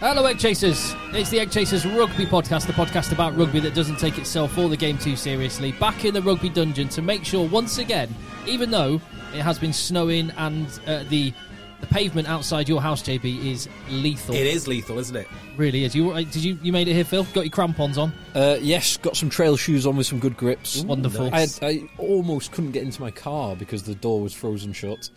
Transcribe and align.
Hello, 0.00 0.24
Egg 0.26 0.38
Chasers. 0.38 0.94
It's 1.12 1.28
the 1.28 1.40
Egg 1.40 1.50
Chasers 1.50 1.84
Rugby 1.84 2.24
Podcast, 2.24 2.68
the 2.68 2.72
podcast 2.72 3.10
about 3.10 3.36
rugby 3.36 3.58
that 3.58 3.74
doesn't 3.74 3.98
take 3.98 4.16
itself 4.16 4.56
or 4.56 4.68
the 4.68 4.76
game 4.76 4.96
too 4.96 5.16
seriously. 5.16 5.72
Back 5.72 6.04
in 6.04 6.14
the 6.14 6.22
rugby 6.22 6.48
dungeon 6.48 6.88
to 6.90 7.02
make 7.02 7.24
sure, 7.24 7.48
once 7.48 7.78
again, 7.78 8.14
even 8.46 8.70
though 8.70 9.00
it 9.34 9.42
has 9.42 9.58
been 9.58 9.72
snowing 9.72 10.30
and 10.36 10.68
uh, 10.86 11.02
the 11.08 11.32
the 11.80 11.86
pavement 11.88 12.28
outside 12.28 12.68
your 12.68 12.80
house, 12.80 13.02
JB, 13.02 13.44
is 13.44 13.68
lethal. 13.90 14.36
It 14.36 14.46
is 14.46 14.68
lethal, 14.68 14.98
isn't 15.00 15.16
it? 15.16 15.26
really 15.56 15.82
is. 15.82 15.96
You 15.96 16.12
uh, 16.12 16.18
did 16.18 16.44
you 16.44 16.56
you 16.62 16.72
made 16.72 16.86
it 16.86 16.94
here, 16.94 17.04
Phil? 17.04 17.24
Got 17.34 17.46
your 17.46 17.50
crampons 17.50 17.98
on? 17.98 18.12
Uh, 18.36 18.56
yes, 18.60 18.98
got 18.98 19.16
some 19.16 19.28
trail 19.30 19.56
shoes 19.56 19.84
on 19.84 19.96
with 19.96 20.06
some 20.06 20.20
good 20.20 20.36
grips. 20.36 20.80
Wonderful. 20.84 21.34
I, 21.34 21.40
had, 21.40 21.58
I 21.60 21.88
almost 21.98 22.52
couldn't 22.52 22.70
get 22.70 22.84
into 22.84 23.00
my 23.00 23.10
car 23.10 23.56
because 23.56 23.82
the 23.82 23.96
door 23.96 24.20
was 24.20 24.32
frozen 24.32 24.72
shut. 24.72 25.10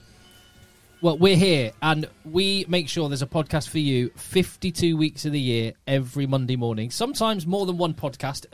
Well, 1.03 1.17
we're 1.17 1.35
here 1.35 1.71
and 1.81 2.07
we 2.23 2.63
make 2.67 2.87
sure 2.87 3.09
there's 3.09 3.23
a 3.23 3.27
podcast 3.27 3.69
for 3.69 3.79
you 3.79 4.11
52 4.17 4.95
weeks 4.95 5.25
of 5.25 5.31
the 5.31 5.39
year, 5.39 5.73
every 5.87 6.27
Monday 6.27 6.55
morning. 6.55 6.91
Sometimes 6.91 7.47
more 7.47 7.65
than 7.65 7.79
one 7.79 7.95
podcast. 7.95 8.45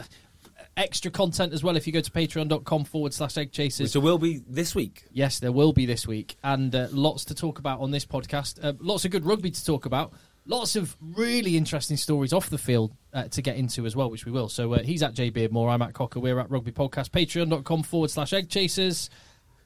Extra 0.77 1.11
content 1.11 1.51
as 1.51 1.61
well 1.61 1.75
if 1.75 1.85
you 1.85 1.91
go 1.91 1.99
to 1.99 2.09
patreon.com 2.09 2.85
forward 2.85 3.13
slash 3.13 3.37
egg 3.37 3.51
chasers. 3.51 3.91
So 3.91 3.99
there 3.99 4.05
will 4.05 4.17
be 4.17 4.41
this 4.47 4.73
week. 4.73 5.03
Yes, 5.11 5.39
there 5.39 5.51
will 5.51 5.73
be 5.73 5.85
this 5.85 6.07
week, 6.07 6.37
and 6.41 6.73
uh, 6.73 6.87
lots 6.91 7.25
to 7.25 7.35
talk 7.35 7.59
about 7.59 7.81
on 7.81 7.91
this 7.91 8.05
podcast. 8.05 8.63
Uh, 8.63 8.73
lots 8.79 9.03
of 9.03 9.11
good 9.11 9.25
rugby 9.25 9.51
to 9.51 9.65
talk 9.65 9.85
about. 9.85 10.13
Lots 10.45 10.77
of 10.77 10.95
really 11.01 11.57
interesting 11.57 11.97
stories 11.97 12.31
off 12.31 12.49
the 12.49 12.57
field 12.57 12.93
uh, 13.11 13.23
to 13.23 13.41
get 13.41 13.57
into 13.57 13.85
as 13.85 13.93
well, 13.95 14.09
which 14.09 14.25
we 14.25 14.31
will. 14.31 14.47
So 14.47 14.71
uh, 14.71 14.83
he's 14.83 15.03
at 15.03 15.13
J 15.13 15.31
Beardmore, 15.31 15.69
I'm 15.69 15.81
at 15.81 15.93
Cocker, 15.93 16.21
we're 16.21 16.39
at 16.39 16.49
Rugby 16.49 16.71
Podcast, 16.71 17.09
patreon.com 17.09 17.83
forward 17.83 18.11
slash 18.11 18.31
egg 18.31 18.47
chasers. 18.47 19.09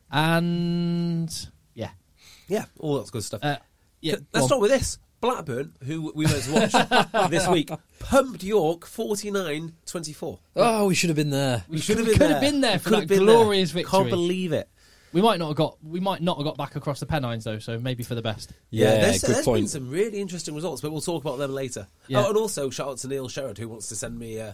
And 0.09 1.30
yeah. 2.51 2.59
Yeah, 2.59 2.66
all 2.79 3.00
that 3.00 3.12
good 3.12 3.23
stuff. 3.23 3.44
Uh, 3.44 3.57
yeah, 4.01 4.16
Let's 4.34 4.47
start 4.47 4.62
with 4.62 4.72
this. 4.72 4.97
Blackburn, 5.22 5.73
who 5.85 6.12
we 6.16 6.25
went 6.25 6.44
to 6.44 6.51
watch 6.51 7.29
this 7.29 7.47
week, 7.47 7.69
pumped 8.00 8.44
York 8.44 8.88
49 8.88 9.73
24. 9.85 10.39
Oh, 10.56 10.88
we 10.88 10.95
should 10.95 11.09
have 11.12 11.16
been 11.16 11.29
there. 11.29 11.63
We 11.69 11.78
should 11.79 11.97
have 11.97 12.07
we 12.07 12.13
been 12.13 12.19
could 12.19 12.28
there. 12.29 12.34
have 12.34 12.41
been 12.41 12.62
there 12.62 12.79
for 12.79 12.89
Could 12.89 12.94
that 12.94 13.00
have 13.01 13.09
been 13.09 13.19
glorious 13.25 13.72
there. 13.72 13.84
victory. 13.84 14.00
Can't 14.00 14.09
believe 14.09 14.51
it. 14.51 14.67
We 15.13 15.22
might 15.22 15.38
not 15.39 15.50
have 15.50 15.57
got 15.57 15.78
we 15.84 16.00
might 16.00 16.22
not 16.22 16.38
have 16.38 16.45
got 16.45 16.57
back 16.57 16.75
across 16.75 17.00
the 17.00 17.06
Pennines 17.06 17.44
though, 17.44 17.59
so 17.59 17.78
maybe 17.78 18.01
for 18.03 18.16
the 18.16 18.22
best. 18.22 18.51
Yeah, 18.69 19.01
there's, 19.01 19.22
good 19.22 19.35
there's 19.35 19.45
been 19.45 19.68
some 19.68 19.89
really 19.91 20.19
interesting 20.19 20.56
results, 20.56 20.81
but 20.81 20.91
we'll 20.91 21.01
talk 21.01 21.23
about 21.23 21.38
them 21.38 21.53
later. 21.53 21.88
Yeah. 22.07 22.25
Oh, 22.25 22.29
and 22.29 22.38
also, 22.38 22.69
shout 22.69 22.88
out 22.88 22.97
to 23.00 23.07
Neil 23.07 23.28
Sherrod, 23.28 23.57
who 23.57 23.68
wants 23.69 23.89
to 23.89 23.95
send 23.95 24.18
me 24.18 24.39
uh, 24.39 24.53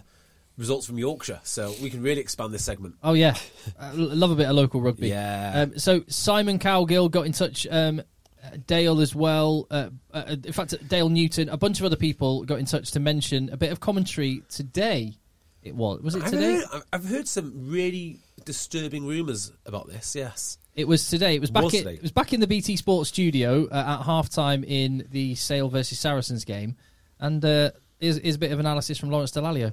results 0.58 0.86
from 0.86 0.98
Yorkshire, 0.98 1.40
so 1.44 1.72
we 1.80 1.88
can 1.88 2.02
really 2.02 2.20
expand 2.20 2.52
this 2.52 2.64
segment. 2.64 2.96
Oh 3.02 3.14
yeah, 3.14 3.34
I 3.80 3.92
love 3.92 4.30
a 4.30 4.34
bit 4.34 4.46
of 4.48 4.54
local 4.56 4.82
rugby. 4.82 5.08
Yeah. 5.08 5.52
Um, 5.62 5.78
so 5.78 6.02
Simon 6.08 6.58
Cowgill 6.58 7.10
got 7.10 7.24
in 7.24 7.32
touch. 7.32 7.66
Um, 7.70 8.02
uh, 8.44 8.56
Dale 8.66 9.00
as 9.00 9.14
well. 9.16 9.66
Uh, 9.70 9.90
uh, 10.12 10.36
in 10.44 10.52
fact, 10.52 10.74
Dale 10.88 11.08
Newton, 11.08 11.48
a 11.48 11.56
bunch 11.56 11.80
of 11.80 11.86
other 11.86 11.96
people 11.96 12.44
got 12.44 12.58
in 12.60 12.66
touch 12.66 12.90
to 12.92 13.00
mention 13.00 13.48
a 13.50 13.56
bit 13.56 13.72
of 13.72 13.80
commentary 13.80 14.42
today. 14.50 15.14
It 15.62 15.74
was 15.74 16.00
was 16.02 16.14
it 16.14 16.22
I've 16.22 16.30
today? 16.30 16.54
heard, 16.56 16.64
I've- 16.72 16.84
I've 16.92 17.04
heard 17.04 17.26
some 17.26 17.68
really 17.70 18.20
disturbing 18.44 19.06
rumours 19.06 19.50
about 19.66 19.88
this, 19.88 20.14
yes. 20.14 20.58
It 20.76 20.86
was 20.86 21.08
today. 21.10 21.34
It 21.34 21.40
was 21.40 21.50
back. 21.50 21.64
Was 21.64 21.74
in, 21.74 21.88
it 21.88 22.02
was 22.02 22.12
back 22.12 22.32
in 22.32 22.38
the 22.38 22.46
BT 22.46 22.76
Sports 22.76 23.08
studio 23.08 23.66
uh, 23.66 23.98
at 23.98 24.06
halftime 24.06 24.64
in 24.64 25.08
the 25.10 25.34
Sale 25.34 25.68
versus 25.68 25.98
Saracens 25.98 26.44
game, 26.44 26.76
and 27.18 27.44
uh, 27.44 27.72
is 27.98 28.18
is 28.18 28.36
a 28.36 28.38
bit 28.38 28.52
of 28.52 28.60
analysis 28.60 28.96
from 28.96 29.10
Lawrence 29.10 29.32
Dallaglio. 29.32 29.72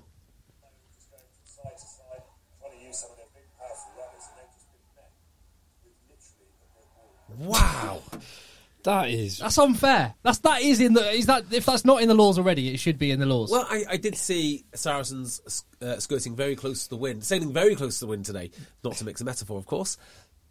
side 1.46 1.78
to 1.78 1.86
side, 1.86 2.24
trying 2.60 2.80
to 2.80 2.86
use 2.88 2.98
some 2.98 3.12
of 3.12 3.18
their 3.18 3.28
big, 3.36 3.44
powerful 3.60 3.92
runners, 3.94 4.26
and 4.26 4.42
they've 4.42 4.50
just 4.58 4.66
been 4.66 4.82
met 4.98 5.14
with 5.86 5.94
literally 6.10 6.50
a 6.50 6.68
brick 6.74 6.90
wall. 6.98 7.14
Wow. 7.38 8.02
That 8.84 9.10
is. 9.10 9.40
That's 9.40 9.58
unfair. 9.58 10.14
That's 10.22 10.38
that 10.40 10.62
is 10.62 10.80
in 10.80 10.94
the 10.94 11.10
is 11.12 11.26
that 11.26 11.46
if 11.52 11.66
that's 11.66 11.86
not 11.86 12.04
in 12.04 12.08
the 12.08 12.14
laws 12.14 12.38
already, 12.38 12.72
it 12.72 12.80
should 12.80 13.00
be 13.00 13.10
in 13.10 13.20
the 13.20 13.26
laws. 13.26 13.50
Well, 13.50 13.66
I, 13.68 13.84
I 13.90 13.98
did 13.98 14.16
see 14.16 14.64
Saracens 14.76 15.64
uh, 15.82 15.98
skirting 15.98 16.36
very 16.36 16.56
close 16.56 16.84
to 16.84 16.90
the 16.92 16.98
wind, 16.98 17.24
sailing 17.24 17.52
very 17.52 17.76
close 17.76 17.98
to 18.00 18.06
the 18.06 18.10
wind 18.10 18.26
today. 18.26 18.52
Not 18.84 18.94
to 18.98 19.06
mix 19.06 19.22
a 19.22 19.26
metaphor, 19.26 19.58
of 19.58 19.66
course. 19.66 19.98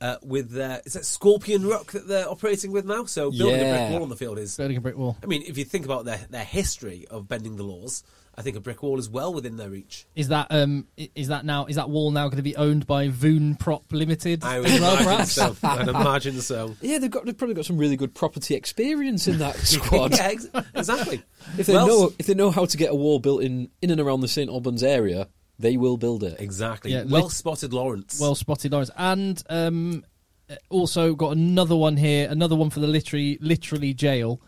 Uh, 0.00 0.16
with 0.22 0.50
their, 0.50 0.82
is 0.84 0.94
that 0.94 1.04
Scorpion 1.04 1.64
Rock 1.64 1.92
that 1.92 2.08
they're 2.08 2.28
operating 2.28 2.72
with 2.72 2.84
now? 2.84 3.04
So 3.04 3.30
building 3.30 3.60
a 3.60 3.72
brick 3.72 3.90
wall 3.92 4.02
on 4.02 4.08
the 4.08 4.16
field 4.16 4.38
is. 4.40 4.56
Building 4.56 4.78
a 4.78 4.80
brick 4.80 4.98
wall. 4.98 5.16
I 5.22 5.26
mean, 5.26 5.44
if 5.46 5.56
you 5.56 5.64
think 5.64 5.84
about 5.84 6.04
their 6.04 6.18
their 6.28 6.44
history 6.44 7.06
of 7.08 7.28
bending 7.28 7.54
the 7.54 7.62
laws, 7.62 8.02
I 8.36 8.42
think 8.42 8.56
a 8.56 8.60
brick 8.60 8.82
wall 8.82 8.98
is 8.98 9.08
well 9.08 9.32
within 9.32 9.56
their 9.56 9.70
reach. 9.70 10.06
Is 10.14 10.28
that 10.28 10.48
um 10.50 10.86
is 10.96 11.28
that 11.28 11.44
now 11.44 11.66
is 11.66 11.76
that 11.76 11.88
wall 11.90 12.10
now 12.10 12.26
going 12.28 12.36
to 12.38 12.42
be 12.42 12.56
owned 12.56 12.86
by 12.86 13.08
Voon 13.08 13.54
Prop 13.54 13.84
Limited 13.92 14.42
I 14.44 14.60
would 14.60 14.68
well, 14.68 14.92
imagine 14.94 15.04
perhaps? 15.04 15.32
so. 15.32 15.56
I'd 15.62 15.88
imagine 15.88 16.40
so. 16.40 16.76
Yeah, 16.80 16.98
they've 16.98 17.10
got 17.10 17.24
they've 17.26 17.36
probably 17.36 17.54
got 17.54 17.64
some 17.66 17.78
really 17.78 17.96
good 17.96 18.14
property 18.14 18.54
experience 18.54 19.26
in 19.28 19.38
that 19.38 19.56
squad. 19.58 20.12
yeah, 20.12 20.26
ex- 20.28 20.48
exactly. 20.74 21.22
If 21.58 21.66
they 21.66 21.74
Well, 21.74 21.86
know 21.86 22.12
if 22.18 22.26
they 22.26 22.34
know 22.34 22.50
how 22.50 22.64
to 22.64 22.76
get 22.76 22.90
a 22.90 22.94
wall 22.94 23.18
built 23.18 23.42
in 23.42 23.68
in 23.82 23.90
and 23.90 24.00
around 24.00 24.20
the 24.22 24.28
St 24.28 24.48
Albans 24.50 24.82
area, 24.82 25.28
they 25.58 25.76
will 25.76 25.96
build 25.96 26.24
it. 26.24 26.40
Exactly. 26.40 26.90
Yeah, 26.92 27.04
well 27.04 27.24
lit- 27.24 27.32
spotted, 27.32 27.72
Lawrence. 27.72 28.18
Well 28.20 28.34
spotted, 28.34 28.72
Lawrence. 28.72 28.90
And 28.96 29.42
um, 29.50 30.04
uh, 30.50 30.54
also 30.70 31.14
got 31.14 31.36
another 31.36 31.76
one 31.76 31.96
here, 31.96 32.26
another 32.30 32.56
one 32.56 32.70
for 32.70 32.80
the 32.80 32.86
literally 32.86 33.38
literally 33.40 33.94
jail, 33.94 34.40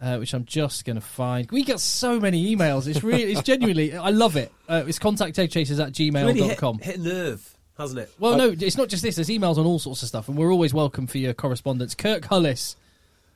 uh, 0.00 0.16
which 0.16 0.32
I'm 0.34 0.44
just 0.44 0.84
going 0.84 0.96
to 0.96 1.00
find. 1.00 1.50
We 1.50 1.62
get 1.62 1.80
so 1.80 2.18
many 2.18 2.54
emails. 2.54 2.86
It's 2.86 3.02
really, 3.02 3.32
it's 3.32 3.42
genuinely, 3.42 3.94
I 3.96 4.10
love 4.10 4.36
it. 4.36 4.50
Uh, 4.68 4.84
it's 4.86 4.98
contacteggchasers 4.98 5.80
at 5.80 5.88
It's 5.88 6.00
really 6.00 6.40
hit, 6.42 6.58
gmail.com. 6.58 6.78
hit 6.78 7.00
nerve, 7.00 7.56
hasn't 7.76 8.00
it? 8.00 8.10
Well, 8.18 8.36
no, 8.36 8.54
it's 8.58 8.76
not 8.76 8.88
just 8.88 9.02
this. 9.02 9.16
There's 9.16 9.28
emails 9.28 9.58
on 9.58 9.66
all 9.66 9.78
sorts 9.78 10.02
of 10.02 10.08
stuff, 10.08 10.28
and 10.28 10.36
we're 10.38 10.52
always 10.52 10.72
welcome 10.72 11.06
for 11.06 11.18
your 11.18 11.34
correspondence. 11.34 11.94
Kirk 11.94 12.22
Hullis, 12.22 12.76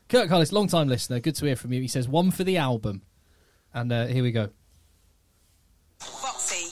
Kirk 0.08 0.28
Hullis, 0.30 0.52
long 0.52 0.68
time 0.68 0.88
listener. 0.88 1.20
Good 1.20 1.34
to 1.36 1.46
hear 1.46 1.56
from 1.56 1.72
you. 1.72 1.80
He 1.80 1.88
says 1.88 2.08
one 2.08 2.30
for 2.30 2.44
the 2.44 2.56
album, 2.56 3.02
and 3.74 3.92
uh, 3.92 4.06
here 4.06 4.22
we 4.22 4.32
go. 4.32 4.48
Foxy. 6.00 6.70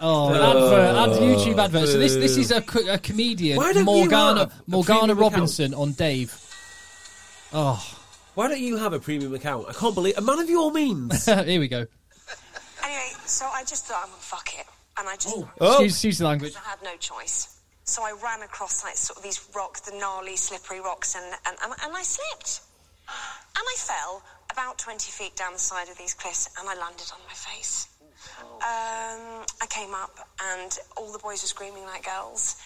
Oh, 0.00 0.28
an 0.30 0.36
advert, 0.40 1.16
ad, 1.16 1.22
YouTube 1.22 1.58
advert. 1.58 1.88
So 1.88 1.98
this 1.98 2.14
this 2.14 2.36
is 2.36 2.50
a, 2.50 2.60
co- 2.60 2.86
a 2.92 2.98
comedian, 2.98 3.56
Why 3.56 3.72
don't 3.72 3.80
you 3.80 3.84
Morgana 3.84 4.50
Morgana 4.66 4.98
premium 5.14 5.18
Robinson 5.18 5.72
on 5.74 5.92
Dave. 5.92 6.36
Oh, 7.52 7.80
Why 8.34 8.48
don't 8.48 8.60
you 8.60 8.76
have 8.78 8.92
a 8.92 8.98
premium 8.98 9.32
account? 9.34 9.66
I 9.68 9.72
can't 9.72 9.94
believe 9.94 10.16
a 10.18 10.20
man 10.20 10.40
of 10.40 10.50
your 10.50 10.72
means. 10.72 11.24
here 11.44 11.60
we 11.60 11.68
go. 11.68 11.86
Anyway, 12.82 13.10
so 13.26 13.46
I 13.46 13.62
just 13.64 13.86
thought, 13.86 14.02
I'm 14.04 14.10
gonna 14.10 14.20
fuck 14.20 14.48
it. 14.58 14.66
And 14.98 15.08
I 15.08 15.14
just, 15.16 15.34
Oh. 15.36 15.48
Excuse, 15.72 15.92
excuse 15.92 16.18
the 16.18 16.24
language. 16.26 16.54
I 16.56 16.68
had 16.68 16.82
no 16.82 16.96
choice. 16.96 17.60
So 17.84 18.02
I 18.02 18.12
ran 18.22 18.42
across 18.42 18.82
like 18.82 18.96
sort 18.96 19.18
of 19.18 19.22
these 19.22 19.46
rocks, 19.54 19.80
the 19.82 19.92
gnarly, 19.96 20.36
slippery 20.36 20.80
rocks, 20.80 21.14
and, 21.14 21.24
and, 21.46 21.56
and, 21.62 21.72
and 21.84 21.96
I 21.96 22.02
slipped. 22.02 22.60
And 23.08 23.64
I 23.64 23.76
fell 23.78 24.22
about 24.50 24.78
20 24.78 25.10
feet 25.10 25.36
down 25.36 25.52
the 25.52 25.58
side 25.58 25.88
of 25.88 25.98
these 25.98 26.14
cliffs, 26.14 26.48
and 26.58 26.68
I 26.68 26.74
landed 26.74 27.10
on 27.12 27.20
my 27.26 27.34
face. 27.34 27.88
Um, 28.54 29.44
I 29.60 29.66
came 29.68 29.92
up, 29.94 30.16
and 30.42 30.78
all 30.96 31.12
the 31.12 31.18
boys 31.18 31.42
were 31.42 31.48
screaming 31.48 31.84
like 31.84 32.06
girls. 32.06 32.56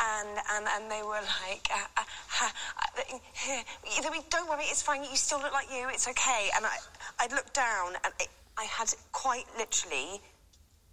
And 0.00 0.28
and, 0.54 0.66
and 0.74 0.90
they 0.90 1.02
were 1.02 1.20
like, 1.44 1.68
uh, 1.72 1.86
uh, 1.96 2.04
uh, 2.42 2.48
don't 4.30 4.48
worry, 4.48 4.64
it's 4.64 4.82
fine. 4.82 5.02
You 5.04 5.16
still 5.16 5.40
look 5.40 5.52
like 5.52 5.70
you. 5.70 5.88
It's 5.88 6.08
okay. 6.08 6.50
And 6.56 6.64
I, 6.66 6.76
I 7.20 7.34
looked 7.34 7.54
down, 7.54 7.94
and 8.04 8.12
it, 8.20 8.28
I 8.58 8.64
had 8.64 8.92
quite 9.12 9.44
literally 9.58 10.20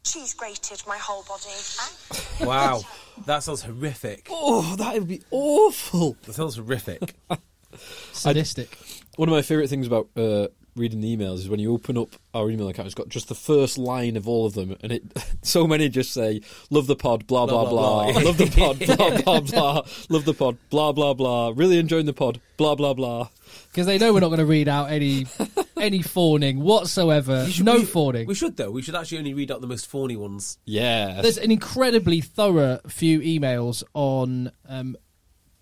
cheese 0.04 0.34
grated 0.34 0.81
my 0.88 0.98
whole 0.98 1.24
body. 1.24 2.46
Wow, 2.46 2.81
that 3.25 3.44
sounds 3.44 3.63
horrific. 3.63 4.28
Oh, 4.30 4.75
that 4.78 4.94
would 4.94 5.07
be 5.07 5.22
awful. 5.31 6.18
That 6.24 6.34
sounds 6.34 6.56
horrific. 6.56 7.16
Sadistic. 8.13 8.78
One 9.18 9.30
of 9.30 9.34
my 9.34 9.42
favourite 9.42 9.69
things 9.69 9.88
about 9.88 10.10
uh, 10.16 10.48
reading 10.80 11.02
the 11.02 11.16
emails 11.16 11.36
is 11.36 11.50
when 11.50 11.60
you 11.60 11.74
open 11.74 11.98
up 11.98 12.16
our 12.34 12.50
email 12.50 12.68
account, 12.70 12.86
it's 12.88 12.96
got 12.96 13.10
just 13.10 13.28
the 13.28 13.36
first 13.36 13.78
line 13.78 14.18
of 14.18 14.28
all 14.28 14.46
of 14.46 14.54
them, 14.54 14.76
and 14.81 14.92
it 14.92 15.04
so 15.44 15.68
many 15.68 15.90
just 15.90 16.12
say 16.12 16.42
"Love 16.70 16.88
the 16.88 16.96
pod," 16.96 17.28
blah 17.28 17.46
blah 17.46 17.66
Blah, 17.66 17.70
blah, 17.70 18.04
blah, 18.06 18.12
blah. 18.14 18.22
love 18.24 18.38
the 18.38 18.48
pod, 18.48 18.80
blah 18.98 19.22
blah 19.22 19.40
blah, 19.42 19.81
love 20.10 20.26
the 20.26 20.34
pod, 20.34 20.58
blah 20.70 20.92
blah 20.92 21.14
blah, 21.14 21.54
really 21.56 21.78
enjoying 21.78 22.06
the 22.08 22.14
pod, 22.14 22.40
blah 22.58 22.74
blah 22.76 22.94
blah. 22.94 23.28
Because 23.72 23.86
they 23.88 23.98
know 23.98 24.14
we're 24.14 24.20
not 24.20 24.28
going 24.30 24.40
to 24.40 24.46
read 24.46 24.68
out 24.68 24.90
any 24.92 25.26
any 25.78 26.02
fawning 26.02 26.60
whatsoever. 26.62 27.46
You 27.46 27.52
should- 27.52 27.66
no 27.66 27.75
we- 27.75 27.86
fawning. 27.86 28.28
We 28.28 28.36
should 28.36 28.58
though. 28.58 28.72
We 28.72 28.82
should 28.82 28.96
actually 28.96 29.20
only 29.20 29.34
read 29.34 29.52
out 29.52 29.62
the 29.62 29.68
most 29.68 29.88
fawny 29.88 30.16
ones. 30.16 30.58
Yeah, 30.66 31.22
There's 31.22 31.38
an 31.38 31.52
incredibly 31.52 32.22
thorough 32.22 32.80
few 32.88 33.20
emails 33.20 33.84
on 33.94 34.52
um, 34.68 34.96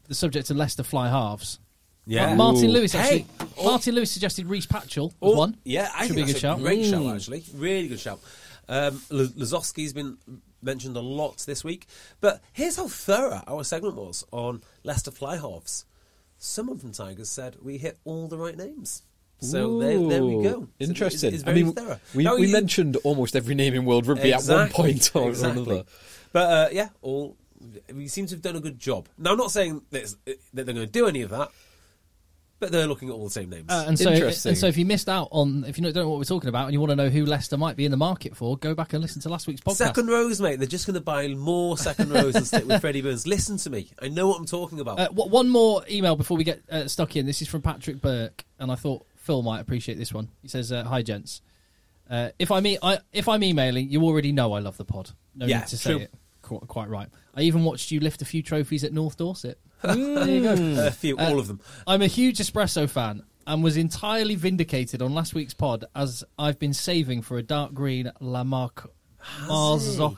the 0.08 0.16
subject 0.16 0.50
of 0.50 0.58
Leicester 0.58 0.84
fly 0.84 1.10
halves. 1.10 1.60
Yeah. 2.08 2.34
Martin 2.36 2.66
Ooh. 2.70 2.74
Lewis 2.74 2.96
actually. 2.96 3.26
Hey. 3.40 3.64
Martin 3.64 3.94
Lewis 3.96 4.12
suggested 4.12 4.46
Rhys 4.48 4.66
Patchell 4.66 5.12
was 5.20 5.34
Oh, 5.34 5.36
one. 5.38 5.58
Yeah, 5.64 5.90
I 5.96 6.08
Should 6.08 6.16
think 6.16 6.28
be 6.28 6.32
a 6.32 6.34
good 6.34 6.42
shout. 6.42 6.60
great 6.60 6.86
shout, 6.86 7.02
Mm. 7.04 7.16
actually. 7.16 7.44
Really 7.54 7.88
good 7.90 8.00
shout. 8.00 8.20
Um, 8.70 9.02
Lozowski's 9.10 9.94
been 9.94 10.18
mentioned 10.62 10.96
a 10.98 11.02
lot 11.02 11.38
this 11.46 11.64
week. 11.64 11.86
But 12.22 12.42
here's 12.54 12.76
how 12.78 12.88
thorough 12.88 13.42
our 13.48 13.64
segment 13.64 13.96
was 13.96 14.26
on 14.32 14.62
Leicester 14.84 15.12
fly 15.12 15.38
halves. 15.38 15.86
Someone 16.38 16.78
from 16.78 16.92
Tigers 16.92 17.30
said 17.30 17.58
we 17.62 17.78
hit 17.78 17.98
all 18.06 18.28
the 18.28 18.38
right 18.38 18.58
names. 18.58 19.04
So 19.40 19.78
there, 19.80 20.00
there 20.08 20.24
we 20.24 20.36
Ooh, 20.36 20.44
go. 20.44 20.50
So 20.52 20.68
it's- 20.80 20.90
Interesting. 20.90 21.34
It's, 21.36 21.44
I 21.46 21.54
mean, 21.54 21.72
thorough. 21.74 22.00
we, 22.16 22.24
Now, 22.24 22.38
we 22.38 22.48
you- 22.48 22.54
mentioned 22.54 22.96
almost 23.04 23.36
every 23.36 23.54
name 23.56 23.74
in 23.76 23.86
world 23.86 24.08
rugby 24.08 24.34
at 24.34 24.44
one 24.46 24.70
point 24.70 25.12
or 25.16 25.30
exactly. 25.30 25.62
another. 25.64 25.84
But 26.34 26.50
uh, 26.50 26.70
yeah, 26.72 26.90
all 27.02 27.36
we 27.94 28.08
seem 28.08 28.26
to 28.28 28.36
have 28.36 28.42
done 28.42 28.56
a 28.56 28.60
good 28.60 28.80
job. 28.80 29.08
Now, 29.18 29.32
I'm 29.32 29.38
not 29.38 29.52
saying 29.52 29.82
that, 29.92 30.14
that 30.26 30.38
they're 30.54 30.66
going 30.66 30.78
to 30.78 30.86
do 30.88 31.08
any 31.08 31.22
of 31.22 31.30
that, 31.32 31.50
but 32.60 32.72
they're 32.72 32.88
looking 32.88 33.10
at 33.10 33.14
all 33.14 33.24
the 33.26 33.30
same 33.32 33.50
names. 33.50 33.66
Uh, 33.70 33.86
and 33.88 33.98
so, 34.00 34.12
Interesting. 34.12 34.50
and 34.52 34.58
so, 34.58 34.68
if 34.68 34.78
you 34.78 34.86
missed 34.86 35.08
out 35.10 35.28
on, 35.32 35.64
if 35.68 35.78
you 35.78 35.84
don't 35.84 35.96
know 35.96 36.10
what 36.10 36.18
we're 36.18 36.24
talking 36.24 36.50
about, 36.50 36.66
and 36.66 36.74
you 36.74 36.80
want 36.80 36.90
to 36.92 36.96
know 36.96 37.10
who 37.10 37.26
Leicester 37.26 37.58
might 37.58 37.76
be 37.76 37.86
in 37.86 37.92
the 37.92 37.98
market 37.98 38.36
for, 38.36 38.58
go 38.58 38.74
back 38.74 38.94
and 38.94 39.02
listen 39.02 39.22
to 39.22 39.30
last 39.30 39.48
week's 39.48 39.62
podcast. 39.62 39.76
Second 39.76 40.08
rows, 40.08 40.42
mate. 40.42 40.58
They're 40.58 40.68
just 40.68 40.88
going 40.88 40.96
to 40.96 41.02
buy 41.02 41.28
more 41.30 41.78
second 41.78 42.10
rows 42.12 42.36
and 42.36 42.48
stick 42.48 42.66
with 42.66 42.82
Freddie 42.82 43.02
Burns. 43.02 43.28
Listen 43.28 43.58
to 43.58 43.70
me. 43.70 43.92
I 44.02 44.08
know 44.08 44.28
what 44.28 44.40
I'm 44.40 44.46
talking 44.46 44.80
about. 44.80 45.00
Uh, 45.00 45.06
w- 45.08 45.30
one 45.30 45.50
more 45.50 45.84
email 45.90 46.16
before 46.16 46.38
we 46.38 46.44
get 46.44 46.62
uh, 46.72 46.88
stuck 46.88 47.16
in. 47.16 47.26
This 47.26 47.42
is 47.42 47.48
from 47.48 47.62
Patrick 47.62 48.02
Burke, 48.02 48.44
and 48.60 48.72
I 48.72 48.76
thought 48.76 49.06
Phil 49.18 49.42
might 49.44 49.60
appreciate 49.60 49.98
this 49.98 50.14
one. 50.14 50.30
He 50.42 50.48
says, 50.48 50.72
uh, 50.72 50.84
"Hi, 50.84 51.02
gents. 51.02 51.42
Uh, 52.10 52.30
if 52.40 52.52
I'm 52.52 52.66
e- 52.66 52.78
I, 52.82 53.00
if 53.12 53.28
I'm 53.28 53.44
emailing, 53.44 53.90
you 53.90 54.04
already 54.04 54.32
know 54.32 54.54
I 54.54 54.60
love 54.60 54.78
the 54.78 54.86
pod. 54.86 55.12
No 55.36 55.46
Yeah, 55.46 55.60
need 55.60 55.68
to 55.68 55.78
say 55.78 55.92
true. 55.92 56.00
it. 56.04 56.14
Qu- 56.42 56.60
quite 56.62 56.88
right. 56.90 57.10
I 57.36 57.42
even 57.42 57.64
watched 57.66 57.92
you 57.92 58.00
lift 58.00 58.22
a 58.22 58.26
few 58.26 58.42
trophies 58.42 58.84
at 58.86 58.94
North 58.94 59.18
Dorset. 59.18 59.60
There 59.84 60.28
you 60.28 60.42
go. 60.44 60.56
Hmm. 60.56 60.80
a 60.80 60.92
few, 60.92 61.18
uh, 61.18 61.30
all 61.30 61.40
of 61.40 61.48
them. 61.48 61.60
I'm 61.86 62.02
a 62.02 62.08
huge 62.08 62.40
espresso 62.40 62.90
fan 62.90 63.24
and 63.46 63.64
was 63.64 63.78
entirely 63.78 64.36
vindicated 64.36 65.02
on 65.02 65.14
last 65.14 65.34
week's 65.34 65.54
pod 65.54 65.86
as 65.96 66.24
I've 66.38 66.60
been 66.60 66.74
saving 66.74 67.22
for 67.22 67.38
a 67.38 67.44
dark 67.44 67.74
green 67.74 68.12
La 68.20 68.44
Marque 68.44 68.90
Marzo- 69.48 70.18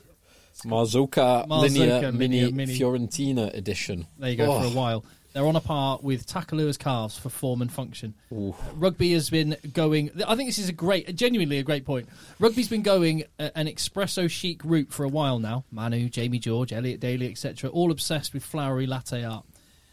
Marzocco 0.65 1.47
Marzocco 1.47 1.47
Linea 1.61 1.95
Linea 1.95 2.11
Mini, 2.11 2.51
Mini. 2.51 2.77
Fiorentina 2.79 3.53
edition. 3.53 4.07
There 4.17 4.29
you 4.31 4.35
go 4.35 4.51
Oh. 4.51 4.59
for 4.59 4.65
a 4.65 4.69
oh. 4.69 4.73
while. 4.73 5.05
They're 5.39 5.47
on 5.47 5.55
a 5.55 5.61
par 5.61 5.99
with 6.01 6.27
Takalua's 6.27 6.77
calves 6.77 7.17
for 7.17 7.29
form 7.29 7.61
and 7.61 7.71
function. 7.71 8.13
Rugby 8.29 9.13
has 9.13 9.29
been 9.29 9.55
going. 9.71 10.11
I 10.27 10.35
think 10.35 10.49
this 10.49 10.57
is 10.57 10.67
a 10.67 10.73
great, 10.73 11.15
genuinely 11.15 11.59
a 11.59 11.63
great 11.63 11.85
point. 11.85 12.09
Rugby's 12.39 12.67
been 12.67 12.81
going 12.81 13.23
an 13.39 13.67
espresso 13.67 14.29
chic 14.29 14.61
route 14.65 14.91
for 14.91 15.05
a 15.05 15.07
while 15.07 15.39
now. 15.39 15.63
Manu, 15.71 16.09
Jamie 16.09 16.39
George, 16.39 16.73
Elliot 16.73 16.99
Daly, 16.99 17.31
etc. 17.31 17.69
All 17.69 17.89
obsessed 17.89 18.33
with 18.33 18.43
flowery 18.43 18.85
latte 18.85 19.23
art. 19.23 19.45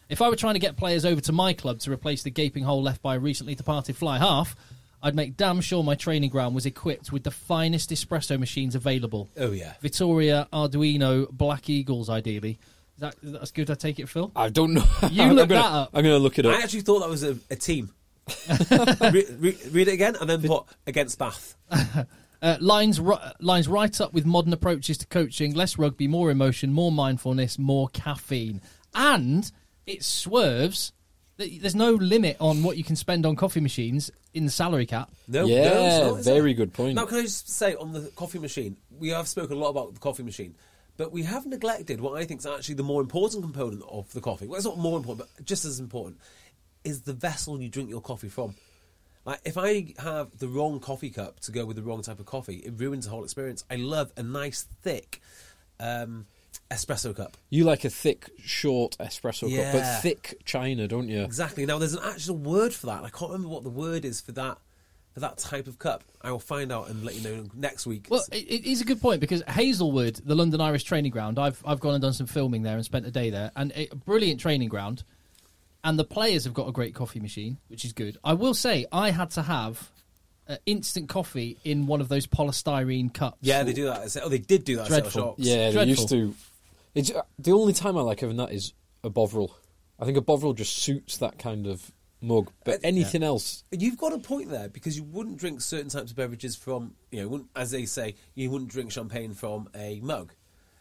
If 0.09 0.21
I 0.21 0.29
were 0.29 0.35
trying 0.35 0.55
to 0.55 0.59
get 0.59 0.77
players 0.77 1.05
over 1.05 1.21
to 1.21 1.33
my 1.33 1.53
club 1.53 1.79
to 1.79 1.93
replace 1.93 2.25
the 2.25 2.31
gaping 2.31 2.65
hole 2.65 2.83
left 2.83 3.01
by 3.01 3.15
a 3.15 3.21
recently 3.21 3.55
departed 3.55 3.97
fly 3.97 4.19
half, 4.19 4.57
I'd 5.01 5.15
make 5.15 5.37
damn 5.37 5.61
sure 5.61 5.85
my 5.85 5.95
training 5.95 6.31
ground 6.31 6.57
was 6.57 6.67
equipped 6.67 7.13
with 7.13 7.23
the 7.23 7.31
finest 7.31 7.91
espresso 7.91 8.37
machines 8.37 8.75
available. 8.75 9.29
Oh, 9.37 9.53
yeah. 9.53 9.75
Vittoria, 9.81 10.49
Arduino, 10.53 11.31
Black 11.31 11.71
Eagles, 11.71 12.11
ideally. 12.11 12.59
Is 12.97 13.01
that, 13.01 13.15
that's 13.23 13.51
good. 13.51 13.71
I 13.71 13.75
take 13.75 13.99
it, 13.99 14.09
Phil. 14.09 14.33
I 14.35 14.49
don't 14.49 14.73
know. 14.75 14.85
You 15.11 15.23
I'm 15.25 15.33
look 15.35 15.49
gonna, 15.49 15.61
that 15.61 15.73
up. 15.73 15.91
I'm 15.95 16.03
going 16.03 16.15
to 16.15 16.19
look 16.19 16.39
it 16.39 16.47
up. 16.47 16.55
I 16.55 16.63
actually 16.63 16.81
thought 16.81 17.01
that 17.01 17.09
was 17.09 17.23
a, 17.23 17.39
a 17.51 17.57
team. 17.57 17.93
re- 19.13 19.25
re- 19.39 19.59
read 19.71 19.89
it 19.89 19.95
again 19.95 20.17
and 20.21 20.29
then 20.29 20.43
put 20.43 20.65
against 20.87 21.19
Bath. 21.19 21.55
Uh, 22.43 22.55
lines 22.61 23.01
ri- 23.01 23.17
lines 23.41 23.67
right 23.67 23.99
up 23.99 24.13
with 24.13 24.27
modern 24.27 24.53
approaches 24.53 24.99
to 24.99 25.07
coaching. 25.07 25.55
Less 25.55 25.79
rugby, 25.79 26.07
more 26.07 26.31
emotion, 26.31 26.71
more 26.71 26.93
mindfulness, 26.93 27.59
more 27.59 27.89
caffeine, 27.89 28.61
and 28.95 29.51
it 29.87 30.05
swerves. 30.05 30.93
There's 31.39 31.75
no 31.75 31.93
limit 31.93 32.37
on 32.39 32.63
what 32.63 32.77
you 32.77 32.85
can 32.85 32.95
spend 32.95 33.25
on 33.25 33.37
coffee 33.37 33.61
machines 33.61 34.11
in 34.35 34.45
the 34.45 34.51
salary 34.51 34.85
cap. 34.85 35.11
No, 35.27 35.47
Yeah, 35.47 35.71
no, 35.71 36.15
not, 36.17 36.25
very 36.25 36.51
it? 36.51 36.55
good 36.55 36.75
point. 36.75 36.97
Now, 36.97 37.07
can 37.07 37.19
I 37.19 37.23
just 37.23 37.49
say 37.49 37.75
on 37.75 37.93
the 37.93 38.03
coffee 38.15 38.39
machine, 38.39 38.77
we 38.91 39.09
have 39.09 39.27
spoken 39.29 39.57
a 39.57 39.59
lot 39.61 39.71
about 39.71 39.95
the 39.95 40.01
coffee 40.01 40.23
machine, 40.23 40.55
but 40.97 41.13
we 41.13 41.23
have 41.25 41.47
neglected 41.47 42.01
what 42.01 42.21
I 42.21 42.25
think 42.25 42.41
is 42.41 42.47
actually 42.47 42.77
the 42.77 42.83
more 42.83 43.01
important 43.01 43.43
component 43.43 43.83
of 43.89 44.13
the 44.13 44.21
coffee. 44.21 44.47
Well, 44.47 44.57
it's 44.57 44.67
not 44.67 44.79
more 44.79 44.97
important, 44.97 45.29
but 45.37 45.45
just 45.45 45.65
as 45.65 45.81
important, 45.81 46.21
is 46.85 47.03
the 47.03 47.13
vessel 47.13 47.61
you 47.61 47.69
drink 47.69 47.91
your 47.91 48.01
coffee 48.01 48.29
from. 48.29 48.55
Like, 49.25 49.41
if 49.45 49.59
I 49.59 49.95
have 49.99 50.39
the 50.39 50.47
wrong 50.47 50.79
coffee 50.79 51.11
cup 51.11 51.41
to 51.41 51.53
go 51.53 51.65
with 51.67 51.77
the 51.77 51.83
wrong 51.83 52.03
type 52.03 52.21
of 52.21 52.27
coffee, 52.27 52.57
it 52.59 52.75
ruins 52.77 53.07
the 53.07 53.11
whole 53.11 53.25
experience. 53.25 53.65
I 53.69 53.75
love 53.77 54.13
a 54.17 54.23
nice, 54.23 54.67
thick 54.83 55.21
um, 55.81 56.27
espresso 56.71 57.15
cup. 57.15 57.37
You 57.51 57.65
like 57.65 57.85
a 57.85 57.91
thick, 57.91 58.31
short 58.39 58.97
espresso 58.99 59.55
cup, 59.55 59.73
but 59.73 60.01
thick 60.01 60.41
china, 60.45 60.87
don't 60.87 61.09
you? 61.09 61.23
Exactly. 61.23 61.67
Now, 61.67 61.79
there's 61.79 61.95
an 61.95 62.05
actual 62.05 62.37
word 62.37 62.73
for 62.73 62.87
that. 62.87 63.03
I 63.03 63.11
can't 63.11 63.33
remember 63.33 63.49
what 63.49 63.65
the 63.65 63.71
word 63.71 64.05
is 64.05 64.21
for 64.21 64.31
that 64.33 64.59
that 65.21 65.39
type 65.39 65.67
of 65.67 65.79
cup. 65.79 66.05
I 66.23 66.31
will 66.31 66.39
find 66.39 66.71
out 66.71 66.89
and 66.89 67.05
let 67.05 67.15
you 67.15 67.23
know 67.29 67.45
next 67.55 67.87
week. 67.87 68.07
Well, 68.11 68.25
it, 68.33 68.37
it 68.39 68.71
is 68.71 68.81
a 68.81 68.85
good 68.85 69.01
point 69.01 69.21
because 69.21 69.43
Hazelwood, 69.49 70.17
the 70.25 70.35
London 70.35 70.61
Irish 70.61 70.85
training 70.85 71.13
ground, 71.13 71.39
I've 71.39 71.63
I've 71.65 71.81
gone 71.81 71.95
and 71.95 72.03
done 72.03 72.13
some 72.13 72.27
filming 72.27 72.63
there 72.63 72.77
and 72.77 72.85
spent 72.85 73.07
a 73.07 73.11
day 73.11 73.31
there, 73.31 73.51
and 73.57 73.73
a 73.75 73.89
brilliant 74.05 74.41
training 74.41 74.69
ground. 74.69 75.05
And 75.85 75.99
the 75.99 76.05
players 76.05 76.45
have 76.45 76.55
got 76.55 76.69
a 76.69 76.73
great 76.73 76.95
coffee 76.95 77.21
machine, 77.21 77.59
which 77.69 77.85
is 77.85 77.93
good. 77.93 78.19
I 78.25 78.33
will 78.33 78.55
say, 78.55 78.87
I 78.91 79.11
had 79.13 79.31
to 79.33 79.43
have 79.43 79.89
uh, 80.49 80.57
instant 80.67 81.09
coffee 81.09 81.59
in 81.65 81.87
one 81.87 82.01
of 82.01 82.09
those 82.09 82.27
polystyrene 82.27 83.13
cups. 83.15 83.39
yeah, 83.41 83.63
they 83.63 83.73
do 83.73 83.85
that. 83.85 84.17
Oh, 84.23 84.29
they 84.29 84.39
did 84.39 84.65
do 84.65 84.77
that. 84.77 84.89
Dreadful. 84.89 85.11
Settle 85.11 85.29
Shocks. 85.29 85.41
Yeah, 85.43 85.71
they 85.71 85.85
used 85.85 86.09
to. 86.09 86.35
It's 86.95 87.13
uh, 87.13 87.23
the 87.39 87.53
only 87.53 87.73
time 87.73 87.97
I 87.97 88.01
like 88.01 88.21
having 88.21 88.37
that 88.39 88.53
is 88.53 88.73
a 89.05 89.11
Bovril. 89.11 89.57
I 89.99 90.05
think 90.05 90.17
a 90.17 90.21
Bovril 90.21 90.55
just 90.55 90.77
suits 90.77 91.19
that 91.19 91.39
kind 91.39 91.67
of 91.67 91.93
mug, 92.21 92.51
but 92.65 92.81
anything 92.83 93.23
else, 93.23 93.63
You've 93.71 93.99
got 93.99 94.13
a 94.13 94.19
point 94.19 94.51
there 94.51 94.69
because 94.69 94.97
you 94.97 95.05
wouldn't 95.05 95.37
drink 95.39 95.61
certain 95.61 95.89
types 95.91 96.11
of 96.11 96.17
beverages 96.17 96.57
from, 96.57 96.95
you 97.11 97.21
know, 97.23 97.29
wouldn't, 97.29 97.51
as 97.55 97.71
they 97.71 97.85
say, 97.87 98.15
you 98.35 98.51
wouldn't 98.51 98.71
drink 98.71 98.91
champagne 98.93 99.35
from 99.35 99.69
a 99.75 100.01
mug. 100.01 100.33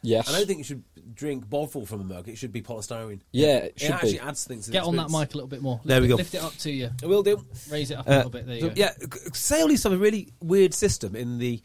yes. 0.02 0.28
And 0.28 0.36
I 0.36 0.40
don't 0.40 0.48
think 0.48 0.60
you 0.60 0.64
should 0.64 0.84
drink 1.14 1.48
Bovril 1.50 1.86
from 1.86 2.02
a 2.02 2.04
mug. 2.04 2.28
It 2.30 2.38
should 2.38 2.52
be 2.52 2.62
polystyrene. 2.62 3.20
Yeah, 3.32 3.58
it 3.58 3.80
should 3.80 3.92
actually 3.92 4.14
be. 4.14 4.20
adds 4.20 4.46
things. 4.46 4.66
To 4.66 4.72
the 4.72 4.78
Get 4.78 4.84
on 4.86 4.96
that 4.98 5.10
mic 5.10 5.34
a 5.34 5.38
little 5.38 5.48
bit 5.48 5.62
more. 5.62 5.82
There 5.84 6.00
Lift 6.00 6.04
we 6.04 6.08
go. 6.10 6.16
Lift 6.16 6.34
it 6.36 6.42
up 6.44 6.54
to 6.58 6.72
you. 6.72 6.90
I 7.04 7.06
will 7.06 7.24
do. 7.24 7.46
Raise 7.70 7.92
it 7.92 7.98
up 7.98 8.08
a 8.08 8.12
Uh, 8.12 8.16
little 8.18 8.32
bit. 8.32 8.46
There 8.48 8.56
you 8.56 8.62
so, 8.62 8.68
go. 8.70 8.74
yeah, 8.78 8.94
Sale 9.34 9.70
used 9.72 9.84
to 9.84 9.90
have 9.90 10.00
a 10.00 10.02
really 10.02 10.30
weird 10.42 10.74
system 10.74 11.16
in 11.16 11.38
the 11.40 11.62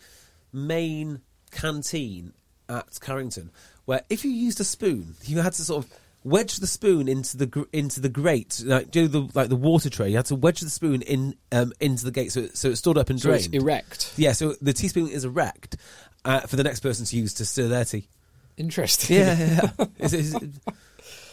main 0.52 1.20
canteen 1.50 2.32
at 2.68 2.98
Carrington, 3.00 3.50
where 3.84 4.02
if 4.08 4.24
you 4.24 4.30
used 4.30 4.60
a 4.60 4.64
spoon, 4.64 5.14
you 5.24 5.40
had 5.40 5.52
to 5.54 5.62
sort 5.64 5.84
of 5.84 5.90
wedge 6.24 6.56
the 6.56 6.66
spoon 6.66 7.08
into 7.08 7.36
the 7.36 7.46
gr- 7.46 7.62
into 7.72 8.00
the 8.00 8.08
grate, 8.08 8.62
like 8.64 8.90
do 8.90 9.08
the 9.08 9.28
like 9.34 9.48
the 9.48 9.56
water 9.56 9.88
tray. 9.90 10.10
You 10.10 10.16
had 10.16 10.26
to 10.26 10.36
wedge 10.36 10.60
the 10.60 10.70
spoon 10.70 11.02
in 11.02 11.34
um, 11.52 11.72
into 11.80 12.04
the 12.04 12.10
gate 12.10 12.32
so 12.32 12.40
it, 12.40 12.56
so 12.56 12.68
it 12.70 12.76
stood 12.76 12.98
up 12.98 13.10
and 13.10 13.20
so 13.20 13.30
it's 13.32 13.46
drained. 13.46 13.62
erect. 13.62 14.12
Yeah, 14.16 14.32
so 14.32 14.54
the 14.60 14.72
teaspoon 14.72 15.08
is 15.08 15.24
erect 15.24 15.76
uh, 16.24 16.40
for 16.40 16.56
the 16.56 16.64
next 16.64 16.80
person 16.80 17.06
to 17.06 17.16
use 17.16 17.34
to 17.34 17.44
stir 17.46 17.68
their 17.68 17.84
tea. 17.84 18.08
Interesting. 18.56 19.16
Yeah, 19.16 19.38
yeah. 19.38 19.70
yeah. 19.78 19.86
It's- 19.98 20.12
it's- 20.34 20.60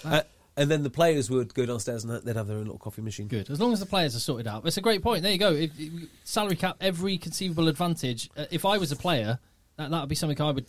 uh, 0.06 0.22
and 0.56 0.72
then 0.72 0.82
the 0.82 0.90
players 0.90 1.30
would 1.30 1.54
go 1.54 1.66
downstairs 1.68 2.04
and 2.04 2.20
they'd 2.24 2.36
have 2.36 2.48
their 2.48 2.58
own 2.58 2.64
little 2.64 2.80
coffee 2.80 3.02
machine. 3.04 3.28
Good. 3.28 3.50
As 3.52 3.60
long 3.60 3.74
as 3.74 3.80
the 3.80 3.86
players 3.86 4.16
are 4.16 4.20
sorted 4.20 4.48
out. 4.48 4.66
It's 4.66 4.78
a 4.78 4.82
great 4.82 5.04
point. 5.04 5.22
There 5.22 5.32
you 5.32 5.38
go. 5.38 5.52
If, 5.52 5.70
if 5.78 5.92
salary 6.24 6.56
cap, 6.56 6.78
every 6.82 7.20
conceivable 7.20 7.68
advantage. 7.68 8.28
Uh, 8.36 8.46
if 8.50 8.66
I 8.66 8.80
was 8.80 8.92
a 8.92 8.96
player, 8.96 9.38
that 9.76 9.92
that 9.92 10.00
would 10.00 10.10
be 10.10 10.16
something 10.16 10.40
I 10.42 10.50
would, 10.50 10.66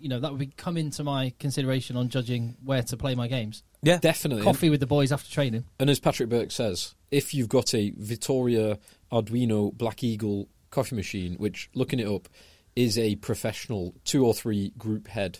you 0.00 0.08
know, 0.08 0.20
that 0.20 0.30
would 0.30 0.38
be 0.40 0.46
come 0.46 0.76
into 0.76 1.02
my 1.04 1.32
consideration 1.38 1.96
on 1.96 2.08
judging 2.08 2.56
where 2.64 2.82
to 2.82 2.96
play 2.96 3.14
my 3.14 3.28
games. 3.28 3.62
Yeah, 3.82 3.98
Definitely. 3.98 4.42
Coffee 4.42 4.70
with 4.70 4.80
the 4.80 4.86
boys 4.86 5.12
after 5.12 5.30
training. 5.30 5.64
And 5.78 5.88
as 5.90 6.00
Patrick 6.00 6.28
Burke 6.28 6.50
says, 6.50 6.94
if 7.10 7.32
you've 7.34 7.48
got 7.48 7.74
a 7.74 7.92
Vittoria 7.96 8.78
Arduino 9.12 9.72
Black 9.72 10.02
Eagle 10.02 10.48
coffee 10.70 10.96
machine, 10.96 11.34
which 11.34 11.70
looking 11.74 12.00
it 12.00 12.06
up 12.08 12.28
is 12.74 12.98
a 12.98 13.16
professional 13.16 13.94
two 14.04 14.26
or 14.26 14.34
three 14.34 14.72
group 14.76 15.06
head, 15.08 15.38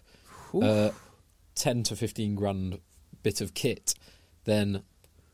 uh, 0.54 0.90
ten 1.54 1.82
to 1.84 1.96
fifteen 1.96 2.34
grand 2.34 2.78
bit 3.22 3.40
of 3.40 3.52
kit, 3.54 3.94
then 4.44 4.82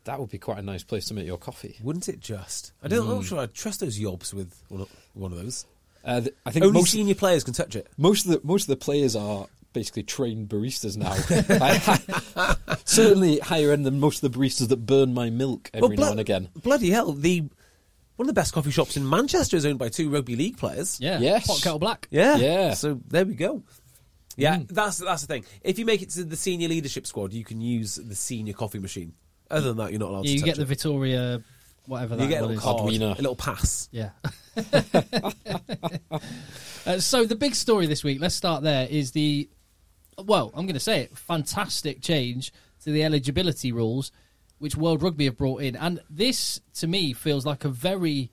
that 0.04 0.18
would 0.18 0.30
be 0.30 0.38
quite 0.38 0.58
a 0.58 0.62
nice 0.62 0.82
place 0.82 1.04
to 1.06 1.14
make 1.14 1.26
your 1.26 1.38
coffee. 1.38 1.76
Wouldn't 1.82 2.08
it 2.08 2.18
just? 2.20 2.72
I 2.82 2.88
don't. 2.88 3.00
I'm 3.00 3.06
Mm. 3.06 3.16
not 3.16 3.24
sure 3.24 3.38
I'd 3.40 3.54
trust 3.54 3.80
those 3.80 3.98
yobs 4.00 4.32
with 4.34 4.60
one 4.68 4.80
of, 4.80 4.88
one 5.14 5.32
of 5.32 5.38
those. 5.38 5.66
Uh, 6.04 6.20
th- 6.20 6.34
I 6.44 6.50
think 6.50 6.64
Only 6.64 6.80
most 6.80 6.90
senior 6.92 7.14
players 7.14 7.44
can 7.44 7.54
touch 7.54 7.76
it. 7.76 7.88
most 7.96 8.26
of 8.26 8.32
the 8.32 8.40
most 8.42 8.62
of 8.64 8.68
the 8.68 8.76
players 8.76 9.14
are 9.16 9.46
basically 9.72 10.02
trained 10.02 10.48
baristas 10.48 10.96
now. 10.96 11.12
I- 12.36 12.56
I- 12.68 12.76
certainly 12.84 13.38
higher 13.38 13.72
end 13.72 13.86
than 13.86 14.00
most 14.00 14.22
of 14.22 14.32
the 14.32 14.38
baristas 14.38 14.68
that 14.68 14.84
burn 14.86 15.14
my 15.14 15.30
milk 15.30 15.70
every 15.72 15.96
Well, 15.96 16.06
now 16.06 16.10
and 16.12 16.20
again. 16.20 16.48
Bloody 16.62 16.90
hell! 16.90 17.12
The 17.12 17.40
one 18.16 18.24
of 18.28 18.34
the 18.34 18.38
best 18.40 18.52
coffee 18.52 18.70
shops 18.70 18.96
in 18.96 19.08
Manchester 19.08 19.56
is 19.56 19.64
owned 19.64 19.78
by 19.78 19.88
two 19.88 20.10
rugby 20.10 20.36
league 20.36 20.58
players. 20.58 20.98
Yeah. 21.00 21.18
Yes. 21.20 21.46
Pot 21.46 21.62
Kettle 21.62 21.78
Black. 21.78 22.08
Yeah. 22.10 22.36
Yeah. 22.36 22.74
So 22.74 23.00
there 23.08 23.24
we 23.24 23.34
go. 23.34 23.62
Yeah, 24.36 24.56
Mm. 24.58 24.68
that's 24.68 24.98
that's 24.98 25.20
the 25.22 25.26
thing. 25.28 25.44
If 25.62 25.78
you 25.78 25.84
make 25.84 26.00
it 26.02 26.08
to 26.10 26.24
the 26.24 26.36
senior 26.36 26.68
leadership 26.68 27.06
squad, 27.06 27.32
you 27.34 27.44
can 27.44 27.60
use 27.60 27.96
the 27.96 28.14
senior 28.14 28.54
coffee 28.54 28.78
machine. 28.78 29.12
Other 29.50 29.68
than 29.68 29.76
that, 29.76 29.90
you're 29.92 30.00
not 30.00 30.08
allowed 30.10 30.24
Yeah, 30.24 30.30
to 30.30 30.32
you 30.32 30.38
touch 30.40 30.46
get 30.46 30.56
the 30.56 30.62
it. 30.62 30.68
Victoria, 30.68 31.42
whatever 31.86 32.16
that 32.16 32.22
You 32.22 32.28
get 32.28 32.42
a 32.42 32.46
little 32.46 32.62
card, 32.62 32.92
Arduino. 32.92 33.14
a 33.14 33.22
little 33.22 33.36
pass. 33.36 33.88
Yeah. 33.90 34.10
uh, 36.86 36.98
so 36.98 37.24
the 37.24 37.36
big 37.36 37.54
story 37.54 37.86
this 37.86 38.04
week, 38.04 38.20
let's 38.20 38.34
start 38.34 38.62
there, 38.62 38.86
is 38.88 39.12
the 39.12 39.48
well, 40.18 40.50
I'm 40.54 40.66
going 40.66 40.74
to 40.74 40.80
say 40.80 41.00
it, 41.00 41.16
fantastic 41.16 42.02
change 42.02 42.52
to 42.84 42.92
the 42.92 43.02
eligibility 43.04 43.72
rules 43.72 44.12
which 44.62 44.76
World 44.76 45.02
Rugby 45.02 45.24
have 45.24 45.36
brought 45.36 45.62
in. 45.62 45.74
And 45.74 46.00
this 46.08 46.60
to 46.74 46.86
me 46.86 47.12
feels 47.12 47.44
like 47.44 47.64
a 47.64 47.68
very 47.68 48.30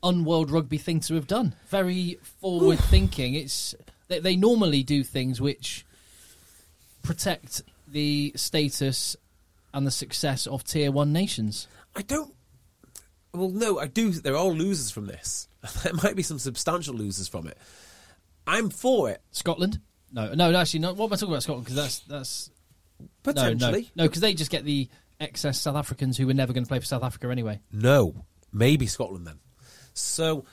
unworld 0.00 0.52
rugby 0.52 0.78
thing 0.78 1.00
to 1.00 1.14
have 1.14 1.26
done. 1.26 1.56
Very 1.68 2.20
forward 2.22 2.78
thinking. 2.78 3.34
It's 3.34 3.74
they, 4.06 4.20
they 4.20 4.36
normally 4.36 4.84
do 4.84 5.02
things 5.02 5.40
which 5.40 5.84
protect 7.02 7.62
the 7.88 8.32
status 8.36 9.16
and 9.74 9.84
the 9.84 9.90
success 9.90 10.46
of 10.46 10.62
tier 10.62 10.92
1 10.92 11.12
nations. 11.12 11.66
I 11.98 12.02
don't. 12.02 12.32
Well, 13.34 13.50
no, 13.50 13.80
I 13.80 13.88
do. 13.88 14.12
There 14.12 14.34
are 14.34 14.38
all 14.38 14.54
losers 14.54 14.92
from 14.92 15.06
this. 15.06 15.48
there 15.82 15.92
might 15.94 16.14
be 16.14 16.22
some 16.22 16.38
substantial 16.38 16.94
losers 16.94 17.26
from 17.26 17.48
it. 17.48 17.58
I'm 18.46 18.70
for 18.70 19.10
it 19.10 19.20
Scotland? 19.32 19.80
No, 20.12 20.32
no, 20.32 20.50
no, 20.52 20.58
actually, 20.58 20.80
no. 20.80 20.94
What 20.94 21.06
am 21.06 21.12
I 21.12 21.16
talking 21.16 21.34
about 21.34 21.42
Scotland? 21.42 21.64
Because 21.64 21.76
that's 21.76 21.98
that's 22.00 22.50
potentially. 23.24 23.90
no, 23.96 24.04
no, 24.04 24.08
because 24.08 24.22
they 24.22 24.32
just 24.32 24.52
get 24.52 24.64
the 24.64 24.88
excess 25.18 25.60
South 25.60 25.74
Africans 25.74 26.16
who 26.16 26.28
were 26.28 26.34
never 26.34 26.52
going 26.52 26.62
to 26.64 26.68
play 26.68 26.78
for 26.78 26.86
South 26.86 27.02
Africa 27.02 27.28
anyway. 27.30 27.60
No, 27.72 28.14
maybe 28.52 28.86
Scotland 28.86 29.26
then. 29.26 29.40
So 29.92 30.44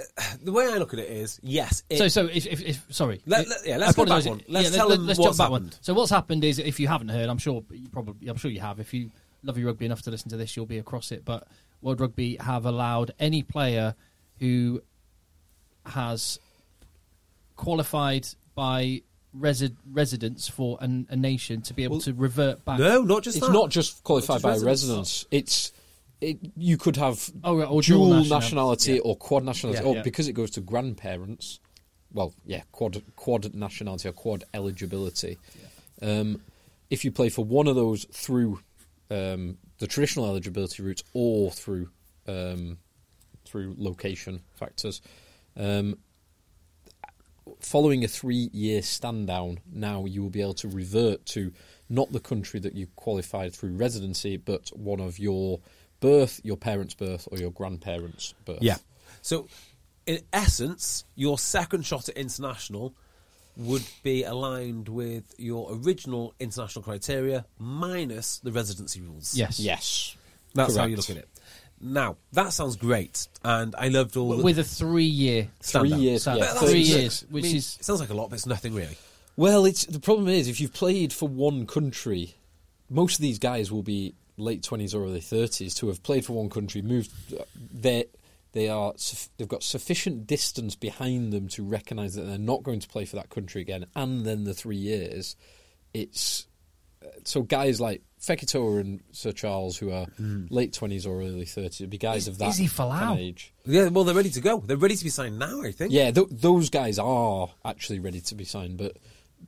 uh, 0.00 0.22
the 0.42 0.50
way 0.50 0.66
I 0.66 0.78
look 0.78 0.92
at 0.94 0.98
it 0.98 1.08
is, 1.08 1.38
yes. 1.44 1.84
It, 1.88 1.98
so, 1.98 2.08
so 2.08 2.26
if, 2.26 2.44
if, 2.44 2.60
if 2.60 2.86
sorry, 2.90 3.22
let, 3.24 3.48
let, 3.48 3.64
yeah, 3.64 3.76
let's 3.76 3.94
go 3.96 4.04
back 4.04 4.24
one. 4.26 4.42
Let's 4.48 4.70
Yeah, 4.70 4.76
tell 4.76 4.88
let, 4.88 4.96
them 4.96 5.06
let's 5.06 5.18
what's 5.20 5.38
jump 5.38 5.46
back 5.48 5.50
one. 5.52 5.72
So 5.80 5.94
what's 5.94 6.10
happened 6.10 6.42
is, 6.42 6.58
if 6.58 6.80
you 6.80 6.88
haven't 6.88 7.08
heard, 7.08 7.28
I'm 7.28 7.38
sure 7.38 7.62
you 7.70 7.88
probably, 7.88 8.28
I'm 8.28 8.36
sure 8.36 8.50
you 8.50 8.60
have. 8.60 8.80
If 8.80 8.92
you 8.92 9.12
love 9.42 9.58
your 9.58 9.68
rugby 9.68 9.86
enough 9.86 10.02
to 10.02 10.10
listen 10.10 10.30
to 10.30 10.36
this, 10.36 10.56
you'll 10.56 10.66
be 10.66 10.78
across 10.78 11.12
it. 11.12 11.24
But 11.24 11.46
World 11.82 12.00
Rugby 12.00 12.36
have 12.40 12.64
allowed 12.66 13.12
any 13.18 13.42
player 13.42 13.94
who 14.40 14.82
has 15.86 16.38
qualified 17.56 18.26
by 18.54 19.02
resi- 19.36 19.76
residents 19.90 20.48
for 20.48 20.78
an, 20.80 21.06
a 21.10 21.16
nation 21.16 21.60
to 21.62 21.74
be 21.74 21.84
able 21.84 21.96
Well, 21.96 22.00
to 22.02 22.14
revert 22.14 22.64
back. 22.64 22.78
no, 22.78 23.02
not 23.02 23.22
just 23.22 23.36
It's 23.38 23.46
that. 23.46 23.52
not 23.52 23.70
just 23.70 24.02
qualified 24.04 24.36
Just 24.36 24.42
by 24.42 24.48
residence. 24.50 24.74
residence. 24.74 25.26
It's 25.30 25.72
it, 26.20 26.38
you 26.56 26.76
could 26.76 26.96
have 26.96 27.30
Oh, 27.44 27.56
right, 27.58 27.64
or 27.68 27.80
dual 27.80 28.06
dual 28.06 28.08
nationality, 28.18 28.30
nationality. 28.34 28.92
Yeah. 28.94 29.00
or 29.04 29.16
quad 29.16 29.44
nationality, 29.44 29.82
Yeah. 29.84 29.88
or 29.90 29.96
Yeah. 29.96 30.02
because 30.02 30.26
it 30.28 30.32
goes 30.32 30.50
to 30.52 30.60
grandparents. 30.60 31.60
Well, 32.12 32.34
yeah, 32.44 32.62
quad 32.72 33.00
quad 33.16 33.54
nationality 33.54 34.08
or 34.08 34.12
quad 34.12 34.42
eligibility. 34.52 35.38
Um, 36.02 36.40
if 36.90 37.04
you 37.04 37.12
play 37.12 37.28
for 37.28 37.44
one 37.44 37.66
of 37.68 37.76
those 37.76 38.04
through 38.10 38.60
um, 39.10 39.58
the 39.78 39.86
traditional 39.86 40.26
eligibility 40.26 40.82
routes 40.82 41.02
or 41.12 41.50
through 41.50 41.88
um, 42.26 42.78
through 43.44 43.74
location 43.78 44.40
factors, 44.54 45.00
um, 45.56 45.96
following 47.60 48.04
a 48.04 48.08
three-year 48.08 48.82
stand 48.82 49.26
down, 49.26 49.58
now 49.72 50.04
you 50.04 50.22
will 50.22 50.30
be 50.30 50.42
able 50.42 50.54
to 50.54 50.68
revert 50.68 51.24
to 51.24 51.52
not 51.88 52.12
the 52.12 52.20
country 52.20 52.60
that 52.60 52.74
you 52.74 52.86
qualified 52.96 53.54
through 53.54 53.70
residency, 53.70 54.36
but 54.36 54.68
one 54.76 55.00
of 55.00 55.18
your 55.18 55.60
birth, 56.00 56.40
your 56.44 56.56
parents' 56.56 56.94
birth, 56.94 57.26
or 57.30 57.38
your 57.38 57.50
grandparents' 57.50 58.34
birth. 58.44 58.58
Yeah. 58.60 58.76
So, 59.22 59.48
in 60.06 60.20
essence, 60.32 61.04
your 61.16 61.38
second 61.38 61.86
shot 61.86 62.08
at 62.08 62.16
international 62.16 62.94
would 63.58 63.82
be 64.02 64.22
aligned 64.24 64.88
with 64.88 65.34
your 65.36 65.68
original 65.84 66.32
international 66.40 66.82
criteria 66.82 67.44
minus 67.58 68.38
the 68.38 68.52
residency 68.52 69.00
rules. 69.00 69.34
Yes. 69.36 69.58
Yes. 69.60 70.16
That's 70.54 70.76
how 70.76 70.86
you 70.86 70.96
look 70.96 71.10
at 71.10 71.16
it. 71.16 71.28
Now, 71.80 72.16
that 72.32 72.52
sounds 72.52 72.74
great, 72.76 73.28
and 73.44 73.74
I 73.78 73.86
loved 73.88 74.16
all 74.16 74.36
the 74.36 74.42
with 74.42 74.58
a 74.58 74.64
three-year 74.64 75.48
stand 75.60 75.82
Three 75.82 75.90
down. 75.90 76.00
years, 76.00 76.22
So 76.24 76.34
yeah. 76.34 76.52
But 76.54 76.58
three 76.68 76.82
that's- 76.84 76.88
years, 76.88 77.24
I 77.28 77.32
which 77.32 77.44
mean, 77.44 77.56
is 77.56 77.76
it 77.78 77.84
sounds 77.84 78.00
like 78.00 78.10
a 78.10 78.14
lot, 78.14 78.30
but 78.30 78.36
it's 78.36 78.46
nothing 78.46 78.74
really. 78.74 78.96
Well, 79.36 79.64
it's 79.64 79.84
the 79.86 80.00
problem 80.00 80.26
is 80.28 80.48
if 80.48 80.60
you've 80.60 80.72
played 80.72 81.12
for 81.12 81.28
one 81.28 81.66
country, 81.66 82.34
most 82.90 83.14
of 83.16 83.20
these 83.20 83.38
guys 83.38 83.70
will 83.70 83.84
be 83.84 84.14
late 84.36 84.64
twenties 84.64 84.92
or 84.94 85.04
early 85.04 85.20
thirties 85.20 85.74
to 85.76 85.86
have 85.88 86.02
played 86.02 86.24
for 86.24 86.32
one 86.32 86.48
country, 86.50 86.82
moved. 86.82 87.12
Uh, 87.32 87.44
they 87.72 88.06
they 88.52 88.68
are 88.68 88.92
suff- 88.96 89.28
they've 89.36 89.48
got 89.48 89.62
sufficient 89.62 90.26
distance 90.26 90.74
behind 90.74 91.32
them 91.32 91.48
to 91.48 91.62
recognise 91.62 92.14
that 92.14 92.22
they're 92.22 92.38
not 92.38 92.62
going 92.62 92.80
to 92.80 92.88
play 92.88 93.04
for 93.04 93.16
that 93.16 93.30
country 93.30 93.60
again, 93.60 93.86
and 93.94 94.24
then 94.24 94.44
the 94.44 94.54
three 94.54 94.76
years, 94.76 95.36
it's 95.92 96.46
uh, 97.04 97.08
so 97.24 97.42
guys 97.42 97.80
like 97.80 98.02
Fekitoa 98.20 98.80
and 98.80 99.00
Sir 99.12 99.32
Charles 99.32 99.76
who 99.78 99.92
are 99.92 100.06
hmm. 100.16 100.46
late 100.50 100.72
twenties 100.72 101.06
or 101.06 101.20
early 101.20 101.44
thirties 101.44 101.80
would 101.80 101.90
be 101.90 101.98
guys 101.98 102.22
Is- 102.22 102.28
of 102.28 102.38
that 102.38 102.48
is 102.48 102.56
he 102.56 102.66
Folau? 102.66 102.98
kind 102.98 103.12
of 103.12 103.18
age. 103.18 103.52
Yeah, 103.64 103.88
well, 103.88 104.04
they're 104.04 104.14
ready 104.14 104.30
to 104.30 104.40
go. 104.40 104.58
They're 104.58 104.76
ready 104.76 104.96
to 104.96 105.04
be 105.04 105.10
signed 105.10 105.38
now, 105.38 105.62
I 105.62 105.72
think. 105.72 105.92
Yeah, 105.92 106.10
th- 106.10 106.28
those 106.30 106.70
guys 106.70 106.98
are 106.98 107.48
actually 107.64 108.00
ready 108.00 108.20
to 108.22 108.34
be 108.34 108.44
signed, 108.44 108.78
but 108.78 108.96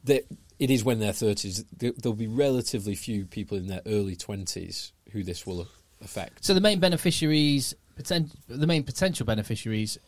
they, 0.04 0.23
it 0.59 0.71
is 0.71 0.85
when 0.85 1.00
they're 1.00 1.12
thirties. 1.12 1.64
There'll 1.76 2.14
be 2.14 2.28
relatively 2.28 2.95
few 2.95 3.25
people 3.25 3.57
in 3.57 3.66
their 3.66 3.83
early 3.87 4.14
twenties 4.14 4.92
who 5.11 5.25
this 5.25 5.47
will 5.47 5.66
affect. 6.02 6.45
So 6.45 6.54
the 6.54 6.61
main 6.61 6.80
beneficiaries, 6.80 7.75
poten- 8.00 8.30
the 8.49 8.66
main 8.66 8.83
potential 8.85 9.26
beneficiaries, 9.26 9.99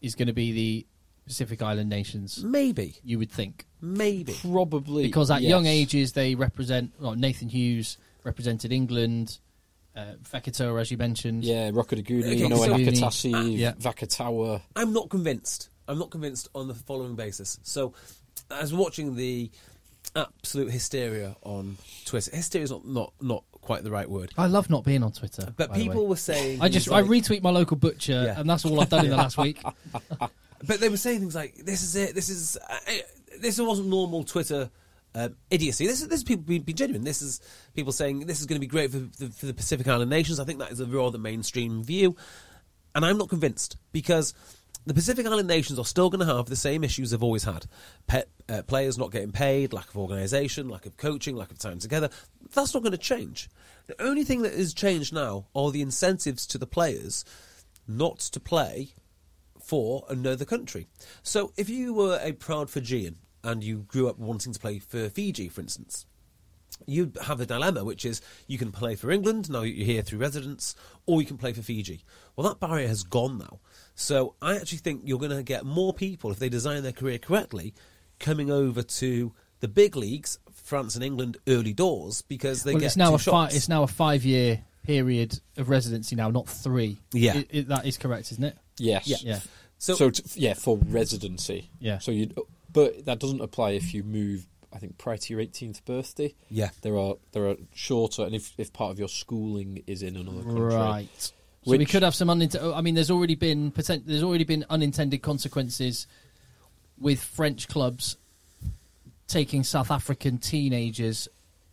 is 0.00 0.14
going 0.14 0.28
to 0.28 0.34
be 0.34 0.52
the 0.52 0.86
Pacific 1.24 1.62
Island 1.62 1.88
nations. 1.90 2.42
Maybe. 2.44 2.96
You 3.02 3.18
would 3.18 3.30
think, 3.32 3.66
Maybe. 3.80 4.34
Probably 4.40 5.04
because 5.04 5.30
at 5.30 5.42
yes. 5.42 5.50
young 5.50 5.66
ages 5.66 6.12
they 6.12 6.34
represent. 6.34 6.92
Well, 7.00 7.14
Nathan 7.14 7.48
Hughes 7.48 7.98
represented 8.24 8.72
England. 8.72 9.38
Uh, 9.96 10.12
Fekitoa, 10.30 10.78
as 10.80 10.90
you 10.90 10.98
mentioned. 10.98 11.42
yeah, 11.44 11.70
Rokoduguni, 11.70 12.34
Okay, 12.34 12.48
Noah 12.48 12.66
so- 12.66 12.74
Nakaitaci, 12.74 13.58
Yeah. 13.58 13.72
Vakatawa. 13.72 14.60
I'm 14.76 14.92
not 14.92 15.08
convinced. 15.08 15.70
I'm 15.88 15.98
not 15.98 16.10
convinced 16.10 16.48
on 16.54 16.68
the 16.68 16.74
following 16.74 17.14
basis. 17.16 17.58
So, 17.62 17.94
I 18.50 18.60
was 18.60 18.74
watching 18.74 19.16
the 19.16 19.50
absolute 20.14 20.70
hysteria 20.70 21.36
on 21.42 21.76
Twitter. 22.04 22.34
Hysteria 22.34 22.64
is 22.64 22.70
not, 22.70 22.86
not, 22.86 23.12
not 23.20 23.44
quite 23.66 23.82
the 23.84 23.90
right 23.90 24.08
word. 24.08 24.32
I 24.38 24.46
love 24.46 24.70
not 24.70 24.84
being 24.84 25.02
on 25.02 25.12
Twitter. 25.12 25.52
But 25.56 25.68
by 25.70 25.76
the 25.76 25.84
people 25.84 26.04
way. 26.04 26.08
were 26.10 26.16
saying. 26.16 26.62
I 26.62 26.68
just 26.68 26.90
I 26.90 27.00
like- 27.00 27.06
retweet 27.06 27.42
my 27.42 27.50
local 27.50 27.76
butcher, 27.76 28.22
Yeah. 28.26 28.40
and 28.40 28.48
that's 28.48 28.64
all 28.64 28.80
I've 28.80 28.88
done 28.88 29.04
in 29.04 29.10
the 29.10 29.16
last 29.16 29.36
week. 29.36 29.62
But 30.66 30.80
they 30.80 30.88
were 30.88 30.96
saying 30.96 31.20
things 31.20 31.34
like, 31.34 31.54
"This 31.56 31.82
is 31.82 31.94
it. 31.96 32.14
This 32.14 32.30
is 32.30 32.56
uh, 32.56 32.72
uh, 32.72 32.92
this 33.40 33.60
wasn't 33.60 33.88
normal 33.88 34.24
Twitter 34.24 34.70
um, 35.14 35.36
idiocy. 35.50 35.86
This 35.86 36.00
is 36.00 36.08
this 36.08 36.20
is 36.20 36.24
people 36.24 36.44
being, 36.44 36.62
being 36.62 36.76
genuine. 36.76 37.04
This 37.04 37.20
is 37.20 37.40
people 37.74 37.92
saying 37.92 38.20
this 38.20 38.40
is 38.40 38.46
going 38.46 38.56
to 38.56 38.60
be 38.60 38.66
great 38.66 38.90
for 38.90 38.98
the, 38.98 39.28
for 39.28 39.44
the 39.46 39.52
Pacific 39.54 39.86
Island 39.86 40.08
nations. 40.10 40.40
I 40.40 40.44
think 40.44 40.58
that 40.60 40.72
is 40.72 40.80
a 40.80 40.86
rather 40.86 41.18
mainstream 41.18 41.84
view, 41.84 42.16
and 42.94 43.04
I'm 43.04 43.18
not 43.18 43.28
convinced 43.28 43.76
because 43.92 44.32
the 44.86 44.94
Pacific 44.94 45.26
Island 45.26 45.48
nations 45.48 45.78
are 45.78 45.84
still 45.84 46.10
going 46.10 46.26
to 46.26 46.34
have 46.34 46.46
the 46.46 46.56
same 46.56 46.84
issues 46.84 47.10
they've 47.10 47.22
always 47.22 47.44
had: 47.44 47.66
Pe- 48.06 48.22
uh, 48.48 48.62
players 48.62 48.96
not 48.96 49.10
getting 49.10 49.32
paid, 49.32 49.72
lack 49.72 49.88
of 49.88 49.96
organisation, 49.96 50.68
lack 50.68 50.86
of 50.86 50.96
coaching, 50.96 51.36
lack 51.36 51.50
of 51.50 51.58
time 51.58 51.78
together. 51.78 52.08
That's 52.54 52.72
not 52.72 52.82
going 52.82 52.92
to 52.92 52.98
change. 52.98 53.50
The 53.86 54.00
only 54.00 54.24
thing 54.24 54.42
that 54.42 54.54
has 54.54 54.72
changed 54.72 55.12
now 55.12 55.46
are 55.54 55.70
the 55.70 55.82
incentives 55.82 56.46
to 56.48 56.58
the 56.58 56.66
players 56.66 57.24
not 57.86 58.18
to 58.20 58.40
play 58.40 58.94
for 59.60 60.04
another 60.08 60.44
country. 60.44 60.86
So 61.22 61.52
if 61.56 61.68
you 61.68 61.92
were 61.92 62.20
a 62.22 62.32
proud 62.32 62.70
Fijian 62.70 63.16
and 63.42 63.64
you 63.64 63.78
grew 63.78 64.08
up 64.08 64.18
wanting 64.18 64.52
to 64.52 64.60
play 64.60 64.78
for 64.78 65.08
Fiji, 65.08 65.48
for 65.48 65.60
instance, 65.60 66.06
you'd 66.86 67.16
have 67.22 67.40
a 67.40 67.46
dilemma, 67.46 67.84
which 67.84 68.04
is 68.04 68.20
you 68.46 68.58
can 68.58 68.70
play 68.70 68.94
for 68.94 69.10
England, 69.10 69.50
now 69.50 69.62
you're 69.62 69.86
here 69.86 70.02
through 70.02 70.20
residence, 70.20 70.74
or 71.06 71.20
you 71.20 71.26
can 71.26 71.38
play 71.38 71.52
for 71.52 71.62
Fiji. 71.62 72.04
Well, 72.34 72.48
that 72.48 72.60
barrier 72.60 72.88
has 72.88 73.02
gone 73.02 73.38
now. 73.38 73.60
So 73.96 74.34
I 74.42 74.56
actually 74.56 74.78
think 74.78 75.02
you're 75.04 75.18
going 75.18 75.36
to 75.36 75.42
get 75.42 75.64
more 75.64 75.92
people, 75.92 76.30
if 76.30 76.38
they 76.38 76.48
design 76.48 76.82
their 76.82 76.92
career 76.92 77.18
correctly, 77.18 77.74
coming 78.20 78.50
over 78.50 78.82
to 78.82 79.32
the 79.60 79.68
big 79.68 79.96
leagues, 79.96 80.38
France 80.52 80.94
and 80.94 81.02
England, 81.02 81.38
early 81.48 81.72
doors, 81.72 82.22
because 82.22 82.62
they 82.62 82.72
well, 82.74 82.80
get 82.80 82.86
it's 82.86 82.96
now 82.96 83.08
two 83.10 83.14
a 83.16 83.18
fi- 83.18 83.30
shots. 83.46 83.56
it's 83.56 83.68
now 83.68 83.82
a 83.82 83.86
five 83.88 84.24
year 84.24 84.62
period 84.84 85.40
of 85.56 85.68
residency 85.70 86.14
now, 86.14 86.30
not 86.30 86.46
three. 86.48 86.98
Yeah. 87.12 87.38
It- 87.38 87.48
it- 87.50 87.68
that 87.68 87.86
is 87.86 87.96
correct, 87.96 88.30
isn't 88.32 88.44
it? 88.44 88.56
Yes. 88.78 89.08
Yeah. 89.08 89.16
Yeah. 89.22 89.40
So, 89.78 89.94
So, 89.94 90.10
t- 90.10 90.22
yeah, 90.36 90.54
for 90.54 90.76
residency. 90.78 91.70
Yeah. 91.80 91.98
So 91.98 92.10
you, 92.12 92.32
but 92.72 93.06
that 93.06 93.18
doesn't 93.18 93.40
apply 93.40 93.72
if 93.72 93.92
you 93.94 94.02
move 94.04 94.46
I 94.72 94.78
think 94.78 94.98
prior 94.98 95.16
to 95.16 95.32
your 95.32 95.40
18th 95.42 95.84
birthday. 95.86 96.34
Yeah. 96.50 96.68
there 96.82 96.98
are 96.98 97.14
there 97.32 97.48
are 97.48 97.56
shorter, 97.74 98.24
and 98.24 98.34
if 98.34 98.52
if 98.58 98.74
part 98.74 98.90
of 98.92 98.98
your 98.98 99.08
schooling 99.08 99.82
is 99.86 100.02
in 100.02 100.16
another 100.16 100.42
country, 100.42 100.64
Right. 100.64 101.32
So 101.66 101.76
we 101.76 101.84
could 101.84 102.02
have 102.02 102.14
some 102.14 102.30
unintended. 102.30 102.72
I 102.72 102.80
mean, 102.80 102.94
there's 102.94 103.10
already 103.10 103.34
been 103.34 103.70
potent, 103.72 104.06
there's 104.06 104.22
already 104.22 104.44
been 104.44 104.64
unintended 104.70 105.22
consequences 105.22 106.06
with 106.98 107.20
French 107.22 107.68
clubs 107.68 108.16
taking 109.28 109.64
South 109.64 109.90
African 109.90 110.38
teenagers, 110.38 111.28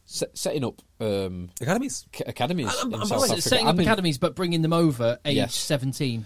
Se- 0.06 0.26
setting 0.34 0.66
up 0.66 0.82
um, 1.00 1.50
Academies. 1.62 2.06
ca- 2.12 2.24
academies 2.28 2.68
And- 2.82 2.94
and 2.94 2.94
in 2.94 3.00
by 3.02 3.06
South 3.06 3.24
Africa. 3.26 3.42
setting 3.42 3.68
I 3.68 3.70
up 3.70 3.76
mean, 3.78 3.88
academies, 3.88 4.18
but 4.18 4.36
bringing 4.36 4.62
them 4.64 4.74
over 4.74 5.20
age 5.24 5.36
Yes. 5.38 5.56
17 5.56 6.26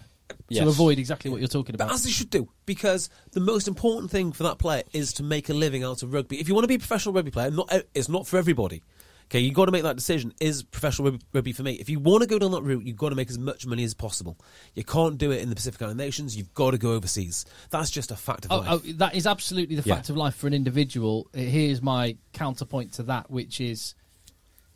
yes. 0.49 0.63
to 0.63 0.69
avoid 0.69 0.97
exactly 0.99 1.29
what 1.29 1.39
you're 1.41 1.47
talking 1.49 1.75
But 1.77 1.83
about. 1.85 1.93
as 1.95 2.03
they 2.03 2.09
should 2.09 2.29
do, 2.29 2.47
because 2.65 3.09
the 3.33 3.39
most 3.41 3.67
important 3.67 4.09
thing 4.09 4.31
for 4.31 4.43
that 4.43 4.57
player 4.57 4.83
is 4.93 5.13
to 5.13 5.23
make 5.23 5.49
a 5.49 5.53
living 5.53 5.83
out 5.83 6.01
of 6.03 6.13
rugby. 6.13 6.39
If 6.39 6.47
you 6.47 6.55
want 6.55 6.63
to 6.63 6.69
be 6.69 6.75
a 6.75 6.79
professional 6.79 7.13
rugby 7.13 7.31
player, 7.31 7.51
not 7.51 7.71
it's 7.93 8.07
not 8.09 8.25
for 8.25 8.37
everybody. 8.37 8.81
Okay, 9.29 9.39
you've 9.39 9.53
got 9.55 9.65
to 9.65 9.71
make 9.73 9.83
that 9.83 9.97
decision. 9.97 10.33
Is 10.39 10.63
professional 10.63 11.17
rugby, 11.33 11.51
for 11.51 11.61
me? 11.61 11.73
If 11.73 11.89
you 11.89 11.99
want 11.99 12.21
to 12.21 12.27
go 12.27 12.39
down 12.39 12.51
that 12.51 12.61
route, 12.61 12.85
you've 12.85 12.95
got 12.95 13.09
to 13.09 13.15
make 13.15 13.29
as 13.29 13.37
much 13.37 13.65
money 13.65 13.83
as 13.83 13.93
possible. 13.93 14.37
You 14.73 14.85
can't 14.85 15.17
do 15.17 15.31
it 15.31 15.41
in 15.41 15.49
the 15.49 15.55
Pacific 15.55 15.81
Island 15.81 15.97
nations. 15.97 16.37
You've 16.37 16.53
got 16.53 16.71
to 16.71 16.77
go 16.77 16.93
overseas. 16.93 17.43
That's 17.69 17.89
just 17.91 18.09
a 18.11 18.15
fact 18.15 18.45
of 18.45 18.51
Oh, 18.53 18.57
life. 18.59 18.67
oh, 18.69 18.77
that 18.93 19.15
is 19.15 19.27
absolutely 19.27 19.75
the 19.75 19.87
Yeah. 19.87 19.95
fact 19.95 20.09
of 20.09 20.15
life 20.15 20.33
for 20.35 20.47
an 20.47 20.53
individual. 20.53 21.27
Uh, 21.35 21.39
Here's 21.39 21.81
my 21.81 22.15
counterpoint 22.31 22.93
to 22.93 23.03
that, 23.03 23.29
which 23.29 23.59
is 23.59 23.95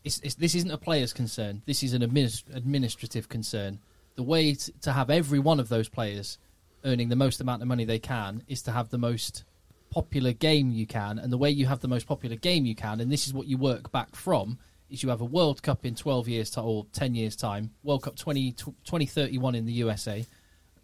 it's, 0.04 0.20
it's, 0.20 0.36
this 0.36 0.56
isn't 0.56 0.72
a 0.72 0.78
player's 0.78 1.14
concern. 1.14 1.62
This 1.66 1.82
is 1.84 1.94
an 1.94 2.02
adminis- 2.02 2.44
administrative 2.54 3.30
concern. 3.30 3.80
The 4.16 4.24
way 4.24 4.56
to 4.82 4.92
have 4.92 5.10
every 5.10 5.40
one 5.40 5.60
of 5.62 5.70
those 5.70 5.88
players 5.88 6.38
earning 6.84 7.08
the 7.10 7.16
most 7.16 7.40
amount 7.40 7.62
of 7.62 7.68
money 7.70 7.86
they 7.86 8.00
can 8.00 8.44
is 8.48 8.64
to 8.64 8.72
have 8.72 8.90
the 8.90 8.98
most 8.98 9.44
popular 9.92 10.34
game 10.34 10.72
you 10.72 10.88
can. 10.88 11.20
And 11.20 11.32
the 11.32 11.38
way 11.38 11.52
you 11.52 11.68
have 11.68 11.82
the 11.82 11.88
most 11.88 12.08
popular 12.08 12.36
game 12.36 12.66
you 12.66 12.76
can, 12.76 13.00
and 13.00 13.12
this 13.12 13.28
is 13.28 13.34
what 13.34 13.48
you 13.48 13.58
work 13.58 13.92
back 13.92 14.16
from, 14.16 14.58
is 14.90 15.04
you 15.04 15.10
have 15.10 15.22
a 15.22 15.26
World 15.26 15.62
Cup 15.62 15.86
in 15.86 15.96
12 15.96 16.28
years 16.28 16.50
time 16.50 16.66
or 16.66 16.86
10 16.94 17.16
years' 17.16 17.36
time, 17.36 17.72
World 17.84 18.04
Cup 18.04 18.16
20, 18.16 18.54
2031 18.54 19.56
in 19.56 19.66
the 19.66 19.74
USA, 19.74 20.26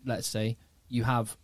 let's 0.05 0.27
say. 0.27 0.57
You 0.89 1.03
have 1.03 1.35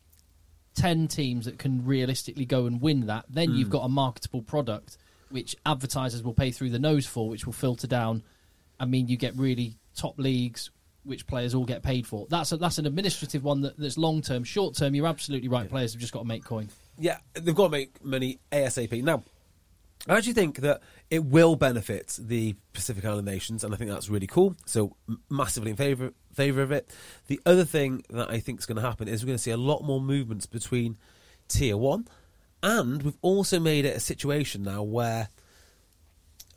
10 0.75 1.07
teams 1.07 1.45
that 1.45 1.57
can 1.57 1.85
realistically 1.85 2.45
go 2.45 2.65
and 2.65 2.79
win 2.79 3.07
that, 3.07 3.25
then 3.29 3.53
you've 3.53 3.67
hmm. 3.67 3.73
got 3.73 3.85
a 3.85 3.89
marketable 3.89 4.41
product 4.41 4.97
which 5.29 5.55
advertisers 5.65 6.21
will 6.21 6.33
pay 6.33 6.51
through 6.51 6.69
the 6.69 6.79
nose 6.79 7.07
for, 7.07 7.27
which 7.27 7.45
will 7.45 7.53
filter 7.53 7.87
down. 7.87 8.21
I 8.79 8.85
mean, 8.85 9.07
you 9.07 9.17
get 9.17 9.35
really 9.35 9.77
top 9.95 10.17
leagues, 10.19 10.69
which 11.03 11.25
players 11.25 11.55
all 11.55 11.65
get 11.65 11.81
paid 11.81 12.05
for. 12.05 12.27
That's 12.29 12.51
a, 12.51 12.57
that's 12.57 12.77
an 12.77 12.85
administrative 12.85 13.43
one 13.43 13.61
that, 13.61 13.77
that's 13.77 13.97
long 13.97 14.21
term. 14.21 14.43
Short 14.43 14.75
term, 14.75 14.93
you're 14.93 15.07
absolutely 15.07 15.49
right. 15.49 15.67
Players 15.67 15.93
have 15.93 16.01
just 16.01 16.13
got 16.13 16.19
to 16.19 16.25
make 16.25 16.43
coin. 16.45 16.69
Yeah, 16.97 17.17
they've 17.33 17.55
got 17.55 17.65
to 17.65 17.69
make 17.69 18.03
money 18.03 18.39
ASAP. 18.51 19.03
Now, 19.03 19.23
I 20.07 20.17
actually 20.17 20.33
think 20.33 20.57
that 20.57 20.81
it 21.09 21.23
will 21.23 21.55
benefit 21.55 22.17
the 22.19 22.55
Pacific 22.73 23.05
Island 23.05 23.25
nations, 23.25 23.63
and 23.63 23.73
I 23.73 23.77
think 23.77 23.89
that's 23.89 24.09
really 24.09 24.27
cool. 24.27 24.55
So, 24.65 24.95
massively 25.29 25.71
in 25.71 25.77
favour 25.77 26.13
favour 26.33 26.61
of 26.61 26.71
it. 26.71 26.89
The 27.27 27.39
other 27.45 27.63
thing 27.63 28.03
that 28.09 28.29
I 28.29 28.39
think 28.39 28.59
is 28.59 28.65
going 28.65 28.77
to 28.77 28.81
happen 28.81 29.07
is 29.07 29.23
we're 29.23 29.27
going 29.27 29.37
to 29.37 29.43
see 29.43 29.51
a 29.51 29.57
lot 29.57 29.83
more 29.83 30.01
movements 30.01 30.45
between 30.45 30.97
Tier 31.47 31.77
One, 31.77 32.07
and 32.61 33.03
we've 33.03 33.17
also 33.21 33.59
made 33.59 33.85
it 33.85 33.95
a 33.95 34.01
situation 34.01 34.63
now 34.63 34.83
where, 34.83 35.29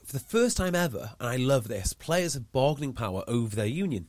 for 0.05 0.13
the 0.13 0.21
first 0.21 0.57
time 0.57 0.75
ever, 0.75 1.13
and 1.21 1.29
I 1.29 1.37
love 1.37 1.69
this, 1.69 1.93
players 1.93 2.35
have 2.35 2.53
bargaining 2.53 2.95
power 2.95 3.23
over 3.29 3.55
their 3.55 3.67
union. 3.67 4.09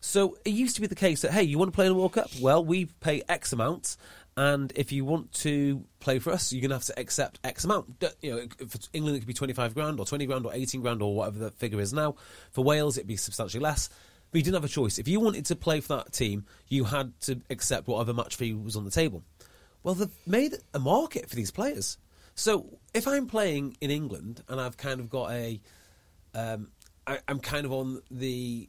So 0.00 0.38
it 0.44 0.50
used 0.50 0.76
to 0.76 0.80
be 0.80 0.86
the 0.86 0.94
case 0.94 1.22
that 1.22 1.32
hey, 1.32 1.42
you 1.42 1.58
want 1.58 1.72
to 1.72 1.74
play 1.74 1.86
in 1.86 1.92
the 1.92 1.98
World 1.98 2.12
Cup? 2.12 2.30
Well, 2.40 2.64
we 2.64 2.86
pay 2.86 3.22
X 3.28 3.52
amount, 3.52 3.96
and 4.38 4.72
if 4.76 4.92
you 4.92 5.04
want 5.04 5.32
to 5.32 5.84
play 5.98 6.20
for 6.20 6.30
us, 6.32 6.52
you're 6.52 6.60
going 6.60 6.70
to 6.70 6.76
have 6.76 6.84
to 6.84 6.96
accept 6.96 7.40
X 7.42 7.64
amount. 7.64 8.04
You 8.22 8.36
know, 8.36 8.66
for 8.68 8.78
England 8.92 9.16
it 9.16 9.20
could 9.20 9.26
be 9.26 9.34
25 9.34 9.74
grand 9.74 9.98
or 9.98 10.06
20 10.06 10.26
grand 10.26 10.46
or 10.46 10.54
18 10.54 10.80
grand 10.80 11.02
or 11.02 11.12
whatever 11.12 11.40
the 11.40 11.50
figure 11.50 11.80
is 11.80 11.92
now. 11.92 12.14
For 12.52 12.62
Wales, 12.62 12.96
it'd 12.96 13.08
be 13.08 13.16
substantially 13.16 13.60
less. 13.60 13.88
But 14.30 14.38
you 14.38 14.44
didn't 14.44 14.54
have 14.54 14.64
a 14.64 14.68
choice. 14.68 15.00
If 15.00 15.08
you 15.08 15.18
wanted 15.18 15.46
to 15.46 15.56
play 15.56 15.80
for 15.80 15.96
that 15.96 16.12
team, 16.12 16.44
you 16.68 16.84
had 16.84 17.20
to 17.22 17.40
accept 17.50 17.88
whatever 17.88 18.14
match 18.14 18.36
fee 18.36 18.52
was 18.52 18.76
on 18.76 18.84
the 18.84 18.92
table. 18.92 19.24
Well, 19.82 19.94
they've 19.94 20.08
made 20.24 20.54
a 20.72 20.78
market 20.78 21.28
for 21.28 21.34
these 21.34 21.50
players. 21.50 21.98
So 22.36 22.78
if 22.94 23.08
I'm 23.08 23.26
playing 23.26 23.76
in 23.80 23.90
England 23.90 24.44
and 24.46 24.60
I've 24.60 24.76
kind 24.76 25.00
of 25.00 25.10
got 25.10 25.32
a, 25.32 25.60
um, 26.32 26.68
I, 27.08 27.18
I'm 27.26 27.40
kind 27.40 27.66
of 27.66 27.72
on 27.72 28.02
the 28.08 28.68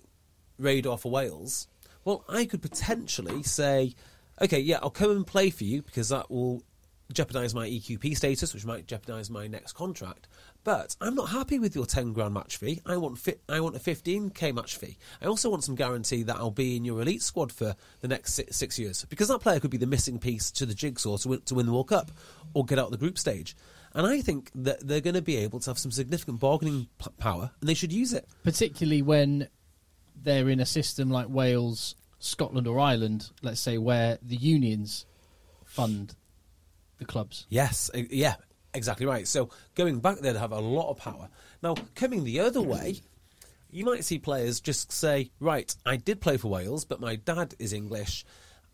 radar 0.58 0.98
for 0.98 1.12
Wales, 1.12 1.68
well, 2.06 2.26
I 2.28 2.46
could 2.46 2.64
potentially 2.64 3.44
say, 3.44 3.94
okay, 4.42 4.60
yeah, 4.60 4.80
I'll 4.82 4.90
come 4.90 5.12
and 5.12 5.26
play 5.26 5.50
for 5.50 5.64
you 5.64 5.82
because 5.82 6.10
that 6.10 6.30
will 6.30 6.64
jeopardise 7.12 7.56
my 7.56 7.68
EQP 7.68 8.16
status, 8.16 8.54
which 8.54 8.66
might 8.66 8.86
jeopardise 8.86 9.30
my 9.30 9.48
next 9.48 9.74
contract. 9.74 10.28
But 10.64 10.96
I'm 11.02 11.16
not 11.16 11.30
happy 11.30 11.58
with 11.58 11.74
your 11.76 11.86
10 11.86 12.14
grand 12.14 12.34
match 12.34 12.58
fee. 12.58 12.82
I 12.86 12.98
want 12.98 13.18
fi- 13.18 13.40
I 13.48 13.60
want 13.62 13.76
a 13.76 13.80
15k 13.80 14.54
match 14.54 14.78
fee. 14.78 14.98
I 15.22 15.26
also 15.26 15.50
want 15.50 15.64
some 15.64 15.76
guarantee 15.76 16.24
that 16.24 16.36
I'll 16.36 16.52
be 16.52 16.76
in 16.76 16.86
your 16.86 17.02
elite 17.02 17.24
squad 17.24 17.52
for 17.52 17.76
the 18.02 18.08
next 18.08 18.34
six, 18.34 18.58
six 18.58 18.78
years 18.78 19.06
because 19.06 19.30
that 19.30 19.40
player 19.40 19.60
could 19.60 19.72
be 19.72 19.78
the 19.78 19.88
missing 19.88 20.20
piece 20.20 20.52
to 20.52 20.66
the 20.66 20.76
jigsaw 20.76 21.18
to 21.18 21.30
win, 21.30 21.42
to 21.42 21.56
win 21.56 21.66
the 21.66 21.72
World 21.72 21.88
Cup 21.90 22.12
or 22.54 22.66
get 22.66 22.78
out 22.78 22.86
of 22.86 22.92
the 22.92 22.98
group 22.98 23.18
stage. 23.18 23.56
And 23.94 24.06
I 24.06 24.22
think 24.22 24.52
that 24.54 24.86
they're 24.86 25.02
going 25.02 25.16
to 25.16 25.22
be 25.22 25.38
able 25.38 25.60
to 25.62 25.70
have 25.72 25.80
some 25.80 25.92
significant 25.92 26.40
bargaining 26.40 26.90
p- 27.00 27.10
power, 27.18 27.50
and 27.60 27.68
they 27.68 27.74
should 27.74 27.92
use 27.92 28.14
it. 28.14 28.28
particularly 28.44 29.02
when 29.02 29.48
they're 30.16 30.50
in 30.50 30.60
a 30.60 30.66
system 30.66 31.10
like 31.10 31.28
Wales, 31.28 31.96
Scotland, 32.20 32.68
or 32.68 32.80
Ireland, 32.80 33.32
let's 33.42 33.62
say, 33.62 33.78
where 33.78 34.18
the 34.22 34.36
unions 34.36 35.06
fund 35.66 36.16
the 36.98 37.06
clubs. 37.06 37.46
Yes, 37.50 37.90
yeah, 37.94 38.36
exactly 38.74 39.06
right. 39.06 39.28
So 39.28 39.50
going 39.76 40.00
back 40.00 40.20
there 40.20 40.34
to 40.34 40.40
have 40.40 40.52
a 40.52 40.60
lot 40.60 40.90
of 40.90 40.98
power. 40.98 41.30
Now, 41.64 41.76
coming 41.96 42.24
the 42.24 42.42
other 42.42 42.62
way, 42.62 43.02
you 43.72 43.86
might 43.86 44.04
see 44.04 44.20
players 44.20 44.60
just 44.60 44.92
say, 44.92 45.32
right, 45.40 45.74
I 45.86 45.96
did 45.96 46.22
play 46.22 46.38
for 46.38 46.50
Wales, 46.50 46.86
but 46.86 47.00
my 47.00 47.16
dad 47.16 47.56
is 47.60 47.72
English. 47.74 48.26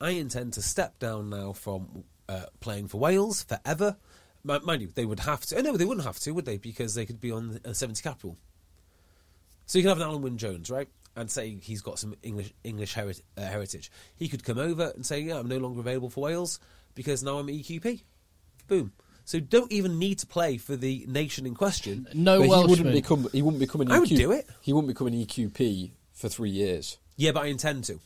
I 0.01 0.12
intend 0.12 0.53
to 0.53 0.62
step 0.62 0.99
down 0.99 1.29
now 1.29 1.53
from 1.53 2.03
uh, 2.27 2.45
playing 2.60 2.88
for 2.88 2.97
Wales 2.99 3.43
forever. 3.43 3.97
Mi- 4.43 4.60
Mind 4.63 4.81
you, 4.81 4.89
they 4.93 5.05
would 5.05 5.21
have 5.21 5.41
to. 5.47 5.58
Oh, 5.58 5.62
no, 5.62 5.77
they 5.77 5.86
wouldn't 5.86 6.05
have 6.05 6.19
to, 6.19 6.31
would 6.31 6.45
they? 6.45 6.58
Because 6.58 6.95
they 6.95 7.05
could 7.05 7.21
be 7.21 7.31
on 7.31 7.60
a 7.63 7.73
70 7.73 8.01
cap 8.01 8.23
rule. 8.23 8.38
So 9.65 9.77
you 9.77 9.84
can 9.84 9.89
have 9.89 9.99
an 9.99 10.08
Alun 10.08 10.21
Wyn 10.21 10.38
Jones, 10.38 10.69
right? 10.69 10.88
And 11.17 11.32
say 11.32 11.58
he's 11.62 11.82
got 11.82 11.97
some 11.97 12.15
English 12.23 12.54
English 12.63 12.93
heri- 12.93 13.15
uh, 13.38 13.41
heritage. 13.41 13.89
He 14.17 14.28
could 14.28 14.43
come 14.43 14.58
over 14.58 14.91
and 14.95 15.06
say, 15.06 15.19
"Yeah, 15.21 15.38
I'm 15.39 15.47
no 15.47 15.58
longer 15.58 15.80
available 15.80 16.10
for 16.10 16.21
Wales 16.25 16.60
because 16.93 17.23
now 17.23 17.38
I'm 17.38 17.47
EQP." 17.47 18.01
Boom. 18.67 18.91
So 19.23 19.39
don't 19.39 19.71
even 19.71 19.97
need 19.97 20.19
to 20.19 20.28
play 20.28 20.58
for 20.58 20.75
the 20.75 21.06
nation 21.08 21.45
in 21.45 21.56
question. 21.56 22.08
No 22.13 22.39
But 22.39 22.43
he 22.43 22.49
Welshman. 22.49 22.69
wouldn't 22.69 22.93
become. 22.93 23.28
He 23.32 23.41
wouldn't 23.41 23.60
become 23.62 23.82
an. 23.82 23.91
I 23.91 23.99
would 23.99 24.10
do 24.10 24.32
it. 24.32 24.45
He 24.62 24.73
wouldn't 24.73 24.89
become 24.93 25.08
an 25.08 25.13
EQP 25.13 25.91
for 26.13 26.28
three 26.30 26.49
years. 26.51 26.97
Yeah, 27.15 27.32
but 27.32 27.43
I 27.43 27.45
intend 27.47 27.86
to. 27.86 27.99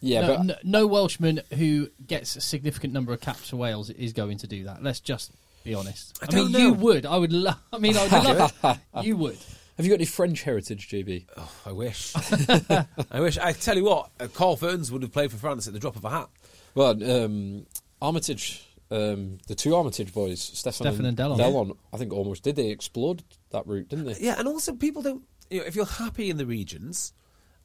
Yeah, 0.00 0.20
no, 0.22 0.26
but 0.36 0.44
no, 0.46 0.54
no 0.64 0.86
Welshman 0.88 1.40
who 1.54 1.88
gets 2.06 2.36
a 2.36 2.40
significant 2.40 2.92
number 2.92 3.12
of 3.12 3.20
caps 3.20 3.50
for 3.50 3.56
Wales 3.56 3.88
is 3.88 4.12
going 4.12 4.38
to 4.38 4.46
do 4.46 4.64
that. 4.64 4.82
Let's 4.82 5.00
just 5.00 5.30
be 5.64 5.74
honest. 5.74 6.18
I 6.20 6.26
I, 6.26 6.34
mean, 6.34 6.52
don't 6.52 6.60
you 6.60 6.70
know. 6.70 6.72
would. 6.74 7.06
I 7.06 7.16
would. 7.16 7.32
Lo- 7.32 7.52
I 7.72 7.78
mean, 7.78 7.96
I 7.96 8.02
would 8.02 8.12
love 8.24 8.52
it. 8.64 9.04
You 9.06 9.16
would. 9.16 9.38
Have 9.76 9.84
you 9.84 9.90
got 9.90 9.96
any 9.96 10.06
French 10.06 10.42
heritage, 10.42 10.88
JB? 10.88 11.26
Oh, 11.36 11.52
I 11.66 11.72
wish. 11.72 12.14
I 13.10 13.20
wish. 13.20 13.36
I 13.36 13.52
tell 13.52 13.76
you 13.76 13.84
what, 13.84 14.10
uh, 14.18 14.26
Carl 14.32 14.56
Fearns 14.56 14.90
would 14.90 15.02
have 15.02 15.12
played 15.12 15.30
for 15.30 15.36
France 15.36 15.66
at 15.66 15.74
the 15.74 15.78
drop 15.78 15.96
of 15.96 16.04
a 16.04 16.10
hat. 16.10 16.28
Well, 16.74 17.24
um, 17.24 17.66
Armitage, 18.00 18.66
um, 18.90 19.38
the 19.48 19.54
two 19.54 19.74
Armitage 19.74 20.14
boys, 20.14 20.40
Steffon, 20.40 20.86
Steffon 20.86 21.06
and 21.06 21.16
Delon. 21.16 21.38
Delon, 21.38 21.76
I 21.92 21.98
think 21.98 22.12
almost 22.12 22.42
did. 22.42 22.56
They 22.56 22.70
explored 22.70 23.22
that 23.50 23.66
route, 23.66 23.88
didn't 23.88 24.06
they? 24.06 24.16
Yeah, 24.18 24.36
and 24.38 24.48
also 24.48 24.72
people 24.74 25.02
don't. 25.02 25.24
You 25.50 25.60
know, 25.60 25.66
if 25.66 25.76
you're 25.76 25.84
happy 25.84 26.30
in 26.30 26.38
the 26.38 26.46
regions 26.46 27.12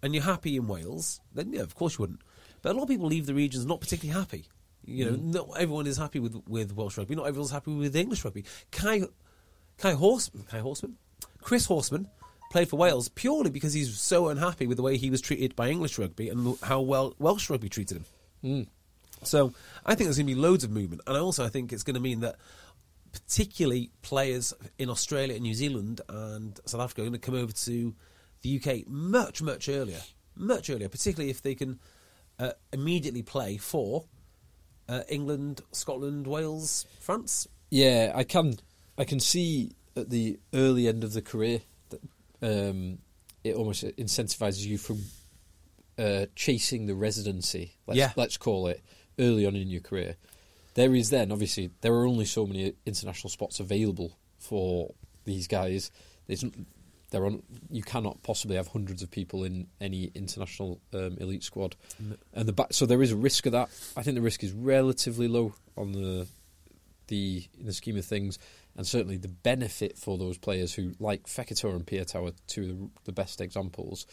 and 0.03 0.13
you're 0.13 0.23
happy 0.23 0.57
in 0.57 0.67
Wales, 0.67 1.21
then 1.33 1.53
yeah, 1.53 1.61
of 1.61 1.75
course 1.75 1.97
you 1.97 2.03
wouldn't. 2.03 2.21
But 2.61 2.71
a 2.71 2.73
lot 2.73 2.83
of 2.83 2.89
people 2.89 3.07
leave 3.07 3.25
the 3.25 3.33
regions 3.33 3.65
not 3.65 3.79
particularly 3.79 4.19
happy. 4.19 4.45
You 4.83 5.05
know, 5.11 5.15
not 5.15 5.49
everyone 5.57 5.87
is 5.87 5.97
happy 5.97 6.19
with 6.19 6.41
with 6.47 6.75
Welsh 6.75 6.97
rugby. 6.97 7.15
Not 7.15 7.27
everyone's 7.27 7.51
happy 7.51 7.73
with 7.73 7.95
English 7.95 8.25
rugby. 8.25 8.43
Kai 8.71 9.03
Kai 9.77 9.93
Horsman, 9.93 10.47
Kai 10.47 10.59
Horsman, 10.59 10.93
Chris 11.41 11.67
Horsman 11.67 12.07
played 12.51 12.69
for 12.69 12.77
Wales 12.77 13.09
purely 13.09 13.49
because 13.49 13.73
he's 13.73 13.99
so 13.99 14.27
unhappy 14.27 14.67
with 14.67 14.77
the 14.77 14.83
way 14.83 14.97
he 14.97 15.09
was 15.09 15.21
treated 15.21 15.55
by 15.55 15.69
English 15.69 15.97
rugby 15.97 16.29
and 16.29 16.57
how 16.63 16.81
well 16.81 17.15
Welsh 17.17 17.49
rugby 17.49 17.69
treated 17.69 18.03
him. 18.43 18.67
So 19.23 19.53
I 19.85 19.95
think 19.95 20.07
there's 20.07 20.17
going 20.17 20.27
to 20.27 20.35
be 20.35 20.39
loads 20.39 20.63
of 20.63 20.71
movement, 20.71 21.01
and 21.07 21.17
also 21.17 21.45
I 21.45 21.49
think 21.49 21.71
it's 21.71 21.83
going 21.83 21.95
to 21.95 22.01
mean 22.01 22.21
that 22.21 22.35
particularly 23.11 23.91
players 24.01 24.53
in 24.77 24.89
Australia 24.89 25.35
and 25.35 25.43
New 25.43 25.53
Zealand 25.53 26.01
and 26.09 26.59
South 26.65 26.81
Africa 26.81 27.01
are 27.01 27.05
going 27.05 27.13
to 27.13 27.19
come 27.19 27.35
over 27.35 27.51
to 27.51 27.95
the 28.41 28.59
UK 28.59 28.87
much 28.87 29.41
much 29.41 29.69
earlier, 29.69 29.99
much 30.35 30.69
earlier, 30.69 30.89
particularly 30.89 31.29
if 31.29 31.41
they 31.41 31.55
can 31.55 31.79
uh, 32.39 32.51
immediately 32.73 33.21
play 33.21 33.57
for 33.57 34.05
uh, 34.89 35.03
England, 35.07 35.61
Scotland, 35.71 36.25
Wales, 36.27 36.85
France. 36.99 37.47
Yeah, 37.69 38.11
I 38.15 38.23
can. 38.23 38.57
I 38.97 39.05
can 39.05 39.19
see 39.19 39.71
at 39.95 40.09
the 40.09 40.39
early 40.53 40.87
end 40.87 41.03
of 41.03 41.13
the 41.13 41.21
career 41.21 41.61
that 41.89 42.01
um, 42.41 42.99
it 43.43 43.55
almost 43.55 43.83
incentivizes 43.83 44.65
you 44.65 44.77
from 44.77 44.99
uh, 45.97 46.25
chasing 46.35 46.85
the 46.85 46.95
residency. 46.95 47.73
Let's, 47.87 47.97
Yeah. 47.97 48.11
let's 48.15 48.37
call 48.37 48.67
it 48.67 48.81
early 49.19 49.45
on 49.45 49.55
in 49.55 49.69
your 49.69 49.81
career. 49.81 50.15
There 50.73 50.95
is 50.95 51.09
then 51.09 51.31
obviously 51.31 51.69
there 51.81 51.93
are 51.93 52.05
only 52.07 52.25
so 52.25 52.45
many 52.45 52.73
international 52.85 53.29
spots 53.29 53.59
available 53.59 54.17
for 54.39 54.93
these 55.25 55.47
guys. 55.47 55.91
There's, 56.27 56.45
they're 57.09 57.25
on. 57.25 57.43
You 57.69 57.83
cannot 57.83 58.23
possibly 58.23 58.55
have 58.55 58.69
hundreds 58.69 59.03
of 59.03 59.11
people 59.11 59.43
in 59.43 59.67
any 59.81 60.11
international 60.15 60.79
um, 60.93 61.17
elite 61.19 61.43
squad, 61.43 61.75
and 62.33 62.47
the 62.47 62.53
back, 62.53 62.67
so 62.71 62.85
there 62.85 63.01
is 63.03 63.11
a 63.11 63.17
risk 63.17 63.45
of 63.47 63.51
that. 63.51 63.69
I 63.97 64.01
think 64.01 64.15
the 64.15 64.21
risk 64.21 64.45
is 64.45 64.53
relatively 64.53 65.27
low 65.27 65.53
on 65.75 65.91
the 65.91 66.25
the 67.07 67.43
in 67.59 67.65
the 67.65 67.73
scheme 67.73 67.97
of 67.97 68.05
things, 68.05 68.39
and 68.81 68.87
certainly 68.87 69.17
the 69.17 69.27
benefit 69.27 69.95
for 69.95 70.17
those 70.17 70.39
players 70.39 70.73
who, 70.73 70.93
like 70.99 71.27
Fekitoa 71.27 71.75
and 71.75 71.85
Piutau, 71.85 72.27
are 72.27 72.33
two 72.47 72.61
of 72.63 72.67
the, 72.67 72.89
the 73.03 73.11
best 73.11 73.39
examples. 73.39 74.07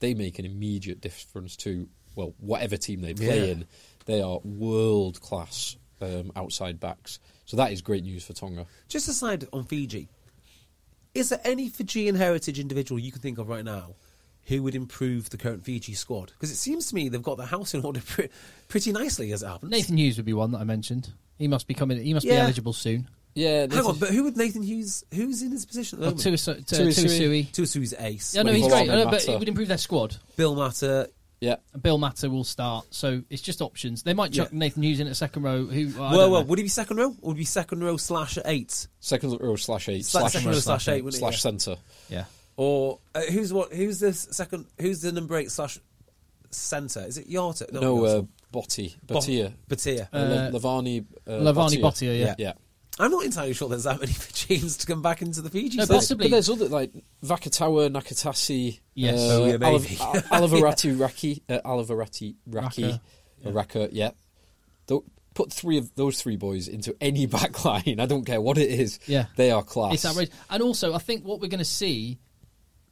They 0.00 0.12
make 0.12 0.38
an 0.38 0.44
immediate 0.44 1.00
difference 1.00 1.56
to 1.58 1.88
well 2.16 2.34
whatever 2.38 2.76
team 2.76 3.00
they 3.00 3.14
play 3.14 3.46
Yeah. 3.46 3.52
in. 3.52 3.64
They 4.04 4.20
are 4.20 4.38
world 4.44 5.22
class 5.22 5.76
um, 6.02 6.32
outside 6.36 6.78
backs, 6.78 7.18
so 7.46 7.56
that 7.56 7.72
is 7.72 7.80
great 7.80 8.02
news 8.04 8.22
for 8.22 8.34
Tonga. 8.34 8.66
Just 8.88 9.08
aside 9.08 9.46
on 9.54 9.64
Fiji, 9.64 10.10
is 11.14 11.30
there 11.30 11.40
any 11.42 11.70
Fijian 11.70 12.14
heritage 12.14 12.58
individual 12.58 12.98
you 12.98 13.12
can 13.12 13.22
think 13.22 13.38
of 13.38 13.48
right 13.48 13.64
now 13.64 13.94
who 14.44 14.62
would 14.62 14.74
improve 14.74 15.30
the 15.30 15.38
current 15.38 15.64
Fiji 15.64 15.94
squad? 15.94 16.26
Because 16.32 16.50
it 16.50 16.56
seems 16.56 16.88
to 16.90 16.94
me 16.94 17.08
they've 17.08 17.22
got 17.22 17.38
the 17.38 17.46
house 17.46 17.72
in 17.72 17.82
order 17.84 18.00
pre- 18.02 18.28
pretty 18.68 18.92
nicely 18.92 19.32
as 19.32 19.42
it 19.42 19.46
happens. 19.48 19.70
Nathan 19.70 19.96
Hughes 19.96 20.18
would 20.18 20.26
be 20.26 20.34
one 20.34 20.50
that 20.52 20.58
I 20.58 20.64
mentioned. 20.64 21.10
He 21.38 21.48
must 21.48 21.66
be 21.66 21.72
coming. 21.72 22.02
He 22.02 22.12
must 22.12 22.26
be 22.26 22.32
eligible 22.32 22.74
soon. 22.74 23.08
Yeah, 23.34 23.66
Hang 23.70 23.84
on, 23.86 23.98
but 23.98 24.10
who 24.10 24.24
would 24.24 24.36
Nathan 24.36 24.62
Hughes? 24.62 25.04
Who's 25.14 25.42
in 25.42 25.52
his 25.52 25.64
position 25.64 25.98
at 25.98 26.08
Oh, 26.08 26.10
the 26.10 26.16
moment? 26.24 26.40
Tuisu- 26.40 26.66
Tuisue. 26.66 27.04
Tuisue. 27.04 27.52
Tuisu's 27.52 27.94
ace. 27.98 28.34
Yeah, 28.34 28.42
no, 28.42 28.52
he's 28.52 28.64
he- 28.64 28.68
great. 28.68 28.86
Mohamed 28.88 29.06
Uh, 29.06 29.10
but 29.10 29.20
Mata. 29.20 29.32
it 29.32 29.38
would 29.38 29.48
improve 29.48 29.68
their 29.68 29.78
squad. 29.78 30.16
Bill 30.36 30.54
Mata. 30.56 31.10
yeah. 31.40 31.56
Bill 31.80 31.96
Mata 31.96 32.28
will 32.28 32.42
start, 32.44 32.86
so 32.90 33.22
it's 33.30 33.40
just 33.40 33.62
options. 33.62 34.02
They 34.02 34.14
might 34.14 34.32
chuck 34.32 34.48
Yeah. 34.52 34.58
Nathan 34.58 34.82
Hughes 34.82 34.98
in 35.00 35.06
at 35.06 35.16
second 35.16 35.42
row. 35.44 35.64
Who? 35.64 35.86
well, 35.96 36.02
I 36.02 36.10
well, 36.10 36.10
don't 36.22 36.32
well, 36.32 36.40
know. 36.42 36.46
would 36.48 36.58
he 36.58 36.64
be 36.64 36.68
second 36.68 36.96
row? 36.96 37.14
Or 37.22 37.28
would 37.28 37.36
he 37.36 37.42
be 37.42 37.44
second 37.44 37.84
row 37.84 37.96
slash 37.96 38.36
eight? 38.44 38.88
Second 38.98 39.38
row 39.40 39.54
slash 39.56 39.88
eight 39.88 40.02
Sla- 40.02 40.06
slash, 40.10 40.32
second 40.32 40.48
row 40.48 40.54
slash 40.58 40.88
eight, 40.88 41.04
wouldn't 41.04 41.14
it? 41.14 41.18
slash 41.20 41.34
Yeah. 41.34 41.38
centre. 41.38 41.76
yeah. 42.10 42.24
Or 42.56 42.98
uh, 43.14 43.22
who's 43.22 43.52
what? 43.52 43.72
Who's 43.72 44.00
the 44.00 44.12
second? 44.12 44.66
Who's 44.80 45.00
the 45.02 45.12
number 45.12 45.36
eight 45.36 45.50
slash 45.52 45.78
centre? 46.50 47.04
Is 47.06 47.16
it 47.16 47.30
Yarta? 47.30 47.72
No, 47.72 47.80
not 47.80 47.86
uh, 47.86 48.20
Yarta. 48.22 48.28
Botti, 48.52 48.94
Bo- 49.06 49.14
Botia, 49.14 49.52
Botia. 49.68 50.08
uh, 50.12 50.16
Uh, 50.16 50.50
Levani, 50.50 51.04
uh, 51.26 51.30
Levani 51.30 51.80
Botia, 51.80 52.18
yeah. 52.18 52.34
yeah. 52.36 52.52
I'm 53.00 53.10
not 53.10 53.24
entirely 53.24 53.52
sure 53.52 53.68
there's 53.68 53.84
that 53.84 54.00
many 54.00 54.12
Fijians 54.12 54.76
to 54.78 54.86
come 54.86 55.02
back 55.02 55.22
into 55.22 55.40
the 55.42 55.50
Fiji 55.50 55.78
No, 55.78 55.84
side. 55.84 55.94
possibly. 55.94 56.26
But 56.26 56.30
there's 56.32 56.50
other 56.50 56.68
like 56.68 56.92
Vakatawa, 57.24 57.90
Nakaitaci, 57.90 58.80
Yes. 58.94 59.18
uh, 59.18 59.34
Oh, 59.42 59.46
yeah, 59.46 59.56
maybe. 59.56 59.78
Aliv- 59.96 60.30
Al- 60.30 60.48
Alivereti 60.48 60.98
Raki, 61.00 61.42
uh, 61.48 61.60
Alivereti 61.64 62.34
Raki, 62.46 62.84
Raka, 62.84 63.00
Raka, 63.44 63.88
yeah. 63.92 64.10
Tho- 64.86 65.04
put 65.34 65.52
three 65.52 65.78
of 65.78 65.94
those 65.94 66.20
three 66.20 66.36
boys 66.36 66.66
into 66.68 66.94
any 67.00 67.26
back 67.38 67.64
line. 67.64 67.96
I 68.00 68.06
don't 68.06 68.24
care 68.24 68.40
what 68.40 68.58
it 68.58 68.68
is. 68.70 68.98
Yeah. 69.06 69.26
they 69.36 69.50
are 69.50 69.62
class. 69.62 69.94
It's 69.94 70.04
outrageous. 70.04 70.34
And 70.50 70.62
also, 70.62 70.92
I 70.94 70.98
think 70.98 71.24
what 71.24 71.40
we're 71.40 71.48
going 71.48 71.58
to 71.60 71.64
see, 71.64 72.18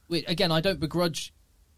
we, 0.07 0.25
again, 0.25 0.51
I 0.51 0.61
don't 0.61 0.79
begrudge, 0.79 1.33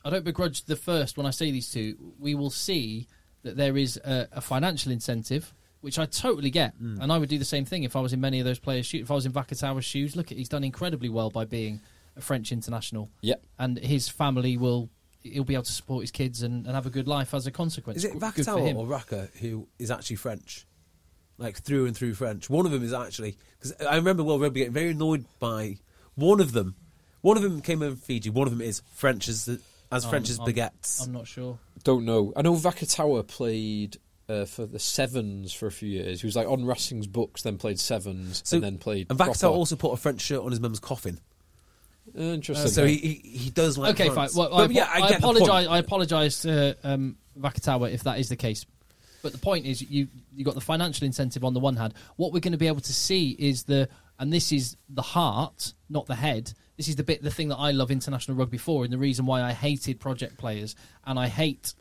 I 0.06 0.10
don't 0.10 0.24
begrudge 0.24 0.66
the 0.66 0.76
first 0.76 1.18
when 1.18 1.26
I 1.26 1.32
say 1.32 1.52
these 1.52 1.70
two. 1.72 2.14
We 2.20 2.36
will 2.36 2.52
see 2.52 3.08
that 3.44 3.58
there 3.58 3.76
is 3.76 3.98
a, 3.98 4.28
a 4.34 4.42
financial 4.42 4.92
incentive, 4.92 5.52
which 5.82 6.00
I 6.00 6.06
totally 6.06 6.50
get, 6.52 6.80
Mm. 6.82 7.00
and 7.02 7.12
I 7.12 7.18
would 7.18 7.30
do 7.30 7.38
the 7.38 7.46
same 7.46 7.66
thing 7.66 7.84
if 7.84 7.96
I 7.96 8.00
was 8.00 8.14
in 8.14 8.22
many 8.22 8.40
of 8.40 8.46
those 8.46 8.60
players' 8.60 8.86
shoes. 8.86 9.02
If 9.02 9.12
I 9.12 9.16
was 9.16 9.26
in 9.26 9.32
Vakatawa's 9.34 9.86
shoes, 9.86 10.16
look, 10.16 10.32
at 10.32 10.38
he's 10.38 10.50
done 10.50 10.64
incredibly 10.64 11.10
well 11.10 11.30
by 11.30 11.46
being 11.46 11.82
a 12.16 12.22
French 12.22 12.52
international. 12.52 13.10
Yeah. 13.22 13.36
and 13.60 13.78
his 13.80 14.08
family 14.10 14.58
will. 14.58 14.90
He'll 15.24 15.44
be 15.44 15.54
able 15.54 15.64
to 15.66 15.72
support 15.72 16.02
his 16.02 16.10
kids 16.10 16.42
and, 16.42 16.66
and 16.66 16.74
have 16.74 16.88
a 16.88 16.90
good 16.90 17.08
life 17.08 17.36
as 17.36 17.46
a 17.46 17.52
consequence. 17.52 17.98
Is 17.98 18.06
it 18.06 18.14
Good- 18.14 18.34
good 18.34 18.46
Vakatawa 18.48 18.76
or 18.76 18.88
Raka 18.88 19.30
who 19.40 19.68
is 19.78 19.92
actually 19.92 20.16
French? 20.16 20.66
Like 21.38 21.58
through 21.60 21.86
and 21.86 21.96
through 21.96 22.16
French. 22.16 22.50
One 22.50 22.66
of 22.66 22.72
them 22.72 22.84
is 22.84 22.92
actually 22.92 23.38
because 23.60 23.74
I 23.88 23.96
remember 23.98 24.24
World 24.24 24.42
Rugby 24.42 24.62
getting 24.62 24.74
very 24.74 24.90
annoyed 24.92 25.26
by 25.40 25.78
one 26.16 26.40
of 26.40 26.54
them. 26.54 26.76
One 27.22 27.38
of 27.38 27.44
them 27.44 27.62
came 27.62 27.82
over 27.84 27.92
from 27.92 28.02
Fiji. 28.02 28.30
One 28.32 28.48
of 28.48 28.52
them 28.52 28.62
is 28.62 28.82
French 28.94 29.28
as 29.28 29.46
the, 29.46 29.60
as 29.92 30.06
French 30.06 30.30
as 30.32 30.40
Um, 30.40 30.46
I'm- 30.48 30.54
baguettes. 30.56 31.06
I'm 31.06 31.12
not 31.14 31.28
sure. 31.28 31.60
Don't 31.84 32.04
know. 32.06 32.34
I 32.36 32.42
know 32.42 32.56
Vakatawa 32.56 33.26
played 33.28 33.98
uh, 34.32 34.46
for 34.46 34.66
the 34.66 34.80
Sevens 34.80 35.54
for 35.54 35.68
a 35.68 35.72
few 35.72 35.90
years. 35.90 36.22
He 36.22 36.28
was 36.28 36.36
like 36.36 36.48
on 36.48 36.66
Racing's 36.66 37.08
books, 37.08 37.42
then 37.42 37.58
played 37.58 37.80
Sevens, 37.80 38.52
and 38.54 38.64
then 38.64 38.78
played. 38.78 39.08
And 39.10 39.20
Vakatawa 39.20 39.40
proper. 39.40 39.56
also 39.56 39.76
put 39.76 39.92
a 39.92 39.98
French 39.98 40.22
shirt 40.22 40.42
on 40.42 40.52
his 40.52 40.60
mum's 40.60 40.80
coffin. 40.80 41.20
Uh, 42.18 42.22
interesting. 42.22 42.72
so 42.72 42.86
he, 42.86 42.96
he 42.96 43.14
he 43.38 43.50
does 43.50 43.78
like. 43.78 44.00
okay, 44.00 44.10
France. 44.10 44.36
fine. 44.36 44.50
Well, 44.50 44.62
I, 44.62 44.66
yeah, 44.66 44.90
I, 44.92 45.02
I, 45.02 45.10
get 45.10 45.22
the 45.22 45.28
point. 45.28 45.38
apologize. 45.38 45.68
I 45.68 45.78
apologize 45.78 46.42
to 46.42 46.78
um, 46.84 47.18
Vakatawa 47.40 47.92
if 47.92 48.04
that 48.04 48.20
is 48.20 48.30
the 48.30 48.36
case. 48.36 48.66
But 49.22 49.34
the 49.34 49.38
point 49.38 49.66
is, 49.66 49.82
you 49.82 50.08
you 50.34 50.44
got 50.46 50.56
the 50.56 50.62
financial 50.62 51.06
incentive 51.06 51.44
on 51.44 51.54
the 51.54 51.60
one 51.60 51.76
hand. 51.76 51.94
What 52.16 52.34
we're 52.34 52.40
going 52.40 52.54
to 52.54 52.58
be 52.58 52.68
able 52.68 52.82
to 52.82 52.94
see 52.94 53.36
is 53.38 53.64
the, 53.64 53.88
and 54.20 54.34
this 54.34 54.52
is 54.52 54.78
the 54.90 55.02
heart, 55.02 55.74
not 55.90 56.08
the 56.08 56.16
head. 56.16 56.54
This 56.78 56.88
is 56.88 56.96
the 56.96 57.04
bit, 57.04 57.22
the 57.22 57.30
thing 57.30 57.50
that 57.50 57.58
I 57.58 57.72
love 57.72 57.92
international 57.92 58.36
rugby 58.36 58.58
for, 58.58 58.84
and 58.84 58.92
the 58.92 58.98
reason 58.98 59.28
why 59.28 59.44
I 59.44 59.52
hated 59.54 60.00
project 60.00 60.38
players 60.38 60.76
and 61.06 61.20
I 61.20 61.28
hate 61.28 61.76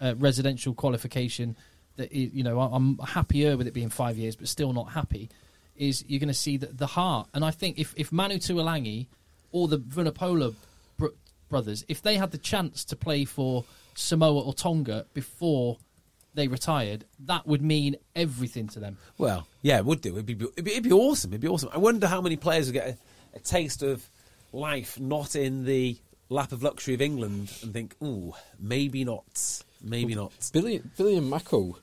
uh, 0.00 0.14
residential 0.16 0.74
qualification. 0.74 1.56
That 1.96 2.12
is, 2.12 2.32
you 2.32 2.42
know, 2.42 2.58
I- 2.60 2.74
I'm 2.76 2.98
happier 2.98 3.56
with 3.56 3.66
it 3.66 3.74
being 3.74 3.88
five 3.90 4.18
years, 4.18 4.36
but 4.36 4.48
still 4.48 4.72
not 4.72 4.92
happy. 4.92 5.28
Is 5.76 6.04
you're 6.08 6.20
going 6.20 6.28
to 6.28 6.34
see 6.34 6.56
the, 6.56 6.66
the 6.66 6.86
heart, 6.86 7.28
and 7.34 7.44
I 7.44 7.50
think 7.50 7.78
if 7.78 7.92
if 7.98 8.10
Manu 8.10 8.36
Tuilagi 8.36 9.06
or 9.52 9.68
the 9.68 9.78
Vunipola 9.78 10.54
br- 10.96 11.08
brothers, 11.50 11.84
if 11.88 12.00
they 12.00 12.16
had 12.16 12.30
the 12.30 12.38
chance 12.38 12.82
to 12.86 12.96
play 12.96 13.24
for 13.26 13.64
Samoa 13.94 14.40
or 14.40 14.54
Tonga 14.54 15.04
before 15.12 15.76
they 16.32 16.48
retired, 16.48 17.04
that 17.26 17.46
would 17.46 17.60
mean 17.62 17.96
everything 18.14 18.68
to 18.68 18.80
them. 18.80 18.96
Well, 19.18 19.46
yeah, 19.62 19.76
it 19.78 19.84
would 19.84 20.00
do. 20.00 20.12
It'd 20.14 20.24
be, 20.26 20.32
it'd 20.34 20.64
be, 20.64 20.70
it'd 20.72 20.82
be 20.84 20.92
awesome. 20.92 21.32
It'd 21.32 21.40
be 21.42 21.48
awesome. 21.48 21.68
I 21.72 21.78
wonder 21.78 22.06
how 22.06 22.20
many 22.22 22.36
players 22.36 22.66
would 22.66 22.74
get 22.74 22.88
a, 23.34 23.36
a 23.36 23.40
taste 23.40 23.82
of 23.82 24.06
life 24.52 24.98
not 25.00 25.36
in 25.36 25.64
the 25.66 25.96
lap 26.30 26.52
of 26.52 26.62
luxury 26.62 26.94
of 26.94 27.00
England 27.02 27.52
and 27.62 27.72
think, 27.72 27.96
ooh, 28.02 28.32
maybe 28.58 29.04
not. 29.04 29.62
Maybe 29.82 30.14
not. 30.14 30.32
Billy 30.52 30.80
Billy 30.96 31.16
and 31.18 31.28
Mako. 31.28 31.76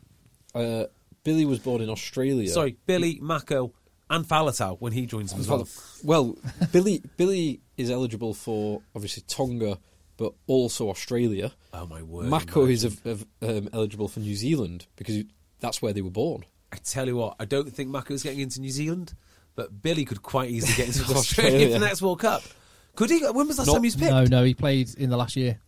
Uh, 0.53 0.85
Billy 1.23 1.45
was 1.45 1.59
born 1.59 1.81
in 1.81 1.89
Australia. 1.89 2.49
Sorry, 2.49 2.77
Billy, 2.85 3.19
Mako, 3.21 3.73
and 4.09 4.25
Faletau 4.25 4.77
when 4.79 4.91
he 4.93 5.05
joins 5.05 5.31
them 5.31 5.39
as 5.39 5.49
well. 5.49 5.67
Well, 6.03 6.37
Billy 6.71 7.01
Billy 7.17 7.61
is 7.77 7.89
eligible 7.89 8.33
for 8.33 8.81
obviously 8.95 9.23
Tonga, 9.27 9.79
but 10.17 10.33
also 10.47 10.89
Australia. 10.89 11.51
Oh, 11.73 11.85
my 11.87 12.01
word. 12.03 12.27
Mako 12.27 12.63
man. 12.63 12.71
is 12.71 12.83
of, 12.83 13.05
of, 13.05 13.25
um, 13.41 13.69
eligible 13.73 14.07
for 14.07 14.19
New 14.19 14.35
Zealand 14.35 14.85
because 14.95 15.23
that's 15.59 15.81
where 15.81 15.93
they 15.93 16.01
were 16.01 16.11
born. 16.11 16.45
I 16.71 16.77
tell 16.77 17.07
you 17.07 17.15
what, 17.15 17.35
I 17.39 17.45
don't 17.45 17.71
think 17.71 17.89
Mako's 17.89 18.23
getting 18.23 18.39
into 18.39 18.59
New 18.59 18.69
Zealand, 18.71 19.13
but 19.55 19.81
Billy 19.81 20.05
could 20.05 20.21
quite 20.23 20.49
easily 20.49 20.73
get 20.75 20.87
into 20.87 21.01
Australia. 21.15 21.17
Australia 21.55 21.67
for 21.67 21.79
the 21.79 21.85
next 21.85 22.01
World 22.01 22.19
Cup. 22.19 22.43
Could 22.95 23.09
he? 23.09 23.19
When 23.25 23.47
was 23.47 23.55
the 23.57 23.61
last 23.61 23.67
Not- 23.67 23.73
time 23.73 23.83
he 23.83 23.87
was 23.87 23.95
picked? 23.95 24.11
No, 24.11 24.25
no, 24.25 24.43
he 24.43 24.53
played 24.53 24.93
in 24.95 25.09
the 25.09 25.17
last 25.17 25.35
year. 25.35 25.59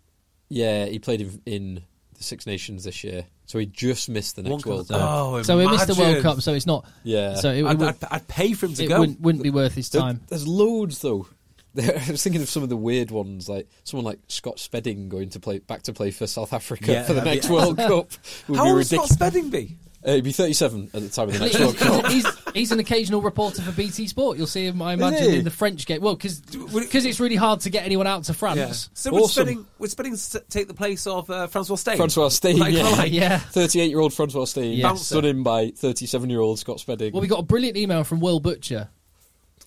Yeah, 0.49 0.85
he 0.85 0.99
played 0.99 1.21
in, 1.21 1.41
in 1.45 1.83
the 2.17 2.23
Six 2.23 2.45
Nations 2.45 2.83
this 2.83 3.03
year, 3.03 3.25
so 3.45 3.59
he 3.59 3.65
just 3.65 4.09
missed 4.09 4.35
the 4.35 4.41
One 4.43 4.51
next 4.51 4.65
World 4.65 4.87
Cup. 4.87 4.99
Cup. 4.99 5.09
Oh, 5.09 5.41
So 5.43 5.59
he 5.59 5.67
missed 5.67 5.87
the 5.87 5.95
World. 5.95 6.21
Cup, 6.23 6.41
so 6.41 6.53
it's 6.53 6.65
not. 6.65 6.85
Yeah. 7.03 7.35
So 7.35 7.51
it, 7.51 7.59
it 7.59 7.65
I'd, 7.65 7.79
would, 7.79 7.87
I'd, 7.89 8.03
I'd 8.11 8.27
pay 8.27 8.53
for 8.53 8.65
him 8.65 8.73
to 8.75 8.83
it 8.83 8.87
go. 8.87 8.99
wouldn't, 8.99 9.21
wouldn't 9.21 9.43
be 9.43 9.49
worth 9.49 9.75
his 9.75 9.89
There- 9.89 10.01
time. 10.01 10.21
there's 10.27 10.47
loads 10.47 10.99
though. 11.01 11.27
I 11.77 12.05
was 12.09 12.23
thinking 12.23 12.41
of 12.41 12.47
some 12.49 12.63
of 12.63 12.69
the 12.69 12.77
weird 12.77 13.11
ones, 13.11 13.49
like 13.49 13.67
someone 13.83 14.05
like 14.05 14.19
Scott 14.29 14.59
Spedding 14.59 15.09
going 15.09 15.29
to 15.31 15.41
play 15.41 15.59
back 15.59 15.81
to 15.83 15.93
play 15.93 16.09
for 16.11 16.25
South 16.25 16.53
Africa 16.53 16.89
Yeah, 16.89 17.03
for 17.03 17.13
the 17.13 17.19
that'd 17.21 17.31
be 17.31 17.35
next 17.35 17.49
World 17.49 17.75
Cup. 17.77 18.11
Would 18.47 18.57
How 18.57 18.63
be 18.63 18.69
old 18.69 18.75
would 18.77 18.87
Scott 18.87 19.09
ridiculous. 19.09 19.09
Spedding 19.09 19.49
be? 19.49 19.77
Uh, 20.05 20.13
he'd 20.13 20.23
be 20.23 20.31
37 20.31 20.91
at 20.93 21.01
the 21.01 21.09
time 21.09 21.29
of 21.29 21.33
the 21.33 21.39
next 21.39 21.59
World 21.59 21.77
Cup. 21.77 22.05
he's, 22.11 22.25
he's 22.53 22.71
an 22.71 22.79
occasional 22.79 23.21
reporter 23.23 23.61
for 23.63 23.71
BT 23.71 24.07
Sport. 24.07 24.37
You'll 24.37 24.45
see 24.45 24.67
him, 24.67 24.79
I 24.81 24.93
imagine, 24.93 25.33
in 25.33 25.43
the 25.43 25.49
French 25.49 25.85
game. 25.87 26.01
Well, 26.01 26.15
because 26.15 26.43
would 26.71 26.93
it's 26.93 27.19
really 27.19 27.35
hard 27.35 27.61
to 27.61 27.71
get 27.71 27.85
anyone 27.85 28.05
out 28.05 28.25
to 28.25 28.33
France. 28.35 28.89
So 28.93 29.11
would 29.11 29.23
Awesome. 29.23 29.31
Spedding, 29.45 29.65
would 29.79 29.89
Spedding 29.89 30.13
s- 30.13 30.35
take 30.49 30.67
the 30.67 30.75
place 30.75 31.07
of 31.07 31.27
uh, 31.31 31.47
Francois 31.47 31.75
Steyn? 31.77 31.97
Francois 31.97 32.29
Steyn, 32.29 32.59
Like 32.59 32.73
for 32.73 32.79
yeah. 32.79 32.89
like? 32.89 33.11
Yeah. 33.11 33.39
38 33.39 33.89
year 33.89 33.99
old 33.99 34.13
Francois 34.13 34.45
Steyn, 34.45 34.73
Yes. 34.73 35.07
stood 35.07 35.25
in 35.25 35.41
by 35.41 35.71
37 35.71 36.29
year 36.29 36.39
old 36.39 36.59
Scott 36.59 36.79
Spedding. 36.79 37.11
Well, 37.11 37.21
we 37.21 37.27
got 37.27 37.39
a 37.39 37.43
brilliant 37.43 37.75
email 37.75 38.03
from 38.03 38.19
Will 38.19 38.39
Butcher, 38.39 38.89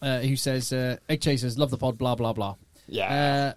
uh, 0.01 0.21
who 0.21 0.37
says, 0.37 0.73
uh, 0.73 0.99
"Egg 1.09 1.21
Chasers 1.21 1.59
love 1.59 1.71
the 1.71 1.79
pod." 1.79 1.99
Blah 1.99 2.15
blah 2.15 2.33
blah. 2.33 2.55
Yeah. 2.87 3.55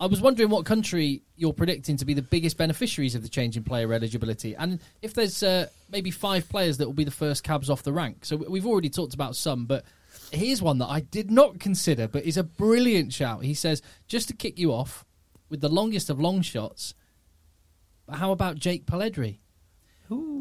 I 0.00 0.06
was 0.06 0.20
wondering 0.20 0.48
what 0.48 0.64
country 0.64 1.22
you're 1.36 1.52
predicting 1.52 1.96
to 1.96 2.04
be 2.04 2.14
the 2.14 2.22
biggest 2.22 2.56
beneficiaries 2.56 3.16
of 3.16 3.22
the 3.22 3.28
change 3.28 3.56
in 3.56 3.64
player 3.64 3.92
eligibility, 3.92 4.54
and 4.54 4.78
if 5.02 5.14
there's 5.14 5.42
uh, 5.42 5.66
maybe 5.90 6.12
five 6.12 6.48
players 6.48 6.78
that 6.78 6.86
will 6.86 6.92
be 6.92 7.04
the 7.04 7.10
first 7.10 7.42
cabs 7.42 7.68
off 7.68 7.82
the 7.82 7.92
rank. 7.92 8.24
So 8.24 8.36
we've 8.36 8.66
already 8.66 8.90
talked 8.90 9.14
about 9.14 9.34
some, 9.34 9.66
but 9.66 9.84
here's 10.30 10.62
one 10.62 10.78
that 10.78 10.86
I 10.86 11.00
did 11.00 11.30
not 11.32 11.58
consider, 11.58 12.06
but 12.06 12.24
is 12.24 12.36
a 12.36 12.44
brilliant 12.44 13.12
shout. 13.12 13.42
He 13.42 13.54
says, 13.54 13.82
just 14.06 14.28
to 14.28 14.34
kick 14.34 14.58
you 14.58 14.72
off 14.72 15.04
with 15.48 15.60
the 15.60 15.68
longest 15.68 16.10
of 16.10 16.20
long 16.20 16.42
shots. 16.42 16.94
But 18.06 18.16
how 18.16 18.30
about 18.30 18.56
Jake 18.56 18.86
Polledri? 18.86 19.38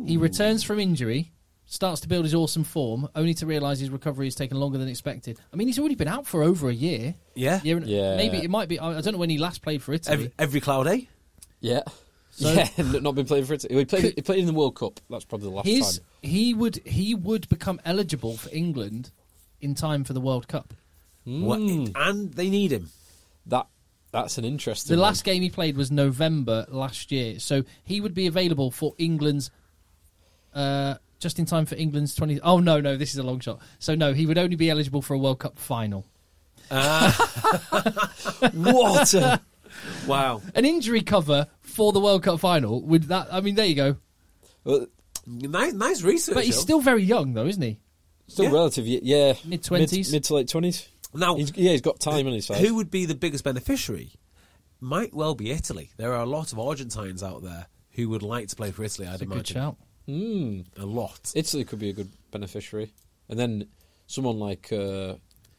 He 0.06 0.18
returns 0.18 0.64
from 0.64 0.80
injury, 0.80 1.32
starts 1.70 2.00
to 2.02 2.08
build 2.08 2.24
his 2.24 2.34
awesome 2.34 2.64
form, 2.64 3.08
only 3.14 3.34
to 3.36 3.46
realise 3.46 3.80
his 3.80 3.90
recovery 3.90 4.26
has 4.26 4.36
taken 4.36 4.58
longer 4.58 4.78
than 4.78 4.88
expected. 4.88 5.38
I 5.54 5.56
mean, 5.58 5.68
he's 5.68 5.78
already 5.78 5.96
been 5.96 6.08
out 6.08 6.26
for 6.26 6.42
over 6.42 6.70
a 6.70 6.74
year. 6.74 7.14
Yeah. 7.36 7.62
Year 7.62 7.78
and- 7.78 7.86
Yeah. 7.88 8.16
Maybe 8.16 8.38
it 8.38 8.50
might 8.50 8.70
be. 8.70 8.80
I 8.80 8.98
I 8.98 9.02
don't 9.02 9.12
know 9.14 9.18
when 9.20 9.30
he 9.30 9.38
last 9.38 9.62
played 9.62 9.84
for 9.84 9.94
Italy. 9.94 10.14
Every, 10.14 10.32
every 10.40 10.62
cloud, 10.62 10.88
eh? 10.88 11.02
yeah. 11.60 11.82
So- 12.32 12.52
yeah, 12.78 13.00
not 13.00 13.16
been 13.16 13.26
playing 13.26 13.46
for 13.46 13.54
it. 13.54 13.64
He 13.70 13.84
played, 13.86 14.02
Could- 14.02 14.14
he 14.16 14.22
played 14.22 14.40
in 14.40 14.46
the 14.46 14.54
World 14.54 14.76
Cup. 14.76 15.00
That's 15.10 15.26
probably 15.26 15.50
the 15.50 15.56
last 15.56 15.68
His 15.68 15.98
time. 16.00 16.06
he 16.22 16.54
would 16.54 16.76
he 16.86 17.14
would 17.16 17.48
become 17.50 17.80
eligible 17.84 18.38
for 18.38 18.50
England 18.54 19.12
in 19.60 19.76
time 19.76 20.04
for 20.06 20.14
the 20.14 20.22
World 20.22 20.48
Cup. 20.48 20.74
What- 21.26 21.60
and 21.60 22.34
they 22.34 22.50
need 22.50 22.72
him. 22.72 22.90
That 23.48 23.68
that's 24.14 24.38
an 24.38 24.46
interesting. 24.46 24.96
The 24.96 25.02
one. 25.02 25.10
last 25.10 25.26
game 25.26 25.42
he 25.42 25.50
played 25.50 25.76
was 25.76 25.92
November 25.92 26.66
last 26.70 27.12
year, 27.12 27.40
so 27.40 27.64
he 27.84 28.00
would 28.00 28.14
be 28.14 28.26
available 28.28 28.72
for 28.72 28.94
England's. 28.98 29.52
Uh, 30.54 30.96
just 31.20 31.40
in 31.40 31.46
time 31.46 31.66
for 31.66 31.76
England's 31.76 32.14
twenty. 32.16 32.40
Oh 32.42 32.60
no, 32.60 32.80
no, 32.82 32.96
this 32.98 33.12
is 33.12 33.18
a 33.18 33.24
long 33.24 33.40
shot. 33.40 33.60
So 33.80 33.96
no, 33.96 34.14
he 34.14 34.26
would 34.26 34.38
only 34.38 34.56
be 34.56 34.70
eligible 34.70 35.02
for 35.02 35.14
a 35.14 35.18
World 35.18 35.40
Cup 35.40 35.58
final. 35.60 36.06
Ah. 36.70 38.12
what? 38.54 39.14
a- 39.14 39.42
Wow. 40.08 40.42
An 40.56 40.66
injury 40.66 41.02
cover 41.02 41.48
for 41.62 41.92
the 41.92 42.00
World 42.00 42.24
Cup 42.24 42.40
final 42.40 42.82
would 42.84 43.04
that? 43.04 43.28
I 43.32 43.42
mean, 43.42 43.56
there 43.56 43.66
you 43.66 43.76
go. 43.76 43.98
well, 44.64 44.88
Nice, 45.28 45.74
nice 45.74 46.02
research. 46.02 46.36
But 46.36 46.46
he's 46.46 46.56
though. 46.56 46.62
still 46.62 46.80
very 46.82 47.04
young, 47.04 47.34
though, 47.34 47.46
isn't 47.46 47.62
he? 47.62 47.80
still 48.28 48.46
Yeah. 48.46 48.52
relative. 48.52 48.88
Yeah, 48.88 49.34
Mid-twenties? 49.46 50.10
mid, 50.12 50.18
mid 50.18 50.24
to 50.26 50.36
late 50.36 50.48
twenties. 50.50 50.88
Now- 51.14 51.36
he's, 51.36 51.56
yeah, 51.56 51.72
he's 51.72 51.82
got 51.82 52.00
time 52.00 52.26
on 52.28 52.34
his 52.34 52.46
side. 52.48 52.58
Who 52.66 52.76
would 52.76 52.90
be 52.90 53.06
the 53.06 53.16
biggest 53.16 53.44
beneficiary? 53.44 54.14
Might 54.80 55.14
well 55.14 55.36
be 55.36 55.52
Italy. 55.52 55.92
There 55.98 56.14
are 56.14 56.22
a 56.22 56.26
lot 56.26 56.52
of 56.54 56.60
Argentines 56.60 57.22
out 57.24 57.44
there 57.44 57.68
who 57.92 58.10
would 58.10 58.24
like 58.24 58.48
to 58.50 58.56
play 58.56 58.72
for 58.72 58.84
Italy. 58.84 59.08
I'd 59.08 59.14
It's 59.16 59.22
a 59.22 59.26
imagine 59.26 59.40
good 59.42 59.48
shout. 59.48 59.78
Mm. 60.08 60.66
a 60.78 60.86
lot. 60.86 61.32
Italy 61.36 61.64
could 61.66 61.80
be 61.80 61.90
a 61.90 61.94
good 61.94 62.10
beneficiary, 62.32 62.94
and 63.30 63.38
then 63.38 63.68
someone 64.08 64.40
like 64.40 64.72
uh, 64.72 65.16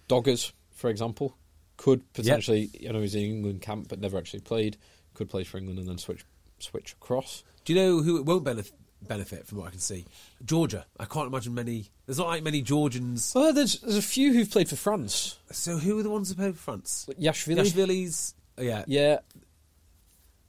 Doggers, 0.09 0.53
for 0.75 0.89
example, 0.91 1.37
could 1.77 2.11
potentially. 2.15 2.71
You 2.79 2.93
know, 2.93 3.01
he's 3.01 3.15
in 3.15 3.23
England 3.23 3.63
camp 3.63 3.89
but 3.89 4.01
never 4.01 4.17
actually 4.19 4.41
played. 4.41 4.77
Could 5.15 5.29
play 5.29 5.45
for 5.45 5.59
England 5.59 5.79
and 5.81 5.89
then 5.89 5.99
switch 5.99 6.25
switch 6.61 6.93
across. 6.93 7.43
Do 7.65 7.73
you 7.75 7.79
know 7.81 8.03
who 8.03 8.17
it 8.17 8.25
won't 8.25 8.45
benef- 8.45 8.73
benefit 9.07 9.47
from 9.47 9.59
what 9.59 9.67
I 9.69 9.71
can 9.71 9.81
see? 9.81 10.07
Georgia. 10.45 10.87
I 10.99 11.05
can't 11.05 11.27
imagine 11.27 11.55
many. 11.55 11.87
There's 12.07 12.19
not 12.19 12.29
like 12.29 12.43
many 12.43 12.63
Georgians. 12.63 13.33
Well, 13.35 13.53
there's 13.53 13.81
there's 13.81 13.97
a 13.97 14.03
few 14.03 14.33
who've 14.33 14.51
played 14.51 14.69
for 14.69 14.77
France. 14.77 15.39
So 15.51 15.77
who 15.79 15.99
are 15.99 16.03
the 16.03 16.11
ones 16.11 16.31
who 16.31 16.37
play 16.37 16.53
for 16.53 16.59
France? 16.59 17.07
Yachvili. 17.21 17.57
Yachvili's. 17.59 18.35
oh, 18.57 18.63
yeah. 18.63 18.85
Yeah, 18.87 19.19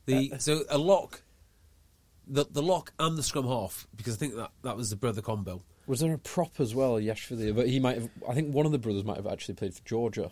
The 0.06 0.34
so 0.40 0.64
a 0.70 0.78
lock. 0.78 1.22
The 2.30 2.46
the 2.50 2.62
lock 2.62 2.94
and 3.00 3.18
the 3.18 3.24
scrum 3.24 3.48
half 3.48 3.88
because 3.96 4.14
I 4.16 4.18
think 4.18 4.36
that 4.36 4.52
that 4.62 4.78
was 4.78 4.92
the 4.92 4.96
brother 4.96 5.22
combo. 5.22 5.64
was 5.88 6.00
there 6.00 6.14
a 6.14 6.18
prop 6.20 6.60
as 6.60 6.76
well, 6.76 6.94
Yachvili? 6.94 7.56
But 7.56 7.68
he 7.68 7.80
might 7.80 7.96
have. 7.98 8.10
I 8.30 8.34
think 8.36 8.54
one 8.54 8.66
of 8.68 8.72
the 8.72 8.78
brothers 8.78 9.04
might 9.04 9.18
have 9.18 9.28
actually 9.28 9.56
played 9.56 9.74
for 9.74 9.84
Georgia. 9.84 10.30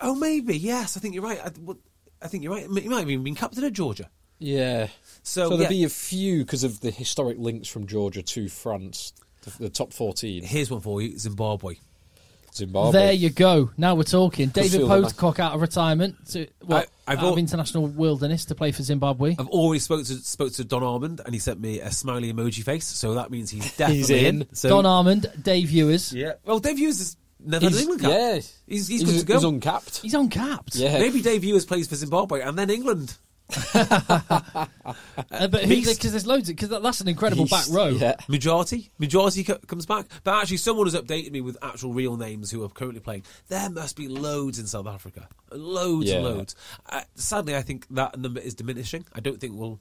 Oh, 0.00 0.14
maybe 0.14 0.56
yes. 0.56 0.96
I 0.96 1.00
think 1.00 1.14
you're 1.14 1.22
right. 1.24 1.40
I, 1.44 1.50
what- 1.60 1.78
I 2.22 2.28
think 2.28 2.42
you're 2.42 2.54
right. 2.54 2.64
He 2.82 2.88
might 2.88 3.00
have 3.00 3.10
even 3.10 3.22
been 3.24 3.34
captain 3.34 3.62
of 3.64 3.72
Georgia. 3.74 4.08
Yeah. 4.38 4.88
So, 5.22 5.48
there'll 5.48 5.62
yeah. 5.62 5.68
be 5.68 5.84
a 5.84 5.88
few 5.88 6.38
because 6.40 6.64
of 6.64 6.80
the 6.80 6.90
historic 6.90 7.38
links 7.38 7.68
from 7.68 7.86
Georgia 7.86 8.22
to 8.22 8.48
France, 8.48 9.12
the, 9.42 9.64
the 9.64 9.68
top 9.68 9.92
fourteen. 9.92 10.42
Here's 10.42 10.70
one 10.70 10.80
for 10.80 11.00
you: 11.02 11.18
Zimbabwe. 11.18 11.76
Zimbabwe. 12.56 12.92
There 12.92 13.12
you 13.12 13.30
go. 13.30 13.70
Now 13.76 13.94
we're 13.94 14.02
talking. 14.04 14.48
David 14.48 14.72
feel. 14.72 14.88
Pocock 14.88 15.38
out 15.40 15.54
of 15.54 15.60
retirement 15.60 16.16
to 16.30 16.46
what, 16.64 16.88
I- 17.06 17.12
I've 17.12 17.18
out 17.18 17.24
al- 17.24 17.32
of 17.34 17.38
international 17.38 17.86
wilderness 17.86 18.46
to 18.46 18.54
play 18.54 18.72
for 18.72 18.82
Zimbabwe. 18.82 19.36
I've 19.38 19.48
already 19.48 19.78
spoke 19.80 20.04
to 20.06 20.14
spoke 20.16 20.52
to 20.54 20.64
Don 20.64 20.82
Armand, 20.82 21.20
and 21.24 21.34
he 21.34 21.38
sent 21.38 21.60
me 21.60 21.80
a 21.80 21.90
smiley 21.90 22.32
emoji 22.32 22.62
face. 22.64 22.86
So 22.86 23.14
that 23.14 23.30
means 23.30 23.50
he's 23.50 23.70
definitely 23.76 24.26
in. 24.26 24.46
So, 24.52 24.68
Don 24.70 24.86
Armand, 24.86 25.26
Dave 25.40 25.70
Ewers. 25.70 26.12
Yeah. 26.12 26.32
Well, 26.44 26.58
Dave 26.58 26.78
Ewers 26.78 26.98
has 26.98 27.16
never 27.38 27.64
had 27.66 27.72
an 27.72 27.78
He's, 27.78 27.82
England 27.82 28.00
cap. 28.02 28.10
yeah, 28.10 28.34
He's, 28.66 28.88
he's, 28.88 29.04
good 29.04 29.20
to 29.20 29.24
go. 29.26 29.34
He's 29.34 29.44
uncapped. 29.44 29.98
He's 29.98 30.14
uncapped. 30.14 30.74
Yeah, 30.76 30.98
Maybe 30.98 31.22
Dave 31.22 31.44
Ewers 31.44 31.64
plays 31.64 31.86
for 31.86 31.94
Zimbabwe 31.94 32.40
and 32.40 32.58
then 32.58 32.70
England. 32.70 33.14
Uh, 35.30 35.48
but 35.48 35.68
because 35.68 35.98
there's 35.98 36.26
loads. 36.26 36.48
Because 36.48 36.68
that's 36.68 37.00
an 37.00 37.08
incredible 37.08 37.46
back 37.46 37.64
row. 37.70 37.88
Yeah, 37.88 38.14
Majority, 38.28 38.90
majority 38.98 39.44
co- 39.44 39.58
comes 39.66 39.86
back, 39.86 40.06
but 40.24 40.34
actually, 40.34 40.58
someone 40.58 40.86
has 40.86 40.94
updated 40.94 41.32
me 41.32 41.40
with 41.40 41.56
actual 41.62 41.92
real 41.92 42.16
names 42.16 42.50
who 42.50 42.62
are 42.64 42.68
currently 42.68 43.00
playing. 43.00 43.24
There 43.48 43.68
must 43.70 43.96
be 43.96 44.08
loads 44.08 44.58
in 44.58 44.66
South 44.66 44.86
Africa, 44.86 45.28
loads 45.50 46.10
and 46.10 46.22
Yeah. 46.22 46.28
loads. 46.28 46.54
Uh, 46.88 47.02
sadly, 47.14 47.56
I 47.56 47.62
think 47.62 47.86
that 47.90 48.18
number 48.18 48.40
is 48.40 48.54
diminishing. 48.54 49.04
I 49.12 49.20
don't 49.20 49.40
think 49.40 49.54
we'll 49.56 49.80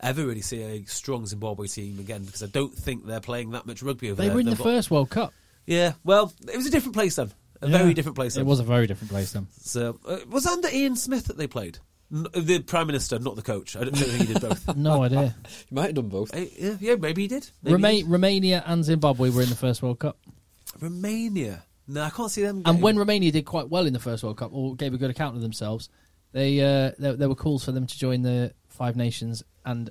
ever 0.00 0.24
really 0.26 0.40
see 0.42 0.62
a 0.62 0.84
strong 0.86 1.26
Zimbabwe 1.26 1.66
team 1.68 1.98
again 1.98 2.24
because 2.24 2.42
I 2.42 2.46
don't 2.46 2.74
think 2.74 3.06
they're 3.06 3.20
playing 3.20 3.50
that 3.50 3.66
much 3.66 3.82
rugby 3.82 4.10
over 4.10 4.16
They 4.16 4.28
there. 4.28 4.30
They 4.30 4.34
were 4.34 4.40
in 4.40 4.46
the 4.46 4.50
They've 4.52 4.58
got- 4.58 4.64
first 4.64 4.90
World 4.90 5.10
Cup. 5.10 5.32
Yeah, 5.66 5.92
well, 6.04 6.32
it 6.50 6.56
was 6.56 6.66
a 6.66 6.70
different 6.70 6.94
place 6.94 7.16
then, 7.16 7.32
a 7.62 7.68
Yeah. 7.68 7.78
very 7.78 7.94
different 7.94 8.16
place. 8.16 8.34
Then. 8.34 8.44
It 8.44 8.48
was 8.48 8.60
a 8.60 8.64
very 8.64 8.86
different 8.86 9.10
place 9.10 9.32
then. 9.32 9.46
So, 9.60 10.00
uh, 10.06 10.18
was 10.28 10.46
under 10.46 10.68
Ian 10.68 10.96
Smith 10.96 11.26
that 11.26 11.36
they 11.36 11.46
played? 11.46 11.78
N- 12.12 12.26
the 12.34 12.58
prime 12.60 12.86
minister, 12.88 13.18
not 13.18 13.36
the 13.36 13.42
coach. 13.42 13.76
I 13.76 13.80
don't, 13.80 13.94
don't 13.94 14.08
think 14.08 14.28
he 14.28 14.34
did 14.34 14.42
both. 14.42 14.76
No 14.76 15.02
idea. 15.04 15.34
he 15.68 15.74
might 15.74 15.86
have 15.86 15.94
done 15.94 16.08
both. 16.08 16.34
Uh, 16.34 16.44
yeah, 16.58 16.76
yeah, 16.80 16.94
maybe 16.96 17.22
he 17.22 17.28
did. 17.28 17.48
Maybe 17.62 17.76
he 17.82 18.02
did. 18.02 18.10
Romania 18.10 18.62
and 18.66 18.84
Zimbabwe 18.84 19.30
were 19.30 19.42
in 19.42 19.48
the 19.48 19.54
first 19.56 19.82
World 19.82 19.98
Cup. 20.00 20.18
Romania. 20.80 21.64
No, 21.86 22.02
I 22.02 22.10
can't 22.10 22.30
see 22.30 22.42
them. 22.42 22.56
And 22.58 22.64
getting- 22.64 22.80
when 22.82 22.98
Romania 22.98 23.32
did 23.32 23.44
quite 23.44 23.68
well 23.68 23.86
in 23.86 23.92
the 23.92 23.98
first 23.98 24.22
World 24.22 24.36
Cup, 24.38 24.50
or 24.52 24.76
gave 24.76 24.94
a 24.94 24.98
good 24.98 25.10
account 25.10 25.36
of 25.36 25.42
themselves, 25.42 25.88
they 26.32 26.60
uh, 26.60 26.92
there, 26.98 27.14
there 27.16 27.28
were 27.28 27.34
calls 27.34 27.64
for 27.64 27.72
them 27.72 27.86
to 27.86 27.98
join 27.98 28.22
the 28.22 28.52
Five 28.68 28.96
Nations, 28.96 29.42
and 29.64 29.90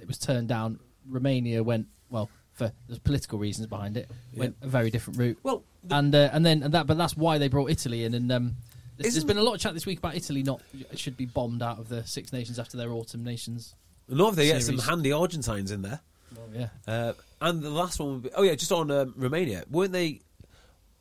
it 0.00 0.06
was 0.06 0.18
turned 0.18 0.48
down. 0.48 0.78
Romania 1.08 1.62
went 1.62 1.86
well 2.10 2.28
for 2.52 2.70
there's 2.86 2.98
political 2.98 3.38
reasons 3.38 3.66
behind 3.66 3.96
it. 3.96 4.10
Went 4.34 4.56
a 4.60 4.68
very 4.68 4.90
different 4.90 5.18
route. 5.18 5.38
Well, 5.42 5.64
the- 5.84 5.96
and 5.96 6.14
uh, 6.14 6.28
and 6.32 6.44
then 6.44 6.62
and 6.62 6.74
that, 6.74 6.86
but 6.86 6.98
that's 6.98 7.16
why 7.16 7.38
they 7.38 7.48
brought 7.48 7.70
Italy 7.70 8.04
in. 8.04 8.12
And 8.14 8.30
um, 8.30 8.56
there's, 8.98 9.14
there's 9.14 9.16
Isn't- 9.18 9.28
been 9.28 9.38
a 9.38 9.42
lot 9.42 9.54
of 9.54 9.60
chat 9.60 9.72
this 9.74 9.86
week 9.86 9.98
about 9.98 10.14
Italy 10.16 10.42
not 10.42 10.60
should 10.94 11.16
be 11.16 11.24
bombed 11.26 11.62
out 11.62 11.78
of 11.78 11.88
the 11.88 12.04
Six 12.06 12.32
Nations 12.32 12.58
after 12.58 12.76
their 12.76 12.90
autumn 12.92 13.24
nations. 13.24 13.74
not 14.08 14.30
if 14.30 14.34
they 14.36 14.46
get 14.46 14.62
some 14.62 14.76
series. 14.76 14.84
handy 14.88 15.12
Argentines 15.12 15.70
in 15.70 15.82
there. 15.82 16.00
Well, 16.36 16.46
yeah, 16.54 16.68
Uh, 16.86 17.12
and 17.40 17.62
the 17.62 17.70
last 17.70 17.98
one 18.00 18.14
would 18.14 18.22
be 18.24 18.30
oh 18.36 18.42
yeah, 18.42 18.54
just 18.54 18.70
on 18.72 18.90
um, 18.90 19.14
Romania. 19.16 19.64
weren't 19.70 19.92
they? 19.92 20.20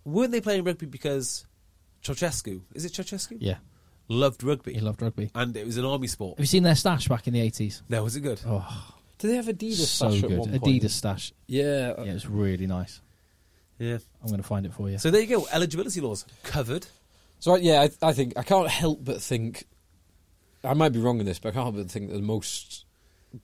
Weren't 0.06 0.32
they 0.32 0.40
playing 0.40 0.64
rugby 0.64 0.86
because 0.86 1.46
Ceausescu? 2.02 2.62
Is 2.74 2.86
it 2.86 2.94
Ceausescu? 2.94 3.38
yeah, 3.42 3.58
Loved 4.08 4.42
rugby, 4.44 4.74
he 4.74 4.80
loved 4.80 5.02
rugby. 5.02 5.30
and 5.36 5.56
it 5.58 5.66
was 5.66 5.76
an 5.78 5.84
army 5.84 6.08
sport. 6.08 6.38
Have 6.38 6.44
you 6.44 6.48
seen 6.48 6.64
their 6.64 6.76
stash 6.76 7.08
back 7.10 7.28
in 7.28 7.34
the 7.34 7.42
eighties? 7.42 7.84
No, 7.90 8.04
was 8.04 8.16
it 8.16 8.22
good? 8.22 8.40
Oh, 8.46 8.94
Did 9.18 9.32
they 9.32 9.36
have 9.36 9.48
Adidas 9.48 9.86
so 9.86 10.10
stash 10.10 10.22
good. 10.22 10.32
at 10.32 10.38
one 10.40 10.60
point? 10.60 10.64
Adidas 10.64 10.92
stash. 10.92 11.34
Yeah, 11.48 11.94
Yeah, 11.98 12.04
it 12.12 12.14
was 12.14 12.28
really 12.28 12.68
nice. 12.68 13.02
Yeah. 13.80 13.98
I'm 14.22 14.28
going 14.30 14.38
to 14.42 14.48
find 14.48 14.66
it 14.66 14.74
for 14.74 14.90
you. 14.90 14.98
So 14.98 15.12
there 15.12 15.22
you 15.22 15.28
go. 15.28 15.48
Eligibility 15.52 16.00
laws 16.02 16.26
covered. 16.44 16.88
So 17.40 17.56
yeah, 17.56 17.82
I, 17.82 18.10
I 18.10 18.14
think 18.14 18.34
I 18.38 18.44
can't 18.44 18.68
help 18.70 19.04
but 19.04 19.22
think 19.22 19.66
I 20.64 20.74
might 20.74 20.94
be 20.94 21.00
wrong 21.00 21.20
in 21.20 21.26
this, 21.26 21.40
but 21.40 21.50
I 21.50 21.52
can't 21.52 21.64
help 21.66 21.76
but 21.76 21.92
think 21.92 22.10
that 22.10 22.16
the 22.16 22.22
most, 22.22 22.86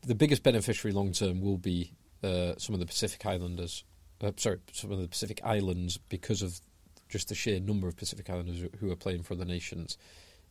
the 0.05 0.15
biggest 0.15 0.43
beneficiary 0.43 0.93
long 0.93 1.11
term 1.11 1.41
will 1.41 1.57
be 1.57 1.93
uh, 2.23 2.53
some 2.57 2.73
of 2.73 2.79
the 2.79 2.85
Pacific 2.85 3.25
Islanders. 3.25 3.83
Uh, 4.21 4.31
sorry, 4.37 4.59
some 4.71 4.91
of 4.91 4.99
the 4.99 5.07
Pacific 5.07 5.41
Islands 5.43 5.97
because 5.97 6.41
of 6.41 6.59
just 7.09 7.29
the 7.29 7.35
sheer 7.35 7.59
number 7.59 7.87
of 7.87 7.95
Pacific 7.95 8.29
Islanders 8.29 8.69
who- 8.79 8.91
are 8.91 8.95
playing 8.95 9.23
for 9.23 9.33
other 9.35 9.45
nations. 9.45 9.97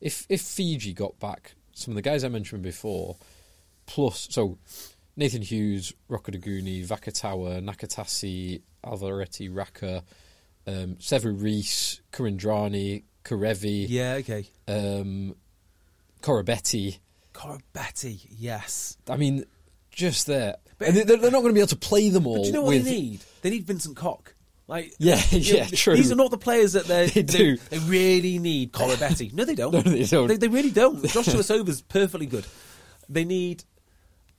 If 0.01 0.27
if 0.29 0.41
Fiji 0.41 0.93
got 0.93 1.19
back 1.19 1.55
some 1.73 1.93
of 1.93 1.97
the 1.97 2.03
guys 2.03 2.23
I 2.23 2.29
mentioned 2.29 2.63
before, 2.63 3.17
plus 3.87 4.29
so 4.31 4.59
Nathan 5.17 5.43
Hughes, 5.43 5.93
Rokoduguni, 6.09 6.87
Vakatawa, 6.87 7.63
Nakaitaci, 7.63 8.63
Alvaretti, 8.85 9.49
Raka, 9.55 10.05
um, 10.67 10.97
Sevu 10.97 11.41
Reece, 11.41 12.01
Kuridrani, 12.13 13.03
Kerevi, 13.25 13.87
Yeah. 13.89 14.15
Okay. 14.15 14.47
um, 14.69 15.35
Koroibete. 16.23 16.99
Koroibete. 17.35 18.27
Yes. 18.31 18.97
I 19.09 19.17
mean, 19.17 19.45
just 19.91 20.27
there. 20.27 20.57
But- 20.79 20.89
and 20.89 20.97
they- 20.97 21.05
they're, 21.05 21.17
they're 21.19 21.31
not 21.31 21.41
going 21.41 21.51
to 21.51 21.55
be 21.55 21.61
able 21.61 21.69
to 21.69 21.77
play 21.77 22.11
them 22.11 22.27
all. 22.27 22.43
Do 22.43 22.47
you 22.49 22.53
know 22.53 22.63
what 22.63 22.75
with, 22.75 22.85
they 22.85 22.91
need? 22.93 23.21
They 23.43 23.51
need 23.51 23.65
Vincent 23.67 23.97
Koch. 23.97 24.35
Like 24.69 24.95
Yeah, 24.99 25.21
you 25.31 25.53
know, 25.55 25.59
yeah, 25.61 25.67
true. 25.67 25.97
These 25.97 26.13
are 26.13 26.17
not 26.17 26.31
the 26.31 26.39
players 26.39 26.73
that 26.75 26.85
they 26.87 27.09
They 27.09 27.23
do. 27.23 27.57
They, 27.57 27.79
really 27.81 28.39
need 28.39 28.73
Koroibete. 28.73 29.33
No, 29.33 29.45
they 29.45 29.55
don't. 29.55 29.73
No, 29.75 29.81
they 29.83 30.05
don't. 30.05 30.29
They, 30.29 30.37
they 30.37 30.49
really 30.49 30.71
don't. 30.71 31.05
Joshua 31.05 31.43
Sober's 31.43 31.83
perfectly 31.83 32.27
good. 32.27 32.47
They 33.09 33.25
need 33.25 33.65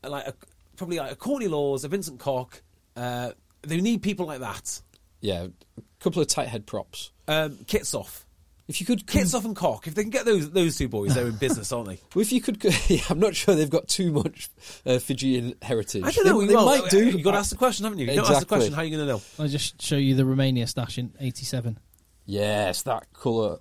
like 0.03 0.27
a, 0.27 0.33
probably 0.77 0.97
like 0.97 1.11
a 1.11 1.15
Courtney 1.15 1.47
Lawes, 1.47 1.83
a 1.83 1.87
Vincent 1.89 2.19
Koch. 2.19 2.61
Uh, 2.95 3.31
they 3.63 3.79
need 3.81 4.01
people 4.01 4.25
like 4.25 4.39
that. 4.39 4.81
Yeah, 5.21 5.47
a 5.77 5.81
couple 5.99 6.21
of 6.21 6.27
tight 6.27 6.47
head 6.47 6.65
props. 6.65 7.11
Um, 7.27 7.57
Kitshoff. 7.65 8.22
If 8.67 8.79
you 8.79 8.85
could, 8.85 9.05
com- 9.05 9.21
Kitshoff 9.21 9.43
and 9.43 9.55
Koch. 9.55 9.87
If 9.87 9.95
they 9.95 10.03
can 10.03 10.09
get 10.09 10.25
those 10.25 10.49
those 10.51 10.77
two 10.77 10.87
boys, 10.87 11.13
they're 11.15 11.27
in 11.27 11.35
business, 11.35 11.71
aren't 11.73 11.89
they? 11.89 11.99
if 12.15 12.31
you 12.31 12.39
could, 12.39 12.63
yeah, 12.89 13.01
I'm 13.09 13.19
not 13.19 13.35
sure 13.35 13.55
they've 13.55 13.69
got 13.69 13.87
too 13.89 14.11
much 14.11 14.49
uh, 14.85 14.99
Fijian 14.99 15.55
heritage. 15.61 16.03
I 16.05 16.11
don't 16.11 16.25
know. 16.25 16.39
They, 16.41 16.47
they 16.47 16.55
well, 16.55 16.65
might 16.65 16.89
do. 16.89 17.09
You've 17.09 17.23
got 17.23 17.31
to 17.31 17.37
ask 17.39 17.49
the 17.49 17.57
question, 17.57 17.83
haven't 17.83 17.99
you? 17.99 18.05
You've 18.05 18.15
got 18.17 18.27
to 18.27 18.31
ask 18.35 18.39
the 18.41 18.45
question. 18.45 18.73
How 18.73 18.81
are 18.81 18.85
you 18.85 18.95
going 18.95 19.05
to 19.07 19.13
know? 19.13 19.21
I'll 19.37 19.49
just 19.49 19.81
show 19.81 19.97
you 19.97 20.15
the 20.15 20.25
Romania 20.25 20.65
stash 20.67 20.97
in 20.97 21.13
'87. 21.19 21.77
Yes, 22.25 22.83
that 22.83 23.11
colour. 23.13 23.59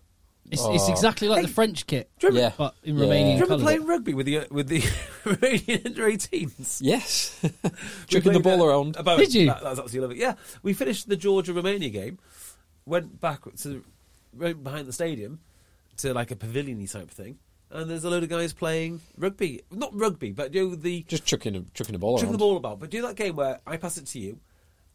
It's, 0.51 0.63
it's 0.67 0.85
Oh. 0.89 0.93
exactly 0.93 1.29
like 1.29 1.41
Hey, 1.41 1.47
the 1.47 1.53
French 1.53 1.87
kit, 1.87 2.11
do 2.19 2.27
you 2.27 2.35
remember- 2.35 2.55
but 2.59 2.75
in 2.85 2.99
Yeah. 2.99 3.05
Romanian 3.05 3.09
Do 3.09 3.17
you 3.17 3.33
remember 3.33 3.47
colours. 3.47 3.63
playing 3.63 3.87
rugby 3.87 4.15
with 4.15 4.27
the 4.27 4.39
uh, 4.41 4.45
with 4.51 4.69
the 4.69 4.81
Romanian 5.25 5.87
under 5.87 6.03
18s? 6.11 6.79
Yes, 6.83 7.41
We 7.43 7.71
chucking 8.09 8.33
the 8.35 8.41
ball 8.41 8.63
uh, 8.63 8.67
around. 8.67 8.97
About, 8.97 9.19
Did 9.19 9.33
you? 9.35 9.47
That, 9.47 9.63
that's 9.63 9.79
absolutely 9.79 10.01
lovely. 10.01 10.21
Yeah, 10.21 10.35
we 10.63 10.75
finished 10.75 11.09
the 11.09 11.17
Georgia 11.17 11.55
Romania 11.55 11.89
game, 11.89 12.19
went 12.85 13.19
back 13.21 13.41
to 13.63 13.83
right 14.35 14.61
behind 14.63 14.87
the 14.87 14.93
stadium 14.93 15.41
to 15.99 16.13
like 16.15 16.31
a 16.31 16.37
pavilion 16.37 16.85
type 16.87 17.11
thing, 17.11 17.39
and 17.71 17.91
there's 17.91 18.05
a 18.05 18.11
load 18.11 18.23
of 18.23 18.29
guys 18.29 18.53
playing 18.53 19.01
rugby. 19.17 19.63
Not 19.71 19.91
rugby, 19.95 20.33
but 20.33 20.55
you 20.55 20.69
know, 20.71 20.75
the 20.75 21.03
Just 21.09 21.25
chucking, 21.27 21.55
a, 21.57 21.63
chucking 21.75 21.93
the 21.93 21.99
ball 21.99 22.17
chucking 22.17 22.29
around. 22.29 22.33
the 22.33 22.39
ball 22.39 22.57
about. 22.57 22.81
But 22.81 22.91
do 22.91 23.03
that 23.03 23.17
game 23.17 23.37
where 23.37 23.61
I 23.67 23.77
pass 23.77 23.97
it 23.99 24.07
to 24.07 24.19
you, 24.19 24.39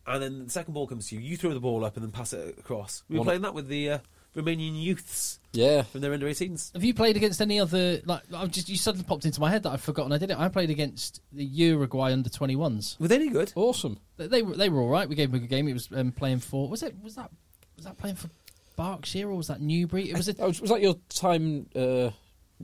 and 0.06 0.22
then 0.22 0.46
the 0.46 0.50
second 0.50 0.74
ball 0.74 0.88
comes 0.88 1.10
to 1.10 1.16
you. 1.16 1.22
You 1.22 1.38
throw 1.38 1.54
the 1.54 1.60
ball 1.60 1.84
up 1.86 1.96
and 1.98 2.04
then 2.04 2.12
pass 2.12 2.34
it 2.34 2.58
across. 2.60 3.04
We 3.10 3.16
were 3.16 3.20
One- 3.20 3.26
playing 3.28 3.42
that 3.42 3.54
with 3.54 3.68
the 3.68 3.90
uh, 3.92 3.98
Romanian 4.36 4.80
youths 4.80 5.40
Yeah. 5.54 5.82
from 5.84 6.02
their 6.02 6.14
under 6.14 6.28
18s. 6.28 6.72
Have 6.74 6.84
you 6.84 6.94
played 6.94 7.16
against 7.18 7.42
any 7.42 7.60
other? 7.60 8.02
Like, 8.06 8.22
I've 8.34 8.52
just 8.52 8.70
you 8.70 8.78
suddenly 8.78 9.04
popped 9.06 9.26
into 9.26 9.40
my 9.42 9.50
head 9.50 9.64
that 9.64 9.72
I've 9.72 9.82
forgotten 9.82 10.12
I 10.12 10.18
did 10.20 10.30
it. 10.30 10.38
I 10.38 10.48
played 10.50 10.70
against 10.70 11.22
the 11.32 11.44
Uruguay 11.44 12.12
under 12.14 12.30
twenty 12.30 12.56
ones. 12.56 12.98
Were 13.00 13.08
they 13.08 13.16
any 13.16 13.30
good? 13.30 13.52
Awesome. 13.56 14.00
They, 14.18 14.28
they 14.28 14.42
were 14.44 14.56
they 14.56 14.70
were 14.70 14.80
all 14.82 14.90
right. 14.90 15.10
We 15.10 15.16
gave 15.16 15.32
them 15.32 15.38
a 15.38 15.40
good 15.42 15.50
game. 15.50 15.68
It 15.68 15.74
was 15.74 15.90
um, 15.96 16.12
playing 16.12 16.40
for 16.40 16.68
was 16.70 16.84
it 16.84 16.96
was 17.02 17.16
that 17.16 17.32
was 17.76 17.86
that 17.86 17.98
playing 17.98 18.16
for 18.18 18.30
Berkshire 18.78 19.28
or 19.30 19.36
was 19.36 19.48
that 19.48 19.60
Newbury? 19.60 20.10
It 20.10 20.16
was 20.16 20.30
a 20.30 20.34
That 20.34 20.48
was, 20.48 20.62
was 20.62 20.70
that 20.70 20.82
your 20.82 20.96
time 21.10 21.68
uh, 21.76 22.12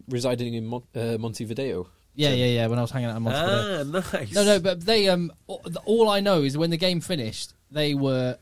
residing 0.07 0.53
in 0.53 0.65
Mon- 0.65 0.83
uh, 0.95 1.17
Montevideo? 1.19 1.87
yeah 2.15 2.29
yeah 2.29 2.45
yeah 2.45 2.67
when 2.67 2.77
I 2.77 2.83
was 2.83 2.91
hanging 2.91 3.09
out 3.09 3.17
in 3.17 3.23
Montevideo. 3.23 3.99
Ah, 4.01 4.01
nice. 4.13 4.33
No, 4.33 4.45
no, 4.45 4.59
but 4.59 4.81
they 4.85 5.09
um 5.09 5.31
all- 5.47 5.63
all 5.85 6.09
I 6.09 6.19
know 6.21 6.43
is 6.43 6.57
when 6.57 6.69
the 6.69 6.77
game 6.77 7.01
finished, 7.01 7.53
they 7.71 7.93
were 7.95 8.37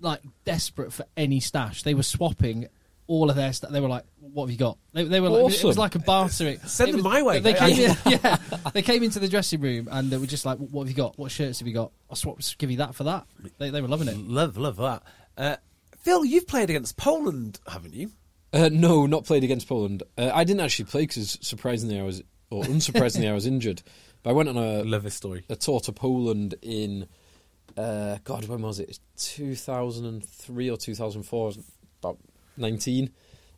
like 0.00 0.20
desperate 0.44 0.92
for 0.92 1.06
any 1.16 1.40
stash. 1.40 1.82
They 1.84 1.94
were 1.94 2.02
swapping 2.02 2.66
all 3.06 3.30
of 3.30 3.36
their 3.36 3.52
stuff. 3.52 3.70
They 3.70 3.80
were 3.80 3.88
like, 3.88 4.04
"What 4.18 4.44
have 4.46 4.50
you 4.50 4.56
got?" 4.56 4.78
They, 4.92 5.04
they 5.04 5.20
were 5.20 5.28
like, 5.28 5.54
it 5.54 5.62
was 5.64 5.78
like 5.78 5.94
a 5.94 5.98
bartering. 6.00 6.58
Send 6.66 6.88
them 6.92 6.96
was- 6.96 7.04
my 7.04 7.22
way. 7.22 7.38
They 7.38 7.54
came 7.54 7.78
in, 7.90 7.96
yeah, 8.06 8.36
they 8.72 8.82
came 8.82 9.02
into 9.04 9.20
the 9.20 9.28
dressing 9.28 9.60
room 9.60 9.88
and 9.92 10.10
they 10.10 10.16
were 10.16 10.26
just 10.26 10.44
like, 10.44 10.58
"What 10.58 10.82
have 10.82 10.88
you 10.90 10.96
got? 10.96 11.16
What 11.18 11.30
shirts 11.30 11.60
have 11.60 11.68
you 11.68 11.74
got? 11.74 11.92
I'll 12.10 12.16
swap, 12.16 12.40
give 12.58 12.70
you 12.70 12.78
that 12.78 12.94
for 12.96 13.04
that." 13.04 13.26
They 13.58 13.70
they 13.70 13.80
were 13.80 13.88
loving 13.88 14.08
it. 14.08 14.16
Love, 14.18 14.56
love 14.56 14.76
that. 14.78 15.02
Uh, 15.36 15.56
Phil, 16.04 16.22
you've 16.22 16.46
played 16.46 16.68
against 16.68 16.98
Poland, 16.98 17.58
haven't 17.66 17.94
you? 17.94 18.12
Uh, 18.52 18.68
no, 18.70 19.06
not 19.06 19.24
played 19.24 19.42
against 19.42 19.66
Poland. 19.66 20.02
Uh, 20.18 20.30
I 20.34 20.44
didn't 20.44 20.60
actually 20.60 20.84
play 20.84 21.04
because 21.04 21.38
surprisingly 21.40 21.98
I 21.98 22.02
was, 22.02 22.22
or 22.50 22.62
unsurprisingly 22.64 23.26
I 23.26 23.32
was 23.32 23.46
injured. 23.46 23.82
But 24.22 24.30
I 24.30 24.32
went 24.34 24.50
on 24.50 24.58
a, 24.58 24.84
love 24.84 25.02
this 25.02 25.14
story. 25.14 25.46
a 25.48 25.56
tour 25.56 25.80
to 25.80 25.92
Poland 25.92 26.56
in, 26.60 27.08
uh, 27.78 28.18
God, 28.22 28.46
when 28.48 28.60
was 28.60 28.80
it? 28.80 28.98
2003 29.16 30.70
or 30.70 30.76
2004. 30.76 31.52
About 32.02 32.18
19 32.58 33.10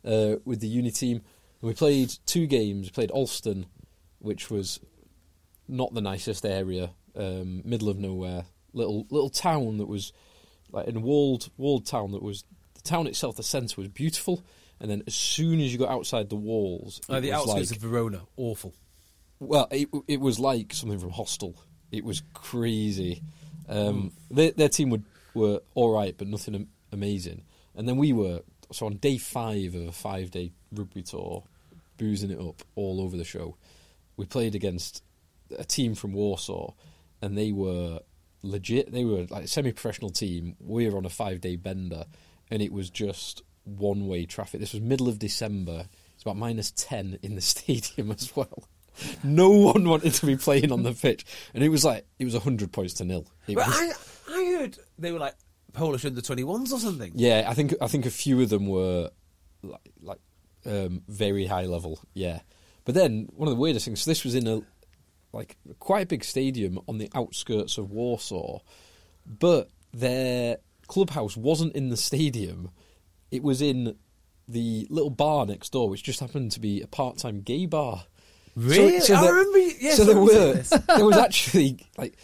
uh, 0.05 0.35
with 0.45 0.61
the 0.61 0.67
uni 0.67 0.89
team. 0.89 1.17
And 1.61 1.67
we 1.67 1.73
played 1.73 2.13
two 2.25 2.47
games. 2.47 2.87
We 2.87 2.91
played 2.91 3.11
Alston, 3.11 3.65
which 4.19 4.49
was 4.49 4.79
not 5.67 5.93
the 5.93 6.01
nicest 6.01 6.45
area, 6.45 6.91
um, 7.13 7.61
middle 7.65 7.89
of 7.89 7.99
nowhere, 7.99 8.45
little 8.71 9.05
little 9.09 9.29
town 9.29 9.79
that 9.79 9.87
was 9.87 10.13
like 10.71 10.87
in 10.87 11.01
walled 11.01 11.49
walled 11.57 11.85
town 11.85 12.11
that 12.11 12.21
was 12.21 12.43
the 12.75 12.81
town 12.81 13.07
itself. 13.07 13.35
The 13.37 13.43
centre 13.43 13.79
was 13.81 13.87
beautiful, 13.89 14.43
and 14.79 14.89
then 14.91 15.03
as 15.07 15.15
soon 15.15 15.59
as 15.61 15.71
you 15.71 15.79
got 15.79 15.89
outside 15.89 16.29
the 16.29 16.35
walls, 16.35 17.01
Uh, 17.09 17.19
the 17.19 17.33
outskirts 17.33 17.71
like- 17.71 17.77
of 17.77 17.81
Verona, 17.83 18.21
awful. 18.37 18.73
well, 19.39 19.67
it, 19.71 19.89
it 20.07 20.19
was 20.19 20.39
like 20.39 20.73
something 20.73 20.99
from 20.99 21.11
Hostel. 21.11 21.55
It 21.91 22.03
was 22.03 22.21
crazy. 22.33 23.21
Um, 23.69 24.11
their, 24.31 24.51
their 24.51 24.69
team 24.69 24.89
would, 24.91 25.03
were 25.33 25.61
all 25.75 25.93
right, 25.93 26.15
but 26.17 26.27
nothing 26.27 26.55
am- 26.55 26.69
amazing. 26.91 27.43
And 27.75 27.87
then 27.87 27.97
we 27.97 28.13
were 28.13 28.41
so 28.71 28.85
on 28.87 28.97
day 28.97 29.17
five 29.17 29.75
of 29.75 29.87
a 29.87 29.91
five 29.91 30.31
day 30.31 30.51
rugby 30.71 31.03
tour, 31.03 31.43
boozing 31.97 32.31
it 32.31 32.39
up 32.39 32.61
all 32.75 33.01
over 33.01 33.15
the 33.17 33.23
show. 33.23 33.55
We 34.17 34.25
played 34.25 34.55
against 34.55 35.03
a 35.57 35.63
team 35.63 35.95
from 35.95 36.13
Warsaw, 36.13 36.73
and 37.21 37.37
they 37.37 37.51
were 37.51 37.99
legit. 38.43 38.91
They 38.91 39.05
were 39.05 39.25
like 39.29 39.45
a 39.45 39.47
semi 39.47 39.71
professional 39.71 40.09
team. 40.09 40.55
We 40.59 40.89
were 40.89 40.97
on 40.97 41.05
a 41.05 41.09
five 41.09 41.41
day 41.41 41.55
bender, 41.55 42.05
and 42.51 42.61
it 42.61 42.71
was 42.71 42.89
just 42.89 43.41
one 43.63 44.07
way 44.07 44.25
traffic. 44.25 44.59
This 44.59 44.73
was 44.73 44.81
middle 44.81 45.07
of 45.07 45.19
December. 45.19 45.85
It's 46.15 46.23
about 46.23 46.37
minus 46.37 46.71
ten 46.71 47.19
in 47.21 47.35
the 47.35 47.41
stadium 47.53 48.11
as 48.11 48.35
well. 48.35 48.67
No 49.23 49.49
one 49.49 49.87
wanted 49.87 50.13
to 50.15 50.25
be 50.25 50.35
playing 50.37 50.71
on 50.71 50.81
the 50.83 50.93
pitch, 50.93 51.23
and 51.53 51.63
it 51.63 51.69
was 51.69 51.85
like 51.85 52.05
it 52.19 52.25
was 52.25 52.35
hundred 52.35 52.71
points 52.71 52.95
to 52.95 53.05
nil. 53.05 53.27
It 53.47 53.55
But 53.55 53.67
was- 53.67 53.75
I, 54.29 54.33
I 54.35 54.45
heard 54.57 54.77
they 54.97 55.11
were 55.11 55.19
like 55.19 55.35
Polish 55.73 56.03
under 56.05 56.21
21s 56.21 56.71
or 56.73 56.79
something. 56.79 57.11
yeah, 57.15 57.45
I 57.47 57.53
think 57.53 57.75
I 57.81 57.87
think 57.87 58.05
a 58.07 58.09
few 58.09 58.41
of 58.41 58.49
them 58.49 58.65
were 58.67 59.11
like, 59.61 59.91
like 60.01 60.19
um, 60.65 61.03
very 61.07 61.45
high 61.45 61.65
level. 61.65 61.99
Yeah, 62.15 62.39
but 62.85 62.95
then 62.95 63.27
one 63.35 63.47
of 63.47 63.53
the 63.53 63.59
weirdest 63.61 63.85
things. 63.85 64.01
So 64.01 64.09
this 64.09 64.23
was 64.23 64.33
in 64.33 64.47
a 64.47 64.61
like 65.37 65.55
quite 65.79 66.03
a 66.03 66.07
big 66.07 66.23
stadium 66.23 66.79
on 66.87 66.97
the 66.97 67.09
outskirts 67.15 67.77
of 67.77 67.91
Warsaw, 67.91 68.59
but 69.25 69.69
their 69.93 70.57
clubhouse 70.87 71.37
wasn't 71.37 71.75
in 71.75 71.89
the 71.89 71.97
stadium. 71.97 72.71
It 73.31 73.43
was 73.43 73.61
in 73.61 73.95
the 74.47 74.87
little 74.89 75.09
bar 75.09 75.45
next 75.45 75.71
door, 75.73 75.89
which 75.89 76.01
just 76.03 76.19
happened 76.19 76.51
to 76.53 76.59
be 76.59 76.81
a 76.81 76.87
part-time 76.87 77.41
gay 77.41 77.65
bar. 77.67 78.05
Really? 78.55 78.97
I 78.97 79.21
there- 79.21 79.33
remember 79.33 79.69
so 79.91 80.05
there 80.05 80.19
were 80.19 80.53
there 80.97 81.05
was 81.05 81.17
actually 81.17 81.77
like 81.97 82.17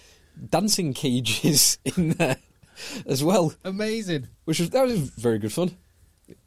dancing 0.49 0.93
cages 0.93 1.77
in 1.85 2.09
there 2.11 2.37
as 3.05 3.23
well, 3.23 3.53
Amazing. 3.63 4.27
which 4.45 4.59
was 4.59 4.71
that 4.71 4.87
was 4.87 4.97
very 4.99 5.37
good 5.37 5.53
fun. 5.53 5.77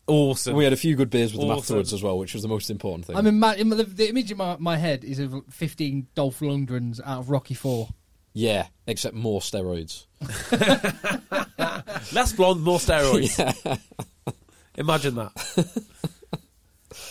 Awesome. 0.07 0.55
We 0.55 0.64
had 0.64 0.72
a 0.72 0.77
few 0.77 0.94
good 0.96 1.11
beers 1.11 1.33
with 1.33 1.40
them 1.42 1.51
afterwards 1.51 1.92
as 1.92 2.03
well, 2.03 2.18
which 2.18 2.33
was 2.35 2.42
the 2.42 2.49
most 2.49 2.70
important 2.70 3.07
thing. 3.07 3.16
I 3.16 3.20
mean, 3.22 3.42
in 3.59 3.68
the, 3.70 3.85
the 3.85 4.09
image 4.09 4.31
in 4.31 4.37
my, 4.37 4.57
my 4.59 4.77
head 4.77 5.05
is 5.05 5.18
of 5.18 5.42
fifteen 5.51 6.07
Dolph 6.14 6.40
Lundgrens 6.40 7.01
out 7.05 7.18
of 7.20 7.31
Rocky 7.31 7.55
Four. 7.55 7.88
yeah, 8.33 8.66
except 8.87 9.14
more 9.14 9.40
steroids. 9.40 10.07
Less 12.12 12.33
blonde, 12.33 12.62
more 12.62 12.79
steroids. 12.79 13.81
Imagine 14.77 15.14
that. 15.16 15.66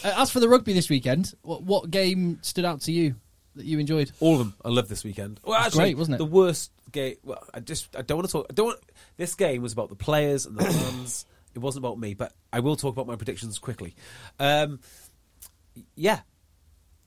Uh, 0.04 0.14
as 0.18 0.32
for 0.32 0.40
the 0.40 0.48
rugby 0.48 0.74
this 0.74 0.90
weekend, 0.90 1.34
what, 1.42 1.64
what 1.64 1.90
game 1.90 2.40
stood 2.42 2.64
out 2.66 2.82
to 2.82 2.92
you 2.92 3.16
that 3.56 3.66
you 3.66 3.80
enjoyed? 3.80 4.12
All 4.20 4.34
of 4.34 4.40
them. 4.40 4.54
I 4.64 4.70
love 4.70 4.88
this 4.88 5.04
weekend. 5.04 5.40
Well, 5.44 5.60
actually, 5.60 5.80
great, 5.80 5.98
wasn't 5.98 6.16
it? 6.16 6.18
The 6.20 6.26
worst 6.26 6.72
game. 6.92 7.16
Well, 7.24 7.44
I 7.54 7.60
just 7.60 7.96
I 7.96 8.02
don't 8.04 8.18
want 8.20 8.28
to 8.28 8.32
talk. 8.32 8.48
I 8.50 8.54
don't. 8.54 8.68
Want, 8.68 8.80
this 9.18 9.36
game 9.36 9.62
was 9.62 9.74
about 9.74 9.90
the 9.90 9.96
players 9.96 10.46
and 10.46 10.58
the 10.58 10.64
fans. 10.72 11.26
It 11.56 11.60
wasn't 11.60 11.84
about 11.86 11.98
me, 12.00 12.14
but 12.14 12.34
I 12.54 12.60
will 12.60 12.76
talk 12.76 12.94
about 12.94 13.08
my 13.08 13.16
predictions 13.16 13.58
quickly. 13.60 13.96
Um, 14.40 14.80
yeah, 15.96 16.20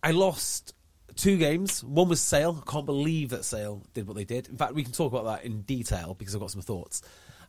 I 0.02 0.10
lost 0.12 0.74
two 1.16 1.36
games. 1.36 1.82
One 1.84 2.08
was 2.08 2.20
Sale. 2.20 2.62
I 2.66 2.70
can't 2.70 2.86
believe 2.86 3.30
that 3.30 3.44
Sale 3.44 3.82
did 3.94 4.06
what 4.06 4.16
they 4.16 4.24
did. 4.24 4.48
In 4.48 4.56
fact, 4.56 4.74
we 4.74 4.82
can 4.84 4.92
talk 4.92 5.12
about 5.12 5.24
that 5.24 5.44
in 5.44 5.62
detail 5.62 6.14
because 6.14 6.34
I've 6.34 6.40
got 6.40 6.50
some 6.50 6.62
thoughts. 6.62 7.02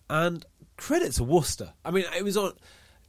And 0.09 0.45
credit 0.77 1.11
to 1.13 1.23
Worcester. 1.23 1.73
I 1.85 1.91
mean, 1.91 2.05
it 2.17 2.23
was 2.23 2.37
on. 2.37 2.53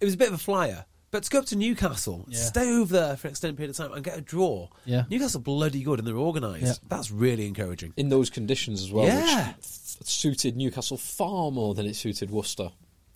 It 0.00 0.04
was 0.04 0.14
a 0.14 0.18
bit 0.18 0.28
of 0.28 0.34
a 0.34 0.38
flyer. 0.38 0.84
But 1.12 1.24
to 1.24 1.30
go 1.30 1.40
up 1.40 1.46
to 1.46 1.56
Newcastle, 1.56 2.24
Yeah. 2.28 2.38
stay 2.38 2.70
over 2.72 2.92
there 2.92 3.16
for 3.16 3.26
an 3.26 3.32
extended 3.32 3.56
period 3.56 3.70
of 3.70 3.76
time 3.76 3.92
and 3.92 4.04
get 4.04 4.16
a 4.16 4.20
draw. 4.20 4.68
Yeah. 4.84 5.04
Newcastle 5.10 5.40
bloody 5.40 5.82
good 5.82 5.98
and 5.98 6.06
they're 6.06 6.16
organised. 6.16 6.64
Yeah. 6.82 6.88
That's 6.88 7.10
really 7.10 7.46
encouraging. 7.48 7.94
in 7.96 8.10
those 8.10 8.30
conditions 8.30 8.80
as 8.80 8.92
well, 8.92 9.06
Yeah. 9.06 9.54
which 9.54 10.08
suited 10.08 10.56
Newcastle 10.56 10.96
far 10.96 11.50
more 11.50 11.74
than 11.74 11.86
it 11.86 11.96
suited 11.96 12.30
Worcester. 12.30 12.70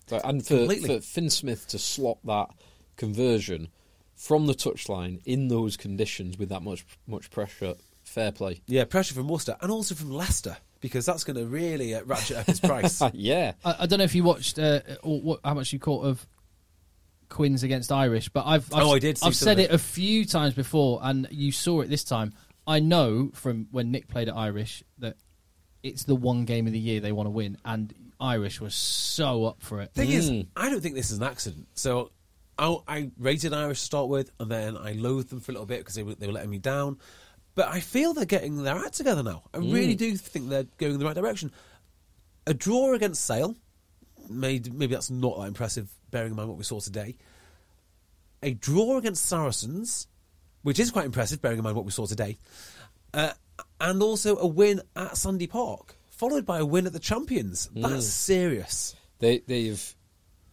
So- 0.07 0.21
And 0.23 0.45
for, 0.45 0.57
Completely. 0.57 0.87
for 0.99 1.01
Fin 1.01 1.29
Smith 1.29 1.67
to 1.69 1.79
slot 1.79 2.19
that 2.25 2.49
conversion 2.97 3.69
from 4.15 4.45
the 4.47 4.53
touchline 4.53 5.21
in 5.25 5.47
those 5.49 5.75
conditions 5.77 6.37
with 6.37 6.49
that 6.49 6.61
much 6.61 6.85
much 7.07 7.29
pressure, 7.31 7.73
fair 8.03 8.31
play. 8.31 8.61
Yeah, 8.67 8.85
pressure 8.85 9.13
from 9.15 9.27
Worcester 9.27 9.57
and 9.61 9.71
also 9.71 9.95
from 9.95 10.11
Leicester 10.11 10.57
because 10.79 11.05
that's 11.05 11.23
going 11.23 11.37
to 11.37 11.45
really 11.45 11.95
uh, 11.95 12.03
ratchet 12.05 12.37
up 12.37 12.45
his 12.45 12.59
price. 12.59 13.01
yeah, 13.13 13.53
I, 13.65 13.75
I 13.79 13.85
don't 13.87 13.97
know 13.99 14.05
if 14.05 14.13
you 14.15 14.23
watched 14.23 14.59
uh, 14.59 14.81
or 15.03 15.19
what, 15.21 15.39
how 15.43 15.53
much 15.55 15.73
you 15.73 15.79
caught 15.79 16.05
of 16.05 16.25
Quins 17.27 17.63
against 17.63 17.91
Irish, 17.91 18.29
but 18.29 18.45
I've, 18.45 18.71
I've 18.73 18.83
Oh, 18.83 18.93
I 18.93 18.99
did 18.99 19.17
see 19.17 19.25
I've 19.25 19.35
said 19.35 19.59
it 19.59 19.71
it. 19.71 19.73
a 19.73 19.79
few 19.79 20.25
times 20.25 20.53
before, 20.53 20.99
and 21.01 21.27
you 21.31 21.51
saw 21.51 21.81
it 21.81 21.89
this 21.89 22.03
time. 22.03 22.33
I 22.67 22.79
know 22.79 23.31
from 23.33 23.67
when 23.71 23.91
Nick 23.91 24.07
played 24.07 24.29
at 24.29 24.35
Irish 24.35 24.83
that 24.99 25.17
it's 25.85 26.03
the 26.05 26.15
one 26.15 26.45
game 26.45 26.65
of 26.65 26.73
the 26.73 26.79
year 26.79 26.99
they 26.99 27.11
want 27.11 27.27
to 27.27 27.31
win, 27.31 27.57
and 27.63 27.93
Irish 28.19 28.59
was 28.59 28.73
so 28.73 29.45
up 29.45 29.61
for 29.61 29.81
it. 29.81 29.93
Thing 29.93 30.09
is, 30.09 30.31
Mm. 30.31 30.47
I 30.55 30.69
don't 30.69 30.81
think 30.81 30.95
this 30.95 31.11
is 31.11 31.19
an 31.19 31.23
accident. 31.23 31.67
So 31.75 32.11
I, 32.57 32.75
I 32.87 33.11
rated 33.19 33.53
Irish 33.53 33.79
to 33.79 33.85
start 33.85 34.09
with, 34.09 34.31
and 34.39 34.49
then 34.49 34.77
I 34.77 34.93
loathed 34.93 35.29
them 35.29 35.41
for 35.41 35.51
a 35.51 35.53
little 35.53 35.67
bit 35.67 35.79
because 35.79 35.93
they 35.93 36.01
were, 36.01 36.15
they 36.15 36.25
were 36.25 36.33
letting 36.33 36.49
me 36.49 36.57
down. 36.57 36.97
But 37.53 37.67
I 37.67 37.81
feel 37.81 38.13
they're 38.13 38.25
getting 38.25 38.63
their 38.63 38.75
act 38.75 38.95
together 38.95 39.21
now. 39.21 39.43
I 39.53 39.59
really 39.59 39.95
do 39.95 40.17
think 40.17 40.49
they're 40.49 40.65
going 40.77 40.93
in 40.93 40.99
the 40.99 41.05
right 41.05 41.15
direction. 41.15 41.51
A 42.47 42.53
draw 42.53 42.93
against 42.93 43.23
Sale, 43.23 43.55
maybe, 44.27 44.71
maybe 44.71 44.93
that's 44.95 45.11
not 45.11 45.37
that 45.39 45.45
impressive, 45.47 45.87
bearing 46.09 46.31
in 46.31 46.35
mind 46.35 46.49
what 46.49 46.57
we 46.57 46.63
saw 46.63 46.79
today. 46.79 47.15
A 48.43 48.53
draw 48.55 48.97
against 48.97 49.25
Saracens, 49.27 50.07
which 50.63 50.79
is 50.79 50.89
quite 50.91 51.05
impressive, 51.05 51.41
bearing 51.41 51.59
in 51.59 51.63
mind 51.63 51.75
what 51.75 51.85
we 51.85 51.91
saw 51.91 52.05
today. 52.07 52.37
Uh, 53.13 53.31
and 53.79 54.01
also 54.01 54.37
a 54.37 54.47
win 54.47 54.81
at 54.95 55.17
Sandy 55.17 55.47
Park, 55.47 55.95
followed 56.09 56.45
by 56.45 56.59
a 56.59 56.65
win 56.65 56.87
at 56.87 56.93
the 56.93 56.99
Champions. 56.99 57.69
That's 57.75 57.93
mm. 57.93 58.01
serious. 58.01 58.95
they 59.19 59.39
they've 59.39 59.95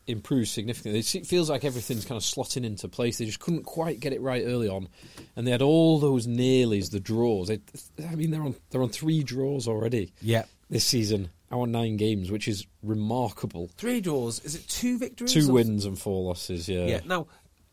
improved 0.06 0.48
significantly. 0.48 1.00
It 1.00 1.26
feels 1.26 1.48
like 1.48 1.64
everything's 1.64 2.04
kind 2.04 2.16
of 2.16 2.22
slotting 2.22 2.64
into 2.64 2.88
place. 2.88 3.18
They 3.18 3.24
just 3.24 3.40
couldn't 3.40 3.64
quite 3.64 4.00
get 4.00 4.12
it 4.12 4.20
right 4.20 4.42
early 4.44 4.68
on, 4.68 4.88
and 5.36 5.46
they 5.46 5.50
had 5.50 5.62
all 5.62 5.98
those 5.98 6.26
nearlies, 6.26 6.90
the 6.90 7.00
draws. 7.00 7.48
They, 7.48 7.60
I 8.08 8.14
mean, 8.14 8.30
they're 8.30 8.42
on 8.42 8.54
they're 8.70 8.82
on 8.82 8.90
three 8.90 9.22
draws 9.22 9.68
already. 9.68 10.12
Yeah. 10.20 10.44
this 10.70 10.84
season, 10.84 11.30
our 11.50 11.66
nine 11.66 11.96
games, 11.96 12.30
which 12.30 12.48
is 12.48 12.66
remarkable. 12.82 13.70
Three 13.76 14.00
draws. 14.00 14.40
Is 14.40 14.54
it 14.54 14.66
two 14.68 14.98
victories? 14.98 15.32
Two 15.32 15.50
or- 15.50 15.54
wins 15.54 15.84
and 15.84 15.98
four 15.98 16.24
losses. 16.24 16.68
Yeah, 16.68 16.86
Yeah. 16.86 17.00
Now, 17.04 17.26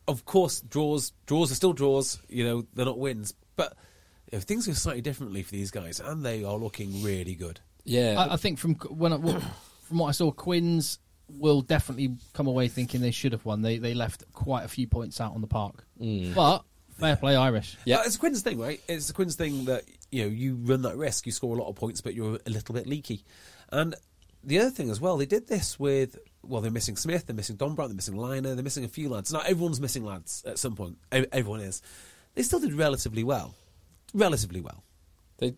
of 0.06 0.24
course, 0.24 0.60
draws 0.60 1.12
draws 1.26 1.50
are 1.50 1.56
still 1.56 1.72
draws. 1.72 2.18
You 2.28 2.44
know, 2.44 2.66
they're 2.74 2.86
not 2.86 2.98
wins. 2.98 3.34
But 3.56 3.76
you 4.30 4.38
know, 4.38 4.40
things 4.40 4.66
go 4.66 4.72
slightly 4.72 5.02
differently 5.02 5.42
for 5.42 5.52
these 5.52 5.70
guys, 5.70 6.00
and 6.00 6.24
they 6.24 6.44
are 6.44 6.56
looking 6.56 7.02
really 7.02 7.34
good. 7.34 7.60
yeah. 7.84 8.14
I, 8.18 8.34
I 8.34 8.36
think 8.36 8.58
from 8.58 8.74
when 8.74 9.12
I, 9.12 9.18
from 9.82 9.98
what 9.98 10.08
I 10.08 10.12
saw, 10.12 10.30
Quins 10.30 10.98
will 11.28 11.60
definitely 11.62 12.16
come 12.32 12.46
away 12.48 12.66
thinking 12.68 13.00
they 13.00 13.10
should 13.12 13.32
have 13.32 13.44
won. 13.44 13.62
They 13.62 13.78
they 13.78 13.94
left 13.94 14.24
quite 14.32 14.64
a 14.64 14.68
few 14.68 14.86
points 14.86 15.20
out 15.20 15.34
on 15.34 15.40
the 15.40 15.46
park, 15.46 15.84
but 16.34 16.64
fair 16.98 17.16
play 17.16 17.36
Irish. 17.36 17.76
Yeah. 17.84 17.98
Uh, 17.98 18.02
it's 18.04 18.16
a 18.16 18.18
Quinn's 18.18 18.42
thing, 18.42 18.58
right? 18.58 18.80
It's 18.88 19.10
a 19.10 19.12
Quinn's 19.12 19.36
thing 19.36 19.64
that 19.66 19.84
you 20.10 20.22
know 20.24 20.28
you 20.28 20.56
run 20.56 20.82
that 20.82 20.96
risk. 20.96 21.26
You 21.26 21.32
score 21.32 21.56
a 21.56 21.60
lot 21.60 21.68
of 21.68 21.76
points, 21.76 22.00
but 22.00 22.14
you're 22.14 22.38
a 22.46 22.50
little 22.50 22.74
bit 22.74 22.86
leaky. 22.86 23.24
And 23.70 23.94
the 24.42 24.58
other 24.58 24.70
thing 24.70 24.90
as 24.90 25.00
well, 25.00 25.16
they 25.18 25.26
did 25.26 25.46
this 25.46 25.78
with 25.78 26.18
well, 26.42 26.60
they're 26.62 26.70
missing 26.70 26.96
Smith, 26.96 27.26
they're 27.26 27.36
missing 27.36 27.56
Dombrandt, 27.56 27.88
they're 27.88 27.94
missing 27.96 28.14
Lynagh, 28.14 28.54
they're 28.54 28.64
missing 28.64 28.84
a 28.84 28.88
few 28.88 29.08
lads. 29.10 29.32
Now 29.32 29.40
everyone's 29.40 29.80
missing 29.80 30.04
lads 30.04 30.42
at 30.46 30.58
some 30.58 30.74
point. 30.74 30.96
E- 31.14 31.26
Everyone 31.32 31.60
is. 31.60 31.82
They 32.34 32.42
still 32.42 32.60
did 32.60 32.72
relatively 32.72 33.22
well, 33.24 33.54
relatively 34.14 34.60
well. 34.60 34.82
They, 35.38 35.54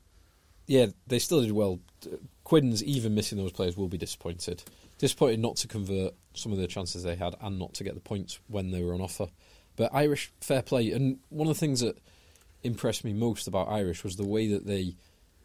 yeah, 0.66 0.86
they 1.06 1.18
still 1.18 1.42
did 1.42 1.52
well. 1.52 1.80
Quinn's 2.44 2.82
even 2.84 3.14
missing 3.14 3.38
those 3.38 3.52
players 3.52 3.76
will 3.76 3.88
be 3.88 3.98
disappointed. 3.98 4.62
Disappointed 4.98 5.40
not 5.40 5.56
to 5.56 5.68
convert 5.68 6.14
some 6.34 6.52
of 6.52 6.58
the 6.58 6.66
chances 6.66 7.02
they 7.02 7.16
had 7.16 7.34
and 7.40 7.58
not 7.58 7.74
to 7.74 7.84
get 7.84 7.94
the 7.94 8.00
points 8.00 8.38
when 8.48 8.70
they 8.70 8.82
were 8.82 8.94
on 8.94 9.00
offer. 9.00 9.26
But 9.76 9.94
Irish 9.94 10.32
fair 10.40 10.62
play, 10.62 10.90
and 10.92 11.18
one 11.30 11.48
of 11.48 11.54
the 11.54 11.60
things 11.60 11.80
that 11.80 11.98
impressed 12.62 13.04
me 13.04 13.12
most 13.12 13.46
about 13.48 13.68
Irish 13.68 14.04
was 14.04 14.16
the 14.16 14.26
way 14.26 14.48
that 14.48 14.66
they 14.66 14.96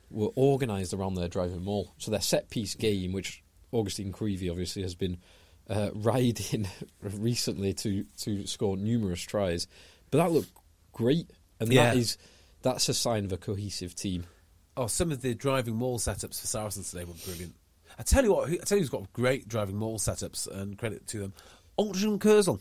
were 0.10 0.30
organised 0.38 0.93
around 0.93 1.16
their 1.16 1.28
driving 1.28 1.64
maul. 1.64 1.93
So 1.97 2.12
their 2.12 2.22
set 2.22 2.49
piece 2.49 2.76
game, 2.76 3.14
which 3.14 3.41
Agustín 3.74 4.12
Creevy 4.14 4.49
obviously 4.49 4.82
has 4.84 4.95
been 4.95 5.18
uh, 5.70 5.89
riding 5.95 6.68
recently 7.01 7.74
to 7.74 8.05
to 8.20 8.45
score 8.47 8.78
numerous 8.78 9.22
tries, 9.22 9.68
but 10.12 10.20
that 10.20 10.32
looked 10.32 10.51
great, 10.93 11.30
and 11.60 11.72
Yeah. 11.72 11.86
that 11.93 11.97
is 11.97 12.18
that's 12.68 12.89
a 12.89 12.93
sign 12.93 13.26
of 13.26 13.32
a 13.32 13.38
cohesive 13.38 13.95
team. 13.95 14.26
Oh, 14.76 14.88
some 14.88 15.11
of 15.11 15.22
the 15.22 15.34
driving 15.34 15.76
maul 15.76 15.97
setups 15.99 16.39
for 16.39 16.47
Saracens 16.47 16.91
today 16.91 17.03
were 17.05 17.13
brilliant. 17.26 17.55
I 17.97 18.03
tell 18.03 18.24
you 18.24 18.34
what, 18.34 18.49
who- 18.49 18.55
I 18.55 18.63
tell 18.63 18.78
you 18.78 18.84
who's 18.84 18.89
got 18.89 19.11
great 19.13 19.47
driving 19.47 19.76
maul 19.78 19.97
setups, 19.97 20.47
and 20.47 20.78
credit 20.78 21.07
to 21.07 21.20
them. 21.20 21.34
Altrincham 21.80 22.20
Kersal. 22.20 22.59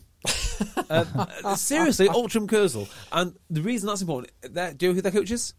uh, 1.45 1.55
seriously, 1.55 2.07
Altrincham 2.07 2.47
Kersal. 2.47 2.89
And 3.11 3.35
the 3.49 3.61
reason 3.61 3.87
that's 3.87 4.01
important, 4.01 4.31
that, 4.53 4.77
do 4.77 4.85
you 4.87 4.91
know 4.91 4.95
who 4.95 5.01
their 5.01 5.11
coach 5.11 5.29
is? 5.31 5.53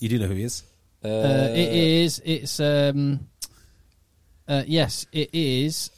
You 0.00 0.08
do 0.08 0.18
know 0.18 0.26
who 0.26 0.34
he 0.34 0.42
is. 0.44 0.62
Uh, 1.04 1.08
Uh, 1.08 1.48
it 1.54 1.72
is. 1.72 2.20
It's 2.24 2.60
um. 2.60 3.28
Uh, 4.48 4.64
yes, 4.66 5.06
it 5.12 5.30
is. 5.32 5.90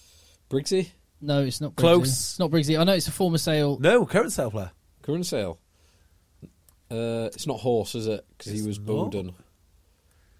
Briggsy, 0.50 0.90
No, 1.20 1.40
it's 1.42 1.60
not. 1.60 1.72
Briggsy. 1.72 1.76
Close. 1.80 2.08
It's 2.08 2.38
not 2.38 2.50
Briggsy. 2.50 2.78
I 2.78 2.84
know 2.84 2.92
it's 2.92 3.08
a 3.08 3.12
former 3.12 3.38
sale. 3.38 3.78
No, 3.80 4.04
current 4.06 4.32
sale 4.32 4.50
player. 4.50 4.70
current 5.02 5.26
sale. 5.26 5.58
Uh, 6.94 7.26
it's 7.26 7.46
not 7.46 7.58
Horse, 7.60 7.94
is 7.94 8.06
it? 8.06 8.24
Because 8.36 8.52
he 8.52 8.62
was 8.66 8.78
not. 8.78 8.86
Bowden. 8.86 9.34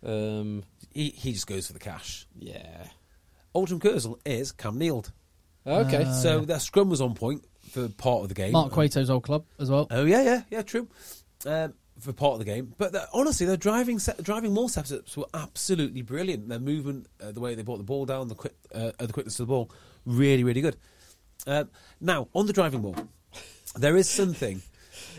Um, 0.05 0.65
He, 0.93 1.11
he 1.11 1.33
just 1.33 1.47
goes 1.47 1.67
for 1.67 1.73
the 1.73 1.79
cash. 1.79 2.27
yeah. 2.39 2.87
Altrincham 3.55 3.79
Kersal 3.81 4.19
is 4.25 4.51
Cam 4.53 4.79
Neild. 4.79 5.13
Okay. 5.67 6.05
so 6.23 6.41
their 6.41 6.59
scrum 6.59 6.91
was 6.91 7.01
on 7.01 7.15
point 7.15 7.45
for 7.71 7.89
part 7.89 8.23
of 8.23 8.29
the 8.29 8.35
game. 8.35 8.53
Mark 8.53 8.73
Cueto's 8.73 9.09
old 9.11 9.23
club 9.23 9.45
as 9.61 9.71
well. 9.71 9.87
Oh 9.93 10.05
yeah, 10.05 10.23
yeah, 10.23 10.43
yeah, 10.51 10.63
true. 10.63 10.89
Um, 11.47 11.73
for 12.01 12.13
part 12.13 12.33
of 12.35 12.39
the 12.41 12.45
game, 12.45 12.75
but 12.77 12.91
the- 12.93 13.07
honestly, 13.15 13.47
their 13.47 13.57
driving 13.57 14.01
set, 14.01 14.21
driving 14.23 14.53
more 14.53 14.67
setups 14.67 15.17
were 15.17 15.27
absolutely 15.33 16.03
brilliant. 16.03 16.49
Their 16.49 16.59
movement, 16.59 17.07
uh, 17.23 17.31
the 17.31 17.39
way 17.41 17.55
they 17.55 17.63
brought 17.63 17.79
the 17.79 17.85
ball 17.85 18.05
down, 18.07 18.27
the 18.29 18.35
quick, 18.35 18.55
uh, 18.75 18.91
uh, 18.99 19.07
the 19.07 19.13
quickness 19.13 19.39
of 19.39 19.47
the 19.47 19.51
ball, 19.53 19.71
really, 20.05 20.43
really 20.45 20.61
good. 20.61 20.77
Um 21.47 21.71
now 22.01 22.27
on 22.35 22.47
the 22.47 22.53
driving 22.53 22.83
ball, 22.83 22.97
there 23.77 23.97
is 23.97 24.09
something. 24.11 24.61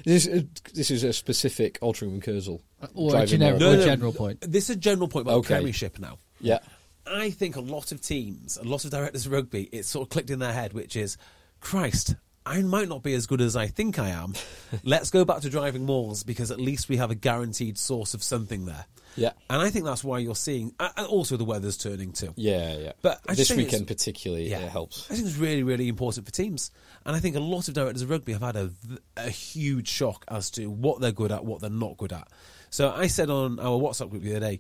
This, 0.04 0.26
is- 0.28 0.43
this 0.74 0.91
is 0.91 1.04
a 1.04 1.14
specific 1.14 1.80
Altrincham 1.82 2.14
and 2.14 2.24
Kersal. 2.24 2.62
Or 2.93 3.10
a 3.10 3.12
driving 3.12 3.28
generic- 3.39 3.60
maul. 3.62 3.74
or 3.76 3.80
a 3.80 3.86
general 3.86 4.14
point. 4.14 4.41
This 4.41 4.70
is 4.70 4.76
a 4.76 4.80
general 4.80 5.08
point 5.08 5.26
about 5.28 5.38
Okay. 5.39 5.56
Premiership 5.56 6.00
now. 6.00 6.18
Yeah. 6.41 6.60
I 7.08 7.30
think 7.30 7.56
a 7.56 7.62
lot 7.62 7.91
of 7.91 8.02
teams, 8.02 8.58
a 8.58 8.64
lot 8.64 8.84
of 8.86 8.91
directors 8.91 9.26
of 9.26 9.32
rugby, 9.32 9.70
it's 9.72 9.88
sort 9.88 10.06
of 10.08 10.10
clicked 10.10 10.30
in 10.32 10.39
their 10.39 10.54
head, 10.54 10.74
which 10.74 10.96
is, 10.96 11.18
Christ, 11.62 12.16
I 12.46 12.62
might 12.62 12.88
not 12.88 13.02
be 13.02 13.14
as 13.16 13.26
good 13.26 13.41
as 13.41 13.56
I 13.56 13.68
think 13.68 13.98
I 13.98 14.10
am. 14.10 14.34
Let's 14.84 15.10
go 15.10 15.26
back 15.26 15.41
to 15.41 15.50
driving 15.50 15.86
mauls 15.86 16.24
because 16.24 16.52
at 16.52 16.60
least 16.60 16.89
we 16.89 16.98
have 16.98 17.10
a 17.12 17.16
guaranteed 17.16 17.78
source 17.78 18.14
of 18.14 18.22
something 18.24 18.66
there. 18.66 18.86
Yeah. 19.16 19.32
And 19.50 19.62
I 19.62 19.70
think 19.70 19.86
that's 19.86 20.04
why 20.04 20.20
you're 20.20 20.36
seeing, 20.36 20.74
and 20.80 21.08
also 21.08 21.38
the 21.38 21.46
weather's 21.46 21.78
turning 21.78 22.12
too. 22.12 22.34
Yeah, 22.36 22.78
yeah. 22.78 22.91
But 23.02 23.22
I 23.28 23.34
this 23.34 23.50
weekend 23.52 23.88
particularly, 23.88 24.50
Yeah. 24.50 24.60
it 24.60 24.70
helps. 24.70 25.10
I 25.10 25.16
think 25.16 25.28
it's 25.28 25.38
really, 25.38 25.64
really 25.64 25.88
important 25.88 26.26
for 26.26 26.32
teams. 26.34 26.70
And 27.06 27.16
I 27.16 27.20
think 27.20 27.36
a 27.36 27.39
lot 27.39 27.68
of 27.68 27.74
directors 27.74 28.02
of 28.02 28.10
rugby 28.10 28.34
have 28.34 28.41
had 28.41 28.56
a, 28.58 28.72
a 29.18 29.30
huge 29.30 29.88
shock 29.88 30.26
as 30.28 30.52
to 30.52 30.70
what 30.70 31.00
they're 31.00 31.14
good 31.14 31.32
at, 31.32 31.46
what 31.46 31.62
they're 31.62 31.70
not 31.70 31.98
good 31.98 32.12
at. 32.14 32.28
So 32.70 32.91
I 32.91 33.08
said 33.08 33.30
on 33.30 33.60
our 33.60 33.80
WhatsApp 33.80 34.10
group 34.10 34.24
the 34.24 34.32
other 34.36 34.39
day, 34.41 34.60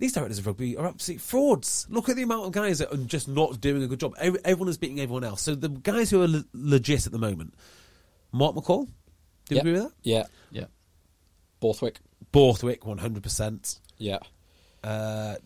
these 0.00 0.12
directors 0.12 0.38
of 0.38 0.46
rugby 0.46 0.76
are 0.76 0.86
absolute 0.88 1.20
frauds. 1.20 1.86
Look 1.88 2.08
at 2.08 2.16
the 2.16 2.22
amount 2.22 2.46
of 2.46 2.52
guys 2.52 2.78
that 2.80 2.92
are 2.92 2.96
just 2.96 3.28
not 3.28 3.60
doing 3.60 3.82
a 3.82 3.86
good 3.86 4.00
job. 4.00 4.14
Every, 4.18 4.40
everyone 4.44 4.68
is 4.68 4.78
beating 4.78 4.98
everyone 4.98 5.22
else. 5.24 5.42
So 5.42 5.54
the 5.54 5.68
guys 5.68 6.10
who 6.10 6.22
are 6.22 6.28
le- 6.28 6.44
legit 6.54 7.06
at 7.06 7.12
the 7.12 7.18
moment, 7.18 7.54
Mark 8.32 8.56
McCall, 8.56 8.86
do 8.86 9.54
you 9.54 9.56
Yeah. 9.56 9.60
agree 9.60 9.72
with 9.72 9.82
that? 9.82 9.92
Yeah. 10.02 10.24
Yeah. 10.50 10.64
Borthwick. 11.60 12.00
Borthwick, 12.32 12.80
100%. 12.82 13.78
Yeah. 13.98 14.18
Uh, 14.82 15.36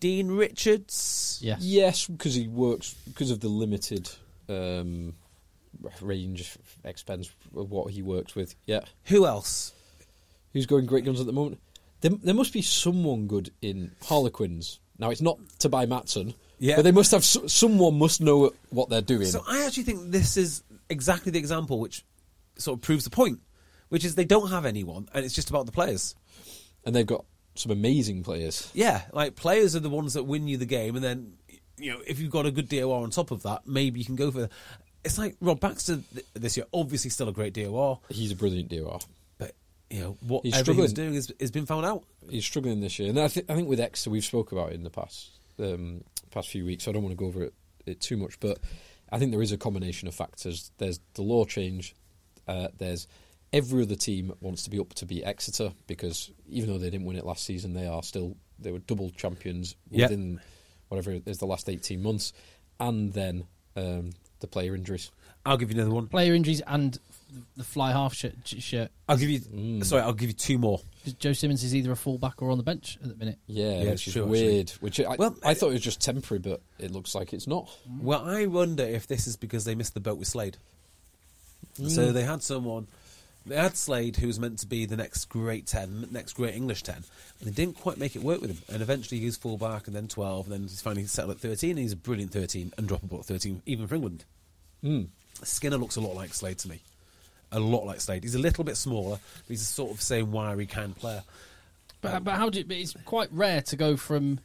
Dean 0.00 0.30
Richards. 0.30 1.38
Yes. 1.42 1.60
Yes, 1.62 2.06
because 2.06 2.34
he 2.34 2.46
works 2.46 2.94
because 3.06 3.30
of 3.30 3.40
the 3.40 3.48
limited 3.48 4.08
um, 4.48 5.14
range 6.00 6.56
expense 6.84 7.30
of 7.56 7.70
what 7.70 7.92
he 7.92 8.02
works 8.02 8.34
with. 8.36 8.54
Yeah. 8.66 8.80
Who 9.06 9.26
else? 9.26 9.72
Who's 10.52 10.66
going 10.66 10.86
great 10.86 11.04
guns 11.04 11.18
at 11.20 11.26
the 11.26 11.32
moment? 11.32 11.58
There, 12.04 12.12
there 12.22 12.34
must 12.34 12.52
be 12.52 12.60
someone 12.60 13.26
good 13.26 13.50
in 13.62 13.92
Harlequins. 14.04 14.78
Now 14.98 15.08
it's 15.08 15.22
not 15.22 15.38
Tabai 15.58 15.88
Matson, 15.88 16.34
Yeah. 16.58 16.76
but 16.76 16.82
they 16.82 16.92
must 16.92 17.12
have 17.12 17.24
someone 17.24 17.98
must 17.98 18.20
know 18.20 18.52
what 18.68 18.90
they're 18.90 19.00
doing. 19.00 19.24
So 19.26 19.42
I 19.48 19.64
actually 19.64 19.84
think 19.84 20.10
this 20.10 20.36
is 20.36 20.62
exactly 20.90 21.32
the 21.32 21.38
example 21.38 21.80
which 21.80 22.04
sort 22.58 22.76
of 22.78 22.82
proves 22.82 23.04
the 23.04 23.10
point, 23.10 23.40
which 23.88 24.04
is 24.04 24.16
they 24.16 24.26
don't 24.26 24.50
have 24.50 24.66
anyone, 24.66 25.08
and 25.14 25.24
it's 25.24 25.34
just 25.34 25.48
about 25.48 25.64
the 25.64 25.72
players. 25.72 26.14
and 26.84 26.94
they've 26.94 27.06
got 27.06 27.24
some 27.54 27.72
amazing 27.72 28.22
players. 28.22 28.70
Yeah, 28.74 29.00
like 29.14 29.34
players 29.34 29.74
are 29.74 29.80
the 29.80 29.88
ones 29.88 30.12
that 30.12 30.24
win 30.24 30.46
you 30.46 30.58
the 30.58 30.66
game, 30.66 30.96
and 30.96 31.02
then 31.04 31.32
you 31.78 31.90
know 31.90 32.00
if 32.06 32.20
you've 32.20 32.30
got 32.30 32.44
a 32.44 32.50
good 32.50 32.68
DOR 32.68 33.02
on 33.02 33.08
top 33.12 33.30
of 33.30 33.42
that, 33.44 33.66
maybe 33.66 33.98
you 33.98 34.04
can 34.04 34.16
go 34.16 34.30
for. 34.30 34.50
It's 35.04 35.16
like 35.16 35.36
Rob 35.40 35.58
Baxter 35.58 36.00
this 36.34 36.58
year, 36.58 36.66
obviously 36.74 37.08
still 37.08 37.30
a 37.30 37.32
great 37.32 37.54
DOR, 37.54 38.00
He's 38.10 38.30
a 38.32 38.36
brilliant 38.36 38.68
DOR. 38.68 39.00
But 39.94 39.98
you 39.98 40.02
know 40.04 40.16
what 40.20 40.44
He's 40.44 40.54
everything's 40.58 40.90
struggling. 40.90 40.94
doing 40.94 41.14
has, 41.14 41.32
has 41.40 41.50
been 41.50 41.66
found 41.66 41.86
out. 41.86 42.04
He's 42.28 42.44
struggling 42.44 42.80
this 42.80 42.98
year, 42.98 43.08
and 43.10 43.18
I, 43.20 43.28
th- 43.28 43.46
I 43.48 43.54
think 43.54 43.68
with 43.68 43.80
Exeter 43.80 44.10
we've 44.10 44.24
spoke 44.24 44.52
about 44.52 44.70
it 44.70 44.74
in 44.74 44.82
the 44.84 44.90
past 44.90 45.30
um, 45.58 46.02
past 46.30 46.48
few 46.50 46.64
weeks. 46.64 46.84
So 46.84 46.90
I 46.90 46.94
don't 46.94 47.02
want 47.02 47.12
to 47.12 47.16
go 47.16 47.26
over 47.26 47.42
it, 47.44 47.54
it 47.86 48.00
too 48.00 48.16
much, 48.16 48.40
but 48.40 48.58
I 49.12 49.18
think 49.18 49.30
there 49.30 49.42
is 49.42 49.52
a 49.52 49.56
combination 49.58 50.08
of 50.08 50.14
factors. 50.14 50.70
There's 50.78 51.00
the 51.14 51.22
law 51.22 51.44
change. 51.44 51.94
Uh, 52.48 52.68
there's 52.78 53.06
every 53.52 53.82
other 53.82 53.94
team 53.94 54.32
wants 54.40 54.64
to 54.64 54.70
be 54.70 54.78
up 54.80 54.92
to 54.94 55.06
beat 55.06 55.22
Exeter 55.24 55.72
because 55.86 56.30
even 56.48 56.70
though 56.70 56.78
they 56.78 56.90
didn't 56.90 57.06
win 57.06 57.16
it 57.16 57.24
last 57.24 57.44
season, 57.44 57.72
they 57.74 57.86
are 57.86 58.02
still 58.02 58.36
they 58.58 58.72
were 58.72 58.80
double 58.80 59.10
champions 59.10 59.76
Yeah. 59.90 60.06
within 60.06 60.40
whatever 60.88 61.12
it 61.12 61.22
is 61.26 61.38
the 61.38 61.46
last 61.46 61.68
eighteen 61.68 62.02
months, 62.02 62.32
and 62.80 63.12
then 63.12 63.46
um, 63.76 64.10
the 64.40 64.46
player 64.46 64.74
injuries. 64.74 65.10
I'll 65.46 65.56
give 65.58 65.70
you 65.70 65.76
another 65.80 65.94
one. 65.94 66.06
Player 66.08 66.34
injuries 66.34 66.62
and 66.66 66.98
the 67.56 67.64
fly 67.64 67.92
half 67.92 68.14
shirt. 68.14 68.34
shirt. 68.44 68.90
I'll 69.08 69.16
give 69.16 69.30
you. 69.30 69.40
Mm. 69.40 69.84
Sorry, 69.84 70.02
I'll 70.02 70.12
give 70.12 70.28
you 70.28 70.34
two 70.34 70.58
more. 70.58 70.80
Joe 71.18 71.32
Simmonds 71.32 71.62
is 71.62 71.74
either 71.74 71.92
a 71.92 71.96
fullback 71.96 72.40
or 72.40 72.50
on 72.50 72.58
the 72.58 72.64
bench 72.64 72.98
at 73.02 73.08
the 73.08 73.16
minute. 73.16 73.38
Yeah, 73.46 73.64
Yeah, 73.64 73.78
which 73.78 73.88
it's 73.88 74.06
is 74.08 74.12
true, 74.14 74.22
actually. 74.22 74.48
weird. 74.48 74.70
Which 74.80 75.00
I, 75.00 75.16
Well, 75.18 75.36
I 75.44 75.52
uh, 75.52 75.54
thought 75.54 75.68
it 75.68 75.74
was 75.74 75.82
just 75.82 76.00
temporary, 76.00 76.40
but 76.40 76.62
it 76.78 76.90
looks 76.90 77.14
like 77.14 77.32
it's 77.32 77.46
not. 77.46 77.70
Well, 78.00 78.24
I 78.24 78.46
wonder 78.46 78.84
if 78.84 79.06
this 79.06 79.26
is 79.26 79.36
because 79.36 79.64
they 79.64 79.74
missed 79.74 79.94
the 79.94 80.00
boat 80.00 80.18
with 80.18 80.28
Slade. 80.28 80.56
So 81.88 82.12
they 82.12 82.22
had 82.22 82.42
someone, 82.42 82.86
they 83.44 83.56
had 83.56 83.76
Slade 83.76 84.16
who 84.16 84.28
was 84.28 84.38
meant 84.38 84.60
to 84.60 84.66
be 84.66 84.86
the 84.86 84.96
next 84.96 85.24
great 85.26 85.66
10, 85.66 86.08
next 86.12 86.34
great 86.34 86.54
English 86.54 86.84
10, 86.84 86.94
and 86.94 87.04
they 87.42 87.50
didn't 87.50 87.80
quite 87.80 87.98
make 87.98 88.14
it 88.14 88.22
work 88.22 88.40
with 88.40 88.50
him. 88.50 88.58
And 88.72 88.80
eventually 88.80 89.20
he's 89.20 89.36
full 89.36 89.58
back 89.58 89.86
and 89.88 89.96
then 89.96 90.06
12, 90.06 90.46
and 90.46 90.52
then 90.52 90.62
he's 90.62 90.80
finally 90.80 91.04
settled 91.06 91.34
at 91.36 91.40
13, 91.40 91.70
and 91.70 91.78
he's 91.80 91.92
a 91.92 91.96
brilliant 91.96 92.32
13, 92.32 92.72
undroppable 92.78 93.18
at 93.20 93.26
13, 93.26 93.62
even 93.66 93.86
for 93.88 93.96
England. 93.96 94.24
Mm. 94.84 95.08
Skinner 95.42 95.76
looks 95.78 95.96
a 95.96 96.00
lot 96.00 96.14
like 96.14 96.32
Slade 96.32 96.58
to 96.58 96.68
me. 96.68 96.80
A 97.54 97.60
lot 97.60 97.86
like 97.86 98.00
Slade. 98.00 98.22
He's 98.24 98.34
a 98.34 98.38
little 98.38 98.64
bit 98.64 98.76
smaller, 98.76 99.16
but 99.18 99.48
he's 99.48 99.62
a 99.62 99.66
sort 99.66 99.92
of 99.92 100.02
same 100.02 100.32
wiry 100.32 100.66
can 100.66 100.90
of 100.90 100.96
player. 100.96 101.22
But, 102.00 102.22
but 102.24 102.34
how 102.34 102.50
do 102.50 102.58
you, 102.58 102.64
but 102.64 102.76
it's 102.76 102.94
quite 103.06 103.28
rare 103.32 103.62
to 103.62 103.76
go 103.76 103.96
from 103.96 104.40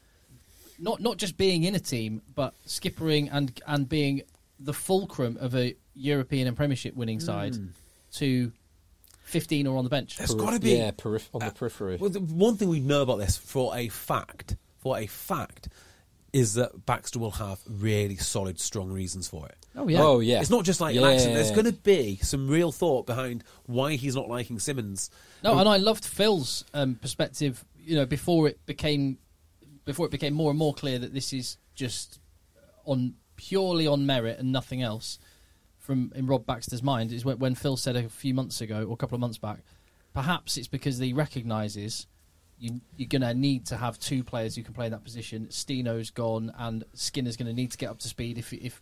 not 0.78 1.02
not 1.02 1.18
just 1.18 1.36
being 1.38 1.64
in 1.64 1.76
a 1.76 1.80
team, 1.80 2.22
but 2.36 2.54
skippering 2.66 3.28
and 3.32 3.60
and 3.68 3.90
being 3.90 4.22
the 4.60 4.74
fulcrum 4.74 5.38
of 5.42 5.56
a 5.56 5.76
European 5.94 6.48
and 6.48 6.56
Premiership 6.56 6.96
winning 6.96 7.20
side 7.20 7.58
to 8.14 8.52
fifteen 9.24 9.68
or 9.68 9.78
on 9.78 9.84
the 9.84 9.90
bench. 9.90 10.18
There's 10.18 10.34
Perif- 10.34 10.38
got 10.40 10.52
to 10.54 10.60
be. 10.60 10.72
yeah, 10.78 10.92
perif- 10.92 11.28
on 11.34 11.40
the 11.40 11.48
Uh, 11.48 11.52
periphery. 11.52 11.98
Well, 11.98 12.10
the 12.10 12.20
one 12.22 12.56
thing 12.58 12.70
we 12.70 12.80
know 12.80 13.02
about 13.02 13.18
this 13.20 13.38
for 13.38 13.76
a 13.76 13.90
fact, 13.90 14.56
for 14.78 14.98
a 14.98 15.06
fact, 15.08 15.68
is 16.34 16.56
that 16.56 16.86
Baxter 16.86 17.20
will 17.20 17.32
have 17.32 17.60
really 17.68 18.16
solid, 18.16 18.60
strong 18.60 18.92
reasons 18.92 19.28
for 19.28 19.48
it. 19.48 19.56
Oh 19.76 19.88
yeah. 19.88 20.02
Oh 20.02 20.20
yeah, 20.20 20.42
It's 20.42 20.50
not 20.50 20.66
just 20.66 20.82
like 20.82 20.96
yeah. 20.96 21.02
an 21.02 21.14
accident. 21.14 21.36
There's 21.36 21.52
going 21.52 21.66
to 21.66 21.74
be 21.74 22.18
some 22.22 22.48
real 22.48 22.72
thought 22.72 23.06
behind 23.06 23.44
why 23.66 23.96
he's 23.96 24.16
not 24.16 24.28
liking 24.28 24.60
Simmonds. 24.60 25.10
No, 25.44 25.58
and 25.58 25.70
I 25.70 25.78
loved 25.78 26.06
Phil's 26.06 26.66
um, 26.74 26.96
perspective. 26.96 27.64
You 27.78 27.96
know, 27.96 28.06
before 28.06 28.48
it 28.48 28.66
became 28.66 29.18
before 29.86 30.06
it 30.06 30.12
became 30.12 30.34
more 30.34 30.50
and 30.50 30.60
more 30.60 30.74
clear 30.74 31.00
that 31.00 31.14
this 31.14 31.34
is 31.34 31.58
just 31.76 32.20
on 32.86 33.16
purely 33.36 33.88
on 33.88 34.06
merit 34.06 34.38
and 34.38 34.52
nothing 34.52 34.82
else 34.82 35.18
from 35.78 36.12
in 36.16 36.28
Rob 36.28 36.46
Baxter's 36.46 36.84
mind 36.84 37.12
is 37.12 37.26
when, 37.26 37.40
when 37.40 37.56
Phil 37.56 37.78
said 37.78 37.96
a 37.96 38.10
few 38.10 38.34
months 38.34 38.62
ago 38.62 38.86
or 38.86 38.94
a 38.94 38.98
couple 38.98 39.16
of 39.16 39.22
months 39.22 39.40
back, 39.40 39.60
perhaps 40.14 40.58
it's 40.58 40.68
because 40.68 41.00
he 41.00 41.14
recognises 41.14 42.06
you, 42.60 42.82
you're 42.98 43.08
going 43.08 43.22
to 43.22 43.34
need 43.34 43.66
to 43.68 43.78
have 43.78 44.00
two 44.00 44.24
players 44.24 44.56
who 44.56 44.64
can 44.64 44.74
play 44.74 44.86
in 44.86 44.92
that 44.92 45.04
position. 45.04 45.48
Stino's 45.48 46.10
gone, 46.10 46.52
and 46.58 46.84
Skinner's 46.94 47.38
going 47.38 47.48
to 47.48 47.54
need 47.54 47.72
to 47.72 47.78
get 47.78 47.90
up 47.90 48.00
to 48.00 48.08
speed. 48.08 48.38
If 48.38 48.52
if 48.54 48.82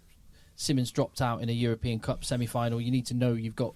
Simmonds 0.56 0.92
dropped 0.92 1.22
out 1.22 1.42
in 1.42 1.50
a 1.50 1.54
European 1.54 2.00
Cup 2.00 2.26
semi-final, 2.26 2.82
you 2.82 2.92
need 2.92 3.06
to 3.08 3.14
know 3.14 3.34
you've 3.34 3.56
got 3.56 3.76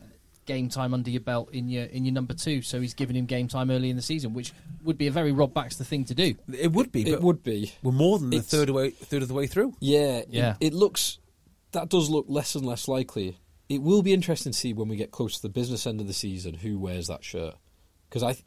uh, 0.00 0.04
game 0.44 0.68
time 0.68 0.92
under 0.92 1.10
your 1.10 1.22
belt 1.22 1.50
in 1.52 1.68
your 1.68 1.84
in 1.84 2.04
your 2.04 2.12
number 2.12 2.34
two. 2.34 2.62
So 2.62 2.80
he's 2.80 2.94
giving 2.94 3.16
him 3.16 3.26
game 3.26 3.48
time 3.48 3.70
early 3.70 3.90
in 3.90 3.96
the 3.96 4.02
season, 4.02 4.34
which 4.34 4.52
would 4.84 4.98
be 4.98 5.06
a 5.06 5.12
very 5.12 5.32
Rob 5.32 5.54
Baxter 5.54 5.84
thing 5.84 6.04
to 6.06 6.14
do. 6.14 6.34
It 6.52 6.72
would 6.72 6.92
be. 6.92 7.08
It 7.08 7.12
but 7.12 7.22
would 7.22 7.42
be. 7.42 7.72
We're 7.82 7.92
more 7.92 8.18
than 8.18 8.30
the 8.30 8.40
third 8.40 8.68
away, 8.68 8.90
third 8.90 9.22
of 9.22 9.28
the 9.28 9.34
way 9.34 9.46
through. 9.46 9.74
Yeah, 9.80 10.22
Yeah. 10.28 10.56
It, 10.60 10.68
it 10.68 10.74
looks 10.74 11.18
that 11.72 11.88
does 11.88 12.10
look 12.10 12.26
less 12.28 12.54
and 12.54 12.64
less 12.64 12.88
likely. 12.88 13.38
It 13.68 13.82
will 13.82 14.02
be 14.02 14.14
interesting 14.14 14.52
to 14.52 14.58
see 14.58 14.72
when 14.72 14.88
we 14.88 14.96
get 14.96 15.10
close 15.10 15.36
to 15.36 15.42
the 15.42 15.50
business 15.50 15.86
end 15.86 16.00
of 16.00 16.06
the 16.06 16.14
season 16.14 16.54
who 16.54 16.78
wears 16.78 17.08
that 17.08 17.22
shirt. 17.22 17.54
Because 18.08 18.22
I, 18.22 18.42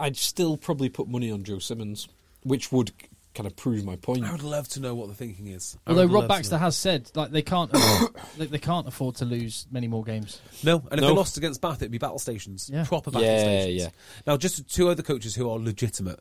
I'd 0.00 0.16
still 0.16 0.56
probably 0.56 0.88
put 0.88 1.06
money 1.08 1.30
on 1.30 1.44
Joe 1.44 1.58
Simmonds, 1.58 2.08
which 2.42 2.72
would 2.72 2.92
kind 3.34 3.46
of 3.46 3.54
prove 3.54 3.84
my 3.84 3.94
point. 3.94 4.24
I 4.24 4.32
would 4.32 4.42
love 4.42 4.66
to 4.70 4.80
know 4.80 4.94
what 4.96 5.06
the 5.08 5.14
thinking 5.14 5.46
is. 5.46 5.76
I 5.86 5.90
Although 5.90 6.02
would 6.02 6.12
Rob 6.12 6.22
love 6.22 6.28
to 6.30 6.34
Baxter 6.36 6.54
know. 6.56 6.58
has 6.60 6.76
said 6.76 7.10
like 7.14 7.30
they 7.30 7.42
can't 7.42 7.70
they, 8.38 8.46
they 8.46 8.58
can't 8.58 8.88
afford 8.88 9.14
to 9.16 9.24
lose 9.24 9.66
many 9.70 9.86
more 9.86 10.02
games. 10.02 10.40
no, 10.64 10.76
and 10.90 10.94
if 10.94 11.00
No. 11.00 11.08
they 11.08 11.14
lost 11.14 11.36
against 11.36 11.60
Bath, 11.60 11.76
it'd 11.82 11.92
be 11.92 11.98
battle 11.98 12.18
stations, 12.18 12.68
Yeah. 12.72 12.84
proper 12.84 13.10
battle 13.12 13.28
Yeah, 13.28 13.38
stations. 13.62 13.82
yeah. 13.82 13.88
Now, 14.26 14.36
just 14.36 14.68
two 14.68 14.88
other 14.88 15.02
coaches 15.04 15.34
who 15.36 15.48
are 15.48 15.58
legitimate. 15.58 16.18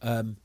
Um, 0.00 0.36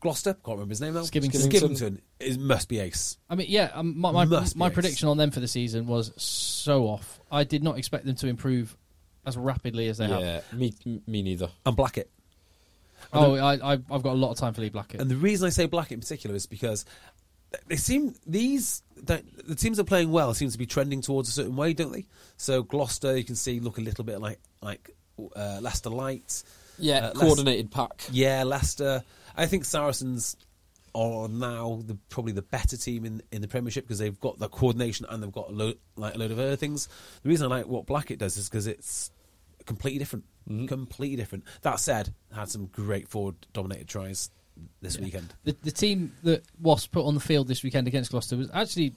Gloucester, 0.00 0.34
can't 0.34 0.56
remember 0.58 0.70
his 0.70 0.80
name 0.80 0.94
now. 0.94 1.00
Skivington. 1.00 1.50
Skivington 1.50 1.98
is 2.20 2.38
must 2.38 2.68
be 2.68 2.78
ace. 2.78 3.18
I 3.28 3.34
mean, 3.34 3.48
yeah, 3.50 3.70
um, 3.74 3.98
my 3.98 4.12
my, 4.12 4.24
Must 4.24 4.54
be 4.54 4.58
my 4.60 4.68
ace. 4.68 4.72
prediction 4.74 5.08
on 5.08 5.16
them 5.16 5.32
for 5.32 5.40
the 5.40 5.48
season 5.48 5.86
was 5.88 6.12
so 6.16 6.84
off. 6.84 7.20
I 7.32 7.42
did 7.44 7.64
not 7.64 7.78
expect 7.78 8.06
them 8.06 8.14
to 8.16 8.28
improve 8.28 8.76
as 9.28 9.36
rapidly 9.36 9.88
as 9.88 9.98
they 9.98 10.08
have. 10.08 10.20
yeah, 10.20 10.40
me, 10.52 10.72
me 11.06 11.22
neither. 11.22 11.50
And 11.66 11.76
Blackett. 11.76 12.10
Oh, 13.12 13.34
I, 13.36 13.54
I, 13.54 13.72
I've 13.72 14.02
got 14.02 14.06
a 14.06 14.18
lot 14.18 14.32
of 14.32 14.38
time 14.38 14.52
for 14.54 14.60
Lee 14.60 14.68
Blackett. 14.70 15.00
And 15.00 15.10
the 15.10 15.16
reason 15.16 15.46
I 15.46 15.50
say 15.50 15.66
Blackett 15.66 15.92
in 15.94 16.00
particular 16.00 16.34
is 16.34 16.46
because 16.46 16.84
they 17.66 17.76
seem 17.76 18.14
these 18.26 18.82
the, 18.96 19.22
the 19.46 19.54
teams 19.54 19.78
are 19.80 19.84
playing 19.84 20.10
well 20.10 20.34
seem 20.34 20.50
to 20.50 20.58
be 20.58 20.66
trending 20.66 21.00
towards 21.00 21.28
a 21.28 21.32
certain 21.32 21.56
way, 21.56 21.72
don't 21.72 21.92
they? 21.92 22.06
So 22.36 22.62
Gloucester, 22.62 23.16
you 23.16 23.24
can 23.24 23.36
see 23.36 23.60
look 23.60 23.78
a 23.78 23.80
little 23.80 24.04
bit 24.04 24.20
like 24.20 24.40
like 24.60 24.90
uh, 25.36 25.58
Leicester 25.62 25.90
Light. 25.90 26.42
Yeah, 26.78 26.98
Uh, 26.98 27.00
Leicester- 27.08 27.20
coordinated 27.20 27.70
pack. 27.70 28.02
Yeah, 28.10 28.42
Leicester. 28.44 29.02
I 29.36 29.46
think 29.46 29.64
Saracens 29.64 30.36
are 30.94 31.28
now 31.28 31.80
the, 31.86 31.94
probably 32.08 32.32
the 32.32 32.42
better 32.42 32.76
team 32.76 33.04
in, 33.04 33.22
in 33.30 33.40
the 33.40 33.46
Premiership 33.48 33.84
because 33.84 33.98
they've 34.00 34.18
got 34.20 34.38
the 34.38 34.48
coordination 34.48 35.06
and 35.08 35.22
they've 35.22 35.30
got 35.32 35.48
a 35.48 35.52
load, 35.52 35.78
like 35.96 36.14
a 36.14 36.18
load 36.18 36.30
of 36.32 36.38
other 36.38 36.56
things. 36.56 36.88
The 37.22 37.28
reason 37.28 37.46
I 37.50 37.56
like 37.56 37.66
what 37.66 37.86
Blackett 37.86 38.18
does 38.18 38.36
is 38.36 38.48
because 38.48 38.66
it's 38.66 39.10
completely 39.68 39.98
different. 40.00 40.24
Completely 40.66 41.16
different. 41.16 41.44
That 41.62 41.78
said, 41.78 42.14
had 42.34 42.48
some 42.48 42.66
great 42.66 43.06
forward 43.08 43.36
dominated 43.52 43.86
tries 43.86 44.30
this 44.82 44.98
weekend. 44.98 45.34
the, 45.44 45.54
the 45.62 45.70
team 45.70 46.12
that 46.24 46.42
Wasp 46.60 46.90
put 46.90 47.04
on 47.04 47.14
the 47.14 47.20
field 47.20 47.46
this 47.46 47.62
weekend 47.62 47.86
against 47.86 48.10
Gloucester 48.10 48.36
was 48.36 48.50
actually 48.52 48.92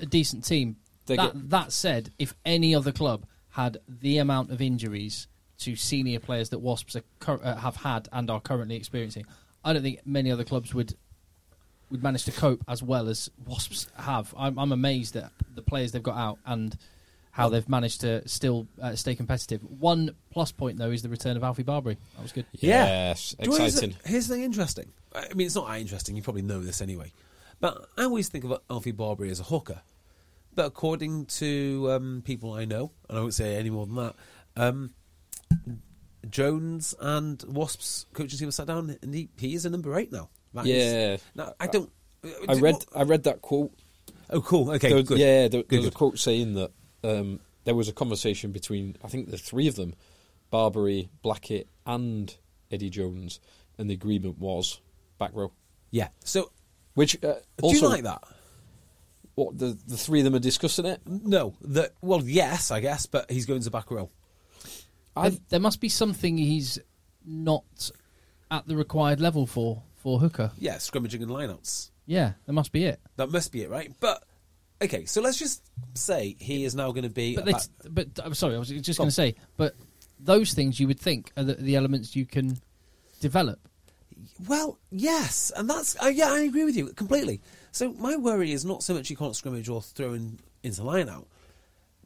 a 0.00 0.06
decent 0.06 0.44
team. 0.44 0.76
That, 1.06 1.16
get- 1.16 1.50
that 1.50 1.72
said, 1.72 2.12
if 2.18 2.34
any 2.46 2.74
other 2.74 2.92
club 2.92 3.26
had 3.50 3.78
the 3.88 4.18
amount 4.18 4.50
of 4.52 4.62
injuries 4.62 5.26
to 5.58 5.74
senior 5.76 6.20
players 6.20 6.48
that 6.50 6.60
Wasps 6.60 6.96
are, 6.96 7.40
uh, 7.42 7.56
have 7.56 7.76
had 7.76 8.08
and 8.12 8.30
are 8.30 8.40
currently 8.40 8.76
experiencing, 8.76 9.26
I 9.64 9.72
don't 9.72 9.82
think 9.82 10.00
many 10.06 10.30
other 10.30 10.44
clubs 10.44 10.72
would 10.72 10.94
would 11.90 12.02
manage 12.02 12.24
to 12.24 12.32
cope 12.32 12.64
as 12.68 12.82
well 12.82 13.08
as 13.08 13.28
Wasps 13.44 13.88
have. 13.98 14.32
I'm, 14.36 14.58
I'm 14.58 14.72
amazed 14.72 15.14
at 15.16 15.30
the 15.54 15.60
players 15.62 15.92
they've 15.92 16.02
got 16.02 16.16
out 16.16 16.38
and 16.46 16.74
how 17.32 17.48
they've 17.48 17.68
managed 17.68 18.02
to 18.02 18.26
still 18.28 18.68
uh, 18.80 18.94
stay 18.94 19.14
competitive. 19.14 19.60
One 19.62 20.14
plus 20.30 20.52
point 20.52 20.78
though 20.78 20.90
is 20.90 21.02
the 21.02 21.08
return 21.08 21.36
of 21.36 21.42
Alfie 21.42 21.62
Barbeary. 21.64 21.96
That 22.16 22.22
was 22.22 22.30
good. 22.32 22.46
Yes, 22.52 23.30
Do 23.30 23.44
you 23.44 23.46
know 23.48 23.52
what 23.58 23.62
is- 23.66 23.74
exciting. 23.78 23.96
Here's 24.04 24.28
the 24.28 24.34
thing 24.34 24.44
interesting. 24.44 24.92
I 25.14 25.32
mean, 25.34 25.46
it's 25.46 25.56
not 25.56 25.66
that 25.68 25.80
interesting. 25.80 26.14
You 26.16 26.22
probably 26.22 26.42
know 26.42 26.60
this 26.60 26.80
anyway. 26.80 27.12
But 27.60 27.86
I 27.98 28.04
always 28.04 28.28
think 28.28 28.44
of 28.44 28.60
Alfie 28.70 28.92
Barbeary 28.92 29.30
as 29.30 29.40
a 29.40 29.44
hooker. 29.44 29.82
But 30.54 30.66
according 30.66 31.26
to 31.26 31.90
um, 31.92 32.22
people 32.24 32.52
I 32.52 32.64
know, 32.66 32.90
and 33.08 33.18
I 33.18 33.20
won't 33.22 33.34
say 33.34 33.56
any 33.56 33.70
more 33.70 33.86
than 33.86 33.96
that, 33.96 34.14
um, 34.56 34.90
Jones 36.28 36.94
and 37.00 37.42
Wasps 37.48 38.06
coaching 38.12 38.38
team 38.38 38.48
have 38.48 38.54
sat 38.54 38.66
down, 38.66 38.96
and 39.02 39.14
he, 39.14 39.28
he 39.38 39.54
is 39.54 39.64
a 39.64 39.70
number 39.70 39.96
eight 39.98 40.12
now. 40.12 40.28
That 40.54 40.66
is- 40.66 40.92
Yeah. 40.92 41.16
now, 41.34 41.54
I 41.58 41.66
don't. 41.66 41.90
I 42.48 42.54
read 42.54 42.76
I 42.94 43.02
read 43.02 43.24
that 43.24 43.42
quote. 43.42 43.72
Oh, 44.30 44.40
cool. 44.40 44.70
Okay, 44.72 44.90
There- 44.90 45.02
good. 45.02 45.18
Yeah, 45.18 45.48
there, 45.48 45.62
Good, 45.62 45.68
there 45.68 45.78
was 45.80 45.88
a 45.88 45.92
quote 45.92 46.18
saying 46.18 46.54
that 46.54 46.70
um, 47.04 47.40
there 47.64 47.74
was 47.74 47.88
a 47.88 47.92
conversation 47.92 48.52
between 48.52 48.96
I 49.04 49.08
think 49.08 49.30
the 49.30 49.38
three 49.38 49.68
of 49.68 49.76
them, 49.76 49.94
Barbeary, 50.50 51.08
Blackett, 51.22 51.68
and 51.86 52.34
Eddie 52.70 52.90
Jones, 52.90 53.40
and 53.78 53.88
the 53.88 53.94
agreement 53.94 54.38
was 54.38 54.80
back 55.18 55.30
row. 55.34 55.52
Yeah. 55.90 56.08
So, 56.24 56.50
Which 56.94 57.16
uh, 57.16 57.34
do 57.34 57.40
also 57.60 57.76
you 57.76 57.88
like 57.88 58.04
that? 58.04 58.22
what 59.34 59.58
the 59.58 59.78
the 59.86 59.96
three 59.96 60.20
of 60.20 60.24
them 60.24 60.34
are 60.34 60.40
discussing 60.40 60.86
it. 60.86 61.00
No. 61.06 61.54
The, 61.60 61.92
well, 62.00 62.22
yes, 62.22 62.70
I 62.70 62.80
guess, 62.80 63.06
but 63.06 63.30
he's 63.30 63.46
going 63.46 63.62
to 63.62 63.70
back 63.70 63.90
row. 63.90 64.10
There, 65.16 65.32
there 65.50 65.60
must 65.60 65.80
be 65.80 65.88
something 65.88 66.38
he's 66.38 66.78
not 67.24 67.90
at 68.50 68.66
the 68.66 68.76
required 68.76 69.20
level 69.20 69.46
for 69.46 69.82
for 69.96 70.18
Hooker. 70.18 70.52
Yeah, 70.58 70.78
scrimmaging 70.78 71.22
and 71.22 71.30
lineouts. 71.30 71.90
Yeah, 72.06 72.32
that 72.46 72.52
must 72.52 72.72
be 72.72 72.84
it. 72.84 73.00
That 73.16 73.30
must 73.30 73.52
be 73.52 73.62
it, 73.62 73.70
right? 73.70 73.92
But 74.00 74.24
okay, 74.82 75.04
so 75.04 75.20
let's 75.20 75.38
just 75.38 75.62
say 75.94 76.36
he 76.38 76.64
is 76.64 76.74
now 76.74 76.90
going 76.92 77.04
to 77.04 77.10
be. 77.10 77.36
But 77.36 77.48
a 77.48 77.68
they, 77.82 77.88
but 77.88 78.08
I'm 78.24 78.34
sorry, 78.34 78.56
I 78.56 78.58
was 78.58 78.68
just 78.68 78.98
going 78.98 79.08
to 79.08 79.14
say, 79.14 79.34
but 79.56 79.74
those 80.18 80.52
things 80.52 80.78
you 80.78 80.86
would 80.86 81.00
think 81.00 81.32
are 81.36 81.44
the, 81.44 81.54
the 81.54 81.76
elements 81.76 82.14
you 82.14 82.26
can 82.26 82.58
develop. 83.20 83.60
well, 84.48 84.78
yes, 84.90 85.52
and 85.56 85.68
that's 85.68 86.00
uh, 86.02 86.08
yeah, 86.08 86.32
I 86.32 86.40
agree 86.40 86.64
with 86.64 86.76
you 86.76 86.88
completely. 86.88 87.40
So 87.70 87.92
my 87.94 88.16
worry 88.16 88.52
is 88.52 88.64
not 88.64 88.82
so 88.82 88.94
much 88.94 89.08
he 89.08 89.16
can't 89.16 89.36
scrimmage 89.36 89.68
or 89.68 89.82
throw 89.82 90.12
in 90.12 90.38
into 90.62 90.78
the 90.78 90.86
line 90.86 91.08
out, 91.08 91.26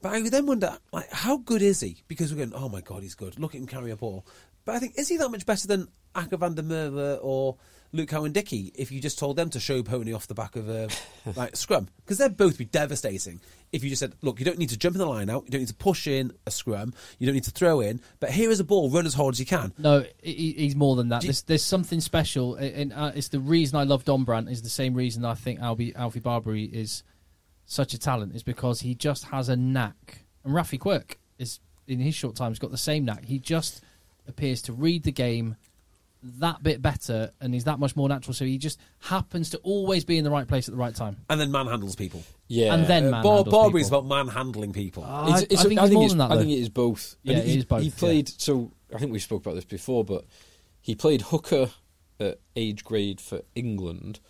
but 0.01 0.13
I 0.13 0.29
then 0.29 0.47
wonder 0.47 0.79
like 0.93 1.11
how 1.11 1.39
good 1.39 1.63
is 1.63 1.81
he? 1.81 2.03
Because 2.09 2.33
we're 2.33 2.45
going, 2.45 2.55
oh 2.55 2.69
my 2.69 2.81
god, 2.81 3.03
he's 3.03 3.15
good. 3.15 3.39
Look 3.39 3.55
at 3.55 3.61
him 3.61 3.67
carry 3.67 3.91
a 3.91 3.97
ball. 3.97 4.27
But 4.65 4.75
I 4.75 4.79
think 4.79 4.95
is 4.97 5.09
he 5.09 5.17
that 5.17 5.31
much 5.31 5.47
better 5.47 5.67
than 5.67 5.89
Akker 6.15 6.39
van 6.39 6.55
der 6.55 6.63
Merwe 6.63 7.19
or 7.23 7.57
Luke 7.93 8.09
Cowan-Dickie 8.09 8.73
if 8.75 8.91
you 8.93 9.01
just 9.01 9.19
told 9.19 9.37
them 9.37 9.51
to 9.51 9.61
show 9.61 9.83
pony 9.83 10.13
off 10.13 10.27
the 10.27 10.35
back 10.35 10.57
of 10.57 10.69
a 10.69 10.89
like 11.37 11.57
scrum? 11.57 11.89
Because 11.99 12.19
they'd 12.19 12.37
both 12.37 12.59
be 12.59 12.65
devastating 12.65 13.41
if 13.73 13.83
you 13.83 13.91
just 13.91 14.01
said, 14.01 14.15
look, 14.23 14.39
you 14.39 14.45
don't 14.47 14.59
need 14.59 14.69
to 14.71 14.77
jump 14.79 14.95
in 14.95 15.01
the 15.01 15.07
line 15.07 15.29
out, 15.29 15.45
you 15.45 15.51
don't 15.51 15.61
need 15.61 15.69
to 15.69 15.75
push 15.75 16.07
in 16.07 16.33
a 16.47 16.51
scrum, 16.51 16.95
you 17.19 17.27
don't 17.27 17.35
need 17.35 17.45
to 17.45 17.51
throw 17.51 17.81
in, 17.81 18.01
but 18.21 18.31
here 18.31 18.51
is 18.51 18.61
a 18.61 18.65
ball, 18.65 18.89
run 18.91 19.05
as 19.07 19.15
hard 19.15 19.35
as 19.35 19.41
you 19.41 19.45
can. 19.47 19.73
No, 19.77 20.05
he- 20.23 20.33
he, 20.35 20.53
he's 20.53 20.77
more 20.77 20.95
than 20.97 21.09
that. 21.09 21.23
There's, 21.23 21.43
there's 21.43 21.65
something 21.65 22.01
special, 22.01 22.55
and 22.55 22.93
uh, 22.93 23.11
it's 23.15 23.29
the 23.29 23.41
reason 23.41 23.77
I 23.77 23.83
love 23.83 24.05
Dombrandt. 24.05 24.51
Is 24.51 24.63
the 24.63 24.69
same 24.71 24.95
reason 24.95 25.25
I 25.25 25.35
think 25.35 25.61
Alfie, 25.61 25.95
Alfie 25.97 26.21
Barbeary 26.21 26.65
is 26.65 27.03
such 27.67 27.93
a 27.93 27.99
talent. 27.99 28.35
Is 28.37 28.45
because 28.45 28.81
he 28.81 28.95
just 28.95 29.25
has 29.25 29.49
a 29.49 29.57
knack, 29.57 30.25
and 30.45 30.55
Raffi 30.55 30.79
Quirke 30.79 31.19
is 31.39 31.59
in 31.89 31.99
his 31.99 32.15
short 32.15 32.37
time 32.37 32.53
has 32.53 32.59
got 32.61 32.71
the 32.71 32.79
same 32.79 33.05
knack. 33.05 33.25
He 33.25 33.39
just 33.41 33.83
appears 34.29 34.63
to 34.63 34.73
read 34.73 35.03
the 35.03 35.13
game 35.13 35.57
that 36.41 36.63
bit 36.63 36.81
better, 36.83 37.31
and 37.41 37.53
he's 37.55 37.65
that 37.65 37.79
much 37.79 37.97
more 37.97 38.09
natural. 38.09 38.35
So 38.35 38.45
he 38.45 38.59
just 38.59 38.79
happens 39.01 39.51
to 39.51 39.59
always 39.59 40.05
be 40.05 40.19
in 40.19 40.25
the 40.25 40.31
right 40.31 40.47
place 40.47 40.69
at 40.69 40.73
the 40.75 40.79
right 40.79 40.95
time. 40.95 41.17
And 41.31 41.41
then 41.41 41.51
manhandles 41.51 41.97
people. 41.97 42.23
Yeah, 42.49 42.75
And 42.75 42.87
then 42.87 43.07
Uh, 43.07 43.11
man 43.11 43.23
Bar- 43.23 43.35
handles 43.37 43.53
Barbeary's 43.55 43.87
people. 43.87 43.99
about 44.01 44.27
manhandling 44.27 44.73
people. 44.73 45.05
Ah, 45.07 45.25
It's- 45.25 45.41
I- 45.41 45.45
it's- 45.45 45.61
I 45.65 45.69
think 45.69 45.81
he's 45.81 45.91
more 45.91 46.03
it's, 46.05 46.13
than 46.13 46.19
that, 46.19 46.31
I 46.33 46.37
think 46.39 46.51
it 46.51 46.59
is 46.61 46.69
both. 46.69 47.17
Yeah, 47.23 47.41
he, 47.41 47.53
it 47.53 47.59
is 47.59 47.65
both, 47.65 47.83
He 47.83 47.89
yeah. 47.89 47.95
played. 47.97 48.29
So 48.41 48.71
I 48.95 48.99
think 48.99 49.13
we 49.13 49.19
spoke 49.19 49.43
about 49.45 49.55
this 49.57 49.65
before, 49.65 50.05
but 50.05 50.25
he 50.81 50.95
played 50.95 51.23
hooker 51.23 51.71
at 52.21 52.39
age 52.55 52.85
grade 52.85 53.21
for 53.21 53.43
England. 53.55 54.21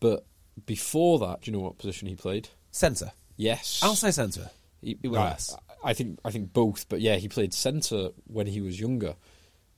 But 0.00 0.24
before 0.66 1.18
that, 1.20 1.42
do 1.42 1.50
you 1.50 1.56
know 1.56 1.62
what 1.62 1.78
position 1.78 2.08
he 2.08 2.14
played? 2.14 2.48
Centre. 2.70 3.12
Yes, 3.36 3.80
Outside 3.82 4.10
centre. 4.12 4.50
He, 4.80 4.96
well, 5.04 5.22
Yes. 5.24 5.54
I 5.84 5.92
think 5.92 6.18
I 6.24 6.30
think 6.30 6.52
both, 6.52 6.88
but 6.88 7.00
yeah, 7.00 7.16
he 7.16 7.28
played 7.28 7.52
centre 7.52 8.10
when 8.26 8.46
he 8.46 8.60
was 8.60 8.78
younger, 8.80 9.16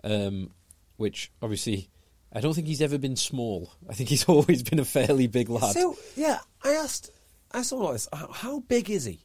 um, 0.05 0.51
which 0.99 1.33
obviously 1.41 1.89
I 2.33 2.41
don't 2.41 2.53
think 2.53 2.67
he's 2.67 2.83
ever 2.83 2.99
been 2.99 3.17
small. 3.17 3.73
I 3.89 3.95
think 3.95 4.11
he's 4.11 4.25
always 4.29 4.63
been 4.63 4.79
a 4.79 4.85
fairly 4.85 5.27
big 5.27 5.49
lad. 5.49 5.73
So, 5.73 5.97
yeah, 6.15 6.41
I 6.63 6.73
asked, 6.73 7.11
I 7.53 7.63
saw 7.63 7.77
like 7.77 7.93
this, 7.95 8.09
how, 8.13 8.29
how 8.31 8.61
big 8.61 8.91
is 8.91 9.07
he? 9.07 9.25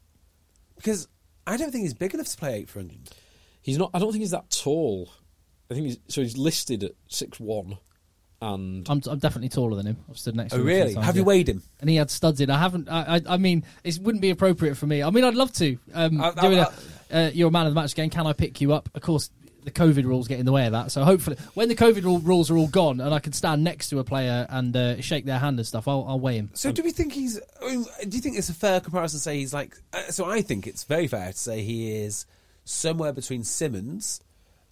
Because 0.77 1.09
I 1.45 1.57
don't 1.57 1.71
think 1.71 1.81
he's 1.83 1.93
big 1.93 2.13
enough 2.13 2.27
to 2.27 2.37
play 2.37 2.55
eight 2.59 2.69
for 2.69 2.79
England. 2.79 3.09
he's 3.61 3.77
not. 3.77 3.91
I 3.93 3.99
don't 3.99 4.11
think 4.13 4.21
he's 4.21 4.31
that 4.31 4.49
tall. 4.49 5.09
I 5.69 5.73
think 5.73 5.87
he's 5.87 5.97
so 6.07 6.21
he's 6.21 6.37
listed 6.37 6.83
at 6.83 6.91
six 7.07 7.39
one, 7.39 7.77
and 8.41 8.87
I'm, 8.89 9.01
I'm 9.07 9.19
definitely 9.19 9.49
taller 9.49 9.75
than 9.75 9.85
him. 9.87 9.97
I've 10.09 10.17
stood 10.17 10.35
next 10.35 10.53
Oh, 10.53 10.57
to 10.57 10.61
him. 10.63 10.67
a 10.67 10.71
few 10.71 10.79
really? 10.79 10.93
times, 10.93 11.05
Have 11.05 11.15
you 11.15 11.21
yeah. 11.21 11.25
weighed 11.27 11.49
him? 11.49 11.61
and 11.81 11.89
he 11.89 11.95
had 11.95 12.09
studs 12.11 12.41
in. 12.41 12.49
I 12.49 12.57
haven't. 12.59 12.89
I. 12.89 13.15
I, 13.17 13.21
I 13.27 13.37
mean, 13.37 13.63
it 13.83 13.97
wouldn't 13.99 14.21
be 14.21 14.29
appropriate 14.29 14.75
for 14.75 14.85
me. 14.87 15.01
I 15.03 15.09
mean, 15.09 15.23
I'd 15.23 15.35
love 15.35 15.51
to. 15.53 15.77
Um, 15.93 16.21
I- 16.21 16.29
I- 16.35 16.41
doing 16.41 16.59
I- 16.59 16.67
a, 17.11 17.27
uh, 17.27 17.31
you're 17.33 17.47
a 17.47 17.51
man 17.51 17.65
of 17.67 17.73
the 17.73 17.79
match 17.79 17.93
again. 17.93 18.09
Can 18.09 18.27
I 18.27 18.33
pick 18.33 18.59
you 18.61 18.73
up? 18.73 18.89
Of 18.95 19.01
course, 19.01 19.29
the 19.63 19.71
COVID 19.71 20.05
rules 20.05 20.27
get 20.27 20.39
in 20.39 20.45
the 20.45 20.51
way 20.51 20.65
of 20.65 20.71
that. 20.73 20.91
So 20.91 21.03
hopefully, 21.03 21.37
when 21.53 21.69
the 21.69 21.75
COVID 21.75 22.03
rule, 22.03 22.19
rules 22.19 22.49
are 22.51 22.57
all 22.57 22.67
gone 22.67 22.99
and 22.99 23.13
I 23.13 23.19
can 23.19 23.33
stand 23.33 23.63
next 23.63 23.89
to 23.89 23.99
a 23.99 24.03
player 24.03 24.45
and 24.49 24.75
uh, 24.75 25.01
shake 25.01 25.25
their 25.25 25.39
hand 25.39 25.57
and 25.59 25.65
stuff, 25.67 25.87
I'll, 25.87 26.05
I'll 26.07 26.19
weigh 26.19 26.37
him. 26.37 26.51
So 26.53 26.71
do 26.71 26.83
we 26.83 26.91
think 26.91 27.13
he's? 27.13 27.39
I 27.61 27.67
mean, 27.75 27.85
do 28.07 28.15
you 28.17 28.21
think 28.21 28.37
it's 28.37 28.49
a 28.49 28.53
fair 28.53 28.79
comparison 28.79 29.17
to 29.19 29.21
say 29.23 29.37
he's 29.37 29.53
like? 29.53 29.75
Uh, 29.93 30.03
so 30.11 30.25
I 30.25 30.41
think 30.41 30.67
it's 30.67 30.83
very 30.83 31.07
fair 31.07 31.31
to 31.31 31.37
say 31.37 31.61
he 31.61 31.95
is 32.03 32.25
somewhere 32.65 33.13
between 33.13 33.43
Simmonds 33.43 34.21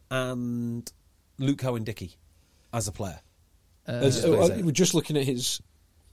and 0.10 0.92
Luke 1.40 1.60
Cowan-Dickie 1.60 2.16
as 2.74 2.88
a 2.88 2.92
player. 2.92 3.20
As- 3.88 4.24
Uh, 4.26 4.32
uh, 4.34 4.60
we're 4.64 4.72
just 4.72 4.94
looking 4.94 5.18
at 5.18 5.24
his 5.26 5.62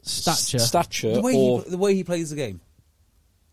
Stature. 0.03 0.59
s- 0.59 0.68
stature, 0.68 1.14
The 1.14 1.20
way 1.22 1.35
or 1.35 1.62
he, 1.62 1.70
the 1.70 1.79
way 1.79 1.95
he 1.95 2.05
plays 2.05 2.31
the 2.31 2.37
game. 2.37 2.61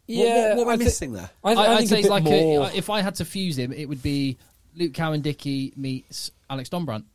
Yeah, 0.08 0.50
what, 0.56 0.58
what, 0.58 0.62
am 0.64 0.70
I, 0.70 0.78
thi- 0.78 0.84
missing 0.86 1.14
there? 1.14 1.30
I, 1.44 1.54
I, 1.54 1.54
I 1.54 1.70
would 1.70 1.78
think 1.80 1.90
say 1.90 1.96
a 1.96 2.00
it's 2.00 2.08
bit 2.08 2.12
like 2.12 2.24
more. 2.24 2.68
a, 2.68 2.76
if 2.76 2.90
I 2.92 3.02
had 3.02 3.16
to 3.16 3.26
fuse 3.26 3.58
him, 3.58 3.74
it 3.74 3.90
would 3.90 4.04
be 4.04 4.38
Luke 4.76 4.94
Cowan-Dickie 4.94 5.74
meets 5.76 6.32
Alex 6.50 6.70
Dombrandt. 6.70 7.06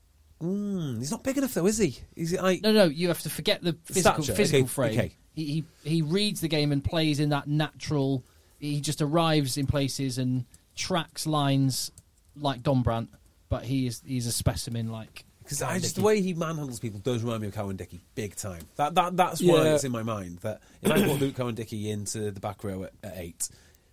Mm, 0.42 0.98
he's 0.98 1.10
not 1.10 1.22
big 1.22 1.36
enough 1.36 1.52
though, 1.54 1.66
is 1.66 1.76
he? 1.78 1.98
Is 2.16 2.30
he 2.30 2.38
like? 2.38 2.62
No, 2.62 2.72
no, 2.72 2.84
you 2.84 3.08
have 3.08 3.20
to 3.22 3.30
forget 3.30 3.62
the 3.62 3.76
physical 3.84 4.22
Stature, 4.22 4.36
physical 4.36 4.60
okay, 4.60 4.68
frame. 4.68 4.98
okay. 4.98 5.12
He, 5.34 5.44
he 5.44 5.64
he 5.90 6.02
reads 6.02 6.40
the 6.40 6.48
game 6.48 6.72
and 6.72 6.82
plays 6.82 7.20
in 7.20 7.28
that 7.28 7.46
natural. 7.46 8.24
He 8.58 8.80
just 8.80 9.02
arrives 9.02 9.56
in 9.58 9.66
places 9.66 10.16
and 10.18 10.46
tracks 10.74 11.26
lines 11.26 11.90
like 12.36 12.62
Dombrandt, 12.62 13.08
but 13.50 13.64
he 13.64 13.86
is 13.86 14.02
he's 14.06 14.26
a 14.26 14.32
specimen 14.32 14.90
like. 14.90 15.24
Because 15.42 15.62
I 15.62 15.78
just 15.78 15.96
the 15.96 16.02
way 16.02 16.20
he 16.22 16.32
manhandles 16.32 16.80
people 16.80 17.00
does 17.00 17.22
remind 17.22 17.42
me 17.42 17.48
of 17.48 17.54
Cowan-Dickie 17.54 18.00
big 18.14 18.36
time. 18.36 18.62
That 18.76 18.94
that 18.94 19.16
that's 19.16 19.42
why 19.42 19.64
Yeah. 19.64 19.74
it's 19.74 19.84
in 19.84 19.92
my 19.92 20.02
mind. 20.04 20.38
That 20.38 20.60
if 20.80 20.90
I 20.90 21.02
put 21.04 21.20
Luke 21.20 21.34
Cowan-Dickie 21.36 21.90
into 21.90 22.30
the 22.30 22.40
back 22.40 22.62
row 22.64 22.84
at, 22.84 22.92
at 23.02 23.14
eight, 23.16 23.48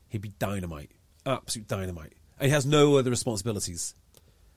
he'd 0.07 0.21
be 0.21 0.33
dynamite, 0.39 0.91
absolute 1.25 1.67
dynamite. 1.67 2.13
And 2.39 2.47
he 2.47 2.51
has 2.53 2.65
no 2.65 2.95
other 2.97 3.09
responsibilities. 3.09 3.93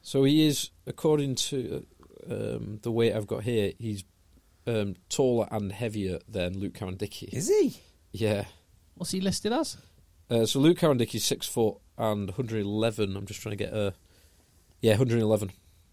So 0.02 0.24
he 0.24 0.46
is, 0.46 0.70
according 0.86 1.34
to 1.36 1.84
uh, 2.28 2.34
um, 2.34 2.78
the 2.82 2.90
weight 2.90 3.14
I've 3.14 3.26
got 3.26 3.42
here, 3.44 3.72
he's 3.78 4.04
um, 4.66 4.96
taller 5.08 5.46
and 5.50 5.72
heavier 5.72 6.18
than 6.28 6.58
Luke 6.58 6.74
Cowan-Dickie. 6.74 7.30
Is 7.32 7.48
he? 7.48 7.80
Yeah. 8.12 8.44
What's 8.94 9.12
he 9.12 9.20
listed 9.20 9.52
as? 9.52 9.76
Uh, 10.30 10.46
so 10.46 10.58
Luke 10.60 10.78
Cowan-Dickie's 10.78 11.24
six 11.24 11.46
foot 11.46 11.76
and 11.98 12.28
111. 12.28 13.16
I'm 13.16 13.26
just 13.26 13.40
trying 13.40 13.56
to 13.56 13.64
get 13.64 13.72
a. 13.72 13.94
Yeah, 14.80 14.92
111. 14.92 15.50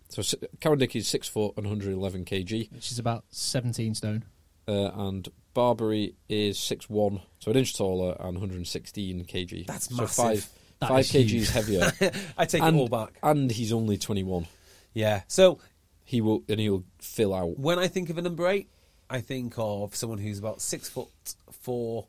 So 0.09 0.21
si- 0.21 0.37
Cowan-Dickie's 0.61 1.07
six 1.07 1.27
foot 1.27 1.53
and 1.57 1.65
111 1.65 2.23
kg, 2.25 2.71
Which 2.71 2.91
is 2.91 2.99
about 2.99 3.25
seventeen 3.29 3.93
stone. 3.93 4.23
uh, 4.67 4.91
and 4.95 5.27
Barbeary 5.53 6.15
is 6.29 6.57
six 6.57 6.89
one, 6.89 7.21
so 7.39 7.51
an 7.51 7.57
inch 7.57 7.75
taller 7.75 8.15
and 8.19 8.35
116 8.35 9.25
kg. 9.25 9.65
That's 9.65 9.89
so 9.89 9.95
massive. 10.03 10.15
five 10.15 10.49
That 10.79 10.89
five 10.89 10.99
is 10.99 11.11
kgs 11.11 11.27
huge. 11.29 11.49
heavier. 11.49 11.91
I 12.37 12.45
take 12.45 12.61
and, 12.61 12.77
it 12.77 12.79
all 12.79 12.87
back. 12.87 13.13
And 13.23 13.51
he's 13.51 13.73
only 13.73 13.97
21. 13.97 14.47
Yeah. 14.93 15.21
So 15.27 15.59
He 16.03 16.21
will 16.21 16.43
and 16.47 16.59
he'll 16.59 16.83
fill 16.99 17.33
out. 17.33 17.57
when 17.59 17.79
I 17.79 17.87
think 17.87 18.09
of 18.09 18.17
a 18.17 18.21
number 18.21 18.47
eight, 18.47 18.69
I 19.09 19.21
think 19.21 19.53
of 19.57 19.95
someone 19.95 20.19
who's 20.19 20.37
about 20.39 20.61
six 20.61 20.89
foot 20.89 21.09
four, 21.51 22.01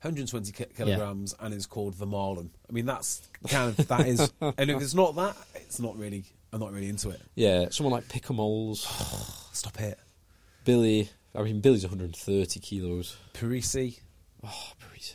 120 0.00 0.52
ki- 0.52 0.64
kilograms, 0.76 1.34
and 1.38 1.52
is 1.54 1.66
called 1.66 1.94
the 1.94 2.06
Marlin. 2.06 2.50
I 2.68 2.72
mean, 2.72 2.86
that's 2.86 3.26
kind 3.48 3.78
of 3.78 3.88
that 3.88 4.06
is. 4.06 4.32
and 4.40 4.70
if 4.70 4.80
it's 4.80 4.94
not 4.94 5.14
that, 5.16 5.36
it's 5.56 5.80
not 5.80 5.96
really. 5.98 6.24
I'm 6.52 6.60
not 6.60 6.72
really 6.72 6.88
into 6.88 7.10
it. 7.10 7.20
Yeah, 7.34 7.66
someone 7.70 7.92
like 7.92 8.08
Picamoles, 8.08 8.78
Stop 9.54 9.80
it, 9.80 9.98
Billy. 10.64 11.10
I 11.34 11.42
mean, 11.42 11.60
Billy's 11.60 11.84
130 11.84 12.60
kilos. 12.60 13.16
Parisse. 13.34 14.00
Oh, 14.42 14.72
Parisse. 14.80 15.14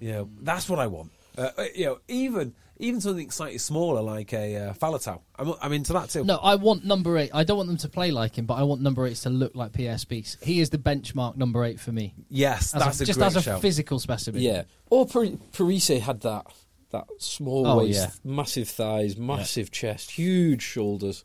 Yeah, 0.00 0.24
that's 0.42 0.68
what 0.68 0.78
I 0.78 0.88
want. 0.88 1.10
Uh, 1.36 1.50
uh, 1.58 1.64
you 1.74 1.84
know, 1.86 1.98
even 2.08 2.54
even 2.78 3.00
something 3.00 3.30
slightly 3.30 3.58
smaller 3.58 4.02
like 4.02 4.32
a 4.32 4.56
uh, 4.56 4.72
Faletau. 4.74 5.20
I'm, 5.38 5.54
I'm 5.60 5.72
into 5.72 5.92
that 5.92 6.10
too. 6.10 6.24
No, 6.24 6.36
I 6.36 6.56
want 6.56 6.84
number 6.84 7.16
eight. 7.18 7.30
I 7.32 7.44
don't 7.44 7.56
want 7.56 7.68
them 7.68 7.76
to 7.78 7.88
play 7.88 8.10
like 8.10 8.36
him, 8.36 8.46
but 8.46 8.54
I 8.54 8.62
want 8.64 8.80
number 8.82 9.06
eight 9.06 9.16
to 9.18 9.30
look 9.30 9.54
like 9.54 9.72
PSB. 9.72 10.42
He 10.42 10.60
is 10.60 10.70
the 10.70 10.78
benchmark 10.78 11.36
number 11.36 11.64
eight 11.64 11.78
for 11.80 11.92
me. 11.92 12.14
Yes, 12.28 12.74
As 12.74 12.82
that's 12.82 13.00
a, 13.00 13.02
a, 13.04 13.06
just 13.06 13.18
great 13.18 13.26
as 13.26 13.36
a 13.36 13.42
shout. 13.42 13.60
physical 13.60 13.98
specimen. 14.00 14.42
Yeah. 14.42 14.64
Or 14.90 15.06
Par- 15.06 15.26
Parisse 15.52 15.88
had 16.00 16.20
that 16.22 16.46
that 16.90 17.06
small 17.18 17.66
Oh, 17.66 17.78
waist, 17.78 17.98
yeah. 18.24 18.30
massive 18.32 18.68
thighs, 18.68 19.16
massive 19.16 19.70
chest, 19.70 20.12
huge 20.12 20.62
shoulders. 20.62 21.24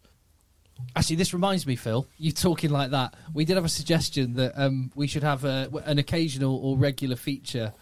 Actually, 0.95 1.17
this 1.17 1.33
reminds 1.33 1.67
me, 1.67 1.75
Phil. 1.75 2.07
You 2.17 2.31
talking 2.31 2.69
like 2.71 2.91
that? 2.91 3.13
We 3.33 3.43
did 3.45 3.55
have 3.55 3.65
a 3.65 3.69
suggestion 3.69 4.35
that 4.35 4.53
um, 4.55 4.91
we 4.95 5.07
should 5.07 5.23
have 5.23 5.43
a, 5.45 5.69
an 5.85 5.97
occasional 5.99 6.55
or 6.55 6.77
regular 6.77 7.15
feature 7.17 7.73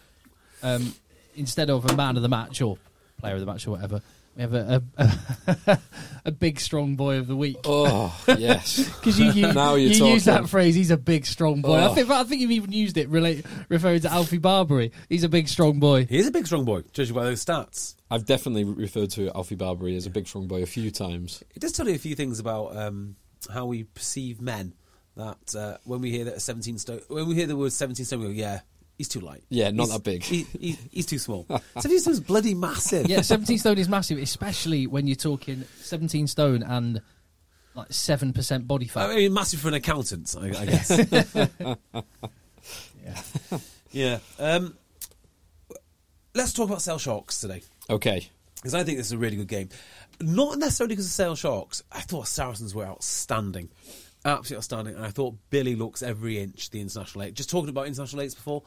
um, 0.62 0.94
instead 1.38 1.70
of 1.70 1.88
a 1.90 1.96
man 1.96 2.16
of 2.16 2.22
the 2.22 2.28
match 2.28 2.60
or 2.60 2.76
player 3.20 3.34
of 3.34 3.40
the 3.40 3.46
match 3.46 3.66
or 3.66 3.72
whatever. 3.72 4.02
We 4.36 4.42
have 4.42 4.54
a 4.54 4.82
a, 4.96 5.78
a 6.26 6.30
big 6.30 6.60
strong 6.60 6.94
boy 6.94 7.16
of 7.18 7.26
the 7.26 7.34
week. 7.34 7.56
Oh 7.64 8.16
yes. 8.28 8.88
Because 8.98 9.18
you, 9.18 9.30
you, 9.32 9.52
Now 9.52 9.74
you're 9.74 9.90
you 9.92 10.06
use 10.14 10.26
that 10.26 10.48
phrase, 10.48 10.74
he's 10.76 10.92
a 10.92 10.96
big 10.96 11.26
strong 11.26 11.60
boy. 11.60 11.74
I 11.76 11.86
Oh. 11.88 11.94
think 11.94 12.08
I 12.10 12.22
think 12.24 12.40
you've 12.42 12.52
even 12.52 12.70
used 12.72 12.96
it 12.98 13.08
relate, 13.08 13.44
referring 13.68 14.00
to 14.02 14.12
Alfie 14.12 14.38
Barbary. 14.38 14.92
He's 15.08 15.24
a 15.24 15.28
big 15.28 15.48
strong 15.48 15.80
boy. 15.80 16.04
He 16.06 16.18
is 16.18 16.26
a 16.28 16.30
big 16.30 16.46
strong 16.46 16.64
boy, 16.64 16.82
judging 16.92 17.14
by 17.16 17.24
those 17.24 17.44
stats. 17.44 17.96
I've 18.10 18.24
definitely 18.26 18.64
referred 18.64 19.10
to 19.12 19.30
Alfie 19.34 19.56
Barbary 19.56 19.96
as 19.96 20.06
a 20.06 20.10
big 20.10 20.28
strong 20.28 20.46
boy 20.46 20.62
a 20.62 20.66
few 20.66 20.90
times. 20.92 21.42
It 21.54 21.58
does 21.60 21.72
tell 21.72 21.88
you 21.88 21.94
a 21.94 21.98
few 21.98 22.14
things 22.14 22.38
about 22.38 22.76
um, 22.76 23.16
how 23.52 23.66
we 23.66 23.84
perceive 23.84 24.40
men. 24.40 24.74
That 25.16 25.54
uh, 25.56 25.78
when 25.84 26.00
we 26.00 26.12
hear 26.12 26.24
that 26.26 26.34
a 26.36 26.40
17 26.40 26.78
stone, 26.78 27.00
when 27.08 27.26
we 27.26 27.34
hear 27.34 27.48
the 27.48 27.56
word 27.56 27.72
17 27.72 28.06
stone, 28.06 28.20
we 28.20 28.26
go, 28.26 28.32
yeah, 28.32 28.60
he's 28.98 29.08
too 29.08 29.20
light. 29.20 29.42
Yeah, 29.48 29.70
not 29.70 29.84
He's- 29.84 29.96
that 29.96 30.02
big. 30.04 30.22
He, 30.24 30.42
he, 30.60 30.78
he's 30.90 31.06
too 31.06 31.18
small. 31.18 31.46
17 31.78 32.00
stone's 32.00 32.20
bloody 32.20 32.54
massive. 32.54 33.08
Yeah, 33.08 33.22
17 33.22 33.56
stone 33.58 33.78
is 33.78 33.88
massive, 33.88 34.18
especially 34.18 34.86
when 34.86 35.06
you're 35.06 35.16
talking 35.16 35.64
17 35.80 36.26
stone 36.26 36.62
and 36.62 37.00
like 37.74 37.88
7% 37.88 38.66
body 38.66 38.86
fat. 38.86 39.08
I 39.10 39.14
mean, 39.16 39.32
massive 39.32 39.60
for 39.60 39.68
an 39.68 39.74
accountant, 39.74 40.34
I, 40.38 40.46
I 40.48 40.66
guess. 40.66 40.90
yeah. 43.04 43.14
yeah. 43.92 44.18
Um, 44.38 44.76
let's 46.34 46.52
talk 46.52 46.68
about 46.68 46.82
Sale 46.82 46.98
Sharks 46.98 47.40
today. 47.40 47.62
Okay. 47.88 48.28
because 48.56 48.74
I 48.74 48.84
think 48.84 48.98
this 48.98 49.06
is 49.06 49.12
a 49.12 49.18
really 49.18 49.36
good 49.36 49.48
game. 49.48 49.68
Not 50.20 50.58
necessarily 50.58 50.92
because 50.94 51.06
of 51.06 51.12
Sale 51.12 51.36
Sharks. 51.36 51.82
I 51.92 52.00
thought 52.00 52.26
Saracens 52.26 52.74
were 52.74 52.84
outstanding, 52.84 53.68
absolutely 54.24 54.56
outstanding, 54.56 54.94
and 54.96 55.04
I 55.04 55.10
thought 55.10 55.36
Billy 55.50 55.76
looks 55.76 56.02
every 56.02 56.38
inch 56.40 56.70
the 56.70 56.80
international 56.80 57.24
eight. 57.24 57.34
Just 57.34 57.50
talking 57.50 57.68
about 57.68 57.86
international 57.86 58.22
eights 58.22 58.34
before, 58.34 58.64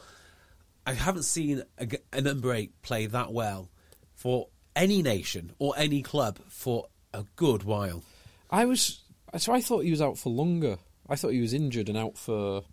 I 0.86 0.94
haven't 0.94 1.24
seen 1.24 1.64
a, 1.78 1.88
a 2.12 2.22
number 2.22 2.54
eight 2.54 2.82
play 2.82 3.06
that 3.06 3.32
well 3.32 3.70
for 4.16 4.48
any 4.76 5.02
nation 5.02 5.54
or 5.60 5.74
any 5.78 6.02
club 6.02 6.40
for 6.48 6.88
a 7.14 7.26
good 7.36 7.64
while. 7.64 8.04
I 8.50 8.66
was 8.66 9.02
so 9.38 9.54
I 9.54 9.62
thought 9.62 9.84
he 9.84 9.92
was 9.92 10.02
out 10.02 10.18
for 10.18 10.30
longer. 10.30 10.78
I 11.08 11.16
thought 11.16 11.32
he 11.32 11.42
was 11.42 11.54
injured 11.54 11.90
and 11.90 11.98
out 11.98 12.18
for 12.18 12.64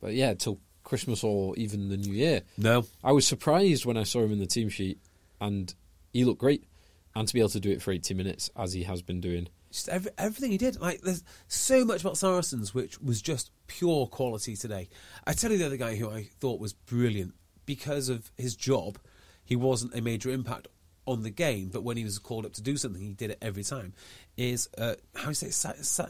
but 0.00 0.12
yeah, 0.12 0.34
till 0.34 0.60
Christmas 0.82 1.24
or 1.24 1.56
even 1.56 1.88
the 1.88 1.96
New 1.96 2.12
Year. 2.12 2.42
No, 2.58 2.84
I 3.02 3.12
was 3.12 3.26
surprised 3.26 3.86
when 3.86 3.96
I 3.96 4.02
saw 4.02 4.22
him 4.22 4.32
in 4.32 4.38
the 4.38 4.46
team 4.46 4.68
sheet 4.68 4.98
and 5.40 5.74
he 6.12 6.24
looked 6.24 6.40
great. 6.40 6.64
And 7.16 7.28
to 7.28 7.34
be 7.34 7.38
able 7.38 7.50
to 7.50 7.60
do 7.60 7.70
it 7.70 7.80
for 7.80 7.92
80 7.92 8.12
minutes 8.14 8.50
as 8.56 8.72
he 8.72 8.82
has 8.82 9.00
been 9.00 9.20
doing. 9.20 9.48
Just 9.74 9.88
every, 9.88 10.12
everything 10.16 10.52
he 10.52 10.56
did. 10.58 10.80
Like 10.80 11.00
there's 11.00 11.24
so 11.48 11.84
much 11.84 12.00
about 12.02 12.16
Saracens 12.16 12.72
which 12.72 13.00
was 13.00 13.20
just 13.20 13.50
pure 13.66 14.06
quality 14.06 14.54
today. 14.54 14.88
I 15.26 15.32
tell 15.32 15.50
you 15.50 15.58
the 15.58 15.66
other 15.66 15.76
guy 15.76 15.96
who 15.96 16.08
I 16.08 16.28
thought 16.40 16.60
was 16.60 16.72
brilliant 16.72 17.34
because 17.66 18.08
of 18.08 18.30
his 18.36 18.54
job. 18.54 18.98
He 19.44 19.56
wasn't 19.56 19.96
a 19.96 20.00
major 20.00 20.30
impact 20.30 20.68
on 21.06 21.24
the 21.24 21.30
game, 21.30 21.70
but 21.72 21.82
when 21.82 21.96
he 21.96 22.04
was 22.04 22.20
called 22.20 22.46
up 22.46 22.52
to 22.52 22.62
do 22.62 22.76
something, 22.76 23.02
he 23.02 23.14
did 23.14 23.30
it 23.32 23.38
every 23.42 23.64
time. 23.64 23.94
Is 24.36 24.68
uh, 24.78 24.94
how 25.16 25.24
do 25.24 25.28
you 25.30 25.34
say 25.34 25.48
it? 25.48 25.54
Sa- 25.54 25.72
Sa- 25.82 26.06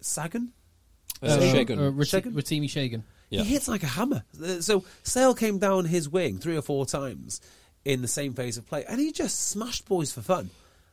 Sagan? 0.00 0.52
Uh, 1.20 1.36
Shagun. 1.38 1.78
uh, 1.78 1.90
Rat- 1.90 2.06
Shagun? 2.06 2.32
Rotimi 2.32 2.66
Segun. 2.70 3.02
Yeah. 3.28 3.42
He 3.42 3.50
hits 3.52 3.66
like 3.66 3.82
a 3.82 3.86
hammer. 3.86 4.22
Uh, 4.40 4.60
So 4.60 4.84
Sale 5.02 5.34
came 5.34 5.58
down 5.58 5.84
his 5.84 6.08
wing 6.08 6.38
three 6.38 6.56
or 6.56 6.62
four 6.62 6.86
times 6.86 7.40
in 7.84 8.02
the 8.02 8.08
same 8.08 8.34
phase 8.34 8.56
of 8.56 8.66
play, 8.68 8.84
and 8.88 9.00
he 9.00 9.10
just 9.10 9.48
smashed 9.48 9.86
boys 9.88 10.12
for 10.12 10.22
fun. 10.22 10.50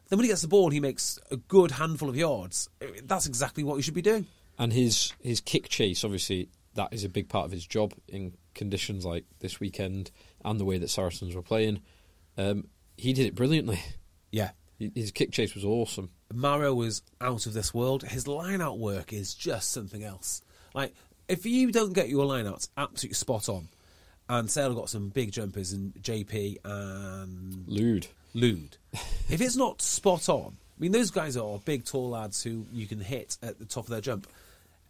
Then 0.10 0.18
when 0.18 0.24
he 0.24 0.30
gets 0.30 0.42
the 0.42 0.48
ball, 0.48 0.70
he 0.70 0.80
makes 0.80 1.20
a 1.32 1.38
good 1.38 1.72
handful 1.72 2.10
of 2.10 2.16
yards. 2.16 2.70
That's 3.04 3.26
exactly 3.26 3.64
what 3.64 3.76
he 3.76 3.82
should 3.82 3.94
be 3.94 4.02
doing. 4.02 4.28
And 4.58 4.74
his 4.74 5.14
his 5.22 5.42
kick 5.42 5.70
chase, 5.70 6.04
obviously, 6.04 6.50
that 6.76 6.90
is 6.92 7.04
a 7.04 7.10
big 7.10 7.30
part 7.30 7.46
of 7.46 7.52
his 7.52 7.66
job 7.66 7.94
in 8.08 8.34
conditions 8.56 9.06
like 9.06 9.26
this 9.40 9.60
weekend 9.60 10.12
and 10.44 10.60
the 10.60 10.66
way 10.66 10.78
that 10.78 10.90
Saracens 10.90 11.36
were 11.36 11.42
playing. 11.42 11.82
Um, 12.38 12.68
he 12.96 13.14
did 13.14 13.26
it 13.26 13.36
brilliantly. 13.36 13.80
Yeah. 14.32 14.52
His 14.80 15.12
kick 15.12 15.32
chase 15.32 15.56
was 15.56 15.66
awesome. 15.66 16.10
Maro 16.32 16.74
was 16.74 17.02
out 17.20 17.46
of 17.48 17.54
this 17.54 17.74
world. 17.74 18.04
His 18.04 18.28
line 18.28 18.62
out 18.62 18.78
work 18.78 19.12
is 19.12 19.34
just 19.34 19.72
something 19.72 20.04
else. 20.04 20.42
Like, 20.76 20.94
if 21.28 21.46
you 21.46 21.72
don't 21.72 21.94
get 21.94 22.10
your 22.10 22.26
line 22.26 22.46
outs 22.46 22.70
absolutely 22.78 23.16
spot 23.16 23.50
on, 23.50 23.70
and 24.30 24.52
Sale 24.52 24.76
got 24.76 24.90
some 24.90 25.10
big 25.10 25.32
jumpers 25.32 25.74
and 25.74 25.94
JP 25.96 26.58
and 26.64 27.64
Lood. 28.34 28.78
If 29.30 29.42
it's 29.42 29.56
not 29.56 29.82
spot 29.82 30.30
on, 30.30 30.58
I 30.78 30.82
mean, 30.82 30.92
those 30.92 31.12
guys 31.12 31.36
are 31.36 31.60
big, 31.60 31.86
tall 31.86 32.10
lads 32.10 32.44
who 32.44 32.66
you 32.72 32.86
can 32.88 33.00
hit 33.00 33.38
at 33.42 33.60
the 33.60 33.66
top 33.66 33.86
of 33.86 33.90
their 33.90 34.02
jump. 34.02 34.28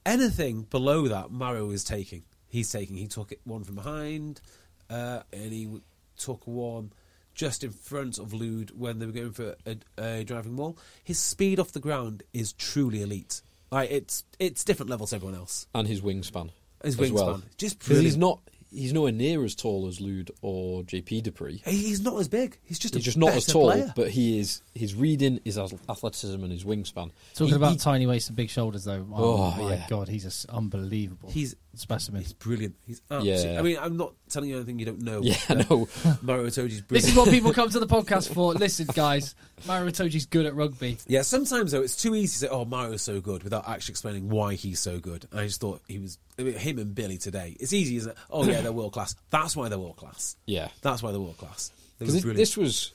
Anything 0.05 0.63
below 0.63 1.07
that, 1.07 1.31
Maro 1.31 1.69
is 1.71 1.83
taking. 1.83 2.23
He's 2.49 2.71
taking. 2.71 2.97
He 2.97 3.07
took 3.07 3.31
it 3.31 3.41
one 3.45 3.63
from 3.63 3.75
behind, 3.75 4.41
uh, 4.89 5.21
and 5.33 5.51
he 5.51 5.69
took 6.17 6.45
one 6.45 6.91
just 7.33 7.63
in 7.63 7.71
front 7.71 8.17
of 8.17 8.33
Lood 8.33 8.71
when 8.77 8.99
they 8.99 9.05
were 9.05 9.11
going 9.11 9.31
for 9.31 9.55
a, 9.65 9.77
a 9.97 10.23
driving 10.23 10.55
wall. 10.57 10.77
His 11.03 11.19
speed 11.19 11.59
off 11.59 11.71
the 11.71 11.79
ground 11.79 12.23
is 12.33 12.51
truly 12.53 13.01
elite. 13.01 13.41
Like 13.71 13.91
it's 13.91 14.23
it's 14.39 14.63
different 14.63 14.89
levels 14.89 15.11
to 15.11 15.17
everyone 15.17 15.35
else. 15.37 15.67
and 15.75 15.87
his 15.87 16.01
wingspan. 16.01 16.51
His 16.83 16.99
as 16.99 17.11
well. 17.11 17.35
wingspan. 17.35 17.43
Just 17.57 17.83
he's 17.83 18.17
not. 18.17 18.39
He's 18.77 18.93
nowhere 18.93 19.11
near 19.11 19.43
as 19.43 19.55
tall 19.55 19.87
as 19.87 19.99
Lood 19.99 20.31
or 20.41 20.83
JP 20.83 21.23
du 21.23 21.31
Preez. 21.31 21.65
He's 21.67 22.01
not 22.01 22.19
as 22.19 22.27
big. 22.27 22.57
He's 22.63 22.77
just 22.79 22.93
He's 22.93 23.03
a 23.03 23.05
just 23.05 23.17
not 23.17 23.33
as 23.33 23.45
tall, 23.45 23.71
player. 23.71 23.91
but 23.95 24.09
he 24.11 24.39
is. 24.39 24.61
His 24.75 24.93
reading, 24.93 25.39
his 25.43 25.57
ath- 25.57 25.73
athleticism, 25.89 26.41
and 26.43 26.51
his 26.51 26.63
wingspan. 26.63 27.11
Talking 27.33 27.47
He- 27.49 27.55
about 27.55 27.71
he- 27.73 27.77
tiny 27.79 28.05
waist 28.05 28.27
and 28.29 28.35
big 28.35 28.49
shoulders, 28.49 28.83
though. 28.83 29.05
Oh, 29.13 29.53
Oh, 29.57 29.63
my 29.63 29.73
yeah. 29.73 29.87
god, 29.89 30.07
he's 30.09 30.25
a 30.25 30.27
s 30.27 30.45
unbelievable. 30.49 31.29
He's- 31.31 31.55
specimen. 31.79 32.21
He's 32.21 32.33
brilliant. 32.33 32.75
He's 32.85 33.01
absolutely. 33.09 33.53
Yeah. 33.53 33.59
I 33.59 33.61
mean, 33.61 33.77
I'm 33.79 33.97
not 33.97 34.13
telling 34.29 34.49
you 34.49 34.55
anything 34.57 34.79
you 34.79 34.85
don't 34.85 35.01
know. 35.01 35.21
Yeah, 35.21 35.35
I 35.49 35.55
but 35.55 35.69
know. 35.69 35.87
Maro 36.21 36.45
Itoje's 36.45 36.81
brilliant. 36.81 36.87
This 36.89 37.07
is 37.07 37.15
what 37.15 37.29
people 37.29 37.53
come 37.53 37.69
to 37.69 37.79
the 37.79 37.87
podcast 37.87 38.33
for. 38.33 38.53
Listen, 38.53 38.87
guys, 38.93 39.35
Maro 39.65 39.87
Itoje's 39.87 40.25
good 40.25 40.45
at 40.45 40.55
rugby. 40.55 40.97
Yeah, 41.07 41.21
sometimes 41.21 41.71
though 41.71 41.81
it's 41.81 41.95
too 42.01 42.15
easy 42.15 42.33
to 42.33 42.37
say, 42.39 42.47
"Oh, 42.49 42.65
Maro's 42.65 43.01
so 43.01 43.21
good," 43.21 43.43
without 43.43 43.67
actually 43.67 43.93
explaining 43.93 44.29
why 44.29 44.55
he's 44.55 44.79
so 44.79 44.99
good. 44.99 45.25
And 45.31 45.39
I 45.39 45.45
just 45.47 45.61
thought 45.61 45.81
he 45.87 45.99
was 45.99 46.17
I 46.39 46.43
mean, 46.43 46.53
him 46.55 46.79
and 46.79 46.93
Billy 46.93 47.17
today. 47.17 47.55
It's 47.59 47.73
easy, 47.73 47.97
isn't 47.97 48.11
it? 48.11 48.17
Oh 48.29 48.43
yeah, 48.45 48.61
they're 48.61 48.71
world 48.73 48.93
class. 48.93 49.15
That's 49.29 49.55
why 49.55 49.69
they're 49.69 49.79
world 49.79 49.97
class. 49.97 50.35
Yeah. 50.45 50.69
that's 50.81 51.01
why 51.03 51.11
they're 51.11 51.19
world 51.21 51.37
class. 51.37 51.71
They 51.99 52.05
were 52.05 52.11
Because 52.11 52.21
brilliant. 52.21 52.37
this 52.37 52.55
was, 52.57 52.93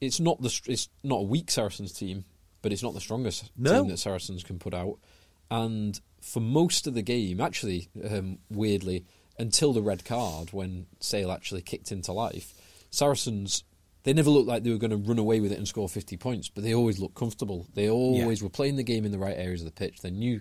it's 0.00 0.18
not 0.20 0.40
the 0.42 0.60
it's 0.66 0.88
not 1.04 1.16
a 1.16 1.22
weak 1.22 1.50
Saracens 1.50 1.92
team, 1.92 2.24
but 2.60 2.72
it's 2.72 2.82
not 2.82 2.92
the 2.94 3.00
strongest 3.00 3.50
No. 3.56 3.80
team 3.82 3.88
that 3.90 3.98
Saracens 3.98 4.42
can 4.44 4.58
put 4.58 4.74
out. 4.74 4.98
And 5.50 6.00
for 6.22 6.40
most 6.40 6.86
of 6.86 6.94
the 6.94 7.02
game, 7.02 7.40
actually, 7.40 7.88
um, 8.08 8.38
weirdly, 8.50 9.04
until 9.38 9.72
the 9.72 9.82
red 9.82 10.04
card 10.04 10.52
when 10.52 10.86
Sale 11.00 11.32
actually 11.32 11.62
kicked 11.62 11.92
into 11.92 12.12
life, 12.12 12.54
Saracens 12.90 13.64
they 14.04 14.12
never 14.12 14.30
looked 14.30 14.48
like 14.48 14.64
they 14.64 14.70
were 14.70 14.78
going 14.78 14.90
to 14.90 14.96
run 14.96 15.18
away 15.18 15.40
with 15.40 15.52
it 15.52 15.58
and 15.58 15.68
score 15.68 15.88
fifty 15.88 16.16
points, 16.16 16.48
but 16.48 16.64
they 16.64 16.74
always 16.74 16.98
looked 16.98 17.14
comfortable. 17.14 17.66
They 17.74 17.88
always 17.88 18.42
were 18.42 18.48
playing 18.48 18.76
the 18.76 18.82
game 18.82 19.04
in 19.04 19.12
the 19.12 19.18
right 19.18 19.36
areas 19.36 19.60
of 19.60 19.66
the 19.66 19.72
pitch. 19.72 20.00
They 20.00 20.10
knew 20.10 20.40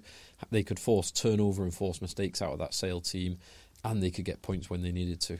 they 0.50 0.64
could 0.64 0.80
force 0.80 1.12
turnover 1.12 1.64
and 1.64 1.74
force 1.74 2.02
mistakes 2.02 2.42
out 2.42 2.54
of 2.54 2.60
that 2.60 2.74
Sale 2.74 3.02
team, 3.02 3.38
and 3.84 4.02
they 4.02 4.10
could 4.10 4.26
get 4.26 4.42
points 4.42 4.70
when 4.70 4.82
they 4.82 4.92
needed 4.92 5.22
to. 5.22 5.38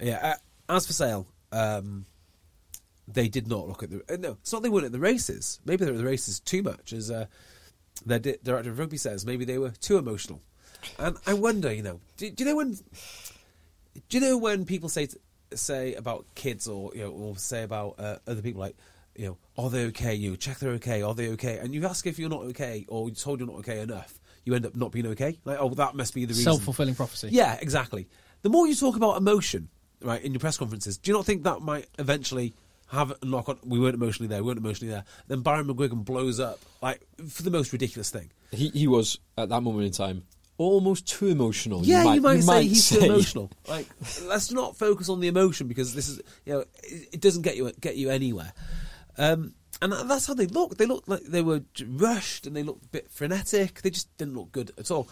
Yeah. 0.00 0.34
Uh, 0.68 0.76
as 0.76 0.86
for 0.86 0.92
Sale, 0.92 1.26
um, 1.50 2.06
they 3.08 3.28
did 3.28 3.48
not 3.48 3.66
look 3.66 3.82
at 3.82 3.90
the. 3.90 4.02
Uh, 4.08 4.18
no, 4.18 4.38
it's 4.40 4.52
not 4.52 4.62
they 4.62 4.68
weren't 4.68 4.86
at 4.86 4.92
the 4.92 5.00
races. 5.00 5.58
Maybe 5.64 5.84
they 5.84 5.90
were 5.90 5.96
at 5.96 6.02
the 6.02 6.08
races 6.08 6.38
too 6.38 6.62
much, 6.62 6.92
as 6.92 7.10
uh, 7.10 7.26
their 8.04 8.18
di- 8.18 8.36
director 8.42 8.70
of 8.70 8.78
rugby 8.78 8.96
says. 8.96 9.24
Maybe 9.24 9.44
they 9.44 9.58
were 9.58 9.70
too 9.70 9.98
emotional. 9.98 10.40
And 10.98 11.16
I 11.26 11.34
wonder, 11.34 11.72
you 11.72 11.82
know, 11.82 12.00
do, 12.16 12.30
do 12.30 12.44
you 12.44 12.50
know 12.50 12.56
when? 12.56 12.72
Do 14.08 14.18
you 14.18 14.20
know 14.20 14.36
when 14.36 14.64
people 14.64 14.88
say 14.88 15.08
say 15.54 15.94
about 15.94 16.26
kids 16.34 16.68
or 16.68 16.90
you 16.94 17.02
know, 17.02 17.10
or 17.10 17.36
say 17.36 17.62
about 17.62 17.94
uh, 17.98 18.16
other 18.26 18.42
people 18.42 18.60
like, 18.60 18.76
you 19.16 19.26
know, 19.26 19.38
are 19.56 19.70
they 19.70 19.86
okay? 19.86 20.14
You 20.14 20.36
check 20.36 20.58
they're 20.58 20.72
okay. 20.72 21.02
Are 21.02 21.14
they 21.14 21.30
okay? 21.30 21.58
And 21.58 21.74
you 21.74 21.86
ask 21.86 22.06
if 22.06 22.18
you're 22.18 22.28
not 22.28 22.42
okay, 22.42 22.84
or 22.88 23.08
you're 23.08 23.14
told 23.14 23.40
you're 23.40 23.48
not 23.48 23.58
okay 23.58 23.80
enough. 23.80 24.18
You 24.44 24.54
end 24.54 24.66
up 24.66 24.76
not 24.76 24.92
being 24.92 25.06
okay. 25.08 25.38
Like, 25.44 25.58
oh, 25.58 25.70
that 25.70 25.94
must 25.94 26.12
be 26.12 26.26
the 26.26 26.30
reason. 26.30 26.44
Self 26.44 26.62
fulfilling 26.62 26.94
prophecy. 26.94 27.28
Yeah, 27.32 27.56
exactly. 27.60 28.08
The 28.42 28.50
more 28.50 28.66
you 28.66 28.74
talk 28.74 28.96
about 28.96 29.16
emotion, 29.16 29.70
right, 30.02 30.22
in 30.22 30.32
your 30.32 30.40
press 30.40 30.58
conferences, 30.58 30.98
do 30.98 31.10
you 31.10 31.16
not 31.16 31.24
think 31.24 31.44
that 31.44 31.62
might 31.62 31.86
eventually 31.98 32.52
have 32.88 33.12
a 33.22 33.24
knock 33.24 33.48
on? 33.48 33.58
We 33.64 33.78
weren't 33.78 33.94
emotionally 33.94 34.28
there. 34.28 34.42
We 34.42 34.48
weren't 34.48 34.58
emotionally 34.58 34.92
there. 34.92 35.04
Then 35.28 35.40
Byron 35.40 35.66
McGuigan 35.66 36.04
blows 36.04 36.40
up 36.40 36.60
like 36.82 37.00
for 37.28 37.42
the 37.42 37.50
most 37.50 37.72
ridiculous 37.72 38.10
thing. 38.10 38.30
He 38.50 38.68
he 38.68 38.86
was 38.86 39.18
at 39.36 39.48
that 39.48 39.60
moment 39.62 39.86
in 39.86 39.92
time 39.92 40.24
almost 40.58 41.06
too 41.06 41.28
emotional. 41.28 41.84
Yeah, 41.84 42.14
you 42.14 42.20
might, 42.20 42.40
say 42.42 42.66
he's 42.66 42.88
too 42.88 42.98
emotional. 43.04 43.50
Like, 43.68 43.88
let's 44.24 44.52
not 44.52 44.76
focus 44.76 45.08
on 45.08 45.20
the 45.20 45.28
emotion 45.28 45.68
because 45.68 45.94
this 45.94 46.08
is, 46.08 46.20
you 46.44 46.54
know, 46.54 46.60
it, 46.82 47.14
it 47.14 47.20
doesn't 47.20 47.42
get 47.42 47.56
you 47.56 47.72
get 47.80 47.96
you 47.96 48.10
anywhere. 48.10 48.52
Um, 49.16 49.54
and 49.82 49.92
that's 49.92 50.26
how 50.26 50.34
they 50.34 50.46
looked. 50.46 50.78
They 50.78 50.86
looked 50.86 51.08
like 51.08 51.22
they 51.24 51.42
were 51.42 51.62
rushed 51.86 52.46
and 52.46 52.56
they 52.56 52.62
looked 52.62 52.84
a 52.84 52.88
bit 52.88 53.10
frenetic. 53.10 53.82
They 53.82 53.90
just 53.90 54.16
didn't 54.16 54.34
look 54.34 54.52
good 54.52 54.70
at 54.78 54.90
all. 54.90 55.08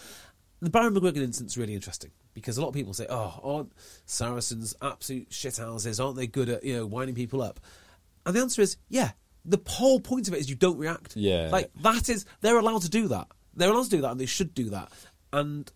The 0.63 0.71
Byron 0.71 0.95
McGuigan 0.95 1.17
incident's 1.19 1.57
really 1.59 1.75
interesting 1.75 2.13
because 2.35 2.57
a 2.57 2.61
lot 2.63 2.69
of 2.69 2.75
people 2.75 2.95
say, 2.95 3.07
"Oh, 3.11 3.39
aren't 3.43 3.73
Saracens 4.07 4.75
absolute 4.81 5.29
shithouses? 5.31 6.03
Aren't 6.03 6.17
they 6.17 6.27
good 6.27 6.49
at 6.49 6.65
you 6.65 6.77
know 6.77 6.87
winding 6.87 7.15
people 7.17 7.43
up?" 7.43 7.61
And 8.25 8.35
the 8.37 8.41
answer 8.41 8.63
is, 8.63 8.77
yeah. 8.89 9.11
The 9.45 9.59
whole 9.67 9.99
point 9.99 10.29
of 10.29 10.35
it 10.35 10.39
is 10.41 10.49
you 10.49 10.55
don't 10.55 10.79
react. 10.79 11.17
Yeah. 11.17 11.49
like 11.51 11.69
that 11.83 12.09
is 12.09 12.25
they're 12.43 12.57
allowed 12.59 12.83
to 12.83 12.89
do 12.89 13.09
that. 13.09 13.27
They're 13.55 13.71
allowed 13.71 13.85
to 13.85 13.91
do 13.91 14.01
that, 14.03 14.13
and 14.13 14.21
they 14.21 14.27
should 14.27 14.55
do 14.55 14.71
that. 14.71 14.93
And 15.33 15.71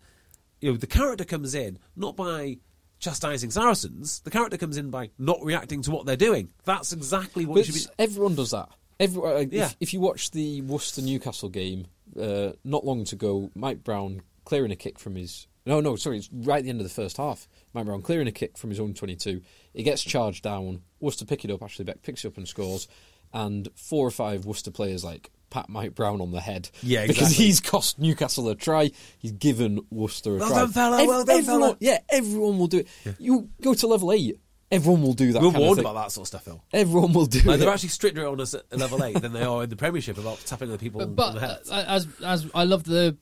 you 0.61 0.71
know, 0.71 0.77
the 0.77 0.87
character 0.87 1.25
comes 1.25 1.53
in 1.53 1.77
not 1.97 2.15
by 2.15 2.59
chastising 2.99 3.51
Saracens. 3.51 4.21
The 4.21 4.31
character 4.31 4.57
comes 4.57 4.77
in 4.77 4.89
by 4.89 5.09
not 5.19 5.39
reacting 5.43 5.81
to 5.81 5.91
what 5.91 6.05
they're 6.05 6.15
doing. 6.15 6.49
That's 6.63 6.93
exactly 6.93 7.45
what 7.45 7.55
But 7.55 7.67
you 7.67 7.73
should 7.73 7.89
be. 7.89 7.93
everyone 8.03 8.35
does 8.35 8.51
that. 8.51 8.69
Every, 9.01 9.21
uh, 9.21 9.45
Yeah. 9.51 9.65
if, 9.65 9.75
if 9.81 9.93
you 9.93 9.99
watch 9.99 10.31
the 10.31 10.61
Worcester 10.61 11.01
Newcastle 11.01 11.49
game 11.49 11.87
uh, 12.19 12.53
not 12.63 12.85
long 12.85 13.01
ago, 13.11 13.51
Mike 13.53 13.83
Brown 13.83 14.21
clearing 14.47 14.71
a 14.71 14.75
kick 14.75 14.97
from 14.97 15.15
his. 15.15 15.47
No, 15.65 15.81
no, 15.81 15.97
sorry, 15.97 16.17
it's 16.17 16.29
right 16.31 16.59
at 16.59 16.63
the 16.63 16.69
end 16.69 16.79
of 16.79 16.87
the 16.87 16.93
first 16.93 17.17
half. 17.17 17.47
Mike 17.73 17.85
Brown 17.85 18.01
clearing 18.01 18.27
a 18.27 18.31
kick 18.31 18.57
from 18.57 18.69
his 18.69 18.79
own 18.79 18.93
22. 18.93 19.41
It 19.73 19.83
gets 19.83 20.01
charged 20.01 20.43
down. 20.43 20.81
Worcester 21.01 21.25
pick 21.25 21.43
it 21.43 21.51
up. 21.51 21.61
Ashley 21.61 21.83
Beck 21.83 22.01
picks 22.01 22.23
it 22.23 22.29
up 22.29 22.37
and 22.37 22.47
scores. 22.47 22.87
And 23.33 23.67
four 23.75 24.07
or 24.07 24.11
five 24.11 24.45
Worcester 24.45 24.71
players 24.71 25.03
like 25.03 25.29
pat 25.49 25.67
Mike 25.67 25.93
Brown 25.93 26.21
on 26.21 26.31
the 26.31 26.39
head. 26.39 26.69
Yeah, 26.81 27.05
Because 27.05 27.31
he's 27.31 27.59
cost 27.59 27.99
Newcastle 27.99 28.47
a 28.47 28.55
try. 28.55 28.91
He's 29.19 29.33
given 29.33 29.81
Worcester 29.91 30.37
a 30.37 30.39
Well 30.39 30.49
try. 30.49 30.59
done, 30.59 30.71
fella, 30.71 31.05
well 31.05 31.25
done, 31.25 31.37
everyone, 31.39 31.61
fella. 31.61 31.77
Yeah, 31.81 31.99
everyone 32.09 32.57
will 32.57 32.67
do 32.67 32.77
it. 32.79 32.87
You 33.19 33.49
go 33.61 33.73
to 33.73 33.87
level 33.87 34.13
eight. 34.13 34.39
Everyone 34.71 35.01
will 35.01 35.13
do 35.13 35.31
that. 35.33 35.41
We're 35.41 35.47
kind 35.51 35.55
of 35.57 35.61
warned 35.61 35.75
thing. 35.77 35.85
about 35.85 35.95
that 36.01 36.11
sort 36.11 36.23
of 36.23 36.27
stuff, 36.27 36.43
Phil. 36.43 36.61
Everyone 36.73 37.13
will 37.13 37.25
do 37.25 37.39
Like, 37.39 37.55
it. 37.55 37.59
they're 37.59 37.69
actually 37.73 37.89
stricter 37.89 38.27
on 38.27 38.39
us 38.41 38.53
at 38.53 38.63
level 38.77 39.01
eight 39.03 39.21
than 39.21 39.31
they 39.33 39.43
are 39.43 39.63
in 39.63 39.69
the 39.69 39.77
Premiership 39.77 40.17
about 40.17 40.39
tapping 40.45 40.69
the 40.69 40.77
people 40.77 41.05
But, 41.05 41.23
on 41.29 41.35
the 41.35 41.39
head. 41.41 41.59
uh, 41.71 41.83
as 41.87 42.07
as 42.25 42.45
I 42.53 42.63
love 42.65 42.83
the 42.83 43.17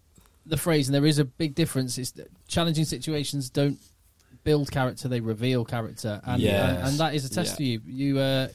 the 0.45 0.57
phrase, 0.57 0.87
and 0.87 0.95
there 0.95 1.05
is 1.05 1.19
a 1.19 1.25
big 1.25 1.55
difference. 1.55 1.97
It's 1.97 2.11
that 2.11 2.27
challenging 2.47 2.85
situations 2.85 3.49
don't 3.49 3.79
build 4.43 4.71
character; 4.71 5.07
they 5.07 5.19
reveal 5.21 5.65
character, 5.65 6.21
and 6.25 6.41
Yes. 6.41 6.77
and, 6.79 6.87
and 6.89 6.97
that 6.99 7.15
is 7.15 7.25
a 7.25 7.29
test 7.29 7.51
Yeah. 7.51 7.55
for 7.55 7.63
you. 7.63 7.81
You 7.85 8.19
uh, 8.19 8.47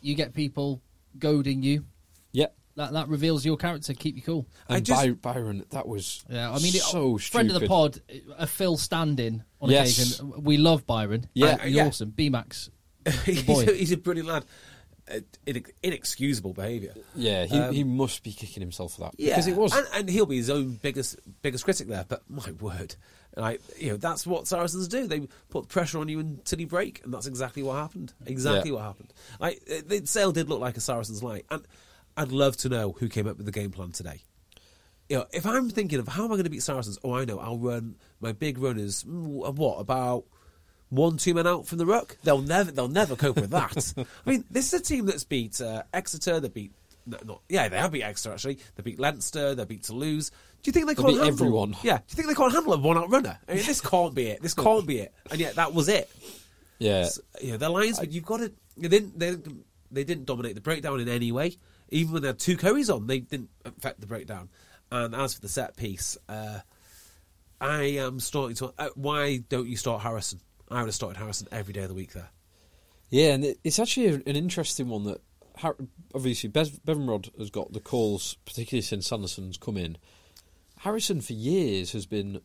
you 0.00 0.14
get 0.14 0.34
people 0.34 0.80
goading 1.18 1.62
you. 1.62 1.84
yeah. 2.32 2.46
That 2.76 2.92
that 2.92 3.08
reveals 3.08 3.44
your 3.46 3.56
character. 3.56 3.94
Keep 3.94 4.16
you 4.16 4.22
cool. 4.22 4.46
And 4.68 4.76
I 4.76 4.80
just- 4.80 5.00
By- 5.22 5.32
Byron, 5.32 5.64
that 5.70 5.88
was 5.88 6.22
Yeah, 6.28 6.50
I 6.50 6.56
mean, 6.58 6.74
it- 6.76 6.82
so 6.82 7.16
friend 7.16 7.50
of 7.50 7.58
the 7.58 7.66
pod, 7.66 7.98
a 8.36 8.46
Phil 8.46 8.76
stand-in 8.76 9.42
on 9.62 9.70
Yes. 9.70 9.98
occasion. 9.98 10.42
We 10.44 10.58
love 10.58 10.86
Byron. 10.86 11.26
Yeah, 11.32 11.56
he's 11.64 11.74
yeah. 11.74 11.86
awesome. 11.86 12.10
B 12.10 12.28
Max. 12.28 12.68
he's, 13.24 13.42
boy. 13.44 13.64
he's 13.74 13.92
a 13.92 13.96
brilliant 13.96 14.28
lad. 14.28 14.44
Inex- 15.46 15.70
inexcusable 15.82 16.52
behaviour. 16.52 16.92
Yeah, 17.14 17.44
he, 17.46 17.56
Um, 17.58 17.72
he 17.74 17.84
must 17.84 18.22
be 18.24 18.32
kicking 18.32 18.60
himself 18.60 18.94
for 18.94 19.02
that 19.02 19.14
Yeah, 19.18 19.30
because 19.36 19.46
it 19.46 19.54
was. 19.56 19.72
and, 19.72 19.86
and 19.94 20.08
he'll 20.10 20.26
be 20.26 20.36
his 20.36 20.50
own 20.50 20.72
biggest 20.82 21.16
biggest 21.42 21.64
critic 21.64 21.86
there. 21.86 22.04
But 22.08 22.22
my 22.28 22.50
word, 22.60 22.96
like 23.36 23.60
you 23.78 23.90
know, 23.90 23.96
that's 23.96 24.26
what 24.26 24.48
Saracens 24.48 24.88
do. 24.88 25.06
They 25.06 25.28
put 25.48 25.68
pressure 25.68 25.98
on 25.98 26.08
you 26.08 26.18
until 26.18 26.60
you 26.60 26.66
break, 26.66 27.02
and 27.04 27.14
that's 27.14 27.26
exactly 27.26 27.62
what 27.62 27.74
happened. 27.76 28.14
Exactly 28.26 28.70
Yeah. 28.70 28.76
what 28.76 28.82
happened. 28.84 29.12
Like 29.38 29.64
the 29.64 30.02
sale 30.06 30.32
did 30.32 30.48
look 30.48 30.60
like 30.60 30.76
a 30.76 30.80
Saracens 30.80 31.22
light, 31.22 31.46
and 31.50 31.62
I'd 32.16 32.32
love 32.32 32.56
to 32.58 32.68
know 32.68 32.92
who 32.98 33.08
came 33.08 33.28
up 33.28 33.36
with 33.36 33.46
the 33.46 33.52
game 33.52 33.70
plan 33.70 33.92
today. 33.92 34.22
You 35.08 35.18
know, 35.18 35.26
if 35.32 35.46
I'm 35.46 35.70
thinking 35.70 36.00
of 36.00 36.08
how 36.08 36.24
am 36.24 36.32
I 36.32 36.34
going 36.34 36.44
to 36.44 36.50
beat 36.50 36.64
Saracens, 36.64 36.98
oh, 37.04 37.12
I 37.14 37.24
know, 37.24 37.38
I'll 37.38 37.58
run 37.58 37.94
my 38.20 38.32
big 38.32 38.58
runners. 38.58 39.04
mm, 39.04 39.24
What 39.54 39.78
about? 39.78 40.24
One, 40.90 41.16
two 41.16 41.34
men 41.34 41.46
out 41.46 41.66
from 41.66 41.78
the 41.78 41.86
ruck. 41.86 42.16
They'll 42.22 42.40
never, 42.40 42.70
they'll 42.70 42.88
never 42.88 43.16
cope 43.16 43.36
with 43.36 43.50
that. 43.50 43.94
I 44.26 44.30
mean, 44.30 44.44
this 44.50 44.72
is 44.72 44.80
a 44.80 44.82
team 44.82 45.06
that's 45.06 45.24
beat 45.24 45.60
uh, 45.60 45.82
Exeter. 45.92 46.38
They 46.38 46.48
beat, 46.48 46.72
no, 47.06 47.18
not, 47.24 47.40
yeah, 47.48 47.68
they 47.68 47.78
have 47.78 47.90
beat 47.92 48.02
Exeter 48.04 48.32
actually. 48.32 48.58
They 48.76 48.82
beat 48.82 49.00
Leinster. 49.00 49.54
They 49.54 49.64
beat 49.64 49.82
Toulouse. 49.82 50.30
Do 50.62 50.68
you 50.68 50.72
think 50.72 50.86
they 50.86 50.94
can't 50.94 51.08
beat 51.08 51.14
handle 51.18 51.32
everyone. 51.32 51.76
Yeah. 51.82 51.98
Do 51.98 52.04
you 52.10 52.14
think 52.16 52.28
they 52.28 52.34
can't 52.34 52.52
handle 52.52 52.72
a 52.72 52.78
one-out 52.78 53.10
runner? 53.10 53.38
I 53.48 53.54
mean, 53.54 53.66
this 53.66 53.80
can't 53.80 54.14
be 54.14 54.28
it. 54.28 54.42
This 54.42 54.54
can't 54.66 54.86
be 54.86 54.98
it. 54.98 55.12
And 55.30 55.40
yet 55.40 55.56
that 55.56 55.74
was 55.74 55.88
it. 55.88 56.08
yeah, 56.78 57.04
So, 57.04 57.20
you 57.40 57.52
know, 57.52 57.58
their 57.58 57.68
lines, 57.70 57.98
but 57.98 58.12
you've 58.12 58.24
got 58.24 58.38
to. 58.38 58.52
They 58.76 58.88
didn't. 58.88 59.18
They, 59.18 59.36
they 59.90 60.04
didn't 60.04 60.26
dominate 60.26 60.54
the 60.54 60.60
breakdown 60.60 61.00
in 61.00 61.08
any 61.08 61.32
way. 61.32 61.56
Even 61.90 62.12
when 62.14 62.22
they 62.22 62.28
had 62.28 62.38
two 62.38 62.56
curries 62.56 62.90
on, 62.90 63.06
they 63.06 63.20
didn't 63.20 63.50
affect 63.64 64.00
the 64.00 64.06
breakdown. 64.06 64.48
And 64.90 65.14
as 65.14 65.34
for 65.34 65.40
the 65.40 65.48
set 65.48 65.76
piece, 65.76 66.16
uh, 66.28 66.60
I 67.60 67.82
am 67.98 68.20
starting 68.20 68.56
to. 68.56 68.72
Uh, 68.78 68.88
why 68.94 69.38
don't 69.48 69.68
you 69.68 69.76
start 69.76 70.02
Harrison? 70.02 70.40
I 70.70 70.80
would 70.80 70.86
have 70.88 70.94
started 70.94 71.18
Harrison 71.18 71.48
every 71.52 71.72
day 71.72 71.82
of 71.82 71.88
the 71.88 71.94
week 71.94 72.12
there. 72.12 72.28
yeah, 73.10 73.32
and 73.34 73.44
it, 73.44 73.58
it's 73.64 73.78
actually 73.78 74.06
a, 74.08 74.14
an 74.14 74.36
interesting 74.36 74.88
one 74.88 75.04
that 75.04 75.20
Har- 75.58 75.76
obviously 76.14 76.48
Bev- 76.48 76.84
Bevan 76.84 77.06
Rodd 77.06 77.30
has 77.38 77.50
got 77.50 77.72
the 77.72 77.80
calls, 77.80 78.36
particularly 78.44 78.82
since 78.82 79.06
Sanderson's 79.08 79.56
come 79.56 79.76
in. 79.76 79.96
Harrison 80.78 81.20
for 81.20 81.32
years 81.32 81.92
has 81.92 82.04
been 82.06 82.40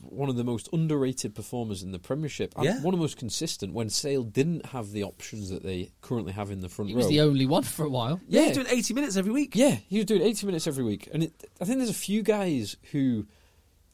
one 0.00 0.28
of 0.28 0.36
the 0.36 0.44
most 0.44 0.68
underrated 0.72 1.34
performers 1.34 1.82
in 1.82 1.90
the 1.90 1.98
Premiership 1.98 2.52
and 2.56 2.64
Yeah. 2.66 2.74
one 2.82 2.92
of 2.92 2.98
the 3.00 3.02
most 3.04 3.16
consistent 3.16 3.72
when 3.72 3.88
Sale 3.88 4.24
didn't 4.24 4.66
have 4.66 4.92
the 4.92 5.02
options 5.02 5.48
that 5.48 5.62
they 5.62 5.90
currently 6.02 6.34
have 6.34 6.50
in 6.50 6.60
the 6.60 6.68
front 6.68 6.90
He 6.90 6.94
row. 6.94 7.00
He 7.00 7.04
was 7.06 7.08
the 7.08 7.22
only 7.22 7.46
one 7.46 7.62
for 7.62 7.86
a 7.86 7.88
while. 7.88 8.20
Yeah, 8.28 8.42
Yeah. 8.42 8.48
was 8.48 8.56
doing 8.58 8.66
80 8.70 8.94
minutes 8.94 9.16
every 9.16 9.32
week. 9.32 9.56
Yeah, 9.56 9.70
he 9.88 9.96
was 9.96 10.04
doing 10.04 10.20
80 10.20 10.44
minutes 10.46 10.66
every 10.66 10.84
week. 10.84 11.08
And 11.12 11.22
it, 11.24 11.44
I 11.60 11.64
think 11.64 11.78
there's 11.78 11.88
a 11.90 11.94
few 11.94 12.22
guys 12.22 12.76
who, 12.92 13.26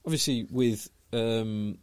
obviously, 0.04 0.48
with 0.50 0.90
um, 1.12 1.78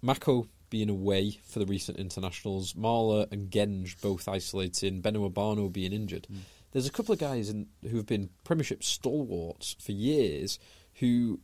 Mako 0.00 0.48
being 0.70 0.88
away 0.88 1.38
for 1.44 1.58
the 1.58 1.66
recent 1.66 1.98
internationals, 1.98 2.72
Marler 2.74 3.30
and 3.30 3.50
Genge 3.50 4.00
both 4.00 4.28
isolating, 4.28 5.02
Beno 5.02 5.30
Obano 5.30 5.70
being 5.70 5.92
injured. 5.92 6.26
There's 6.72 6.86
a 6.86 6.92
couple 6.92 7.12
of 7.12 7.18
guys 7.18 7.50
in, 7.50 7.66
who 7.88 7.96
have 7.96 8.06
been 8.06 8.30
Premiership 8.44 8.84
stalwarts 8.84 9.76
for 9.80 9.92
years 9.92 10.58
who 10.94 11.40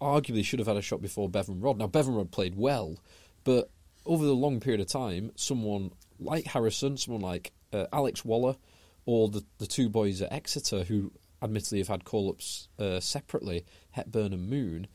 arguably 0.00 0.44
should 0.44 0.58
have 0.58 0.68
had 0.68 0.78
a 0.78 0.82
shot 0.82 1.02
before 1.02 1.28
Bevan 1.28 1.60
Rodd. 1.60 1.78
Now, 1.78 1.86
Bevan 1.86 2.14
Rodd 2.14 2.30
played 2.30 2.56
well, 2.56 2.98
but 3.44 3.70
over 4.06 4.24
the 4.24 4.34
long 4.34 4.60
period 4.60 4.80
of 4.80 4.86
time, 4.86 5.30
someone 5.36 5.90
like 6.18 6.46
Harrison, 6.46 6.96
someone 6.96 7.22
like 7.22 7.52
uh, 7.72 7.86
Alex 7.92 8.24
Waller, 8.24 8.56
or 9.04 9.28
the, 9.28 9.44
the 9.58 9.66
two 9.66 9.88
boys 9.88 10.22
at 10.22 10.32
Exeter 10.32 10.84
who 10.84 11.12
admittedly 11.42 11.78
have 11.78 11.88
had 11.88 12.04
call 12.04 12.30
ups 12.30 12.68
uh, 12.78 13.00
separately, 13.00 13.64
Hepburn 13.90 14.32
and 14.32 14.48
Moon, 14.48 14.86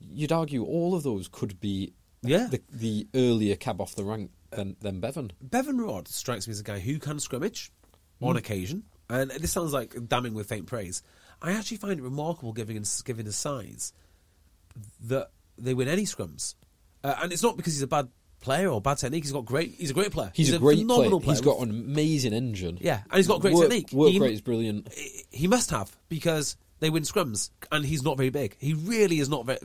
you'd 0.00 0.32
argue 0.32 0.64
all 0.64 0.94
of 0.94 1.02
those 1.02 1.28
could 1.28 1.60
be 1.60 1.92
Yeah. 2.22 2.48
the, 2.50 2.62
the 2.72 3.06
earlier 3.14 3.56
cab 3.56 3.80
off 3.80 3.94
the 3.94 4.04
rank 4.04 4.30
than, 4.50 4.76
than 4.80 5.00
Bevan. 5.00 5.32
Bevan 5.40 5.80
Rodd 5.80 6.08
strikes 6.08 6.46
me 6.46 6.52
as 6.52 6.60
a 6.60 6.64
guy 6.64 6.78
who 6.78 6.98
can 6.98 7.18
scrimmage 7.18 7.72
on 8.20 8.36
occasion, 8.36 8.84
and 9.10 9.30
this 9.32 9.50
sounds 9.50 9.72
like 9.72 9.96
damning 10.06 10.34
with 10.34 10.48
faint 10.48 10.66
praise. 10.66 11.02
I 11.40 11.52
actually 11.52 11.78
find 11.78 11.98
it 11.98 12.02
remarkable, 12.02 12.52
given 12.52 12.76
his, 12.76 13.02
given 13.02 13.26
his 13.26 13.36
size, 13.36 13.92
that 15.08 15.30
they 15.58 15.74
win 15.74 15.88
any 15.88 16.04
scrums, 16.04 16.54
uh, 17.02 17.16
and 17.20 17.32
it's 17.32 17.42
not 17.42 17.56
because 17.56 17.74
he's 17.74 17.82
a 17.82 17.88
bad 17.88 18.08
player 18.40 18.68
or 18.68 18.80
bad 18.80 18.98
technique. 18.98 19.24
He's 19.24 19.32
got 19.32 19.44
great. 19.44 19.74
He's 19.76 19.90
a 19.90 19.94
great 19.94 20.12
player. 20.12 20.30
He's, 20.34 20.52
a 20.52 20.58
great 20.58 20.76
player. 20.76 20.86
phenomenal 20.86 21.20
player. 21.20 21.32
He's 21.34 21.40
got 21.40 21.58
an 21.60 21.70
amazing 21.70 22.32
engine. 22.32 22.78
Yeah, 22.80 23.00
and 23.10 23.16
he's 23.16 23.26
got 23.26 23.40
great 23.40 23.54
work, 23.54 23.68
technique. 23.70 23.92
Work 23.92 24.12
He- 24.12 24.20
rate 24.20 24.34
is 24.34 24.40
brilliant. 24.40 24.92
he 25.30 25.48
must 25.48 25.70
have 25.70 25.96
because 26.08 26.56
they 26.78 26.90
win 26.90 27.02
scrums, 27.02 27.50
and 27.72 27.84
he's 27.84 28.02
not 28.04 28.16
very 28.16 28.30
big. 28.30 28.56
He 28.60 28.74
really 28.74 29.18
is 29.18 29.28
not 29.28 29.46
very, 29.46 29.58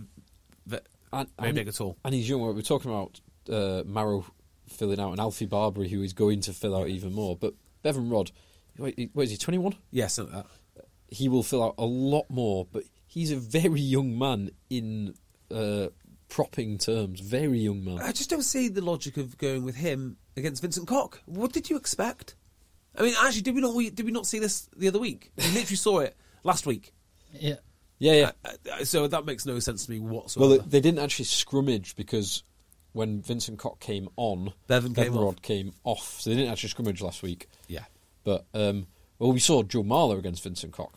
very, 0.66 0.82
And, 1.12 1.30
very 1.38 1.50
and- 1.50 1.56
big 1.56 1.68
at 1.68 1.82
all. 1.82 1.98
And 2.04 2.14
he's 2.14 2.28
young. 2.30 2.42
We're 2.42 2.62
talking 2.62 2.92
about 2.92 3.20
uh, 3.50 3.84
Maro 3.86 4.26
filling 4.68 5.00
out 5.00 5.12
and 5.12 5.20
Alfie 5.20 5.46
Barbeary, 5.46 5.90
who 5.90 6.02
is 6.04 6.14
going 6.14 6.42
to 6.42 6.54
fill 6.54 6.76
out 6.76 6.90
even 6.90 7.14
more. 7.14 7.36
But 7.36 7.54
Bevan 7.84 8.10
Rodd, 8.10 8.32
wait, 8.78 9.10
what 9.14 9.24
is 9.24 9.32
he, 9.32 9.38
21? 9.38 9.76
Yes, 9.92 10.14
something 10.16 10.36
like. 10.36 10.46
He 11.10 11.30
will 11.30 11.44
fill 11.44 11.64
out 11.64 11.76
a 11.78 11.86
lot 11.86 12.26
more, 12.30 12.68
but 12.70 12.84
he's 13.08 13.32
a 13.32 13.38
very 13.38 13.80
young 13.80 14.20
man 14.20 14.50
in 14.70 15.14
uh, 15.50 15.88
propping 16.28 16.78
terms. 16.78 17.22
Very 17.22 17.60
young 17.60 17.86
man. 17.86 18.00
I 18.00 18.12
just 18.12 18.30
don't 18.30 18.42
see 18.42 18.68
the 18.68 18.82
logic 18.82 19.16
of 19.16 19.38
going 19.38 19.64
with 19.64 19.76
him 19.76 20.18
against 20.36 20.62
Vincent 20.62 20.88
Koch. 20.88 21.22
What 21.26 21.54
did 21.54 21.70
you 21.70 21.78
expect? 21.78 22.36
I 22.98 23.04
mean, 23.04 23.14
actually, 23.24 23.44
did 23.44 23.56
we 23.56 23.62
not 23.62 23.74
we, 23.74 23.90
did 23.90 24.06
we 24.06 24.12
not 24.12 24.28
see 24.28 24.40
this 24.40 24.68
the 24.76 24.90
other 24.90 25.00
week? 25.00 25.32
We 25.38 25.46
literally 25.46 25.76
saw 25.78 26.00
it 26.00 26.18
last 26.44 26.66
week. 26.66 26.94
Yeah. 27.32 27.56
Yeah, 28.00 28.14
yeah. 28.14 28.32
Uh, 28.46 28.50
uh, 28.74 28.86
so 28.86 29.08
that 29.08 29.26
makes 29.26 29.46
no 29.46 29.60
sense 29.60 29.86
to 29.86 29.92
me 29.92 30.00
whatsoever. 30.00 30.50
Well, 30.50 30.60
they, 30.60 30.80
didn't 30.80 31.00
actually 31.00 31.26
scrummage 31.26 31.96
because 31.96 32.44
when 32.94 33.22
Vincent 33.22 33.60
Koch 33.60 33.80
came 33.80 34.10
on, 34.18 34.54
Bevan 34.68 34.94
came 34.94 35.14
Rodd 35.14 35.36
off. 35.36 35.42
came 35.42 35.74
off. 35.84 36.20
So 36.20 36.30
they 36.30 36.36
didn't 36.36 36.52
actually 36.52 36.70
scrummage 36.70 37.02
last 37.02 37.24
week. 37.24 37.48
yeah. 37.68 37.86
But 38.24 38.46
um, 38.54 38.88
well, 39.20 39.32
we 39.32 39.40
saw 39.40 39.64
Joe 39.64 39.84
Marler 39.84 40.20
against 40.20 40.44
Vincent 40.44 40.74
Koch. 40.74 40.92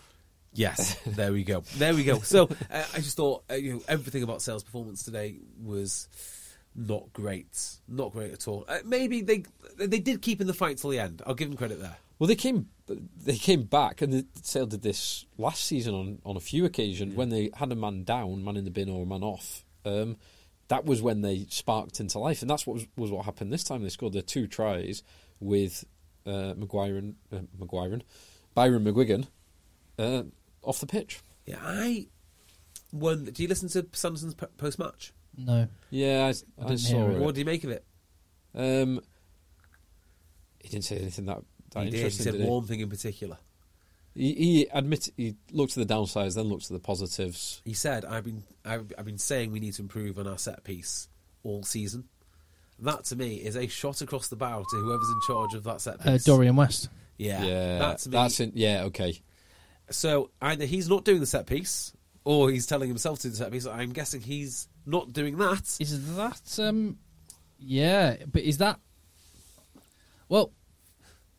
Yes, 0.53 0.99
there 1.07 1.33
we 1.33 1.45
go. 1.45 1.63
There 1.77 1.95
we 1.95 2.03
go. 2.03 2.19
So 2.21 2.49
uh, 2.71 2.85
I 2.93 2.97
just 2.97 3.17
thought 3.17 3.45
uh, 3.51 3.55
you 3.55 3.75
know 3.75 3.83
everything 3.87 4.25
about 4.25 4.43
sales 4.43 4.65
performance 4.65 5.05
today 5.05 5.37
was 5.63 6.09
not 6.75 7.13
great, 7.13 7.77
not 7.89 8.13
great 8.13 8.33
at 8.33 8.49
all. 8.49 8.65
Uh, 8.69 8.79
maybe 8.85 9.23
they 9.23 9.45
they 9.79 10.01
did 10.01 10.23
keep 10.23 10.41
in 10.41 10.49
the 10.49 10.55
fight 10.55 10.79
till 10.79 10.91
the 10.91 10.99
end. 10.99 11.23
I'll 11.25 11.35
give 11.35 11.49
them 11.49 11.57
credit 11.57 11.81
there. 11.81 11.97
Well, 12.21 12.29
they 12.29 12.37
came 12.37 12.69
they 12.87 13.37
came 13.37 13.63
back, 13.63 14.03
and 14.03 14.13
the 14.13 14.27
Sale 14.43 14.67
did 14.67 14.83
this 14.83 15.25
last 15.39 15.65
season 15.65 15.95
on, 15.95 16.19
on 16.25 16.37
a 16.37 16.41
few 16.41 16.67
occasions 16.67 17.15
when 17.15 17.31
they 17.31 17.51
had 17.55 17.73
a 17.73 17.75
man 17.75 18.05
down, 18.05 18.45
man 18.45 18.59
in 18.59 18.67
the 18.67 18.71
bin, 18.71 18.91
or 18.91 19.05
a 19.05 19.07
man 19.07 19.23
off. 19.23 19.65
Um, 19.87 20.19
that 20.69 20.85
was 20.85 21.01
when 21.01 21.23
they 21.23 21.47
sparked 21.49 21.99
into 21.99 22.19
life, 22.19 22.43
and 22.43 22.51
that's 22.51 22.67
what 22.67 22.75
was, 22.75 22.87
was 22.95 23.11
what 23.11 23.25
happened 23.25 23.51
this 23.51 23.65
time. 23.65 23.83
They 23.83 23.89
scored 23.89 24.13
their 24.13 24.23
two 24.23 24.47
tries 24.47 25.03
with 25.41 25.85
uh, 26.27 26.53
Maguire 26.59 26.99
and 26.99 27.15
uh, 27.33 27.39
Maguire, 27.59 27.95
and 27.95 28.05
Byron 28.55 28.85
McGuigan 28.85 29.27
uh, 29.99 30.25
off 30.63 30.79
the 30.79 30.87
pitch. 30.87 31.21
Yeah, 31.47 31.57
I 31.63 32.07
wonder. 32.93 33.31
Do 33.31 33.43
you 33.43 33.49
listen 33.49 33.71
to 33.71 33.87
Sanderson's 33.93 34.35
post 34.35 34.79
match? 34.79 35.15
No. 35.39 35.69
Yeah, 35.89 36.27
I, 36.27 36.63
I, 36.63 36.69
didn't 36.69 36.81
saw 36.81 37.09
it. 37.09 37.15
it. 37.15 37.19
What 37.21 37.35
do 37.35 37.41
you 37.41 37.47
make 37.47 37.65
of 37.65 37.71
it? 37.71 37.85
Um, 38.55 39.01
he 40.61 40.69
didn't 40.69 40.85
say 40.85 40.99
anything 40.99 41.25
that, 41.27 41.43
that 41.71 41.85
he 41.85 41.91
did. 41.91 41.93
He 41.97 41.99
interesting. 42.03 42.25
said 42.25 42.33
did 42.33 42.41
he? 42.43 42.47
one 42.49 42.65
thing 42.65 42.81
in 42.81 42.89
particular. 42.89 43.39
He, 44.15 44.35
he 44.35 44.67
admit 44.73 45.09
he 45.17 45.37
looked 45.53 45.77
at 45.79 45.87
the 45.87 45.95
downsides, 45.95 46.35
then 46.35 46.47
looked 46.47 46.65
at 46.65 46.71
the 46.73 46.81
positives. 46.81 47.63
He 47.65 47.75
said, 47.75 48.05
"I've 48.05 48.25
been 48.25 48.43
I've, 48.65 48.93
I've 48.99 49.05
been 49.05 49.19
saying 49.19 49.53
we 49.53 49.61
need 49.61 49.75
to 49.75 49.83
improve 49.83 50.19
on 50.19 50.27
our 50.27 50.39
set 50.39 50.65
piece 50.65 51.09
all 51.45 51.63
season." 51.63 52.05
That 52.81 53.05
to 53.05 53.17
me 53.17 53.37
is 53.37 53.57
a 53.57 53.67
shot 53.67 54.01
across 54.01 54.29
the 54.29 54.37
bow 54.37 54.65
to 54.69 54.77
whoever's 54.79 55.09
in 55.11 55.21
charge 55.27 55.55
of 55.55 55.65
that 55.65 55.81
set 55.81 56.01
Uh, 56.07 56.13
piece. 56.13 56.25
Dorian 56.25 56.57
West. 56.57 56.89
Yeah, 57.19 57.45
Yeah, 57.45 57.79
that 57.79 57.99
to 57.99 58.09
me. 58.09 58.13
that's 58.15 58.41
in, 58.41 58.53
yeah 58.55 58.85
okay. 58.85 59.21
So 59.91 60.31
either 60.41 60.65
he's 60.65 60.89
not 60.89 61.05
doing 61.05 61.21
the 61.21 61.27
set 61.27 61.47
piece, 61.47 61.93
or 62.25 62.51
he's 62.51 62.65
telling 62.67 62.89
himself 62.89 63.19
to 63.21 63.23
do 63.29 63.31
the 63.33 63.37
set 63.37 63.53
piece. 63.53 63.67
I'm 63.67 63.93
guessing 63.93 64.23
he's 64.23 64.67
not 64.87 65.13
doing 65.13 65.37
that. 65.39 65.77
Is 65.79 66.17
that 66.17 66.59
um 66.59 66.97
yeah, 67.59 68.17
but 68.33 68.43
is 68.43 68.57
that 68.59 68.81
well 70.29 70.51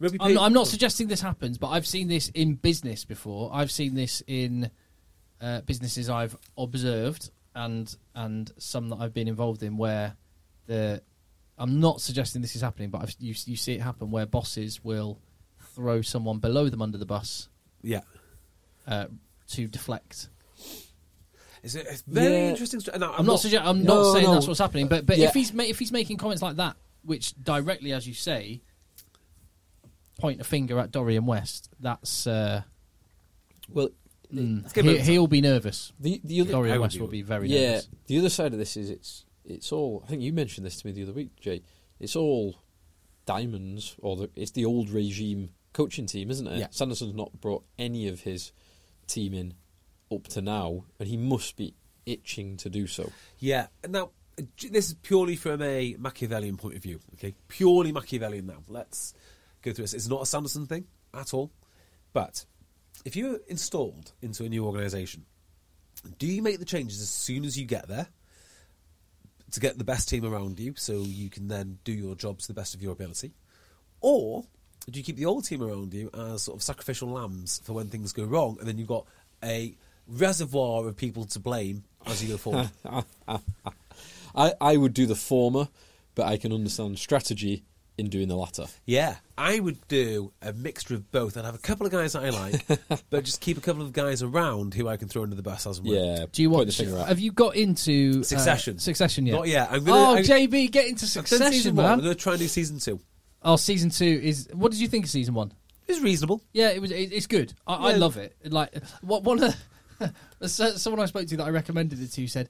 Rugby 0.02 0.18
I'm, 0.20 0.34
play- 0.34 0.44
I'm 0.44 0.54
not 0.54 0.68
suggesting 0.68 1.08
this 1.08 1.22
happens, 1.22 1.58
but 1.58 1.68
I've 1.70 1.88
seen 1.88 2.08
this 2.08 2.30
in 2.30 2.56
business 2.56 3.06
before. 3.06 3.52
I've 3.54 3.72
seen 3.72 3.94
this 3.96 4.22
in 4.28 4.70
uh, 5.40 5.62
businesses 5.62 6.10
I've 6.10 6.36
observed 6.58 7.30
and 7.56 7.94
and 8.16 8.52
some 8.58 8.90
that 8.90 8.98
I've 8.98 9.14
been 9.14 9.28
involved 9.28 9.62
in 9.64 9.78
where 9.78 10.16
the 10.68 11.02
I'm 11.58 11.80
not 11.80 12.02
suggesting 12.02 12.42
this 12.42 12.56
is 12.56 12.62
happening, 12.62 12.90
but 12.90 13.02
I've, 13.04 13.16
you 13.20 13.36
you 13.46 13.56
see 13.56 13.74
it 13.74 13.82
happen 13.82 14.10
where 14.12 14.26
bosses 14.26 14.84
will 14.84 15.20
throw 15.76 16.02
someone 16.02 16.40
below 16.40 16.68
them 16.70 16.82
under 16.82 16.98
the 16.98 17.06
bus 17.06 17.48
Yeah, 17.84 18.02
uh, 18.88 19.06
to 19.50 19.68
deflect. 19.68 20.30
it's 21.64 21.76
a, 21.76 21.82
it's 21.82 22.02
very 22.08 22.34
Yeah. 22.34 22.50
interesting. 22.50 22.80
st- 22.80 23.00
No, 23.00 23.12
I'm, 23.14 23.26
not, 23.26 23.38
sugge- 23.40 23.62
I'm 23.64 23.84
No, 23.84 23.96
not 24.04 24.14
saying 24.14 24.26
no. 24.26 24.34
that's 24.34 24.48
what's 24.48 24.60
happening, 24.60 24.88
but 24.88 25.06
but 25.06 25.18
Yeah. 25.18 25.28
if 25.28 25.34
he's 25.34 25.54
ma- 25.54 25.64
if 25.64 25.78
he's 25.80 25.92
making 25.92 26.18
comments 26.18 26.42
like 26.42 26.56
that, 26.58 26.76
which 27.04 27.34
directly, 27.42 27.94
as 27.94 28.08
you 28.08 28.14
say, 28.14 28.62
point 30.22 30.42
a 30.42 30.44
finger 30.44 30.80
at 30.80 30.92
Dorian 30.92 31.26
West, 31.26 31.70
that's 31.80 32.28
uh, 32.28 32.62
Well, 33.70 33.90
mm, 34.34 34.72
he, 34.74 34.98
he'll 35.00 35.28
be 35.28 35.42
nervous. 35.42 35.92
the 36.00 36.22
the 36.24 36.42
other 36.42 36.52
Dorian 36.52 36.82
West 36.82 36.96
be- 36.96 37.02
will 37.02 37.08
be 37.08 37.22
very 37.22 37.50
yeah, 37.50 37.72
nervous. 37.72 37.90
the 38.08 38.20
other 38.20 38.30
side 38.30 38.54
of 38.54 38.60
this 38.60 38.78
is 38.78 38.90
it's 38.90 39.26
it's 39.46 39.72
all. 39.72 40.04
I 40.06 40.10
think 40.10 40.22
you 40.22 40.34
mentioned 40.34 40.66
this 40.66 40.80
to 40.82 40.88
me 40.88 40.94
the 40.94 41.04
other 41.04 41.14
week, 41.14 41.36
Jay. 41.40 41.62
It's 42.00 42.16
all 42.16 42.56
diamonds, 43.26 43.96
or 44.00 44.16
the, 44.16 44.30
it's 44.36 44.52
the 44.52 44.66
old 44.66 44.90
regime 44.90 45.50
coaching 45.74 46.06
team, 46.06 46.30
isn't 46.32 46.48
it? 46.48 46.60
Yeah. 46.60 46.68
Sanderson's 46.72 47.14
not 47.14 47.40
brought 47.40 47.64
any 47.78 48.08
of 48.08 48.22
his 48.22 48.52
team 49.08 49.34
in 49.34 49.54
up 50.12 50.28
to 50.30 50.42
now, 50.42 50.86
and 51.00 51.08
he 51.08 51.18
must 51.18 51.56
be 51.56 51.74
itching 52.06 52.58
to 52.58 52.70
do 52.70 52.88
so. 52.88 53.12
Yeah. 53.40 53.68
Now, 53.88 54.12
this 54.70 54.90
is 54.90 54.94
purely 54.96 55.36
from 55.36 55.62
a 55.62 55.96
Machiavellian 56.00 56.58
point 56.58 56.76
of 56.76 56.84
view. 56.84 57.00
Okay, 57.16 57.34
purely 57.48 57.92
Machiavellian. 57.92 58.48
Now, 58.48 58.64
let's 58.68 59.14
go 59.62 59.74
through 59.74 59.84
this. 59.84 59.94
It's 59.94 60.08
not 60.08 60.22
a 60.22 60.26
Sanderson 60.26 60.66
thing 60.66 60.86
at 61.14 61.34
all. 61.34 61.52
But 62.14 62.46
if 63.06 63.16
you're 63.16 63.40
installed 63.48 64.14
into 64.22 64.44
a 64.44 64.50
new 64.50 64.66
organisation, 64.66 65.26
do 66.18 66.28
you 66.28 66.42
make 66.42 66.60
the 66.60 66.66
changes 66.66 67.02
as 67.02 67.10
soon 67.10 67.46
as 67.46 67.58
you 67.58 67.66
get 67.66 67.88
there 67.88 68.08
to 69.52 69.60
get 69.60 69.78
the 69.78 69.84
best 69.84 70.10
team 70.10 70.26
around 70.26 70.60
you, 70.60 70.74
so 70.78 71.02
you 71.02 71.30
can 71.30 71.48
then 71.48 71.78
do 71.84 71.92
your 71.92 72.16
job 72.16 72.40
to 72.40 72.48
the 72.48 72.54
best 72.54 72.74
of 72.74 72.82
your 72.82 72.94
ability, 72.94 73.34
or 74.00 74.46
do 74.90 74.98
you 74.98 75.04
keep 75.04 75.18
the 75.18 75.26
old 75.26 75.46
team 75.46 75.62
around 75.62 75.94
you 75.94 76.10
as 76.14 76.44
sort 76.44 76.58
of 76.58 76.64
sacrificial 76.64 77.10
lambs 77.10 77.62
for 77.64 77.74
when 77.74 77.88
things 77.88 78.14
go 78.14 78.24
wrong, 78.24 78.58
and 78.60 78.68
then 78.68 78.78
you've 78.78 78.88
got 78.88 79.06
a 79.44 79.76
reservoir 80.08 80.88
of 80.88 80.96
people 80.96 81.26
to 81.26 81.40
blame 81.40 81.84
as 82.08 82.24
you 82.24 82.30
go 82.30 82.38
forward? 82.38 82.70
I 84.36 84.54
I 84.60 84.78
would 84.78 84.94
do 84.94 85.06
the 85.06 85.16
former, 85.16 85.68
but 86.16 86.28
I 86.28 86.38
can 86.38 86.54
understand 86.54 86.98
strategy 86.98 87.64
in 88.02 88.10
doing 88.10 88.28
the 88.28 88.36
latter. 88.36 88.66
Yeah, 88.86 89.16
I 89.38 89.60
would 89.60 89.88
do 89.88 90.34
a 90.42 90.52
mixture 90.52 90.96
of 90.96 91.10
both. 91.12 91.38
I'd 91.38 91.46
have 91.46 91.56
a 91.56 91.60
couple 91.60 91.86
of 91.86 91.94
guys 91.94 92.12
that 92.14 92.24
I 92.24 92.30
like, 92.32 92.66
but 93.10 93.24
just 93.24 93.40
keep 93.40 93.58
a 93.58 93.62
couple 93.62 93.82
of 93.84 93.94
guys 93.94 94.22
around 94.22 94.74
who 94.74 94.90
I 94.90 94.98
can 94.98 95.08
throw 95.08 95.24
under 95.24 95.36
the 95.36 95.42
bus 95.42 95.66
as 95.66 95.78
and 95.78 95.88
when. 95.88 95.96
Yeah. 96.04 96.26
Do 96.32 96.42
you 96.42 96.50
point 96.50 96.58
want? 96.58 96.68
the 96.68 96.74
finger. 96.74 97.04
Have 97.04 97.20
you 97.20 97.32
got 97.32 97.56
into 97.56 98.20
uh, 98.20 98.24
Succession. 98.24 98.80
succession 98.80 99.26
yet? 99.26 99.36
Not 99.36 99.48
yet. 99.48 99.70
I'm 99.72 99.84
gonna- 99.86 99.98
oh, 99.98 100.16
I- 100.16 100.22
JB, 100.24 100.72
get 100.72 100.88
into 100.88 101.06
I've 101.06 101.14
done 101.14 101.24
Succession, 101.26 101.54
season 101.54 101.76
one. 101.78 101.86
I'm 101.86 101.92
man. 101.92 102.00
going 102.04 102.14
to 102.16 102.20
try 102.22 102.34
and 102.34 102.42
do 102.42 102.48
season 102.50 102.80
two. 102.80 103.00
Oh, 103.44 103.56
season 103.56 103.90
two 103.90 104.20
is. 104.22 104.50
What 104.54 104.72
did 104.72 104.82
you 104.82 104.88
think 104.90 105.06
of 105.06 105.10
season 105.12 105.34
one? 105.34 105.54
It's 105.88 106.00
reasonable. 106.02 106.42
Yeah, 106.54 106.70
it 106.70 106.82
was. 106.82 106.92
It, 106.92 107.12
it's 107.14 107.28
good. 107.28 107.54
I, 107.66 107.76
I 107.76 107.92
Yeah. 107.92 107.98
love 107.98 108.18
it. 108.18 108.36
Like 108.46 108.74
what 109.02 109.24
one 109.24 109.42
of 109.44 109.56
the, 110.40 110.48
someone 110.50 111.00
I 111.02 111.06
spoke 111.06 111.28
to 111.28 111.38
that 111.38 111.44
I 111.44 111.50
recommended 111.50 112.02
it 112.02 112.12
to 112.14 112.28
said, 112.28 112.50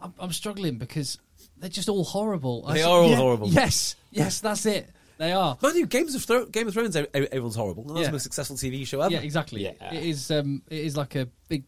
"I'm, 0.00 0.14
I'm 0.18 0.32
struggling 0.32 0.76
because 0.78 1.18
they're 1.60 1.68
just 1.70 1.88
all 1.88 2.04
horrible." 2.04 2.64
I 2.66 2.74
They 2.74 2.80
said, 2.80 2.88
are 2.88 3.00
all 3.02 3.10
"Yeah, 3.10 3.16
horrible." 3.16 3.48
Yes, 3.48 3.96
yes, 4.10 4.40
that's 4.40 4.66
it. 4.66 4.88
They 5.18 5.32
are. 5.32 5.58
Mind 5.60 5.76
you, 5.76 5.86
Games 5.86 6.14
of 6.14 6.22
Thro- 6.22 6.46
Game 6.46 6.68
of 6.68 6.74
Thrones, 6.74 6.94
ev- 6.94 7.08
ev- 7.12 7.24
everyone's 7.32 7.56
horrible. 7.56 7.82
That's 7.84 8.00
Yeah. 8.00 8.06
the 8.06 8.12
most 8.12 8.22
successful 8.22 8.56
TV 8.56 8.86
show 8.86 9.00
ever. 9.00 9.12
Yeah, 9.12 9.20
exactly. 9.20 9.64
Yeah. 9.64 9.92
It 9.92 10.04
is. 10.04 10.30
Um, 10.30 10.62
it 10.68 10.78
is 10.78 10.96
like 10.96 11.16
a 11.16 11.28
big, 11.48 11.64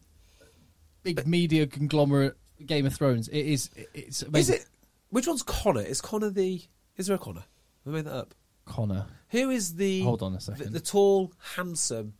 big 1.03 1.25
media 1.27 1.67
conglomerate. 1.67 2.37
Game 2.65 2.85
of 2.85 2.93
Thrones. 2.93 3.27
It 3.27 3.39
is. 3.45 3.69
It's 3.93 4.21
Is 4.23 4.49
it? 4.51 4.65
Which 5.09 5.27
one's 5.27 5.41
Connor? 5.43 5.81
Is 5.81 5.99
Connor 5.99 6.29
the? 6.29 6.61
Is 6.95 7.07
there 7.07 7.15
a 7.15 7.19
Connor? 7.19 7.43
I 7.85 7.89
made 7.89 8.05
that 8.05 8.13
up. 8.15 8.35
Connor. 8.65 9.07
Who 9.29 9.49
is 9.49 9.75
the? 9.75 10.01
Hold 10.03 10.21
on 10.21 10.35
a 10.35 10.39
second. 10.39 10.71
the 10.71 10.79
tall, 10.79 11.33
handsome. 11.55 12.13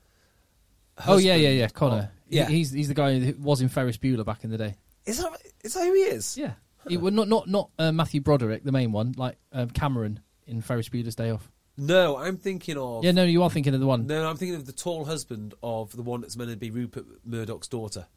Oh 1.07 1.17
yeah, 1.17 1.35
yeah, 1.35 1.49
yeah. 1.49 1.67
Connor. 1.67 1.97
of- 1.97 2.07
yeah. 2.29 2.47
He- 2.47 2.55
he's 2.57 2.71
he's 2.71 2.87
the 2.87 2.93
guy 2.95 3.19
who 3.19 3.33
was 3.41 3.61
in 3.61 3.69
Ferris 3.69 3.97
Bueller 3.97 4.25
back 4.25 4.43
in 4.43 4.49
the 4.49 4.57
day. 4.57 4.75
is 5.05 5.19
that 5.19 5.31
is 5.63 5.73
that 5.75 5.83
who 5.85 5.93
he 5.93 5.99
is? 6.01 6.35
Yeah. 6.37 6.53
Well, 6.89 7.11
not 7.11 7.27
not 7.27 7.47
not 7.47 7.69
uh, 7.77 7.91
Matthew 7.91 8.21
Broderick, 8.21 8.63
the 8.63 8.71
main 8.71 8.91
one, 8.91 9.13
like 9.17 9.37
um, 9.51 9.69
Cameron 9.69 10.19
in 10.47 10.61
Ferris 10.61 10.89
Bueller's 10.89 11.15
Day 11.15 11.29
Off. 11.29 11.49
No, 11.77 12.17
I'm 12.17 12.37
thinking 12.37 12.77
of. 12.77 13.03
Yeah, 13.03 13.11
no, 13.11 13.23
you 13.23 13.43
are 13.43 13.49
thinking 13.49 13.73
of 13.73 13.79
the 13.79 13.87
one. 13.87 14.07
No, 14.07 14.27
I'm 14.27 14.37
thinking 14.37 14.55
of 14.55 14.65
the 14.65 14.73
tall 14.73 15.05
husband 15.05 15.53
of 15.63 15.95
the 15.95 16.01
one 16.01 16.21
that's 16.21 16.37
meant 16.37 16.51
to 16.51 16.57
be 16.57 16.69
Rupert 16.69 17.05
Murdoch's 17.25 17.67
daughter. 17.67 18.07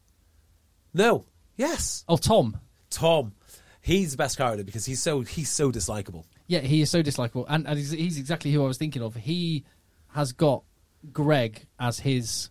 No. 0.93 1.25
Yes. 1.57 2.03
Oh, 2.07 2.17
Tom. 2.17 2.59
Tom. 2.89 3.33
He's 3.81 4.11
the 4.11 4.17
best 4.17 4.37
character 4.37 4.63
because 4.63 4.85
he's 4.85 5.01
so 5.01 5.21
he's 5.21 5.49
so 5.49 5.71
dislikable. 5.71 6.25
Yeah, 6.47 6.59
he 6.59 6.81
is 6.81 6.89
so 6.89 7.01
dislikable, 7.01 7.45
and, 7.47 7.67
and 7.67 7.77
he's, 7.77 7.91
he's 7.91 8.17
exactly 8.17 8.51
who 8.51 8.63
I 8.63 8.67
was 8.67 8.77
thinking 8.77 9.01
of. 9.01 9.15
He 9.15 9.63
has 10.09 10.31
got 10.31 10.63
Greg 11.11 11.65
as 11.79 11.99
his. 11.99 12.49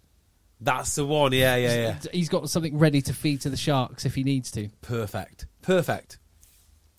That's 0.61 0.95
the 0.95 1.05
one. 1.05 1.33
Yeah, 1.33 1.57
yeah, 1.57 1.75
yeah. 1.75 1.97
He's 2.13 2.29
got 2.29 2.49
something 2.51 2.79
ready 2.79 3.03
to 3.03 3.13
feed 3.13 3.43
to 3.43 3.51
the 3.51 3.57
sharks 3.57 4.05
if 4.05 4.15
he 4.15 4.23
needs 4.23 4.51
to. 4.53 4.69
Perfect. 4.81 5.47
Perfect. 5.65 6.19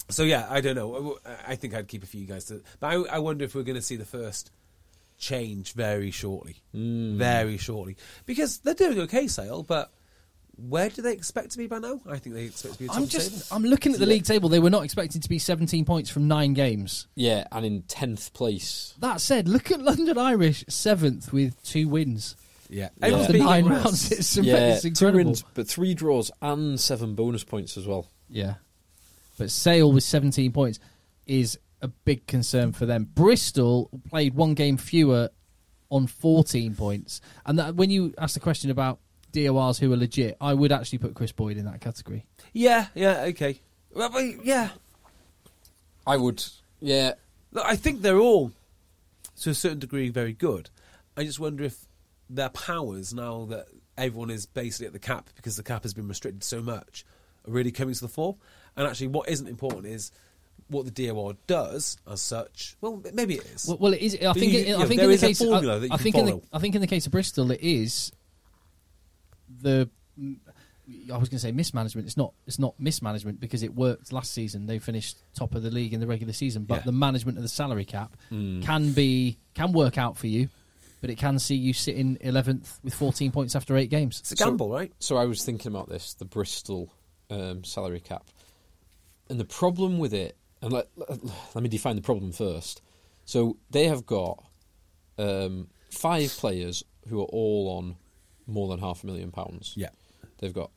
So 0.10 0.24
yeah, 0.24 0.48
I 0.50 0.62
don't 0.62 0.76
know. 0.76 1.18
I 1.26 1.52
I 1.52 1.56
think 1.56 1.74
I'd 1.74 1.88
keep 1.88 2.04
a 2.04 2.08
few 2.08 2.26
guys 2.26 2.46
to, 2.46 2.62
but 2.80 2.88
I, 2.88 3.16
I 3.16 3.20
wonder 3.20 3.46
if 3.46 3.56
we're 3.56 3.64
going 3.64 3.76
to 3.76 3.82
see 3.82 3.96
the 3.96 4.06
first 4.06 4.52
change 5.18 5.74
very 5.74 6.12
shortly, 6.12 6.58
hmm. 6.72 7.18
very 7.18 7.58
shortly, 7.58 7.98
because 8.26 8.60
they're 8.60 8.74
doing 8.74 9.00
okay, 9.02 9.28
Sale. 9.28 9.64
But 9.64 9.92
where 10.58 10.90
do 10.90 11.02
they 11.02 11.14
expect 11.14 11.52
to 11.52 11.58
be 11.58 11.68
by 11.68 11.80
now? 11.80 12.02
I 12.08 12.18
think 12.18 12.36
they 12.36 12.46
expect 12.46 12.76
to 12.76 12.80
be. 12.80 12.86
At 12.86 12.90
top 12.90 12.98
I'm 12.98 13.08
just. 13.08 13.32
table. 13.32 13.46
I'm 13.52 13.64
looking 13.70 13.94
at 13.94 14.00
the 14.00 14.06
league 14.06 14.26
table. 14.26 14.50
They 14.50 14.60
were 14.60 14.70
not 14.70 14.84
expecting 14.84 15.22
to 15.22 15.30
be 15.30 15.40
17 15.40 15.86
points 15.86 16.10
from 16.10 16.28
nine 16.28 16.54
games. 16.54 17.08
Yeah, 17.16 17.46
and 17.52 17.66
in 17.66 17.84
tenth 17.84 18.34
place. 18.34 18.94
That 19.00 19.22
said, 19.22 19.48
look 19.48 19.72
at 19.72 19.82
London 19.82 20.18
Irish 20.18 20.66
seventh 20.68 21.34
with 21.34 21.62
two 21.64 21.88
wins 21.88 22.36
yeah. 22.70 22.90
Yeah. 22.98 23.08
Everyone's 23.08 23.24
after 23.24 23.34
being 23.34 23.46
nine 23.46 23.66
rounds. 23.66 24.12
It's, 24.12 24.38
yeah, 24.38 24.74
it's 24.74 24.82
two 24.82 24.88
incredible. 24.90 25.26
wins, 25.26 25.44
but 25.54 25.68
three 25.68 25.94
draws 25.94 26.32
and 26.42 26.80
seven 26.80 27.16
bonus 27.16 27.44
points 27.44 27.78
as 27.78 27.88
well. 27.88 28.10
Yeah. 28.30 28.56
But 29.38 29.52
Sale 29.52 29.92
with 29.92 30.04
17 30.04 30.52
points 30.52 30.80
is 31.26 31.60
a 31.82 31.88
big 31.88 32.26
concern 32.28 32.72
for 32.72 32.86
them. 32.86 33.10
Bristol 33.14 33.90
played 34.10 34.34
one 34.34 34.54
game 34.54 34.78
fewer 34.78 35.30
on 35.90 36.08
14 36.08 36.76
points. 36.76 37.22
And 37.46 37.60
that, 37.60 37.76
when 37.76 37.90
you 37.90 38.14
ask 38.18 38.34
the 38.34 38.40
question 38.40 38.72
about 38.72 39.00
DORs 39.32 39.78
who 39.78 39.92
are 39.92 39.98
legit, 39.98 40.38
I 40.40 40.54
would 40.54 40.72
actually 40.72 41.00
put 41.00 41.14
Chris 41.14 41.32
Boyd 41.32 41.58
in 41.58 41.66
that 41.66 41.82
category. 41.82 42.26
Yeah, 42.54 42.88
yeah, 42.96 43.22
okay. 43.30 43.60
Well, 43.94 44.10
but, 44.10 44.46
yeah, 44.46 44.70
I 46.08 46.18
would. 46.18 46.44
Yeah, 46.80 47.14
Look, 47.56 47.66
I 47.66 47.78
think 47.78 48.02
they're 48.02 48.20
all, 48.20 48.52
to 49.42 49.50
a 49.50 49.54
certain 49.54 49.80
degree, 49.80 50.10
very 50.10 50.34
good. 50.34 50.70
I 51.16 51.24
just 51.24 51.40
wonder 51.40 51.64
if 51.64 51.86
their 52.30 52.50
powers, 52.50 53.14
now 53.14 53.46
that 53.46 53.68
everyone 53.98 54.30
is 54.30 54.46
basically 54.46 54.88
at 54.88 54.94
the 54.94 55.00
cap 55.00 55.30
because 55.38 55.56
the 55.56 55.64
cap 55.64 55.84
has 55.84 55.94
been 55.94 56.10
restricted 56.10 56.44
so 56.44 56.62
much, 56.62 57.06
are 57.48 57.52
really 57.52 57.72
coming 57.72 57.94
to 57.94 58.02
the 58.02 58.08
fore. 58.08 58.36
And 58.76 58.88
actually, 58.88 59.08
what 59.08 59.30
isn't 59.30 59.48
important 59.48 59.86
is 59.88 60.12
what 60.68 60.86
the 60.92 61.08
DOR 61.08 61.36
does 61.48 61.98
as 62.10 62.22
such. 62.22 62.76
Well, 62.82 63.02
maybe 63.14 63.36
it 63.36 63.46
is. 63.46 63.68
Well, 63.68 63.78
well 63.80 63.94
it 63.94 64.02
is. 64.02 64.16
I 64.16 64.26
But 64.26 64.38
think. 64.38 64.54
you- 64.54 64.60
it, 64.60 64.68
you 64.68 64.76
I 64.76 64.80
know, 64.80 64.86
think 64.88 65.00
there 65.00 65.06
in 65.06 65.10
the 65.10 65.16
is 65.16 65.24
a 65.24 65.28
case. 65.28 65.38
formula 65.40 65.76
I, 65.76 65.80
that 65.80 65.88
you 65.88 65.94
I 65.94 65.98
can 65.98 66.04
think 66.04 66.16
in 66.16 66.26
the. 66.26 66.42
I 66.52 66.60
think 66.60 66.76
in 66.76 66.82
the 66.82 66.88
case 66.88 67.06
of 67.06 67.12
Bristol, 67.12 67.52
it 67.52 67.62
is 67.62 68.12
the. 69.62 69.90
I 70.18 71.18
was 71.18 71.30
going 71.30 71.38
to 71.38 71.40
say 71.40 71.52
mismanagement. 71.52 72.06
It's 72.08 72.18
not. 72.18 72.34
It's 72.46 72.60
not 72.60 72.80
mismanagement 72.80 73.40
because 73.40 73.64
it 73.64 73.74
worked 73.76 74.12
last 74.14 74.34
season. 74.34 74.66
They 74.68 74.80
finished 74.80 75.18
top 75.36 75.56
of 75.56 75.64
the 75.64 75.72
league 75.72 75.94
in 75.94 76.00
the 76.00 76.08
regular 76.08 76.34
season, 76.34 76.64
but 76.66 76.76
Yeah. 76.80 76.82
the 76.86 76.92
management 76.92 77.38
of 77.38 77.44
the 77.44 77.50
salary 77.50 77.86
cap 77.86 78.16
mm. 78.32 78.64
can 78.64 78.92
be 78.92 79.38
can 79.56 79.72
work 79.72 79.98
out 79.98 80.18
for 80.18 80.28
you, 80.28 80.50
but 81.02 81.10
it 81.10 81.18
can 81.18 81.40
see 81.40 81.56
you 81.56 81.74
sitting 81.74 82.18
eleventh 82.22 82.80
with 82.84 82.94
fourteen 82.94 83.32
points 83.32 83.56
after 83.56 83.76
eight 83.78 83.90
games. 83.90 84.20
it's 84.20 84.32
a 84.32 84.36
gamble, 84.36 84.70
right? 84.70 84.92
So 85.00 85.18
I 85.18 85.26
was 85.26 85.44
thinking 85.44 85.72
about 85.72 85.90
this, 85.90 86.14
the 86.14 86.26
Bristol 86.26 86.92
um, 87.30 87.64
salary 87.64 88.00
cap, 88.00 88.26
and 89.30 89.40
the 89.40 89.46
problem 89.46 89.98
with 90.00 90.14
it. 90.14 90.38
And 90.62 90.74
let, 90.74 90.88
let, 90.96 91.20
let 91.54 91.62
me 91.62 91.70
define 91.70 91.96
the 91.96 92.02
problem 92.02 92.32
first. 92.32 92.82
So 93.26 93.58
they 93.70 93.88
have 93.88 94.06
got 94.06 94.44
um, 95.20 95.68
five 95.92 96.32
players 96.32 96.84
who 97.08 97.22
are 97.22 97.26
all 97.26 97.78
on 97.78 97.98
more 98.48 98.68
than 98.70 98.80
half 98.80 99.04
a 99.04 99.06
million 99.06 99.32
pounds. 99.32 99.74
Yeah. 99.76 99.90
They've 100.40 100.54
got 100.54 100.72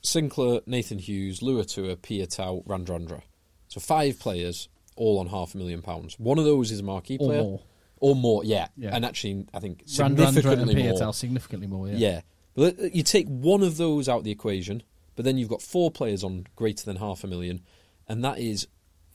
Sinclair, 0.00 0.60
Nathan 0.64 0.98
Hughes, 0.98 1.40
Luatua, 1.40 1.96
Piutau, 1.96 2.64
Radradra. 2.66 3.22
So 3.68 3.80
five 3.80 4.18
players, 4.18 4.68
all 4.94 5.18
on 5.18 5.26
half 5.26 5.54
a 5.54 5.58
million 5.58 5.82
pounds. 5.82 6.18
One 6.18 6.38
of 6.38 6.44
those 6.46 6.70
is 6.70 6.80
a 6.80 6.84
marquee 6.84 7.18
player. 7.18 7.40
Or 7.40 7.44
more. 7.44 7.60
Or 7.98 8.16
more, 8.16 8.44
yeah. 8.44 8.68
Yeah. 8.76 8.90
And 8.94 9.04
actually, 9.04 9.46
I 9.52 9.58
think 9.58 9.84
Radradra 9.86 10.06
and 10.06 10.34
significantly 10.34 10.82
more. 10.82 11.12
Significantly 11.12 11.66
more. 11.66 11.88
Yeah. 11.88 11.96
Yeah. 11.96 12.20
But 12.54 12.94
you 12.94 13.02
take 13.02 13.26
one 13.26 13.62
of 13.62 13.76
those 13.76 14.08
out 14.08 14.18
of 14.18 14.24
the 14.24 14.30
equation, 14.30 14.82
but 15.16 15.24
then 15.24 15.38
you've 15.38 15.48
got 15.48 15.62
four 15.62 15.90
players 15.90 16.22
on 16.22 16.46
greater 16.54 16.84
than 16.84 16.96
half 16.96 17.24
a 17.24 17.26
million, 17.26 17.62
and 18.08 18.24
that 18.24 18.38
is, 18.38 18.68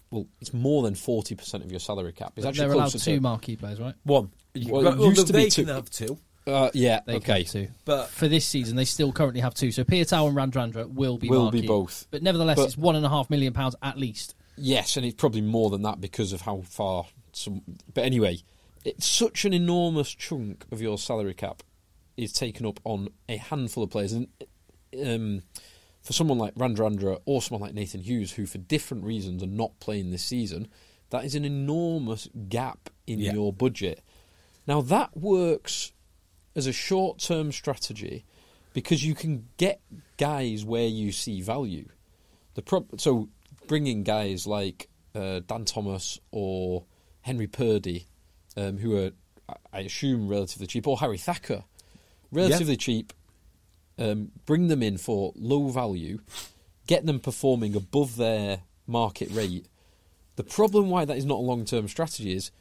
well, 0.10 0.28
it's 0.42 0.54
more 0.54 0.84
than 0.84 0.94
40% 0.96 1.64
of 1.64 1.72
your 1.72 1.80
salary 1.80 2.12
cap. 2.12 2.34
It's 2.36 2.46
actually 2.46 2.66
they're 2.66 2.74
allowed 2.74 2.92
two 2.92 2.98
to, 3.00 3.22
marquee 3.22 3.56
players, 3.56 3.80
right? 3.80 3.96
One. 4.04 4.32
Well, 4.68 4.84
Well, 4.84 5.10
used 5.10 5.28
to 5.28 5.34
be 5.34 5.50
two. 5.50 5.64
can 5.66 5.74
have 5.74 5.90
two. 5.90 6.18
Uh, 6.48 6.72
yeah, 6.74 7.02
They 7.06 7.16
okay. 7.18 7.44
two. 7.44 7.68
But- 7.86 8.10
for 8.10 8.28
this 8.28 8.46
season, 8.46 8.76
they 8.76 8.86
still 8.86 9.12
currently 9.12 9.42
have 9.42 9.54
two. 9.54 9.72
So 9.72 9.84
Piutau 9.84 10.28
and 10.28 10.36
Radradra 10.54 10.90
will 10.92 11.18
be 11.18 11.30
Will 11.30 11.52
be 11.52 11.66
both. 11.66 12.08
But 12.10 12.24
nevertheless, 12.24 12.58
But- 12.58 12.66
it's 12.66 12.78
one 12.78 12.96
and 12.96 13.06
a 13.06 13.10
half 13.10 13.30
million 13.30 13.54
pounds 13.54 13.76
at 13.82 13.98
least. 13.98 14.34
Yes, 14.58 14.98
and 14.98 15.06
it's 15.06 15.16
probably 15.16 15.42
more 15.42 15.70
than 15.70 15.84
that 15.84 16.02
because 16.02 16.34
of 16.34 16.42
how 16.42 16.62
far. 16.62 17.06
Some, 17.34 17.62
but 17.94 18.04
anyway, 18.04 18.40
it's 18.84 19.06
such 19.08 19.46
an 19.46 19.54
enormous 19.54 20.10
chunk 20.10 20.66
of 20.72 20.82
your 20.82 20.98
salary 20.98 21.34
cap 21.34 21.64
is 22.18 22.34
taken 22.34 22.66
up 22.66 22.80
on 22.84 23.08
a 23.30 23.38
handful 23.38 23.84
of 23.84 23.90
players, 23.90 24.12
and 24.12 24.28
um, 25.04 25.42
for 26.02 26.14
someone 26.14 26.38
like 26.38 26.56
Radradra 26.56 27.20
or 27.26 27.42
someone 27.42 27.62
like 27.68 27.76
Nathan 27.76 28.02
Hughes, 28.02 28.32
who 28.32 28.46
for 28.46 28.58
different 28.58 29.04
reasons 29.04 29.44
are 29.44 29.48
not 29.48 29.80
playing 29.80 30.12
this 30.12 30.24
season, 30.26 30.68
that 31.12 31.26
is 31.26 31.36
an 31.36 31.46
enormous 31.46 32.28
gap 32.50 32.90
in 33.08 33.20
Yeah. 33.20 33.34
your 33.34 33.54
budget. 33.54 34.02
Now 34.68 34.82
that 34.82 35.16
works 35.18 35.92
as 36.56 36.68
a 36.68 36.74
short-term 36.74 37.52
strategy 37.52 38.26
because 38.74 39.06
you 39.06 39.14
can 39.16 39.48
get 39.58 39.82
guys 40.18 40.64
where 40.66 40.88
you 40.88 41.12
see 41.12 41.42
value. 41.42 41.88
The 42.56 42.62
prob- 42.62 43.00
so 43.00 43.30
bringing 43.68 44.04
guys 44.04 44.48
like 44.48 44.90
uh, 45.14 45.42
Dan 45.46 45.66
Thomas 45.66 46.20
or 46.32 46.86
Henry 47.22 47.48
Purdy, 47.48 48.08
um, 48.58 48.78
who 48.78 48.98
are 48.98 49.12
I- 49.50 49.56
I 49.74 49.80
assume 49.82 50.28
relatively 50.30 50.68
cheap, 50.68 50.88
or 50.88 50.98
Harry 51.00 51.18
Thacker, 51.18 51.66
relatively 52.32 52.78
cheap. 52.78 53.12
Um, 54.00 54.32
bring 54.46 54.68
them 54.68 54.82
in 54.82 54.98
for 54.98 55.32
low 55.36 55.68
value, 55.70 56.20
get 56.88 57.06
them 57.06 57.20
performing 57.20 57.76
above 57.76 58.16
their 58.16 58.62
market 58.88 59.30
rate. 59.32 59.68
The 60.38 60.44
problem 60.44 60.90
why 60.90 61.06
that 61.06 61.18
is 61.18 61.26
not 61.26 61.38
a 61.38 61.42
long 61.42 61.66
term 61.66 61.88
strategy 61.88 62.34
is, 62.34 62.52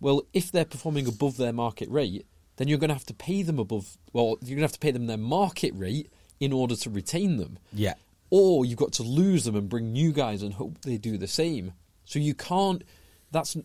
well, 0.00 0.22
if 0.32 0.50
they're 0.52 0.64
performing 0.64 1.06
above 1.06 1.36
their 1.36 1.52
market 1.52 1.88
rate, 1.90 2.26
then 2.56 2.68
you're 2.68 2.78
going 2.78 2.88
to 2.88 2.94
have 2.94 3.06
to 3.06 3.14
pay 3.14 3.42
them 3.42 3.58
above. 3.58 3.96
Well, 4.12 4.36
you're 4.42 4.56
going 4.56 4.58
to 4.58 4.62
have 4.64 4.72
to 4.72 4.78
pay 4.78 4.90
them 4.90 5.06
their 5.06 5.16
market 5.16 5.72
rate 5.74 6.10
in 6.38 6.52
order 6.52 6.74
to 6.76 6.90
retain 6.90 7.36
them 7.36 7.58
Yeah. 7.72 7.94
or 8.30 8.64
you've 8.66 8.78
got 8.78 8.92
to 8.94 9.02
lose 9.02 9.44
them 9.44 9.56
and 9.56 9.68
bring 9.68 9.92
new 9.92 10.12
guys 10.12 10.42
and 10.42 10.54
hope 10.54 10.80
they 10.82 10.96
do 10.98 11.16
the 11.18 11.28
same. 11.28 11.72
So 12.04 12.18
you 12.18 12.34
can't. 12.34 12.82
That's 13.30 13.56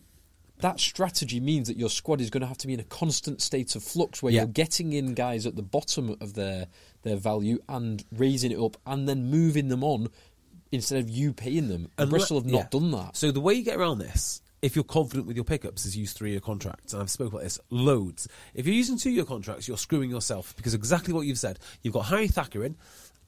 that 0.60 0.80
strategy 0.80 1.38
means 1.40 1.68
that 1.68 1.76
your 1.76 1.90
squad 1.90 2.20
is 2.20 2.30
going 2.30 2.40
to 2.40 2.46
have 2.46 2.56
to 2.58 2.66
be 2.66 2.72
in 2.74 2.80
a 2.80 2.84
constant 2.84 3.42
state 3.42 3.76
of 3.76 3.82
flux 3.82 4.22
where 4.22 4.32
Yeah. 4.32 4.42
you're 4.42 4.48
getting 4.48 4.94
in 4.94 5.12
guys 5.12 5.44
at 5.46 5.54
the 5.56 5.62
bottom 5.62 6.16
of 6.20 6.32
their 6.32 6.68
their 7.06 7.16
value 7.16 7.58
and 7.68 8.04
raising 8.12 8.52
it 8.52 8.58
up 8.58 8.76
and 8.86 9.08
then 9.08 9.30
moving 9.30 9.68
them 9.68 9.82
on 9.82 10.08
instead 10.72 10.98
of 10.98 11.08
you 11.08 11.32
paying 11.32 11.68
them. 11.68 11.84
And 11.96 12.00
And 12.00 12.10
Bristol 12.10 12.38
have 12.40 12.46
not 12.50 12.58
yeah. 12.58 12.68
done 12.70 12.90
that. 12.90 13.16
So 13.16 13.30
the 13.30 13.40
way 13.40 13.54
you 13.54 13.64
get 13.64 13.76
around 13.76 13.98
this, 13.98 14.42
if 14.62 14.74
you're 14.74 14.84
confident 14.84 15.26
with 15.26 15.36
your 15.36 15.44
pickups, 15.44 15.86
is 15.86 15.96
use 15.96 16.12
three-year 16.12 16.40
contracts. 16.40 16.92
And 16.92 17.00
I've 17.02 17.10
spoken 17.10 17.34
about 17.34 17.44
this 17.44 17.58
loads. 17.70 18.26
If 18.54 18.66
you're 18.66 18.74
using 18.74 18.98
two-year 18.98 19.24
contracts, 19.24 19.68
you're 19.68 19.76
screwing 19.78 20.10
yourself 20.10 20.54
because 20.56 20.74
exactly 20.74 21.14
what 21.14 21.26
you've 21.26 21.38
said. 21.38 21.58
You've 21.82 21.94
got 21.94 22.06
Harry 22.06 22.28
Thacker 22.28 22.64
in, 22.64 22.76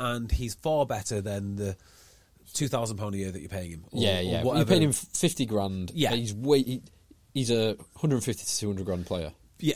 and 0.01 0.31
he's 0.31 0.55
far 0.55 0.85
better 0.87 1.21
than 1.21 1.57
the 1.57 1.77
two 2.55 2.67
thousand 2.67 2.97
pound 2.97 3.15
a 3.15 3.19
year 3.19 3.31
that 3.31 3.41
you're 3.41 3.49
paying 3.49 3.71
him. 3.73 3.85
or- 3.93 4.03
yeah, 4.03 4.21
yeah. 4.21 4.43
whatever. 4.43 4.75
You 4.75 4.79
paid 4.81 4.83
him 4.85 4.93
fifty 4.93 5.47
grand. 5.47 5.93
Yeah. 5.95 6.13
he's 6.15 6.35
way. 6.35 6.63
He, 6.63 6.83
he's 7.35 7.51
a 7.51 7.77
hundred 7.97 8.25
fifty 8.25 8.45
to 8.45 8.59
two 8.59 8.67
hundred 8.69 8.87
grand 8.87 9.07
player. 9.07 9.33
Yeah, 9.61 9.75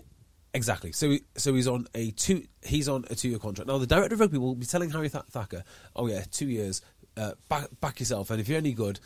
exactly. 0.54 0.92
So 0.92 1.16
so 1.36 1.54
he's 1.54 1.68
on 1.68 1.86
a 1.94 2.10
two 2.12 2.44
he's 2.62 2.88
on 2.88 3.04
a 3.10 3.14
two 3.14 3.28
year 3.28 3.38
contract. 3.38 3.68
Now 3.68 3.78
the 3.78 3.86
director 3.86 4.14
of 4.14 4.20
rugby 4.20 4.38
will 4.38 4.54
be 4.54 4.66
telling 4.66 4.90
Harry 4.90 5.08
Tha- 5.08 5.24
Thacker, 5.30 5.64
"Oh 5.96 6.06
yeah, 6.06 6.24
two 6.30 6.46
years, 6.48 6.82
uh, 7.16 7.32
back 7.48 7.68
back 7.80 8.00
yourself, 8.00 8.30
and 8.30 8.40
if 8.40 8.48
you're 8.48 8.58
any 8.58 8.72
good, 8.72 9.00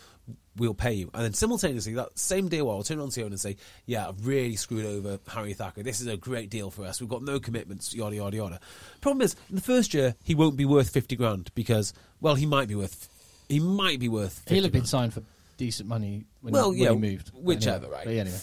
we'll 0.57 0.75
pay 0.75 0.93
you." 0.95 1.11
And 1.15 1.25
then 1.25 1.33
simultaneously, 1.35 1.95
that 1.95 2.19
same 2.19 2.49
day, 2.49 2.63
while 2.63 2.77
I'll 2.77 2.83
turn 2.83 3.01
on 3.01 3.11
to 3.11 3.25
and 3.27 3.41
say, 3.41 3.57
"Yeah, 3.87 4.09
I've 4.09 4.27
really 4.27 4.57
screwed 4.57 4.87
over 4.87 5.19
Harry 5.29 5.55
Thacker. 5.55 5.83
This 5.83 6.01
is 6.01 6.07
a 6.07 6.17
great 6.17 6.51
deal 6.51 6.71
for 6.71 6.85
us. 6.85 7.01
We've 7.01 7.11
got 7.11 7.23
no 7.23 7.39
commitments, 7.41 7.95
yada 7.95 8.17
yada 8.17 8.37
yada." 8.37 8.61
Problem 9.01 9.23
is, 9.23 9.37
in 9.49 9.57
the 9.57 9.63
first 9.63 9.95
year, 9.95 10.15
he 10.25 10.35
won't 10.35 10.57
be 10.57 10.65
worth 10.65 10.91
fifty 10.91 11.17
grand 11.17 11.51
because, 11.55 11.93
well, 12.21 12.35
he 12.35 12.47
might 12.47 12.69
be 12.69 12.75
worth 12.75 13.09
he 13.49 13.61
might 13.61 14.01
be 14.01 14.09
worth. 14.09 14.33
50 14.41 14.55
He'll 14.57 14.65
have 14.65 14.73
been 14.73 14.81
grand. 14.81 14.89
signed 14.89 15.15
for 15.15 15.23
decent 15.57 15.89
money 15.89 16.25
when, 16.41 16.53
Well, 16.53 16.73
he, 16.73 16.81
when 16.81 16.85
yeah, 17.01 17.09
he 17.09 17.13
moved. 17.13 17.31
Whichever, 17.33 17.85
anyway, 17.85 17.93
right. 17.97 18.05
But 18.05 18.15
anyway. 18.15 18.39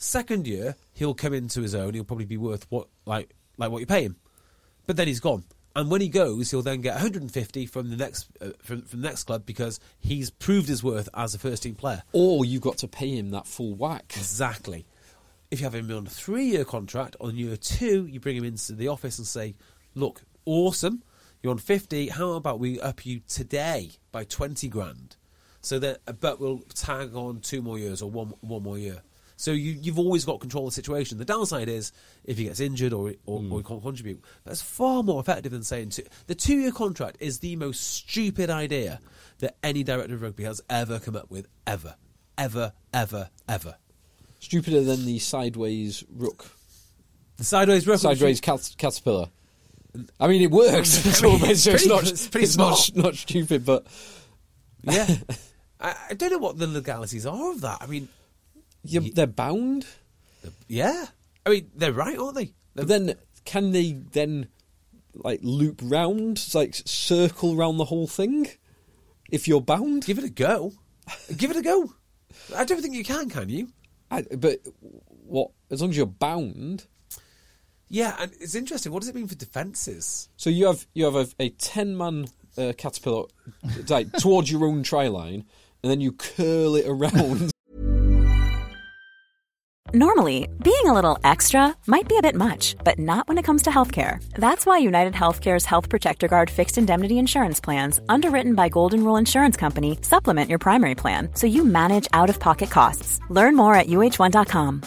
Second 0.00 0.46
year, 0.46 0.76
he'll 0.94 1.12
come 1.12 1.34
into 1.34 1.60
his 1.60 1.74
own. 1.74 1.92
He'll 1.92 2.04
probably 2.04 2.24
be 2.24 2.36
worth 2.36 2.66
what 2.70 2.86
like 3.04 3.34
like 3.56 3.70
what 3.70 3.80
you 3.80 3.86
pay 3.86 4.04
him, 4.04 4.16
but 4.86 4.96
then 4.96 5.08
he's 5.08 5.20
gone. 5.20 5.42
And 5.74 5.90
when 5.90 6.00
he 6.00 6.08
goes, 6.08 6.50
he'll 6.50 6.62
then 6.62 6.80
get 6.80 6.94
150 6.94 7.66
from 7.66 7.90
the 7.90 7.96
next 7.96 8.28
uh, 8.40 8.50
from, 8.62 8.82
from 8.82 9.02
the 9.02 9.08
next 9.08 9.24
club 9.24 9.44
because 9.44 9.80
he's 9.98 10.30
proved 10.30 10.68
his 10.68 10.84
worth 10.84 11.08
as 11.14 11.34
a 11.34 11.38
first 11.38 11.64
team 11.64 11.74
player. 11.74 12.04
Or 12.12 12.44
you've 12.44 12.62
got 12.62 12.78
to 12.78 12.88
pay 12.88 13.16
him 13.16 13.30
that 13.30 13.46
full 13.46 13.74
whack. 13.74 14.14
Exactly. 14.16 14.86
If 15.50 15.60
you 15.60 15.64
have 15.64 15.74
him 15.74 15.90
on 15.90 16.06
a 16.06 16.10
three 16.10 16.44
year 16.44 16.64
contract, 16.64 17.16
on 17.20 17.36
year 17.36 17.56
two, 17.56 18.06
you 18.06 18.20
bring 18.20 18.36
him 18.36 18.44
into 18.44 18.74
the 18.74 18.88
office 18.88 19.18
and 19.18 19.26
say, 19.26 19.56
Look, 19.96 20.22
awesome, 20.44 21.02
you're 21.42 21.50
on 21.50 21.58
50. 21.58 22.08
How 22.08 22.32
about 22.32 22.60
we 22.60 22.80
up 22.80 23.04
you 23.04 23.20
today 23.26 23.90
by 24.12 24.24
20 24.24 24.68
grand? 24.68 25.16
So 25.60 25.78
that, 25.80 26.20
but 26.20 26.38
we'll 26.40 26.60
tag 26.74 27.16
on 27.16 27.40
two 27.40 27.62
more 27.62 27.78
years 27.78 28.00
or 28.00 28.10
one, 28.10 28.32
one 28.40 28.62
more 28.62 28.78
year. 28.78 29.02
So 29.38 29.52
you, 29.52 29.78
you've 29.80 30.00
always 30.00 30.24
got 30.24 30.40
control 30.40 30.66
of 30.66 30.72
the 30.72 30.74
situation. 30.74 31.16
The 31.16 31.24
downside 31.24 31.68
is 31.68 31.92
if 32.24 32.38
he 32.38 32.44
gets 32.44 32.58
injured 32.58 32.92
or, 32.92 33.10
or, 33.24 33.38
or 33.38 33.40
he 33.40 33.46
hmm. 33.46 33.60
can't 33.60 33.82
contribute. 33.82 34.20
That's 34.44 34.60
far 34.60 35.04
more 35.04 35.20
effective 35.20 35.52
than 35.52 35.62
saying 35.62 35.90
two, 35.90 36.02
the 36.26 36.34
two 36.34 36.56
year 36.56 36.72
contract 36.72 37.18
is 37.20 37.38
the 37.38 37.54
most 37.54 37.80
stupid 37.80 38.50
idea 38.50 39.00
that 39.38 39.56
any 39.62 39.84
director 39.84 40.16
of 40.16 40.22
rugby 40.22 40.42
has 40.42 40.60
ever 40.68 40.98
come 40.98 41.14
up 41.14 41.30
with, 41.30 41.46
ever. 41.68 41.94
Ever, 42.36 42.72
ever, 42.92 43.30
ever. 43.48 43.76
Stupider 44.40 44.82
than 44.82 45.06
the 45.06 45.20
sideways 45.20 46.02
rook. 46.12 46.50
The 47.36 47.44
sideways 47.44 47.86
rook. 47.86 48.00
Sideways 48.00 48.40
cat- 48.40 48.74
caterpillar. 48.76 49.28
I 50.18 50.26
mean, 50.26 50.42
it 50.42 50.50
works. 50.50 50.88
so 51.18 51.30
mean, 51.30 51.44
it's, 51.44 51.64
it's 51.64 51.84
pretty- 51.84 51.88
not, 51.88 52.08
it's 52.08 52.26
pretty 52.26 52.44
it's 52.44 52.56
not, 52.56 52.90
not 52.96 53.14
stupid, 53.14 53.64
but 53.64 53.86
Yeah. 54.82 55.06
I, 55.80 55.94
I 56.10 56.14
don't 56.14 56.32
know 56.32 56.38
what 56.38 56.58
the 56.58 56.66
legalities 56.66 57.24
are 57.24 57.52
of 57.52 57.60
that. 57.60 57.78
I 57.80 57.86
mean, 57.86 58.08
you, 58.84 59.12
they're 59.12 59.26
bound. 59.26 59.86
yeah. 60.66 61.06
I 61.46 61.50
mean, 61.50 61.70
they're 61.74 61.92
right, 61.92 62.18
aren't 62.18 62.34
they? 62.36 62.52
But 62.74 62.88
then, 62.88 63.14
can 63.44 63.72
they 63.72 63.92
then 63.92 64.48
like 65.14 65.40
loop 65.42 65.80
round, 65.82 66.46
like 66.54 66.74
circle 66.74 67.56
round 67.56 67.80
the 67.80 67.86
whole 67.86 68.06
thing? 68.06 68.48
If 69.30 69.48
you're 69.48 69.60
bound, 69.60 70.04
Give 70.04 70.18
it 70.18 70.24
a 70.24 70.30
go. 70.30 70.72
Give 71.36 71.50
it 71.50 71.56
a 71.56 71.62
go. 71.62 71.92
I 72.56 72.64
don't 72.64 72.80
think 72.82 72.94
you 72.94 73.04
can, 73.04 73.28
can 73.30 73.48
you? 73.48 73.68
I, 74.10 74.22
but 74.22 74.60
what? 75.26 75.50
As 75.70 75.80
long 75.80 75.90
as 75.90 75.96
you're 75.96 76.06
bound, 76.06 76.86
Yeah, 77.88 78.16
and 78.18 78.32
it's 78.40 78.54
interesting. 78.54 78.92
What 78.92 79.00
does 79.00 79.08
it 79.08 79.14
mean 79.14 79.26
for 79.28 79.34
defences? 79.34 80.28
so 80.36 80.48
you 80.50 80.66
have 80.66 80.86
you 80.94 81.04
have 81.04 81.16
a, 81.16 81.26
a 81.38 81.48
ten 81.50 81.96
man 81.96 82.26
uh, 82.56 82.72
caterpillar 82.76 83.24
like 83.88 84.10
towards 84.18 84.50
your 84.50 84.64
own 84.64 84.82
try 84.82 85.08
line, 85.08 85.44
and 85.82 85.90
then 85.90 86.00
you 86.00 86.12
curl 86.12 86.74
it 86.76 86.86
around. 86.86 87.50
Normally, 89.94 90.48
being 90.62 90.84
a 90.84 90.92
little 90.92 91.16
extra 91.24 91.74
might 91.86 92.06
be 92.08 92.18
a 92.18 92.22
bit 92.22 92.34
much, 92.34 92.76
but 92.84 92.98
not 92.98 93.26
when 93.26 93.38
it 93.38 93.44
comes 93.44 93.62
to 93.62 93.70
healthcare. 93.70 94.22
That's 94.34 94.66
why 94.66 94.76
United 94.78 95.14
Healthcare's 95.14 95.64
Health 95.64 95.88
Protector 95.88 96.28
Guard 96.28 96.50
fixed 96.50 96.76
indemnity 96.76 97.16
insurance 97.18 97.58
plans, 97.58 97.98
underwritten 98.06 98.54
by 98.54 98.68
Golden 98.68 99.02
Rule 99.02 99.16
Insurance 99.16 99.56
Company, 99.56 99.98
supplement 100.02 100.50
your 100.50 100.58
primary 100.58 100.94
plan 100.94 101.30
so 101.34 101.46
you 101.46 101.64
manage 101.64 102.06
out 102.12 102.28
of 102.28 102.38
pocket 102.38 102.70
costs. 102.70 103.18
Learn 103.30 103.56
more 103.56 103.74
at 103.74 103.86
uh1.com. 103.86 104.82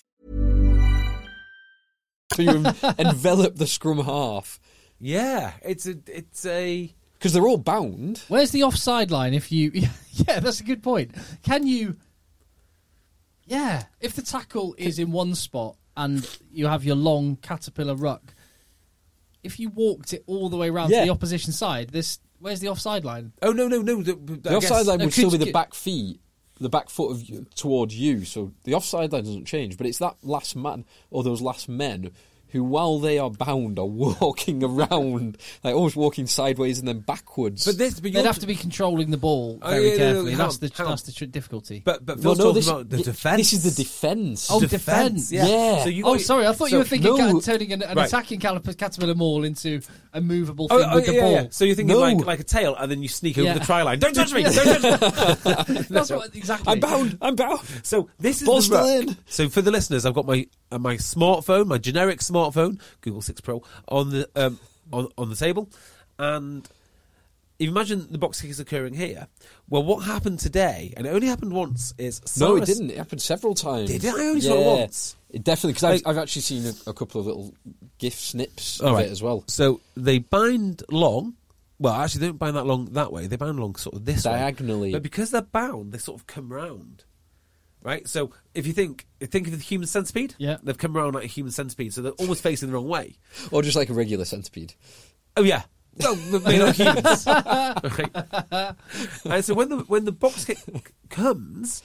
so 2.33 2.41
you 2.43 2.51
envelop 2.99 3.55
the 3.55 3.65
scrum 3.67 3.97
half 4.05 4.59
Yeah, 4.99 5.53
it's 5.63 5.87
a, 5.87 5.95
it's 6.05 6.45
a. 6.45 6.93
because 7.13 7.33
they're 7.33 7.47
all 7.47 7.57
bound. 7.57 8.19
Where's 8.27 8.51
the 8.51 8.63
offside 8.63 9.09
line 9.09 9.33
if 9.33 9.51
you. 9.51 9.71
Yeah, 10.27 10.41
that's 10.41 10.59
a 10.59 10.63
good 10.65 10.83
point. 10.83 11.15
Can 11.41 11.65
you. 11.65 11.95
Yeah, 13.51 13.83
if 13.99 14.13
the 14.13 14.21
tackle 14.21 14.75
is 14.77 14.97
in 14.97 15.11
one 15.11 15.35
spot 15.35 15.75
and 15.97 16.25
you 16.51 16.67
have 16.67 16.85
your 16.85 16.95
long 16.95 17.35
caterpillar 17.41 17.95
ruck, 17.95 18.33
if 19.43 19.59
you 19.59 19.69
walked 19.69 20.13
it 20.13 20.23
all 20.25 20.47
the 20.49 20.55
way 20.57 20.69
around 20.69 20.89
Yeah. 20.91 21.01
to 21.01 21.05
the 21.07 21.11
opposition 21.11 21.51
side, 21.51 21.89
this 21.89 22.19
where's 22.39 22.61
the 22.61 22.69
offside 22.69 23.03
line? 23.03 23.33
Oh 23.41 23.51
no, 23.51 23.67
no, 23.67 23.81
no. 23.81 24.01
The, 24.01 24.13
the 24.15 24.35
The 24.37 24.55
offside 24.55 24.85
line 24.85 24.99
No, 24.99 25.05
would 25.05 25.13
could 25.13 25.19
still 25.19 25.29
be 25.31 25.33
you 25.35 25.39
the 25.39 25.45
get- 25.45 25.53
back 25.53 25.73
feet, 25.73 26.21
the 26.61 26.69
back 26.69 26.89
foot 26.89 27.11
of 27.11 27.23
you, 27.29 27.45
towards 27.55 27.93
you. 27.99 28.23
So 28.23 28.53
the 28.63 28.73
offside 28.73 29.11
line 29.11 29.25
doesn't 29.25 29.45
change, 29.45 29.77
but 29.77 29.85
it's 29.85 29.97
that 29.97 30.15
last 30.23 30.55
man 30.55 30.85
or 31.09 31.21
those 31.23 31.41
last 31.41 31.67
men 31.67 32.11
who, 32.51 32.63
while 32.63 32.99
they 32.99 33.17
are 33.17 33.29
bound, 33.29 33.79
are 33.79 33.85
walking 33.85 34.63
around, 34.63 35.37
like 35.63 35.73
almost 35.75 35.95
walking 35.95 36.27
sideways 36.27 36.79
and 36.79 36.87
then 36.87 36.99
backwards. 36.99 37.65
But 37.65 37.77
this, 37.77 37.99
but 37.99 38.11
They'd 38.13 38.25
have 38.25 38.39
to 38.39 38.47
be 38.47 38.55
controlling 38.55 39.11
the 39.11 39.17
ball 39.17 39.59
Oh, 39.61 39.69
very 39.69 39.91
yeah, 39.91 39.97
no, 39.97 39.97
no, 39.97 40.13
carefully. 40.13 40.35
that's 40.35 40.55
on, 40.55 40.59
the 40.59 40.71
hang 40.75 40.85
on. 40.85 40.91
that's 40.91 41.01
the 41.03 41.11
tr- 41.11 41.25
difficulty. 41.25 41.81
But 41.85 42.05
but 42.05 42.17
Well, 42.19 42.35
Phil's 42.35 42.37
no, 42.37 42.43
talking 42.43 42.55
this, 42.55 42.67
about 42.67 42.89
the 42.89 42.97
defence. 42.97 43.37
This 43.37 43.53
is 43.53 43.63
the 43.75 43.83
defence. 43.83 44.47
Oh, 44.51 44.59
defence. 44.59 45.31
Yeah. 45.31 45.45
Yeah. 45.47 45.83
So 45.83 45.89
you 45.89 46.05
oh, 46.05 46.17
sorry. 46.17 46.45
I 46.47 46.53
thought 46.53 46.69
so- 46.69 46.75
you 46.75 46.77
were 46.79 46.83
thinking 46.83 47.15
no. 47.17 47.33
ca- 47.33 47.39
turning 47.39 47.71
an, 47.73 47.81
an 47.83 47.97
Right. 47.97 48.07
attacking 48.07 48.39
cal- 48.39 48.59
caterpillar 48.59 49.15
maul 49.15 49.43
into 49.43 49.81
a 50.13 50.19
movable 50.21 50.67
Oh, 50.69 50.79
thing 50.79 50.89
oh, 50.91 50.95
with 50.95 51.05
the 51.05 51.13
yeah, 51.13 51.21
ball. 51.21 51.31
yeah. 51.31 51.47
So 51.51 51.65
you're 51.65 51.75
thinking 51.75 51.95
No. 51.95 52.01
like 52.01 52.25
like 52.25 52.39
a 52.39 52.43
tail, 52.43 52.75
and 52.75 52.91
then 52.91 53.01
you 53.01 53.07
sneak 53.07 53.37
over 53.37 53.53
the 53.57 53.65
try 53.65 53.81
line. 53.83 53.99
Don't 53.99 54.13
touch 54.13 54.33
me! 54.33 54.43
Don't 54.43 54.53
touch 54.53 54.83
me! 54.83 55.81
That's 55.89 56.09
what 56.11 56.35
exactly. 56.35 56.71
I'm 56.73 56.79
bound. 56.79 57.17
I'm 57.21 57.35
bound. 57.35 57.61
So 57.83 58.09
this 58.19 58.41
is 58.41 58.47
Ball's 58.47 58.67
the 58.69 58.75
ruck. 58.75 58.85
still 58.85 58.99
in. 59.09 59.17
So 59.27 59.49
for 59.49 59.61
the 59.61 59.71
listeners, 59.71 60.05
I've 60.05 60.13
got 60.13 60.25
my 60.25 60.47
uh, 60.71 60.79
my 60.79 60.95
smartphone, 60.95 61.67
my 61.67 61.77
generic 61.77 62.19
smartphone, 62.19 62.40
Google 63.01 63.21
Six 63.21 63.41
Pro, 63.41 63.63
on 63.87 64.09
the 64.09 64.29
um, 64.35 64.59
on 64.91 65.09
on 65.17 65.29
the 65.29 65.35
table, 65.35 65.69
and 66.17 66.67
if 67.61 67.65
you 67.65 67.71
imagine 67.71 68.07
the 68.09 68.17
box 68.17 68.41
kick 68.41 68.49
is 68.49 68.59
occurring 68.59 68.95
here. 68.95 69.27
Well, 69.69 69.83
what 69.83 69.99
happened 69.99 70.39
today, 70.39 70.95
and 70.97 71.05
it 71.05 71.11
only 71.11 71.27
happened 71.27 71.53
once, 71.53 71.93
is 71.99 72.19
No, 72.39 72.55
it 72.55 72.65
didn't. 72.65 72.89
It 72.89 72.97
happened 72.97 73.21
several 73.21 73.53
times. 73.53 73.91
Did 73.91 74.03
it? 74.03 74.15
I 74.15 74.25
only 74.25 74.41
saw 74.41 74.55
it 74.55 74.79
once. 74.79 75.15
It 75.29 75.43
definitely, 75.43 75.73
because 75.73 75.83
Like- 75.83 76.01
I've, 76.07 76.17
I've 76.17 76.23
actually 76.23 76.41
seen 76.41 76.65
a, 76.65 76.89
a 76.89 76.93
couple 76.93 77.21
of 77.21 77.27
little 77.27 77.53
GIF 77.99 78.15
snips 78.15 78.79
of 78.79 78.93
right. 78.93 79.05
it 79.05 79.11
as 79.11 79.21
well. 79.21 79.43
So 79.47 79.79
they 79.95 80.17
bind 80.17 80.81
long. 80.89 81.35
Well, 81.77 81.93
actually, 81.93 82.21
they 82.21 82.27
don't 82.27 82.39
bind 82.39 82.55
that 82.55 82.65
long 82.65 82.85
that 82.93 83.13
way. 83.13 83.27
They 83.27 83.35
bind 83.35 83.59
long 83.59 83.75
sort 83.75 83.95
of 83.95 84.05
this 84.05 84.25
way. 84.25 84.31
Diagonally. 84.31 84.91
But 84.91 85.03
because 85.03 85.29
they're 85.29 85.41
bound, 85.41 85.91
they 85.91 85.99
sort 85.99 86.19
of 86.19 86.25
come 86.25 86.51
round. 86.51 87.03
Right. 87.83 88.07
So 88.07 88.31
if 88.53 88.67
you 88.67 88.73
think 88.73 89.07
think 89.21 89.47
of 89.47 89.53
the 89.53 89.59
human 89.59 89.87
centipede, 89.87 90.35
Yeah. 90.37 90.57
they've 90.61 90.77
come 90.77 90.95
around 90.95 91.15
like 91.15 91.23
a 91.23 91.27
human 91.27 91.51
centipede, 91.51 91.93
so 91.93 92.01
they're 92.01 92.11
almost 92.13 92.43
facing 92.43 92.69
the 92.69 92.75
wrong 92.75 92.87
way. 92.87 93.15
Or 93.51 93.61
just 93.63 93.75
like 93.75 93.89
a 93.89 93.93
regular 93.93 94.23
centipede. 94.25 94.73
Oh 95.35 95.41
yeah. 95.43 95.63
Well, 95.97 96.15
they're 96.15 96.59
not 96.59 96.75
humans. 96.75 97.25
right? 97.25 98.75
And 99.25 99.43
so 99.45 99.53
when 99.53 99.69
the 99.69 99.77
when 99.87 100.05
the 100.05 100.11
box 100.11 100.45
kick 100.45 100.59
comes, 101.09 101.81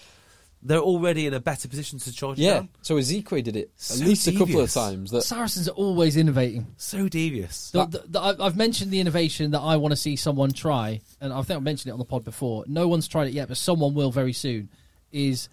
they're 0.62 0.78
already 0.80 1.26
in 1.26 1.34
a 1.34 1.40
better 1.40 1.66
position 1.68 1.98
to 2.00 2.12
charge 2.12 2.38
Yeah. 2.38 2.54
down. 2.54 2.68
So 2.82 2.96
Isiekwe 2.96 3.42
did 3.42 3.56
it 3.56 3.70
So 3.76 4.00
at 4.02 4.06
least 4.08 4.26
a 4.28 4.32
couple 4.32 4.60
of 4.60 4.70
times. 4.72 5.10
That 5.12 5.22
Saracens 5.22 5.68
are 5.68 5.72
always 5.72 6.16
innovating. 6.16 6.66
So 6.76 7.08
devious. 7.08 7.70
The, 7.70 7.86
the, 7.86 8.04
the, 8.06 8.20
I- 8.20 8.44
I've 8.46 8.56
mentioned 8.56 8.90
the 8.90 9.00
innovation 9.00 9.52
that 9.52 9.60
I 9.60 9.76
want 9.76 9.92
to 9.92 9.96
see 9.96 10.16
someone 10.16 10.50
try, 10.52 11.00
and 11.20 11.32
I 11.32 11.40
think 11.42 11.56
I 11.56 11.60
mentioned 11.60 11.90
it 11.90 11.92
on 11.94 11.98
the 11.98 12.04
pod 12.04 12.24
before. 12.24 12.64
No 12.68 12.86
one's 12.88 13.08
tried 13.08 13.28
it 13.28 13.32
yet, 13.34 13.48
but 13.48 13.56
someone 13.56 13.94
will 13.94 14.10
very 14.12 14.32
soon. 14.32 14.68
Is 15.12 15.48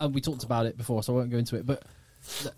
and 0.00 0.14
we 0.14 0.20
talked 0.20 0.44
about 0.44 0.66
it 0.66 0.76
before, 0.76 1.02
so 1.02 1.14
I 1.14 1.16
won't 1.18 1.30
go 1.30 1.38
into 1.38 1.56
it. 1.56 1.66
But 1.66 1.84
th- 2.42 2.54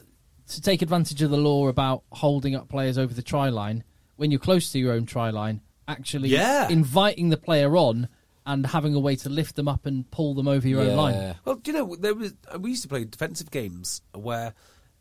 to 0.48 0.60
take 0.62 0.82
advantage 0.82 1.22
of 1.22 1.30
the 1.30 1.36
law 1.36 1.68
about 1.68 2.02
holding 2.12 2.54
up 2.54 2.68
players 2.68 2.98
over 2.98 3.12
the 3.12 3.22
try 3.22 3.48
line 3.48 3.82
when 4.16 4.30
you're 4.30 4.40
close 4.40 4.72
to 4.72 4.78
your 4.78 4.92
own 4.92 5.04
try 5.06 5.30
line, 5.30 5.60
actually 5.88 6.28
Yeah. 6.30 6.68
inviting 6.68 7.28
the 7.28 7.36
player 7.36 7.76
on 7.76 8.08
and 8.46 8.64
having 8.66 8.94
a 8.94 9.00
way 9.00 9.16
to 9.16 9.28
lift 9.28 9.56
them 9.56 9.66
up 9.68 9.86
and 9.86 10.08
pull 10.10 10.34
them 10.34 10.46
over 10.48 10.66
your 10.68 10.84
Yeah. 10.84 10.90
own 10.90 10.96
line. 10.96 11.36
Well, 11.44 11.56
do 11.56 11.72
you 11.72 11.76
know 11.78 11.96
there 11.96 12.14
was 12.14 12.32
uh, 12.52 12.58
we 12.58 12.70
used 12.70 12.82
to 12.82 12.88
play 12.88 13.04
defensive 13.04 13.50
games 13.50 14.02
where 14.14 14.54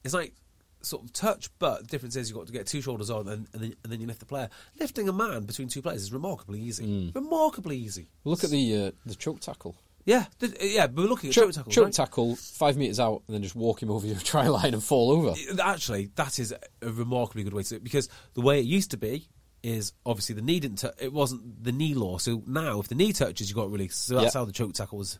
it's 0.03 0.13
like 0.15 0.33
sort 0.81 1.03
of 1.03 1.13
touch, 1.13 1.49
but 1.59 1.81
the 1.81 1.87
difference 1.87 2.15
is 2.15 2.29
you've 2.29 2.37
got 2.37 2.45
to 2.47 2.53
get 2.53 2.67
two 2.67 2.81
shoulders 2.81 3.09
on 3.09 3.27
and, 3.27 3.47
and, 3.53 3.61
then, 3.63 3.75
and 3.83 3.91
then 3.91 4.01
you 4.01 4.05
lift 4.07 4.19
the 4.19 4.25
player. 4.25 4.49
Lifting 4.79 5.07
a 5.09 5.13
man 5.13 5.45
between 5.45 5.67
two 5.67 5.81
players 5.81 6.01
is 6.03 6.11
remarkably 6.13 6.59
easy. 6.61 6.85
Mm. 6.85 7.15
Remarkably 7.15 7.77
easy. 7.77 8.09
look 8.23 8.43
at 8.43 8.49
the 8.49 8.87
uh, 8.87 8.91
the 9.05 9.15
choke 9.15 9.39
tackle. 9.39 9.75
Yeah, 10.05 10.25
th- 10.39 10.53
uh, 10.53 10.57
yeah. 10.63 10.87
But 10.87 11.03
we're 11.03 11.09
looking 11.09 11.29
at 11.29 11.33
Choke, 11.33 11.51
tackles. 11.53 11.73
choke 11.75 11.85
right? 11.85 11.93
tackle 11.93 12.35
five 12.35 12.77
meters 12.77 12.99
out 12.99 13.23
and 13.27 13.33
then 13.35 13.41
just 13.43 13.55
walk 13.55 13.81
him 13.81 13.89
over 13.91 14.05
your 14.05 14.15
try 14.17 14.47
line 14.47 14.73
and 14.73 14.83
fall 14.83 15.11
over. 15.11 15.33
Actually, 15.61 16.11
that 16.15 16.37
is 16.39 16.53
a 16.81 16.91
remarkably 16.91 17.43
good 17.43 17.53
way 17.53 17.63
to 17.63 17.69
do 17.69 17.75
it 17.77 17.83
because 17.83 18.07
the 18.35 18.41
way 18.41 18.59
it 18.59 18.65
used 18.65 18.91
to 18.91 18.97
be 18.97 19.27
is 19.63 19.93
obviously 20.05 20.35
the 20.35 20.43
knee 20.43 20.59
didn't. 20.59 20.77
tou- 20.77 20.91
it 20.99 21.11
wasn't 21.11 21.63
the 21.63 21.71
knee 21.71 21.95
law. 21.95 22.19
So 22.19 22.43
now, 22.45 22.79
if 22.79 22.87
the 22.87 22.93
knee 22.95 23.13
touches, 23.13 23.49
you 23.49 23.55
got 23.55 23.71
released. 23.71 24.05
So 24.05 24.13
that's 24.15 24.35
Yeah. 24.35 24.41
how 24.41 24.45
the 24.45 24.51
choke 24.51 24.73
tackle 24.73 24.99
was 24.99 25.17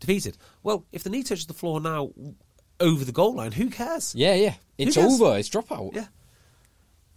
defeated. 0.00 0.36
Well, 0.64 0.84
if 0.90 1.04
the 1.04 1.10
knee 1.10 1.22
touches 1.22 1.46
the 1.46 1.54
floor 1.54 1.80
now 1.80 2.10
over 2.80 3.04
the 3.04 3.12
goal 3.12 3.34
line, 3.36 3.52
who 3.52 3.70
cares? 3.70 4.12
Yeah, 4.14 4.34
yeah. 4.34 4.54
It's 4.76 4.96
over. 4.96 5.38
It's 5.38 5.48
drop 5.48 5.70
out. 5.70 5.92
Yeah. 5.94 6.06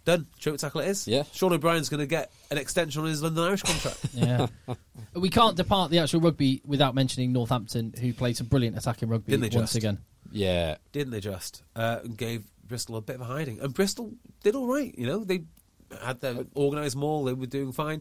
Done. 0.04 0.26
Choke 0.38 0.58
tackle 0.58 0.80
it 0.80 0.88
is. 0.88 1.06
Yeah. 1.06 1.24
Sean 1.32 1.52
O'Brien's 1.52 1.88
going 1.88 2.00
to 2.00 2.06
get 2.06 2.32
an 2.50 2.56
extension 2.58 3.02
on 3.02 3.08
his 3.08 3.22
London 3.22 3.44
Irish 3.44 3.62
contract. 3.62 3.98
Yeah. 4.14 4.46
we 5.14 5.28
can't 5.30 5.56
depart 5.56 5.90
the 5.90 5.98
actual 5.98 6.20
rugby 6.20 6.62
without 6.64 6.94
mentioning 6.94 7.32
Northampton, 7.32 7.92
who 8.00 8.12
played 8.14 8.36
some 8.36 8.46
brilliant 8.46 8.76
attacking 8.78 9.08
rugby 9.08 9.32
Didn't 9.32 9.50
they 9.50 9.56
once 9.56 9.70
just? 9.70 9.76
again. 9.76 9.98
Yeah. 10.32 10.76
Didn't 10.92 11.10
they 11.12 11.20
just? 11.20 11.62
Uh, 11.76 11.98
gave 12.16 12.44
Bristol 12.66 12.96
a 12.96 13.00
bit 13.02 13.16
of 13.16 13.20
a 13.22 13.24
hiding. 13.24 13.60
And 13.60 13.74
Bristol 13.74 14.12
did 14.42 14.54
all 14.54 14.66
right. 14.66 14.94
You 14.96 15.06
know, 15.06 15.24
they 15.24 15.42
had 16.02 16.20
their 16.20 16.44
organised 16.56 16.96
maul. 16.96 17.24
They 17.24 17.32
were 17.34 17.46
doing 17.46 17.72
fine. 17.72 18.00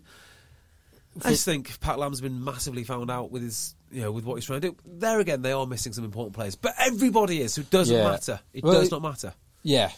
I 1.26 1.32
just 1.32 1.44
think 1.44 1.80
Pat 1.82 1.98
Lam's 2.00 2.22
been 2.22 2.44
massively 2.44 2.84
found 2.84 3.10
out 3.12 3.32
with 3.32 3.42
his 3.42 3.76
you 3.92 4.02
know, 4.02 4.12
with 4.12 4.24
what 4.24 4.36
he's 4.36 4.46
trying 4.46 4.62
to 4.62 4.70
do. 4.70 4.78
There 4.86 5.20
again, 5.20 5.42
they 5.42 5.52
are 5.52 5.66
missing 5.66 5.92
some 5.92 6.06
important 6.06 6.36
players, 6.36 6.56
but 6.56 6.76
everybody 6.80 7.42
is. 7.42 7.56
So 7.56 7.62
it 7.62 7.70
doesn't 7.72 7.96
Yeah. 7.96 8.04
matter. 8.10 8.40
It 8.54 8.64
Well, 8.64 8.74
does 8.74 8.88
it- 8.88 8.92
not 8.92 9.02
matter. 9.02 9.34
Yeah. 9.64 9.92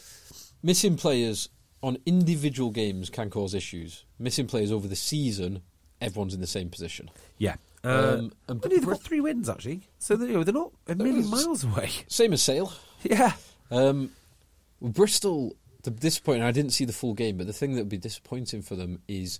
Missing 0.63 0.95
players 0.97 1.49
on 1.83 1.97
individual 2.05 2.69
games 2.71 3.09
can 3.09 3.29
cause 3.29 3.53
issues. 3.53 4.05
Missing 4.19 4.47
players 4.47 4.71
over 4.71 4.87
the 4.87 4.95
season, 4.95 5.61
everyone's 5.99 6.33
in 6.33 6.41
the 6.41 6.47
same 6.47 6.69
position. 6.69 7.09
Yeah. 7.37 7.55
Um, 7.83 7.93
Um, 7.93 8.31
and- 8.47 8.61
they've 8.61 8.85
got 8.85 9.01
three 9.01 9.21
wins 9.21 9.49
actually, 9.49 9.81
so 9.97 10.15
they, 10.15 10.31
they're 10.43 10.53
not 10.53 10.71
a 10.87 10.93
million 10.95 11.27
miles 11.29 11.63
away. 11.63 11.89
Same 12.07 12.31
as 12.33 12.41
Sale. 12.43 12.71
Yeah. 13.03 13.33
Um, 13.71 14.11
Bristol, 14.81 15.55
the 15.83 15.91
disappointing, 15.91 16.43
I 16.43 16.51
didn't 16.51 16.71
see 16.73 16.85
the 16.85 16.93
full 16.93 17.13
game, 17.15 17.37
but 17.37 17.47
the 17.47 17.53
thing 17.53 17.73
that 17.73 17.81
would 17.81 17.89
be 17.89 17.97
disappointing 17.97 18.61
for 18.61 18.75
them 18.75 19.01
is 19.07 19.39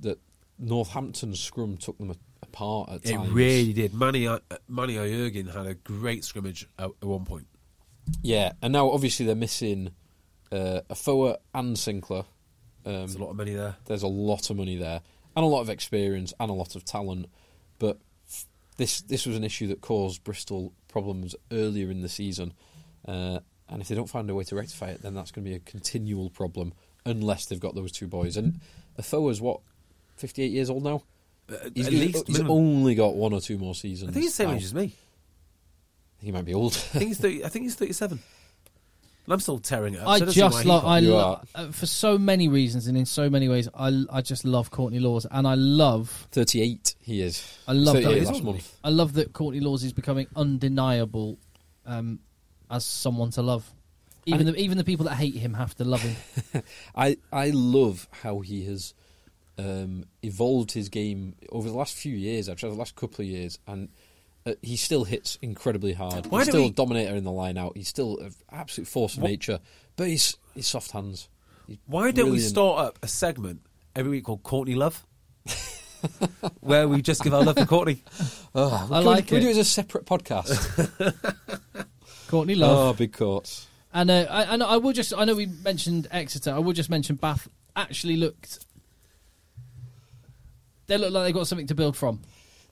that 0.00 0.18
Northampton's 0.58 1.40
scrum 1.40 1.76
took 1.76 1.98
them 1.98 2.10
a- 2.10 2.16
apart 2.42 2.90
at 2.90 3.04
It 3.10 3.14
times. 3.16 3.30
really 3.30 3.72
did. 3.72 3.92
Manny, 3.94 4.28
uh, 4.28 4.38
Manny 4.68 4.94
Iyogun 4.94 5.52
had 5.52 5.66
a 5.66 5.74
great 5.74 6.24
scrimmage 6.24 6.68
at, 6.78 6.86
at 6.90 7.04
one 7.04 7.24
point. 7.24 7.46
Yeah, 8.22 8.52
and 8.62 8.72
now 8.72 8.90
obviously 8.90 9.26
they're 9.26 9.34
missing 9.34 9.90
uh, 10.54 10.80
Afoa 10.88 11.38
and 11.52 11.78
Sinclair. 11.78 12.24
Um, 12.86 12.92
there's 12.92 13.14
a 13.14 13.18
lot 13.22 13.30
of 13.30 13.36
money 13.36 13.54
there. 13.54 13.76
There's 13.86 14.02
a 14.02 14.08
lot 14.08 14.50
of 14.50 14.56
money 14.56 14.76
there, 14.76 15.00
and 15.34 15.44
a 15.44 15.48
lot 15.48 15.60
of 15.60 15.70
experience, 15.70 16.32
and 16.38 16.50
a 16.50 16.54
lot 16.54 16.76
of 16.76 16.84
talent. 16.84 17.26
But 17.78 17.98
f- 18.28 18.46
this 18.76 19.00
this 19.00 19.26
was 19.26 19.36
an 19.36 19.44
issue 19.44 19.66
that 19.68 19.80
caused 19.80 20.22
Bristol 20.22 20.72
problems 20.88 21.34
earlier 21.50 21.90
in 21.90 22.02
the 22.02 22.08
season, 22.08 22.52
uh, 23.08 23.40
and 23.68 23.82
if 23.82 23.88
they 23.88 23.94
don't 23.94 24.08
find 24.08 24.28
a 24.30 24.34
way 24.34 24.44
to 24.44 24.54
rectify 24.54 24.90
it, 24.90 25.02
then 25.02 25.14
that's 25.14 25.30
going 25.30 25.44
to 25.44 25.50
be 25.50 25.56
a 25.56 25.60
continual 25.60 26.30
problem 26.30 26.72
unless 27.06 27.46
they've 27.46 27.60
got 27.60 27.74
those 27.74 27.92
two 27.92 28.06
boys. 28.06 28.36
And 28.36 28.60
Afoa's 28.96 29.40
what, 29.40 29.60
58 30.16 30.50
years 30.50 30.70
old 30.70 30.84
now. 30.84 31.02
Uh, 31.50 31.56
he's, 31.74 31.90
least, 31.90 32.26
he's 32.26 32.40
only 32.40 32.94
got 32.94 33.14
one 33.14 33.34
or 33.34 33.40
two 33.40 33.58
more 33.58 33.74
seasons. 33.74 34.10
I 34.10 34.12
think 34.14 34.22
he's 34.24 34.36
the 34.36 34.44
same 34.44 34.50
age 34.56 34.64
as 34.64 34.72
me. 34.72 34.94
He 36.22 36.32
might 36.32 36.46
be 36.46 36.54
old. 36.54 36.72
I 36.72 36.98
think 36.98 37.08
he's 37.08 37.18
30, 37.18 37.44
I 37.44 37.48
think 37.48 37.64
he's 37.64 37.74
37. 37.74 38.18
I'm 39.28 39.40
still 39.40 39.58
tearing 39.58 39.94
it 39.94 40.00
up. 40.00 40.08
I 40.08 40.18
so 40.18 40.24
don't 40.26 40.34
see 40.34 40.42
why 40.42 40.48
just 40.48 40.64
love. 40.66 40.84
I 40.84 40.98
You 40.98 41.12
lo- 41.12 41.40
uh, 41.54 41.72
for 41.72 41.86
so 41.86 42.18
many 42.18 42.48
reasons 42.48 42.86
and 42.86 42.96
in 42.96 43.06
so 43.06 43.30
many 43.30 43.48
ways. 43.48 43.68
I 43.74 44.04
I 44.10 44.20
just 44.20 44.44
love 44.44 44.70
Courtney 44.70 44.98
Lawes, 44.98 45.26
and 45.30 45.46
I 45.46 45.54
love 45.54 46.28
38 46.32 46.94
he 47.00 47.22
is. 47.22 47.58
I 47.66 47.72
love 47.72 47.94
38 47.94 48.18
that. 48.20 48.26
last 48.28 48.42
month. 48.42 48.76
I 48.84 48.90
love 48.90 49.14
that 49.14 49.32
Courtney 49.32 49.60
Lawes 49.60 49.82
is 49.82 49.92
becoming 49.92 50.26
undeniable 50.36 51.38
um, 51.86 52.18
as 52.70 52.84
someone 52.84 53.30
to 53.32 53.42
love. 53.42 53.70
Even 54.26 54.46
the, 54.46 54.56
even 54.56 54.78
the 54.78 54.84
people 54.84 55.04
that 55.06 55.16
hate 55.16 55.34
him 55.34 55.54
have 55.54 55.74
to 55.76 55.84
love 55.84 56.00
him. 56.00 56.62
I 56.94 57.16
I 57.32 57.50
love 57.50 58.08
how 58.22 58.40
he 58.40 58.64
has 58.66 58.94
um, 59.58 60.04
evolved 60.22 60.72
his 60.72 60.88
game 60.88 61.36
over 61.50 61.68
the 61.68 61.76
last 61.76 61.94
few 61.94 62.14
years, 62.14 62.48
actually 62.48 62.72
the 62.72 62.78
last 62.78 62.96
couple 62.96 63.22
of 63.22 63.28
years, 63.28 63.58
and 63.66 63.88
uh, 64.46 64.52
he 64.62 64.76
still 64.76 65.04
hits 65.04 65.38
incredibly 65.42 65.92
hard. 65.94 66.26
Why 66.26 66.40
he's 66.40 66.48
still 66.48 66.60
we- 66.62 66.68
a 66.68 66.72
dominator 66.72 67.14
in 67.16 67.24
the 67.24 67.32
line 67.32 67.56
out. 67.56 67.76
He's 67.76 67.88
still 67.88 68.18
an 68.18 68.32
absolute 68.52 68.86
force 68.88 69.16
of 69.16 69.22
What- 69.22 69.30
nature, 69.30 69.60
but 69.96 70.08
he's 70.08 70.36
he's 70.54 70.66
soft 70.66 70.90
hands. 70.92 71.28
He's 71.66 71.78
Why 71.86 72.10
don't 72.10 72.30
we 72.30 72.40
start 72.40 72.78
up 72.86 72.98
a 73.02 73.08
segment 73.08 73.60
every 73.96 74.10
week 74.10 74.24
called 74.24 74.42
Courtney 74.42 74.74
Love? 74.74 75.04
Where 76.60 76.86
we 76.86 77.00
just 77.00 77.22
give 77.24 77.32
our 77.32 77.42
love 77.42 77.56
to 77.56 77.66
Courtney. 77.66 78.02
Oh, 78.56 78.72
I 78.88 78.98
can 78.98 79.04
like 79.04 79.24
we, 79.24 79.28
can 79.28 79.34
we 79.38 79.40
do 79.40 79.48
it 79.48 79.50
as 79.52 79.56
a 79.58 79.64
separate 79.64 80.04
podcast? 80.06 81.16
Courtney 82.28 82.54
Love. 82.54 82.78
oh, 82.78 82.92
big 82.92 83.12
courts. 83.12 83.66
And 83.92 84.08
uh, 84.10 84.26
I, 84.30 84.42
and 84.44 84.62
I 84.62 84.76
will 84.76 84.92
just, 84.92 85.12
I 85.12 85.24
know 85.24 85.34
we 85.34 85.46
mentioned 85.46 86.06
Exeter. 86.12 86.52
I 86.52 86.58
will 86.60 86.72
just 86.72 86.88
mention 86.88 87.16
Bath 87.16 87.48
actually 87.74 88.16
looked. 88.16 88.64
They 90.86 90.98
look 90.98 91.12
like 91.12 91.24
they've 91.24 91.34
got 91.34 91.46
something 91.48 91.66
to 91.68 91.74
build 91.74 91.96
from. 91.96 92.20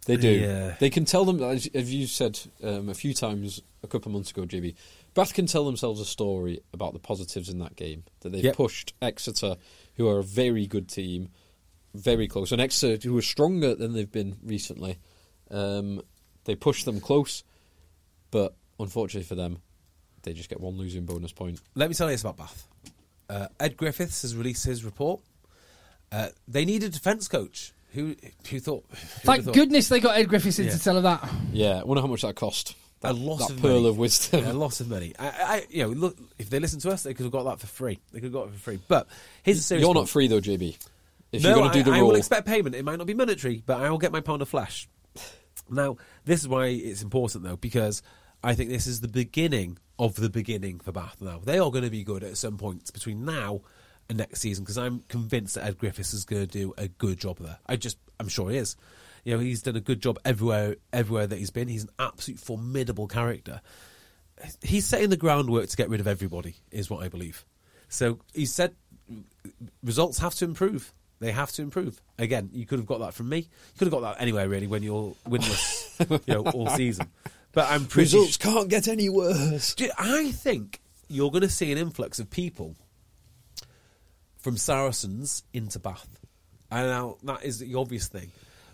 They 0.07 0.17
do. 0.17 0.31
Yeah. 0.31 0.75
They 0.81 0.91
can 0.91 1.05
tell 1.05 1.25
them, 1.25 1.43
as, 1.43 1.69
as 1.75 1.95
you 1.95 2.07
said 2.07 2.39
um, 2.63 2.89
a 2.89 2.95
few 2.95 3.15
times 3.15 3.63
a 3.85 3.87
couple 3.87 4.09
of 4.11 4.15
months 4.15 4.31
ago, 4.31 4.43
JB, 4.43 4.75
Bath 5.15 5.33
can 5.35 5.47
tell 5.47 5.65
themselves 5.65 6.01
a 6.01 6.05
story 6.05 6.61
about 6.73 6.93
the 6.93 6.99
positives 6.99 7.49
in 7.49 7.59
that 7.61 7.77
game. 7.77 8.03
That 8.21 8.31
they've 8.33 8.45
Yep. 8.45 8.57
pushed 8.57 8.95
Exeter, 9.01 9.57
who 9.97 10.09
are 10.09 10.19
a 10.19 10.25
very 10.25 10.67
good 10.67 10.89
team, 10.89 11.29
very 11.95 12.27
close. 12.27 12.51
And 12.51 12.61
Exeter, 12.61 13.09
who 13.09 13.17
are 13.17 13.23
stronger 13.23 13.75
than 13.75 13.93
they've 13.93 14.11
been 14.11 14.37
recently, 14.43 14.99
um, 15.51 16.03
they 16.47 16.57
pushed 16.57 16.85
them 16.85 17.01
close, 17.01 17.45
but 18.33 18.57
unfortunately 18.81 19.27
for 19.27 19.35
them, 19.37 19.59
they 20.23 20.33
just 20.33 20.49
get 20.49 20.61
one 20.61 20.79
losing 20.79 21.05
bonus 21.05 21.33
point. 21.33 21.61
Let 21.77 21.89
me 21.89 21.95
tell 21.95 22.09
you 22.09 22.15
this 22.15 22.23
about 22.23 22.39
Bath. 22.39 22.67
Uh, 23.29 23.47
Ed 23.61 23.77
Griffiths 23.77 24.23
has 24.23 24.35
released 24.35 24.65
his 24.65 24.85
report. 24.85 25.21
Uh, 26.11 26.29
they 26.49 26.65
need 26.65 26.83
a 26.83 26.89
defence 26.89 27.29
coach. 27.29 27.73
Who 27.93 28.15
who 28.49 28.61
thought? 28.61 28.85
who'd 28.91 28.99
Thank 29.23 29.45
thought? 29.45 29.55
goodness 29.55 29.89
they 29.89 30.01
got 30.01 30.17
Ed 30.17 30.29
Griffiths 30.29 30.59
in 30.59 30.67
Yeah. 30.67 30.73
to 30.73 30.79
tell 30.83 30.95
her 30.97 31.01
that. 31.03 31.29
Yeah, 31.53 31.81
I 31.81 31.85
wonder 31.85 32.01
how 32.01 32.07
much 32.07 32.23
that 32.23 32.35
cost. 32.37 32.75
A 33.05 33.09
That, 33.09 33.15
lot 33.17 33.39
that 33.39 33.51
of 33.51 33.61
pearl 33.61 33.75
money. 33.81 33.89
of 33.89 33.99
wisdom. 33.99 34.45
Yeah, 34.45 34.53
a 34.53 34.55
lot 34.55 34.81
of 34.81 34.89
money. 34.89 35.13
I, 35.19 35.27
I, 35.29 35.67
you 35.71 35.83
know, 35.83 35.89
look, 35.89 36.17
if 36.39 36.49
they 36.51 36.61
listened 36.61 36.83
to 36.83 36.91
us, 36.91 37.03
they 37.03 37.15
could 37.15 37.25
have 37.25 37.33
got 37.33 37.43
that 37.45 37.59
for 37.61 37.67
free. 37.67 37.99
They 38.13 38.21
could 38.21 38.27
have 38.27 38.33
got 38.33 38.49
it 38.49 38.53
for 38.55 38.59
free. 38.61 38.79
But 38.89 39.09
here's 39.43 39.59
a 39.59 39.63
serious 39.63 39.83
You're 39.83 39.89
point. 39.95 40.05
not 40.05 40.09
free 40.09 40.29
though, 40.29 40.41
JB. 40.41 40.77
If 41.33 41.43
no, 41.43 41.49
you're 41.51 41.59
going 41.59 41.71
to 41.73 41.79
do 41.79 41.83
the 41.85 41.91
I, 41.91 41.97
I 41.97 42.01
role, 42.01 42.11
will 42.11 42.17
expect 42.17 42.47
payment. 42.47 42.75
It 42.77 42.85
might 42.85 42.97
not 42.99 43.07
be 43.07 43.15
monetary, 43.15 43.63
but 43.65 43.81
I 43.81 43.91
will 43.91 43.99
get 43.99 44.13
my 44.13 44.21
pound 44.21 44.43
of 44.43 44.49
flesh. 44.49 44.89
Now, 45.71 45.97
this 46.25 46.41
is 46.41 46.49
why 46.49 46.67
it's 46.67 47.03
important, 47.03 47.45
though, 47.45 47.57
because 47.57 48.03
I 48.45 48.55
think 48.55 48.71
this 48.71 48.87
is 48.87 49.01
the 49.01 49.09
beginning 49.09 49.79
of 49.99 50.15
the 50.17 50.29
beginning 50.31 50.81
for 50.81 50.93
Bath. 50.93 51.17
Now 51.21 51.41
they 51.43 51.59
are 51.59 51.71
going 51.71 51.85
to 51.85 51.91
be 51.91 52.05
good 52.05 52.23
at 52.25 52.37
some 52.37 52.57
points 52.59 52.91
between 52.91 53.25
now 53.25 53.55
and 53.55 53.63
next 54.11 54.41
season, 54.41 54.65
because 54.65 54.79
I'm 54.79 55.01
convinced 55.09 55.55
that 55.55 55.65
Ed 55.65 55.79
Griffiths 55.79 56.15
is 56.15 56.25
going 56.25 56.43
to 56.43 56.47
do 56.47 56.75
a 56.77 56.89
good 56.89 57.19
job 57.19 57.39
there. 57.39 57.59
I 57.67 57.77
just, 57.77 57.99
I'm 58.21 58.29
sure 58.29 58.51
he 58.51 58.59
is. 58.59 58.77
You 59.25 59.35
know, 59.35 59.41
he's 59.41 59.63
done 59.63 59.77
a 59.77 59.81
good 59.81 60.01
job 60.01 60.19
everywhere, 60.25 60.77
everywhere 60.93 61.27
that 61.27 61.39
he's 61.39 61.51
been. 61.51 61.69
He's 61.69 61.85
an 61.85 61.91
absolute 61.99 62.41
formidable 62.41 63.07
character. 63.07 63.61
He's 64.63 64.87
setting 64.87 65.11
the 65.11 65.17
groundwork 65.17 65.69
to 65.69 65.77
get 65.77 65.89
rid 65.89 66.01
of 66.01 66.07
everybody, 66.07 66.57
is 66.71 66.91
what 66.91 67.05
I 67.05 67.09
believe. 67.09 67.45
So 67.89 68.19
he 68.35 68.47
said 68.47 68.75
results 69.83 70.19
have 70.19 70.35
to 70.37 70.45
improve. 70.45 70.93
They 71.21 71.31
have 71.31 71.53
to 71.53 71.63
improve. 71.63 72.01
Again, 72.19 72.51
you 72.53 72.67
could 72.67 72.81
have 72.81 72.87
got 72.87 72.99
that 72.99 73.15
from 73.15 73.29
me. 73.29 73.39
You 73.39 73.79
could 73.79 73.87
have 73.87 73.93
got 73.93 74.01
that 74.01 74.21
anywhere 74.21 74.49
really 74.49 74.67
when 74.67 74.83
you're 74.83 75.15
winless, 75.29 76.21
you 76.27 76.35
know, 76.35 76.51
all 76.51 76.69
season. 76.71 77.07
But 77.53 77.71
I'm 77.71 77.87
pretty. 77.87 78.17
results 78.17 78.39
can't 78.39 78.69
get 78.69 78.89
any 78.89 79.09
worse. 79.09 79.77
I 79.99 80.33
think 80.33 80.81
you're 81.09 81.31
going 81.31 81.43
to 81.43 81.49
see 81.49 81.71
an 81.71 81.79
influx 81.79 82.19
of 82.19 82.29
people 82.29 82.75
from 84.43 84.57
Saracens 84.57 85.45
into 85.53 85.79
Bath. 85.79 86.19
And 86.71 86.89
now 86.89 87.17
that 87.25 87.45
is 87.45 87.59
the 87.59 87.75
obvious 87.75 88.09
thing. 88.09 88.31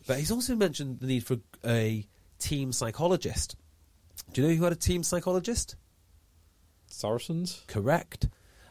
But 0.06 0.18
he's 0.18 0.30
also 0.30 0.56
mentioned 0.56 1.00
the 1.00 1.06
need 1.06 1.24
for 1.24 1.36
a 1.64 2.06
team 2.38 2.72
psychologist. 2.72 3.56
Do 4.32 4.42
you 4.42 4.48
know 4.48 4.54
who 4.54 4.64
had 4.64 4.72
a 4.72 4.76
team 4.76 5.02
psychologist? 5.02 5.76
Saracens. 6.86 7.62
Correct. 7.66 8.28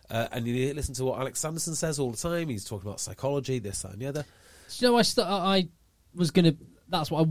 Uh, 0.09 0.27
and 0.31 0.47
you 0.47 0.73
listen 0.73 0.95
to 0.95 1.05
what 1.05 1.19
Alex 1.19 1.39
Sanderson 1.39 1.75
says 1.75 1.99
all 1.99 2.11
the 2.11 2.17
time. 2.17 2.49
He's 2.49 2.65
talking 2.65 2.87
about 2.87 2.99
psychology, 2.99 3.59
this, 3.59 3.81
that, 3.81 3.91
and 3.91 4.01
the 4.01 4.07
other. 4.07 4.23
Do 4.23 4.85
you 4.85 4.91
know, 4.91 4.97
I, 4.97 5.01
stu- 5.01 5.21
I 5.21 5.67
was 6.15 6.31
going 6.31 6.45
to. 6.45 6.57
That's 6.89 7.11
what 7.11 7.27
I 7.27 7.29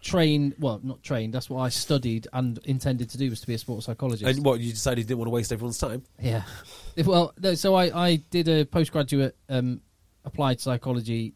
trained. 0.00 0.54
Well, 0.58 0.80
not 0.82 1.02
trained. 1.02 1.34
That's 1.34 1.48
what 1.50 1.60
I 1.60 1.68
studied 1.68 2.26
and 2.32 2.58
intended 2.64 3.10
to 3.10 3.18
do 3.18 3.30
was 3.30 3.40
to 3.40 3.46
be 3.46 3.54
a 3.54 3.58
sports 3.58 3.86
psychologist. 3.86 4.24
And 4.36 4.44
what, 4.44 4.60
you 4.60 4.72
decided 4.72 4.98
you 5.00 5.04
didn't 5.04 5.18
want 5.18 5.26
to 5.28 5.34
waste 5.34 5.52
everyone's 5.52 5.78
time? 5.78 6.02
Yeah. 6.20 6.42
Well, 7.04 7.32
no, 7.40 7.54
so 7.54 7.74
I, 7.74 8.06
I 8.06 8.16
did 8.30 8.48
a 8.48 8.64
postgraduate 8.64 9.36
um, 9.48 9.80
applied 10.24 10.60
psychology 10.60 11.34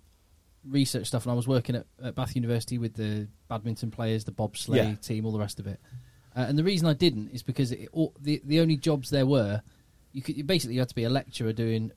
research 0.68 1.06
stuff, 1.08 1.24
and 1.24 1.32
I 1.32 1.34
was 1.34 1.48
working 1.48 1.74
at, 1.76 1.86
at 2.02 2.14
Bath 2.14 2.36
University 2.36 2.78
with 2.78 2.94
the 2.94 3.28
badminton 3.48 3.90
players, 3.90 4.24
the 4.24 4.32
bobsleigh 4.32 4.76
Yeah. 4.76 4.94
team, 4.94 5.26
all 5.26 5.32
the 5.32 5.38
rest 5.38 5.58
of 5.58 5.66
it. 5.66 5.80
Uh, 6.36 6.46
and 6.48 6.58
the 6.58 6.64
reason 6.64 6.86
I 6.88 6.94
didn't 6.94 7.30
is 7.30 7.42
because 7.42 7.72
it, 7.72 7.88
all, 7.92 8.14
the 8.20 8.40
the 8.44 8.60
only 8.60 8.76
jobs 8.76 9.10
there 9.10 9.26
were, 9.26 9.60
you 10.12 10.22
could 10.22 10.36
you 10.36 10.44
basically 10.44 10.76
had 10.76 10.88
to 10.88 10.94
be 10.94 11.04
a 11.04 11.10
lecturer 11.10 11.52
doing 11.52 11.92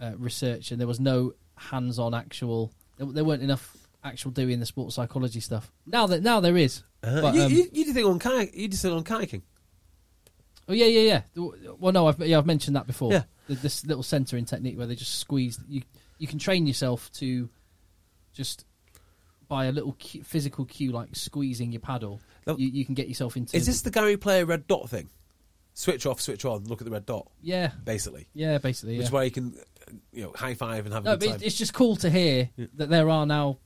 uh, 0.00 0.12
research, 0.18 0.70
and 0.70 0.80
there 0.80 0.86
was 0.86 1.00
no 1.00 1.32
hands-on 1.56 2.14
actual. 2.14 2.70
There, 2.98 3.06
there 3.06 3.24
weren't 3.24 3.42
enough 3.42 3.76
actual 4.04 4.30
doing 4.30 4.60
the 4.60 4.66
sports 4.66 4.94
psychology 4.96 5.40
stuff. 5.40 5.70
Now 5.86 6.06
that 6.08 6.22
now 6.22 6.40
there 6.40 6.56
is. 6.56 6.82
But, 7.00 7.34
you, 7.34 7.42
um, 7.42 7.52
you, 7.52 7.68
you 7.72 7.84
did 7.84 7.94
think 7.94 8.06
on 8.06 8.18
kayak, 8.18 8.54
you 8.54 8.68
did 8.68 8.78
think 8.78 8.94
on 8.94 9.04
kayaking. 9.04 9.42
Oh 10.68 10.72
yeah, 10.72 10.86
yeah, 10.86 11.22
yeah. 11.34 11.50
Well, 11.78 11.92
no, 11.92 12.06
I've 12.06 12.20
yeah, 12.20 12.38
I've 12.38 12.46
mentioned 12.46 12.76
that 12.76 12.86
before. 12.86 13.12
Yeah. 13.12 13.22
Th- 13.48 13.58
this 13.60 13.84
little 13.84 14.02
centering 14.04 14.44
technique 14.44 14.78
where 14.78 14.86
they 14.86 14.94
just 14.94 15.18
squeeze. 15.18 15.58
You 15.68 15.82
you 16.18 16.26
can 16.28 16.38
train 16.38 16.66
yourself 16.66 17.10
to 17.14 17.48
just 18.32 18.64
by 19.48 19.66
a 19.66 19.72
little 19.72 19.92
cue, 19.94 20.22
physical 20.22 20.64
cue 20.64 20.92
like 20.92 21.14
squeezing 21.16 21.72
your 21.72 21.80
paddle. 21.80 22.20
No. 22.46 22.56
You, 22.56 22.68
you 22.68 22.84
can 22.84 22.94
get 22.94 23.08
yourself 23.08 23.36
into. 23.36 23.56
Is 23.56 23.66
this 23.66 23.82
the 23.82 23.90
Gary 23.90 24.16
Player 24.16 24.46
red 24.46 24.66
dot 24.66 24.88
thing? 24.88 25.10
Switch 25.74 26.06
off, 26.06 26.20
switch 26.20 26.44
on, 26.44 26.64
look 26.64 26.82
at 26.82 26.84
the 26.84 26.90
red 26.90 27.06
dot, 27.06 27.30
Yeah, 27.40 27.70
basically. 27.82 28.28
yeah, 28.34 28.58
basically. 28.58 28.92
Which 28.98 29.04
Yeah. 29.04 29.06
is 29.06 29.10
why 29.10 29.22
you 29.24 29.30
can, 29.30 29.54
uh, 29.88 29.92
you 30.12 30.22
know, 30.24 30.32
high 30.36 30.52
five 30.52 30.84
and 30.84 30.92
have 30.92 31.02
a 31.02 31.06
No, 31.06 31.12
good 31.16 31.20
but 31.20 31.26
time. 31.26 31.34
it's, 31.36 31.44
it's 31.44 31.56
just 31.56 31.72
cool 31.72 31.96
to 31.96 32.10
hear 32.10 32.50
that 32.74 32.90
there 32.90 33.08
are 33.08 33.24
now 33.24 33.56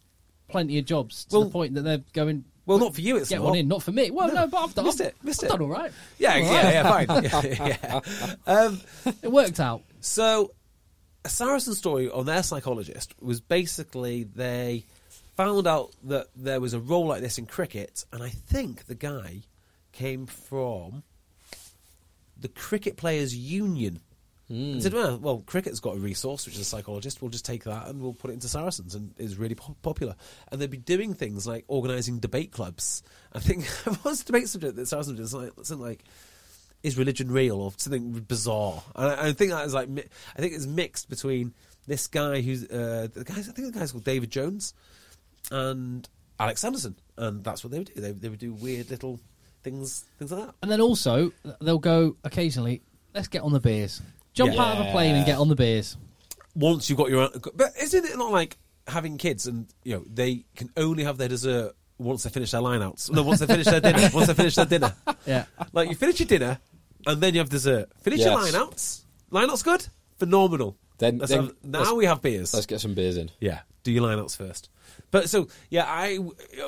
plenty 0.49 0.79
of 0.79 0.85
jobs 0.85 1.25
to 1.27 1.37
Well- 1.37 1.45
the 1.45 1.51
point 1.51 1.75
that 1.75 1.83
they're 1.83 2.03
going. 2.13 2.45
well, 2.67 2.79
not 2.79 2.95
for 2.95 3.01
you, 3.01 3.17
it's 3.17 3.29
Get 3.29 3.37
not. 3.41 3.45
one 3.47 3.59
in, 3.59 3.69
not 3.69 3.83
for 3.83 3.93
me. 3.93 4.11
Well, 4.11 4.33
no, 4.33 4.47
but 4.47 4.57
I've 4.59 4.75
done, 4.75 4.85
Missed 4.87 5.01
it, 5.01 5.17
missed 5.23 5.45
I've 5.45 5.51
it. 5.51 5.53
done 5.53 5.63
all 5.63 5.69
right. 5.69 5.93
Yeah, 6.19 6.33
All 6.35 6.39
yeah, 6.41 6.71
yeah, 6.71 7.07
fine. 7.07 7.47
yeah. 7.69 8.01
Um, 8.47 8.81
It 9.23 9.31
worked 9.31 9.61
out. 9.61 9.83
So, 10.01 10.53
a 11.25 11.29
Saracen 11.29 11.75
story 11.75 12.09
on 12.11 12.27
their 12.27 12.43
psychologist 12.43 13.15
was 13.21 13.41
basically 13.41 14.25
they 14.25 14.85
found 15.37 15.67
out 15.67 15.91
that 16.05 16.29
there 16.37 16.61
was 16.61 16.73
a 16.75 16.81
role 16.81 17.07
like 17.07 17.21
this 17.21 17.39
in 17.39 17.47
cricket, 17.47 18.05
and 18.13 18.23
I 18.23 18.29
think 18.31 18.87
the 18.87 18.95
guy 18.95 19.43
came 19.93 20.27
from 20.27 21.03
the 22.39 22.49
Cricket 22.49 22.97
Players 22.97 23.35
Union. 23.37 24.01
And 24.49 24.83
said, 24.83 24.93
well, 24.93 25.19
well, 25.19 25.39
cricket's 25.45 25.81
got 25.81 25.97
a 25.97 25.99
resource, 25.99 26.47
which 26.47 26.55
is 26.55 26.61
a 26.61 26.65
psychologist. 26.65 27.21
We'll 27.21 27.31
just 27.31 27.45
take 27.45 27.65
that 27.65 27.89
and 27.89 28.01
we'll 28.01 28.13
put 28.13 28.31
it 28.31 28.35
into 28.35 28.49
Saracens, 28.49 28.95
and 28.95 29.13
is 29.19 29.37
really 29.37 29.57
po- 29.57 29.77
popular. 29.83 30.15
And 30.53 30.61
they'd 30.61 30.71
be 30.71 30.77
doing 30.77 31.15
things 31.15 31.47
like 31.47 31.65
organising 31.67 32.21
debate 32.21 32.53
clubs. 32.53 33.03
I 33.33 33.41
think 33.41 33.67
what's 34.03 34.23
the 34.23 34.33
debate 34.33 34.49
subject 34.49 34.77
that 34.77 34.87
Saracens 34.87 35.19
did? 35.19 35.29
Something 35.29 35.51
like, 35.57 35.67
something 35.67 35.87
like 35.87 36.05
is 36.83 36.97
religion 36.97 37.31
real 37.33 37.61
or 37.61 37.73
something 37.77 38.13
bizarre. 38.13 38.83
And 38.95 39.07
I, 39.09 39.27
I 39.29 39.33
think 39.33 39.51
that 39.51 39.67
is 39.67 39.75
like 39.75 39.89
mi- 39.89 40.05
I 40.37 40.41
think 40.41 40.55
it's 40.55 40.67
mixed 40.67 41.09
between 41.11 41.53
this 41.89 42.07
guy 42.07 42.41
who's 42.41 42.65
uh, 42.65 43.09
the 43.13 43.25
guys. 43.25 43.49
I 43.49 43.53
think 43.53 43.73
the 43.73 43.79
guy's 43.79 43.91
called 43.93 44.05
David 44.05 44.31
Jones 44.31 44.75
and 45.51 46.09
Alex 46.39 46.61
Sanderson, 46.61 46.97
and 47.17 47.43
that's 47.43 47.65
what 47.65 47.73
they 47.73 47.79
would 47.79 47.93
do. 47.93 48.01
They, 48.01 48.13
they 48.13 48.29
would 48.29 48.39
do 48.39 48.53
weird 48.53 48.91
little 48.91 49.19
things, 49.63 50.05
things 50.19 50.31
like 50.31 50.47
that. 50.47 50.55
And 50.63 50.71
then 50.71 50.81
also 50.81 51.33
they'll 51.61 51.79
go 51.79 52.17
occasionally. 52.25 52.83
Let's 53.15 53.29
get 53.29 53.43
on 53.43 53.53
the 53.53 53.61
beers. 53.61 54.03
Jump 54.37 54.55
Yeah. 54.55 54.63
out 54.63 54.79
of 54.79 54.87
a 54.87 54.91
plane 54.93 55.17
and 55.17 55.27
get 55.27 55.39
on 55.39 55.49
the 55.49 55.57
beers. 55.57 55.97
Once 56.55 56.89
you've 56.89 56.99
got 56.99 57.09
your, 57.11 57.23
own, 57.23 57.31
but 57.55 57.73
isn't 57.83 58.05
it 58.05 58.17
not 58.17 58.31
like 58.31 58.57
having 58.87 59.19
kids 59.19 59.47
and 59.49 59.67
you 59.83 59.95
know 59.97 60.05
they 60.13 60.45
can 60.55 60.71
only 60.77 61.03
have 61.05 61.19
their 61.19 61.29
dessert 61.29 61.75
once 61.99 62.23
they 62.23 62.31
finish 62.31 62.51
their 62.53 62.61
lineouts? 62.61 63.11
No, 63.11 63.23
once 63.23 63.41
they 63.41 63.47
finish 63.47 63.67
their 63.67 63.81
dinner. 63.81 64.09
Once 64.15 64.27
they 64.29 64.35
finish 64.35 64.55
their 64.55 64.67
dinner. 64.67 64.95
Yeah. 65.27 65.47
Like 65.73 65.89
you 65.89 65.95
finish 65.97 66.21
your 66.21 66.29
dinner 66.29 66.59
and 67.07 67.21
then 67.21 67.35
you 67.35 67.41
have 67.41 67.49
dessert. 67.51 67.91
Finish 68.03 68.21
your 68.21 68.33
Yes. 68.41 68.53
lineouts. 68.55 69.01
Lineouts 69.33 69.65
good, 69.65 69.87
phenomenal. 70.19 70.77
Then- 70.99 71.19
Let's 71.19 71.31
then- 71.33 71.45
have- 71.47 71.55
now 71.65 71.79
let's- 71.81 71.93
we 71.93 72.05
have 72.07 72.23
beers. 72.23 72.55
Let's 72.55 72.67
get 72.67 72.81
some 72.81 72.95
beers 72.95 73.17
in. 73.17 73.31
Yeah, 73.41 73.61
do 73.83 73.91
your 73.93 74.03
lineouts 74.07 74.37
first. 74.37 74.69
But 75.11 75.29
so 75.31 75.49
yeah, 75.71 75.85
I 75.87 76.19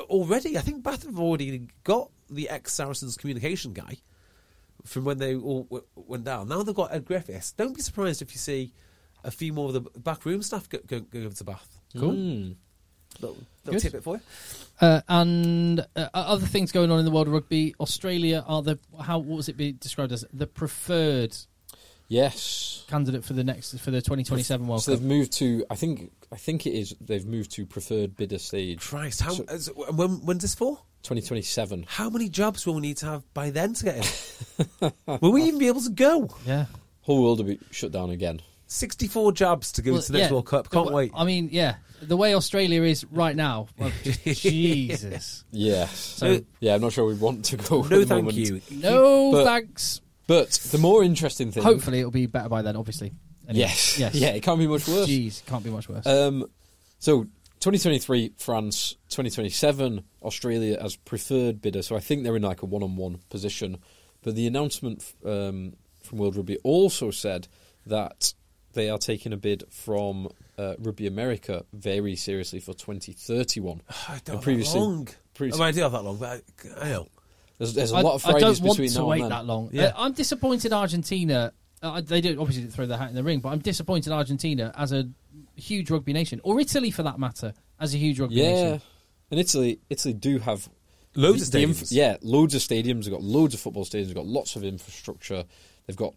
already 0.09 0.57
I 0.57 0.61
think 0.61 0.83
Bath 0.83 1.03
have 1.05 1.19
already 1.19 1.67
got 1.83 2.09
the 2.29 2.49
ex 2.49 2.73
Saracens 2.73 3.15
communication 3.17 3.73
guy 3.73 3.97
from 4.89 5.05
when 5.05 5.17
they 5.19 5.35
all 5.35 5.63
w- 5.63 5.83
went 5.95 6.23
down. 6.23 6.47
Now 6.49 6.63
they've 6.63 6.75
got 6.75 6.93
Ed 6.93 7.05
Griffiths. 7.05 7.51
Don't 7.53 7.75
be 7.75 7.81
surprised 7.81 8.21
if 8.21 8.31
you 8.33 8.37
see 8.39 8.73
a 9.23 9.31
few 9.31 9.53
more 9.53 9.67
of 9.67 9.73
the 9.73 9.81
backroom 9.99 10.41
staff 10.41 10.67
go, 10.69 10.79
go, 10.85 10.99
go 11.01 11.19
over 11.19 11.35
to 11.35 11.43
Bath. 11.43 11.79
Cool. 11.97 12.11
Mm. 12.13 12.55
Little, 13.21 13.35
Good. 13.35 13.45
little 13.65 13.81
tidbit 13.81 14.03
for 14.03 14.15
you. 14.17 14.21
Uh, 14.79 15.01
and 15.09 15.79
uh, 15.95 16.07
other 16.13 16.45
things 16.45 16.71
going 16.71 16.91
on 16.91 16.99
in 16.99 17.05
the 17.05 17.11
world 17.11 17.27
of 17.27 17.33
rugby. 17.33 17.75
Australia 17.79 18.43
are 18.47 18.61
the 18.61 18.79
how 19.01 19.17
what 19.19 19.37
was 19.37 19.49
it 19.49 19.57
be 19.57 19.71
described 19.73 20.11
as 20.11 20.23
the 20.33 20.47
preferred 20.47 21.35
Yes. 22.07 22.85
candidate 22.87 23.23
for 23.23 23.33
the 23.33 23.43
next 23.43 23.77
for 23.79 23.91
the 23.91 24.01
2027 24.01 24.65
World 24.67 24.81
So 24.83 24.91
Cup. 24.93 24.99
they've 24.99 25.07
moved 25.07 25.31
to. 25.33 25.65
I 25.69 25.75
think. 25.75 26.11
I 26.31 26.37
think 26.37 26.65
it 26.67 26.71
is. 26.71 26.95
They've 27.01 27.25
moved 27.25 27.51
to 27.51 27.65
preferred 27.65 28.15
bidder 28.15 28.37
stage. 28.39 28.79
Christ, 28.81 29.21
how 29.21 29.31
So- 29.33 29.43
is- 29.49 29.69
when, 29.75 30.25
when's 30.25 30.41
this 30.43 30.55
for? 30.55 30.79
2027. 31.03 31.85
How 31.87 32.09
many 32.09 32.29
jobs 32.29 32.65
will 32.65 32.75
we 32.75 32.81
need 32.81 32.97
to 32.97 33.05
have 33.07 33.33
by 33.33 33.49
then 33.49 33.73
to 33.73 33.83
get 33.85 34.41
in? 34.81 34.91
will 35.21 35.31
we 35.31 35.43
even 35.43 35.59
be 35.59 35.67
able 35.67 35.81
to 35.81 35.89
go? 35.89 36.29
Yeah. 36.45 36.65
Whole 37.01 37.23
world 37.23 37.39
will 37.39 37.45
be 37.45 37.59
shut 37.71 37.91
down 37.91 38.09
again. 38.09 38.41
64 38.67 39.31
jobs 39.31 39.71
to 39.73 39.81
go 39.81 39.93
Well, 39.93 40.01
to 40.01 40.11
the 40.11 40.17
next 40.19 40.29
yeah, 40.29 40.33
World 40.33 40.45
Cup. 40.45 40.69
Can't 40.69 40.85
wa- 40.87 40.91
wait. 40.91 41.11
I 41.15 41.23
mean, 41.23 41.49
yeah, 41.51 41.75
the 42.01 42.15
way 42.15 42.35
Australia 42.35 42.83
is 42.83 43.03
right 43.05 43.35
now, 43.35 43.67
well, 43.79 43.91
Jesus. 44.03 45.43
Yeah. 45.51 45.85
So- 45.87 46.41
yeah, 46.59 46.75
I'm 46.75 46.81
not 46.81 46.93
sure 46.93 47.05
we 47.05 47.15
want 47.15 47.45
to 47.45 47.57
go. 47.57 47.81
no, 47.81 48.05
thank 48.05 48.25
moment. 48.25 48.35
you. 48.35 48.61
No 48.69 49.31
But- 49.31 49.45
thanks. 49.45 50.01
But 50.27 50.51
the 50.71 50.77
more 50.77 51.03
interesting 51.03 51.51
thing. 51.51 51.63
Hopefully, 51.63 51.97
it'll 51.99 52.11
be 52.11 52.27
better 52.27 52.49
by 52.49 52.61
then. 52.61 52.75
Obviously. 52.75 53.13
Anyway, 53.47 53.61
Yes. 53.61 53.97
Yes. 53.97 54.13
Yeah, 54.13 54.27
it 54.29 54.43
can't 54.43 54.59
be 54.59 54.67
much 54.67 54.87
worse. 54.87 55.07
Jeez, 55.09 55.43
can't 55.47 55.63
be 55.63 55.71
much 55.71 55.89
worse. 55.89 56.05
Um, 56.05 56.45
so 56.99 57.25
2023 57.59 58.33
France, 58.37 58.95
2027 59.09 60.03
Australia 60.23 60.77
as 60.81 60.95
preferred 60.95 61.61
bidder. 61.61 61.81
So 61.81 61.95
I 61.95 61.99
think 61.99 62.23
they're 62.23 62.35
in 62.35 62.43
like 62.43 62.61
a 62.61 62.65
one-on-one 62.65 63.19
position. 63.29 63.77
But 64.21 64.35
the 64.35 64.47
announcement 64.47 65.03
um, 65.25 65.73
from 66.03 66.19
World 66.19 66.35
Rugby 66.37 66.57
also 66.63 67.11
said 67.11 67.47
that 67.85 68.33
they 68.73 68.89
are 68.89 68.97
taking 68.97 69.33
a 69.33 69.37
bid 69.37 69.63
from 69.69 70.29
uh, 70.57 70.75
Rugby 70.79 71.07
America 71.07 71.65
very 71.73 72.15
seriously 72.15 72.59
for 72.59 72.73
2031. 72.73 73.81
I 74.07 74.19
don't 74.23 74.35
have 74.35 74.43
previously- 74.43 74.79
that 74.79 74.85
long. 74.85 75.07
previously- 75.33 75.61
I, 75.61 75.65
mean, 75.65 75.69
I 75.69 75.75
do 75.75 75.81
have 75.81 75.91
that 75.93 76.03
long, 76.03 76.17
but 76.17 76.41
I, 76.79 76.85
I 76.85 76.89
know. 76.89 77.07
There's, 77.57 77.73
there's 77.73 77.91
a 77.91 77.97
I, 77.97 78.01
lot 78.01 78.13
of 78.15 78.25
I 78.25 78.31
Fridays 78.31 78.59
don't 78.59 78.67
want 78.67 78.77
between 78.77 78.91
to 78.93 78.99
now 78.99 79.05
wait 79.05 79.21
and 79.21 79.23
then. 79.23 79.37
that 79.37 79.45
long. 79.45 79.69
Yeah. 79.73 79.85
Uh, 79.87 79.93
I'm 79.97 80.13
disappointed 80.13 80.71
Argentina. 80.71 81.51
Uh, 81.81 81.99
they 82.01 82.21
do 82.21 82.39
obviously 82.39 82.63
didn't 82.63 82.73
throw 82.73 82.85
their 82.85 82.97
hat 82.97 83.09
in 83.09 83.15
the 83.15 83.23
ring, 83.23 83.39
but 83.39 83.49
I'm 83.49 83.59
disappointed 83.59 84.13
Argentina 84.13 84.73
as 84.77 84.93
a 84.93 85.09
huge 85.59 85.89
rugby 85.91 86.13
nation, 86.13 86.39
or 86.43 86.59
Italy 86.59 86.91
for 86.91 87.03
that 87.03 87.19
matter, 87.19 87.53
as 87.79 87.93
a 87.93 87.97
huge 87.97 88.19
rugby 88.19 88.35
Yeah, 88.35 88.51
nation. 88.51 88.81
and 89.31 89.39
Italy, 89.39 89.79
Italy 89.89 90.13
do 90.13 90.39
have 90.39 90.69
Loads 91.15 91.49
the- 91.49 91.63
of 91.63 91.69
the 91.69 91.83
stadiums. 91.85 91.87
yeah, 91.91 92.17
loads 92.21 92.55
of 92.55 92.61
stadiums. 92.61 93.03
They've 93.05 93.13
got 93.13 93.23
loads 93.23 93.53
of 93.53 93.59
football 93.59 93.85
stadiums. 93.85 94.05
They've 94.07 94.15
got 94.15 94.25
lots 94.27 94.55
of 94.55 94.63
infrastructure. 94.63 95.45
They've 95.85 95.95
got 95.95 96.13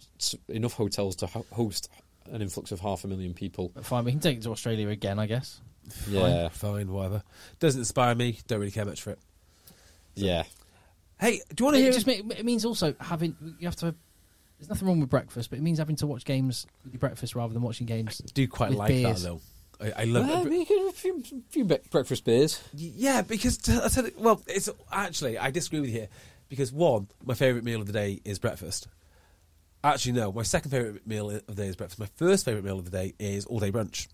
enough 0.48 0.74
hotels 0.74 1.16
to 1.16 1.26
ho- 1.26 1.46
host 1.52 1.88
an 2.30 2.40
influx 2.42 2.72
of 2.72 2.80
half 2.80 3.04
a 3.04 3.08
million 3.08 3.34
people. 3.34 3.70
But 3.74 3.84
fine, 3.86 4.04
we 4.04 4.10
can 4.12 4.20
take 4.20 4.36
it 4.38 4.42
to 4.44 4.50
Australia 4.50 4.88
again, 4.88 5.18
I 5.18 5.26
guess. 5.26 5.60
Yeah, 6.08 6.48
Fine, 6.50 6.92
whatever. 6.92 7.22
Doesn't 7.58 7.80
inspire 7.80 8.14
me. 8.14 8.38
Don't 8.46 8.60
really 8.60 8.70
care 8.70 8.84
much 8.84 9.02
for 9.02 9.10
it. 9.10 9.18
yeah. 10.14 10.44
Hey, 11.20 11.40
do 11.54 11.54
you 11.60 11.64
want 11.64 11.74
to 11.76 11.80
It 11.80 11.84
hear? 11.84 11.92
just 11.92 12.06
ma- 12.06 12.34
it 12.36 12.44
means 12.44 12.64
also 12.64 12.94
having 13.00 13.36
you 13.58 13.66
have 13.66 13.76
to. 13.76 13.94
There's 14.62 14.70
nothing 14.70 14.86
wrong 14.86 15.00
with 15.00 15.10
breakfast, 15.10 15.50
but 15.50 15.58
it 15.58 15.62
means 15.62 15.78
having 15.78 15.96
to 15.96 16.06
watch 16.06 16.24
games 16.24 16.66
with 16.84 16.92
your 16.94 17.00
breakfast 17.00 17.34
rather 17.34 17.52
than 17.52 17.62
watching 17.62 17.84
games. 17.86 18.22
I 18.24 18.30
do 18.32 18.46
quite 18.46 18.70
with 18.70 18.78
like 18.78 18.88
beers. 18.90 19.22
that 19.24 19.28
though. 19.28 19.40
I, 19.96 20.02
I 20.02 20.04
love 20.04 20.28
Well, 20.28 20.46
it. 20.46 20.50
we 20.50 20.64
have 20.64 20.86
a 20.88 20.92
few, 20.92 21.22
few 21.50 21.64
bre- 21.64 21.74
breakfast 21.90 22.24
beers. 22.24 22.62
Yeah, 22.72 23.22
because 23.22 23.56
t- 23.58 23.72
I 23.72 23.88
said, 23.88 24.12
well, 24.16 24.40
it's 24.46 24.68
actually 24.92 25.36
I 25.36 25.50
disagree 25.50 25.80
with 25.80 25.90
you 25.90 25.96
here 25.96 26.08
because 26.48 26.72
one, 26.72 27.08
my 27.24 27.34
favourite 27.34 27.64
meal 27.64 27.80
of 27.80 27.88
the 27.88 27.92
day 27.92 28.20
is 28.24 28.38
breakfast. 28.38 28.86
Actually, 29.82 30.12
no, 30.12 30.30
my 30.30 30.44
second 30.44 30.70
favourite 30.70 31.04
meal 31.08 31.28
of 31.30 31.44
the 31.46 31.54
day 31.54 31.66
is 31.66 31.74
breakfast. 31.74 31.98
My 31.98 32.06
first 32.14 32.44
favourite 32.44 32.64
meal 32.64 32.78
of 32.78 32.84
the 32.84 32.92
day 32.92 33.14
is 33.18 33.44
all 33.46 33.58
day 33.58 33.72
brunch. 33.72 34.06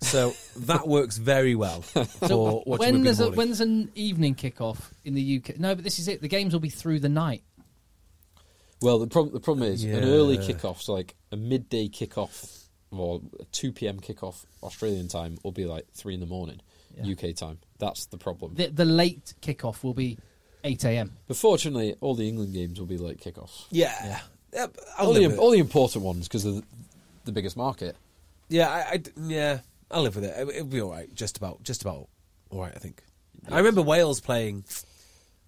So 0.00 0.34
that 0.56 0.88
works 0.88 1.18
very 1.18 1.54
well 1.54 1.82
for 1.82 2.04
So 2.26 2.64
watching 2.66 2.78
when 2.78 2.78
rugby 2.80 2.96
in 2.96 3.02
there's 3.04 3.18
the 3.18 3.24
a, 3.24 3.26
morning. 3.26 3.36
when 3.38 3.46
there's 3.48 3.60
an 3.60 3.92
evening 3.94 4.34
kickoff 4.34 4.78
in 5.04 5.14
the 5.14 5.36
UK, 5.40 5.60
no, 5.60 5.76
but 5.76 5.84
this 5.84 6.00
is 6.00 6.08
it. 6.08 6.20
The 6.20 6.26
games 6.26 6.52
will 6.52 6.58
be 6.60 6.68
through 6.68 6.98
the 6.98 7.08
night. 7.08 7.44
Well, 8.84 8.98
the 8.98 9.06
problem 9.06 9.32
the 9.34 9.40
problem 9.40 9.68
is 9.72 9.84
Yeah. 9.84 9.96
an 9.96 10.04
early 10.04 10.38
kickoff, 10.38 10.80
so 10.82 10.92
like 10.92 11.14
a 11.32 11.36
midday 11.36 11.88
kickoff 11.88 12.64
or 12.90 13.20
a 13.40 13.44
two 13.46 13.72
p.m. 13.72 13.98
kickoff 14.00 14.44
Australian 14.62 15.08
time 15.08 15.38
will 15.42 15.52
be 15.52 15.64
like 15.64 15.86
three 15.94 16.14
in 16.14 16.20
the 16.20 16.26
morning 16.26 16.60
Yeah. 17.02 17.12
UK 17.12 17.34
time. 17.34 17.58
That's 17.78 18.06
the 18.06 18.18
problem. 18.18 18.54
The, 18.54 18.68
the 18.68 18.84
late 18.84 19.34
kickoff 19.42 19.82
will 19.82 19.94
be 19.94 20.18
8 20.62 20.84
a.m. 20.84 21.12
But 21.26 21.36
fortunately, 21.36 21.94
all 22.00 22.14
the 22.14 22.26
England 22.28 22.54
games 22.54 22.78
will 22.78 22.86
be 22.86 22.96
late 22.96 23.20
kickoffs. 23.20 23.66
yeah, 23.70 24.20
yeah. 24.54 24.66
I'll 24.96 25.08
All 25.08 25.12
the, 25.14 25.36
all 25.36 25.50
the 25.50 25.58
important 25.58 26.04
ones 26.04 26.26
because 26.28 26.44
of 26.46 26.54
the, 26.56 26.62
the 27.24 27.32
biggest 27.32 27.56
market. 27.56 27.96
Yeah, 28.48 28.70
I, 28.70 28.90
I 28.92 28.96
d- 28.98 29.10
yeah, 29.26 29.58
I'll 29.90 30.02
live 30.02 30.14
with 30.14 30.24
it. 30.24 30.34
It- 30.38 30.48
It'll 30.56 30.66
be 30.66 30.80
all 30.80 30.90
right. 30.92 31.12
Just 31.14 31.36
about, 31.36 31.62
just 31.64 31.82
about 31.82 32.08
all 32.50 32.60
right. 32.60 32.72
I 32.74 32.78
think. 32.78 33.02
I 33.50 33.58
remember 33.58 33.82
Wales 33.82 34.20
playing 34.20 34.64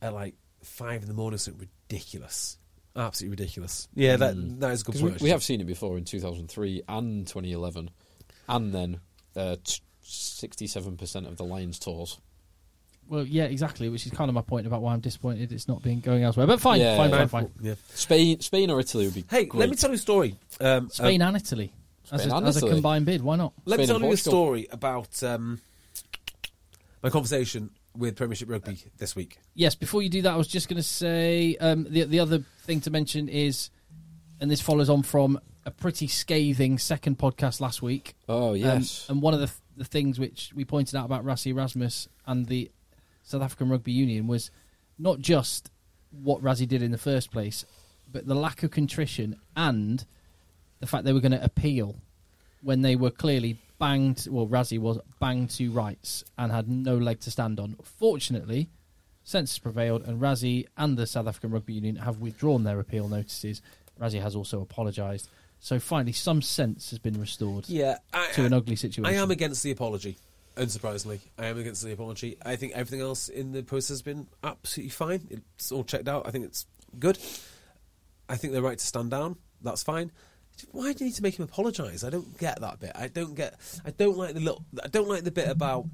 at 0.03 0.13
like 0.13 0.35
five 0.63 1.01
in 1.03 1.09
the 1.09 1.15
morning. 1.15 1.39
Something 1.39 1.69
ridiculous, 1.89 2.59
absolutely 2.97 3.33
ridiculous. 3.33 3.89
Yeah, 3.95 4.17
that 4.17 4.61
that 4.61 4.73
is 4.73 4.83
a 4.83 4.85
good 4.85 5.01
point. 5.01 5.21
we, 5.21 5.25
we 5.27 5.31
have 5.31 5.43
seen 5.43 5.61
it 5.61 5.65
before 5.67 5.99
in 5.99 6.05
2003 6.05 6.83
and 6.89 7.27
2011, 7.27 7.91
and 8.49 8.73
then 8.73 9.01
uh, 9.37 9.57
t- 9.65 9.81
67% 10.05 11.27
of 11.27 11.37
the 11.37 11.45
Lions 11.45 11.79
tours. 11.79 12.19
Well, 13.09 13.25
yeah, 13.25 13.45
exactly, 13.45 13.89
which 13.89 14.05
is 14.07 14.13
kind 14.13 14.29
of 14.29 14.35
my 14.35 14.41
point 14.43 14.67
about 14.67 14.83
why 14.83 14.93
I'm 14.93 15.01
disappointed 15.01 15.53
it's 15.53 15.69
not 15.69 15.83
being 15.83 16.01
going 16.01 16.25
elsewhere. 16.25 16.47
But 16.47 16.61
fine, 16.61 16.81
Yeah, 16.81 16.97
fine, 16.97 17.11
yeah. 17.11 17.17
fine, 17.19 17.29
fine. 17.29 17.51
Yeah. 17.61 17.75
Spain, 17.95 18.41
Spain 18.41 18.71
or 18.71 18.81
Italy 18.81 19.05
would 19.05 19.15
be 19.15 19.25
Hey, 19.31 19.45
great. 19.45 19.61
let 19.61 19.71
me 19.71 19.77
tell 19.77 19.91
you 19.91 19.95
a 19.95 19.99
story. 19.99 20.35
Um, 20.61 20.91
Spain 20.91 21.23
um, 21.23 21.29
and 21.29 21.37
Italy. 21.37 21.73
As, 22.11 22.27
a, 22.27 22.35
and 22.37 22.47
as 22.47 22.61
a 22.63 22.69
combined 22.69 23.07
bid, 23.07 23.23
why 23.23 23.37
not? 23.37 23.53
let 23.65 23.79
me 23.79 23.87
tell 23.87 24.01
you 24.01 24.13
a 24.13 24.17
story 24.17 24.67
about 24.71 25.23
um, 25.23 25.61
my 27.03 27.11
conversation 27.11 27.71
with 27.99 28.17
Premiership 28.17 28.49
Rugby 28.51 28.79
this 28.99 29.15
week. 29.17 29.39
Yes, 29.55 29.75
before 29.75 30.03
you 30.03 30.09
do 30.09 30.23
that, 30.23 30.33
I 30.33 30.37
was 30.37 30.49
just 30.49 30.69
going 30.69 30.77
to 30.77 30.83
say 30.83 31.57
um, 31.61 31.87
the 31.89 32.05
the 32.05 32.21
other 32.21 32.39
thing 32.63 32.81
to 32.83 32.91
mention 32.91 33.29
is, 33.29 33.71
and 34.41 34.51
this 34.51 34.61
follows 34.61 34.89
on 34.91 35.03
from 35.03 35.41
a 35.65 35.71
pretty 35.71 36.07
scathing 36.07 36.79
second 36.79 37.19
podcast 37.19 37.61
last 37.61 37.83
week. 37.83 38.15
Oh, 38.29 38.51
Um, 38.51 38.57
yes. 38.57 39.07
and 39.09 39.21
one 39.23 39.35
of 39.35 39.41
the 39.41 39.51
the 39.77 39.85
things 39.85 40.19
which 40.19 40.53
we 40.55 40.65
pointed 40.65 40.95
out 40.95 41.05
about 41.05 41.25
Rassie 41.25 41.49
Erasmus 41.49 42.09
and 42.27 42.47
the 42.47 42.71
South 43.23 43.43
African 43.43 43.69
Rugby 43.69 43.93
Union 43.93 44.27
was 44.27 44.51
not 44.99 45.19
just 45.19 45.71
what 46.11 46.41
Rassie 46.43 46.67
did 46.67 46.83
in 46.83 46.93
the 46.93 46.99
first 46.99 47.31
place, 47.31 47.67
but 48.11 48.27
the 48.27 48.35
lack 48.35 48.63
of 48.63 48.71
contrition 48.71 49.37
and 49.55 50.07
the 50.81 50.87
fact 50.87 51.05
they 51.05 51.13
were 51.13 51.21
going 51.21 51.33
to 51.33 51.45
appeal 51.45 51.97
when 52.63 52.81
they 52.83 52.97
were 52.97 53.11
clearly 53.11 53.59
banged. 53.79 54.27
Well, 54.31 54.47
Rassie 54.47 54.79
was 54.79 54.99
banged 55.21 55.51
to 55.51 55.71
rights 55.71 56.25
and 56.39 56.53
had 56.53 56.69
no 56.69 56.97
leg 56.97 57.21
to 57.21 57.31
stand 57.31 57.61
on. 57.61 57.77
Fortunately, 57.83 58.69
census 59.25 59.59
prevailed, 59.59 60.03
and 60.07 60.21
Rassie 60.21 60.67
and 60.77 60.97
the 60.97 61.07
South 61.07 61.27
African 61.27 61.51
Rugby 61.51 61.75
Union 61.75 61.97
have 61.97 62.19
withdrawn 62.21 62.65
their 62.65 62.81
appeal 62.81 63.09
notices. 63.09 63.63
Rassie 64.01 64.23
has 64.23 64.37
also 64.37 64.61
apologised. 64.61 65.29
So 65.59 65.79
finally, 65.81 66.13
some 66.13 66.43
sense 66.43 66.91
has 66.91 66.99
been 66.99 67.19
restored 67.19 67.69
Yeah, 67.69 67.99
I, 68.13 68.31
to 68.35 68.45
an 68.45 68.53
ugly 68.53 68.77
situation. 68.77 69.07
I 69.07 69.21
am 69.21 69.31
against 69.31 69.63
the 69.63 69.71
apology. 69.71 70.17
Unsurprisingly, 70.57 71.21
I 71.39 71.47
am 71.47 71.59
against 71.59 71.83
the 71.83 71.93
apology. 71.93 72.37
I 72.45 72.57
think 72.57 72.73
everything 72.75 73.01
else 73.01 73.29
in 73.29 73.53
the 73.53 73.63
process 73.63 73.89
has 73.89 74.03
been 74.03 74.27
absolutely 74.43 74.91
fine. 74.91 75.43
It's 75.59 75.73
all 75.73 75.85
checked 75.85 76.09
out. 76.09 76.27
I 76.27 76.31
think 76.31 76.45
it's 76.45 76.67
good. 76.99 77.19
I 78.29 78.37
think 78.37 78.53
they're 78.53 78.63
right 78.63 78.79
to 78.79 78.87
stand 78.87 79.11
down. 79.11 79.37
That's 79.63 79.83
fine. 79.83 80.13
Why 80.73 80.93
do 80.93 81.05
you 81.05 81.11
need 81.11 81.15
to 81.17 81.23
make 81.23 81.39
him 81.39 81.45
apologise? 81.45 82.03
I 82.05 82.11
don't 82.11 82.39
get 82.39 82.61
that 82.61 82.81
bit. 82.81 82.93
I 82.95 83.09
don't 83.09 83.35
get. 83.35 83.55
I 83.85 83.91
don't 83.91 84.17
like 84.17 84.35
the 84.35 84.41
little. 84.41 84.65
I 84.83 84.89
don't 84.89 85.09
like 85.09 85.25
the 85.25 85.31
bit 85.31 85.49
about. 85.49 85.87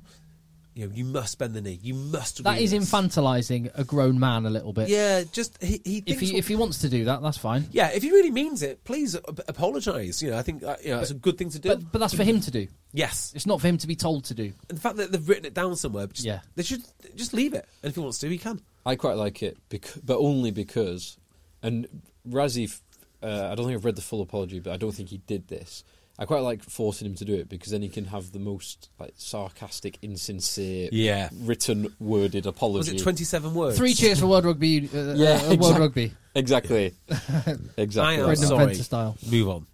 You 0.75 0.87
know, 0.87 0.95
you 0.95 1.05
must 1.05 1.37
bend 1.39 1.53
the 1.53 1.61
knee. 1.61 1.79
You 1.83 1.93
must. 1.93 2.43
That 2.45 2.55
agree 2.55 2.67
this. 2.67 2.91
infantilizing 2.91 3.71
a 3.75 3.85
grown 3.85 4.19
man 4.19 4.47
a 4.47 4.51
little 4.51 4.73
bit. 4.73 4.89
Yeah, 4.89 5.23
just 5.31 5.63
he. 5.63 5.83
he 5.85 6.03
If 6.07 6.19
he 6.21 6.29
what- 6.33 6.39
if 6.39 6.49
he 6.49 6.57
wants 6.57 6.79
to 6.79 6.89
do 6.89 7.05
that, 7.05 7.21
that's 7.21 7.37
fine. 7.37 7.69
yeah, 7.73 7.89
if 7.93 8.03
he 8.03 8.11
really 8.11 8.31
means 8.31 8.63
it, 8.63 8.83
please 8.85 9.15
apologise. 9.49 10.23
You 10.23 10.31
know, 10.31 10.39
I 10.39 10.43
think 10.43 10.63
uh, 10.63 10.77
you 10.83 10.91
know, 10.93 11.01
it's 11.01 11.11
a 11.11 11.15
good 11.15 11.37
thing 11.37 11.51
to 11.51 11.59
do. 11.59 11.69
But 11.69 11.93
but 11.93 11.99
that's 11.99 12.15
for 12.15 12.25
him 12.25 12.41
to 12.41 12.51
do. 12.51 12.69
yes, 12.93 13.33
It's 13.35 13.45
not 13.47 13.61
for 13.61 13.69
him 13.69 13.77
to 13.79 13.87
be 13.87 13.97
told 13.97 14.25
to 14.27 14.35
do. 14.35 14.53
and 14.71 14.79
the 14.79 14.81
fact 14.81 14.97
that 14.97 15.13
they've 15.13 15.29
written 15.29 15.45
it 15.45 15.53
down 15.55 15.77
somewhere, 15.77 16.07
just, 16.07 16.25
Yeah. 16.25 16.41
they 16.55 16.63
should 16.63 16.83
just 17.17 17.35
leave 17.35 17.53
it. 17.53 17.67
And 17.83 17.91
if 17.91 17.95
he 17.97 18.01
wants 18.01 18.19
to, 18.21 18.29
he 18.31 18.39
can. 18.39 18.61
I 18.87 18.97
quite 18.97 19.17
like 19.19 19.43
it, 19.43 19.59
bec- 19.69 19.93
but 20.03 20.17
only 20.19 20.51
because, 20.53 21.19
and 21.63 21.87
Rassie, 22.29 22.65
f- 22.69 22.81
uh, 23.23 23.49
I 23.51 23.55
don't 23.55 23.67
think 23.67 23.77
I've 23.79 23.85
read 23.85 23.97
the 23.97 24.03
full 24.03 24.21
apology, 24.23 24.61
but 24.61 24.73
I 24.73 24.77
don't 24.77 24.93
think 24.93 25.09
he 25.09 25.19
did 25.19 25.49
this. 25.49 25.85
I 26.19 26.27
quite 26.27 26.41
like 26.41 26.63
forcing 26.63 27.07
him 27.07 27.15
to 27.17 27.25
do 27.25 27.35
it 27.35 27.49
because 27.49 27.73
then 27.73 27.81
he 27.81 27.89
can 27.89 28.05
have 28.05 28.33
the 28.33 28.39
most 28.39 28.91
like 29.01 29.15
sarcastic, 29.17 29.99
insincere, 30.03 30.91
Yeah. 30.93 31.31
written, 31.41 31.93
worded 31.99 32.45
Was 32.45 32.55
apology. 32.55 32.97
it 32.97 33.03
twenty-seven 33.03 33.55
words? 33.55 33.79
Three 33.79 33.95
cheers 33.95 34.21
for 34.21 34.27
World 34.27 34.45
Rugby. 34.45 34.89
Uh, 34.95 35.15
Yeah, 35.17 35.41
uh, 35.45 35.57
World 35.57 35.79
Rugby. 35.79 36.13
Exactly, 36.35 36.95
I 37.11 37.15
exactly. 37.79 38.17
am 38.17 38.25
Brendan 38.27 38.47
sorry. 38.47 38.75
Style. 38.75 39.17
Move 39.31 39.49
on. 39.49 39.67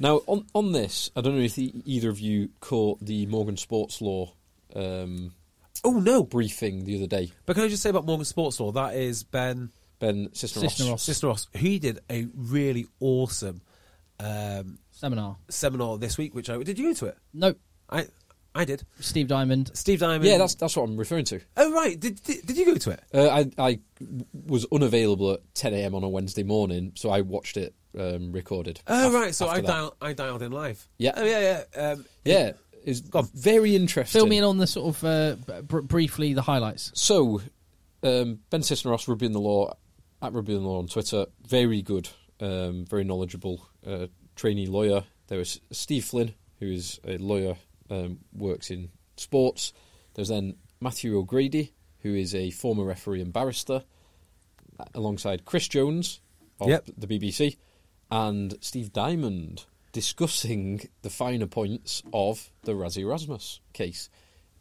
Now, 0.00 0.22
on 0.26 0.46
on 0.54 0.72
this, 0.72 1.10
I 1.14 1.20
don't 1.20 1.36
know 1.36 1.42
if 1.44 1.54
the, 1.54 1.72
either 1.84 2.08
of 2.10 2.18
you 2.18 2.48
caught 2.60 2.98
the 3.00 3.26
Morgan 3.26 3.56
Sports 3.56 4.00
Law 4.02 4.32
um, 4.74 5.32
Oh 5.84 6.00
no! 6.00 6.24
briefing 6.24 6.84
the 6.84 6.96
other 6.96 7.06
day. 7.06 7.30
But 7.46 7.54
can 7.54 7.64
I 7.64 7.68
just 7.68 7.84
say 7.84 7.90
about 7.90 8.04
Morgan 8.04 8.24
Sports 8.24 8.58
Law? 8.58 8.72
That 8.72 8.96
is 8.96 9.22
Ben 9.22 9.70
Ben 9.98 10.28
Cisneros. 10.32 10.74
Cisneros. 10.76 11.02
Sister 11.02 11.32
He 11.58 11.78
did 11.78 12.00
a 12.10 12.26
really 12.34 12.86
awesome 13.00 13.62
um, 14.20 14.78
Seminar. 14.90 15.36
seminar 15.48 15.98
this 15.98 16.18
week. 16.18 16.34
Which 16.34 16.50
I 16.50 16.62
did. 16.62 16.78
You 16.78 16.88
go 16.90 16.94
to 16.94 17.06
it? 17.06 17.18
No, 17.32 17.54
I 17.90 18.06
I 18.54 18.64
did. 18.64 18.82
Steve 19.00 19.28
Diamond. 19.28 19.70
Steve 19.74 20.00
Diamond. 20.00 20.24
Yeah, 20.24 20.38
that's 20.38 20.54
that's 20.54 20.76
what 20.76 20.84
I'm 20.88 20.96
referring 20.96 21.24
to. 21.26 21.40
Oh 21.56 21.72
right. 21.72 21.98
Did, 21.98 22.22
did 22.22 22.46
did 22.46 22.56
you 22.56 22.66
go 22.66 22.74
to 22.74 22.90
it? 22.90 23.00
Uh, 23.14 23.28
I 23.28 23.50
I 23.58 23.80
was 24.46 24.66
unavailable 24.72 25.32
at 25.32 25.54
10 25.54 25.74
a.m. 25.74 25.94
on 25.94 26.02
a 26.04 26.08
Wednesday 26.08 26.42
morning, 26.42 26.92
so 26.94 27.10
I 27.10 27.20
watched 27.20 27.56
it 27.56 27.74
um, 27.98 28.32
recorded. 28.32 28.80
Oh 28.86 29.08
af- 29.08 29.14
right. 29.14 29.34
So 29.34 29.46
I 29.46 29.50
after 29.50 29.62
that. 29.62 29.68
dial, 29.68 29.96
I 30.00 30.12
dialed 30.12 30.42
in 30.42 30.52
live. 30.52 30.88
Yeah. 30.98 31.12
Oh 31.16 31.24
yeah 31.24 31.62
yeah. 31.76 31.80
Um, 31.90 32.04
Yeah, 32.24 32.52
it's 32.84 33.00
very 33.00 33.76
interesting. 33.76 34.18
Fill 34.20 34.26
me 34.28 34.38
in 34.38 34.44
on 34.44 34.58
the 34.58 34.66
sort 34.66 34.96
of 34.96 35.04
uh, 35.04 35.62
br- 35.62 35.80
briefly 35.80 36.32
the 36.34 36.42
highlights. 36.42 36.90
So, 36.94 37.40
um, 38.02 38.40
Ben 38.50 38.62
Cisneros, 38.62 39.06
Rugby 39.08 39.26
in 39.26 39.32
the 39.32 39.40
Law, 39.40 39.74
at 40.22 40.32
Rugby 40.32 40.54
the 40.54 40.60
Law 40.60 40.78
on 40.78 40.86
Twitter, 40.88 41.26
very 41.46 41.82
good, 41.82 42.08
um, 42.40 42.84
very 42.86 43.04
knowledgeable 43.04 43.68
uh, 43.86 44.06
trainee 44.36 44.66
lawyer. 44.66 45.04
There 45.28 45.38
was 45.38 45.60
Steve 45.70 46.04
Flynn, 46.04 46.34
who 46.58 46.66
is 46.70 47.00
a 47.04 47.18
lawyer, 47.18 47.56
um, 47.90 48.18
works 48.32 48.70
in 48.70 48.90
sports. 49.16 49.72
There's 50.14 50.28
then 50.28 50.56
Matthew 50.80 51.16
O'Grady, 51.18 51.72
who 52.00 52.14
is 52.14 52.34
a 52.34 52.50
former 52.50 52.84
referee 52.84 53.20
and 53.20 53.32
barrister, 53.32 53.84
alongside 54.94 55.44
Chris 55.44 55.68
Jones 55.68 56.20
of 56.60 56.68
Yep. 56.68 56.90
the 56.96 57.06
BBC, 57.06 57.56
and 58.10 58.56
Steve 58.60 58.92
Diamond 58.92 59.64
discussing 59.92 60.88
the 61.02 61.10
finer 61.10 61.46
points 61.46 62.02
of 62.12 62.50
the 62.62 62.72
Rassie 62.72 63.02
Erasmus 63.02 63.60
case. 63.72 64.08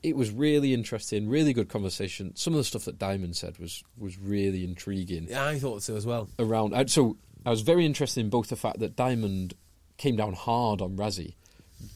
It 0.03 0.15
was 0.15 0.32
really 0.32 0.74
interesting, 0.74 1.28
really 1.28 1.53
good 1.53 1.69
conversation. 1.69 2.36
Some 2.36 2.53
of 2.53 2.57
the 2.57 2.64
stuff 2.64 2.86
that 2.86 2.99
Diamond 2.99 3.36
said 3.36 3.57
was 3.57 3.84
was 3.98 4.18
really 4.18 4.64
intriguing 4.64 5.28
yeah, 5.30 5.45
I 5.45 5.60
thought 5.60 5.84
so 5.84 5.95
as 5.95 6.06
well. 6.06 6.30
around. 6.40 6.90
So 6.90 7.18
I 7.45 7.49
was 7.49 7.61
very 7.61 7.86
interested 7.86 8.22
in 8.22 8.30
both 8.30 8.49
the 8.49 8.56
fact 8.56 8.80
that 8.80 8.95
Diamond 8.95 9.56
came 9.98 10.15
down 10.15 10.34
hard 10.34 10.82
on 10.82 10.95
Rassie. 10.95 11.36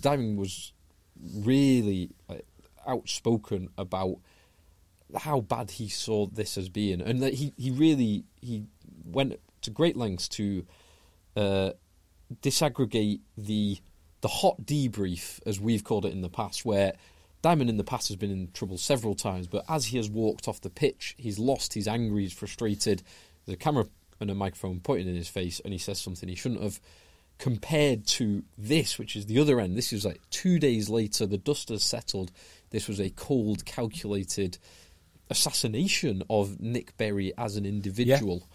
Diamond 0.01 0.37
was 0.39 0.73
really 1.35 2.09
like, 2.27 2.45
outspoken 2.87 3.69
about 3.77 4.17
how 5.15 5.41
bad 5.41 5.71
he 5.71 5.87
saw 5.89 6.25
this 6.25 6.57
as 6.57 6.69
being, 6.69 7.01
and 7.01 7.21
that 7.21 7.35
he, 7.35 7.53
he 7.57 7.71
really 7.71 8.23
he 8.41 8.65
went 9.05 9.39
to 9.61 9.69
great 9.69 9.97
lengths 9.97 10.27
to 10.29 10.65
uh, 11.35 11.71
disaggregate 12.41 13.19
the 13.37 13.77
the 14.21 14.27
hot 14.27 14.61
debrief, 14.63 15.39
as 15.45 15.59
we've 15.59 15.83
called 15.83 16.05
it 16.05 16.13
in 16.13 16.21
the 16.21 16.29
past, 16.29 16.63
where 16.65 16.93
Diamond 17.41 17.69
in 17.69 17.77
the 17.77 17.83
past 17.83 18.07
has 18.09 18.17
been 18.17 18.31
in 18.31 18.51
trouble 18.53 18.77
several 18.77 19.15
times, 19.15 19.47
but 19.47 19.65
as 19.67 19.87
he 19.87 19.97
has 19.97 20.09
walked 20.09 20.47
off 20.47 20.61
the 20.61 20.69
pitch, 20.69 21.15
he's 21.17 21.39
lost, 21.39 21.73
he's 21.73 21.87
angry, 21.87 22.23
he's 22.23 22.33
frustrated. 22.33 23.01
There's 23.45 23.55
a 23.55 23.57
camera 23.57 23.87
and 24.19 24.29
a 24.29 24.35
microphone 24.35 24.79
pointing 24.79 25.07
in 25.07 25.15
his 25.15 25.27
face, 25.27 25.59
and 25.63 25.73
he 25.73 25.79
says 25.79 25.99
something 25.99 26.29
he 26.29 26.35
shouldn't 26.35 26.61
have. 26.61 26.79
Compared 27.39 28.05
to 28.05 28.43
this, 28.55 28.99
which 28.99 29.15
is 29.15 29.25
the 29.25 29.39
other 29.39 29.59
end, 29.59 29.75
this 29.75 29.91
is 29.91 30.05
like 30.05 30.21
two 30.29 30.59
days 30.59 30.89
later, 30.89 31.25
the 31.25 31.39
dust 31.39 31.69
has 31.69 31.83
settled. 31.83 32.31
This 32.69 32.87
was 32.87 32.99
a 32.99 33.09
cold, 33.09 33.65
calculated 33.65 34.59
assassination 35.31 36.21
of 36.29 36.59
Nic 36.59 36.95
Berry 36.97 37.33
as 37.39 37.55
an 37.55 37.65
individual. 37.65 38.47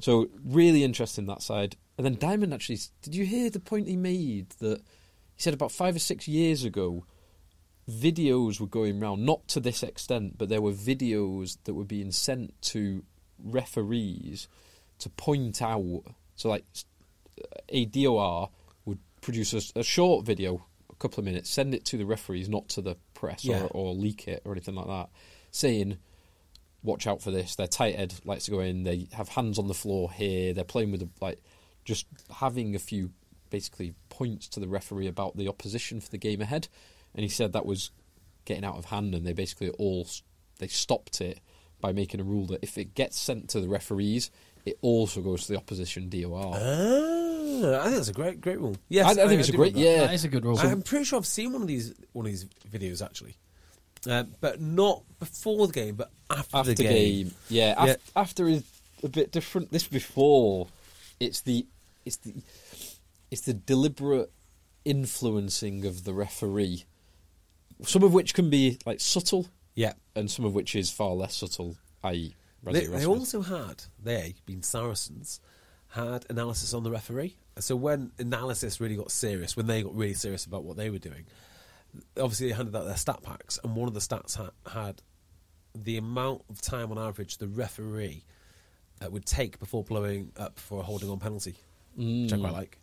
So 0.00 0.28
really 0.44 0.84
interesting 0.84 1.24
that 1.26 1.40
side. 1.40 1.76
And 1.96 2.04
then 2.04 2.16
Diamond 2.16 2.52
actually, 2.52 2.80
did 3.00 3.14
you 3.14 3.24
hear 3.24 3.48
the 3.48 3.60
point 3.60 3.88
he 3.88 3.96
made 3.96 4.50
that 4.58 4.82
he 5.34 5.42
said 5.42 5.54
about 5.54 5.72
five 5.72 5.96
or 5.96 6.00
six 6.00 6.28
years 6.28 6.64
ago, 6.64 7.06
videos 7.90 8.60
were 8.60 8.66
going 8.66 9.02
around, 9.02 9.24
not 9.24 9.46
to 9.48 9.60
this 9.60 9.82
extent, 9.82 10.38
but 10.38 10.48
there 10.48 10.62
were 10.62 10.72
videos 10.72 11.58
that 11.64 11.74
were 11.74 11.84
being 11.84 12.12
sent 12.12 12.60
to 12.62 13.04
referees 13.42 14.48
to 15.00 15.08
point 15.10 15.60
out. 15.62 16.02
So 16.36 16.48
like 16.48 16.64
uh, 17.40 17.46
a 17.68 17.84
DOR 17.86 18.50
would 18.84 18.98
produce 19.20 19.52
a, 19.52 19.80
a 19.80 19.82
short 19.82 20.24
video, 20.24 20.64
a 20.90 20.96
couple 20.96 21.18
of 21.20 21.24
minutes, 21.24 21.50
send 21.50 21.74
it 21.74 21.84
to 21.86 21.96
the 21.98 22.06
referees, 22.06 22.48
not 22.48 22.68
to 22.70 22.80
the 22.82 22.96
press 23.14 23.44
Yeah. 23.44 23.64
or, 23.64 23.68
or 23.68 23.94
leak 23.94 24.28
it 24.28 24.42
or 24.44 24.52
anything 24.52 24.74
like 24.74 24.86
that, 24.86 25.08
saying 25.50 25.98
watch 26.84 27.06
out 27.06 27.22
for 27.22 27.30
this. 27.30 27.56
Their 27.56 27.66
tight 27.68 27.96
head 27.96 28.14
likes 28.24 28.44
to 28.46 28.50
go 28.50 28.60
in. 28.60 28.84
They 28.84 29.08
have 29.12 29.28
hands 29.28 29.58
on 29.58 29.68
the 29.68 29.74
floor 29.74 30.10
here. 30.10 30.52
They're 30.52 30.64
playing 30.64 30.90
with 30.92 31.00
the, 31.00 31.08
like 31.20 31.40
just 31.84 32.06
having 32.38 32.74
a 32.74 32.78
few 32.80 33.10
basically 33.50 33.94
points 34.08 34.48
to 34.48 34.60
the 34.60 34.68
referee 34.68 35.08
about 35.08 35.36
the 35.36 35.48
opposition 35.48 36.00
for 36.00 36.10
the 36.10 36.18
game 36.18 36.40
ahead. 36.40 36.68
And 37.14 37.22
he 37.22 37.28
said 37.28 37.52
that 37.52 37.66
was 37.66 37.90
getting 38.44 38.64
out 38.64 38.76
of 38.76 38.86
hand, 38.86 39.14
and 39.14 39.26
they 39.26 39.32
basically 39.32 39.70
all 39.70 40.06
they 40.58 40.68
stopped 40.68 41.20
it 41.20 41.40
by 41.80 41.92
making 41.92 42.20
a 42.20 42.24
rule 42.24 42.46
that 42.46 42.60
if 42.62 42.78
it 42.78 42.94
gets 42.94 43.18
sent 43.18 43.48
to 43.50 43.60
the 43.60 43.68
referees, 43.68 44.30
it 44.64 44.78
also 44.82 45.20
goes 45.20 45.46
to 45.46 45.52
the 45.52 45.58
opposition 45.58 46.08
DOR. 46.08 46.54
Ah, 46.54 47.80
I 47.80 47.84
think 47.84 47.96
that's 47.96 48.08
a 48.08 48.12
great 48.12 48.40
great 48.40 48.60
rule. 48.60 48.76
Yes, 48.88 49.06
I, 49.18 49.24
I 49.24 49.28
think 49.28 49.40
it's 49.40 49.48
a 49.48 49.52
great 49.52 49.74
yeah. 49.76 50.06
That 50.06 50.14
is 50.14 50.24
a 50.24 50.28
good 50.28 50.44
rule. 50.44 50.58
I'm 50.58 50.82
pretty 50.82 51.04
sure 51.04 51.18
I've 51.18 51.26
seen 51.26 51.52
one 51.52 51.62
of 51.62 51.68
these 51.68 51.92
one 52.12 52.24
of 52.26 52.32
these 52.32 52.46
videos 52.70 53.04
actually, 53.04 53.36
uh, 54.08 54.24
but 54.40 54.60
not 54.60 55.02
before 55.18 55.66
the 55.66 55.72
game, 55.72 55.96
but 55.96 56.10
after, 56.30 56.56
after 56.56 56.74
the 56.74 56.82
game. 56.82 57.26
game. 57.26 57.34
Yeah, 57.48 57.74
af- 57.76 57.88
Yeah. 57.88 57.96
after 58.16 58.48
is 58.48 58.62
a 59.02 59.08
bit 59.08 59.32
different. 59.32 59.70
This 59.72 59.86
before, 59.86 60.68
it's 61.20 61.40
the 61.42 61.66
it's 62.04 62.16
the 62.18 62.32
it's 63.30 63.42
the 63.42 63.54
deliberate 63.54 64.30
influencing 64.84 65.84
of 65.84 66.04
the 66.04 66.12
referee. 66.14 66.84
Some 67.84 68.02
of 68.02 68.12
which 68.12 68.34
can 68.34 68.50
be 68.50 68.78
like 68.86 69.00
subtle, 69.00 69.48
Yeah, 69.74 69.92
and 70.14 70.30
some 70.30 70.44
of 70.44 70.54
which 70.54 70.74
is 70.74 70.90
far 70.90 71.12
less 71.12 71.34
subtle. 71.36 71.76
I.e., 72.04 72.34
they, 72.74 72.80
they 72.86 73.06
also 73.06 73.42
had 73.42 73.84
they 74.02 74.34
being 74.46 74.62
Saracens 74.62 75.40
had 75.88 76.24
analysis 76.30 76.72
on 76.74 76.82
the 76.84 76.90
referee. 76.90 77.36
So 77.58 77.76
when 77.76 78.12
analysis 78.18 78.80
really 78.80 78.96
got 78.96 79.10
serious, 79.10 79.56
when 79.56 79.66
they 79.66 79.82
got 79.82 79.94
really 79.94 80.14
serious 80.14 80.46
about 80.46 80.64
what 80.64 80.76
they 80.76 80.88
were 80.90 80.98
doing, 80.98 81.26
obviously 82.16 82.48
they 82.48 82.54
handed 82.54 82.74
out 82.74 82.86
their 82.86 82.96
stat 82.96 83.22
packs, 83.22 83.58
and 83.62 83.76
one 83.76 83.88
of 83.88 83.94
the 83.94 84.00
stats 84.00 84.36
ha- 84.36 84.50
had 84.70 85.02
the 85.74 85.96
amount 85.96 86.42
of 86.50 86.60
time 86.62 86.90
on 86.90 86.98
average 86.98 87.38
the 87.38 87.48
referee 87.48 88.24
uh, 89.04 89.10
would 89.10 89.26
take 89.26 89.58
before 89.58 89.82
blowing 89.84 90.30
up 90.36 90.58
for 90.58 90.80
a 90.80 90.82
holding 90.82 91.10
on 91.10 91.18
penalty, 91.18 91.56
which 91.96 92.32
I 92.32 92.38
quite 92.38 92.52
like. 92.52 92.78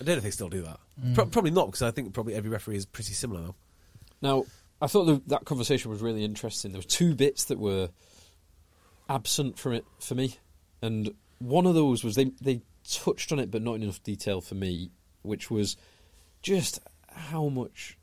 I 0.00 0.04
don't 0.04 0.14
know 0.14 0.18
if 0.18 0.22
they 0.24 0.30
still 0.30 0.48
do 0.48 0.62
that. 0.62 0.80
Pro- 1.14 1.26
probably 1.26 1.50
not, 1.50 1.66
because 1.66 1.82
I 1.82 1.90
think 1.90 2.12
probably 2.12 2.34
every 2.34 2.50
referee 2.50 2.76
is 2.76 2.86
pretty 2.86 3.12
similar 3.12 3.40
now. 3.40 3.54
Now, 4.22 4.44
I 4.80 4.86
thought 4.86 5.04
the, 5.04 5.20
that 5.26 5.44
conversation 5.44 5.90
was 5.90 6.00
really 6.00 6.24
interesting. 6.24 6.72
There 6.72 6.78
were 6.78 6.84
two 6.84 7.14
bits 7.14 7.44
that 7.44 7.58
were 7.58 7.90
absent 9.08 9.58
from 9.58 9.74
it 9.74 9.84
for 10.00 10.14
me, 10.14 10.36
and 10.80 11.14
one 11.38 11.66
of 11.66 11.74
those 11.74 12.02
was 12.02 12.14
they 12.14 12.30
they 12.40 12.62
touched 12.88 13.32
on 13.32 13.38
it, 13.38 13.50
but 13.50 13.62
not 13.62 13.74
in 13.74 13.82
enough 13.82 14.02
detail 14.02 14.40
for 14.40 14.54
me, 14.54 14.90
which 15.22 15.50
was 15.50 15.76
just 16.40 16.80
how 17.08 17.48
much 17.48 17.98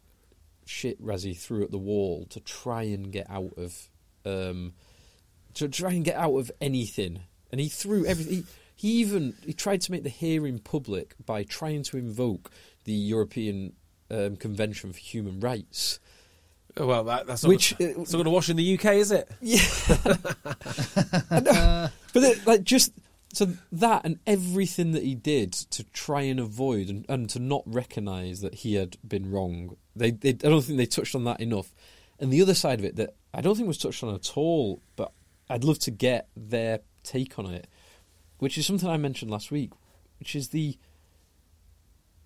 shit 0.66 1.02
Rassie 1.04 1.36
threw 1.36 1.64
at 1.64 1.72
the 1.72 1.78
wall 1.78 2.26
to 2.30 2.40
try 2.40 2.84
and 2.84 3.12
get 3.12 3.30
out 3.30 3.54
of 3.58 3.90
um, 4.26 4.74
to 5.56 5.68
try 5.68 5.92
and 5.92 6.06
get 6.06 6.16
out 6.16 6.38
of 6.38 6.52
anything, 6.62 7.22
and 7.52 7.60
he 7.60 7.70
threw 7.70 8.06
everything. 8.06 8.36
He, 8.36 8.44
he 8.76 8.92
even 9.00 9.36
he 9.46 9.54
tried 9.54 9.82
to 9.82 9.92
make 9.92 10.04
the 10.04 10.10
hearing 10.10 10.60
public 10.60 11.16
by 11.26 11.44
trying 11.44 11.84
to 11.84 11.98
invoke 11.98 12.52
the 12.86 12.94
European 12.94 13.74
um, 14.10 14.36
Convention 14.36 14.94
for 14.94 15.00
Human 15.00 15.40
Rights. 15.40 16.00
Oh, 16.78 16.86
well, 16.86 17.04
that, 17.06 17.28
that's 17.28 17.44
not, 17.44 17.50
Which, 17.50 17.78
gonna, 17.78 17.92
uh, 17.92 18.02
it's 18.02 18.12
not 18.12 18.18
going 18.18 18.26
to 18.26 18.32
wash 18.32 18.50
in 18.50 18.58
the 18.58 18.78
UK, 18.78 18.86
is 18.94 19.12
it? 19.12 19.30
Yeah, 19.42 19.68
but 22.14 22.24
it, 22.24 22.48
like 22.48 22.64
just 22.64 22.92
so 23.34 23.48
that 23.72 24.02
and 24.06 24.20
everything 24.26 24.92
that 24.92 25.04
he 25.04 25.14
did 25.16 25.54
to 25.54 25.84
try 25.86 26.22
and 26.22 26.40
avoid 26.40 26.90
and, 26.90 27.06
and 27.08 27.30
to 27.30 27.40
not 27.40 27.64
recognise 27.66 28.42
that 28.42 28.56
he 28.56 28.76
had 28.76 28.98
been 29.08 29.32
wrong. 29.32 29.76
They, 29.96 30.12
they, 30.12 30.30
I 30.30 30.34
don't 30.34 30.62
think 30.64 30.78
they 30.78 30.86
touched 30.86 31.16
on 31.16 31.26
that 31.26 31.40
enough. 31.40 31.74
And 32.20 32.34
the 32.34 32.42
other 32.42 32.56
side 32.56 32.80
of 32.80 32.86
it 32.86 32.96
that 32.96 33.16
I 33.34 33.42
don't 33.42 33.56
think 33.56 33.68
was 33.68 33.78
touched 33.78 34.04
on 34.04 34.14
at 34.14 34.36
all, 34.36 34.82
but 34.96 35.12
I'd 35.50 35.64
love 35.64 35.80
to 35.80 35.92
get 35.92 36.28
their 36.36 36.80
take 37.04 37.38
on 37.38 37.46
it, 37.48 37.68
which 38.40 38.58
is 38.58 38.66
something 38.66 38.90
I 38.90 38.98
mentioned 38.98 39.32
last 39.32 39.52
week, 39.52 39.72
which 40.18 40.36
is 40.36 40.50
the 40.50 40.78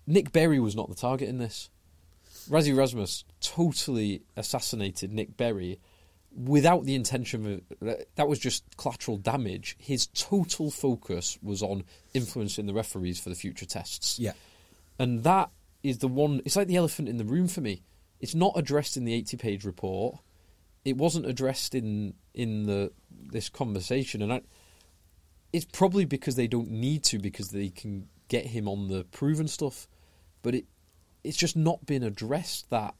Nic 0.06 0.32
Berry 0.32 0.58
was 0.58 0.76
not 0.76 0.88
the 0.88 0.94
target 0.94 1.28
in 1.28 1.38
this. 1.38 1.70
Rassie 2.48 2.68
Erasmus 2.68 3.24
totally 3.40 4.22
assassinated 4.36 5.12
Nic 5.12 5.36
Berry 5.36 5.78
without 6.36 6.84
the 6.84 6.94
intention 6.94 7.62
of 7.80 7.98
that 8.16 8.28
was 8.28 8.38
just 8.38 8.64
collateral 8.76 9.16
damage. 9.16 9.76
His 9.78 10.06
total 10.08 10.70
focus 10.70 11.38
was 11.42 11.62
on 11.62 11.84
influencing 12.12 12.66
the 12.66 12.74
referees 12.74 13.20
for 13.20 13.28
the 13.28 13.34
future 13.34 13.66
tests. 13.66 14.18
Yeah. 14.18 14.32
And 14.98 15.22
that 15.24 15.50
is 15.82 15.98
the 15.98 16.08
one 16.08 16.40
it's 16.44 16.56
like 16.56 16.68
the 16.68 16.76
elephant 16.76 17.08
in 17.08 17.18
the 17.18 17.24
room 17.24 17.48
for 17.48 17.60
me. 17.60 17.82
It's 18.20 18.34
not 18.34 18.52
addressed 18.56 18.96
in 18.96 19.04
the 19.04 19.14
80 19.14 19.36
page 19.36 19.64
report. 19.64 20.16
It 20.84 20.96
wasn't 20.96 21.26
addressed 21.26 21.74
in 21.74 22.14
in 22.34 22.66
the 22.66 22.92
this 23.10 23.48
conversation 23.48 24.22
and 24.22 24.32
I, 24.32 24.40
it's 25.52 25.66
probably 25.66 26.04
because 26.04 26.34
they 26.34 26.48
don't 26.48 26.70
need 26.70 27.04
to 27.04 27.18
because 27.18 27.50
they 27.50 27.68
can 27.68 28.08
get 28.28 28.46
him 28.46 28.66
on 28.68 28.88
the 28.88 29.04
proven 29.04 29.46
stuff. 29.46 29.86
But 30.42 30.56
it 30.56 30.66
it's 31.24 31.36
just 31.36 31.56
not 31.56 31.84
been 31.86 32.02
addressed 32.02 32.70
that 32.70 32.94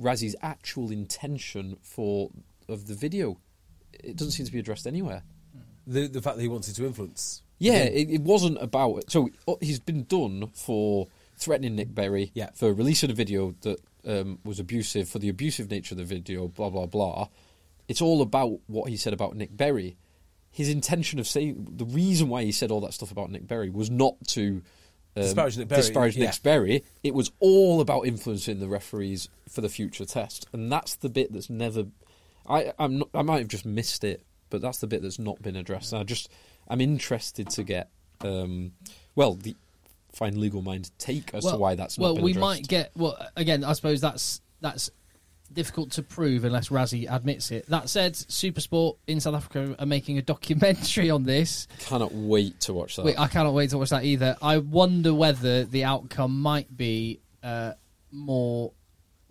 Rassie's 0.00 0.36
actual 0.42 0.90
intention 0.90 1.76
for 1.82 2.30
of 2.68 2.86
the 2.86 2.94
video. 2.94 3.38
It 3.92 4.16
doesn't 4.16 4.32
seem 4.32 4.46
to 4.46 4.52
be 4.52 4.58
addressed 4.58 4.86
anywhere. 4.86 5.22
The 5.86 6.06
the 6.08 6.22
fact 6.22 6.36
that 6.36 6.42
he 6.42 6.48
wanted 6.48 6.74
to 6.76 6.86
influence. 6.86 7.42
Yeah, 7.58 7.84
it, 7.84 8.10
it 8.10 8.20
wasn't 8.22 8.60
about. 8.60 9.10
So 9.10 9.30
uh, 9.46 9.54
he's 9.60 9.78
been 9.78 10.04
done 10.04 10.48
for 10.54 11.08
threatening 11.36 11.76
Nic 11.76 11.94
Berry, 11.94 12.30
Yeah. 12.34 12.50
for 12.54 12.72
releasing 12.72 13.10
a 13.10 13.14
video 13.14 13.54
that 13.62 13.78
um, 14.06 14.38
was 14.44 14.58
abusive, 14.58 15.08
for 15.08 15.18
the 15.18 15.28
abusive 15.28 15.70
nature 15.70 15.94
of 15.94 15.98
the 15.98 16.04
video, 16.04 16.48
blah 16.48 16.70
blah 16.70 16.86
blah. 16.86 17.28
It's 17.86 18.00
all 18.02 18.22
about 18.22 18.60
what 18.66 18.88
he 18.90 18.96
said 18.96 19.12
about 19.12 19.36
Nic 19.36 19.56
Berry. 19.56 19.96
His 20.50 20.68
intention 20.68 21.18
of 21.18 21.26
saying 21.26 21.66
the 21.76 21.84
reason 21.84 22.28
why 22.28 22.44
he 22.44 22.52
said 22.52 22.70
all 22.70 22.80
that 22.82 22.94
stuff 22.94 23.10
about 23.10 23.30
Nic 23.30 23.46
Berry 23.46 23.70
was 23.70 23.90
not 23.90 24.14
to 24.28 24.62
um, 25.16 25.22
Disparage 25.22 25.58
Nic 25.58 25.68
Berry, 25.68 25.82
disparage 25.82 26.16
yeah. 26.16 26.26
Nic 26.26 26.42
Berry. 26.42 26.84
It 27.02 27.14
was 27.14 27.30
all 27.40 27.80
about 27.80 28.06
influencing 28.06 28.60
the 28.60 28.68
referees 28.68 29.28
for 29.48 29.60
the 29.60 29.68
future 29.68 30.04
test, 30.04 30.46
and 30.52 30.70
that's 30.70 30.96
the 30.96 31.08
bit 31.08 31.32
that's 31.32 31.48
never. 31.50 31.86
I 32.48 32.72
I'm 32.78 32.98
not, 32.98 33.08
I 33.14 33.22
might 33.22 33.38
have 33.38 33.48
just 33.48 33.64
missed 33.64 34.04
it, 34.04 34.22
but 34.50 34.60
that's 34.60 34.78
the 34.78 34.86
bit 34.86 35.02
that's 35.02 35.18
not 35.18 35.40
been 35.40 35.56
addressed. 35.56 35.92
And 35.92 36.00
I 36.00 36.04
just 36.04 36.28
I'm 36.68 36.80
interested 36.80 37.48
to 37.50 37.62
get 37.62 37.90
um, 38.22 38.72
well 39.14 39.34
the 39.34 39.56
fine 40.12 40.40
legal 40.40 40.62
mind 40.62 40.90
take 40.98 41.34
as 41.34 41.44
to 41.44 41.56
why 41.56 41.74
that's 41.74 41.98
not 41.98 42.04
well. 42.04 42.14
been 42.16 42.24
we 42.24 42.30
addressed. 42.32 42.40
might 42.42 42.68
get 42.68 42.90
well 42.96 43.16
again. 43.36 43.64
I 43.64 43.72
suppose 43.72 44.00
that's 44.00 44.40
that's 44.60 44.90
difficult 45.54 45.92
to 45.92 46.02
prove 46.02 46.44
unless 46.44 46.68
Rassie 46.68 47.06
admits 47.10 47.50
it. 47.50 47.66
That 47.66 47.88
said, 47.88 48.14
Supersport 48.14 48.96
in 49.06 49.20
South 49.20 49.34
Africa 49.34 49.76
are 49.78 49.86
making 49.86 50.18
a 50.18 50.22
documentary 50.22 51.10
on 51.10 51.24
this. 51.24 51.66
Cannot 51.78 52.12
wait 52.12 52.60
to 52.60 52.74
watch 52.74 52.96
that. 52.96 53.04
Wait, 53.04 53.18
I 53.18 53.28
cannot 53.28 53.54
wait 53.54 53.70
to 53.70 53.78
watch 53.78 53.90
that 53.90 54.04
either. 54.04 54.36
I 54.42 54.58
wonder 54.58 55.14
whether 55.14 55.64
the 55.64 55.84
outcome 55.84 56.40
might 56.40 56.76
be 56.76 57.20
uh, 57.42 57.72
more 58.10 58.72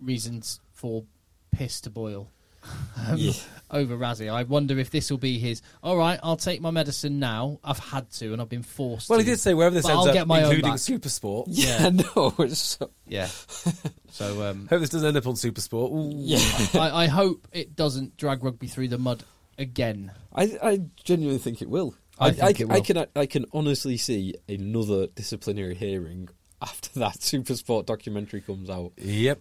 reasons 0.00 0.60
for 0.72 1.04
piss 1.52 1.80
to 1.82 1.90
boil 1.90 2.30
um, 3.08 3.16
Yeah. 3.16 3.32
Over 3.74 3.96
Rassie. 3.98 4.32
I 4.32 4.44
wonder 4.44 4.78
if 4.78 4.90
this 4.90 5.10
will 5.10 5.18
be 5.18 5.38
his. 5.38 5.60
All 5.82 5.96
right, 5.96 6.18
I'll 6.22 6.36
take 6.36 6.60
my 6.62 6.70
medicine 6.70 7.18
now. 7.18 7.58
I've 7.62 7.78
had 7.80 8.08
to, 8.12 8.32
and 8.32 8.40
I've 8.40 8.48
been 8.48 8.62
forced. 8.62 9.10
Well, 9.10 9.18
to. 9.18 9.24
he 9.24 9.30
did 9.30 9.40
say 9.40 9.52
wherever 9.52 9.74
this 9.74 9.82
But 9.84 9.90
ends 9.92 10.02
I'll 10.04 10.08
up, 10.10 10.14
get 10.14 10.26
my 10.28 10.38
own 10.44 10.52
including 10.54 10.70
back. 10.70 10.78
Supersport. 10.80 11.44
yeah, 11.48 11.88
no, 12.16 12.32
it's 12.38 12.78
Yeah. 13.06 13.26
So 14.12 14.48
um, 14.48 14.68
Hope 14.68 14.80
this 14.80 14.90
doesn't 14.90 15.08
end 15.08 15.16
up 15.16 15.26
on 15.26 15.34
Supersport. 15.34 15.90
Ooh. 15.92 16.12
yeah. 16.14 16.38
I, 16.80 17.04
I 17.04 17.06
hope 17.08 17.48
it 17.52 17.74
doesn't 17.76 18.16
drag 18.16 18.44
rugby 18.44 18.68
through 18.68 18.88
the 18.88 18.98
mud 18.98 19.24
again. 19.58 20.12
I, 20.34 20.56
I 20.62 20.80
genuinely 21.02 21.38
think 21.40 21.60
it 21.60 21.68
will. 21.68 21.94
I 22.18 22.28
I, 22.28 22.30
think 22.30 22.42
I, 22.44 22.48
it 22.48 22.70
I 22.70 22.74
will. 22.74 22.82
can 22.84 23.06
I 23.16 23.26
can 23.26 23.44
honestly 23.52 23.96
see 23.96 24.34
another 24.48 25.08
disciplinary 25.08 25.74
hearing 25.74 26.28
after 26.62 27.00
that 27.00 27.14
Supersport 27.18 27.86
documentary 27.86 28.40
comes 28.40 28.70
out. 28.70 28.92
Yep. 28.98 29.40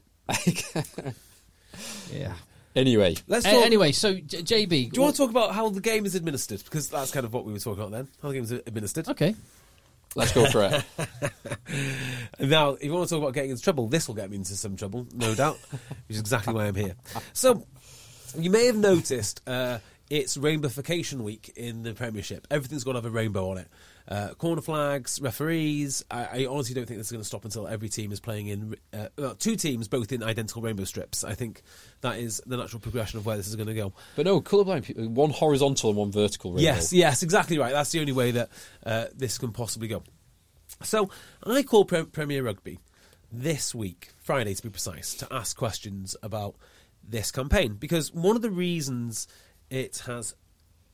Yeah. 2.12 2.34
Anyway, 2.76 3.16
Let's 3.28 3.46
A- 3.46 3.52
talk. 3.52 3.66
anyway, 3.66 3.92
so 3.92 4.14
J- 4.16 4.42
JB, 4.44 4.70
do 4.92 4.96
you 4.96 5.02
want 5.02 5.16
to 5.16 5.22
talk 5.22 5.30
about 5.30 5.54
how 5.54 5.70
the 5.70 5.82
game 5.82 6.06
is 6.06 6.16
administered? 6.16 6.64
Because 6.64 6.90
that's 6.90 7.12
kind 7.12 7.26
of 7.26 7.34
what 7.34 7.46
we 7.46 7.54
were 7.54 7.60
talking 7.60 7.84
about 7.84 7.92
then. 7.92 8.08
How 8.22 8.30
the 8.30 8.36
game 8.36 8.44
is 8.44 8.52
administered. 8.52 9.08
Okay. 9.10 9.36
let's 10.16 10.32
go 10.34 10.46
for 10.50 10.64
it. 10.64 10.84
Now, 12.40 12.72
if 12.72 12.84
you 12.84 12.94
want 12.94 13.08
to 13.10 13.16
talk 13.16 13.22
about 13.24 13.34
getting 13.34 13.52
into 13.52 13.62
trouble, 13.64 13.88
this 13.88 14.08
will 14.08 14.16
get 14.16 14.30
me 14.30 14.38
into 14.38 14.56
some 14.56 14.76
trouble, 14.76 15.08
no 15.14 15.34
doubt, 15.36 15.58
which 16.08 16.16
is 16.16 16.20
exactly 16.20 16.54
why 16.54 16.66
I'm 16.68 16.76
here. 16.76 16.96
So, 17.34 17.66
you 18.38 18.50
may 18.50 18.66
have 18.66 18.76
noticed 18.76 19.42
uh, 19.48 19.80
it's 20.10 20.36
Rainbowification 20.38 21.20
Week 21.22 21.52
in 21.56 21.84
the 21.84 21.94
Premiership. 21.94 22.48
Everything's 22.52 22.84
got 22.84 22.94
to 22.94 22.98
have 22.98 23.06
a 23.06 23.10
rainbow 23.10 23.50
on 23.52 23.58
it. 23.60 23.68
Uh, 24.08 24.34
corner 24.34 24.62
flags, 24.62 25.22
referees. 25.22 26.04
I, 26.12 26.42
I 26.42 26.46
honestly 26.46 26.76
don't 26.76 26.86
think 26.86 27.00
this 27.00 27.08
is 27.08 27.12
going 27.12 27.22
to 27.22 27.28
stop 27.28 27.46
until 27.46 27.68
every 27.68 27.88
team 27.88 28.12
is 28.12 28.20
playing 28.20 28.48
in 28.48 28.76
uh, 28.94 29.08
well, 29.18 29.36
two 29.36 29.56
teams, 29.56 29.88
both 29.88 30.12
in 30.12 30.22
identical 30.22 30.62
rainbow 30.62 30.84
strips. 30.84 31.24
I 31.24 31.36
think 31.36 31.62
that 32.02 32.18
is 32.20 32.42
the 32.46 32.58
natural 32.58 32.82
progression 32.82 33.20
of 33.20 33.26
where 33.26 33.38
this 33.38 33.48
is 33.48 33.56
going 33.56 33.68
to 33.68 33.74
go. 33.74 33.94
But 34.16 34.26
no, 34.26 34.42
colourblind 34.42 34.84
people, 34.84 35.08
one 35.08 35.30
horizontal 35.30 35.92
and 35.92 35.98
one 35.98 36.12
vertical. 36.12 36.52
Rainbow. 36.52 36.64
Yes, 36.64 36.92
yes, 36.92 37.24
exactly 37.24 37.58
right. 37.58 37.72
That's 37.72 37.92
the 37.92 38.02
only 38.02 38.12
way 38.12 38.32
that 38.32 38.50
uh, 38.86 39.06
this 39.16 39.38
can 39.38 39.54
possibly 39.54 39.88
go. 39.88 40.04
So 40.82 41.10
I 41.46 41.64
call 41.64 41.86
Pre- 41.86 42.04
Premier 42.04 42.44
Rugby 42.44 42.80
this 43.32 43.74
week, 43.74 44.10
Friday 44.22 44.54
to 44.54 44.64
be 44.64 44.70
precise, 44.70 45.16
to 45.16 45.28
ask 45.32 45.56
questions 45.56 46.16
about 46.22 46.56
this 47.08 47.32
campaign 47.32 47.76
because 47.76 48.14
one 48.14 48.36
of 48.36 48.42
the 48.42 48.52
reasons 48.52 49.28
it 49.70 50.04
has 50.06 50.36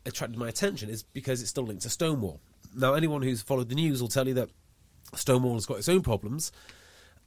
attracted 0.05 0.37
my 0.39 0.47
attention 0.47 0.89
is 0.89 1.03
because 1.03 1.41
it's 1.41 1.49
still 1.49 1.65
linked 1.65 1.83
to 1.83 1.89
Stonewall. 1.89 2.39
Now, 2.75 2.93
anyone 2.93 3.21
who's 3.21 3.41
followed 3.41 3.69
the 3.69 3.75
news 3.75 4.01
will 4.01 4.09
tell 4.09 4.27
you 4.27 4.33
that 4.35 4.49
Stonewall 5.15 5.55
has 5.55 5.65
got 5.65 5.77
its 5.77 5.89
own 5.89 6.01
problems, 6.01 6.51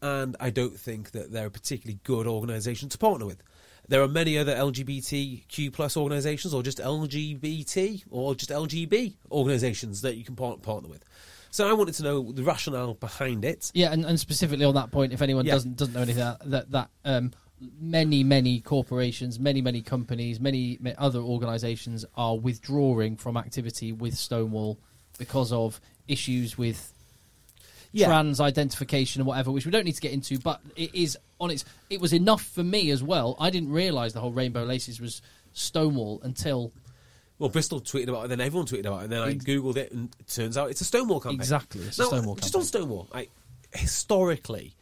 and 0.01 0.36
I 0.40 0.51
don't 0.51 0.78
think 0.78 1.10
that 1.12 1.32
they're 1.32 1.47
a 1.47 1.51
particularly 1.51 1.98
good 2.05 2.27
organisation 2.27 2.89
to 2.90 2.98
partner 2.98 3.27
with. 3.27 3.43
There 3.89 4.01
are 4.02 4.09
many 4.09 4.39
other 4.39 4.55
LGBTQ 4.55 5.73
plus 5.73 5.97
organisations, 5.97 6.55
or 6.55 6.62
just 6.62 6.78
LGBT, 6.78 8.05
or 8.10 8.35
just 8.35 8.51
LGB 8.51 9.14
organisations 9.31 10.02
that 10.02 10.16
you 10.16 10.24
can 10.24 10.36
par- 10.36 10.56
partner 10.59 10.89
with. 10.89 11.05
So 11.51 11.69
I 11.69 11.73
wanted 11.74 11.94
to 11.97 12.02
know 12.05 12.32
the 12.32 12.43
rationale 12.44 12.94
behind 12.94 13.44
it. 13.44 13.70
Yeah, 13.74 13.93
and, 13.93 14.05
and 14.06 14.19
specifically 14.19 14.64
on 14.64 14.74
that 14.74 14.90
point, 14.90 15.12
if 15.12 15.20
anyone 15.20 15.44
Yeah. 15.44 15.55
doesn't 15.55 15.77
doesn't 15.77 15.94
know 15.94 16.01
anything 16.02 16.20
that 16.24 16.39
that, 16.51 16.70
that 16.70 16.90
um, 17.05 17.32
many 17.81 18.24
many 18.24 18.60
corporations, 18.60 19.39
many 19.39 19.60
many 19.60 19.82
companies, 19.82 20.40
many, 20.40 20.78
ma- 20.81 20.93
other 20.97 21.19
organisations 21.19 22.06
are 22.16 22.36
withdrawing 22.39 23.16
from 23.16 23.36
activity 23.36 23.93
with 23.93 24.14
Stonewall 24.16 24.78
because 25.18 25.52
of 25.52 25.80
issues 26.09 26.56
with 26.59 26.93
Yeah. 27.93 28.06
trans 28.06 28.40
identification 28.40 29.20
and 29.20 29.26
whatever, 29.26 29.51
which 29.51 29.64
we 29.66 29.70
don't 29.70 29.84
need 29.84 29.94
to 29.94 30.01
get 30.01 30.12
into. 30.12 30.39
But 30.39 30.60
it 30.76 30.94
is 30.94 31.16
on 31.40 31.51
its. 31.51 31.64
It 31.90 32.01
was 32.01 32.12
enough 32.12 32.43
for 32.43 32.64
me 32.64 32.90
as 32.90 33.02
well. 33.02 33.36
I 33.39 33.51
didn't 33.51 33.70
realise 33.70 34.12
the 34.14 34.20
whole 34.20 34.32
Rainbow 34.32 34.64
Laces 34.64 35.01
was 35.01 35.20
Stonewall 35.52 36.20
until 36.22 36.72
Well, 37.39 37.51
Bristol 37.51 37.80
tweeted 37.80 38.09
about 38.09 38.26
it, 38.26 38.28
then 38.28 38.40
everyone 38.40 38.66
tweeted 38.66 38.86
about 38.86 39.01
it, 39.01 39.05
and 39.05 39.12
then 39.12 39.22
I 39.22 39.34
googled 39.34 39.76
it, 39.76 39.90
and 39.93 40.14
it 40.20 40.28
turns 40.28 40.56
out 40.56 40.70
it's 40.70 40.80
a 40.80 40.84
Stonewall 40.84 41.18
campaign. 41.20 41.40
Exactly, 41.40 41.82
it's 41.82 41.98
a 41.98 42.02
Now, 42.02 42.09
Stonewall 42.09 42.36
Just 42.36 42.52
campaign. 42.52 42.60
on 42.60 42.66
Stonewall, 42.66 43.09
I, 43.12 43.28
historically, 43.74 44.74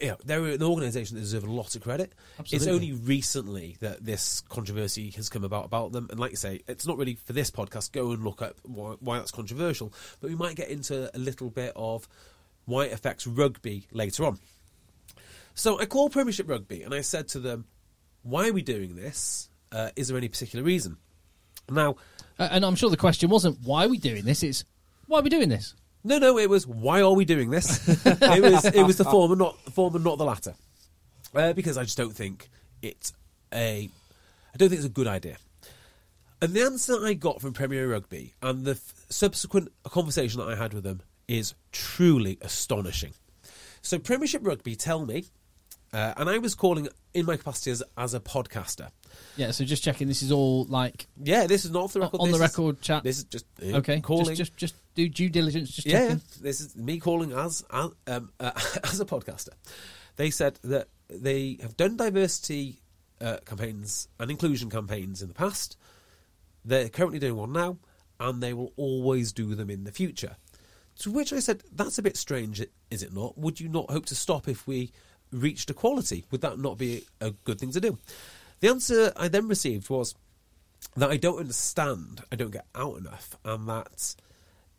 you 0.00 0.08
know, 0.08 0.16
they're 0.24 0.44
an 0.44 0.62
organisation 0.62 1.16
that 1.16 1.22
deserve 1.22 1.44
a 1.44 1.50
lot 1.50 1.74
of 1.74 1.82
credit. 1.82 2.12
Absolutely. 2.38 2.56
It's 2.56 2.74
only 2.74 2.92
recently 2.92 3.76
that 3.80 4.04
this 4.04 4.42
controversy 4.48 5.10
has 5.10 5.28
come 5.28 5.44
about 5.44 5.64
about 5.64 5.92
them, 5.92 6.08
and 6.10 6.18
like 6.20 6.30
you 6.30 6.36
say, 6.36 6.60
it's 6.68 6.86
not 6.86 6.96
really 6.98 7.14
for 7.14 7.32
this 7.32 7.50
podcast. 7.50 7.92
Go 7.92 8.12
and 8.12 8.24
look 8.24 8.42
at 8.42 8.54
why, 8.62 8.94
why 9.00 9.18
that's 9.18 9.30
controversial, 9.30 9.92
but 10.20 10.30
we 10.30 10.36
might 10.36 10.56
get 10.56 10.68
into 10.68 11.10
a 11.14 11.18
little 11.18 11.50
bit 11.50 11.72
of 11.76 12.08
why 12.66 12.84
it 12.86 12.92
affects 12.92 13.26
rugby 13.26 13.86
later 13.92 14.24
on. 14.24 14.38
So 15.54 15.78
I 15.80 15.86
called 15.86 16.12
Premiership 16.12 16.48
Rugby 16.48 16.82
and 16.82 16.94
I 16.94 17.00
said 17.00 17.28
to 17.28 17.40
them, 17.40 17.66
"Why 18.22 18.48
are 18.48 18.52
we 18.52 18.62
doing 18.62 18.96
this? 18.96 19.48
Uh, 19.72 19.90
is 19.96 20.08
there 20.08 20.16
any 20.16 20.28
particular 20.28 20.64
reason?" 20.64 20.96
Now, 21.68 21.96
Uh, 22.38 22.48
and 22.50 22.64
I'm 22.64 22.74
sure 22.74 22.90
the 22.90 22.96
question 22.96 23.28
wasn't 23.30 23.58
why 23.62 23.84
are 23.84 23.88
we 23.88 23.98
doing 23.98 24.24
this. 24.24 24.42
It's 24.42 24.64
why 25.06 25.18
are 25.18 25.22
we 25.22 25.30
doing 25.30 25.48
this. 25.48 25.74
No, 26.02 26.18
no, 26.18 26.38
it 26.38 26.48
was 26.48 26.66
why 26.66 27.02
are 27.02 27.12
we 27.12 27.24
doing 27.24 27.50
this? 27.50 27.86
it 28.06 28.42
was 28.42 28.64
it 28.64 28.82
was 28.82 28.96
the 28.96 29.04
former, 29.04 29.36
not 29.36 29.62
the 29.64 29.70
former, 29.70 29.98
not 29.98 30.18
the 30.18 30.24
latter. 30.24 30.54
Uh, 31.34 31.52
because 31.52 31.76
I 31.78 31.84
just 31.84 31.96
don't 31.96 32.14
think 32.14 32.48
it's 32.82 33.12
a, 33.52 33.88
I 34.52 34.56
don't 34.56 34.68
think 34.68 34.78
it's 34.78 34.86
a 34.86 34.88
good 34.88 35.06
idea. 35.06 35.36
And 36.42 36.54
the 36.54 36.62
answer 36.62 37.04
I 37.04 37.12
got 37.12 37.40
from 37.40 37.52
Premier 37.52 37.88
Rugby 37.88 38.34
and 38.42 38.64
the 38.64 38.72
f- 38.72 39.04
subsequent 39.10 39.68
conversation 39.84 40.40
that 40.40 40.48
I 40.48 40.56
had 40.56 40.72
with 40.72 40.84
them 40.84 41.02
is 41.28 41.54
truly 41.70 42.38
astonishing. 42.40 43.12
So 43.82 43.98
Premiership 43.98 44.44
Rugby 44.44 44.74
tell 44.74 45.04
me 45.04 45.26
uh, 45.92 46.14
and 46.16 46.28
I 46.28 46.38
was 46.38 46.54
calling 46.54 46.88
in 47.14 47.26
my 47.26 47.36
capacity 47.36 47.70
as, 47.72 47.82
as 47.96 48.14
a 48.14 48.20
podcaster. 48.20 48.90
Yeah, 49.36 49.50
so 49.50 49.64
just 49.64 49.82
checking. 49.82 50.08
This 50.08 50.22
is 50.22 50.32
all 50.32 50.64
like 50.64 51.06
Yeah, 51.22 51.46
this 51.46 51.64
is 51.64 51.70
not 51.70 51.84
off 51.84 51.92
the 51.92 52.00
record. 52.00 52.20
on 52.20 52.28
the 52.30 52.36
is- 52.36 52.40
record 52.40 52.80
chat. 52.80 53.02
This 53.04 53.18
is 53.18 53.24
just 53.24 53.46
uh, 53.62 53.76
okay, 53.78 54.00
calling. 54.00 54.34
just, 54.34 54.56
just 54.56 54.72
just 54.72 54.94
do 54.94 55.08
due 55.08 55.28
diligence. 55.28 55.70
Just 55.70 55.86
yeah, 55.86 55.98
checking. 55.98 56.16
yeah, 56.16 56.42
this 56.42 56.60
is 56.60 56.76
me 56.76 56.98
calling 56.98 57.32
as 57.32 57.64
as, 57.72 57.90
um, 58.06 58.30
uh, 58.40 58.52
as 58.84 59.00
a 59.00 59.04
podcaster. 59.04 59.50
They 60.16 60.30
said 60.30 60.58
that 60.64 60.88
they 61.08 61.58
have 61.62 61.76
done 61.76 61.96
diversity 61.96 62.80
uh, 63.20 63.38
campaigns 63.44 64.08
and 64.18 64.30
inclusion 64.30 64.70
campaigns 64.70 65.22
in 65.22 65.28
the 65.28 65.34
past. 65.34 65.76
They're 66.64 66.88
currently 66.88 67.18
doing 67.18 67.36
one 67.36 67.52
now, 67.52 67.78
and 68.18 68.42
they 68.42 68.52
will 68.52 68.72
always 68.76 69.32
do 69.32 69.54
them 69.54 69.70
in 69.70 69.84
the 69.84 69.92
future. 69.92 70.36
To 71.00 71.10
which 71.10 71.32
I 71.32 71.40
said, 71.40 71.62
"That's 71.72 71.96
a 71.98 72.02
bit 72.02 72.16
strange, 72.18 72.62
is 72.90 73.02
it 73.02 73.14
not? 73.14 73.38
Would 73.38 73.60
you 73.60 73.68
not 73.68 73.90
hope 73.90 74.04
to 74.06 74.14
stop 74.14 74.46
if 74.48 74.66
we 74.66 74.92
reached 75.32 75.70
equality? 75.70 76.26
Would 76.30 76.42
that 76.42 76.58
not 76.58 76.76
be 76.76 77.06
a 77.20 77.30
good 77.30 77.58
thing 77.58 77.72
to 77.72 77.80
do?" 77.80 77.98
The 78.60 78.68
answer 78.68 79.12
I 79.16 79.28
then 79.28 79.48
received 79.48 79.88
was 79.90 80.14
that 80.96 81.10
I 81.10 81.16
don't 81.16 81.40
understand, 81.40 82.22
I 82.30 82.36
don't 82.36 82.50
get 82.50 82.66
out 82.74 82.98
enough, 82.98 83.36
and 83.44 83.68
that 83.68 84.14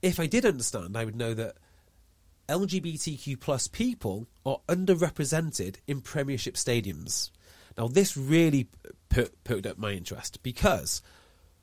if 0.02 0.20
I 0.20 0.28
did 0.28 0.46
understand, 0.46 0.96
I 0.96 1.06
would 1.06 1.16
know 1.16 1.34
that 1.34 1.56
LGBTQ 2.48 3.40
plus 3.40 3.68
people 3.68 4.28
are 4.46 4.60
underrepresented 4.68 5.78
in 5.88 6.02
Premiership 6.02 6.56
stadiums. 6.56 7.32
Now, 7.78 7.88
this 7.88 8.18
really 8.18 8.68
put, 9.10 9.34
up 9.66 9.78
my 9.78 9.92
interest 9.92 10.42
because 10.44 11.02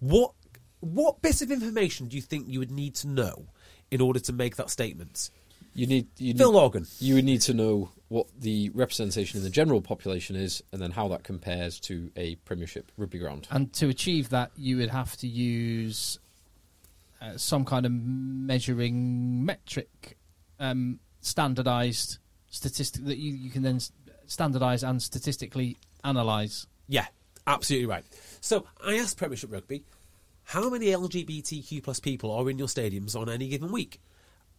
what 0.01 0.33
what 0.81 1.23
bits 1.23 1.43
of 1.43 1.51
information 1.51 2.07
do 2.07 2.17
you 2.17 2.23
think 2.23 2.47
you 2.49 2.61
would 2.61 2.71
need 2.71 2.95
to 2.97 3.09
know 3.09 3.49
in 3.91 4.01
order 4.01 4.21
to 4.21 4.33
make 4.33 4.57
that 4.57 4.71
statement? 4.71 5.31
You 5.79 5.87
need 5.87 6.09
you 6.19 6.35
Phil 6.35 6.53
need, 6.53 6.59
Organ. 6.59 6.87
You 6.99 7.15
would 7.15 7.25
need 7.25 7.41
to 7.43 7.55
know 7.55 7.91
what 8.09 8.27
the 8.37 8.71
representation 8.71 9.39
in 9.39 9.45
the 9.45 9.51
general 9.51 9.81
population 9.81 10.35
is, 10.35 10.61
and 10.73 10.83
then 10.83 10.91
how 10.91 11.07
that 11.09 11.23
compares 11.23 11.79
to 11.81 12.11
a 12.17 12.35
Premiership 12.37 12.91
rugby 12.97 13.19
ground. 13.19 13.47
And 13.51 13.73
to 13.75 13.89
achieve 13.89 14.31
that, 14.31 14.51
you 14.57 14.79
would 14.79 14.91
have 14.91 15.17
to 15.19 15.29
use 15.29 16.19
uh, 17.23 17.37
some 17.37 17.65
kind 17.65 17.87
of 17.87 17.93
measuring 17.93 19.45
metric, 19.45 20.17
um, 20.59 20.99
standardized 21.21 22.19
statistic 22.51 23.05
that 23.05 23.19
you, 23.19 23.33
you 23.33 23.51
can 23.51 23.63
then 23.63 23.79
standardize 24.27 24.83
and 24.83 25.01
statistically 25.01 25.77
analyze. 26.03 26.67
Yeah, 26.89 27.07
absolutely 27.47 27.87
right. 27.87 28.05
So 28.41 28.67
I 28.85 28.97
asked 28.97 29.17
Premiership 29.17 29.53
Rugby, 29.53 29.85
how 30.43 30.71
many 30.71 30.87
LGBTQ 30.87 31.85
plus 31.85 32.01
people 32.01 32.33
are 32.33 32.51
in 32.51 32.59
your 32.59 32.69
stadiums 32.69 33.15
on 33.15 33.29
any 33.29 33.49
given 33.49 33.71
week? 33.71 34.01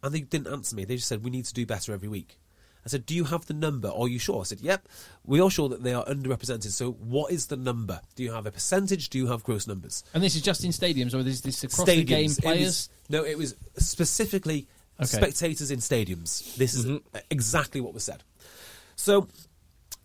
And 0.01 0.13
they 0.13 0.21
didn't 0.21 0.47
answer 0.47 0.75
me. 0.75 0.85
They 0.85 0.95
just 0.95 1.07
said, 1.07 1.23
we 1.23 1.31
need 1.31 1.45
to 1.45 1.53
do 1.53 1.65
better 1.65 1.93
every 1.93 2.07
week. 2.07 2.39
I 2.85 2.89
said, 2.89 3.05
do 3.05 3.13
you 3.13 3.25
have 3.25 3.45
the 3.45 3.53
number? 3.53 3.89
Are 3.89 4.07
you 4.07 4.19
sure? 4.19 4.39
I 4.39 4.43
said, 4.43 4.61
yep, 4.61 4.87
we 5.25 5.41
are 5.41 5.49
sure 5.49 5.67
that 5.69 5.83
they 5.83 5.93
are 5.93 6.05
underrepresented. 6.05 6.71
So 6.71 6.91
what 6.91 7.31
is 7.31 7.47
the 7.47 7.57
number? 7.57 7.99
Do 8.15 8.23
you 8.23 8.31
have 8.31 8.45
a 8.45 8.51
percentage? 8.51 9.09
Do 9.09 9.17
you 9.17 9.27
have 9.27 9.43
gross 9.43 9.67
numbers? 9.67 10.03
And 10.13 10.23
this 10.23 10.35
is 10.35 10.41
just 10.41 10.63
in 10.63 10.71
stadiums, 10.71 11.13
or 11.13 11.19
is 11.27 11.41
this 11.41 11.63
across 11.63 11.85
the 11.85 12.03
game 12.03 12.29
Stadiums. 12.29 12.37
It 12.37 12.41
players? 12.41 12.65
was- 12.65 12.89
no, 13.09 13.25
it 13.25 13.37
was 13.37 13.55
specifically 13.77 14.67
Okay. 14.99 15.07
spectators 15.07 15.71
in 15.71 15.79
stadiums. 15.79 16.55
This 16.55 16.73
is 16.73 16.85
mm-hmm. 16.85 17.17
exactly 17.31 17.79
what 17.79 17.93
was 17.93 18.03
said. 18.03 18.23
So, 18.97 19.29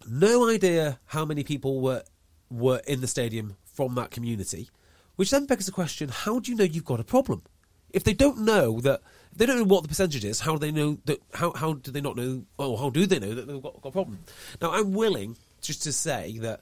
no 0.09 0.49
idea 0.49 1.01
how 1.07 1.25
many 1.25 1.43
people 1.43 1.81
were 1.81 2.05
were 2.49 2.81
in 2.87 3.01
the 3.01 3.09
stadium 3.09 3.57
from 3.65 3.97
that 3.97 4.13
community, 4.13 4.71
which 5.17 5.33
then 5.33 5.47
begs 5.47 5.67
the 5.67 5.73
question: 5.73 6.11
How 6.11 6.39
do 6.39 6.53
you 6.53 6.57
know 6.57 6.65
you've 6.65 6.85
got 6.85 7.01
a 7.01 7.05
problem? 7.05 7.43
If 7.91 8.05
they 8.05 8.15
don't 8.15 8.43
know 8.43 8.81
that, 8.83 9.01
they 9.37 9.47
don't 9.47 9.59
know 9.59 9.65
what 9.65 9.83
the 9.83 9.89
percentage 9.89 10.25
is. 10.25 10.41
How 10.41 10.53
do 10.53 10.59
they 10.59 10.73
know 10.73 10.99
that? 11.07 11.23
How 11.33 11.53
how 11.53 11.75
do 11.75 11.91
they 11.91 12.01
not 12.01 12.17
know? 12.17 12.45
Oh, 12.59 12.77
how 12.77 12.91
do 12.91 13.07
they 13.07 13.19
know 13.19 13.35
that 13.35 13.47
they've 13.47 13.63
got, 13.63 13.81
got 13.83 13.89
a 13.89 13.93
problem? 13.93 14.19
Now, 14.61 14.73
I'm 14.73 14.93
willing 14.93 15.37
just 15.61 15.83
to 15.85 15.93
say 15.93 16.39
that 16.39 16.61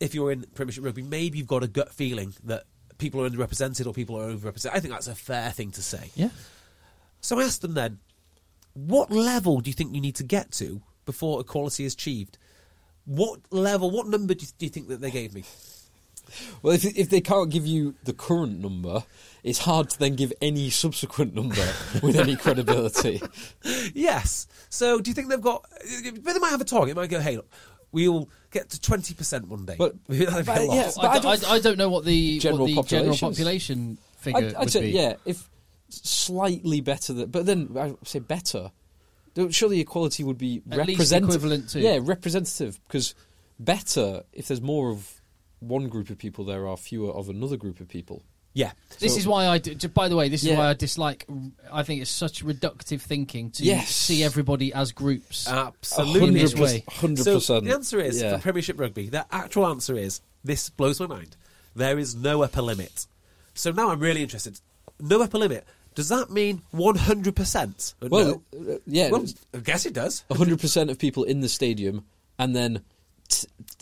if 0.00 0.14
you're 0.14 0.32
in 0.32 0.44
Premiership 0.54 0.84
rugby, 0.84 1.02
maybe 1.02 1.38
you've 1.38 1.46
got 1.46 1.62
a 1.62 1.68
gut 1.68 1.92
feeling 1.92 2.34
that 2.44 2.64
people 2.98 3.24
are 3.24 3.28
underrepresented 3.28 3.86
or 3.86 3.92
people 3.92 4.16
are 4.20 4.30
overrepresented. 4.30 4.70
I 4.74 4.80
think 4.80 4.92
that's 4.92 5.08
a 5.08 5.14
fair 5.14 5.50
thing 5.50 5.70
to 5.72 5.82
say. 5.82 6.10
Yeah. 6.14 6.30
So 7.20 7.38
I 7.38 7.44
asked 7.44 7.62
them 7.62 7.74
then, 7.74 7.98
what 8.74 9.10
level 9.10 9.60
do 9.60 9.70
you 9.70 9.74
think 9.74 9.94
you 9.94 10.00
need 10.00 10.16
to 10.16 10.24
get 10.24 10.52
to 10.52 10.82
before 11.04 11.40
equality 11.40 11.84
is 11.84 11.94
achieved? 11.94 12.38
What 13.04 13.40
level, 13.50 13.90
what 13.90 14.06
number 14.06 14.34
do 14.34 14.44
you, 14.44 14.52
do 14.58 14.66
you 14.66 14.70
think 14.70 14.88
that 14.88 15.00
they 15.00 15.10
gave 15.10 15.34
me? 15.34 15.44
Well, 16.62 16.74
if 16.74 16.84
if 16.84 17.10
they 17.10 17.20
can't 17.20 17.50
give 17.50 17.66
you 17.66 17.94
the 18.04 18.12
current 18.12 18.60
number, 18.60 19.02
it's 19.42 19.58
hard 19.60 19.90
to 19.90 19.98
then 19.98 20.14
give 20.16 20.32
any 20.42 20.70
subsequent 20.70 21.34
number 21.34 21.66
with 22.02 22.16
any 22.16 22.36
credibility. 22.36 23.22
Yes. 23.94 24.46
So 24.68 25.00
do 25.00 25.10
you 25.10 25.14
think 25.14 25.28
they've 25.28 25.40
got, 25.40 25.64
but 26.22 26.32
they 26.32 26.38
might 26.38 26.50
have 26.50 26.60
a 26.60 26.64
target. 26.64 26.94
They 26.94 27.00
might 27.00 27.10
go, 27.10 27.20
hey, 27.20 27.36
look, 27.36 27.50
we'll 27.92 28.28
get 28.50 28.70
to 28.70 28.78
20% 28.78 29.46
one 29.48 29.64
day. 29.66 29.74
But- 29.78 29.94
That'd 30.08 30.46
but, 30.46 30.62
lot. 30.66 30.74
yeah, 30.76 30.90
I, 30.98 31.02
but 31.02 31.08
I 31.10 31.18
d- 31.18 31.28
I, 31.28 31.36
don't- 31.36 31.50
I 31.52 31.58
don't 31.60 31.78
know 31.78 31.88
what 31.90 32.04
the 32.04 32.38
General 32.38 32.60
what 32.74 32.86
the 32.86 32.96
general 32.96 33.16
population 33.16 33.98
figure 34.18 34.46
I'd, 34.48 34.54
I'd 34.54 34.60
would 34.60 34.70
say 34.70 34.80
be. 34.82 34.90
yeah, 34.90 35.14
if 35.24 35.48
slightly 35.88 36.80
better 36.80 37.12
than, 37.12 37.30
but 37.30 37.46
then 37.46 37.74
I 37.78 37.94
say 38.04 38.18
better. 38.20 38.70
Don't- 39.34 39.54
Surely 39.54 39.80
equality 39.80 40.24
would 40.24 40.38
be 40.38 40.62
At 40.70 40.86
least 40.86 41.12
equivalent 41.12 41.68
to. 41.70 41.80
Yeah, 41.80 41.98
representative 42.02 42.80
because 42.86 43.14
better 43.58 44.22
if 44.32 44.48
there's 44.48 44.60
more 44.62 44.90
of 44.90 45.20
one 45.60 45.88
group 45.88 46.10
of 46.10 46.18
people, 46.18 46.44
there 46.44 46.66
are 46.66 46.76
fewer 46.76 47.12
of 47.12 47.28
another 47.28 47.56
group 47.56 47.80
of 47.80 47.88
people. 47.88 48.22
Yeah. 48.52 48.72
This 48.98 49.14
So- 49.14 49.18
is 49.20 49.26
why 49.26 49.46
I. 49.46 49.58
d- 49.58 49.74
j- 49.74 49.88
By 49.88 50.08
the 50.08 50.16
way, 50.16 50.28
this 50.28 50.42
is 50.42 50.48
Yeah. 50.50 50.58
why 50.58 50.68
I 50.68 50.74
dislike. 50.74 51.26
I 51.72 51.82
think 51.82 52.02
it's 52.02 52.10
such 52.10 52.44
reductive 52.44 53.00
thinking 53.00 53.50
to 53.52 53.64
Yes. 53.64 53.90
see 53.94 54.22
everybody 54.22 54.72
as 54.72 54.92
groups. 54.92 55.46
Absolutely. 55.48 56.28
In 56.28 56.34
this 56.34 56.54
way. 56.54 56.84
hundred 56.88 57.24
So 57.24 57.34
percent. 57.36 57.64
the 57.64 57.72
answer 57.72 58.00
is 58.00 58.20
yeah. 58.20 58.36
for 58.36 58.42
Premiership 58.42 58.78
Rugby. 58.78 59.08
The 59.08 59.26
actual 59.34 59.66
answer 59.66 59.96
is 59.96 60.20
this 60.44 60.68
blows 60.70 61.00
my 61.00 61.06
mind. 61.06 61.36
There 61.74 61.98
is 61.98 62.14
no 62.14 62.42
upper 62.42 62.62
limit. 62.62 63.06
So 63.54 63.70
now 63.72 63.90
I'm 63.90 64.00
really 64.00 64.22
interested. 64.22 64.60
No 64.98 65.22
upper 65.22 65.38
limit. 65.38 65.64
Does 65.94 66.08
that 66.08 66.30
mean 66.30 66.62
100 66.70 67.34
percent? 67.34 67.94
Well, 68.00 68.42
uh, 68.54 68.74
yeah, 68.86 69.10
Well, 69.10 69.24
I 69.54 69.58
guess 69.58 69.86
it 69.86 69.92
does. 69.92 70.24
hundred 70.30 70.60
percent 70.60 70.88
of 70.90 70.98
people 70.98 71.24
in 71.24 71.40
the 71.40 71.48
stadium, 71.48 72.04
and 72.38 72.54
then 72.54 72.74
t- 72.76 72.82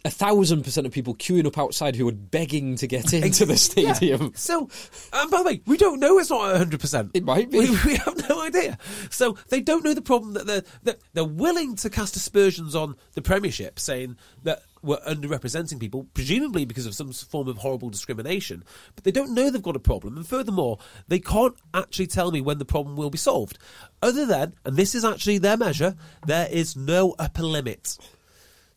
a 0.04 0.10
thousand 0.10 0.62
percent 0.62 0.86
of 0.86 0.92
people 0.92 1.14
queuing 1.14 1.44
up 1.46 1.58
outside 1.58 1.96
who 1.96 2.08
are 2.08 2.12
begging 2.12 2.76
to 2.76 2.86
get 2.86 3.12
into 3.12 3.44
the 3.44 3.54
Yeah. 3.54 3.92
stadium. 3.92 4.32
So, 4.36 4.68
and 5.12 5.30
by 5.30 5.38
the 5.38 5.44
way, 5.44 5.60
we 5.66 5.76
don't 5.76 5.98
know 6.00 6.18
it's 6.18 6.30
not 6.30 6.54
100%. 6.54 7.10
It 7.14 7.24
might 7.24 7.50
be. 7.50 7.58
We, 7.58 7.70
we 7.84 7.96
have 7.96 8.28
no 8.28 8.40
idea. 8.42 8.78
So 9.10 9.36
they 9.48 9.60
don't 9.60 9.84
know 9.84 9.94
the 9.94 10.02
problem 10.02 10.34
that 10.34 10.46
they're, 10.46 10.62
that 10.84 10.98
they're 11.14 11.24
willing 11.24 11.74
to 11.76 11.90
cast 11.90 12.14
aspersions 12.16 12.74
on 12.76 12.94
the 13.14 13.22
Premiership, 13.22 13.78
saying 13.80 14.16
that 14.44 14.62
we're 14.82 15.00
underrepresenting 15.00 15.80
people, 15.80 16.06
presumably 16.14 16.64
because 16.64 16.86
of 16.86 16.94
some 16.94 17.12
form 17.12 17.48
of 17.48 17.58
horrible 17.58 17.90
discrimination. 17.90 18.62
But 18.94 19.02
they 19.02 19.10
don't 19.10 19.34
know 19.34 19.50
they've 19.50 19.60
got 19.60 19.74
a 19.74 19.80
problem. 19.80 20.16
And 20.16 20.26
furthermore, 20.26 20.78
they 21.08 21.18
can't 21.18 21.56
actually 21.74 22.06
tell 22.06 22.30
me 22.30 22.40
when 22.40 22.58
the 22.58 22.64
problem 22.64 22.94
will 22.96 23.10
be 23.10 23.18
solved. 23.18 23.58
Other 24.00 24.24
than, 24.24 24.54
and 24.64 24.76
this 24.76 24.94
is 24.94 25.04
actually 25.04 25.38
their 25.38 25.56
measure, 25.56 25.96
there 26.26 26.46
is 26.48 26.76
no 26.76 27.16
upper 27.18 27.42
limit. 27.42 27.98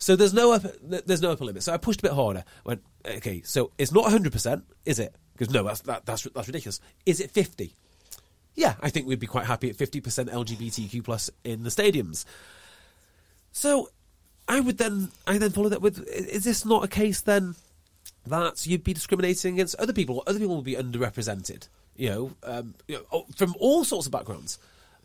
So 0.02 0.16
there's 0.16 0.34
no 0.34 0.52
upper, 0.52 0.74
there's 0.82 1.22
no 1.22 1.32
upper 1.32 1.46
limit. 1.46 1.62
So 1.62 1.72
I 1.72 1.78
pushed 1.78 2.00
a 2.00 2.04
bit 2.04 2.14
harder. 2.14 2.44
Went 2.66 2.82
okay. 3.06 3.44
So 3.46 3.72
it's 3.78 3.92
not 3.92 4.06
100, 4.06 4.32
percent 4.32 4.66
is 4.84 4.98
it? 4.98 5.16
Because 5.34 5.54
no, 5.54 5.64
that's 5.64 5.82
that, 5.82 6.08
that's 6.08 6.24
that's 6.24 6.48
ridiculous. 6.48 6.80
Is 7.06 7.20
it 7.20 7.30
50? 7.30 7.76
Yeah, 8.56 8.74
I 8.82 8.90
think 8.90 9.06
we'd 9.06 9.20
be 9.20 9.28
quite 9.28 9.46
happy 9.46 9.70
at 9.70 9.76
50 9.76 10.02
percent 10.02 10.30
LGBTQ 10.32 11.04
plus 11.04 11.30
in 11.44 11.62
the 11.62 11.70
stadiums. 11.70 12.26
So 13.52 13.90
I 14.48 14.60
would 14.60 14.80
then 14.80 15.10
I 15.28 15.38
then 15.38 15.52
follow 15.52 15.70
that 15.70 15.84
with: 15.84 16.00
is 16.08 16.46
this 16.46 16.66
not 16.66 16.84
a 16.84 16.88
case 16.88 17.22
then 17.22 17.54
that 18.26 18.66
you'd 18.66 18.84
be 18.84 18.96
discriminating 18.96 19.54
against 19.54 19.76
other 19.76 19.94
people? 19.94 20.24
Other 20.26 20.40
people 20.40 20.56
would 20.56 20.66
be 20.66 20.76
underrepresented. 20.76 21.68
You 21.96 22.10
know, 22.10 22.32
um, 22.42 22.74
you 22.88 22.96
know, 22.96 23.04
oh, 23.12 23.26
from 23.36 23.54
all 23.60 23.84
sorts 23.84 24.08
of 24.08 24.12
backgrounds. 24.12 24.58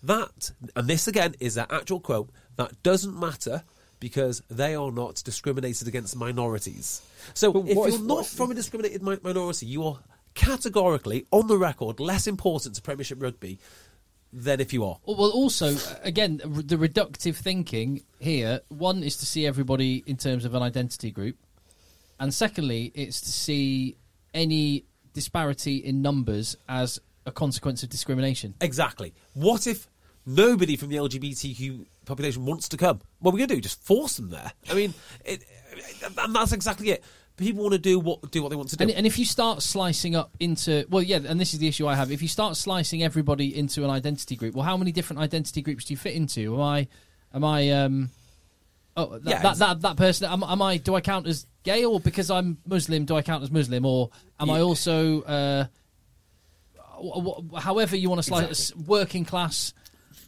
That 0.03 0.53
and 0.75 0.89
this 0.89 1.07
again 1.07 1.35
is 1.39 1.59
an 1.59 1.67
actual 1.69 2.01
quote. 2.01 2.31
That 2.57 2.83
doesn't 2.83 3.19
matter 3.19 3.63
because 4.01 4.43
they 4.49 4.75
are 4.75 4.91
not 4.93 5.23
discriminated 5.25 5.89
against 5.89 6.17
minorities. 6.17 7.03
So 7.35 7.57
if 7.67 7.75
you're 7.75 7.89
if- 7.89 8.01
not 8.03 8.27
from 8.27 8.51
a 8.51 8.55
discriminated 8.55 9.03
mi- 9.03 9.19
minority, 9.23 9.67
you 9.67 9.85
are 9.85 9.99
categorically 10.35 11.27
on 11.31 11.47
the 11.47 11.57
record 11.57 11.99
less 11.99 12.27
important 12.27 12.75
to 12.77 12.83
Premiership 12.83 13.23
rugby 13.23 13.59
than 14.33 14.61
if 14.61 14.73
you 14.73 14.85
are. 14.85 14.99
Well, 15.07 15.17
well, 15.17 15.31
also, 15.31 15.77
again, 16.03 16.41
the 16.45 16.77
reductive 16.77 17.37
thinking 17.37 18.03
here 18.19 18.61
one 18.69 19.03
is 19.03 19.17
to 19.19 19.27
see 19.27 19.47
everybody 19.47 20.03
in 20.07 20.17
terms 20.17 20.45
of 20.45 20.55
an 20.55 20.63
identity 20.63 21.11
group, 21.11 21.37
and 22.21 22.33
secondly, 22.35 22.93
it's 22.95 23.21
to 23.23 23.31
see 23.33 23.97
any 24.35 24.85
disparity 25.15 25.77
in 25.77 26.03
numbers 26.03 26.57
as 26.69 27.01
a 27.25 27.33
consequence 27.33 27.83
of 27.83 27.89
discrimination. 27.89 28.55
Exactly. 28.61 29.15
What 29.33 29.67
if 29.67 29.89
nobody 30.27 30.77
from 30.77 30.89
the 30.89 30.97
LGBTQ 30.97 31.87
population 32.05 32.45
wants 32.45 32.69
to 32.71 32.77
come? 32.77 33.01
What 33.21 33.31
are 33.31 33.35
we 33.35 33.39
going 33.39 33.49
to 33.49 33.55
do? 33.55 33.61
Just 33.61 33.83
force 33.83 34.17
them 34.17 34.31
there? 34.31 34.53
I 34.69 34.75
mean, 34.75 34.93
it, 35.25 35.43
and 36.19 36.35
that's 36.35 36.53
exactly 36.53 36.91
it. 36.91 37.05
People 37.37 37.63
want 37.63 37.73
to 37.73 37.79
do 37.79 37.99
what 37.99 38.31
do 38.31 38.43
what 38.43 38.49
they 38.49 38.57
want 38.57 38.71
to 38.71 38.77
do. 38.77 38.83
And, 38.83 38.91
and 38.91 39.07
if 39.07 39.19
you 39.19 39.27
start 39.27 39.63
slicing 39.63 40.17
up 40.17 40.35
into, 40.41 40.87
well, 40.89 41.03
yeah, 41.03 41.21
and 41.27 41.39
this 41.39 41.53
is 41.53 41.61
the 41.61 41.69
issue 41.69 41.87
I 41.87 41.95
have. 41.95 42.11
If 42.11 42.23
you 42.23 42.29
start 42.29 42.57
slicing 42.57 43.03
everybody 43.03 43.57
into 43.57 43.85
an 43.85 43.91
identity 43.91 44.37
group, 44.37 44.55
well, 44.55 44.65
how 44.65 44.77
many 44.79 44.91
different 44.91 45.21
identity 45.21 45.61
groups 45.61 45.85
do 45.85 45.93
you 45.93 45.99
fit 45.99 46.15
into? 46.15 46.55
Am 46.55 46.61
I, 46.63 46.89
am 47.35 47.45
I, 47.45 47.71
um, 47.71 48.11
Oh, 48.97 49.19
that, 49.19 49.31
Yeah, 49.31 49.43
that, 49.43 49.59
that, 49.59 49.81
that 49.83 49.97
person. 49.97 50.31
Am, 50.31 50.43
am 50.43 50.63
I? 50.63 50.79
Do 50.79 50.95
I 50.95 51.03
count 51.03 51.27
as 51.27 51.47
gay, 51.63 51.85
or 51.85 52.01
because 52.01 52.31
I'm 52.31 52.57
Muslim, 52.67 53.05
do 53.05 53.15
I 53.15 53.23
count 53.23 53.43
as 53.43 53.51
Muslim, 53.51 53.85
or 53.85 54.11
am 54.41 54.49
I 54.49 54.61
also, 54.61 55.21
uh, 55.23 55.67
however 57.61 57.97
you 57.97 58.09
want 58.09 58.21
to 58.21 58.23
slice, 58.23 58.75
working 58.75 59.27
class, 59.27 59.75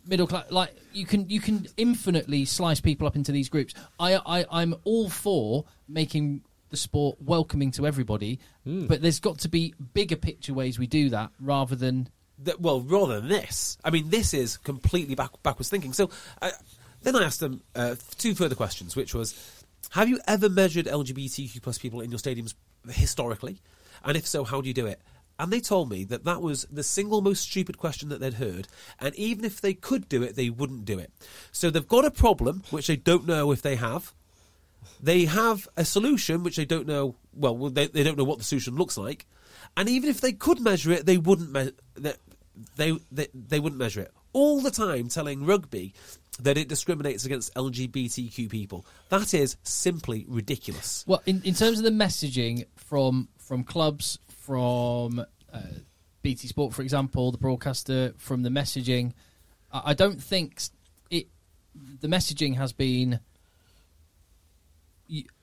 middle 0.09 0.26
class? 0.26 0.51
Like 0.51 0.74
you 0.93 1.06
can 1.06 1.28
you 1.28 1.40
can 1.40 1.66
infinitely 1.76 2.44
slice 2.44 2.80
people 2.80 3.06
up 3.06 3.14
into 3.14 3.30
these 3.30 3.48
groups. 3.48 3.74
I, 4.01 4.16
I 4.16 4.44
I'm 4.51 4.74
all 4.85 5.09
for 5.09 5.64
making 5.86 6.43
the 6.70 6.76
sport 6.76 7.16
welcoming 7.20 7.70
to 7.72 7.86
everybody, 7.86 8.40
Hmm. 8.64 8.86
but 8.86 9.01
there's 9.01 9.20
got 9.20 9.39
to 9.39 9.48
be 9.48 9.74
bigger 9.94 10.16
picture 10.16 10.52
ways 10.52 10.78
we 10.78 10.86
do 10.86 11.09
that 11.10 11.30
rather 11.40 11.76
than 11.76 12.09
that, 12.40 12.60
well, 12.60 12.80
rather 12.82 13.20
than 13.20 13.28
this, 13.28 13.78
I 13.85 13.90
mean, 13.90 14.10
this 14.10 14.32
is 14.35 14.59
completely 14.59 15.14
back, 15.14 15.30
backwards 15.43 15.70
thinking. 15.70 15.93
So 15.93 16.10
uh, 16.43 16.51
then 17.02 17.16
I 17.16 17.24
asked 17.24 17.40
them 17.40 17.62
uh, 17.74 17.97
two 18.18 18.35
further 18.35 18.55
questions, 18.55 18.94
which 18.94 19.14
was, 19.14 19.35
have 19.90 20.09
you 20.09 20.20
ever 20.28 20.48
measured 20.48 20.86
LGBTQ 20.86 21.62
plus 21.62 21.78
people 21.78 22.01
in 22.01 22.10
your 22.10 22.18
stadiums 22.20 22.55
historically? 22.89 23.60
And 24.05 24.16
if 24.16 24.26
so, 24.26 24.44
how 24.44 24.60
do 24.60 24.68
you 24.68 24.74
do 24.74 24.86
it? 24.86 25.01
And 25.39 25.52
they 25.52 25.60
told 25.60 25.89
me 25.89 26.05
that 26.05 26.24
that 26.24 26.43
was 26.43 26.66
the 26.70 26.82
single 26.82 27.20
most 27.20 27.43
stupid 27.43 27.78
question 27.78 28.09
that 28.09 28.20
they'd 28.20 28.35
heard. 28.35 28.66
And 28.98 29.15
even 29.15 29.44
if 29.44 29.60
they 29.60 29.74
could 29.74 30.09
do 30.09 30.23
it, 30.23 30.35
they 30.35 30.51
wouldn't 30.51 30.85
do 30.85 30.98
it. 30.98 31.12
So 31.52 31.70
they've 31.70 31.86
got 31.86 32.05
a 32.05 32.10
problem, 32.10 32.65
which 32.70 32.89
they 32.89 32.97
don't 32.97 33.27
know 33.27 33.52
if 33.52 33.62
they 33.62 33.77
have. 33.77 34.12
They 35.01 35.27
have 35.27 35.69
a 35.77 35.85
solution, 35.85 36.43
which 36.43 36.56
they 36.56 36.65
don't 36.65 36.86
know. 36.86 37.15
Well, 37.32 37.55
they, 37.70 37.86
they 37.86 38.02
don't 38.02 38.19
know 38.19 38.24
what 38.24 38.39
the 38.39 38.44
solution 38.44 38.74
looks 38.74 38.97
like. 38.97 39.27
And 39.77 39.89
even 39.89 40.10
if 40.10 40.20
they 40.20 40.32
could 40.32 40.60
measure 40.60 40.90
it, 40.90 41.06
they 41.06 41.19
wouldn't. 41.19 41.52
Me- 41.52 41.73
they, 41.94 42.15
they, 42.77 42.98
they 43.12 43.28
they 43.32 43.60
wouldn't 43.60 43.78
measure 43.78 44.01
it 44.01 44.12
all 44.32 44.60
the 44.60 44.70
time, 44.70 45.09
telling 45.09 45.47
rugby 45.47 45.94
that 46.40 46.56
it 46.56 46.69
discriminates 46.69 47.24
against 47.24 47.55
LGBTQ 47.55 48.48
people. 48.48 48.86
That 49.09 49.35
is 49.35 49.56
simply 49.62 50.24
ridiculous. 50.28 51.05
Well, 51.06 51.23
in, 51.27 51.43
in 51.44 51.55
terms 51.55 51.78
of 51.78 51.85
the 51.85 51.90
messaging 51.90 52.66
from 52.77 53.28
from 53.39 53.65
clubs, 53.65 54.19
from 54.49 55.23
uh, 55.53 55.61
BT 56.23 56.49
Sport, 56.49 56.73
for 56.73 56.81
example, 56.81 57.31
the 57.31 57.37
broadcaster, 57.37 58.15
from 58.16 58.43
the 58.43 58.49
messaging, 58.49 59.12
I, 59.70 59.83
I 59.91 59.95
don't 59.95 60.23
think 60.23 60.62
it. 61.11 61.29
The 62.01 62.09
messaging 62.09 62.57
has 62.57 62.73
been 62.73 63.20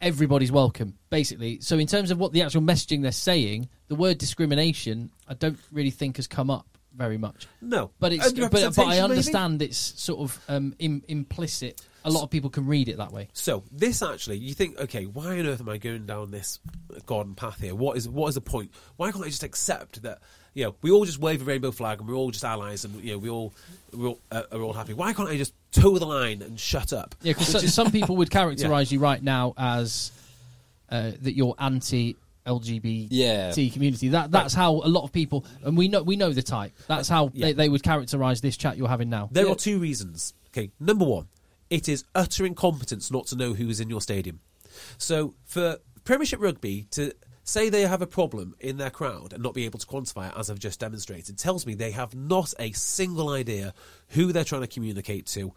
everybody's 0.02 0.52
welcome, 0.52 0.98
basically. 1.12 1.60
So, 1.62 1.78
in 1.78 1.86
terms 1.86 2.10
of 2.10 2.18
what 2.18 2.34
the 2.34 2.42
actual 2.42 2.64
messaging 2.64 3.04
they're 3.04 3.12
saying, 3.12 3.70
the 3.90 3.96
word 3.96 4.18
discrimination, 4.18 5.12
I 5.28 5.36
don't 5.36 5.60
really 5.72 5.92
think 5.92 6.16
has 6.16 6.26
come 6.26 6.50
up 6.50 6.66
very 6.96 7.20
much. 7.20 7.48
No, 7.62 7.92
But 8.00 8.12
it's 8.12 8.32
but, 8.32 8.36
but 8.36 8.42
I 8.42 8.46
representation, 8.46 8.90
maybe? 8.90 9.02
understand 9.02 9.62
it's 9.62 9.78
sort 9.78 10.22
of 10.22 10.42
um, 10.48 10.74
Im, 10.80 11.04
implicit. 11.08 11.86
A 12.06 12.10
lot 12.12 12.24
of 12.24 12.30
people 12.30 12.50
can 12.50 12.66
read 12.68 12.88
it 12.88 12.98
that 12.98 13.12
way. 13.12 13.28
So 13.34 13.64
this 13.72 14.02
actually, 14.02 14.38
you 14.38 14.54
think, 14.54 14.80
okay, 14.80 15.06
why 15.06 15.40
on 15.40 15.46
earth 15.48 15.60
am 15.60 15.68
I 15.70 15.78
going 15.78 16.06
down 16.06 16.32
this 16.32 16.60
garden 17.06 17.36
path 17.36 17.60
here? 17.60 17.76
What 17.76 17.98
is 17.98 18.08
what 18.08 18.28
is 18.28 18.36
the 18.36 18.42
point? 18.42 18.72
Why 18.96 19.12
can't 19.12 19.24
I 19.26 19.28
just 19.28 19.44
accept 19.44 20.02
that? 20.04 20.20
You 20.54 20.66
know, 20.66 20.76
we 20.82 20.92
all 20.92 21.04
just 21.04 21.20
wave 21.20 21.42
a 21.42 21.46
rainbow 21.46 21.72
flag 21.72 22.00
and 22.00 22.08
we're 22.08 22.16
all 22.16 22.32
just 22.32 22.46
allies 22.46 22.86
and 22.86 23.04
you 23.04 23.12
know 23.14 23.18
we 23.18 23.30
all 23.30 23.54
we're 23.92 24.10
all, 24.10 24.20
uh, 24.32 24.44
are 24.52 24.62
all 24.62 24.72
happy. 24.74 24.94
Why 24.94 25.12
can't 25.14 25.28
I 25.28 25.36
just 25.36 25.54
toe 25.72 25.98
the 25.98 26.06
line 26.06 26.42
and 26.42 26.58
shut 26.60 26.94
up? 26.94 27.14
Yeah, 27.22 27.34
because 27.34 27.54
Which 27.56 27.64
is- 27.66 27.74
some 27.74 27.92
people 27.92 28.16
would 28.18 28.30
characterise 28.40 28.92
you 28.92 29.00
right 29.00 29.22
now 29.22 29.54
as 29.58 30.12
uh, 30.90 31.12
that 31.22 31.36
you're 31.36 31.56
anti 31.60 32.16
LGBT 32.46 33.08
Yeah. 33.10 33.52
community. 33.70 34.10
That 34.10 34.32
that's 34.32 34.54
how 34.54 34.74
a 34.76 34.88
lot 34.88 35.04
of 35.04 35.12
people, 35.12 35.44
and 35.64 35.76
we 35.76 35.88
know 35.88 36.04
we 36.04 36.16
know 36.16 36.32
the 36.32 36.44
type. 36.44 36.74
That's 36.88 37.10
how 37.10 37.32
Yeah. 37.34 37.48
they, 37.48 37.54
they 37.54 37.70
would 37.70 37.82
characterise 37.82 38.42
this 38.42 38.56
chat 38.56 38.78
you're 38.78 38.88
having 38.88 39.10
now. 39.10 39.30
There 39.32 39.50
are 39.50 39.56
two 39.56 39.80
reasons. 39.80 40.34
Okay, 40.50 40.70
number 40.80 41.04
one, 41.06 41.28
it 41.70 41.90
is 41.90 42.06
utter 42.14 42.46
incompetence 42.46 43.12
not 43.12 43.28
to 43.28 43.36
know 43.36 43.54
who 43.54 43.70
is 43.70 43.80
in 43.80 43.90
your 43.90 44.02
stadium. 44.02 44.40
So 44.98 45.36
for 45.46 45.78
Premiership 46.04 46.40
Rugby 46.40 46.88
to 46.92 47.14
say 47.44 47.70
they 47.70 47.84
have 47.84 48.02
a 48.02 48.08
problem 48.08 48.56
in 48.60 48.78
their 48.78 48.90
crowd 48.90 49.34
and 49.34 49.42
not 49.42 49.54
be 49.54 49.66
able 49.66 49.80
to 49.80 49.88
quantify 49.88 50.30
it, 50.30 50.34
as 50.38 50.50
I've 50.50 50.60
just 50.60 50.80
demonstrated, 50.80 51.38
tells 51.38 51.66
me 51.66 51.76
they 51.76 51.92
have 51.92 52.16
not 52.16 52.54
a 52.60 52.72
single 52.72 53.30
idea 53.30 53.74
who 54.10 54.32
they're 54.32 54.44
trying 54.44 54.62
to 54.62 54.68
communicate 54.68 55.28
to 55.28 55.54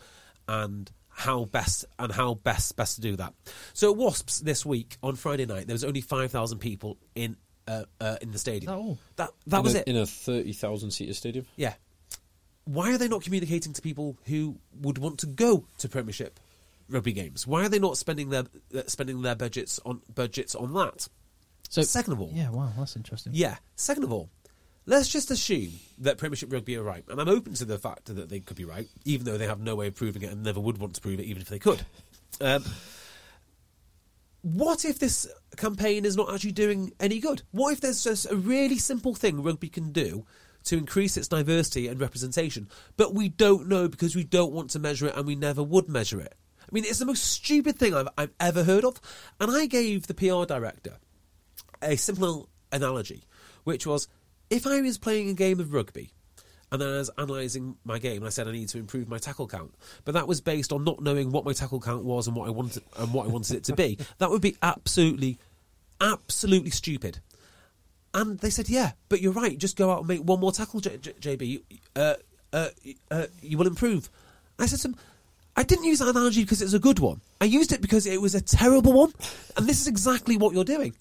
and 0.47 0.90
how 1.09 1.47
best 1.47 1.85
and 1.98 2.12
how 2.12 2.35
best 2.35 2.76
best 2.76 2.97
to 2.97 3.01
do 3.01 3.16
that. 3.16 3.35
So 3.72 3.90
at 3.90 3.97
Wasps 3.97 4.40
this 4.40 4.64
week 4.64 4.98
on 5.02 5.16
Friday 5.16 5.47
night, 5.47 5.66
there 5.66 5.74
was 5.74 5.85
only 5.85 6.01
five 6.01 6.30
thousand 6.30 6.59
people 6.59 6.97
in 7.14 7.36
uh, 7.66 7.85
uh, 8.01 8.16
in 8.22 8.30
the 8.30 8.39
stadium. 8.39 8.72
That? 9.16 9.30
That 9.48 9.62
was 9.64 9.74
a, 9.74 9.80
it. 9.80 9.89
in 9.89 9.97
a 9.97 10.06
thirty 10.06 10.52
thousand 10.52 10.93
seater 10.93 11.14
stadium. 11.14 11.47
Yeah. 11.56 11.74
Why 12.69 12.93
are 12.93 12.99
they 12.99 13.09
not 13.09 13.23
communicating 13.23 13.73
to 13.73 13.81
people 13.81 14.19
who 14.27 14.59
would 14.82 14.99
want 14.99 15.19
to 15.20 15.27
go 15.27 15.65
to 15.78 15.89
Premiership 15.89 16.39
rugby 16.90 17.15
games? 17.15 17.47
Why 17.47 17.65
are 17.65 17.69
they 17.70 17.78
not 17.78 17.97
spending 17.97 18.28
their 18.28 18.45
uh, 18.77 18.82
spending 18.89 19.23
their 19.23 19.35
budgets 19.35 19.81
on 19.86 20.03
budgets 20.15 20.55
on 20.55 20.74
that? 20.74 21.09
So 21.70 21.81
Second 21.81 22.12
of 22.12 22.20
all, 22.20 22.31
yeah, 22.35 22.51
wow, 22.51 22.70
that's 22.77 22.95
interesting. 22.95 23.32
yeah. 23.35 23.57
Second 23.74 24.05
of 24.05 24.12
all, 24.12 24.28
let's 24.85 25.09
just 25.09 25.31
assume 25.31 25.73
that 25.97 26.19
Premiership 26.19 26.53
rugby 26.53 26.77
are 26.77 26.82
right, 26.82 27.05
and 27.09 27.19
I'm 27.19 27.28
open 27.31 27.55
to 27.55 27.65
the 27.65 27.78
fact 27.78 28.15
that 28.15 28.28
they 28.28 28.40
could 28.40 28.59
be 28.59 28.66
right, 28.66 28.86
even 29.07 29.24
though 29.24 29.39
they 29.39 29.47
have 29.47 29.61
no 29.61 29.74
way 29.74 29.86
of 29.86 29.95
proving 29.95 30.20
it 30.20 30.31
and 30.31 30.43
never 30.43 30.61
would 30.61 30.77
want 30.77 30.95
to 30.97 31.01
prove 31.01 31.20
it, 31.20 31.24
even 31.24 31.40
if 31.40 31.49
they 31.49 31.59
could. 31.59 31.81
Um, 32.43 32.62
what 34.43 34.85
if 34.85 34.99
this 34.99 35.27
campaign 35.57 36.05
is 36.05 36.16
not 36.19 36.32
actually 36.35 36.53
doing 36.53 36.93
any 37.01 37.19
good? 37.19 37.43
What 37.51 37.73
if 37.73 37.81
there's 37.81 38.05
just 38.05 38.31
a 38.31 38.36
really 38.36 38.77
simple 38.77 39.15
thing 39.15 39.43
rugby 39.43 39.70
can 39.70 39.90
do 39.90 40.27
to 40.64 40.76
increase 40.76 41.16
its 41.16 41.28
diversity 41.28 41.89
and 41.89 42.01
representation, 42.01 42.68
but 42.97 43.14
we 43.14 43.28
don't 43.28 43.68
know 43.68 43.89
because 43.89 44.14
we 44.14 44.24
don't 44.24 44.52
want 44.52 44.70
to 44.70 44.78
measure 44.78 45.06
it 45.06 45.16
and 45.16 45.26
we 45.26 45.35
never 45.35 45.62
would 45.62 45.89
measure 45.89 46.20
it? 46.20 46.35
I 46.60 46.74
mean, 46.74 46.85
it's 46.85 46.98
the 46.98 47.06
most 47.06 47.24
stupid 47.24 47.78
thing 47.78 47.94
I've, 47.94 48.09
I've 48.18 48.32
ever 48.39 48.64
heard 48.64 48.85
of. 48.85 49.01
And 49.40 49.51
I 49.51 49.66
gave 49.66 50.06
the 50.06 50.14
PR 50.14 50.44
director 50.44 50.98
a 51.80 51.97
simple 51.97 52.48
analogy, 52.72 53.24
which 53.64 53.86
was 53.86 54.09
if 54.51 54.66
I 54.66 54.80
was 54.80 54.98
playing 54.98 55.30
a 55.30 55.35
game 55.35 55.60
of 55.60 55.72
rugby 55.72 56.12
and 56.70 56.82
I 56.82 56.86
was 56.86 57.10
analysing 57.16 57.76
my 57.85 57.98
game 57.98 58.18
and 58.18 58.26
I 58.26 58.30
said 58.30 58.48
I 58.48 58.52
need 58.52 58.68
to 58.70 58.78
improve 58.78 59.09
my 59.09 59.18
tackle 59.18 59.47
count, 59.47 59.74
but 60.05 60.12
that 60.12 60.28
was 60.28 60.40
based 60.40 60.72
on 60.72 60.85
not 60.85 61.02
knowing 61.02 61.30
what 61.30 61.44
my 61.44 61.52
tackle 61.52 61.80
count 61.80 62.05
was 62.05 62.26
and 62.26 62.36
what 62.36 62.47
I 62.47 62.51
wanted 62.51 62.82
and 62.97 63.12
what 63.12 63.26
I 63.26 63.30
wanted 63.30 63.56
it 63.56 63.64
to 63.64 63.74
be, 63.74 63.98
that 64.18 64.30
would 64.30 64.43
be 64.43 64.56
absolutely, 64.62 65.39
absolutely 66.01 66.70
stupid. 66.70 67.20
And 68.14 68.39
they 68.39 68.51
said, 68.51 68.68
"Yeah, 68.68 68.93
but 69.09 69.20
you're 69.20 69.32
right. 69.32 69.59
Just 69.59 69.76
go 69.76 69.90
out 69.90 70.01
and 70.01 70.09
make 70.09 70.20
one 70.20 70.40
more 70.40 70.52
tackle, 70.52 70.80
J- 70.80 70.98
J- 70.98 71.36
JB. 71.36 71.62
Uh, 71.94 72.14
uh, 72.52 72.68
uh, 73.10 73.26
you 73.43 73.59
will 73.59 73.66
improve." 73.66 74.10
I 74.59 74.66
said 74.66 74.80
to 74.80 74.89
them, 74.89 74.97
"I 75.56 75.62
didn't 75.62 75.85
use 75.85 75.98
that 75.98 76.09
analogy 76.09 76.43
because 76.43 76.62
it's 76.62 76.72
a 76.72 76.78
good 76.78 76.98
one. 76.98 77.20
I 77.40 77.44
used 77.44 77.72
it 77.72 77.80
because 77.80 78.06
it 78.06 78.20
was 78.20 78.35
a 78.35 78.40
terrible 78.40 78.93
one, 78.93 79.12
and 79.56 79.66
this 79.66 79.80
is 79.80 79.86
exactly 79.86 80.36
what 80.36 80.55
you're 80.55 80.64
doing." 80.64 80.94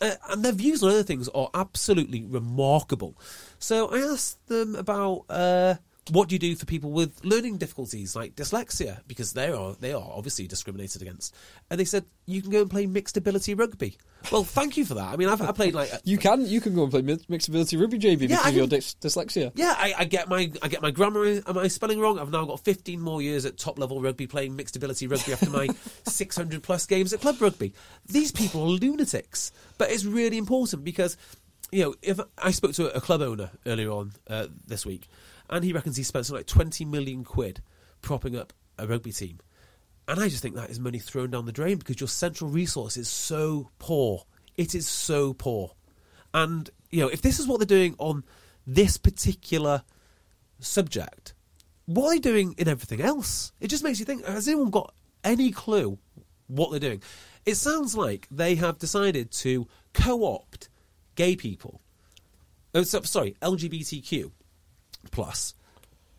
Uh, 0.00 0.12
and 0.28 0.44
their 0.44 0.52
views 0.52 0.82
on 0.82 0.90
other 0.90 1.02
things 1.02 1.28
are 1.30 1.48
absolutely 1.54 2.22
remarkable. 2.24 3.14
So 3.58 3.88
I 3.88 4.12
asked 4.12 4.46
them 4.46 4.74
about 4.74 5.24
uh, 5.30 5.76
what 6.10 6.28
do 6.28 6.34
you 6.34 6.38
do 6.38 6.54
for 6.54 6.66
people 6.66 6.92
with 6.92 7.24
learning 7.24 7.56
difficulties 7.58 8.14
like 8.14 8.36
dyslexia 8.36 9.00
because 9.08 9.32
they 9.32 9.50
are 9.50 9.74
they 9.80 9.92
are 9.92 10.10
obviously 10.14 10.46
discriminated 10.46 11.02
against, 11.02 11.34
and 11.70 11.80
they 11.80 11.84
said 11.84 12.04
you 12.26 12.40
can 12.42 12.50
go 12.50 12.60
and 12.62 12.70
play 12.70 12.86
mixed 12.86 13.16
ability 13.16 13.54
rugby. 13.54 13.96
Well, 14.30 14.44
thank 14.44 14.76
you 14.76 14.84
for 14.84 14.94
that. 14.94 15.12
I 15.12 15.16
mean, 15.16 15.28
I've 15.28 15.42
I 15.42 15.52
played 15.52 15.74
like 15.74 15.90
You 16.04 16.18
can 16.18 16.46
you 16.46 16.60
can 16.60 16.74
go 16.74 16.82
and 16.84 16.90
play 16.92 17.02
mixed 17.02 17.48
ability 17.48 17.76
rugby, 17.76 17.98
JB, 17.98 18.20
because 18.20 18.46
of 18.46 18.54
your 18.54 18.66
dys- 18.66 18.96
dyslexia. 18.98 19.52
Yeah, 19.54 19.74
I, 19.76 19.94
I 19.98 20.04
get 20.04 20.28
my 20.28 20.50
I 20.62 20.68
get 20.68 20.80
my 20.82 20.90
grammar 20.90 21.24
and 21.24 21.54
my 21.54 21.68
spelling 21.68 21.98
wrong. 22.00 22.18
I've 22.18 22.30
now 22.30 22.44
got 22.44 22.60
15 22.60 23.00
more 23.00 23.20
years 23.20 23.44
at 23.44 23.56
top 23.58 23.78
level 23.78 24.00
rugby 24.00 24.26
playing 24.26 24.54
mixed 24.56 24.76
ability 24.76 25.06
rugby 25.06 25.32
after 25.32 25.50
my 25.50 25.68
600 26.06 26.62
plus 26.62 26.86
games 26.86 27.12
at 27.12 27.20
club 27.20 27.40
rugby. 27.40 27.72
These 28.06 28.32
people 28.32 28.62
are 28.62 28.66
lunatics, 28.68 29.52
but 29.78 29.90
it's 29.90 30.04
really 30.04 30.38
important 30.38 30.84
because 30.84 31.16
you 31.72 31.82
know 31.82 31.94
if 32.02 32.20
I 32.38 32.50
spoke 32.52 32.72
to 32.74 32.94
a 32.94 33.00
club 33.00 33.22
owner 33.22 33.50
earlier 33.66 33.90
on 33.90 34.12
uh, 34.28 34.46
this 34.66 34.86
week, 34.86 35.08
and 35.50 35.64
he 35.64 35.72
reckons 35.72 35.96
he 35.96 36.02
spent 36.02 36.26
something 36.26 36.40
like 36.40 36.46
20 36.46 36.84
million 36.84 37.24
quid 37.24 37.62
propping 38.02 38.36
up 38.36 38.52
a 38.78 38.86
rugby 38.86 39.12
team. 39.12 39.38
And 40.08 40.20
I 40.20 40.28
just 40.28 40.42
think 40.42 40.54
that 40.54 40.70
is 40.70 40.78
money 40.78 40.98
thrown 40.98 41.30
down 41.30 41.46
the 41.46 41.52
drain 41.52 41.78
because 41.78 42.00
your 42.00 42.08
central 42.08 42.48
resource 42.48 42.96
is 42.96 43.08
so 43.08 43.70
poor. 43.78 44.24
It 44.56 44.74
is 44.74 44.86
so 44.86 45.34
poor. 45.34 45.72
And, 46.32 46.70
you 46.90 47.00
know, 47.00 47.08
if 47.08 47.22
this 47.22 47.40
is 47.40 47.46
what 47.46 47.58
they're 47.58 47.66
doing 47.66 47.96
on 47.98 48.24
this 48.66 48.96
particular 48.96 49.82
subject, 50.60 51.34
what 51.86 52.06
are 52.06 52.14
they 52.14 52.18
doing 52.20 52.54
in 52.58 52.68
everything 52.68 53.00
else? 53.00 53.52
It 53.60 53.68
just 53.68 53.82
makes 53.82 53.98
you 53.98 54.04
think 54.04 54.24
has 54.26 54.48
anyone 54.48 54.70
got 54.70 54.94
any 55.24 55.50
clue 55.50 55.98
what 56.46 56.70
they're 56.70 56.80
doing? 56.80 57.02
It 57.44 57.56
sounds 57.56 57.96
like 57.96 58.26
they 58.30 58.56
have 58.56 58.78
decided 58.78 59.30
to 59.32 59.66
co 59.92 60.24
opt 60.24 60.68
gay 61.14 61.36
people. 61.36 61.80
Oh, 62.74 62.82
sorry, 62.82 63.36
LGBTQ 63.40 64.30
plus 65.10 65.54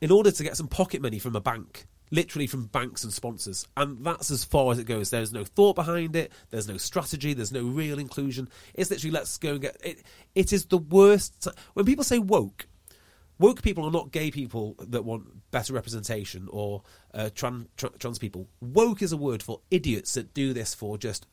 in 0.02 0.12
order 0.12 0.32
to 0.32 0.44
get 0.44 0.58
some 0.58 0.68
pocket 0.68 1.02
money 1.02 1.20
from 1.20 1.36
a 1.36 1.42
bank, 1.42 1.88
literally 2.12 2.48
from 2.48 2.68
banks 2.68 3.04
and 3.04 3.12
sponsors. 3.12 3.68
And 3.76 4.06
that's 4.06 4.32
as 4.32 4.44
far 4.44 4.72
as 4.72 4.80
it 4.80 4.86
goes. 4.86 5.10
There's 5.10 5.34
no 5.34 5.44
thought 5.44 5.76
behind 5.76 6.16
it, 6.16 6.32
there's 6.50 6.68
no 6.68 6.78
strategy, 6.78 7.34
there's 7.34 7.52
no 7.52 7.64
real 7.64 8.00
inclusion. 8.00 8.50
It's 8.74 8.92
literally 8.92 9.12
let's 9.12 9.38
go 9.38 9.54
and 9.54 9.62
get 9.62 9.78
it. 9.84 10.04
It 10.36 10.54
is 10.54 10.66
the 10.66 10.78
worst. 10.78 11.48
When 11.74 11.86
people 11.86 12.04
say 12.04 12.20
woke, 12.20 12.68
woke 13.40 13.62
people 13.62 13.86
are 13.86 13.92
not 13.92 14.12
gay 14.12 14.32
people 14.32 14.76
that 14.80 15.06
want 15.06 15.52
better 15.52 15.74
representation 15.74 16.48
or 16.52 16.84
uh, 17.14 17.30
tran- 17.34 17.68
tra- 17.78 17.98
trans 17.98 18.20
people. 18.20 18.48
Woke 18.62 19.02
is 19.02 19.12
a 19.12 19.18
word 19.18 19.42
for 19.42 19.62
idiots 19.72 20.14
that 20.14 20.34
do 20.34 20.54
this 20.54 20.74
for 20.74 20.98
just 20.98 21.26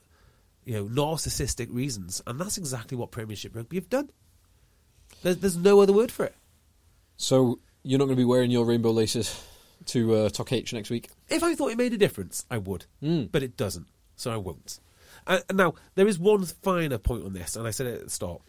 you 0.64 0.74
know 0.74 0.86
narcissistic 0.86 1.72
reasons, 1.72 2.22
and 2.26 2.40
that's 2.40 2.58
exactly 2.58 2.96
what 2.96 3.10
Premiership 3.10 3.54
Rugby 3.54 3.76
have 3.76 3.90
done. 3.90 4.10
There's, 5.22 5.38
there's 5.38 5.56
no 5.56 5.80
other 5.80 5.92
word 5.92 6.10
for 6.10 6.24
it. 6.24 6.34
So 7.16 7.58
you're 7.82 7.98
not 7.98 8.06
going 8.06 8.16
to 8.16 8.20
be 8.20 8.24
wearing 8.24 8.50
your 8.50 8.64
rainbow 8.64 8.90
laces 8.90 9.42
to 9.86 10.14
uh, 10.14 10.28
Talk 10.30 10.52
H 10.52 10.72
next 10.72 10.90
week? 10.90 11.10
If 11.28 11.42
I 11.42 11.54
thought 11.54 11.70
it 11.70 11.78
made 11.78 11.92
a 11.92 11.98
difference, 11.98 12.44
I 12.50 12.58
would, 12.58 12.86
Mm. 13.02 13.30
but 13.30 13.42
it 13.42 13.56
doesn't, 13.56 13.86
so 14.16 14.32
I 14.32 14.36
won't. 14.36 14.80
Uh, 15.26 15.40
now 15.52 15.74
there 15.94 16.06
is 16.08 16.18
one 16.18 16.44
finer 16.44 16.98
point 16.98 17.24
on 17.24 17.32
this, 17.32 17.56
and 17.56 17.66
I 17.66 17.70
said 17.70 17.86
it 17.86 17.94
at 17.96 18.04
the 18.04 18.10
start. 18.10 18.40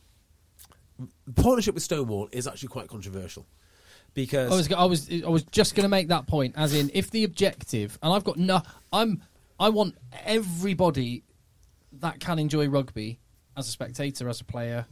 The 1.28 1.34
partnership 1.42 1.74
with 1.74 1.84
Stonewall 1.84 2.30
is 2.32 2.48
actually 2.48 2.70
quite 2.70 2.88
controversial 2.88 3.46
because 4.14 4.52
I 4.52 4.56
was, 4.56 4.72
I 4.72 4.86
was, 4.86 5.24
I 5.26 5.30
was 5.30 5.44
just 5.44 5.76
going 5.76 5.84
to 5.84 5.90
make 5.90 6.08
that 6.08 6.26
point. 6.26 6.56
As 6.58 6.74
in, 6.74 6.90
if 6.94 7.12
the 7.12 7.26
objective, 7.26 8.00
and 8.02 8.14
I've 8.14 8.24
got 8.24 8.38
no, 8.38 8.62
I'm, 8.94 9.22
I 9.60 9.70
want 9.70 9.96
everybody 10.26 11.24
that 12.00 12.20
can 12.22 12.40
enjoy 12.40 12.68
rugby 12.70 13.20
as 13.58 13.68
a 13.68 13.72
spectator, 13.72 14.30
as 14.30 14.40
a 14.42 14.46
player, 14.46 14.86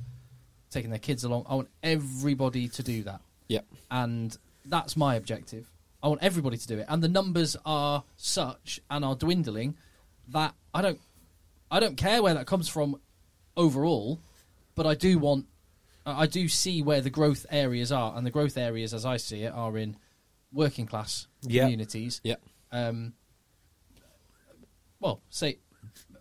taking 0.71 0.89
their 0.89 0.99
kids 0.99 1.23
along. 1.23 1.45
I 1.49 1.55
want 1.55 1.69
everybody 1.81 2.67
to 2.69 2.83
do 2.83 3.03
that, 3.03 3.21
Yep. 3.47 3.65
and 3.91 4.37
that's 4.65 4.95
my 4.97 5.15
objective. 5.15 5.69
I 6.01 6.07
want 6.07 6.21
everybody 6.23 6.57
to 6.57 6.67
do 6.67 6.79
it, 6.79 6.85
and 6.89 7.01
the 7.01 7.07
numbers 7.07 7.55
are 7.65 8.03
such 8.17 8.79
and 8.89 9.05
are 9.05 9.15
dwindling 9.15 9.75
that 10.29 10.53
I 10.73 10.81
don't, 10.81 10.99
I 11.71 11.79
don't 11.79 11.95
care 11.97 12.21
where 12.21 12.33
that 12.33 12.45
comes 12.47 12.67
from 12.69 12.99
overall, 13.55 14.19
but 14.75 14.85
I 14.85 14.95
do 14.95 15.17
want 15.19 15.45
I 16.05 16.25
do 16.27 16.49
see 16.49 16.81
where 16.81 16.99
the 16.99 17.09
growth 17.09 17.45
areas 17.49 17.91
are, 17.91 18.17
and 18.17 18.25
the 18.25 18.31
growth 18.31 18.57
areas, 18.57 18.93
as 18.93 19.05
I 19.05 19.15
see 19.17 19.43
it, 19.43 19.53
are 19.53 19.77
in 19.77 19.95
working 20.51 20.85
class 20.85 21.27
Yeah. 21.41 21.63
communities. 21.63 22.19
Yeah. 22.23 22.35
Um, 22.73 23.13
well, 24.99 25.21
say 25.29 25.59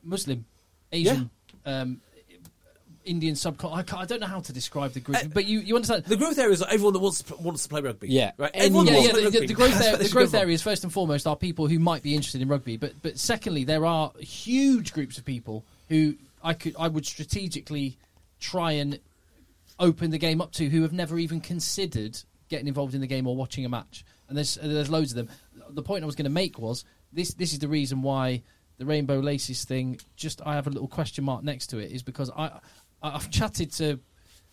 Muslim, 0.02 0.44
Asian, 0.92 1.30
um, 1.64 2.00
Indian 3.04 3.34
subcontinent. 3.36 3.92
I, 3.94 4.00
I 4.00 4.04
don't 4.04 4.20
know 4.20 4.26
how 4.26 4.40
to 4.40 4.52
describe 4.52 4.92
the 4.92 5.00
growth, 5.00 5.24
Uh, 5.24 5.28
but 5.32 5.44
you, 5.44 5.60
you 5.60 5.74
understand. 5.74 6.04
The 6.04 6.16
growth 6.16 6.38
areas 6.38 6.62
are 6.62 6.68
everyone 6.70 6.92
that 6.94 7.00
wants 7.00 7.22
to, 7.24 7.36
wants 7.36 7.62
to 7.64 7.68
play 7.68 7.80
rugby. 7.80 8.08
Yeah. 8.08 8.32
right. 8.38 8.50
Everyone 8.54 8.86
yeah, 8.86 8.92
wants 8.94 9.06
yeah. 9.06 9.12
to 9.12 9.14
play 9.14 9.24
The, 9.24 9.30
the- 9.30 9.38
rugby. 9.38 9.46
the 9.46 9.54
growth, 9.54 9.70
That's 9.72 9.80
area, 9.84 9.92
where 9.98 10.02
the 10.08 10.12
growth 10.12 10.26
go 10.32 10.38
from. 10.38 10.40
areas, 10.40 10.62
first 10.62 10.84
and 10.84 10.92
foremost, 10.92 11.26
are 11.26 11.36
people 11.36 11.66
who 11.66 11.78
might 11.78 12.02
be 12.02 12.14
interested 12.14 12.40
in 12.42 12.48
rugby. 12.48 12.76
But 12.76 12.92
but 13.02 13.18
secondly, 13.18 13.64
there 13.64 13.84
are 13.86 14.12
huge 14.18 14.92
groups 14.92 15.18
of 15.18 15.24
people 15.24 15.64
who 15.88 16.14
I 16.42 16.54
could 16.54 16.74
I 16.78 16.88
would 16.88 17.06
strategically 17.06 17.96
try 18.40 18.72
and 18.72 18.98
open 19.78 20.10
the 20.10 20.18
game 20.18 20.40
up 20.40 20.52
to 20.52 20.68
who 20.68 20.82
have 20.82 20.92
never 20.92 21.18
even 21.18 21.40
considered 21.40 22.18
getting 22.48 22.68
involved 22.68 22.94
in 22.94 23.00
the 23.00 23.06
game 23.06 23.26
or 23.26 23.34
watching 23.34 23.64
a 23.64 23.68
match. 23.68 24.04
And 24.28 24.36
there's 24.36 24.54
there's 24.56 24.90
loads 24.90 25.12
of 25.12 25.16
them. 25.16 25.28
The 25.70 25.82
point 25.82 26.02
I 26.02 26.06
was 26.06 26.14
going 26.16 26.24
to 26.24 26.30
make 26.30 26.58
was 26.58 26.84
this 27.12 27.34
this 27.34 27.52
is 27.52 27.58
the 27.58 27.68
reason 27.68 28.02
why 28.02 28.42
the 28.78 28.86
rainbow 28.86 29.18
laces 29.20 29.64
thing 29.64 30.00
just 30.16 30.40
I 30.44 30.54
have 30.54 30.66
a 30.66 30.70
little 30.70 30.88
question 30.88 31.24
mark 31.24 31.44
next 31.44 31.68
to 31.68 31.78
it 31.78 31.92
is 31.92 32.02
because 32.02 32.30
I, 32.30 32.44
I 32.44 32.60
I've 33.02 33.30
chatted 33.30 33.72
to 33.72 33.98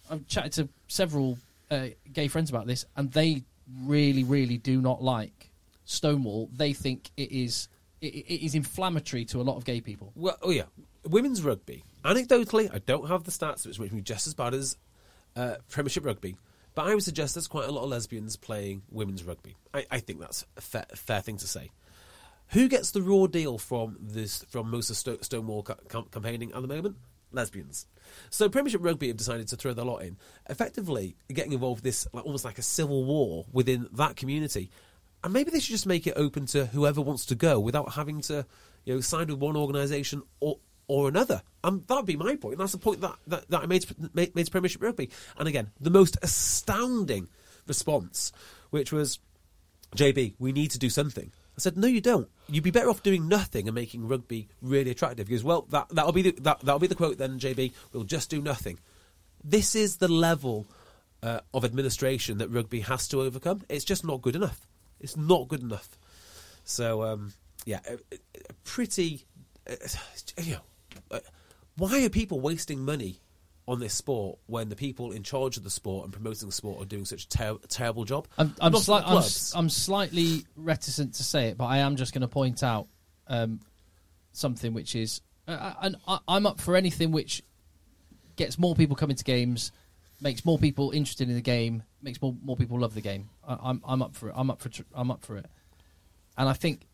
I've 0.09 0.27
chatted 0.27 0.53
to 0.53 0.69
several 0.87 1.37
uh, 1.69 1.87
gay 2.11 2.27
friends 2.27 2.49
about 2.49 2.67
this 2.67 2.85
and 2.95 3.11
they 3.11 3.43
really 3.83 4.23
really 4.23 4.57
do 4.57 4.81
not 4.81 5.03
like 5.03 5.51
Stonewall. 5.85 6.49
They 6.55 6.73
think 6.73 7.11
it 7.17 7.31
is 7.31 7.67
it, 8.01 8.13
it 8.13 8.45
is 8.45 8.55
inflammatory 8.55 9.25
to 9.25 9.41
a 9.41 9.43
lot 9.43 9.57
of 9.57 9.65
gay 9.65 9.81
people. 9.81 10.11
Well, 10.15 10.37
oh 10.41 10.51
yeah, 10.51 10.63
women's 11.07 11.41
rugby. 11.41 11.83
Anecdotally, 12.03 12.73
I 12.73 12.79
don't 12.79 13.07
have 13.07 13.23
the 13.23 13.31
stats, 13.31 13.65
which 13.65 13.79
makes 13.79 13.93
me 13.93 14.01
just 14.01 14.25
as 14.27 14.33
bad 14.33 14.53
as 14.53 14.77
uh, 15.35 15.55
Premiership 15.69 16.05
rugby. 16.05 16.37
But 16.75 16.87
I 16.87 16.93
would 16.93 17.03
suggest 17.03 17.35
there's 17.35 17.47
quite 17.47 17.67
a 17.67 17.71
lot 17.71 17.83
of 17.83 17.89
lesbians 17.89 18.35
playing 18.37 18.83
women's 18.89 19.23
rugby. 19.23 19.57
I, 19.73 19.85
I 19.91 19.99
think 19.99 20.19
that's 20.19 20.45
a 20.55 20.61
fair, 20.61 20.85
fair 20.95 21.21
thing 21.21 21.37
to 21.37 21.47
say. 21.47 21.71
Who 22.49 22.67
gets 22.67 22.91
the 22.91 23.01
raw 23.01 23.27
deal 23.27 23.57
from 23.57 23.97
this 23.99 24.43
from 24.49 24.71
most 24.71 24.89
of 24.89 24.95
Sto- 24.95 25.17
Stonewall 25.21 25.63
ca- 25.63 26.03
campaigning 26.11 26.51
at 26.53 26.61
the 26.61 26.67
moment? 26.67 26.95
Lesbians. 27.31 27.87
So 28.29 28.49
Premiership 28.49 28.83
Rugby 28.83 29.07
have 29.07 29.17
decided 29.17 29.47
to 29.49 29.55
throw 29.55 29.73
their 29.73 29.85
lot 29.85 29.99
in, 29.99 30.17
effectively 30.49 31.15
getting 31.31 31.53
involved 31.53 31.81
in 31.81 31.89
this 31.89 32.07
like, 32.13 32.25
almost 32.25 32.45
like 32.45 32.57
a 32.57 32.63
civil 32.63 33.03
war 33.03 33.45
within 33.51 33.87
that 33.93 34.15
community. 34.15 34.69
And 35.23 35.33
maybe 35.33 35.51
they 35.51 35.59
should 35.59 35.71
just 35.71 35.85
make 35.85 36.07
it 36.07 36.13
open 36.15 36.45
to 36.47 36.67
whoever 36.67 37.01
wants 37.01 37.25
to 37.27 37.35
go 37.35 37.59
without 37.59 37.93
having 37.93 38.21
to, 38.21 38.45
you 38.85 38.95
know, 38.95 39.01
sign 39.01 39.27
with 39.27 39.37
one 39.37 39.57
organisation 39.57 40.23
or 40.39 40.59
or 40.89 41.07
another. 41.07 41.43
And 41.63 41.87
that 41.87 41.95
would 41.95 42.05
be 42.05 42.17
my 42.17 42.35
point. 42.35 42.57
That's 42.57 42.73
the 42.73 42.79
point 42.79 42.99
that, 43.01 43.15
that, 43.27 43.49
that 43.49 43.61
I 43.61 43.65
made 43.67 43.83
to, 43.83 43.95
made, 44.13 44.35
made 44.35 44.45
to 44.47 44.51
Premiership 44.51 44.81
Rugby. 44.81 45.11
And 45.37 45.47
again, 45.47 45.71
the 45.79 45.91
most 45.91 46.17
astounding 46.21 47.29
response, 47.67 48.33
which 48.71 48.91
was, 48.91 49.19
JB, 49.95 50.33
we 50.39 50.51
need 50.51 50.71
to 50.71 50.79
do 50.79 50.89
something. 50.89 51.31
I 51.59 51.61
said, 51.61 51.77
no, 51.77 51.87
you 51.87 51.99
don't. 52.01 52.29
You'd 52.47 52.63
be 52.63 52.71
better 52.71 52.89
off 52.89 53.03
doing 53.03 53.27
nothing 53.27 53.67
and 53.67 53.75
making 53.75 54.07
rugby 54.07 54.47
really 54.61 54.91
attractive. 54.91 55.29
Goes, 55.29 55.43
well, 55.43 55.67
that, 55.69 55.87
that'll, 55.89 56.13
be 56.13 56.21
the, 56.21 56.31
that, 56.41 56.61
that'll 56.61 56.79
be 56.79 56.87
the 56.87 56.95
quote 56.95 57.17
then, 57.17 57.37
JB. 57.37 57.73
We'll 57.91 58.03
just 58.03 58.29
do 58.29 58.41
nothing. 58.41 58.79
This 59.43 59.75
is 59.75 59.97
the 59.97 60.07
level 60.07 60.67
uh, 61.21 61.41
of 61.53 61.65
administration 61.65 62.37
that 62.37 62.49
rugby 62.49 62.79
has 62.81 63.07
to 63.09 63.21
overcome. 63.21 63.61
It's 63.67 63.83
just 63.85 64.05
not 64.05 64.21
good 64.21 64.35
enough. 64.35 64.67
It's 65.01 65.17
not 65.17 65.47
good 65.49 65.61
enough. 65.61 65.97
So, 66.63 67.03
um, 67.03 67.33
yeah, 67.65 67.79
a- 67.89 68.15
a 68.49 68.53
pretty. 68.63 69.25
Uh, 69.69 69.75
you 70.41 70.53
know, 70.53 70.59
uh, 71.11 71.19
why 71.77 72.03
are 72.03 72.09
people 72.09 72.39
wasting 72.39 72.79
money 72.83 73.19
on 73.69 73.79
this 73.79 73.93
sport 73.93 74.39
when 74.47 74.67
the 74.67 74.75
people 74.75 75.11
in 75.11 75.21
charge 75.21 75.55
of 75.55 75.63
the 75.63 75.69
sport 75.69 76.03
and 76.03 76.11
promoting 76.11 76.47
the 76.49 76.53
sport 76.53 76.81
are 76.81 76.85
doing 76.85 77.05
such 77.05 77.25
a 77.25 77.29
ter- 77.29 77.57
terrible 77.67 78.03
job? 78.03 78.27
I'm 78.37 78.53
I'm, 78.59 78.73
sli- 78.73 79.03
I'm, 79.05 79.59
I'm 79.59 79.69
slightly 79.69 80.45
reticent 80.55 81.13
to 81.15 81.23
say 81.23 81.49
it, 81.49 81.57
but 81.57 81.65
I 81.65 81.77
am 81.77 81.95
just 81.95 82.11
going 82.11 82.21
to 82.21 82.27
point 82.27 82.63
out 82.63 82.87
um, 83.27 83.59
something 84.31 84.73
which 84.73 84.95
is, 84.95 85.21
uh, 85.47 85.73
and 85.83 85.97
I, 86.07 86.17
I'm 86.27 86.47
up 86.47 86.59
for 86.59 86.75
anything 86.75 87.11
which 87.11 87.43
gets 88.35 88.57
more 88.57 88.73
people 88.73 88.95
coming 88.95 89.15
to 89.15 89.23
games, 89.23 89.71
makes 90.19 90.43
more 90.43 90.57
people 90.57 90.89
interested 90.89 91.29
in 91.29 91.35
the 91.35 91.41
game, 91.41 91.83
makes 92.01 92.19
more 92.23 92.35
more 92.43 92.57
people 92.57 92.79
love 92.79 92.95
the 92.95 93.01
game. 93.01 93.29
I, 93.47 93.55
I'm 93.61 93.83
I'm 93.85 94.01
up 94.01 94.15
for 94.15 94.29
it. 94.29 94.35
I'm 94.35 94.49
up 94.49 94.61
for 94.61 94.69
tr- 94.69 94.81
I'm 94.95 95.11
up 95.11 95.23
for 95.23 95.37
it, 95.37 95.45
and 96.39 96.49
I 96.49 96.53
think 96.53 96.87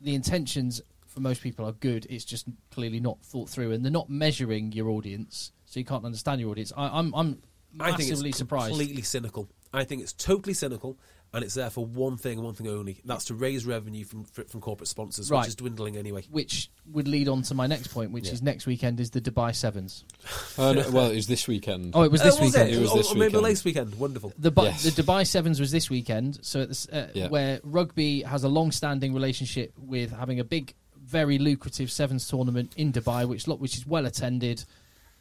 the 0.00 0.16
intentions 0.16 0.82
for 1.06 1.20
most 1.20 1.40
people 1.40 1.64
are 1.66 1.72
good. 1.72 2.04
It's 2.10 2.24
just 2.24 2.46
clearly 2.72 2.98
not 2.98 3.22
thought 3.22 3.48
through, 3.48 3.70
and 3.70 3.84
they're 3.84 3.92
not 3.92 4.10
measuring 4.10 4.72
your 4.72 4.88
audience, 4.88 5.52
so 5.76 5.80
you 5.80 5.84
can't 5.84 6.06
understand 6.06 6.40
your 6.40 6.50
audience. 6.50 6.72
I, 6.74 6.98
I'm 6.98 7.14
I'm 7.14 7.42
I 7.78 7.88
think 7.92 8.08
massively 8.08 8.30
it's 8.30 8.38
surprised. 8.38 8.68
completely 8.68 9.02
cynical. 9.02 9.46
I 9.74 9.84
think 9.84 10.00
it's 10.00 10.14
totally 10.14 10.54
cynical, 10.54 10.96
and 11.34 11.44
it's 11.44 11.52
there 11.52 11.68
for 11.68 11.84
one 11.84 12.16
thing 12.16 12.38
and 12.38 12.46
one 12.46 12.54
thing 12.54 12.66
only. 12.68 13.02
That's 13.04 13.26
to 13.26 13.34
raise 13.34 13.66
revenue 13.66 14.06
from 14.06 14.24
from 14.24 14.62
corporate 14.62 14.88
sponsors, 14.88 15.30
Right. 15.30 15.40
which 15.40 15.48
is 15.48 15.54
dwindling 15.56 15.98
anyway. 15.98 16.24
which 16.30 16.70
would 16.90 17.06
lead 17.06 17.28
on 17.28 17.42
to 17.42 17.54
my 17.54 17.66
next 17.66 17.88
point, 17.88 18.10
which 18.12 18.30
is 18.30 18.40
next 18.40 18.64
weekend 18.66 19.00
is 19.00 19.10
the 19.10 19.20
Dubai 19.20 19.54
Sevens. 19.54 20.04
Uh, 20.58 20.72
no, 20.72 20.90
well, 20.90 21.10
it 21.10 21.16
was 21.16 21.26
this 21.26 21.46
weekend. 21.46 21.90
Oh, 21.94 22.02
it 22.02 22.10
was 22.10 22.22
this 22.22 22.38
Oh, 22.38 22.44
was 22.44 22.54
weekend. 22.54 22.70
It, 22.70 22.76
It 22.78 22.80
was 22.80 22.92
Oh, 22.92 22.96
this 22.96 23.12
or 23.12 23.16
maybe 23.16 23.26
weekend. 23.26 23.42
last 23.44 23.64
weekend. 23.66 23.94
Wonderful. 23.96 24.32
The, 24.38 24.50
Bu- 24.50 24.62
Yes. 24.62 24.84
the 24.84 25.02
Dubai 25.02 25.26
Sevens 25.26 25.60
was 25.60 25.70
this 25.70 25.90
weekend, 25.90 26.38
so 26.42 26.60
it's, 26.60 26.88
uh, 26.88 27.08
Yeah. 27.12 27.28
where 27.28 27.60
rugby 27.62 28.22
has 28.22 28.42
a 28.42 28.48
long-standing 28.48 29.12
relationship 29.12 29.74
with 29.78 30.12
having 30.12 30.40
a 30.40 30.44
big, 30.44 30.74
very 30.98 31.36
lucrative 31.38 31.90
sevens 31.90 32.26
tournament 32.26 32.72
in 32.78 32.90
Dubai, 32.90 33.28
which 33.28 33.46
lo- 33.46 33.56
which 33.56 33.76
is 33.76 33.86
well 33.86 34.06
attended, 34.06 34.64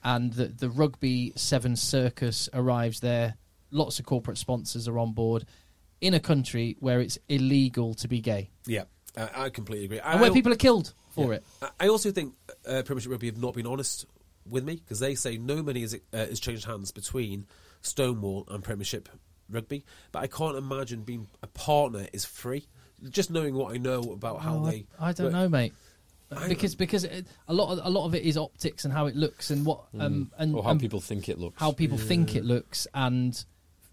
and 0.05 0.31
the 0.33 0.45
the 0.47 0.69
rugby 0.69 1.33
Seven 1.35 1.75
circus 1.75 2.47
arrives 2.53 3.01
there. 3.01 3.35
Lots 3.71 3.99
of 3.99 4.05
corporate 4.05 4.37
sponsors 4.37 4.87
are 4.87 4.97
on 4.97 5.11
board 5.11 5.45
in 5.99 6.13
a 6.13 6.19
country 6.19 6.77
where 6.79 7.01
it's 7.01 7.17
illegal 7.27 7.93
to 7.95 8.07
be 8.07 8.21
gay, 8.21 8.51
Yeah, 8.67 8.83
uh, 9.17 9.27
I 9.35 9.49
completely 9.49 9.85
agree. 9.85 9.99
and 9.99 10.21
where 10.21 10.29
I- 10.29 10.33
people 10.33 10.53
are 10.53 10.57
killed 10.57 10.93
for 11.09 11.31
Yeah. 11.31 11.37
it. 11.37 11.43
I- 11.61 11.71
I 11.81 11.87
also 11.89 12.11
think 12.11 12.35
uh, 12.67 12.83
Premiership 12.85 13.11
Rugby 13.11 13.27
have 13.27 13.37
not 13.37 13.53
been 13.55 13.65
honest 13.67 14.05
with 14.47 14.63
me 14.63 14.75
because 14.75 14.99
they 14.99 15.15
say 15.15 15.37
no 15.37 15.63
money 15.63 15.81
has, 15.81 15.95
uh, 15.95 16.17
has 16.17 16.39
changed 16.39 16.65
hands 16.65 16.91
between 16.91 17.47
Stonewall 17.81 18.45
and 18.49 18.63
Premiership 18.63 19.09
Rugby. 19.49 19.83
But 20.11 20.19
I 20.23 20.27
can't 20.27 20.55
imagine 20.57 21.03
being 21.03 21.27
a 21.41 21.47
partner 21.47 22.07
is 22.13 22.25
free. 22.25 22.67
Just 23.09 23.29
knowing 23.31 23.55
what 23.55 23.73
I 23.73 23.77
know 23.77 24.01
about 24.13 24.41
how 24.41 24.57
Oh, 24.57 24.65
I- 24.65 24.71
they, 24.71 24.87
I, 24.99 25.11
don't 25.13 25.25
work. 25.27 25.33
know, 25.33 25.49
mate. 25.49 25.73
I- 26.31 26.47
Because 26.47 26.75
because 26.75 27.03
it, 27.03 27.27
a 27.47 27.53
lot 27.53 27.71
of 27.77 27.85
a 27.85 27.89
lot 27.89 28.05
of 28.05 28.15
it 28.15 28.23
is 28.23 28.37
optics 28.37 28.83
and 28.85 28.93
how 28.93 29.05
it 29.05 29.15
looks 29.15 29.51
and 29.51 29.65
what 29.65 29.85
um 29.99 30.31
and 30.37 30.55
or 30.55 30.63
how 30.63 30.71
and 30.71 30.79
people 30.79 30.99
think 30.99 31.29
it 31.29 31.37
looks. 31.39 31.59
how 31.59 31.71
people 31.71 31.97
think 31.97 32.35
it 32.35 32.43
looks 32.45 32.87
and 32.93 33.43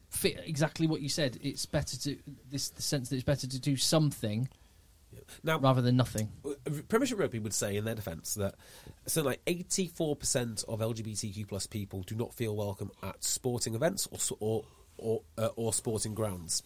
fit 0.08 0.40
exactly 0.44 0.86
what 0.86 1.00
you 1.02 1.08
said. 1.08 1.38
It's 1.42 1.66
better 1.66 1.98
to 2.00 2.16
this 2.50 2.70
the 2.70 2.82
sense 2.82 3.08
that 3.10 3.16
it's 3.16 3.24
better 3.24 3.46
to 3.46 3.58
do 3.60 3.76
something 3.76 4.48
Now, 5.44 5.58
rather 5.58 5.82
than 5.82 5.96
nothing. 5.96 6.30
Premiership 6.88 7.18
Rugby 7.18 7.38
would 7.38 7.52
say 7.54 7.76
in 7.76 7.84
their 7.84 7.94
defence 7.94 8.34
that 8.34 8.54
something 9.06 9.26
like 9.30 9.40
eighty-four 9.46 10.16
percent 10.16 10.64
of 10.68 10.80
LGBTQ 10.80 11.46
plus 11.48 11.66
people 11.66 12.02
do 12.02 12.14
not 12.14 12.32
feel 12.34 12.56
welcome 12.56 12.90
at 13.02 13.22
sporting 13.22 13.74
events 13.74 14.06
or 14.10 14.16
s- 14.16 14.32
or 14.40 14.64
or, 14.98 15.22
uh, 15.36 15.48
or 15.56 15.72
sporting 15.72 16.14
grounds. 16.14 16.62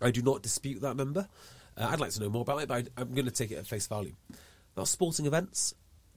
I 0.00 0.10
do 0.10 0.22
not 0.22 0.42
dispute 0.42 0.80
that 0.82 0.96
number. 0.96 1.28
Uh, 1.76 1.88
I'd 1.90 2.00
like 2.00 2.10
to 2.12 2.20
know 2.20 2.28
more 2.28 2.42
about 2.42 2.62
it, 2.62 2.68
but 2.68 2.88
I, 2.96 3.00
I'm 3.00 3.14
going 3.14 3.24
to 3.24 3.30
take 3.30 3.50
it 3.52 3.56
at 3.56 3.66
face 3.66 3.86
value. 3.86 4.14
Now, 4.76 4.84
sporting 4.84 5.26
events. 5.26 5.74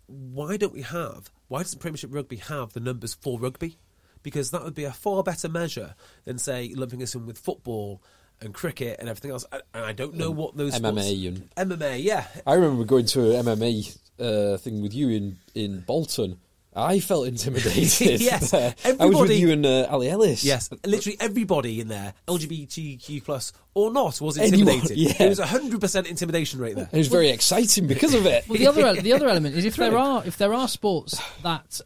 Why 0.07 0.57
don't 0.57 0.73
we 0.73 0.83
have? 0.83 1.29
Why 1.47 1.63
doesn't 1.63 1.79
Premiership 1.79 2.13
Rugby 2.13 2.37
have 2.37 2.73
the 2.73 2.79
numbers 2.79 3.13
for 3.13 3.39
rugby? 3.39 3.77
because 4.23 4.51
that 4.51 4.61
would 4.61 4.75
be 4.75 4.83
a 4.83 4.91
far 4.91 5.23
better 5.23 5.47
measure 5.47 5.95
than 6.25 6.37
say 6.37 6.73
lumping 6.75 7.01
us 7.01 7.15
in 7.15 7.25
with 7.25 7.37
football 7.37 8.01
and 8.41 8.53
cricket 8.53 8.97
and 8.99 9.07
everything 9.07 9.31
else. 9.31 9.45
And 9.51 9.61
and 9.73 9.85
I 9.85 9.93
don't 9.93 10.15
know 10.15 10.31
what 10.31 10.57
those 10.57 10.77
MMA 10.77 11.31
sports, 11.31 11.53
MMA, 11.55 12.03
yeah, 12.03 12.27
I 12.45 12.55
remember 12.55 12.83
going 12.83 13.05
to 13.05 13.37
an 13.37 13.45
MMA 13.45 13.97
uh, 14.19 14.57
thing 14.57 14.81
with 14.81 14.93
you 14.93 15.09
in, 15.09 15.37
in 15.55 15.79
Bolton. 15.79 16.39
I 16.77 16.99
felt 16.99 17.27
intimidated. 17.33 18.21
Yes, 18.21 18.51
there. 18.51 18.75
I 18.99 19.05
was 19.05 19.19
with 19.19 19.31
you 19.31 19.51
and 19.51 19.65
uh, 19.65 19.87
Ali 19.89 20.09
Ellis. 20.09 20.43
Yes, 20.43 20.69
literally 20.85 21.17
everybody 21.19 21.81
in 21.81 21.87
there, 21.87 22.13
LGBTQ 22.27 23.23
plus 23.23 23.51
or 23.73 23.91
not, 23.91 24.21
was 24.21 24.37
Anyone, 24.37 24.75
intimidated. 24.75 24.97
yeah. 24.97 25.13
There 25.13 25.29
was 25.29 25.39
a 25.39 25.47
hundred 25.47 25.81
percent 25.81 26.07
intimidation 26.07 26.59
rate 26.59 26.75
there. 26.75 26.89
It 26.91 26.97
was 26.97 27.07
very 27.07 27.29
exciting 27.29 27.87
because 27.87 28.13
of 28.13 28.25
it. 28.25 28.47
Well, 28.47 28.59
the 28.59 28.67
other 28.67 29.01
the 29.01 29.13
other 29.13 29.27
element 29.27 29.55
is 29.55 29.65
if 29.65 29.75
there 29.75 29.97
are 29.97 30.23
if 30.25 30.37
there 30.37 30.53
are 30.53 30.67
sports 30.67 31.19
that 31.43 31.81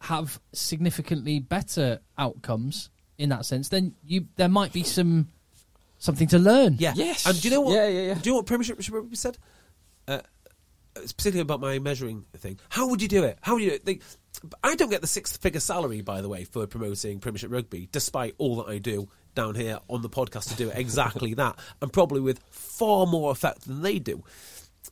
have 0.00 0.40
significantly 0.52 1.38
better 1.38 2.00
outcomes 2.18 2.90
in 3.18 3.28
that 3.30 3.44
sense, 3.44 3.68
then 3.68 3.94
you 4.04 4.26
there 4.36 4.48
might 4.48 4.72
be 4.72 4.82
some 4.82 5.28
something 5.98 6.28
to 6.28 6.38
learn. 6.38 6.76
Yeah. 6.78 6.92
Yes. 6.94 7.26
And 7.26 7.40
do 7.40 7.48
you 7.48 7.54
know 7.54 7.60
what? 7.62 7.74
Yeah, 7.74 7.88
yeah, 7.88 8.00
yeah. 8.02 8.14
Do 8.14 8.20
you 8.24 8.32
know 8.32 8.36
what 8.38 8.46
Premiership 8.46 8.78
Rugby 8.90 9.16
said? 9.16 9.38
Uh, 10.06 10.20
specifically 11.06 11.40
about 11.40 11.60
my 11.60 11.78
measuring 11.78 12.24
thing. 12.36 12.58
How 12.68 12.88
would 12.88 13.02
you 13.02 13.08
do 13.08 13.24
it? 13.24 13.38
How 13.40 13.54
would 13.54 13.62
you 13.62 13.70
do 13.70 13.76
it? 13.76 13.84
They, 13.84 14.00
I 14.62 14.74
don't 14.74 14.90
get 14.90 15.00
the 15.00 15.06
six-figure 15.06 15.60
salary, 15.60 16.00
by 16.00 16.20
the 16.20 16.28
way, 16.28 16.44
for 16.44 16.66
promoting 16.66 17.20
Premiership 17.20 17.50
Rugby, 17.50 17.88
despite 17.92 18.34
all 18.38 18.56
that 18.56 18.68
I 18.70 18.78
do 18.78 19.08
down 19.34 19.54
here 19.54 19.78
on 19.88 20.02
the 20.02 20.10
podcast 20.10 20.48
to 20.50 20.56
do 20.56 20.70
exactly 20.70 21.34
that, 21.34 21.58
and 21.80 21.92
probably 21.92 22.20
with 22.20 22.40
far 22.50 23.06
more 23.06 23.30
effect 23.30 23.66
than 23.66 23.82
they 23.82 23.98
do. 23.98 24.22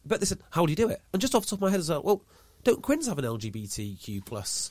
But 0.05 0.21
they 0.21 0.27
said, 0.27 0.41
how 0.51 0.67
do 0.67 0.73
you 0.73 0.77
do 0.77 0.89
it? 0.89 1.03
And 1.13 1.21
just 1.21 1.35
off 1.35 1.45
the 1.45 1.51
top 1.51 1.59
of 1.59 1.63
my 1.63 1.71
head, 1.71 1.77
I 1.77 1.79
was 1.79 1.91
like, 1.91 2.05
well, 2.05 2.23
don't 2.65 2.83
Quins 2.83 3.07
have 3.07 3.19
an 3.19 3.25
LGBTQ 3.25 4.25
plus 4.25 4.71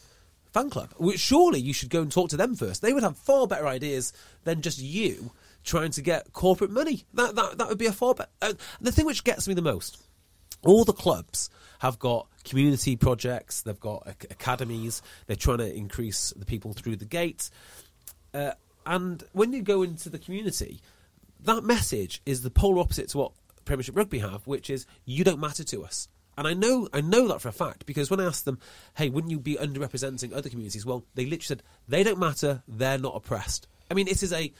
fan 0.51 0.69
club? 0.69 0.93
Well, 0.97 1.17
surely 1.17 1.59
you 1.59 1.73
should 1.73 1.89
go 1.89 2.01
and 2.01 2.11
talk 2.11 2.29
to 2.29 2.37
them 2.37 2.55
first. 2.55 2.81
They 2.81 2.93
would 2.93 3.03
have 3.03 3.17
far 3.17 3.47
better 3.47 3.67
ideas 3.67 4.13
than 4.43 4.61
just 4.61 4.79
you 4.79 5.31
trying 5.63 5.91
to 5.91 6.01
get 6.01 6.31
corporate 6.33 6.71
money. 6.71 7.05
That 7.13 7.35
that, 7.35 7.57
that 7.57 7.67
would 7.67 7.77
be 7.77 7.87
a 7.87 7.91
far 7.91 8.13
better. 8.13 8.29
Uh, 8.41 8.53
the 8.79 8.91
thing 8.91 9.05
which 9.05 9.23
gets 9.23 9.47
me 9.47 9.53
the 9.53 9.61
most, 9.61 10.01
all 10.63 10.85
the 10.85 10.93
clubs 10.93 11.49
have 11.79 11.99
got 11.99 12.27
community 12.43 12.95
projects. 12.95 13.61
They've 13.61 13.79
got 13.79 14.03
ac- 14.07 14.27
academies. 14.29 15.01
They're 15.27 15.35
trying 15.35 15.59
to 15.59 15.73
increase 15.73 16.33
the 16.35 16.45
people 16.45 16.73
through 16.73 16.97
the 16.97 17.05
gate. 17.05 17.49
Uh, 18.33 18.51
and 18.85 19.23
when 19.33 19.53
you 19.53 19.61
go 19.61 19.83
into 19.83 20.09
the 20.09 20.19
community, 20.19 20.81
that 21.41 21.63
message 21.63 22.21
is 22.25 22.41
the 22.41 22.49
polar 22.49 22.79
opposite 22.79 23.09
to 23.09 23.17
what 23.17 23.31
Premiership 23.65 23.95
Rugby 23.95 24.19
have, 24.19 24.45
which 24.47 24.69
is 24.69 24.85
you 25.05 25.23
don't 25.23 25.39
matter 25.39 25.63
to 25.63 25.83
us. 25.83 26.07
And 26.37 26.47
I 26.47 26.53
know 26.53 26.87
I 26.93 27.01
know 27.01 27.27
that 27.27 27.41
for 27.41 27.49
a 27.49 27.53
fact 27.53 27.85
because 27.85 28.09
when 28.09 28.21
I 28.21 28.25
asked 28.25 28.45
them, 28.45 28.59
"Hey, 28.95 29.09
wouldn't 29.09 29.29
you 29.29 29.39
be 29.39 29.55
underrepresenting 29.55 30.33
other 30.33 30.49
communities?" 30.49 30.85
Well, 30.85 31.03
they 31.13 31.25
literally 31.25 31.45
said 31.45 31.63
they 31.87 32.01
don't 32.01 32.17
matter. 32.17 32.63
They're 32.65 32.97
not 32.97 33.15
oppressed. 33.15 33.67
I 33.91 33.93
mean, 33.93 34.07
it 34.07 34.23
is 34.23 34.31
a 34.31 34.53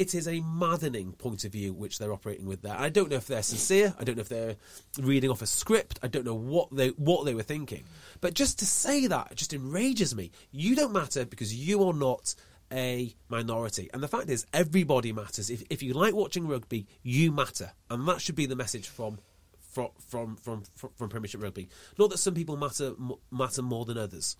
it 0.00 0.14
is 0.14 0.26
a 0.26 0.40
maddening 0.40 1.12
point 1.12 1.44
of 1.44 1.52
view 1.52 1.74
which 1.74 1.98
they're 1.98 2.12
operating 2.12 2.46
with 2.46 2.62
there. 2.62 2.74
I 2.74 2.88
don't 2.88 3.10
know 3.10 3.16
if 3.16 3.26
they're 3.26 3.42
sincere. 3.42 3.94
I 3.98 4.04
don't 4.04 4.16
know 4.16 4.22
if 4.22 4.30
they're 4.30 4.56
reading 4.98 5.28
off 5.28 5.42
a 5.42 5.46
script. 5.46 5.98
I 6.02 6.08
don't 6.08 6.24
know 6.24 6.34
what 6.34 6.74
they 6.74 6.88
what 6.88 7.26
they 7.26 7.34
were 7.34 7.42
thinking. 7.42 7.84
But 8.22 8.32
just 8.32 8.58
to 8.60 8.66
say 8.66 9.06
that 9.08 9.36
just 9.36 9.52
enrages 9.52 10.14
me. 10.14 10.30
You 10.52 10.74
don't 10.74 10.94
matter 10.94 11.26
because 11.26 11.54
you 11.54 11.86
are 11.86 11.92
not 11.92 12.34
a 12.72 13.14
minority. 13.28 13.90
And 13.92 14.02
the 14.02 14.08
fact 14.08 14.30
is, 14.30 14.46
everybody 14.54 15.12
matters. 15.12 15.50
If, 15.50 15.64
if 15.68 15.82
you 15.82 15.92
like 15.92 16.14
watching 16.14 16.48
rugby, 16.48 16.86
you 17.02 17.30
matter, 17.30 17.72
and 17.90 18.08
that 18.08 18.22
should 18.22 18.36
be 18.36 18.46
the 18.46 18.56
message 18.56 18.88
from 18.88 19.18
from 19.60 19.90
from 20.00 20.36
from, 20.36 20.62
from, 20.96 21.08
Premiership 21.10 21.42
Rugby. 21.42 21.68
Not 21.98 22.08
that 22.08 22.18
some 22.18 22.32
people 22.32 22.56
matter 22.56 22.94
matter 23.30 23.60
more 23.60 23.84
than 23.84 23.98
others, 23.98 24.38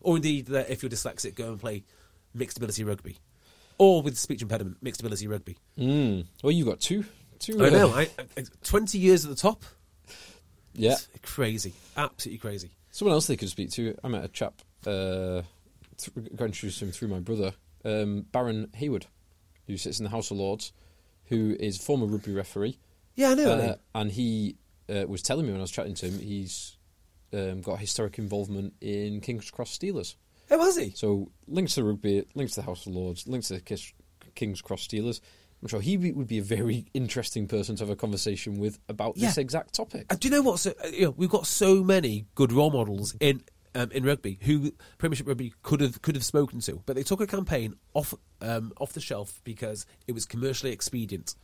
or 0.00 0.14
indeed 0.14 0.46
that 0.46 0.70
if 0.70 0.84
you're 0.84 0.90
dyslexic, 0.90 1.34
go 1.34 1.48
and 1.48 1.60
play 1.60 1.82
mixed 2.32 2.58
ability 2.58 2.84
rugby, 2.84 3.16
or 3.80 4.02
with 4.02 4.18
speech 4.18 4.42
impediment, 4.42 4.76
mixed 4.82 5.00
ability 5.00 5.26
rugby. 5.26 5.56
Mm. 5.78 6.26
Well, 6.42 6.52
you 6.52 6.66
got 6.66 6.80
two. 6.80 7.06
two 7.38 7.64
I 7.64 7.68
uh, 7.68 7.70
know. 7.70 7.88
I, 7.88 8.10
I, 8.36 8.44
Twenty 8.62 8.98
years 8.98 9.24
at 9.24 9.30
the 9.30 9.36
top. 9.36 9.64
Yeah. 10.74 10.92
It's 10.92 11.08
crazy, 11.22 11.72
absolutely 11.96 12.38
crazy. 12.38 12.70
Someone 12.90 13.14
else 13.14 13.26
they 13.26 13.36
could 13.36 13.48
speak 13.48 13.70
to. 13.72 13.96
I 14.04 14.08
met 14.08 14.22
a 14.22 14.28
chap. 14.28 14.60
Uh, 14.86 15.42
th- 15.96 16.36
got 16.36 16.44
introduced 16.44 16.78
to 16.80 16.84
him 16.84 16.92
through 16.92 17.08
my 17.08 17.20
brother, 17.20 17.54
um, 17.86 18.26
Baron 18.30 18.68
Hayward, 18.74 19.06
who 19.66 19.78
sits 19.78 19.98
in 19.98 20.04
the 20.04 20.10
House 20.10 20.30
of 20.30 20.36
Lords, 20.36 20.72
who 21.26 21.56
is 21.58 21.78
former 21.78 22.04
rugby 22.04 22.34
referee. 22.34 22.78
Yeah, 23.14 23.30
I 23.30 23.34
know. 23.34 23.50
Uh, 23.50 23.76
and 23.94 24.12
he 24.12 24.56
uh, 24.90 25.06
was 25.08 25.22
telling 25.22 25.46
me 25.46 25.52
when 25.52 25.60
I 25.60 25.62
was 25.62 25.70
chatting 25.70 25.94
to 25.94 26.06
him, 26.06 26.18
he's 26.18 26.76
um, 27.32 27.62
got 27.62 27.78
historic 27.78 28.18
involvement 28.18 28.74
in 28.82 29.22
King's 29.22 29.50
Cross 29.50 29.78
Steelers. 29.78 30.16
Oh, 30.50 30.64
has 30.64 30.76
he? 30.76 30.90
So 30.90 31.30
links 31.46 31.74
to 31.74 31.84
rugby, 31.84 32.24
links 32.34 32.54
to 32.54 32.60
the 32.60 32.66
House 32.66 32.86
of 32.86 32.94
Lords, 32.94 33.26
links 33.26 33.48
to 33.48 33.54
the 33.54 33.60
Kiss- 33.60 33.92
King's 34.34 34.62
Cross 34.62 34.88
Steelers. 34.88 35.20
I'm 35.62 35.68
sure 35.68 35.80
he 35.80 35.96
would 35.96 36.26
be 36.26 36.38
a 36.38 36.42
very 36.42 36.86
interesting 36.94 37.46
person 37.46 37.76
to 37.76 37.82
have 37.84 37.90
a 37.90 37.96
conversation 37.96 38.58
with 38.58 38.78
about 38.88 39.16
this 39.16 39.36
exact 39.36 39.74
topic. 39.74 40.06
Uh, 40.08 40.16
do 40.18 40.28
you 40.28 40.34
know 40.34 40.40
what? 40.42 40.58
So, 40.58 40.72
uh, 40.82 40.88
you 40.88 41.02
know, 41.02 41.14
we've 41.16 41.28
got 41.28 41.46
so 41.46 41.84
many 41.84 42.24
good 42.34 42.50
role 42.50 42.70
models 42.70 43.14
in 43.20 43.42
um, 43.74 43.90
in 43.92 44.04
rugby 44.04 44.38
who 44.42 44.72
Premiership 44.98 45.28
Rugby 45.28 45.52
could 45.62 45.80
have 45.80 46.00
could 46.02 46.14
have 46.14 46.24
spoken 46.24 46.60
to, 46.60 46.82
but 46.86 46.96
they 46.96 47.02
took 47.02 47.20
a 47.20 47.26
campaign 47.26 47.74
off 47.94 48.14
um, 48.40 48.72
off 48.80 48.92
the 48.94 49.00
shelf 49.00 49.40
because 49.44 49.86
it 50.06 50.12
was 50.12 50.24
commercially 50.24 50.72
expedient. 50.72 51.34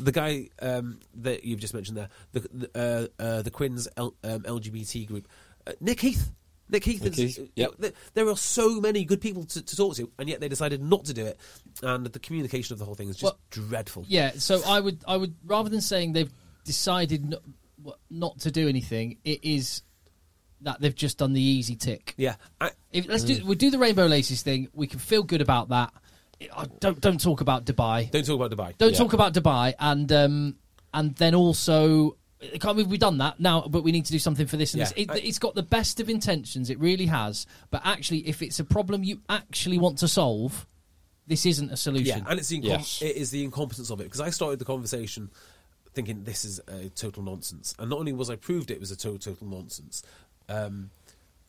The 0.00 0.12
guy 0.12 0.48
um, 0.60 1.00
that 1.14 1.44
you've 1.44 1.60
just 1.60 1.74
mentioned 1.74 1.96
there, 1.96 2.08
the 2.32 2.40
the, 2.52 3.10
uh, 3.18 3.22
uh, 3.22 3.42
the 3.42 3.50
Quins 3.50 3.88
L, 3.96 4.14
um, 4.22 4.42
LGBT 4.42 5.06
group, 5.06 5.28
uh, 5.66 5.72
Nick 5.80 6.00
Heath. 6.00 6.30
Nick 6.68 6.84
Heath. 6.84 7.02
Nick 7.02 7.18
is- 7.18 7.38
uh, 7.38 7.44
yep. 7.54 7.74
there, 8.14 8.28
are 8.28 8.36
so 8.36 8.80
many 8.80 9.04
good 9.04 9.20
people 9.20 9.44
to, 9.44 9.62
to 9.62 9.76
talk 9.76 9.96
to, 9.96 10.10
and 10.18 10.28
yet 10.28 10.40
they 10.40 10.48
decided 10.48 10.82
not 10.82 11.04
to 11.06 11.14
do 11.14 11.24
it. 11.26 11.38
And 11.82 12.06
the 12.06 12.18
communication 12.18 12.72
of 12.72 12.78
the 12.78 12.84
whole 12.84 12.94
thing 12.94 13.08
is 13.08 13.16
just 13.16 13.24
Well, 13.24 13.38
dreadful. 13.50 14.04
Yeah, 14.08 14.32
so 14.38 14.62
I 14.66 14.80
would, 14.80 14.98
I 15.06 15.16
would 15.16 15.34
rather 15.44 15.68
than 15.68 15.80
saying 15.80 16.12
they've 16.12 16.32
decided 16.64 17.28
not, 17.28 17.42
not 18.10 18.40
to 18.40 18.50
do 18.50 18.68
anything, 18.68 19.18
it 19.24 19.44
is 19.44 19.82
that 20.62 20.80
they've 20.80 20.94
just 20.94 21.18
done 21.18 21.32
the 21.32 21.40
easy 21.40 21.76
tick. 21.76 22.14
Yeah, 22.16 22.36
I, 22.60 22.70
If, 22.90 23.06
let's 23.08 23.24
do 23.24 23.44
we 23.44 23.54
do 23.54 23.70
the 23.70 23.78
rainbow 23.78 24.06
laces 24.06 24.42
thing. 24.42 24.68
We 24.72 24.86
can 24.86 24.98
feel 24.98 25.22
good 25.22 25.42
about 25.42 25.68
that. 25.68 25.92
Don't 26.80 27.00
don't 27.00 27.20
talk 27.20 27.40
about 27.40 27.64
Dubai. 27.64 28.10
don't 28.10 28.24
talk 28.26 28.36
about 28.36 28.50
Dubai. 28.50 28.76
Don't 28.76 28.92
Yeah. 28.92 28.98
talk 28.98 29.12
about 29.12 29.34
Dubai, 29.34 29.74
and 29.78 30.10
um, 30.12 30.56
and 30.92 31.14
then 31.16 31.34
also. 31.34 32.16
Can't 32.60 32.76
we, 32.76 32.82
we've 32.84 33.00
done 33.00 33.18
that 33.18 33.40
now, 33.40 33.62
but 33.62 33.82
we 33.82 33.92
need 33.92 34.04
to 34.06 34.12
do 34.12 34.18
something 34.18 34.46
for 34.46 34.56
this 34.58 34.74
and 34.74 34.80
Yeah, 34.80 34.84
this. 34.86 34.94
It, 34.96 35.10
I- 35.10 35.16
it's 35.18 35.38
got 35.38 35.54
the 35.54 35.62
best 35.62 36.00
of 36.00 36.10
intentions, 36.10 36.68
it 36.68 36.78
really 36.78 37.06
has. 37.06 37.46
But 37.70 37.80
actually, 37.84 38.28
if 38.28 38.42
it's 38.42 38.60
a 38.60 38.64
problem 38.64 39.02
you 39.04 39.20
actually 39.28 39.78
want 39.78 39.98
to 39.98 40.08
solve, 40.08 40.66
this 41.26 41.46
isn't 41.46 41.70
a 41.72 41.76
solution. 41.76 42.18
Yeah, 42.18 42.24
and 42.28 42.38
it's 42.38 42.48
the 42.48 42.58
incom- 42.60 42.64
Yes. 42.64 43.00
it 43.02 43.16
is 43.16 43.30
the 43.30 43.42
incompetence 43.42 43.90
of 43.90 44.00
it 44.00 44.04
because 44.04 44.20
I 44.20 44.30
started 44.30 44.58
the 44.58 44.64
conversation 44.66 45.30
thinking 45.94 46.24
this 46.24 46.44
is 46.44 46.60
a 46.68 46.90
total 46.90 47.22
nonsense, 47.22 47.74
and 47.78 47.88
not 47.88 47.98
only 47.98 48.12
was 48.12 48.28
I 48.28 48.36
proved 48.36 48.70
it 48.70 48.80
was 48.80 48.90
a 48.90 48.96
total 48.96 49.18
total 49.18 49.46
nonsense, 49.48 50.02
um, 50.50 50.90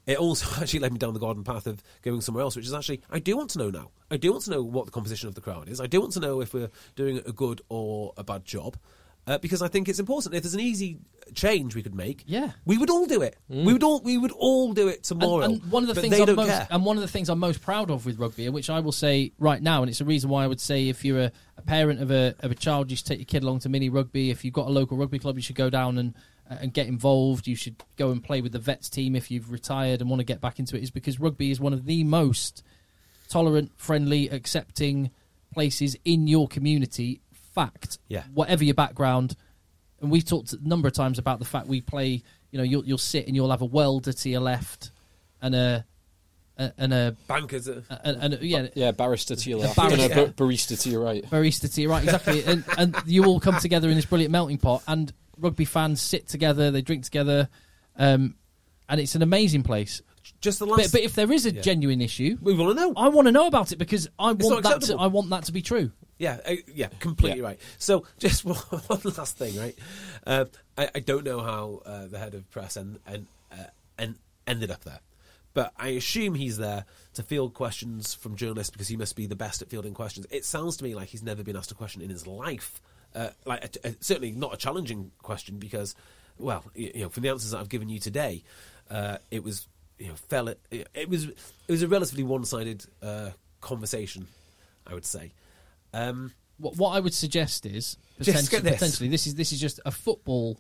it 0.06 0.18
also 0.18 0.48
actually 0.62 0.80
led 0.80 0.94
me 0.94 1.00
down 1.00 1.14
the 1.14 1.20
garden 1.20 1.44
path 1.44 1.68
of 1.68 1.84
going 2.02 2.22
somewhere 2.22 2.44
else, 2.44 2.56
which 2.56 2.66
is 2.66 2.74
actually 2.74 3.02
I 3.12 3.20
do 3.20 3.36
want 3.36 3.50
to 3.52 3.60
know 3.60 3.70
now. 3.70 3.92
I 4.10 4.16
do 4.16 4.32
want 4.32 4.46
to 4.46 4.52
know 4.52 4.64
what 4.64 4.86
the 4.86 4.92
composition 4.92 5.28
of 5.28 5.36
the 5.36 5.42
crowd 5.42 5.68
is. 5.68 5.82
I 5.82 5.88
do 5.88 6.00
want 6.00 6.14
to 6.14 6.22
know 6.22 6.40
if 6.40 6.54
we're 6.54 6.72
doing 6.96 7.18
a 7.26 7.34
good 7.34 7.62
or 7.68 8.14
a 8.16 8.24
bad 8.24 8.46
job. 8.46 8.78
Uh, 9.28 9.38
because 9.38 9.62
I 9.62 9.68
think 9.68 9.90
it's 9.90 10.00
important. 10.00 10.34
If 10.34 10.44
there's 10.44 10.54
an 10.54 10.62
easy 10.62 11.00
change 11.34 11.76
we 11.76 11.84
could 11.84 11.94
make, 11.94 12.24
Yeah. 12.26 12.52
we 12.66 12.78
would 12.78 12.90
all 12.90 13.06
do 13.06 13.22
it. 13.22 13.36
We 13.50 13.74
would 13.74 13.84
all 13.84 14.00
we 14.00 14.18
would 14.18 14.32
all 14.32 14.72
do 14.74 14.88
it 14.88 15.04
tomorrow. 15.04 15.42
And, 15.44 15.62
one 15.70 15.84
of 15.84 15.94
the 15.94 16.02
things 16.02 16.18
I'm 16.18 16.34
most, 16.36 16.48
care. 16.48 16.68
and 16.72 16.86
one 16.86 16.96
of 16.96 17.02
the 17.02 17.10
things 17.10 17.28
I'm 17.30 17.40
most 17.40 17.62
proud 17.62 17.92
of 17.92 18.06
with 18.06 18.18
rugby, 18.20 18.46
and 18.46 18.54
which 18.54 18.70
I 18.70 18.80
will 18.80 18.94
say 18.94 19.34
right 19.38 19.62
now, 19.62 19.82
and 19.84 19.90
it's 19.90 20.00
a 20.00 20.06
reason 20.06 20.30
why 20.30 20.46
I 20.46 20.48
would 20.48 20.62
say 20.62 20.88
if 20.88 21.04
you're 21.04 21.20
a, 21.20 21.32
a 21.58 21.62
parent 21.62 22.02
of 22.02 22.10
a 22.10 22.36
of 22.40 22.52
a 22.52 22.56
child, 22.56 22.90
you 22.90 22.96
should 22.96 23.06
take 23.06 23.20
your 23.20 23.26
kid 23.26 23.44
along 23.44 23.60
to 23.60 23.70
mini 23.70 23.90
rugby. 23.90 24.30
If 24.30 24.46
you've 24.46 24.54
got 24.54 24.68
a 24.68 24.72
local 24.72 24.96
rugby 24.98 25.20
club, 25.20 25.36
you 25.36 25.42
should 25.42 25.58
go 25.58 25.70
down 25.70 25.98
and 25.98 26.14
uh, 26.50 26.56
and 26.62 26.74
get 26.74 26.88
involved. 26.88 27.48
You 27.48 27.56
should 27.58 27.84
go 27.98 28.12
and 28.12 28.24
play 28.24 28.40
with 28.40 28.54
the 28.54 28.60
vets 28.60 28.88
team 28.90 29.14
if 29.14 29.30
you've 29.30 29.52
retired 29.52 30.00
and 30.00 30.10
want 30.10 30.22
to 30.22 30.26
get 30.26 30.40
back 30.40 30.58
into 30.58 30.78
it. 30.78 30.84
Is 30.84 30.92
because 30.92 31.20
rugby 31.20 31.52
is 31.52 31.60
one 31.60 31.74
of 31.74 31.86
the 31.86 32.06
most 32.06 32.64
tolerant, 33.28 33.72
friendly, 33.76 34.30
accepting 34.30 35.12
places 35.54 35.98
in 36.06 36.28
your 36.28 36.48
community. 36.48 37.20
Fact, 37.58 37.98
Yeah. 38.08 38.24
whatever 38.34 38.64
your 38.64 38.76
background, 38.76 39.36
and 40.02 40.12
we've 40.12 40.24
talked 40.26 40.54
a 40.54 40.58
number 40.62 40.88
of 40.88 40.94
times 40.94 41.18
about 41.18 41.40
the 41.40 41.46
fact 41.46 41.68
we 41.68 41.82
play. 41.82 42.22
You 42.52 42.58
know, 42.60 42.64
you'll 42.64 42.86
you'll 42.86 42.98
sit 43.00 43.26
and 43.28 43.36
you'll 43.36 43.50
have 43.52 43.62
a 43.62 43.66
welder 43.66 44.14
to 44.14 44.30
your 44.30 44.42
left, 44.42 44.92
and 45.42 45.56
a, 45.56 45.86
a 46.58 46.72
and 46.78 46.94
a, 46.94 47.16
Bankers, 47.28 47.68
and, 47.68 47.84
and 47.90 48.34
a 48.36 48.46
yeah, 48.46 48.68
Yeah, 48.76 48.92
barrister 48.92 49.36
to 49.36 49.50
your 49.50 49.60
left 49.60 49.76
barrister. 49.76 50.04
and 50.04 50.12
a 50.14 50.16
bar- 50.32 50.48
barista 50.48 50.80
to 50.82 50.90
your 50.90 51.02
right. 51.02 51.24
barista 51.30 51.74
to 51.74 51.82
your 51.82 51.90
right, 51.92 52.04
exactly. 52.04 52.44
and, 52.46 52.64
and 52.78 52.96
you 53.08 53.26
all 53.26 53.40
come 53.40 53.58
together 53.60 53.90
in 53.90 53.96
this 53.96 54.06
brilliant 54.06 54.32
melting 54.32 54.60
pot, 54.60 54.84
and 54.88 55.12
rugby 55.40 55.66
fans 55.66 56.00
sit 56.02 56.28
together, 56.28 56.70
they 56.72 56.82
drink 56.84 57.04
together, 57.06 57.50
um, 57.98 58.36
and 58.88 59.02
it's 59.02 59.16
an 59.16 59.22
amazing 59.24 59.64
place. 59.64 60.02
just 60.42 60.60
the 60.60 60.66
last. 60.68 60.84
But, 60.84 60.92
but 60.92 61.02
if 61.02 61.16
there 61.16 61.32
is 61.32 61.46
a 61.48 61.54
Yeah. 61.56 61.62
genuine 61.62 62.02
issue, 62.02 62.38
we 62.42 62.54
want 62.54 62.78
to 62.78 62.84
know. 62.84 62.94
I 62.96 63.10
want 63.10 63.28
to 63.28 63.32
know 63.32 63.48
about 63.48 63.72
it 63.72 63.78
because 63.78 64.08
I 64.20 64.32
It's 64.32 64.46
want 64.46 64.64
that. 64.64 64.82
To. 64.84 64.98
I 64.98 65.08
want 65.08 65.30
that 65.32 65.46
to 65.46 65.52
be 65.52 65.62
true. 65.64 65.92
Yeah, 66.18 66.40
uh, 66.48 66.56
yeah, 66.74 66.88
completely 67.00 67.40
Yeah. 67.40 67.46
right. 67.46 67.60
So, 67.78 68.06
just 68.20 68.44
one, 68.46 68.56
one 68.56 69.02
last 69.18 69.38
thing, 69.38 69.56
right? 69.58 69.78
Uh, 70.26 70.46
I, 70.78 70.90
I 70.96 71.00
don't 71.00 71.24
know 71.24 71.42
how 71.42 71.82
uh, 71.86 72.08
the 72.08 72.18
head 72.20 72.34
of 72.34 72.50
press 72.52 72.76
and 72.76 73.00
and 73.06 73.28
uh, 73.52 73.66
and 73.98 74.16
ended 74.48 74.72
up 74.72 74.84
there, 74.84 75.00
But 75.54 75.74
I 75.78 75.90
assume 75.90 76.34
he's 76.36 76.58
there 76.58 76.86
to 77.16 77.24
field 77.24 77.54
questions 77.54 78.14
from 78.14 78.36
journalists 78.36 78.72
because 78.72 78.88
he 78.88 78.96
must 78.98 79.16
be 79.16 79.26
the 79.28 79.36
best 79.36 79.62
at 79.62 79.70
fielding 79.70 79.94
questions. 79.94 80.26
It 80.30 80.46
sounds 80.46 80.78
to 80.78 80.84
me 80.84 80.96
like 80.96 81.10
he's 81.10 81.24
never 81.24 81.44
been 81.44 81.56
asked 81.56 81.72
a 81.72 81.76
question 81.76 82.02
in 82.02 82.10
his 82.10 82.26
life. 82.26 82.82
Uh, 83.16 83.30
like 83.46 83.64
a, 83.84 83.90
a- 83.90 83.96
certainly 84.00 84.32
not 84.32 84.54
a 84.54 84.58
challenging 84.58 85.12
question 85.24 85.58
because, 85.60 85.96
well, 86.38 86.64
you, 86.76 86.92
you 86.96 87.02
know, 87.02 87.10
from 87.10 87.24
the 87.24 87.30
answers 87.30 87.52
that 87.52 87.60
I've 87.60 87.70
given 87.70 87.90
you 87.90 88.00
today, 88.00 88.44
uh, 88.90 89.18
it 89.32 89.44
was 89.44 89.68
you 90.00 90.08
know 90.08 90.16
fell 90.16 90.48
it, 90.48 90.60
it 90.72 91.10
was 91.10 91.26
it 91.26 91.36
was 91.68 91.82
a 91.82 91.88
relatively 91.88 92.24
one-sided 92.24 92.86
uh, 93.02 93.30
conversation, 93.62 94.28
I 94.86 94.94
would 94.94 95.06
say. 95.06 95.32
Um, 95.94 96.34
What, 96.58 96.76
what 96.78 96.90
I 96.96 97.00
would 97.00 97.14
suggest 97.14 97.66
is 97.66 97.98
potentially, 98.18 98.62
this. 98.62 98.74
potentially 98.74 99.10
this 99.10 99.28
is 99.28 99.36
this 99.36 99.52
is 99.52 99.60
just 99.60 99.80
a 99.86 99.92
football 99.92 100.58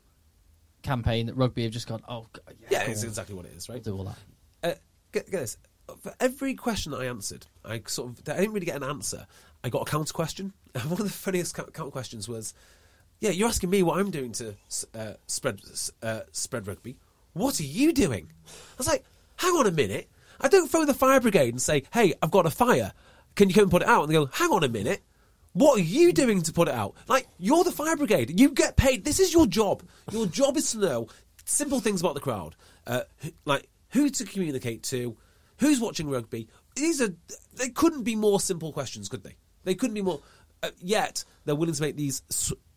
campaign 0.83 1.25
that 1.27 1.35
rugby 1.35 1.63
have 1.63 1.71
just 1.71 1.87
gone. 1.87 2.01
Oh, 2.07 2.27
g- 2.35 2.41
yeah, 2.69 2.83
yeah, 2.83 2.91
it's 2.91 3.03
on, 3.03 3.09
exactly 3.09 3.35
what 3.35 3.45
it 3.45 3.53
is, 3.55 3.67
right? 3.69 3.83
do 3.83 3.95
all 3.97 4.03
that. 4.05 4.17
uh, 4.71 4.75
get, 5.11 5.29
get 5.29 5.39
this. 5.39 5.57
For 6.01 6.13
every 6.19 6.53
question 6.53 6.91
that 6.91 6.99
I 7.01 7.05
answered, 7.05 7.45
I 7.63 7.81
sort 7.87 8.09
of 8.11 8.29
I 8.29 8.39
didn't 8.39 8.53
really 8.53 8.65
get 8.65 8.75
an 8.75 8.83
answer. 8.83 9.25
I 9.63 9.69
got 9.69 9.87
a 9.87 9.91
counter 9.91 10.13
question. 10.13 10.53
And 10.75 10.83
one 10.91 11.01
of 11.01 11.07
the 11.07 11.13
funniest 11.13 11.55
counter 11.55 11.71
questions 11.91 12.27
was, 12.29 12.53
"Yeah, 13.19 13.31
you're 13.31 13.47
asking 13.49 13.71
me 13.71 13.81
what 13.81 13.97
I'm 13.99 14.11
doing 14.11 14.31
to 14.33 14.53
uh, 14.93 15.13
spread 15.25 15.61
uh, 16.03 16.21
spread 16.31 16.67
rugby. 16.67 16.97
What 17.33 17.59
are 17.59 17.63
you 17.63 17.91
doing?" 17.93 18.31
I 18.45 18.75
was 18.77 18.87
like, 18.87 19.03
"Hang 19.37 19.53
on 19.53 19.65
a 19.65 19.71
minute. 19.71 20.07
I 20.39 20.47
don't 20.49 20.69
phone 20.69 20.85
the 20.85 20.93
fire 20.93 21.19
brigade 21.19 21.49
and 21.49 21.61
say, 21.61 21.83
"Hey, 21.91 22.13
I've 22.21 22.29
got 22.29 22.45
a 22.45 22.51
fire. 22.51 22.91
Can 23.35 23.49
you 23.49 23.55
come 23.55 23.63
and 23.63 23.71
put 23.71 23.81
it 23.81 23.87
out?" 23.87 24.03
And 24.03 24.09
they 24.11 24.13
go, 24.13 24.27
"Hang 24.27 24.51
on 24.51 24.63
a 24.63 24.69
minute." 24.69 25.01
What 25.53 25.79
are 25.79 25.83
you 25.83 26.13
doing 26.13 26.41
to 26.43 26.53
put 26.53 26.67
it 26.67 26.73
out? 26.73 26.95
Like, 27.07 27.27
you're 27.39 27.63
the 27.63 27.71
fire 27.71 27.97
brigade. 27.97 28.39
You 28.39 28.49
get 28.49 28.77
paid. 28.77 29.03
This 29.03 29.19
is 29.19 29.33
your 29.33 29.47
job. 29.47 29.83
Your 30.11 30.27
job 30.27 30.55
is 30.57 30.71
to 30.71 30.79
know 30.79 31.07
simple 31.45 31.79
things 31.79 32.01
about 32.01 32.13
the 32.13 32.19
crowd. 32.19 32.55
Uh, 32.85 33.01
like, 33.45 33.67
who 33.89 34.09
to 34.09 34.25
communicate 34.25 34.83
to, 34.83 35.17
who's 35.59 35.79
watching 35.79 36.09
rugby. 36.09 36.47
These 36.75 37.01
are, 37.01 37.09
they 37.55 37.69
couldn't 37.69 38.03
be 38.03 38.15
more 38.15 38.39
simple 38.39 38.71
questions, 38.71 39.09
could 39.09 39.23
they? 39.23 39.35
They 39.63 39.73
couldn't 39.73 39.95
be 39.95 40.01
more. 40.01 40.21
Uh, 40.61 40.69
yet, 40.79 41.23
they're 41.45 41.55
willing 41.55 41.73
to 41.75 41.81
make 41.81 41.95
these 41.95 42.21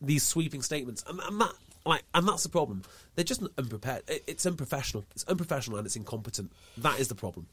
these 0.00 0.22
sweeping 0.22 0.62
statements. 0.62 1.04
And, 1.06 1.20
and 1.20 1.40
that, 1.40 1.52
like, 1.84 2.02
and 2.14 2.26
that's 2.26 2.42
the 2.42 2.48
problem. 2.48 2.82
They're 3.14 3.24
just 3.24 3.42
unprepared. 3.58 4.02
It, 4.08 4.24
it's 4.26 4.46
unprofessional. 4.46 5.04
It's 5.14 5.24
unprofessional 5.24 5.78
and 5.78 5.86
it's 5.86 5.96
incompetent. 5.96 6.52
That 6.78 6.98
is 6.98 7.08
the 7.08 7.14
problem. 7.14 7.46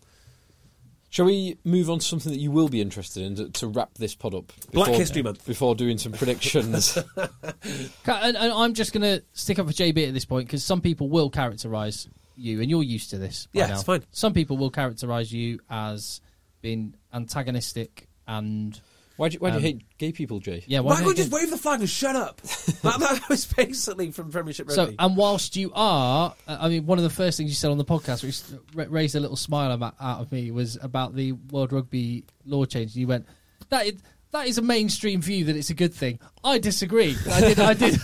Shall 1.10 1.26
we 1.26 1.58
move 1.64 1.90
on 1.90 2.00
to 2.00 2.06
something 2.06 2.32
that 2.32 2.40
you 2.40 2.52
will 2.52 2.68
be 2.68 2.82
interested 2.82 3.24
in 3.24 3.36
to, 3.36 3.50
to 3.60 3.68
wrap 3.68 3.94
this 3.96 4.14
pod 4.14 4.36
up? 4.36 4.52
Black 4.74 4.90
History 4.94 5.22
Month. 5.22 5.46
Before 5.46 5.74
doing 5.74 5.98
some 5.98 6.12
predictions. 6.12 6.98
And, 8.06 8.38
and 8.38 8.52
I'm 8.54 8.74
just 8.74 8.94
going 8.94 9.02
to 9.04 9.24
stick 9.34 9.60
up 9.60 9.68
for 9.68 9.74
JB 9.74 10.08
at 10.08 10.14
this 10.14 10.26
point 10.26 10.48
because 10.48 10.64
some 10.64 10.82
people 10.82 11.10
will 11.10 11.30
characterise 11.30 12.08
you, 12.36 12.62
and 12.62 12.70
you're 12.70 12.84
used 12.84 13.10
to 13.12 13.18
this. 13.18 13.48
by 13.54 13.60
Yeah, 13.62 13.68
now. 13.68 13.74
it's 13.76 13.84
fine. 13.84 14.04
Some 14.12 14.34
people 14.34 14.58
will 14.58 14.72
characterise 14.72 15.32
you 15.32 15.60
as 15.70 16.22
being 16.62 16.94
antagonistic 17.14 18.08
and 18.28 18.80
why 19.18 19.30
do 19.30 19.34
you, 19.34 19.40
why 19.40 19.50
do 19.50 19.54
you 19.56 19.58
Um, 19.58 19.64
hate 19.64 19.98
gay 19.98 20.12
people, 20.12 20.40
Jay? 20.40 20.64
yeah. 20.68 20.80
why 20.80 21.00
don't 21.00 21.10
you- 21.10 21.14
just 21.16 21.32
wave 21.32 21.50
the 21.50 21.58
flag 21.58 21.80
and 21.82 21.90
shut 21.90 22.16
up. 22.16 22.40
that, 22.42 23.00
that 23.00 23.22
was 23.30 23.46
basically 23.46 24.12
from 24.12 24.32
Premiership 24.32 24.70
So, 24.72 24.84
Rugby. 24.84 24.96
and 25.00 25.18
whilst 25.18 25.56
you 25.56 25.72
are, 25.76 26.34
uh, 26.48 26.58
I 26.60 26.70
mean, 26.70 26.86
one 26.86 26.98
of 26.98 27.04
the 27.04 27.10
first 27.10 27.38
things 27.38 27.50
you 27.50 27.56
said 27.56 27.72
on 27.72 27.78
the 27.78 27.86
podcast, 27.86 28.24
which 28.24 28.42
ra- 28.76 28.86
raised 28.90 29.16
a 29.16 29.20
little 29.20 29.36
smile 29.38 29.72
about, 29.72 29.96
out 30.00 30.22
of 30.22 30.32
me, 30.32 30.52
was 30.52 30.78
about 30.82 31.16
the 31.16 31.34
World 31.52 31.74
Rugby 31.74 32.24
law 32.46 32.64
change. 32.66 32.96
You 32.96 33.08
went, 33.08 33.26
that 33.70 33.88
is, 33.88 33.94
that 34.32 34.48
is 34.48 34.58
a 34.58 34.62
mainstream 34.62 35.22
view 35.22 35.46
that 35.46 35.56
it's 35.56 35.70
a 35.70 35.74
good 35.74 35.94
thing. 35.94 36.20
I 36.44 36.60
disagree. 36.60 37.16
I 37.32 37.40
did, 37.42 37.60
I 37.60 37.74
did, 37.74 38.00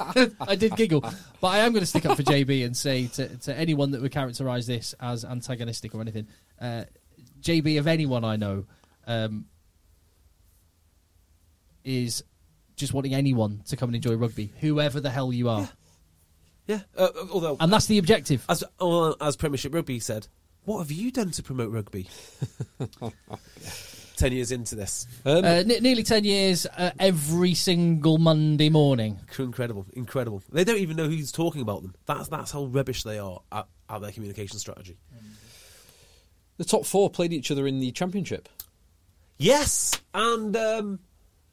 I 0.40 0.54
did 0.56 0.74
giggle, 0.76 1.02
but 1.40 1.48
I 1.48 1.58
am 1.58 1.72
going 1.72 1.82
to 1.82 1.86
stick 1.86 2.06
up 2.06 2.16
for 2.16 2.22
JB 2.22 2.64
and 2.64 2.76
say 2.76 3.06
to, 3.08 3.28
to 3.36 3.54
anyone 3.54 3.90
that 3.92 4.00
would 4.02 4.12
characterise 4.12 4.66
this 4.66 4.94
as 5.00 5.24
antagonistic 5.24 5.94
or 5.94 6.00
anything, 6.00 6.26
uh, 6.60 6.84
JB 7.42 7.78
of 7.78 7.86
anyone 7.86 8.24
I 8.24 8.36
know. 8.36 8.64
Um, 9.06 9.46
is 11.88 12.22
just 12.76 12.92
wanting 12.92 13.14
anyone 13.14 13.62
to 13.68 13.76
come 13.76 13.88
and 13.88 13.96
enjoy 13.96 14.14
rugby, 14.14 14.52
whoever 14.60 15.00
the 15.00 15.10
hell 15.10 15.32
you 15.32 15.48
are. 15.48 15.68
yeah, 16.66 16.80
uh, 16.96 17.08
although 17.32 17.56
And 17.60 17.72
that's 17.72 17.86
the 17.86 17.98
objective. 17.98 18.44
as 18.48 18.62
uh, 18.80 19.12
as 19.20 19.36
Premiership 19.36 19.74
Rugby 19.74 19.98
said, 20.00 20.28
what 20.64 20.78
have 20.78 20.90
you 20.92 21.10
done 21.10 21.30
to 21.32 21.42
promote 21.42 21.72
rugby? 21.72 22.08
Ten 24.16 24.32
years 24.32 24.50
into 24.50 24.74
this, 24.74 25.06
Um, 25.24 25.44
Uh, 25.44 25.62
ne- 25.64 25.78
nearly 25.78 26.02
10 26.02 26.24
years, 26.24 26.66
uh, 26.66 26.90
every 26.98 27.54
single 27.54 28.18
Monday 28.18 28.68
morning. 28.68 29.20
incredible, 29.38 29.86
incredible. 29.92 30.42
They 30.50 30.64
don't 30.64 30.78
even 30.78 30.96
know 30.96 31.08
who's 31.08 31.30
talking 31.30 31.62
about 31.62 31.82
them. 31.82 31.94
That's 32.06 32.26
that's 32.28 32.50
how 32.50 32.64
rubbish 32.64 33.04
they 33.04 33.18
are 33.20 33.40
at, 33.52 33.68
at 33.88 34.00
their 34.00 34.10
communication 34.10 34.58
strategy. 34.58 34.98
the 36.56 36.64
top 36.64 36.84
four 36.84 37.08
played 37.10 37.32
each 37.32 37.52
other 37.52 37.66
in 37.68 37.78
the 37.78 37.92
championship. 37.92 38.48
Yes, 39.38 40.00
and 40.12 40.56
um, 40.56 40.98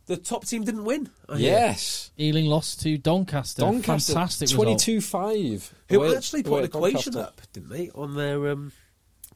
the 0.07 0.17
top 0.17 0.45
team 0.45 0.63
didn't 0.63 0.85
win. 0.85 1.09
I. 1.27 1.37
Yes. 1.37 2.11
Ealing 2.19 2.45
lost 2.45 2.81
to 2.81 2.97
Doncaster. 2.97 3.61
Doncaster, 3.61 4.13
Fantastic 4.13 4.49
22-5. 4.49 5.71
who 5.89 6.01
away- 6.01 6.15
actually 6.15 6.43
put 6.43 6.59
an 6.59 6.65
equation 6.65 7.13
Doncaster. 7.13 7.19
up, 7.19 7.41
didn't 7.53 7.69
they, 7.69 7.89
on 7.95 8.15
their 8.15 8.49
um, 8.49 8.71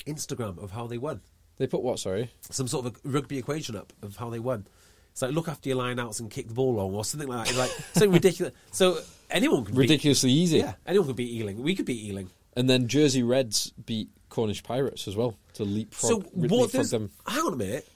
Instagram 0.05 0.61
of 0.61 0.71
how 0.71 0.87
they 0.87 0.97
won? 0.97 1.21
They 1.57 1.67
put 1.67 1.81
what, 1.83 1.99
sorry? 1.99 2.31
Some 2.49 2.67
sort 2.67 2.85
of 2.85 2.95
a 3.03 3.09
rugby 3.09 3.37
equation 3.37 3.75
up 3.75 3.91
of 4.01 4.15
how 4.15 4.29
they 4.29 4.39
won. 4.39 4.65
It's 5.11 5.21
like 5.21 5.31
look 5.33 5.47
after 5.49 5.67
your 5.69 5.77
lineouts 5.77 6.19
and 6.21 6.29
kick 6.31 6.47
the 6.47 6.53
ball 6.53 6.75
long, 6.75 6.93
or 6.93 7.03
something 7.03 7.27
like 7.27 7.45
that. 7.47 7.49
It's 7.49 7.57
like 7.59 7.69
something 7.93 8.11
ridiculous. 8.11 8.53
So 8.71 8.99
anyone 9.29 9.65
can 9.65 9.73
beat- 9.75 9.81
Ridiculously 9.81 10.31
easy. 10.31 10.59
Yeah, 10.59 10.73
anyone 10.85 11.07
could 11.07 11.17
beat 11.17 11.31
Ealing. 11.31 11.61
We 11.61 11.75
could 11.75 11.85
beat 11.85 12.01
Ealing. 12.09 12.29
And 12.55 12.69
then 12.69 12.87
Jersey 12.87 13.23
Reds 13.23 13.71
beat 13.85 14.09
Cornish 14.29 14.63
Pirates 14.63 15.07
as 15.07 15.15
well 15.15 15.35
to 15.53 15.63
leapfrog, 15.63 16.23
So 16.23 16.29
leapfrog 16.33 16.71
does? 16.71 16.91
them. 16.91 17.11
Hang 17.27 17.45
on 17.45 17.53
a 17.53 17.57
minute. 17.57 17.87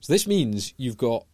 So 0.00 0.12
this 0.12 0.26
means 0.26 0.74
you've 0.76 0.96
got 0.96 1.26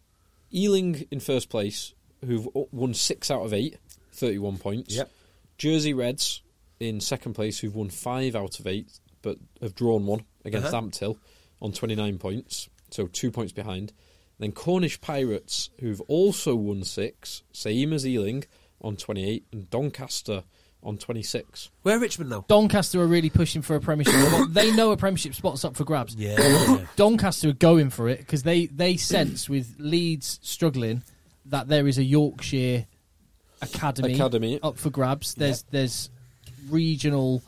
Ealing 0.53 1.07
in 1.11 1.21
first 1.21 1.49
place, 1.49 1.95
who've 2.25 2.49
won 2.55 2.95
six 2.95 3.31
out 3.31 3.43
of 3.43 3.53
eight, 3.53 3.79
31 4.13 4.59
points. 4.59 4.95
Yep. 4.95 5.11
Jersey 5.59 5.95
Reds 5.95 6.43
in 6.79 7.01
second 7.01 7.35
place, 7.35 7.59
who've 7.59 7.75
won 7.75 7.91
five 7.91 8.35
out 8.35 8.59
of 8.61 8.67
eight, 8.67 8.89
but 9.23 9.37
have 9.61 9.75
drawn 9.75 10.07
one 10.07 10.25
against 10.45 10.69
Uh-huh. 10.69 10.81
Ampthill 10.83 11.19
on 11.61 11.73
29 11.73 12.19
points, 12.19 12.69
so 12.91 13.07
two 13.07 13.31
points 13.31 13.53
behind. 13.53 13.93
Then 14.39 14.53
Cornish 14.53 15.01
Pirates, 15.01 15.69
who've 15.81 16.01
also 16.03 16.57
won 16.57 16.83
six, 16.85 17.43
same 17.53 17.93
as 17.93 18.07
Ealing 18.07 18.45
on 18.81 18.97
28, 18.97 19.45
and 19.53 19.69
Doncaster 19.69 20.45
on 20.83 20.97
26. 20.99 21.71
Where 21.83 21.99
Richmond 21.99 22.31
now? 22.31 22.45
Doncaster 22.49 23.01
are 23.01 23.07
really 23.07 23.31
pushing 23.31 23.63
for 23.63 23.77
a 23.77 23.81
Premiership 23.81 24.15
spot. 24.15 24.53
They 24.55 24.75
know 24.75 24.93
a 24.93 24.97
Premiership 24.97 25.35
spot's 25.35 25.65
up 25.65 25.77
for 25.77 25.85
grabs. 25.85 26.15
Yeah. 26.15 26.85
Doncaster 26.97 27.51
are 27.51 27.53
going 27.53 27.91
for 27.91 28.09
it 28.09 28.19
because 28.19 28.43
they, 28.43 28.67
they 28.67 28.97
sense 28.97 29.49
with 29.49 29.75
Leeds 29.79 30.41
struggling 30.43 31.03
that 31.47 31.69
there 31.69 31.87
is 31.87 31.99
a 31.99 32.05
Yorkshire 32.05 32.87
academy, 33.63 34.15
Academy. 34.15 34.59
up 34.63 34.79
for 34.79 34.91
grabs. 34.91 35.35
There's 35.35 35.63
there's 35.71 36.09
regional 36.71 37.43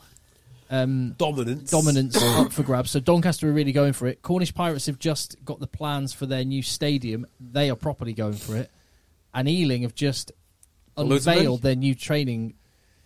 um, 0.69 1.11
Dominance. 1.17 1.69
dominance 1.71 2.17
up 2.21 2.51
for 2.51 2.63
grabs. 2.63 2.91
So 2.91 2.99
Doncaster 2.99 3.47
are 3.49 3.53
really 3.53 3.71
going 3.71 3.93
for 3.93 4.07
it. 4.07 4.21
Cornish 4.21 4.53
Pirates 4.53 4.85
have 4.87 4.99
just 4.99 5.43
got 5.45 5.59
the 5.59 5.67
plans 5.67 6.13
for 6.13 6.25
their 6.25 6.43
new 6.43 6.61
stadium. 6.61 7.25
They 7.39 7.69
are 7.69 7.75
properly 7.75 8.13
going 8.13 8.33
for 8.33 8.55
it. 8.57 8.69
And 9.33 9.47
Ealing 9.47 9.81
have 9.83 9.95
just 9.95 10.31
Loads 10.95 11.25
of 11.25 11.33
money. 11.33 11.39
unveiled 11.39 11.61
their 11.63 11.75
new 11.75 11.95
training 11.95 12.53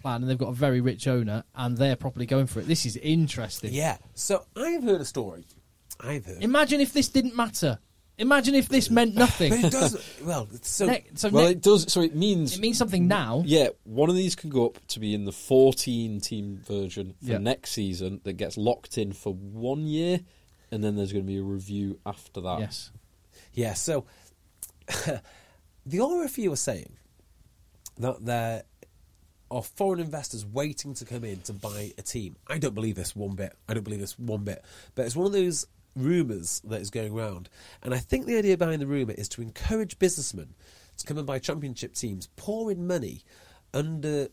plan, 0.08 0.22
and 0.22 0.30
they've 0.30 0.38
got 0.38 0.50
a 0.50 0.54
very 0.54 0.82
rich 0.82 1.08
owner, 1.08 1.44
and 1.56 1.78
they're 1.78 1.96
properly 1.96 2.26
going 2.26 2.48
for 2.48 2.60
it. 2.60 2.68
This 2.68 2.86
is 2.86 2.96
interesting. 2.98 3.74
Yeah. 3.74 3.98
So 4.14 4.46
I've 4.56 4.84
heard 4.84 5.02
a 5.02 5.06
story. 5.06 5.46
I've 6.00 6.26
heard. 6.26 6.42
Imagine 6.44 6.80
if 6.82 6.94
this 6.94 7.10
didn't 7.10 7.36
matter. 7.36 7.80
Imagine 8.20 8.56
if 8.56 8.68
this 8.68 8.90
meant 8.90 9.14
nothing. 9.14 9.50
But 9.52 9.64
it 9.66 9.72
does. 9.72 10.20
well, 10.24 10.48
so. 10.62 10.88
Ne- 10.88 11.06
so 11.14 11.30
Well, 11.30 11.46
ne- 11.46 11.52
it 11.52 11.62
does. 11.62 11.92
So 11.92 12.02
it 12.02 12.16
means 12.16 12.56
it 12.56 12.62
means 12.62 12.78
something 12.78 13.08
now. 13.08 13.44
Yeah, 13.46 13.70
one 13.84 14.10
of 14.10 14.16
these 14.16 14.36
can 14.36 14.50
go 14.50 14.66
up 14.66 14.80
to 14.88 15.00
be 15.00 15.14
in 15.14 15.26
the 15.26 15.32
14 15.32 16.20
team 16.22 16.58
version 16.66 17.14
for 17.24 17.32
Yeah. 17.34 17.38
next 17.38 17.72
season 17.72 18.22
that 18.24 18.34
gets 18.34 18.58
locked 18.58 18.98
in 18.98 19.12
for 19.14 19.34
one 19.34 19.86
year, 19.86 20.22
and 20.72 20.84
then 20.84 20.96
there's 20.96 21.12
going 21.12 21.26
to 21.26 21.32
be 21.32 21.38
a 21.38 21.44
review 21.44 22.00
after 22.06 22.42
that. 22.42 22.60
Yes. 22.60 22.92
Yeah, 23.54 23.74
so 23.74 24.06
the 25.86 25.98
RFU 25.98 26.52
are 26.54 26.56
saying 26.56 26.94
that 27.98 28.24
there 28.26 28.64
are 29.50 29.64
foreign 29.64 30.00
investors 30.00 30.46
waiting 30.46 30.94
to 30.96 31.06
come 31.06 31.24
in 31.24 31.40
to 31.42 31.54
buy 31.54 31.94
a 31.98 32.02
team. 32.02 32.36
I 32.48 32.58
don't 32.58 32.76
believe 32.76 32.96
this 32.96 33.16
one 33.16 33.36
bit. 33.36 33.54
I 33.68 33.74
don't 33.74 33.84
believe 33.84 34.00
this 34.00 34.18
one 34.20 34.44
bit. 34.44 34.64
But 34.96 35.06
it's 35.06 35.16
one 35.16 35.28
of 35.28 35.34
those 35.34 35.66
rumours 35.96 36.62
that 36.66 36.82
is 36.82 36.90
going 36.90 37.14
around. 37.14 37.50
And 37.82 37.94
I 37.94 37.98
think 37.98 38.26
the 38.26 38.38
idea 38.38 38.58
behind 38.58 38.82
the 38.82 38.88
rumour 38.88 39.14
is 39.14 39.30
to 39.30 39.42
encourage 39.42 40.00
businessmen 40.00 40.54
to 40.98 41.06
come 41.06 41.18
and 41.18 41.28
buy 41.28 41.40
championship 41.40 41.94
teams, 41.94 42.30
pour 42.36 42.72
in 42.72 42.88
money 42.88 43.24
under 43.74 44.30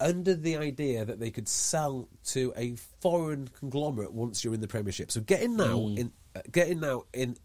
under 0.00 0.34
the 0.34 0.56
idea 0.56 1.04
that 1.04 1.18
they 1.18 1.30
could 1.30 1.48
sell 1.48 2.08
to 2.24 2.52
a 2.56 2.76
foreign 3.00 3.48
conglomerate 3.48 4.12
once 4.12 4.44
you're 4.44 4.54
in 4.54 4.60
the 4.60 4.68
Premiership. 4.68 5.10
So 5.10 5.20
get 5.20 5.42
in 5.42 5.56
now 5.56 5.78
in 5.78 6.12
uh, 6.36 6.40
get 6.50 6.68
in 6.68 6.80
now 6.80 7.04
in 7.12 7.36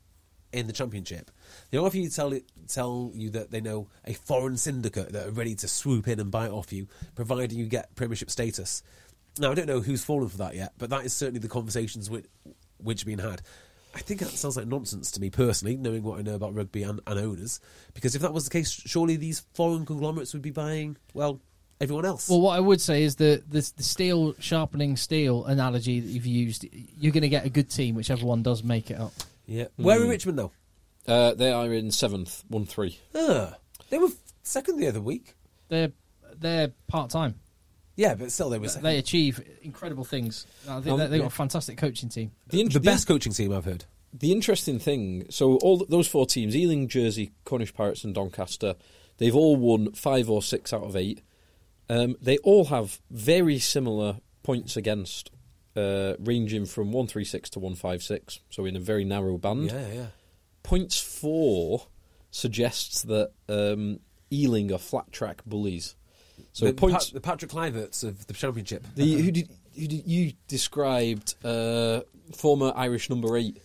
in 0.54 0.68
the 0.68 0.74
Championship. 0.74 1.32
The 1.72 1.78
RFU 1.78 2.14
tell 2.14 2.34
it, 2.34 2.46
tell 2.68 3.12
you 3.14 3.30
that 3.32 3.52
they 3.52 3.62
know 3.62 3.88
a 4.06 4.14
foreign 4.14 4.58
syndicate 4.58 5.12
that 5.14 5.28
are 5.28 5.32
ready 5.32 5.56
to 5.56 5.68
swoop 5.68 6.08
in 6.08 6.20
and 6.20 6.32
buy 6.32 6.48
off 6.48 6.72
you, 6.72 6.88
providing 7.16 7.58
you 7.58 7.66
get 7.66 7.96
Premiership 7.96 8.30
status. 8.30 8.84
Now 9.40 9.52
I 9.52 9.56
don't 9.56 9.68
know 9.68 9.82
who's 9.82 10.04
fallen 10.04 10.30
for 10.30 10.38
that 10.38 10.56
yet, 10.56 10.74
but 10.78 10.90
that 10.92 11.06
is 11.06 11.14
certainly 11.14 11.40
the 11.40 11.50
conversations 11.50 12.10
which 12.10 12.26
which 12.78 13.06
being 13.06 13.20
had. 13.20 13.42
I 13.96 14.00
think 14.00 14.20
that 14.22 14.30
sounds 14.30 14.58
like 14.58 14.66
nonsense 14.66 15.12
to 15.12 15.22
me 15.22 15.30
personally, 15.30 15.78
knowing 15.78 16.04
what 16.04 16.20
I 16.20 16.24
know 16.24 16.34
about 16.34 16.56
rugby 16.56 16.84
and, 16.84 17.00
and 17.06 17.20
owners. 17.20 17.60
Because 17.94 18.16
if 18.16 18.22
that 18.24 18.34
was 18.34 18.46
the 18.46 18.50
case, 18.50 18.72
surely 18.72 19.18
these 19.18 19.46
foreign 19.54 19.86
conglomerates 19.86 20.34
would 20.34 20.42
be 20.42 20.50
buying 20.52 20.98
well 21.14 21.42
everyone 21.80 22.06
else. 22.06 22.30
Well, 22.30 22.42
what 22.42 22.58
I 22.58 22.60
would 22.60 22.82
say 22.82 23.04
is 23.04 23.18
that 23.18 23.50
the, 23.50 23.72
the 23.76 23.84
steel 23.84 24.36
sharpening 24.40 24.98
steel 24.98 25.46
analogy 25.46 26.00
that 26.00 26.08
you've 26.08 26.26
used, 26.26 26.66
you're 26.72 27.12
going 27.12 27.22
to 27.22 27.30
get 27.30 27.46
a 27.46 27.50
good 27.50 27.70
team, 27.70 27.96
whichever 27.96 28.26
one 28.26 28.42
does 28.42 28.64
make 28.64 28.90
it 28.90 29.00
up. 29.00 29.14
Yeah, 29.46 29.66
where 29.76 30.02
are 30.02 30.08
Richmond 30.08 30.40
though? 30.40 30.52
Uh, 31.08 31.34
they 31.34 31.52
are 31.52 31.72
in 31.74 31.92
seventh, 31.92 32.44
one 32.48 32.66
three. 32.66 33.00
Ah, 33.16 33.56
they 33.90 33.98
were 33.98 34.10
second 34.44 34.78
the 34.78 34.88
other 34.88 35.02
week. 35.02 35.36
They're 35.70 35.92
they're 36.36 36.70
part 36.88 37.10
time. 37.10 37.36
Yeah, 37.96 38.16
but 38.16 38.32
still 38.32 38.50
they 38.50 38.58
were 38.60 38.68
second. 38.70 38.84
They 38.86 38.98
achieve 38.98 39.40
incredible 39.62 40.04
things. 40.04 40.48
I 40.68 40.80
think 40.82 40.88
Um, 40.94 41.00
they- 41.00 41.08
they've 41.08 41.22
got 41.22 41.28
a 41.28 41.30
fantastic 41.30 41.78
coaching 41.78 42.10
team. 42.10 42.32
The, 42.48 42.62
in- 42.62 42.68
the 42.70 42.74
the- 42.74 42.80
best 42.80 43.08
coaching 43.08 43.34
team 43.34 43.54
I've 43.54 43.66
heard. 43.66 43.86
The 44.16 44.32
interesting 44.32 44.78
thing, 44.80 45.26
so 45.30 45.58
all 45.58 45.80
th- 45.80 45.90
those 45.90 46.08
four 46.08 46.26
teams, 46.28 46.56
Ealing, 46.56 46.88
Jersey, 46.88 47.32
Cornish 47.46 47.74
Pirates, 47.74 48.04
and 48.04 48.14
Doncaster, 48.14 48.76
they've 49.18 49.36
all 49.36 49.56
won 49.56 49.92
five 49.94 50.30
or 50.30 50.42
six 50.44 50.72
out 50.72 50.84
of 50.84 50.96
eight. 50.96 51.22
Um, 51.90 52.16
they 52.22 52.38
all 52.40 52.66
have 52.66 53.02
very 53.10 53.58
similar 53.60 54.18
points 54.44 54.78
against, 54.78 55.32
uh, 55.76 56.14
ranging 56.20 56.66
from 56.66 56.92
one 56.92 57.08
three 57.08 57.26
six 57.26 57.50
to 57.52 57.60
one 57.60 57.76
five 57.76 58.04
six. 58.04 58.40
So 58.50 58.66
in 58.66 58.76
a 58.76 58.80
very 58.80 59.06
narrow 59.06 59.38
band. 59.38 59.72
Yeah, 59.72 59.88
yeah. 59.94 60.06
Points 60.64 61.00
four 61.00 61.88
suggests 62.32 63.04
that 63.04 63.32
um, 63.50 64.00
Ealing 64.32 64.72
are 64.72 64.78
flat 64.78 65.12
track 65.12 65.42
bullies. 65.46 65.96
So 66.54 66.66
the, 66.66 66.74
points. 66.74 67.06
Pat- 67.06 67.14
the 67.14 67.22
Patrick 67.22 67.52
Kluiverts 67.52 68.04
of 68.04 68.26
the 68.28 68.34
championship. 68.34 68.86
The, 68.96 69.22
who 69.22 69.32
did, 69.32 69.50
who 69.76 69.88
did 69.88 70.08
you 70.08 70.34
described 70.48 71.36
uh, 71.44 72.02
former 72.36 72.74
Irish 72.76 73.10
number 73.10 73.38
eight? 73.38 73.58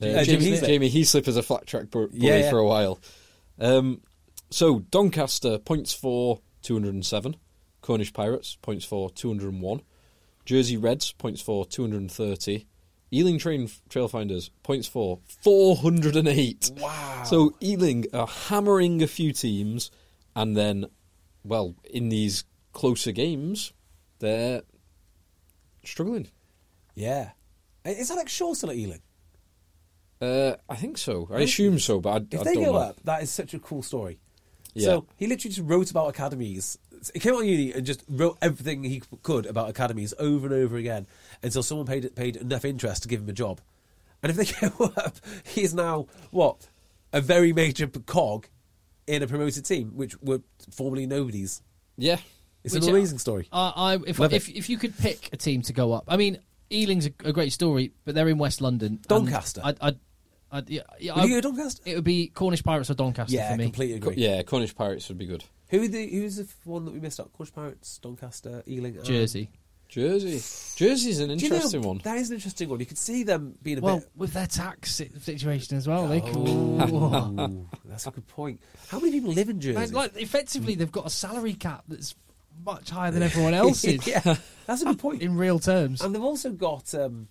Uh, 0.00 0.22
Jamie 0.22 0.24
Jamie, 0.24 0.46
Heaslip. 0.46 0.66
Jamie 0.66 0.90
Heaslip 0.90 1.28
as 1.28 1.36
a 1.36 1.42
flat 1.42 1.66
track 1.66 1.90
bully 1.90 2.08
Yeah, 2.12 2.38
yeah. 2.38 2.50
for 2.50 2.58
a 2.58 2.66
while. 2.66 3.00
Um, 3.58 4.00
so 4.50 4.78
Doncaster 4.78 5.58
points 5.58 5.92
for 5.92 6.40
207, 6.62 7.36
Cornish 7.82 8.12
Pirates 8.12 8.56
points 8.62 8.84
for 8.84 9.10
201, 9.10 9.82
Jersey 10.48 10.78
Reds 10.78 11.12
points 11.12 11.42
for 11.42 11.66
230, 11.66 12.66
Ealing 13.12 13.38
Train 13.38 13.68
Trailfinders 13.90 14.48
points 14.62 14.88
for 14.88 15.18
408. 15.42 16.70
Wow. 16.78 17.22
So 17.26 17.54
Ealing 17.62 18.06
are 18.14 18.26
hammering 18.26 19.02
a 19.02 19.06
few 19.06 19.34
teams, 19.34 19.90
and 20.34 20.56
then, 20.56 20.86
well, 21.44 21.74
in 21.92 22.08
these 22.08 22.44
closer 22.72 23.12
games, 23.12 23.74
they're 24.20 24.62
struggling. 25.84 26.28
yeah. 26.94 27.32
Is 27.84 28.10
Alex 28.10 28.32
Shaw 28.32 28.54
still 28.54 28.70
at 28.70 28.76
Ealing? 28.76 29.02
Uh, 30.20 30.54
I 30.68 30.76
think 30.76 30.96
so. 30.96 31.28
I 31.30 31.40
assume 31.40 31.78
so, 31.78 32.00
but 32.00 32.10
I, 32.10 32.26
If 32.36 32.40
I 32.40 32.44
they 32.44 32.54
don't 32.54 32.64
go 32.64 32.72
know. 32.72 32.78
up, 32.78 32.96
that 33.04 33.22
is 33.22 33.30
such 33.30 33.52
a 33.52 33.58
cool 33.58 33.82
story. 33.82 34.18
Yeah. 34.74 34.84
So 34.86 35.06
he 35.16 35.26
literally 35.26 35.54
just 35.54 35.68
wrote 35.68 35.90
about 35.90 36.08
academies. 36.08 36.78
He 37.12 37.20
came 37.20 37.34
out 37.34 37.40
of 37.40 37.46
uni 37.46 37.72
and 37.72 37.84
just 37.86 38.04
wrote 38.08 38.38
everything 38.42 38.82
he 38.84 39.02
could 39.22 39.46
about 39.46 39.68
academies 39.70 40.14
over 40.18 40.46
and 40.46 40.54
over 40.54 40.76
again 40.76 41.06
until 41.42 41.62
someone 41.62 41.86
paid 41.86 42.14
paid 42.16 42.36
enough 42.36 42.64
interest 42.64 43.02
to 43.02 43.08
give 43.08 43.20
him 43.20 43.28
a 43.28 43.32
job. 43.32 43.60
And 44.22 44.30
if 44.30 44.36
they 44.36 44.68
go 44.68 44.92
up, 44.96 45.16
he's 45.44 45.74
now 45.74 46.06
what 46.30 46.68
a 47.12 47.20
very 47.20 47.52
major 47.52 47.86
cog 47.86 48.46
in 49.06 49.22
a 49.22 49.26
promoted 49.26 49.64
team, 49.64 49.92
which 49.94 50.20
were 50.20 50.40
formerly 50.70 51.06
nobodies. 51.06 51.62
Yeah. 51.96 52.18
It's 52.64 52.74
Which, 52.74 52.82
an 52.84 52.90
uh, 52.90 52.96
amazing 52.96 53.18
story. 53.18 53.48
I, 53.52 53.72
I 53.76 53.94
if, 54.06 54.20
if 54.20 54.48
if 54.48 54.68
you 54.68 54.76
could 54.78 54.96
pick 54.98 55.30
a 55.32 55.36
team 55.36 55.62
to 55.62 55.72
go 55.72 55.92
up, 55.92 56.04
I 56.08 56.16
mean, 56.16 56.38
Ealing's 56.70 57.06
a, 57.06 57.12
a 57.24 57.32
great 57.32 57.52
story, 57.52 57.92
but 58.04 58.14
they're 58.14 58.28
in 58.28 58.36
West 58.36 58.60
London. 58.60 58.98
Doncaster. 59.06 59.60
I'd, 59.64 59.78
I'd, 59.80 59.98
I'd, 60.50 60.68
yeah, 60.68 60.82
yeah, 60.98 61.14
Would 61.14 61.20
I- 61.22 61.26
you 61.26 61.40
go 61.40 61.48
Doncaster? 61.50 61.82
It 61.86 61.94
would 61.94 62.04
be 62.04 62.26
Cornish 62.28 62.62
Pirates 62.64 62.90
or 62.90 62.94
Doncaster 62.94 63.34
Yeah, 63.36 63.52
for 63.52 63.56
me. 63.58 63.64
completely 63.64 64.00
Co- 64.00 64.10
agree. 64.10 64.22
yeah, 64.22 64.42
Cornish 64.42 64.74
Pirates 64.74 65.08
would 65.08 65.16
be 65.18 65.26
good. 65.26 65.44
Who 65.70 65.86
the 65.88 66.06
who's 66.08 66.36
the 66.36 66.46
one 66.64 66.84
that 66.86 66.92
we 66.94 67.00
missed 67.00 67.20
out? 67.20 67.32
Cornish 67.32 67.52
Pirates, 67.52 67.98
Doncaster, 67.98 68.62
Ealing, 68.66 68.96
and- 68.96 69.04
Jersey. 69.04 69.50
Jersey. 69.88 70.42
Jersey's 70.76 71.18
an 71.18 71.28
Do 71.38 71.42
you 71.44 71.48
know, 71.48 71.56
interesting 71.56 71.80
one. 71.80 71.98
That 72.04 72.18
is 72.18 72.28
an 72.28 72.34
interesting 72.36 72.68
one. 72.68 72.78
You 72.78 72.84
could 72.84 72.98
see 72.98 73.22
them 73.22 73.54
being 73.62 73.78
a 73.78 73.80
Well, 73.80 74.00
bit. 74.00 74.08
with 74.16 74.34
their 74.34 74.46
tax 74.46 74.94
si- 74.96 75.10
situation 75.22 75.78
as 75.78 75.88
well, 75.88 76.06
they 76.06 76.20
could. 76.20 76.36
Ooh, 76.36 77.66
that's 77.86 78.06
a 78.06 78.10
good 78.10 78.26
point. 78.28 78.60
How 78.88 78.98
many 79.00 79.12
people 79.12 79.32
live 79.32 79.48
in 79.48 79.60
Jersey? 79.60 79.78
Like, 79.78 79.92
like, 79.92 80.16
effectively, 80.22 80.74
they've 80.74 80.92
got 80.92 81.06
a 81.06 81.10
salary 81.10 81.54
cap 81.54 81.84
that's 81.88 82.14
much 82.66 82.90
higher 82.90 83.10
than 83.10 83.22
everyone 83.22 83.54
else's 83.54 84.06
yeah, 84.06 84.36
that's 84.66 84.82
a 84.82 84.84
good 84.84 84.98
point. 84.98 85.22
in 85.22 85.38
real 85.38 85.58
terms. 85.58 86.02
And 86.02 86.14
they've 86.14 86.22
also 86.22 86.50
got, 86.52 86.92
um, 86.94 87.28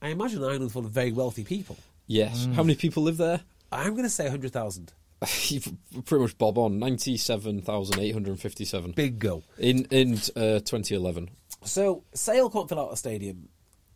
I 0.00 0.10
imagine, 0.10 0.44
an 0.44 0.50
island 0.50 0.70
full 0.70 0.84
of 0.86 0.92
very 0.92 1.10
wealthy 1.10 1.42
people. 1.42 1.76
Yes. 2.06 2.46
Mm. 2.46 2.54
How 2.54 2.62
many 2.62 2.76
people 2.76 3.02
live 3.02 3.16
there? 3.16 3.40
I'm 3.72 3.92
going 3.94 4.04
to 4.04 4.10
say 4.10 4.24
100,000. 4.24 4.92
You've 5.48 5.72
pretty 6.04 6.22
much 6.22 6.38
bob 6.38 6.58
on. 6.58 6.78
97,857 6.78 8.92
Big 8.92 9.18
go. 9.18 9.42
in 9.58 9.84
in 9.86 10.14
uh, 10.36 10.60
2011. 10.60 11.30
So, 11.64 12.04
Sale 12.14 12.50
can't 12.50 12.68
fill 12.68 12.80
out 12.80 12.92
a 12.92 12.96
stadium 12.96 13.48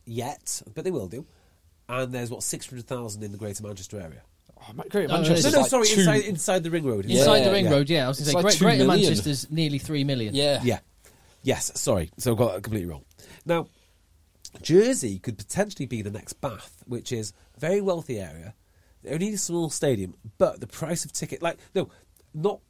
yet, 0.07 0.63
but 0.75 0.85
they 0.85 0.91
will 0.91 1.09
do. 1.09 1.27
And 1.89 2.13
there's, 2.13 2.31
what, 2.31 2.43
600,000 2.43 3.23
in 3.23 3.33
the 3.33 3.39
Greater 3.39 3.63
Manchester 3.63 4.01
area? 4.01 4.23
Oh, 4.59 4.73
Ma- 4.75 4.83
Great 4.91 5.09
No, 5.09 5.17
no, 5.17 5.23
Manchester. 5.23 5.51
No, 5.51 5.57
no, 5.57 5.61
like 5.63 5.71
sorry, 5.71 5.87
two- 5.87 6.01
inside, 6.01 6.25
inside 6.25 6.63
the 6.63 6.71
ring 6.71 6.85
road. 6.85 7.05
Yeah, 7.07 7.21
Inside 7.21 7.45
the 7.45 7.53
ring 7.53 7.65
yeah. 7.67 7.71
road, 7.71 7.89
yeah. 7.91 8.05
I 8.05 8.09
was 8.09 8.21
It's 8.21 8.33
going 8.33 8.45
to 8.45 8.51
say, 8.53 8.59
two 8.59 8.65
Great, 8.65 8.71
Greater 8.79 8.89
million. 8.89 9.07
Manchester's 9.07 9.51
nearly 9.51 9.79
three 9.79 10.05
million. 10.05 10.35
Yeah. 10.35 10.61
Yeah. 10.63 10.81
Yes, 11.43 11.71
sorry. 11.81 12.11
So 12.19 12.33
I've 12.33 12.39
got 12.39 12.53
that 12.55 12.63
completely 12.63 12.89
wrong. 12.91 13.05
Now, 13.47 13.69
Jersey 14.63 15.19
could 15.19 15.39
potentially 15.39 15.87
be 15.87 16.03
the 16.03 16.11
next 16.11 16.35
Bath, 16.41 16.83
which 16.87 17.13
is 17.13 17.33
a 17.57 17.61
very 17.61 17.81
wealthy 17.81 18.19
area. 18.19 18.55
They 19.03 19.11
only 19.13 19.27
need 19.27 19.35
a 19.35 19.39
small 19.39 19.71
stadium, 19.71 20.15
but 20.39 20.61
the 20.61 20.67
price 20.67 21.05
of 21.05 21.13
ticket, 21.13 21.43
like 21.43 21.59
no, 21.75 21.89
not 22.35 22.61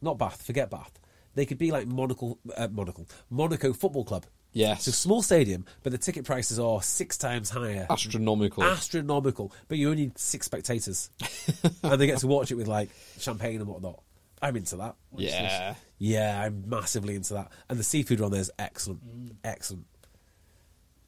not 0.00 0.18
Bath. 0.18 0.42
Forget 0.42 0.70
Bath. 0.70 0.98
They 1.34 1.46
could 1.46 1.58
be 1.58 1.70
like 1.72 1.86
Monaco, 1.86 2.38
uh, 2.56 2.68
Monaco, 2.70 3.06
Monaco 3.30 3.72
Football 3.72 4.04
Club. 4.04 4.26
Yes. 4.52 4.86
It's 4.86 4.96
a 4.98 5.00
small 5.00 5.22
stadium, 5.22 5.64
but 5.82 5.92
the 5.92 5.98
ticket 5.98 6.26
prices 6.26 6.58
are 6.58 6.82
six 6.82 7.16
times 7.16 7.48
higher. 7.48 7.86
Astronomical. 7.88 8.62
Astronomical. 8.64 9.50
But 9.68 9.78
you 9.78 9.88
only 9.88 10.02
need 10.02 10.18
six 10.18 10.44
spectators, 10.44 11.08
and 11.82 11.98
they 11.98 12.06
get 12.06 12.18
to 12.18 12.26
watch 12.26 12.50
it 12.50 12.56
with 12.56 12.68
like 12.68 12.90
champagne 13.18 13.60
and 13.60 13.66
whatnot. 13.66 14.02
I'm 14.42 14.56
into 14.56 14.76
that. 14.76 14.96
yeah. 15.16 15.74
Yeah, 15.98 16.42
I'm 16.42 16.64
massively 16.68 17.14
into 17.14 17.34
that. 17.34 17.50
And 17.70 17.78
the 17.78 17.84
seafood 17.84 18.20
on 18.20 18.30
there 18.32 18.40
is 18.40 18.50
excellent. 18.58 19.00
Excellent. 19.44 19.86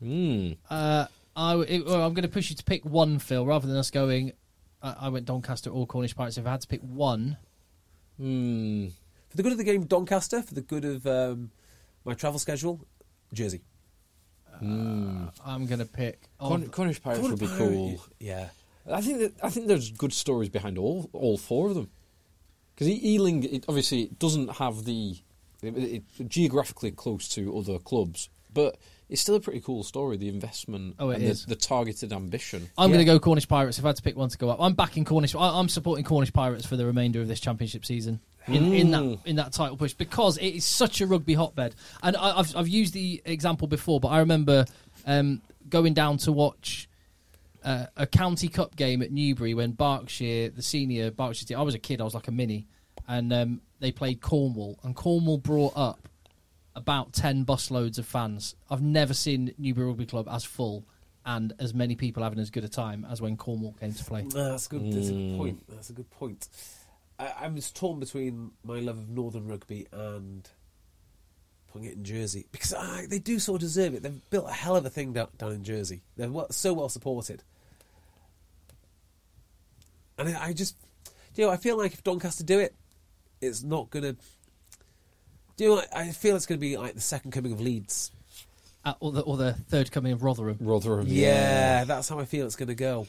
Mm. 0.02 0.56
Uh, 0.70 1.06
I, 1.36 1.50
w- 1.52 1.68
it- 1.68 1.84
well, 1.86 2.02
I'm 2.06 2.14
going 2.14 2.22
to 2.22 2.28
push 2.28 2.50
you 2.50 2.56
to 2.56 2.64
pick 2.64 2.84
one, 2.84 3.18
Phil, 3.18 3.44
rather 3.44 3.66
than 3.66 3.76
us 3.76 3.90
going. 3.90 4.32
I, 4.84 5.06
I 5.06 5.08
went 5.08 5.24
Doncaster 5.26 5.70
or 5.70 5.86
Cornish 5.86 6.14
Pirates. 6.14 6.38
If 6.38 6.46
I 6.46 6.52
had 6.52 6.60
to 6.60 6.68
pick 6.68 6.80
one, 6.82 7.36
Mm. 8.20 8.92
For 9.28 9.36
the 9.36 9.42
good 9.42 9.50
of 9.52 9.58
the 9.58 9.64
game, 9.64 9.84
Doncaster. 9.86 10.40
For 10.42 10.54
the 10.54 10.60
good 10.60 10.84
of 10.84 11.04
um, 11.06 11.50
my 12.04 12.14
travel 12.14 12.38
schedule, 12.38 12.86
Jersey. 13.32 13.62
I'm 14.60 15.66
going 15.66 15.80
to 15.80 15.84
pick. 15.84 16.28
Corn- 16.38 16.62
of- 16.62 16.70
Cornish 16.70 17.02
Pirates 17.02 17.22
would 17.28 17.38
be 17.40 17.48
cool. 17.48 18.00
Yeah. 18.20 18.48
I 18.90 19.00
think 19.00 19.18
that 19.18 19.32
I 19.42 19.50
think 19.50 19.66
there's 19.66 19.90
good 19.90 20.12
stories 20.12 20.50
behind 20.50 20.78
all 20.78 21.08
all 21.12 21.38
four 21.38 21.70
of 21.70 21.74
them. 21.74 21.90
Because 22.74 22.88
Ealing, 22.88 23.42
it, 23.44 23.64
obviously, 23.68 24.02
it 24.02 24.18
doesn't 24.18 24.48
have 24.56 24.84
the 24.84 25.16
it, 25.62 25.76
it, 26.18 26.28
geographically 26.28 26.90
close 26.90 27.26
to 27.30 27.56
other 27.56 27.78
clubs, 27.78 28.28
but 28.52 28.76
it's 29.08 29.20
still 29.20 29.34
a 29.34 29.40
pretty 29.40 29.60
cool 29.60 29.82
story. 29.82 30.16
The 30.16 30.28
investment 30.28 30.96
Oh, 30.98 31.10
it 31.10 31.16
and 31.16 31.24
is. 31.24 31.44
The, 31.44 31.50
the 31.50 31.56
targeted 31.60 32.12
ambition. 32.12 32.68
I'm 32.78 32.90
Yeah. 32.90 32.96
going 32.96 33.06
to 33.06 33.12
go 33.12 33.18
Cornish 33.20 33.46
Pirates. 33.48 33.78
If 33.78 33.84
I 33.84 33.88
had 33.88 33.96
to 33.96 34.02
pick 34.02 34.16
one 34.16 34.28
to 34.30 34.38
go 34.38 34.48
up, 34.50 34.58
I'm 34.60 34.74
backing 34.74 35.04
Cornish. 35.04 35.34
I, 35.34 35.58
I'm 35.58 35.68
supporting 35.68 36.04
Cornish 36.04 36.32
Pirates 36.32 36.66
for 36.66 36.76
the 36.76 36.86
remainder 36.86 37.20
of 37.20 37.28
this 37.28 37.40
championship 37.40 37.84
season 37.84 38.20
in, 38.48 38.72
in 38.74 38.90
that 38.90 39.18
in 39.24 39.36
that 39.36 39.52
title 39.52 39.76
push 39.76 39.94
because 39.94 40.36
it 40.38 40.48
is 40.48 40.64
such 40.64 41.00
a 41.00 41.06
rugby 41.06 41.34
hotbed. 41.34 41.74
And 42.02 42.16
I, 42.16 42.38
I've 42.38 42.56
I've 42.56 42.68
used 42.68 42.94
the 42.94 43.20
example 43.24 43.68
before, 43.68 44.00
but 44.00 44.08
I 44.08 44.18
remember 44.20 44.66
um, 45.06 45.40
going 45.68 45.94
down 45.94 46.18
to 46.18 46.32
watch. 46.32 46.88
Uh, 47.62 47.86
a 47.96 48.06
county 48.06 48.48
cup 48.48 48.76
game 48.76 49.00
at 49.00 49.10
Newbury 49.10 49.54
when 49.54 49.72
Berkshire, 49.72 50.50
the 50.50 50.60
senior 50.60 51.10
Berkshire 51.10 51.46
team, 51.46 51.58
I 51.58 51.62
was 51.62 51.74
a 51.74 51.78
kid, 51.78 51.98
I 51.98 52.04
was 52.04 52.12
like 52.12 52.28
a 52.28 52.30
mini, 52.30 52.66
and 53.08 53.32
um, 53.32 53.62
they 53.80 53.90
played 53.90 54.20
Cornwall, 54.20 54.78
and 54.82 54.94
Cornwall 54.94 55.38
brought 55.38 55.72
up 55.74 56.06
about 56.76 57.12
10 57.12 57.44
busloads 57.44 57.98
of 57.98 58.06
fans. 58.06 58.54
I've 58.70 58.82
never 58.82 59.14
seen 59.14 59.54
Newbury 59.58 59.86
Rugby 59.86 60.06
Club 60.06 60.28
as 60.30 60.44
full 60.44 60.84
and 61.26 61.52
as 61.58 61.72
many 61.72 61.96
people 61.96 62.22
having 62.22 62.38
as 62.38 62.50
good 62.50 62.64
a 62.64 62.68
time 62.68 63.06
as 63.10 63.20
when 63.22 63.36
Cornwall 63.36 63.74
came 63.80 63.92
to 63.92 64.04
play. 64.04 64.22
No, 64.34 64.50
that's 64.50 64.66
good. 64.66 64.92
That's 64.92 65.08
a 65.08 65.12
good 65.12 65.30
hmm. 65.30 65.36
point. 65.38 65.64
That's 65.68 65.90
a 65.90 65.92
good 65.92 66.10
point. 66.10 66.48
I, 67.18 67.32
I'm 67.40 67.56
just 67.56 67.76
torn 67.76 68.00
between 68.00 68.50
my 68.64 68.80
love 68.80 68.98
of 68.98 69.08
Northern 69.08 69.46
rugby 69.46 69.86
and 69.92 70.48
putting 71.72 71.88
it 71.88 71.94
in 71.94 72.04
Jersey 72.04 72.46
because 72.52 72.74
I, 72.74 73.06
they 73.08 73.18
do 73.18 73.38
sort 73.38 73.56
of 73.56 73.60
deserve 73.60 73.94
it. 73.94 74.02
They've 74.02 74.30
built 74.30 74.48
a 74.48 74.52
hell 74.52 74.76
of 74.76 74.84
a 74.84 74.90
thing 74.90 75.12
down, 75.12 75.28
down 75.38 75.52
in 75.52 75.64
Jersey. 75.64 76.02
They're 76.16 76.30
well, 76.30 76.50
so 76.50 76.72
well 76.72 76.88
supported, 76.88 77.42
and 80.18 80.28
I, 80.28 80.46
I 80.46 80.52
just, 80.52 80.76
you 81.34 81.44
know, 81.44 81.50
I 81.50 81.56
feel 81.56 81.76
like 81.76 81.92
if 81.92 82.04
Doncaster 82.04 82.44
do 82.44 82.58
it, 82.58 82.74
it's 83.40 83.62
not 83.62 83.90
gonna. 83.90 84.16
Do 85.56 85.64
you 85.64 85.70
know? 85.70 85.76
what? 85.76 85.96
I 85.96 86.10
feel 86.10 86.36
it's 86.36 86.46
going 86.46 86.58
to 86.58 86.66
be 86.66 86.76
like 86.76 86.94
the 86.94 87.00
second 87.00 87.30
coming 87.30 87.52
of 87.52 87.60
Leeds. 87.60 88.10
uh, 88.84 88.94
or, 89.00 89.12
the, 89.12 89.20
or 89.22 89.36
the 89.36 89.52
third 89.54 89.90
coming 89.92 90.12
of 90.12 90.22
Rotherham. 90.22 90.58
Rotherham. 90.60 91.06
Yeah, 91.08 91.84
that's 91.84 92.08
how 92.08 92.18
I 92.18 92.24
feel 92.24 92.44
it's 92.46 92.56
going 92.56 92.68
to 92.68 92.74
go. 92.74 93.06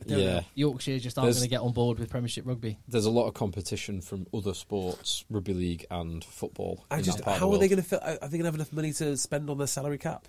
I 0.00 0.04
don't 0.08 0.18
Yeah. 0.18 0.34
know. 0.36 0.40
Yorkshire 0.54 0.98
just 0.98 1.18
aren't 1.18 1.26
There's- 1.26 1.36
going 1.38 1.48
to 1.48 1.50
get 1.50 1.60
on 1.60 1.72
board 1.72 1.98
with 1.98 2.08
Premiership 2.10 2.46
rugby. 2.46 2.78
There's 2.88 3.04
a 3.04 3.10
lot 3.10 3.26
of 3.28 3.34
competition 3.34 4.00
from 4.00 4.26
other 4.34 4.54
sports, 4.54 5.24
rugby 5.30 5.54
league 5.54 5.86
and 5.90 6.24
football. 6.24 6.84
I 6.90 6.98
in 6.98 7.04
just 7.04 7.18
that 7.18 7.24
part 7.24 7.36
of 7.36 7.40
how 7.40 7.46
the 7.50 7.56
are 7.56 7.58
they 7.58 7.68
world. 7.68 7.70
going 7.70 7.82
to? 7.82 7.88
feel? 7.88 8.00
Are 8.02 8.28
they 8.28 8.38
going 8.38 8.40
to 8.40 8.46
have 8.46 8.54
enough 8.56 8.72
money 8.72 8.92
to 8.94 9.16
spend 9.16 9.48
on 9.50 9.58
their 9.58 9.66
salary 9.66 9.98
cap? 9.98 10.26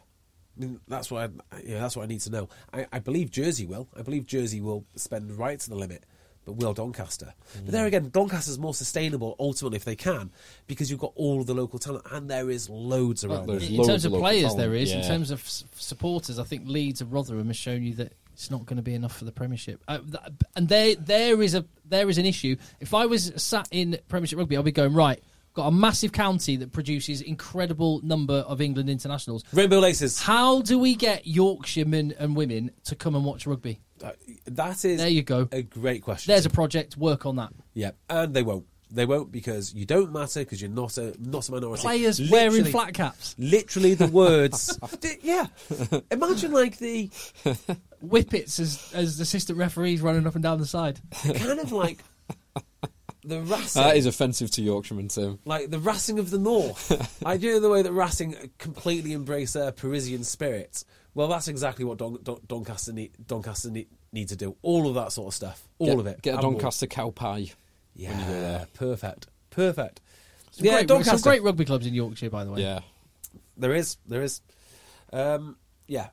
I 0.57 0.61
mean, 0.61 0.79
that's 0.87 1.09
what 1.09 1.31
I, 1.51 1.59
yeah, 1.63 1.79
that's 1.81 1.95
what 1.95 2.03
I 2.03 2.05
need 2.07 2.21
to 2.21 2.29
know. 2.29 2.49
I, 2.71 2.85
I 2.93 2.99
believe 2.99 3.31
Jersey 3.31 3.65
will. 3.65 3.87
I 3.97 4.03
believe 4.03 4.27
Jersey 4.27 4.61
will 4.61 4.85
spend 4.95 5.31
right 5.39 5.59
to 5.59 5.69
the 5.69 5.75
limit, 5.75 6.03
but 6.45 6.53
will 6.53 6.73
Doncaster? 6.73 7.33
But 7.55 7.65
Mm. 7.65 7.71
there 7.71 7.85
again, 7.85 8.09
Doncaster's 8.09 8.57
more 8.59 8.73
sustainable 8.73 9.35
ultimately 9.39 9.77
if 9.77 9.85
they 9.85 9.95
can, 9.95 10.31
because 10.67 10.89
you've 10.91 10.99
got 10.99 11.13
all 11.15 11.41
of 11.41 11.47
the 11.47 11.53
local 11.53 11.79
talent, 11.79 12.05
and 12.11 12.29
there 12.29 12.49
is 12.49 12.69
loads 12.69 13.23
around. 13.23 13.47
there's 13.47 13.61
there. 13.61 13.69
in 13.71 13.77
loads 13.77 13.89
terms 13.89 14.05
of 14.05 14.13
of 14.13 14.19
players, 14.19 14.41
talent, 14.43 14.57
there 14.59 14.75
is. 14.75 14.91
In 14.91 15.01
terms 15.03 15.31
of 15.31 15.39
s- 15.41 15.63
supporters, 15.75 16.39
I 16.39 16.43
think 16.43 16.63
Leeds 16.67 17.01
and 17.01 17.11
Rotherham 17.11 17.47
has 17.47 17.57
shown 17.57 17.83
you 17.83 17.93
that 17.95 18.13
it's 18.33 18.49
not 18.49 18.65
going 18.65 18.77
to 18.77 18.83
be 18.83 18.93
enough 18.95 19.15
for 19.17 19.25
the 19.25 19.31
Premiership. 19.31 19.81
Uh, 19.87 19.99
th- 19.99 20.17
and 20.55 20.67
there, 20.67 20.95
there 20.95 21.41
is 21.41 21.53
a 21.53 21.65
there 21.85 22.09
is 22.09 22.17
an 22.17 22.25
issue. 22.25 22.55
If 22.79 22.93
I 22.93 23.05
was 23.05 23.31
sat 23.35 23.67
in 23.71 23.97
Premiership 24.09 24.39
rugby, 24.39 24.57
I'd 24.57 24.65
be 24.65 24.71
going 24.71 24.93
right. 24.93 25.21
Got 25.53 25.67
a 25.67 25.71
massive 25.71 26.11
county 26.11 26.55
that 26.55 26.71
produces 26.71 27.21
incredible 27.21 28.01
number 28.03 28.33
of 28.33 28.59
England 28.59 28.89
internationals. 28.89 29.43
Rainbow 29.53 29.77
Laces. 29.77 30.19
How 30.19 30.63
do 30.63 30.79
we 30.79 30.95
get 30.95 31.27
Yorkshiremen 31.27 32.15
and 32.17 32.35
women 32.35 32.71
to 32.85 32.95
come 32.95 33.13
and 33.15 33.23
watch 33.23 33.45
rugby? 33.45 33.79
Uh, 34.03 34.11
That 34.45 34.83
is 34.85 34.99
There 34.99 35.07
you 35.07 35.23
go. 35.23 35.47
a 35.51 35.61
great 35.61 36.03
question. 36.03 36.31
There's 36.31 36.45
a 36.45 36.49
project. 36.49 36.97
Work 36.97 37.25
on 37.25 37.37
that. 37.37 37.53
yeah, 37.73 37.91
and 38.09 38.33
they 38.33 38.43
won't. 38.43 38.65
They 38.91 39.07
won't 39.07 39.31
because 39.31 39.73
you 39.73 39.85
don't 39.87 40.11
matter 40.13 40.41
because 40.41 40.61
you're 40.61 40.69
not 40.69 40.99
a 40.99 41.15
not 41.19 41.49
a 41.49 41.51
minority. 41.53 41.81
Players 41.81 42.19
Literally- 42.19 42.31
wearing 42.49 42.65
flat 42.71 42.93
caps. 42.93 43.33
Literally 43.39 43.95
the 43.95 44.05
words. 44.07 44.77
Yeah. 45.23 45.47
Imagine 46.11 46.51
like 46.51 46.77
the 46.77 47.09
whippets 48.01 48.59
as 48.59 48.91
as 48.93 49.19
assistant 49.19 49.57
referees 49.57 50.01
running 50.01 50.27
up 50.27 50.35
and 50.35 50.43
down 50.43 50.59
the 50.59 50.65
side. 50.67 50.99
kind 51.23 51.59
of 51.59 51.71
like 51.71 52.03
the 53.23 53.41
Racing. 53.41 53.81
That 53.81 53.95
is 53.97 54.05
offensive 54.05 54.51
to 54.51 54.61
Yorkshiremen, 54.61 55.07
Tim. 55.07 55.39
like 55.45 55.71
the 55.71 55.79
Racing 55.79 56.19
of 56.19 56.29
the 56.29 56.37
North. 56.37 57.21
I 57.25 57.37
do 57.37 57.59
the 57.59 57.69
way 57.69 57.81
that 57.81 57.91
Racing 57.93 58.35
completely 58.59 59.13
embrace 59.13 59.53
their 59.53 59.71
Parisian 59.71 60.23
spirit. 60.23 60.83
Well, 61.15 61.27
that's 61.27 61.47
exactly 61.47 61.85
what 61.85 61.97
Don, 61.99 62.17
Don, 62.23 62.39
Doncaster, 62.47 62.91
need, 62.93 63.11
Doncaster 63.27 63.69
need, 63.69 63.87
need 64.11 64.29
to 64.29 64.35
do. 64.35 64.55
All 64.63 64.87
of 64.87 64.95
that 64.95 65.11
sort 65.11 65.27
of 65.27 65.33
stuff. 65.35 65.67
All 65.79 65.87
Get- 65.87 65.99
of 65.99 66.07
it. 66.07 66.21
Get 66.21 66.39
a. 66.39 66.41
Doncaster 66.41 66.87
cow 66.87 67.11
pie. 67.11 67.51
Yeah, 67.95 68.09
when 68.09 68.19
you 68.19 68.25
go 68.25 68.31
there. 68.41 68.67
perfect. 68.73 69.27
Perfect. 69.51 70.01
Some, 70.51 70.65
yeah, 70.65 70.71
great, 70.77 70.87
Doncaster. 70.87 71.17
some 71.17 71.29
great 71.29 71.43
rugby 71.43 71.65
clubs 71.65 71.85
in 71.85 71.93
Yorkshire, 71.93 72.29
by 72.31 72.43
the 72.43 72.51
way. 72.51 72.61
Yeah. 72.61 72.79
There 73.57 73.73
is. 73.73 73.97
There 74.07 74.23
is. 74.23 74.41
Um, 75.11 75.57
yeah. 75.87 76.07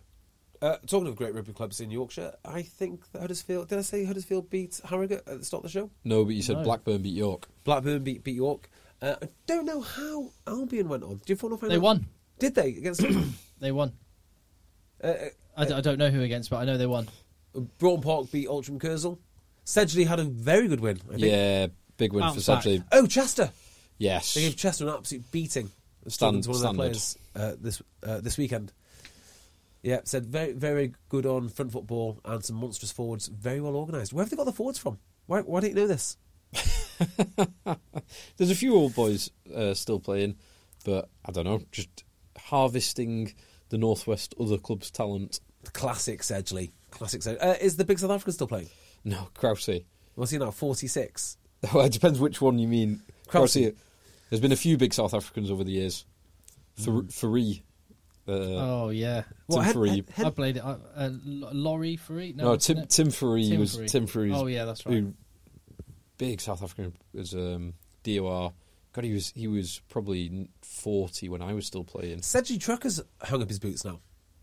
Uh, 0.61 0.77
talking 0.87 1.09
of 1.09 1.17
great 1.17 1.35
rugby 1.35 1.55
clubs 1.55 1.81
in 1.81 1.91
Yorkshire, 1.91 2.35
I 2.45 2.61
think 2.61 3.01
Huddersfield. 3.19 3.69
Did 3.69 3.79
I 3.79 3.83
say 3.83 4.05
Huddersfield 4.05 4.51
beat 4.51 4.79
Harrogate 4.85 5.23
at 5.27 5.39
the 5.39 5.45
start 5.45 5.65
of 5.65 5.73
the 5.73 5.79
show? 5.79 5.91
No, 6.05 6.23
but 6.27 6.35
you 6.35 6.43
said 6.43 6.59
No. 6.59 6.65
Blackburn 6.65 7.01
beat 7.01 7.15
York. 7.15 7.49
Blackburn 7.65 8.05
beat, 8.05 8.23
beat 8.23 8.37
York. 8.37 8.69
Uh, 9.01 9.15
I 9.23 9.29
don't 9.47 9.65
know 9.65 9.81
how 9.81 10.31
Albion 10.47 10.91
went 10.91 11.03
on. 11.03 11.23
Do 11.25 11.33
you 11.33 11.39
want 11.41 11.55
to 11.55 11.57
find 11.57 11.71
They 11.71 11.77
out? 11.77 11.81
won. 11.83 12.07
Did 12.39 12.55
they 12.55 12.69
against? 12.69 13.03
They 13.59 13.73
won. 13.73 13.93
Uh, 15.03 15.15
I, 15.57 15.65
d- 15.65 15.75
I 15.75 15.81
don't 15.81 15.99
know 15.99 16.11
who 16.11 16.23
against, 16.23 16.51
but 16.51 16.57
I 16.59 16.65
know 16.65 16.77
they 16.79 16.87
won. 16.87 17.09
uh, 17.57 17.61
Broughton 17.79 18.03
Park 18.03 18.31
beat 18.31 18.49
Altrincham 18.49 18.79
Kersal. 18.81 19.19
Sedgley 19.65 20.07
had 20.07 20.19
a 20.21 20.25
very 20.25 20.69
good 20.69 20.81
win. 20.81 20.99
I 21.09 21.11
think. 21.11 21.23
Yeah, 21.23 21.67
big 21.97 22.13
win 22.13 22.23
Bounce 22.23 22.45
for 22.47 22.55
back. 22.57 22.65
Sedgley. 22.65 22.85
Oh, 22.93 23.07
Chester. 23.07 23.51
Yes. 23.99 24.35
They 24.35 24.41
gave 24.43 24.57
Chester 24.57 24.89
an 24.89 24.95
absolute 24.95 25.31
beating. 25.31 25.71
I 26.07 26.09
Stand- 26.09 26.43
talking 26.43 26.43
to 26.43 26.49
one 26.51 26.57
of 26.57 26.77
their 26.77 26.95
standard. 26.95 27.17
players 27.35 27.53
uh, 27.53 27.57
this 27.61 27.83
uh, 28.03 28.21
this 28.21 28.39
weekend. 28.39 28.73
Yeah, 29.83 30.01
said 30.05 30.27
very 30.27 30.53
very 30.53 30.93
good 31.09 31.25
on 31.27 31.49
front 31.49 31.73
football 31.73 32.21
and 32.25 32.45
some 32.45 32.57
monstrous 32.57 32.93
forwards. 32.93 33.29
Very 33.29 33.61
well 33.61 33.77
organised. 33.77 34.13
Where 34.13 34.23
have 34.25 34.31
they 34.31 34.37
got 34.37 34.45
the 34.45 34.53
forwards 34.53 34.79
from? 34.79 34.99
Why 35.27 35.41
why 35.41 35.61
don't 35.61 35.71
you 35.71 35.77
know 35.77 35.87
this? 35.87 36.17
There's 38.37 38.51
a 38.51 38.55
few 38.55 38.75
old 38.75 38.95
boys 38.95 39.31
uh, 39.55 39.75
still 39.75 40.01
playing, 40.01 40.37
but 40.85 41.09
I 41.25 41.33
don't 41.33 41.45
know, 41.45 41.63
just 41.73 42.05
harvesting 42.39 43.35
the 43.71 43.79
Northwest 43.79 44.35
other 44.39 44.59
clubs' 44.59 44.91
talent. 44.91 45.41
Classic 45.73 46.21
Sedgley. 46.21 46.73
Classic 46.91 47.21
Sedgley. 47.23 47.43
Uh, 47.43 47.55
is 47.61 47.77
the 47.77 47.85
big 47.85 47.99
South 47.99 48.11
African 48.11 48.33
still 48.35 48.47
playing? 48.47 48.69
No, 49.05 49.29
Krause. 49.35 49.81
What's 50.15 50.31
he 50.31 50.39
now? 50.39 50.51
Forty 50.51 50.87
six. 50.87 51.37
Well, 51.75 51.85
it 51.85 51.93
depends 51.93 52.19
which 52.19 52.41
one 52.41 52.59
you 52.59 52.67
mean. 52.69 53.03
Krause. 53.29 53.53
Krause. 53.55 53.73
There's 54.31 54.41
been 54.41 54.53
a 54.53 54.57
few 54.57 54.77
big 54.79 54.95
South 54.95 55.13
Africans 55.13 55.51
over 55.51 55.63
the 55.65 55.73
years. 55.73 56.05
Hmm. 56.79 56.85
Fer- 56.85 57.03
Ferree. 57.03 57.63
Uh, 58.29 58.33
oh 58.33 58.89
yeah, 58.91 59.23
Tim 59.51 59.63
Hen- 59.63 59.75
Ferree. 59.75 60.11
Hen- 60.11 60.27
I 60.27 60.31
played 60.31 60.57
it. 60.57 60.65
Uh, 60.65 60.77
uh, 60.97 61.11
Laurie 61.53 61.97
Free. 61.97 62.33
No, 62.37 62.45
No, 62.45 62.57
Tim 62.57 62.79
it? 62.79 62.91
Tim 62.91 63.09
Ferree 63.09 63.49
Tim 63.49 63.61
was 63.61 63.77
Ferree. 63.77 63.89
Tim 63.91 64.07
Ferree. 64.07 64.35
Oh, 64.35 64.47
yeah, 64.47 64.65
that's 64.67 64.87
right. 64.87 64.95
Who, 64.99 65.15
big 66.17 66.41
South 66.41 66.63
African 66.63 66.95
was 67.13 67.35
um, 67.35 67.75
DOR. 68.05 68.53
God, 68.93 69.05
he 69.05 69.13
was 69.13 69.33
he 69.37 69.47
was 69.47 69.81
probably 69.89 70.49
forty 70.63 71.29
when 71.29 71.43
I 71.43 71.53
was 71.55 71.67
still 71.67 71.85
playing. 71.85 72.21
Sedgley 72.21 72.61
Truckers 72.61 73.01
hung 73.23 73.43
up 73.43 73.49
his 73.49 73.59
boots 73.59 73.85
now. 73.85 74.01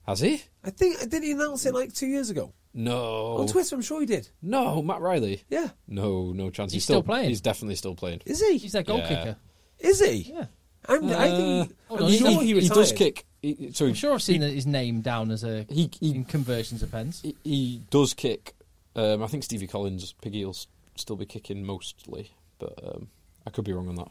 Has 0.07 0.21
he? 0.21 0.41
I 0.63 0.69
think 0.69 1.09
did 1.09 1.23
he 1.23 1.31
announce 1.31 1.65
it 1.65 1.73
like 1.73 1.93
two 1.93 2.07
years 2.07 2.29
ago 2.29 2.53
No. 2.73 3.37
on 3.39 3.47
Twitter? 3.47 3.75
I'm 3.75 3.81
sure 3.81 3.99
he 3.99 4.05
did. 4.05 4.29
No, 4.41 4.81
Matt 4.81 5.01
Riley. 5.01 5.43
Yeah, 5.49 5.69
No, 5.87 6.31
no 6.31 6.49
chance. 6.49 6.71
He's 6.71 6.85
still 6.85 7.03
playing? 7.03 7.27
He's 7.27 7.41
definitely 7.41 7.75
still 7.75 7.93
playing. 7.95 8.21
is 8.25 8.39
he? 8.41 8.57
He's 8.57 8.71
their 8.71 8.83
goal 8.83 8.99
Yeah. 8.99 9.07
kicker. 9.09 9.35
Is 9.79 9.99
he? 9.99 10.31
Yeah, 10.33 10.45
I'm, 10.87 11.05
I 11.09 11.27
think. 11.29 11.75
I'm 11.91 11.97
on, 12.03 12.09
he- 12.09 12.17
sure 12.19 12.29
he, 12.41 12.53
he, 12.53 12.59
he 12.61 12.69
does 12.69 12.93
kick. 12.93 13.25
He, 13.41 13.71
so 13.73 13.85
I'm 13.85 13.93
sure 13.93 14.13
I've 14.13 14.23
seen 14.23 14.41
his 14.41 14.65
name 14.65 15.01
down 15.01 15.29
as 15.31 15.43
a 15.43 15.65
He- 15.69 15.91
he- 15.99 16.15
in 16.15 16.23
conversions 16.23 16.81
of 16.81 16.91
pens. 16.91 17.21
he, 17.21 17.35
he 17.43 17.81
does 17.89 18.13
kick. 18.13 18.53
Um, 18.95 19.21
I 19.21 19.27
think 19.27 19.43
Stevie 19.43 19.67
Collins, 19.67 20.13
Piggy 20.21 20.45
will 20.45 20.55
still 20.95 21.17
be 21.17 21.25
kicking 21.25 21.63
mostly, 21.65 22.31
but 22.59 22.79
um, 22.83 23.09
I 23.45 23.49
could 23.51 23.65
be 23.65 23.73
wrong 23.73 23.89
on 23.89 23.95
that. 23.95 24.07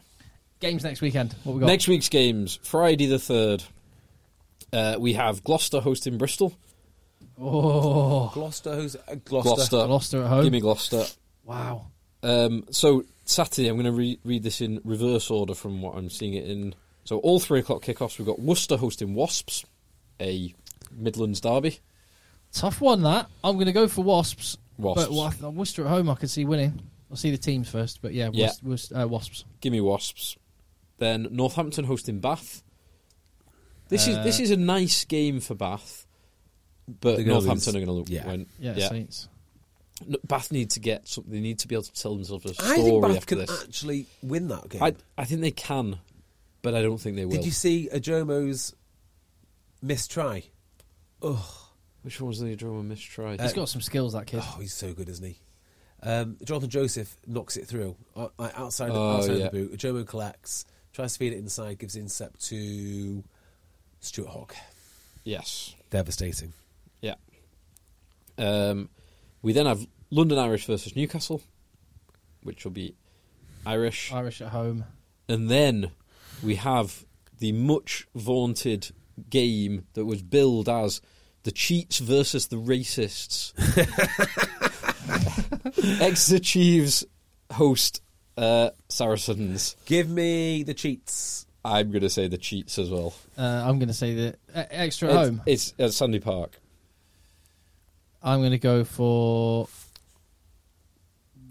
Games 0.59 0.83
next 0.83 1.01
weekend. 1.01 1.33
What 1.43 1.53
we 1.53 1.59
got? 1.61 1.67
Next 1.67 1.87
week's 1.87 2.09
games, 2.09 2.59
Friday 2.63 3.05
the 3.05 3.19
third. 3.19 3.63
Uh, 4.73 4.95
we 4.99 5.13
have 5.13 5.43
Gloucester 5.43 5.79
hosting 5.79 6.17
Bristol. 6.17 6.53
Oh, 7.39 8.29
Gloucester, 8.33 8.75
who's 8.75 8.95
uh, 8.95 9.15
Gloucester? 9.25 9.55
Gloucester, 9.55 9.85
Gloucester 9.85 10.23
at 10.23 10.27
home. 10.29 10.43
Give 10.43 10.53
me 10.53 10.59
Gloucester. 10.59 11.03
Wow. 11.45 11.87
Um, 12.23 12.65
so 12.71 13.03
Saturday, 13.25 13.67
I'm 13.67 13.75
going 13.75 13.85
to 13.85 13.91
re- 13.91 14.19
read 14.23 14.43
this 14.43 14.59
in 14.61 14.81
reverse 14.83 15.29
order 15.29 15.53
from 15.53 15.81
what 15.81 15.95
I'm 15.95 16.09
seeing 16.09 16.33
it 16.33 16.45
in. 16.49 16.73
So 17.03 17.19
all 17.19 17.39
three 17.39 17.59
o'clock 17.59 17.83
kickoffs. 17.83 18.17
We've 18.17 18.25
got 18.27 18.39
Worcester 18.39 18.75
hosting 18.77 19.13
Wasps, 19.13 19.65
a 20.19 20.53
Midlands 20.91 21.39
derby. 21.39 21.79
Tough 22.51 22.81
one 22.81 23.03
that. 23.03 23.27
I'm 23.43 23.55
going 23.55 23.67
to 23.67 23.71
go 23.71 23.87
for 23.87 24.03
Wasps. 24.03 24.57
Wasps. 24.77 25.05
But 25.07 25.11
Wa- 25.43 25.49
Worcester 25.49 25.83
at 25.85 25.89
home, 25.89 26.09
I 26.09 26.15
could 26.15 26.29
see 26.31 26.43
winning. 26.45 26.81
I'll 27.11 27.17
see 27.17 27.31
the 27.31 27.37
teams 27.37 27.69
first, 27.69 28.01
but 28.01 28.13
yeah, 28.13 28.29
Yeah. 28.33 28.47
Wors- 28.63 28.91
Wors- 28.91 28.91
uh, 29.03 29.07
Wasps. 29.07 29.45
Give 29.61 29.71
me 29.71 29.79
Wasps. 29.79 30.37
Then 30.97 31.27
Northampton 31.31 31.85
hosting 31.85 32.19
Bath. 32.19 32.63
This 33.89 34.07
is 34.07 34.17
Uh, 34.17 34.23
this 34.23 34.39
is 34.39 34.51
a 34.51 34.57
nice 34.57 35.05
game 35.05 35.39
for 35.39 35.55
Bath, 35.55 36.05
but 36.87 37.15
They're 37.15 37.25
gonna 37.25 37.33
Northampton 37.39 37.73
lose. 37.73 37.83
are 37.83 37.85
going 37.85 38.05
to 38.05 38.11
Yeah. 38.11 38.27
win. 38.27 38.45
Yeah, 38.59 38.89
Saints. 38.89 39.29
No, 40.05 40.17
Bath 40.25 40.51
need 40.51 40.69
to 40.71 40.79
get 40.79 41.07
something. 41.07 41.31
They 41.33 41.39
need 41.39 41.59
to 41.59 41.67
be 41.67 41.75
able 41.75 41.83
to 41.83 41.93
tell 41.93 42.15
themselves 42.15 42.45
a 42.45 42.49
I 42.63 42.75
think 42.77 43.01
Bath 43.01 43.15
after 43.17 43.25
can 43.25 43.37
this. 43.39 43.63
actually 43.63 44.05
win 44.21 44.47
that 44.49 44.69
game. 44.69 44.83
I 44.83 44.93
I 45.17 45.25
think 45.25 45.41
they 45.41 45.51
can, 45.51 45.99
but 46.61 46.75
I 46.75 46.81
don't 46.81 46.99
think 46.99 47.15
they 47.15 47.25
will. 47.25 47.31
Did 47.37 47.45
you 47.45 47.51
see 47.51 47.89
Ojomoh's 47.93 48.73
missed 49.81 50.11
try? 50.11 50.43
Which 52.03 52.21
one 52.21 52.27
was 52.29 52.39
the 52.39 52.55
drama 52.55 52.83
mistry? 52.83 53.37
He's 53.41 53.53
got 53.53 53.69
some 53.69 53.81
skills, 53.81 54.13
that 54.13 54.27
kid. 54.27 54.41
Oh, 54.43 54.57
he's 54.61 54.73
so 54.73 54.93
good, 54.93 55.09
isn't 55.09 55.25
he? 55.25 55.39
Um, 56.03 56.37
Jonathan 56.45 56.69
Joseph 56.69 57.17
knocks 57.25 57.57
it 57.57 57.67
through 57.67 57.95
uh, 58.15 58.27
like 58.37 58.57
outside, 58.57 58.91
Oh, 58.91 59.17
outside 59.17 59.37
yeah. 59.39 59.49
the 59.49 59.51
boot. 59.67 59.73
Ojomoh 59.77 60.05
collects, 60.07 60.65
tries 60.97 61.13
to 61.13 61.19
feed 61.19 61.31
it 61.31 61.37
inside, 61.37 61.77
gives 61.77 61.95
intercept 61.95 62.43
to 62.43 63.23
Stuart 63.99 64.29
Hogg. 64.29 64.53
yes. 65.23 65.75
Devastating. 65.91 66.53
Yeah. 67.01 67.13
Um, 68.39 68.89
we 69.43 69.53
then 69.53 69.67
have 69.67 69.85
London 70.09 70.39
Irish 70.39 70.65
versus 70.65 70.95
Newcastle, 70.95 71.43
which 72.41 72.63
will 72.65 72.71
be 72.71 72.95
Irish, 73.63 74.11
Irish 74.11 74.41
at 74.41 74.47
home. 74.49 74.85
and 75.29 75.51
then 75.51 75.91
we 76.41 76.55
have 76.55 77.05
the 77.37 77.51
much 77.51 78.07
vaunted 78.15 78.89
game 79.29 79.85
that 79.93 80.05
was 80.05 80.23
billed 80.23 80.67
as 80.67 80.99
the 81.43 81.51
cheats 81.51 81.99
versus 81.99 82.47
the 82.47 82.57
racists. 82.57 83.53
Exeter 86.01 86.39
Chiefs 86.43 87.05
host 87.51 88.01
uh, 88.37 88.69
Saracens. 88.89 89.75
Give 89.85 90.09
me 90.09 90.63
the 90.63 90.73
cheats. 90.73 91.45
I'm 91.65 91.91
going 91.91 92.01
to 92.03 92.09
say 92.09 92.27
the 92.27 92.37
cheats 92.37 92.77
as 92.79 92.89
well. 92.89 93.13
Uh, 93.37 93.41
I'm 93.65 93.77
going 93.79 93.87
to 93.89 93.93
say 93.93 94.13
the 94.13 94.35
uh, 94.55 94.63
Exeter 94.71 95.07
at 95.07 95.11
It's- 95.11 95.25
home. 95.27 95.41
It's 95.45 95.73
at 95.79 95.93
Sandy 95.93 96.19
Park. 96.19 96.59
I'm 98.23 98.39
going 98.39 98.51
to 98.51 98.57
go 98.57 98.83
for 98.83 99.67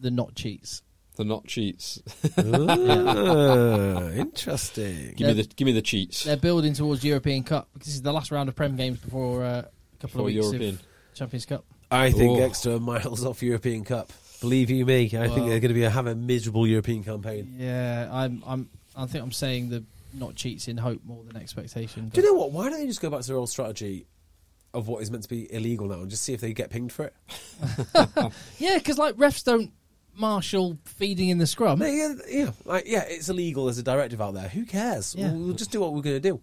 the 0.00 0.10
not 0.10 0.34
cheats. 0.34 0.82
The 1.16 1.24
not 1.24 1.46
cheats. 1.46 2.02
Ah, 2.36 4.08
interesting. 4.10 5.14
give 5.16 5.28
me 5.28 5.42
the 5.42 5.48
give 5.56 5.64
me 5.66 5.72
the 5.72 5.80
cheats. 5.82 6.24
They're 6.24 6.36
building 6.36 6.74
towards 6.74 7.02
European 7.04 7.42
Cup 7.44 7.68
because 7.72 7.86
this 7.86 7.94
is 7.94 8.02
the 8.02 8.12
last 8.12 8.30
round 8.30 8.48
of 8.50 8.56
Prem 8.56 8.76
games 8.76 8.98
before 8.98 9.42
uh, 9.44 9.48
a 9.62 9.64
couple 10.00 10.08
For 10.10 10.18
of 10.20 10.24
weeks 10.26 10.44
European. 10.44 10.74
of 10.74 10.82
Champions 11.14 11.46
Cup. 11.46 11.64
I 11.90 12.10
think 12.10 12.38
Oh. 12.40 12.44
extra 12.44 12.78
miles 12.78 13.24
off 13.24 13.42
European 13.42 13.84
Cup. 13.84 14.12
Believe 14.40 14.70
you 14.70 14.84
me, 14.84 15.04
I 15.04 15.28
think 15.28 15.48
they're 15.48 15.60
going 15.60 15.68
to 15.68 15.74
be 15.74 15.82
have 15.82 16.06
a 16.06 16.14
miserable 16.14 16.66
European 16.66 17.02
campaign. 17.04 17.54
Yeah, 17.58 18.08
I'm. 18.12 18.42
I'm. 18.46 18.68
I 18.94 19.06
think 19.06 19.22
I'm 19.22 19.32
saying 19.32 19.70
the 19.70 19.84
not 20.14 20.34
cheats 20.34 20.68
in 20.68 20.76
hope 20.76 21.02
more 21.04 21.22
than 21.24 21.36
expectation. 21.36 22.08
Do 22.08 22.20
you 22.20 22.26
know 22.26 22.34
what? 22.38 22.52
Why 22.52 22.70
don't 22.70 22.80
they 22.80 22.86
just 22.86 23.00
go 23.00 23.10
back 23.10 23.20
to 23.20 23.26
their 23.26 23.36
old 23.36 23.50
strategy 23.50 24.06
of 24.74 24.88
what 24.88 25.02
is 25.02 25.10
meant 25.10 25.22
to 25.22 25.28
be 25.28 25.52
illegal 25.52 25.86
now 25.88 26.00
and 26.00 26.10
just 26.10 26.22
see 26.22 26.32
if 26.32 26.40
they 26.40 26.52
get 26.52 26.70
pinged 26.70 26.92
for 26.92 27.06
it? 27.06 27.14
Yeah, 28.58 28.78
because 28.78 28.98
like 28.98 29.16
refs 29.16 29.44
don't 29.44 29.72
marshal 30.14 30.78
feeding 30.84 31.28
in 31.28 31.38
the 31.38 31.46
scrum. 31.46 31.82
Yeah, 31.82 32.14
yeah, 32.28 32.50
like, 32.64 32.84
yeah, 32.86 33.04
it's 33.06 33.28
illegal. 33.28 33.66
There's 33.66 33.78
a 33.78 33.82
directive 33.82 34.20
out 34.20 34.34
there. 34.34 34.48
Who 34.48 34.64
cares? 34.64 35.14
Yeah. 35.14 35.30
We'll, 35.32 35.46
we'll 35.46 35.54
just 35.54 35.70
do 35.70 35.80
what 35.80 35.92
we're 35.92 36.02
going 36.02 36.16
to 36.16 36.20
do. 36.20 36.40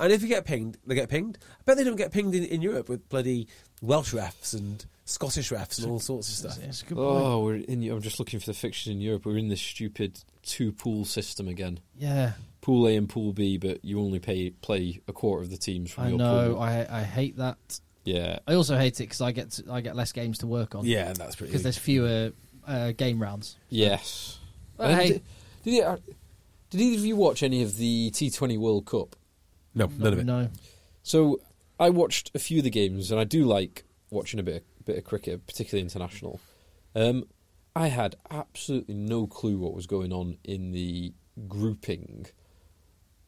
And 0.00 0.12
if 0.12 0.22
you 0.22 0.28
get 0.28 0.44
pinged, 0.44 0.78
they 0.86 0.94
get 0.94 1.08
pinged. 1.08 1.38
I 1.60 1.62
bet 1.64 1.76
they 1.76 1.84
don't 1.84 1.96
get 1.96 2.10
pinged 2.12 2.34
in, 2.34 2.44
in 2.44 2.62
Europe 2.62 2.88
with 2.88 3.08
bloody 3.08 3.46
Welsh 3.82 4.12
refs 4.14 4.54
and 4.54 4.84
Scottish 5.04 5.50
refs 5.50 5.78
and 5.82 5.90
all 5.90 6.00
sorts 6.00 6.28
of 6.28 6.34
stuff. 6.34 6.58
It's 6.64 6.82
a 6.82 6.86
good. 6.86 6.98
Oh, 6.98 7.44
we're 7.44 7.56
in. 7.56 7.82
I'm 7.90 8.00
just 8.00 8.18
looking 8.18 8.40
for 8.40 8.46
the 8.46 8.54
fixtures 8.54 8.92
in 8.92 9.00
Europe. 9.00 9.26
We're 9.26 9.36
in 9.38 9.48
this 9.48 9.60
stupid 9.60 10.20
two 10.42 10.72
pool 10.72 11.04
system 11.04 11.48
again. 11.48 11.80
Yeah, 11.98 12.32
Pool 12.60 12.86
A 12.88 12.96
and 12.96 13.08
Pool 13.08 13.32
B, 13.32 13.58
but 13.58 13.84
you 13.84 14.00
only 14.00 14.18
pay 14.18 14.50
play 14.50 15.00
a 15.08 15.12
quarter 15.12 15.42
of 15.42 15.50
the 15.50 15.56
teams 15.56 15.90
from 15.90 16.04
I 16.04 16.08
your 16.10 16.18
know. 16.18 16.48
pool. 16.54 16.62
I 16.62 16.86
I 16.88 17.02
hate 17.02 17.36
that. 17.36 17.58
Yeah, 18.04 18.38
I 18.46 18.54
also 18.54 18.76
hate 18.78 18.94
it 19.00 19.04
because 19.04 19.20
I 19.20 19.32
get 19.32 19.50
to, 19.52 19.64
I 19.70 19.82
get 19.82 19.94
less 19.96 20.12
games 20.12 20.38
to 20.38 20.46
work 20.46 20.74
on. 20.74 20.84
Yeah, 20.86 21.08
and 21.08 21.16
that's 21.16 21.36
pretty. 21.36 21.50
because 21.50 21.62
there's 21.62 21.76
fewer 21.78 22.32
uh, 22.66 22.92
game 22.92 23.20
rounds. 23.20 23.56
yes. 23.68 24.38
But 24.78 24.94
hey, 24.94 25.08
did, 25.08 25.22
did, 25.64 25.74
you- 25.74 25.82
uh, 25.82 25.96
did 26.70 26.80
either 26.80 26.98
of 27.00 27.04
you 27.04 27.16
watch 27.16 27.42
any 27.42 27.62
of 27.62 27.76
the 27.76 28.10
T20 28.12 28.58
World 28.58 28.86
Cup? 28.86 29.14
No, 29.74 29.86
none 29.86 30.12
of 30.12 30.18
it. 30.18 30.24
No, 30.24 30.48
So 31.02 31.40
I 31.78 31.90
watched 31.90 32.30
a 32.34 32.38
few 32.38 32.58
of 32.58 32.64
the 32.64 32.70
games, 32.70 33.10
and 33.10 33.20
I 33.20 33.24
do 33.24 33.44
like 33.44 33.84
watching 34.10 34.40
a 34.40 34.42
bit 34.42 34.56
of, 34.56 34.84
bit 34.84 34.98
of 34.98 35.04
cricket, 35.04 35.46
particularly 35.46 35.82
international. 35.82 36.40
Um, 36.94 37.24
I 37.74 37.88
had 37.88 38.16
absolutely 38.30 38.94
no 38.94 39.26
clue 39.26 39.58
what 39.58 39.74
was 39.74 39.86
going 39.86 40.12
on 40.12 40.36
in 40.44 40.72
the 40.72 41.14
grouping, 41.48 42.26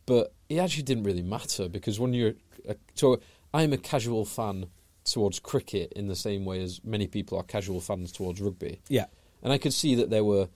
but 0.06 0.34
it 0.48 0.58
actually 0.58 0.82
didn't 0.82 1.04
really 1.04 1.22
matter 1.22 1.68
because 1.68 2.00
when 2.00 2.12
you're 2.12 2.34
a, 2.68 2.76
so 2.94 3.20
I'm 3.54 3.72
a 3.72 3.78
casual 3.78 4.24
fan 4.24 4.66
towards 5.04 5.40
cricket 5.40 5.92
in 5.94 6.08
the 6.08 6.16
same 6.16 6.44
way 6.44 6.62
as 6.62 6.80
many 6.84 7.06
people 7.06 7.38
are 7.38 7.42
casual 7.44 7.80
fans 7.80 8.12
towards 8.12 8.40
rugby. 8.40 8.80
Yeah, 8.88 9.06
and 9.42 9.52
I 9.52 9.58
could 9.58 9.72
see 9.72 9.94
that 9.94 10.10
there 10.10 10.24
were 10.24 10.48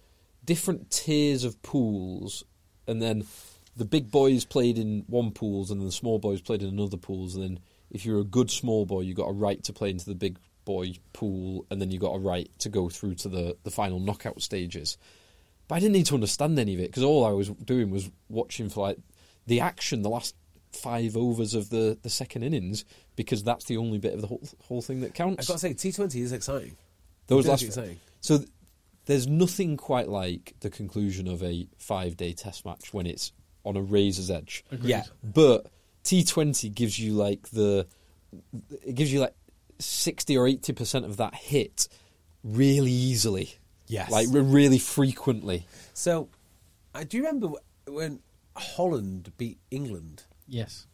different 0.45 0.91
tiers 0.91 1.45
of 1.45 1.63
pools, 1.63 2.45
and 2.87 3.01
then 3.01 3.25
the 3.77 3.85
big 3.85 4.11
boys 4.11 4.45
played 4.45 4.79
in 4.79 5.05
one 5.07 5.31
pools, 5.31 5.71
and 5.71 5.81
the 5.81 5.93
small 5.93 6.19
boys 6.19 6.41
played 6.41 6.63
in 6.63 6.69
another 6.69 6.97
pools, 6.97 7.35
and 7.35 7.45
then 7.45 7.61
if 7.91 8.05
you're 8.05 8.21
a 8.21 8.25
good 8.25 8.51
small 8.51 8.87
boy, 8.87 9.01
you 9.01 9.15
got 9.15 9.29
a 9.29 9.33
right 9.33 9.63
to 9.65 9.73
play 9.73 9.91
into 9.91 10.07
the 10.07 10.15
big 10.15 10.39
boy 10.65 10.95
pool, 11.13 11.67
and 11.71 11.81
then 11.81 11.91
you 11.91 11.99
got 11.99 12.15
a 12.15 12.19
right 12.19 12.51
to 12.59 12.69
go 12.69 12.89
through 12.89 13.15
to 13.17 13.29
the 13.29 13.57
the 13.63 13.71
final 13.71 14.01
knockout 14.01 14.41
stages. 14.43 14.97
But 15.69 15.77
I 15.77 15.81
didn't 15.81 15.95
need 15.95 16.07
to 16.07 16.15
understand 16.15 16.59
any 16.59 16.75
of 16.75 16.81
it 16.81 16.89
because 16.91 17.03
all 17.03 17.25
I 17.25 17.33
was 17.33 17.49
doing 17.49 17.91
was 17.91 18.11
watching 18.29 18.69
for 18.69 18.89
like 18.89 18.99
the 19.47 19.61
action, 19.61 20.03
the 20.03 20.11
last 20.11 20.35
five 20.73 21.17
overs 21.17 21.55
of 21.55 21.71
the, 21.71 21.99
the 22.03 22.11
second 22.11 22.43
innings, 22.43 22.85
because 23.17 23.43
that's 23.43 23.65
the 23.65 23.77
only 23.77 23.99
bit 23.99 24.15
of 24.15 24.21
the 24.21 24.27
whole, 24.27 24.43
whole 24.69 24.83
thing 24.83 25.01
that 25.01 25.15
counts. 25.15 25.41
I've 25.41 25.49
got 25.49 25.55
to 25.55 25.59
say, 25.59 25.75
T20 25.75 26.21
is 26.21 26.33
exciting. 26.33 26.77
Those 27.27 27.49
last 27.49 27.63
exciting. 27.63 27.99
so 28.21 28.39
th- 28.39 28.49
there's 29.07 29.27
nothing 29.27 29.77
quite 29.77 30.09
like 30.09 30.55
the 30.61 30.71
conclusion 30.71 31.27
of 31.27 31.43
a 31.43 31.67
five 31.79 32.17
day 32.17 32.33
test 32.33 32.65
match 32.65 32.93
when 32.93 33.07
it's 33.07 33.33
on 33.67 33.77
a 33.77 33.83
razor's 33.83 34.31
edge. 34.31 34.65
Yeah, 34.81 35.05
But 35.23 35.67
T20 36.05 36.73
gives 36.75 36.99
you 36.99 37.13
like 37.13 37.49
the 37.51 37.87
it 38.83 38.95
gives 38.95 39.13
you 39.13 39.21
like 39.21 39.35
60 39.79 40.37
or 40.37 40.47
80% 40.47 41.05
of 41.05 41.17
that 41.19 41.35
hit 41.35 41.89
really 42.45 42.91
easily. 42.93 43.57
Yes. 43.89 44.11
Like 44.11 44.29
re- 44.31 44.41
really 44.41 44.79
frequently. 44.79 45.67
So, 45.95 46.29
I 46.95 47.05
do 47.05 47.17
you 47.17 47.25
remember 47.25 47.57
when 47.89 48.21
Holland 48.57 49.33
beat 49.37 49.59
England? 49.71 50.25
yes, 50.49 50.87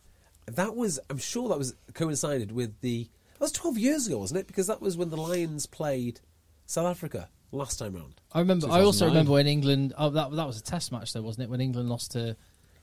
That 0.47 0.75
was, 0.77 0.99
I'm 1.11 1.19
sure, 1.19 1.49
that 1.51 1.59
was 1.59 1.75
coincided 1.95 2.53
with 2.53 2.81
the. 2.81 3.09
That 3.35 3.41
was 3.41 3.53
12 3.53 3.79
years 3.79 4.07
ago, 4.07 4.19
wasn't 4.19 4.41
it? 4.41 4.47
Because 4.47 4.67
that 4.67 4.81
was 4.81 4.97
when 4.97 5.11
the 5.11 5.17
Lions 5.17 5.67
played 5.67 6.21
South 6.67 6.87
Africa 6.87 7.29
last 7.51 7.79
time 7.79 7.95
round. 7.95 8.21
I 8.33 8.41
remember. 8.41 8.69
I 8.71 8.83
also 8.83 9.07
remember 9.07 9.33
when 9.33 9.47
England. 9.47 9.95
Oh, 9.97 10.11
that 10.11 10.31
that 10.33 10.47
was 10.47 10.59
a 10.59 10.63
test 10.63 10.93
match, 10.93 11.13
though, 11.13 11.23
wasn't 11.23 11.45
it? 11.45 11.51
When 11.51 11.61
England 11.61 11.89
lost 11.89 12.13
to 12.13 12.37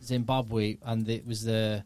Zimbabwe, 0.04 0.78
and 0.84 1.08
it 1.10 1.26
was 1.28 1.44
the. 1.44 1.84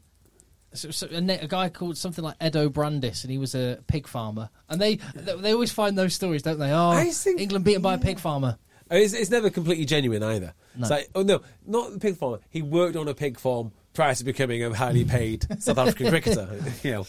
So, 0.73 0.89
so 0.89 1.07
a, 1.11 1.17
a 1.17 1.47
guy 1.47 1.69
called 1.69 1.97
something 1.97 2.23
like 2.23 2.37
Eddo 2.39 2.71
Brandes, 2.71 3.23
and 3.23 3.31
he 3.31 3.37
was 3.37 3.53
a 3.53 3.79
pig 3.87 4.07
farmer. 4.07 4.49
And 4.69 4.81
they 4.81 4.95
they, 5.15 5.35
they 5.37 5.51
always 5.53 5.71
find 5.71 5.97
those 5.97 6.13
stories, 6.15 6.41
don't 6.41 6.57
they? 6.59 6.71
Oh, 6.71 6.89
I 6.89 7.09
think- 7.11 7.39
England 7.39 7.63
beaten 7.65 7.81
by 7.81 7.93
a 7.93 7.97
pig 7.99 8.19
farmer. 8.19 8.57
Uh, 8.91 8.95
It's, 8.95 9.13
it's 9.13 9.29
never 9.29 9.49
completely 9.49 9.85
genuine 9.85 10.23
either. 10.23 10.53
No. 10.75 10.81
It's 10.81 10.89
like, 10.89 11.09
oh 11.15 11.21
no, 11.21 11.41
not 11.65 11.91
the 11.93 11.99
pig 11.99 12.17
farmer. 12.17 12.39
He 12.49 12.61
worked 12.61 12.95
on 12.95 13.07
a 13.07 13.13
pig 13.13 13.39
farm 13.39 13.71
prior 13.93 14.15
to 14.15 14.23
becoming 14.23 14.63
a 14.63 14.73
highly 14.75 15.05
paid 15.17 15.45
South 15.61 15.77
African 15.77 16.09
cricketer. 16.09 16.49
you 16.83 16.91
know, 16.91 17.07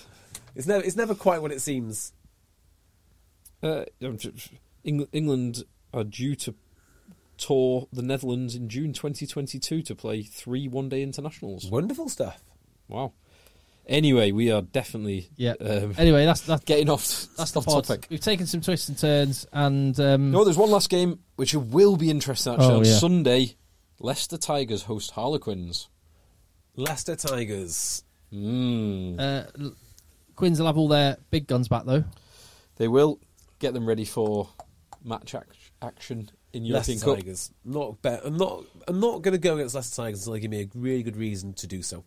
it's 0.55 0.67
never 0.67 0.85
it's 0.85 0.97
never 0.97 1.15
quite 1.15 1.41
what 1.43 1.51
it 1.51 1.61
seems. 1.63 2.13
Uh, 3.63 3.85
I'm 4.03 4.19
ju- 4.19 4.33
Eng- 4.85 5.09
England 5.13 5.65
are 5.95 6.05
due 6.05 6.35
to 6.37 6.55
tour 7.39 7.89
the 7.93 8.03
Netherlands 8.03 8.55
in 8.55 8.69
June 8.69 8.93
2022 8.93 9.83
to 9.83 9.95
play 9.95 10.23
three 10.23 10.69
one 10.69 10.89
day 10.89 11.03
internationals. 11.03 11.71
Wonderful 11.71 12.09
stuff. 12.09 12.43
Wow. 12.89 13.13
Anyway, 13.87 14.31
we 14.31 14.51
are 14.51 14.63
definitely 14.63 15.29
Yeah. 15.37 15.53
um, 15.61 15.95
Anyway, 15.99 16.25
that's 16.25 16.41
that's 16.43 16.65
getting 16.65 16.89
off, 16.89 17.27
that's 17.37 17.51
the 17.51 17.59
off 17.61 17.67
pod. 17.67 17.85
topic. 17.85 18.07
We've 18.09 18.21
taken 18.21 18.47
some 18.47 18.61
twists 18.63 18.89
and 18.89 18.97
turns, 18.99 19.47
and 19.53 19.99
um, 20.01 20.31
No, 20.31 20.45
there's 20.45 20.57
one 20.57 20.71
last 20.71 20.89
game 20.89 21.19
which 21.37 21.55
will 21.55 21.97
be 21.97 22.11
interesting 22.11 22.55
actually 22.55 22.67
Oh, 22.73 22.79
on 22.79 22.85
yeah. 22.85 22.97
Sunday. 22.99 23.57
Leicester 24.01 24.37
Tigers 24.39 24.83
host 24.85 25.11
Harlequins. 25.13 25.89
Leicester 26.77 27.15
Tigers. 27.17 28.03
Mm. 28.33 29.21
uh, 29.21 29.71
Quins 30.35 30.59
will 30.59 30.67
have 30.67 30.77
all 30.79 30.89
their 30.89 31.17
big 31.31 31.47
guns 31.47 31.69
back, 31.69 31.85
though. 31.85 32.05
They 32.77 32.89
will 32.89 33.21
get 33.61 33.73
them 33.75 33.87
ready 33.87 34.05
for 34.05 34.49
match 35.05 35.35
ac- 35.35 35.45
action 35.81 36.31
in 36.55 36.65
European 36.65 36.97
Leicester 36.97 37.07
Cup. 37.07 37.17
Tigers. 37.19 37.51
Not 37.65 38.01
bet. 38.03 38.21
I'm 38.25 38.37
not. 38.37 38.65
I'm 38.89 39.01
not 39.01 39.23
going 39.23 39.33
to 39.33 39.39
go 39.39 39.57
against 39.57 39.75
Leicester 39.75 39.97
Tigers 40.03 40.21
until 40.21 40.33
they 40.35 40.41
give 40.41 40.51
me 40.51 40.63
a 40.63 40.69
really 40.75 41.03
good 41.03 41.17
reason 41.17 41.53
to 41.55 41.67
do 41.67 41.83
so. 41.83 42.05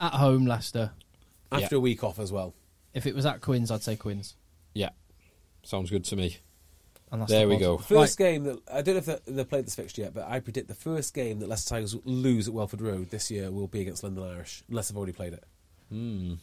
At 0.00 0.12
home, 0.14 0.46
Leicester. 0.46 0.92
After 1.52 1.76
a 1.76 1.80
week 1.80 2.04
off 2.04 2.18
as 2.18 2.30
well. 2.32 2.54
If 2.94 3.06
it 3.06 3.14
was 3.14 3.26
at 3.26 3.40
Quins, 3.40 3.70
I'd 3.70 3.82
say 3.82 3.96
Quins. 3.96 4.34
Yeah, 4.74 4.90
sounds 5.62 5.90
good 5.90 6.04
to 6.06 6.16
me. 6.16 6.38
And 7.12 7.20
that's 7.22 7.30
There 7.32 7.40
the 7.42 7.48
we 7.48 7.54
pod. 7.56 7.60
go. 7.60 7.78
First 7.78 8.18
game 8.18 8.44
that 8.44 8.60
I 8.72 8.82
don't 8.82 8.94
know 8.94 8.98
if 8.98 9.06
they- 9.06 9.32
they've 9.32 9.48
played 9.48 9.66
this 9.66 9.74
fixture 9.74 10.02
yet, 10.02 10.14
but 10.14 10.28
I 10.28 10.38
predict 10.38 10.68
the 10.68 10.74
first 10.76 11.12
game 11.12 11.40
that 11.40 11.48
Leicester 11.48 11.70
Tigers 11.70 11.94
will 11.96 12.02
lose 12.04 12.46
at 12.46 12.54
Welford 12.54 12.80
Road 12.80 13.10
this 13.10 13.30
year 13.32 13.50
will 13.50 13.66
be 13.66 13.80
against 13.80 14.04
London 14.04 14.22
Irish, 14.24 14.62
unless 14.68 14.88
they've 14.88 14.96
already 14.96 15.12
played 15.12 15.32
it. 15.32 15.42
Mm. 15.92 16.38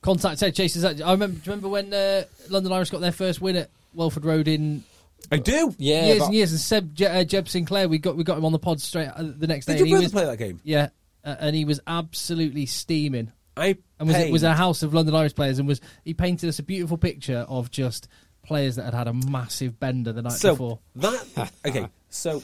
Contact 0.00 0.42
Egg 0.42 0.54
Chasers. 0.54 0.84
I 0.84 0.90
remember. 1.12 1.26
Do 1.38 1.42
you 1.44 1.50
remember 1.52 1.68
when 1.68 1.92
uh, 1.92 2.24
London 2.50 2.72
Irish 2.72 2.90
got 2.90 3.00
their 3.00 3.10
first 3.12 3.40
win 3.40 3.56
at 3.56 3.70
Welford 3.94 4.24
Road 4.24 4.46
in 4.48 4.84
I 5.32 5.38
do. 5.38 5.74
Yeah, 5.78 6.06
years 6.06 6.18
but- 6.18 6.24
and 6.26 6.34
years? 6.34 6.50
And 6.52 6.60
Seb 6.60 6.94
Je- 6.94 7.06
uh, 7.06 7.24
Jebb 7.24 7.48
Sinclair, 7.48 7.88
we 7.88 7.98
got 7.98 8.16
we 8.16 8.24
got 8.24 8.38
him 8.38 8.44
on 8.44 8.52
the 8.52 8.58
pod 8.58 8.80
straight 8.80 9.08
uh, 9.08 9.22
the 9.36 9.46
next 9.46 9.66
day. 9.66 9.74
Did 9.74 9.80
and 9.80 9.80
your 9.80 9.86
he 9.86 9.92
brother 9.92 10.04
was, 10.04 10.12
play 10.12 10.24
that 10.26 10.36
game? 10.38 10.60
Yeah, 10.64 10.88
uh, 11.24 11.36
and 11.40 11.54
he 11.56 11.64
was 11.64 11.80
absolutely 11.86 12.66
steaming. 12.66 13.32
I 13.56 13.76
And 14.00 14.08
was 14.08 14.16
it 14.16 14.32
was 14.32 14.42
a 14.42 14.52
house 14.54 14.82
of 14.82 14.92
London 14.94 15.14
Irish 15.14 15.34
players, 15.34 15.58
and 15.58 15.68
was 15.68 15.80
he 16.04 16.12
painted 16.14 16.48
us 16.48 16.58
a 16.58 16.62
beautiful 16.62 16.98
picture 16.98 17.46
of 17.48 17.70
just 17.70 18.08
players 18.42 18.76
that 18.76 18.84
had 18.84 18.94
had 18.94 19.08
a 19.08 19.12
massive 19.14 19.78
bender 19.80 20.12
the 20.12 20.22
night 20.22 20.32
so 20.32 20.52
before. 20.54 20.78
that 20.96 21.52
okay. 21.64 21.88
So 22.10 22.42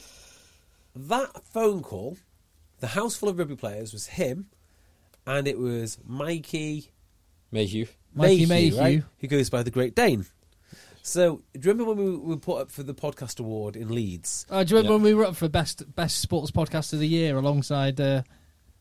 that 0.95 1.43
phone 1.45 1.81
call, 1.81 2.17
the 2.79 2.87
house 2.87 3.15
full 3.15 3.29
of 3.29 3.37
rugby 3.37 3.55
players 3.55 3.93
was 3.93 4.07
him, 4.07 4.47
and 5.27 5.47
it 5.47 5.57
was 5.59 5.97
Mikey 6.05 6.91
Mayhew. 7.51 7.85
Mikey 8.15 8.45
Mayhew, 8.45 8.47
Mayhew. 8.71 8.79
right? 8.79 9.03
who 9.19 9.27
goes 9.27 9.49
by 9.49 9.63
the 9.63 9.71
Great 9.71 9.95
Dane. 9.95 10.25
So 11.03 11.41
do 11.53 11.59
you 11.67 11.71
remember 11.71 11.93
when 11.93 12.05
we 12.05 12.17
were 12.17 12.37
put 12.37 12.61
up 12.61 12.71
for 12.71 12.83
the 12.83 12.93
podcast 12.93 13.39
award 13.39 13.75
in 13.75 13.89
Leeds? 13.93 14.45
Uh, 14.49 14.63
do 14.63 14.71
you 14.71 14.77
remember 14.77 14.93
Yeah. 14.93 14.95
when 14.97 15.03
we 15.03 15.13
were 15.13 15.25
up 15.25 15.35
for 15.35 15.49
best 15.49 15.83
best 15.95 16.19
sports 16.19 16.51
podcast 16.51 16.93
of 16.93 16.99
the 16.99 17.07
year 17.07 17.37
alongside? 17.37 17.99
Uh, 17.99 18.21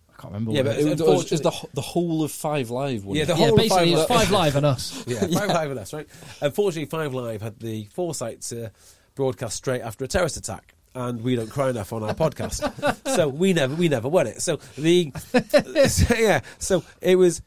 I 0.08 0.20
can't 0.22 0.34
remember. 0.34 0.52
Yeah, 0.52 0.58
what 0.62 0.76
but 0.76 0.78
it 0.80 0.86
It 0.86 0.90
was. 0.90 1.00
was, 1.00 1.24
it 1.26 1.30
was 1.32 1.40
the, 1.40 1.68
the 1.74 1.80
whole 1.80 2.22
of 2.22 2.30
Five 2.30 2.68
Live. 2.70 3.04
Yeah, 3.06 3.22
it? 3.22 3.26
the 3.26 3.32
yeah, 3.32 3.46
whole 3.46 3.60
of 3.60 3.66
Five 3.66 3.88
it's 3.88 3.98
Li- 4.00 4.06
five 4.06 4.30
live 4.30 4.56
and 4.56 4.66
us. 4.66 5.04
Yeah, 5.06 5.20
Five 5.26 5.48
Live 5.48 5.68
with 5.70 5.78
us, 5.78 5.92
right? 5.94 6.06
Unfortunately, 6.42 6.86
Five 6.86 7.14
Live 7.14 7.40
had 7.40 7.58
the 7.58 7.88
foresight 7.94 8.42
to 8.42 8.70
broadcast 9.14 9.56
straight 9.56 9.80
after 9.80 10.04
a 10.04 10.08
terrorist 10.08 10.36
attack, 10.36 10.74
and 10.94 11.22
we 11.22 11.36
don't 11.36 11.48
cry 11.50 11.70
enough 11.70 11.92
on 11.94 12.02
our 12.02 12.14
podcast, 12.14 12.60
so 13.16 13.28
we 13.28 13.54
never 13.54 13.74
we 13.74 13.88
never 13.88 14.08
won 14.10 14.26
it. 14.26 14.42
So 14.42 14.58
the 14.76 15.10
so, 15.88 16.14
yeah, 16.18 16.40
so 16.58 16.84
it 17.00 17.16
was 17.16 17.40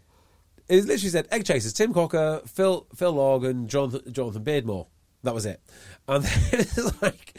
it 0.69 0.85
literally 0.85 1.09
said 1.09 1.27
egg 1.31 1.45
chasers: 1.45 1.73
Tim 1.73 1.93
Cocker, 1.93 2.41
Phil 2.45 2.87
Phil 2.95 3.13
Logg, 3.13 3.47
and 3.47 3.69
Jonathan, 3.69 4.11
Jonathan 4.13 4.43
Beardmore. 4.43 4.87
That 5.23 5.33
was 5.33 5.45
it. 5.45 5.61
And 6.07 6.23
then 6.23 6.39
it's 6.51 7.01
like 7.01 7.37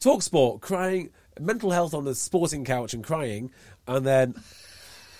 talk 0.00 0.22
sport, 0.22 0.60
crying, 0.60 1.10
mental 1.38 1.70
health 1.70 1.94
on 1.94 2.04
the 2.04 2.14
sporting 2.14 2.64
couch 2.64 2.94
and 2.94 3.04
crying, 3.04 3.50
and 3.86 4.06
then 4.06 4.34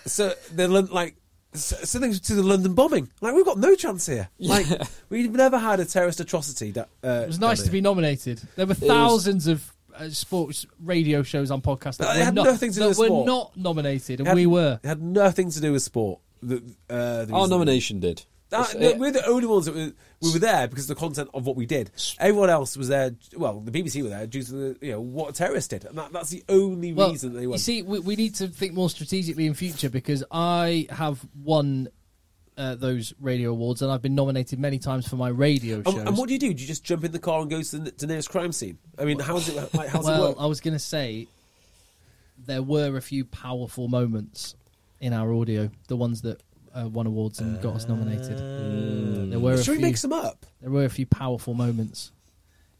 so 0.06 0.32
the 0.54 0.68
Lon- 0.68 0.86
like 0.86 1.16
something 1.54 2.12
to 2.12 2.34
the 2.34 2.42
London 2.42 2.74
bombing. 2.74 3.10
Like 3.20 3.34
we've 3.34 3.44
got 3.44 3.58
no 3.58 3.74
chance 3.74 4.06
here. 4.06 4.28
Like 4.38 4.66
we've 5.10 5.30
never 5.32 5.58
had 5.58 5.80
a 5.80 5.84
terrorist 5.84 6.20
atrocity. 6.20 6.70
That 6.72 6.88
uh, 7.04 7.22
It 7.24 7.26
was 7.28 7.40
nice 7.40 7.62
to 7.62 7.70
be 7.70 7.80
nominated. 7.80 8.40
There 8.56 8.66
were 8.66 8.74
thousands 8.74 9.46
of 9.46 9.70
uh, 9.94 10.08
sports 10.10 10.64
radio 10.82 11.22
shows 11.22 11.50
on 11.50 11.60
podcast 11.60 11.96
that, 11.98 12.06
That 12.06 12.16
were, 12.18 12.24
had 12.24 12.34
not, 12.34 12.44
nothing 12.46 12.70
to 12.72 12.74
do 12.74 12.80
that 12.80 12.88
with 12.90 12.98
were 12.98 13.06
sport. 13.06 13.26
not 13.26 13.56
nominated, 13.56 14.20
and 14.20 14.28
Had- 14.28 14.34
we 14.36 14.46
were. 14.46 14.80
It 14.82 14.86
had 14.88 15.02
nothing 15.02 15.50
to 15.50 15.60
do 15.60 15.72
with 15.72 15.82
sport. 15.82 16.20
The, 16.42 16.62
uh, 16.88 17.24
the 17.24 17.32
Our 17.34 17.48
nomination 17.48 18.00
did. 18.00 18.24
That- 18.50 18.96
we're 18.98 19.10
the 19.10 19.26
only 19.26 19.46
ones 19.46 19.66
that 19.66 19.74
were, 19.74 19.92
we 20.22 20.32
were 20.32 20.38
there 20.38 20.68
because 20.68 20.88
of 20.88 20.96
the 20.96 21.00
content 21.00 21.28
of 21.34 21.44
what 21.46 21.54
we 21.54 21.66
did. 21.66 21.90
Everyone 22.18 22.48
else 22.48 22.76
was 22.78 22.88
there. 22.88 23.14
Well, 23.36 23.60
the 23.60 23.70
BBC 23.70 24.02
were 24.02 24.08
there 24.08 24.26
due 24.26 24.42
to 24.42 24.52
the 24.52 24.76
you 24.80 24.92
know 24.92 25.00
what 25.02 25.34
terrorists 25.34 25.68
did, 25.68 25.84
and 25.84 25.98
that, 25.98 26.12
that's 26.12 26.30
the 26.30 26.42
only 26.48 26.94
Well, 26.94 27.10
reason 27.10 27.34
they 27.34 27.46
were. 27.46 27.54
you 27.54 27.58
see, 27.58 27.82
we, 27.82 27.98
we 27.98 28.16
need 28.16 28.34
to 28.36 28.48
think 28.48 28.72
more 28.72 28.88
strategically 28.88 29.46
in 29.46 29.52
future 29.54 29.90
because 29.90 30.24
I 30.30 30.86
have 30.88 31.20
won 31.44 31.88
uh, 32.56 32.74
those 32.74 33.12
radio 33.20 33.50
awards, 33.50 33.82
and 33.82 33.92
I've 33.92 34.00
been 34.02 34.14
nominated 34.14 34.58
many 34.58 34.78
times 34.78 35.06
for 35.06 35.16
my 35.16 35.28
radio 35.28 35.82
shows. 35.82 35.94
and, 35.94 36.08
and 36.08 36.16
what 36.16 36.28
do 36.28 36.32
you 36.32 36.40
do? 36.40 36.54
Do 36.54 36.60
you 36.62 36.66
just 36.66 36.84
jump 36.84 37.04
in 37.04 37.12
the 37.12 37.18
car 37.18 37.42
and 37.42 37.50
go 37.50 37.60
to 37.60 37.78
the, 37.78 37.90
to 37.90 37.98
the 37.98 38.06
nearest 38.06 38.30
crime 38.30 38.52
scene? 38.52 38.78
I 38.98 39.04
mean, 39.04 39.18
how's 39.18 39.48
it 39.50 39.74
like? 39.74 39.88
How's 39.90 40.08
it 40.08 40.18
work? 40.18 40.36
I 40.40 40.46
was 40.46 40.60
going 40.62 40.74
to 40.74 40.78
say 40.80 41.28
there 42.46 42.62
were 42.62 42.96
a 42.96 43.02
few 43.02 43.26
powerful 43.26 43.88
moments 43.88 44.54
in 45.00 45.12
our 45.12 45.32
audio, 45.32 45.70
the 45.88 45.96
ones 45.96 46.22
that 46.22 46.42
uh, 46.74 46.88
won 46.88 47.06
awards 47.06 47.40
and 47.40 47.60
got 47.62 47.74
us 47.76 47.88
nominated. 47.88 49.30
There 49.30 49.38
were 49.40 49.52
a 49.54 49.62
Sure, 49.62 49.74
he 49.74 49.78
few, 49.80 49.86
makes 49.88 50.02
them 50.02 50.12
up. 50.12 50.44
there 50.60 50.70
were 50.70 50.84
a 50.84 50.88
few 50.90 51.06
powerful 51.06 51.54
moments. 51.54 52.12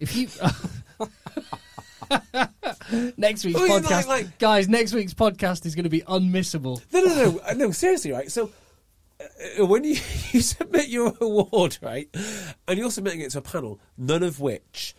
If 0.00 0.14
you 0.16 0.28
next 3.16 3.44
week's 3.44 3.58
Oh, 3.58 3.64
yeah, 3.64 3.74
like- 3.74 3.84
podcast, 3.84 4.06
like- 4.08 4.38
guys, 4.38 4.68
next 4.68 4.92
week's 4.92 5.14
podcast 5.14 5.66
is 5.66 5.74
going 5.74 5.84
to 5.84 5.90
be 5.90 6.02
unmissable. 6.02 6.80
No, 6.92 7.00
no, 7.00 7.14
no, 7.32 7.40
Uh, 7.40 7.54
no. 7.54 7.70
Seriously, 7.72 8.12
right? 8.12 8.30
So 8.30 8.50
uh, 9.58 9.66
when 9.66 9.84
you, 9.84 9.96
you 10.32 10.40
submit 10.40 10.88
your 10.88 11.12
award, 11.20 11.78
right, 11.82 12.08
and 12.66 12.78
you're 12.78 12.90
submitting 12.90 13.20
it 13.20 13.30
to 13.32 13.38
a 13.38 13.42
panel, 13.42 13.80
none 13.96 14.22
of 14.22 14.40
which 14.40 14.94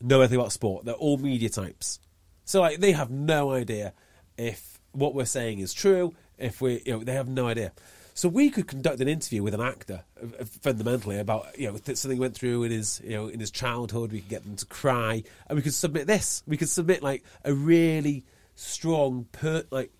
know 0.00 0.20
anything 0.20 0.38
about 0.38 0.52
sport. 0.52 0.84
They're 0.84 0.94
all 0.94 1.16
media 1.16 1.48
types, 1.48 1.98
so 2.44 2.60
like 2.60 2.78
they 2.80 2.92
have 2.92 3.10
no 3.10 3.52
idea 3.52 3.92
if 4.36 4.78
what 4.92 5.14
we're 5.14 5.24
saying 5.24 5.58
is 5.60 5.72
true. 5.72 6.14
If 6.38 6.60
we, 6.60 6.82
you 6.84 6.92
know, 6.92 7.04
they 7.04 7.14
have 7.14 7.28
no 7.28 7.46
idea. 7.46 7.72
So 8.14 8.30
we 8.30 8.48
could 8.48 8.66
conduct 8.66 9.00
an 9.00 9.08
interview 9.08 9.42
with 9.42 9.52
an 9.52 9.60
actor, 9.60 10.02
uh, 10.22 10.26
uh, 10.40 10.44
fundamentally 10.44 11.18
about 11.18 11.58
you 11.58 11.70
know 11.70 11.76
th- 11.76 11.98
something 11.98 12.18
went 12.18 12.34
through 12.34 12.62
in 12.62 12.70
his 12.70 13.00
you 13.04 13.10
know 13.10 13.28
in 13.28 13.40
his 13.40 13.50
childhood. 13.50 14.10
We 14.10 14.20
could 14.20 14.30
get 14.30 14.44
them 14.44 14.56
to 14.56 14.66
cry, 14.66 15.22
and 15.46 15.56
we 15.56 15.62
could 15.62 15.74
submit 15.74 16.06
this. 16.06 16.42
We 16.46 16.56
could 16.56 16.70
submit 16.70 17.02
like 17.02 17.24
a 17.44 17.52
really 17.52 18.24
strong, 18.54 19.26
per- 19.32 19.64
like 19.70 19.92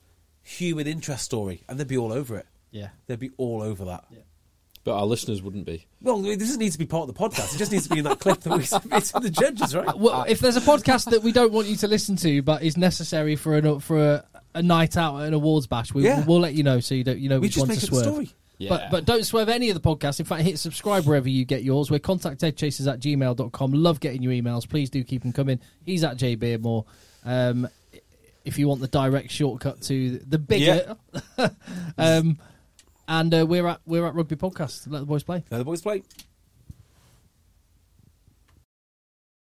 human 0.42 0.86
interest 0.86 1.24
story, 1.24 1.62
and 1.68 1.78
they'd 1.78 1.86
be 1.86 1.98
all 1.98 2.12
over 2.12 2.36
it. 2.36 2.46
Yeah. 2.70 2.88
They'd 3.06 3.18
be 3.18 3.32
all 3.36 3.62
over 3.62 3.84
that. 3.86 4.04
Yeah. 4.10 4.20
But 4.84 4.96
our 4.96 5.06
listeners 5.06 5.42
wouldn't 5.42 5.66
be. 5.66 5.86
Well, 6.00 6.24
it 6.26 6.38
doesn't 6.38 6.60
need 6.60 6.70
to 6.70 6.78
be 6.78 6.86
part 6.86 7.08
of 7.08 7.14
the 7.14 7.20
podcast. 7.20 7.54
It 7.54 7.58
just 7.58 7.72
needs 7.72 7.88
to 7.88 7.90
be 7.90 7.98
in 7.98 8.04
that 8.04 8.20
clip 8.20 8.40
that 8.40 8.56
we 8.56 8.64
submit 8.64 9.02
to 9.04 9.20
the 9.20 9.30
judges, 9.30 9.74
right? 9.74 9.98
Well, 9.98 10.24
if 10.28 10.38
there's 10.38 10.56
a 10.56 10.60
podcast 10.60 11.10
that 11.10 11.22
we 11.22 11.32
don't 11.32 11.52
want 11.52 11.66
you 11.66 11.74
to 11.76 11.88
listen 11.88 12.14
to, 12.16 12.40
but 12.42 12.62
is 12.62 12.76
necessary 12.76 13.34
for 13.34 13.56
an 13.56 13.80
for 13.80 13.98
a, 13.98 14.24
a 14.56 14.62
night 14.62 14.96
out 14.96 15.20
at 15.20 15.28
an 15.28 15.34
awards 15.34 15.66
bash, 15.66 15.92
we, 15.94 16.04
Yeah. 16.04 16.24
we'll 16.26 16.40
let 16.40 16.54
you 16.54 16.62
know 16.64 16.80
so 16.80 16.94
you 16.94 17.04
don't 17.04 17.18
you 17.18 17.28
know 17.28 17.36
We 17.38 17.46
which 17.46 17.52
just 17.54 17.60
one 17.60 17.68
make 17.68 17.78
to 17.80 17.86
up 17.86 17.92
a 17.92 17.94
swerve. 17.96 18.04
story. 18.04 18.30
Yeah. 18.58 18.70
But 18.70 18.90
but 18.90 19.04
don't 19.04 19.24
swerve 19.24 19.48
any 19.50 19.68
of 19.70 19.80
the 19.80 19.86
podcasts. 19.86 20.18
In 20.18 20.24
fact, 20.26 20.42
hit 20.42 20.58
subscribe 20.58 21.04
wherever 21.04 21.28
you 21.28 21.44
get 21.44 21.62
yours. 21.62 21.90
We're 21.90 21.98
contacteggchasers 22.00 22.90
at 22.90 23.00
gmail.com. 23.00 23.72
Love 23.72 24.00
getting 24.00 24.22
your 24.22 24.32
emails. 24.32 24.66
Please 24.68 24.88
do 24.90 25.04
keep 25.04 25.22
them 25.22 25.32
coming. 25.32 25.60
He's 25.84 26.02
at 26.02 26.16
J 26.16 26.36
Beardmore. 26.36 26.84
Um, 27.24 27.68
if 28.46 28.58
you 28.58 28.66
want 28.68 28.80
the 28.80 28.88
direct 28.88 29.30
shortcut 29.30 29.82
to 29.82 30.18
the 30.18 30.38
bigger. 30.38 30.96
um, 31.98 32.38
and 33.08 33.34
uh, 33.34 33.44
we're 33.46 33.66
at 33.66 33.80
we're 33.86 34.06
at 34.06 34.14
Rugby 34.14 34.36
Podcast. 34.36 34.90
Let 34.90 35.00
the 35.00 35.06
boys 35.06 35.22
play. 35.22 35.44
Now 35.50 35.58
the 35.58 35.64
boys 35.64 35.82
play. 35.82 36.02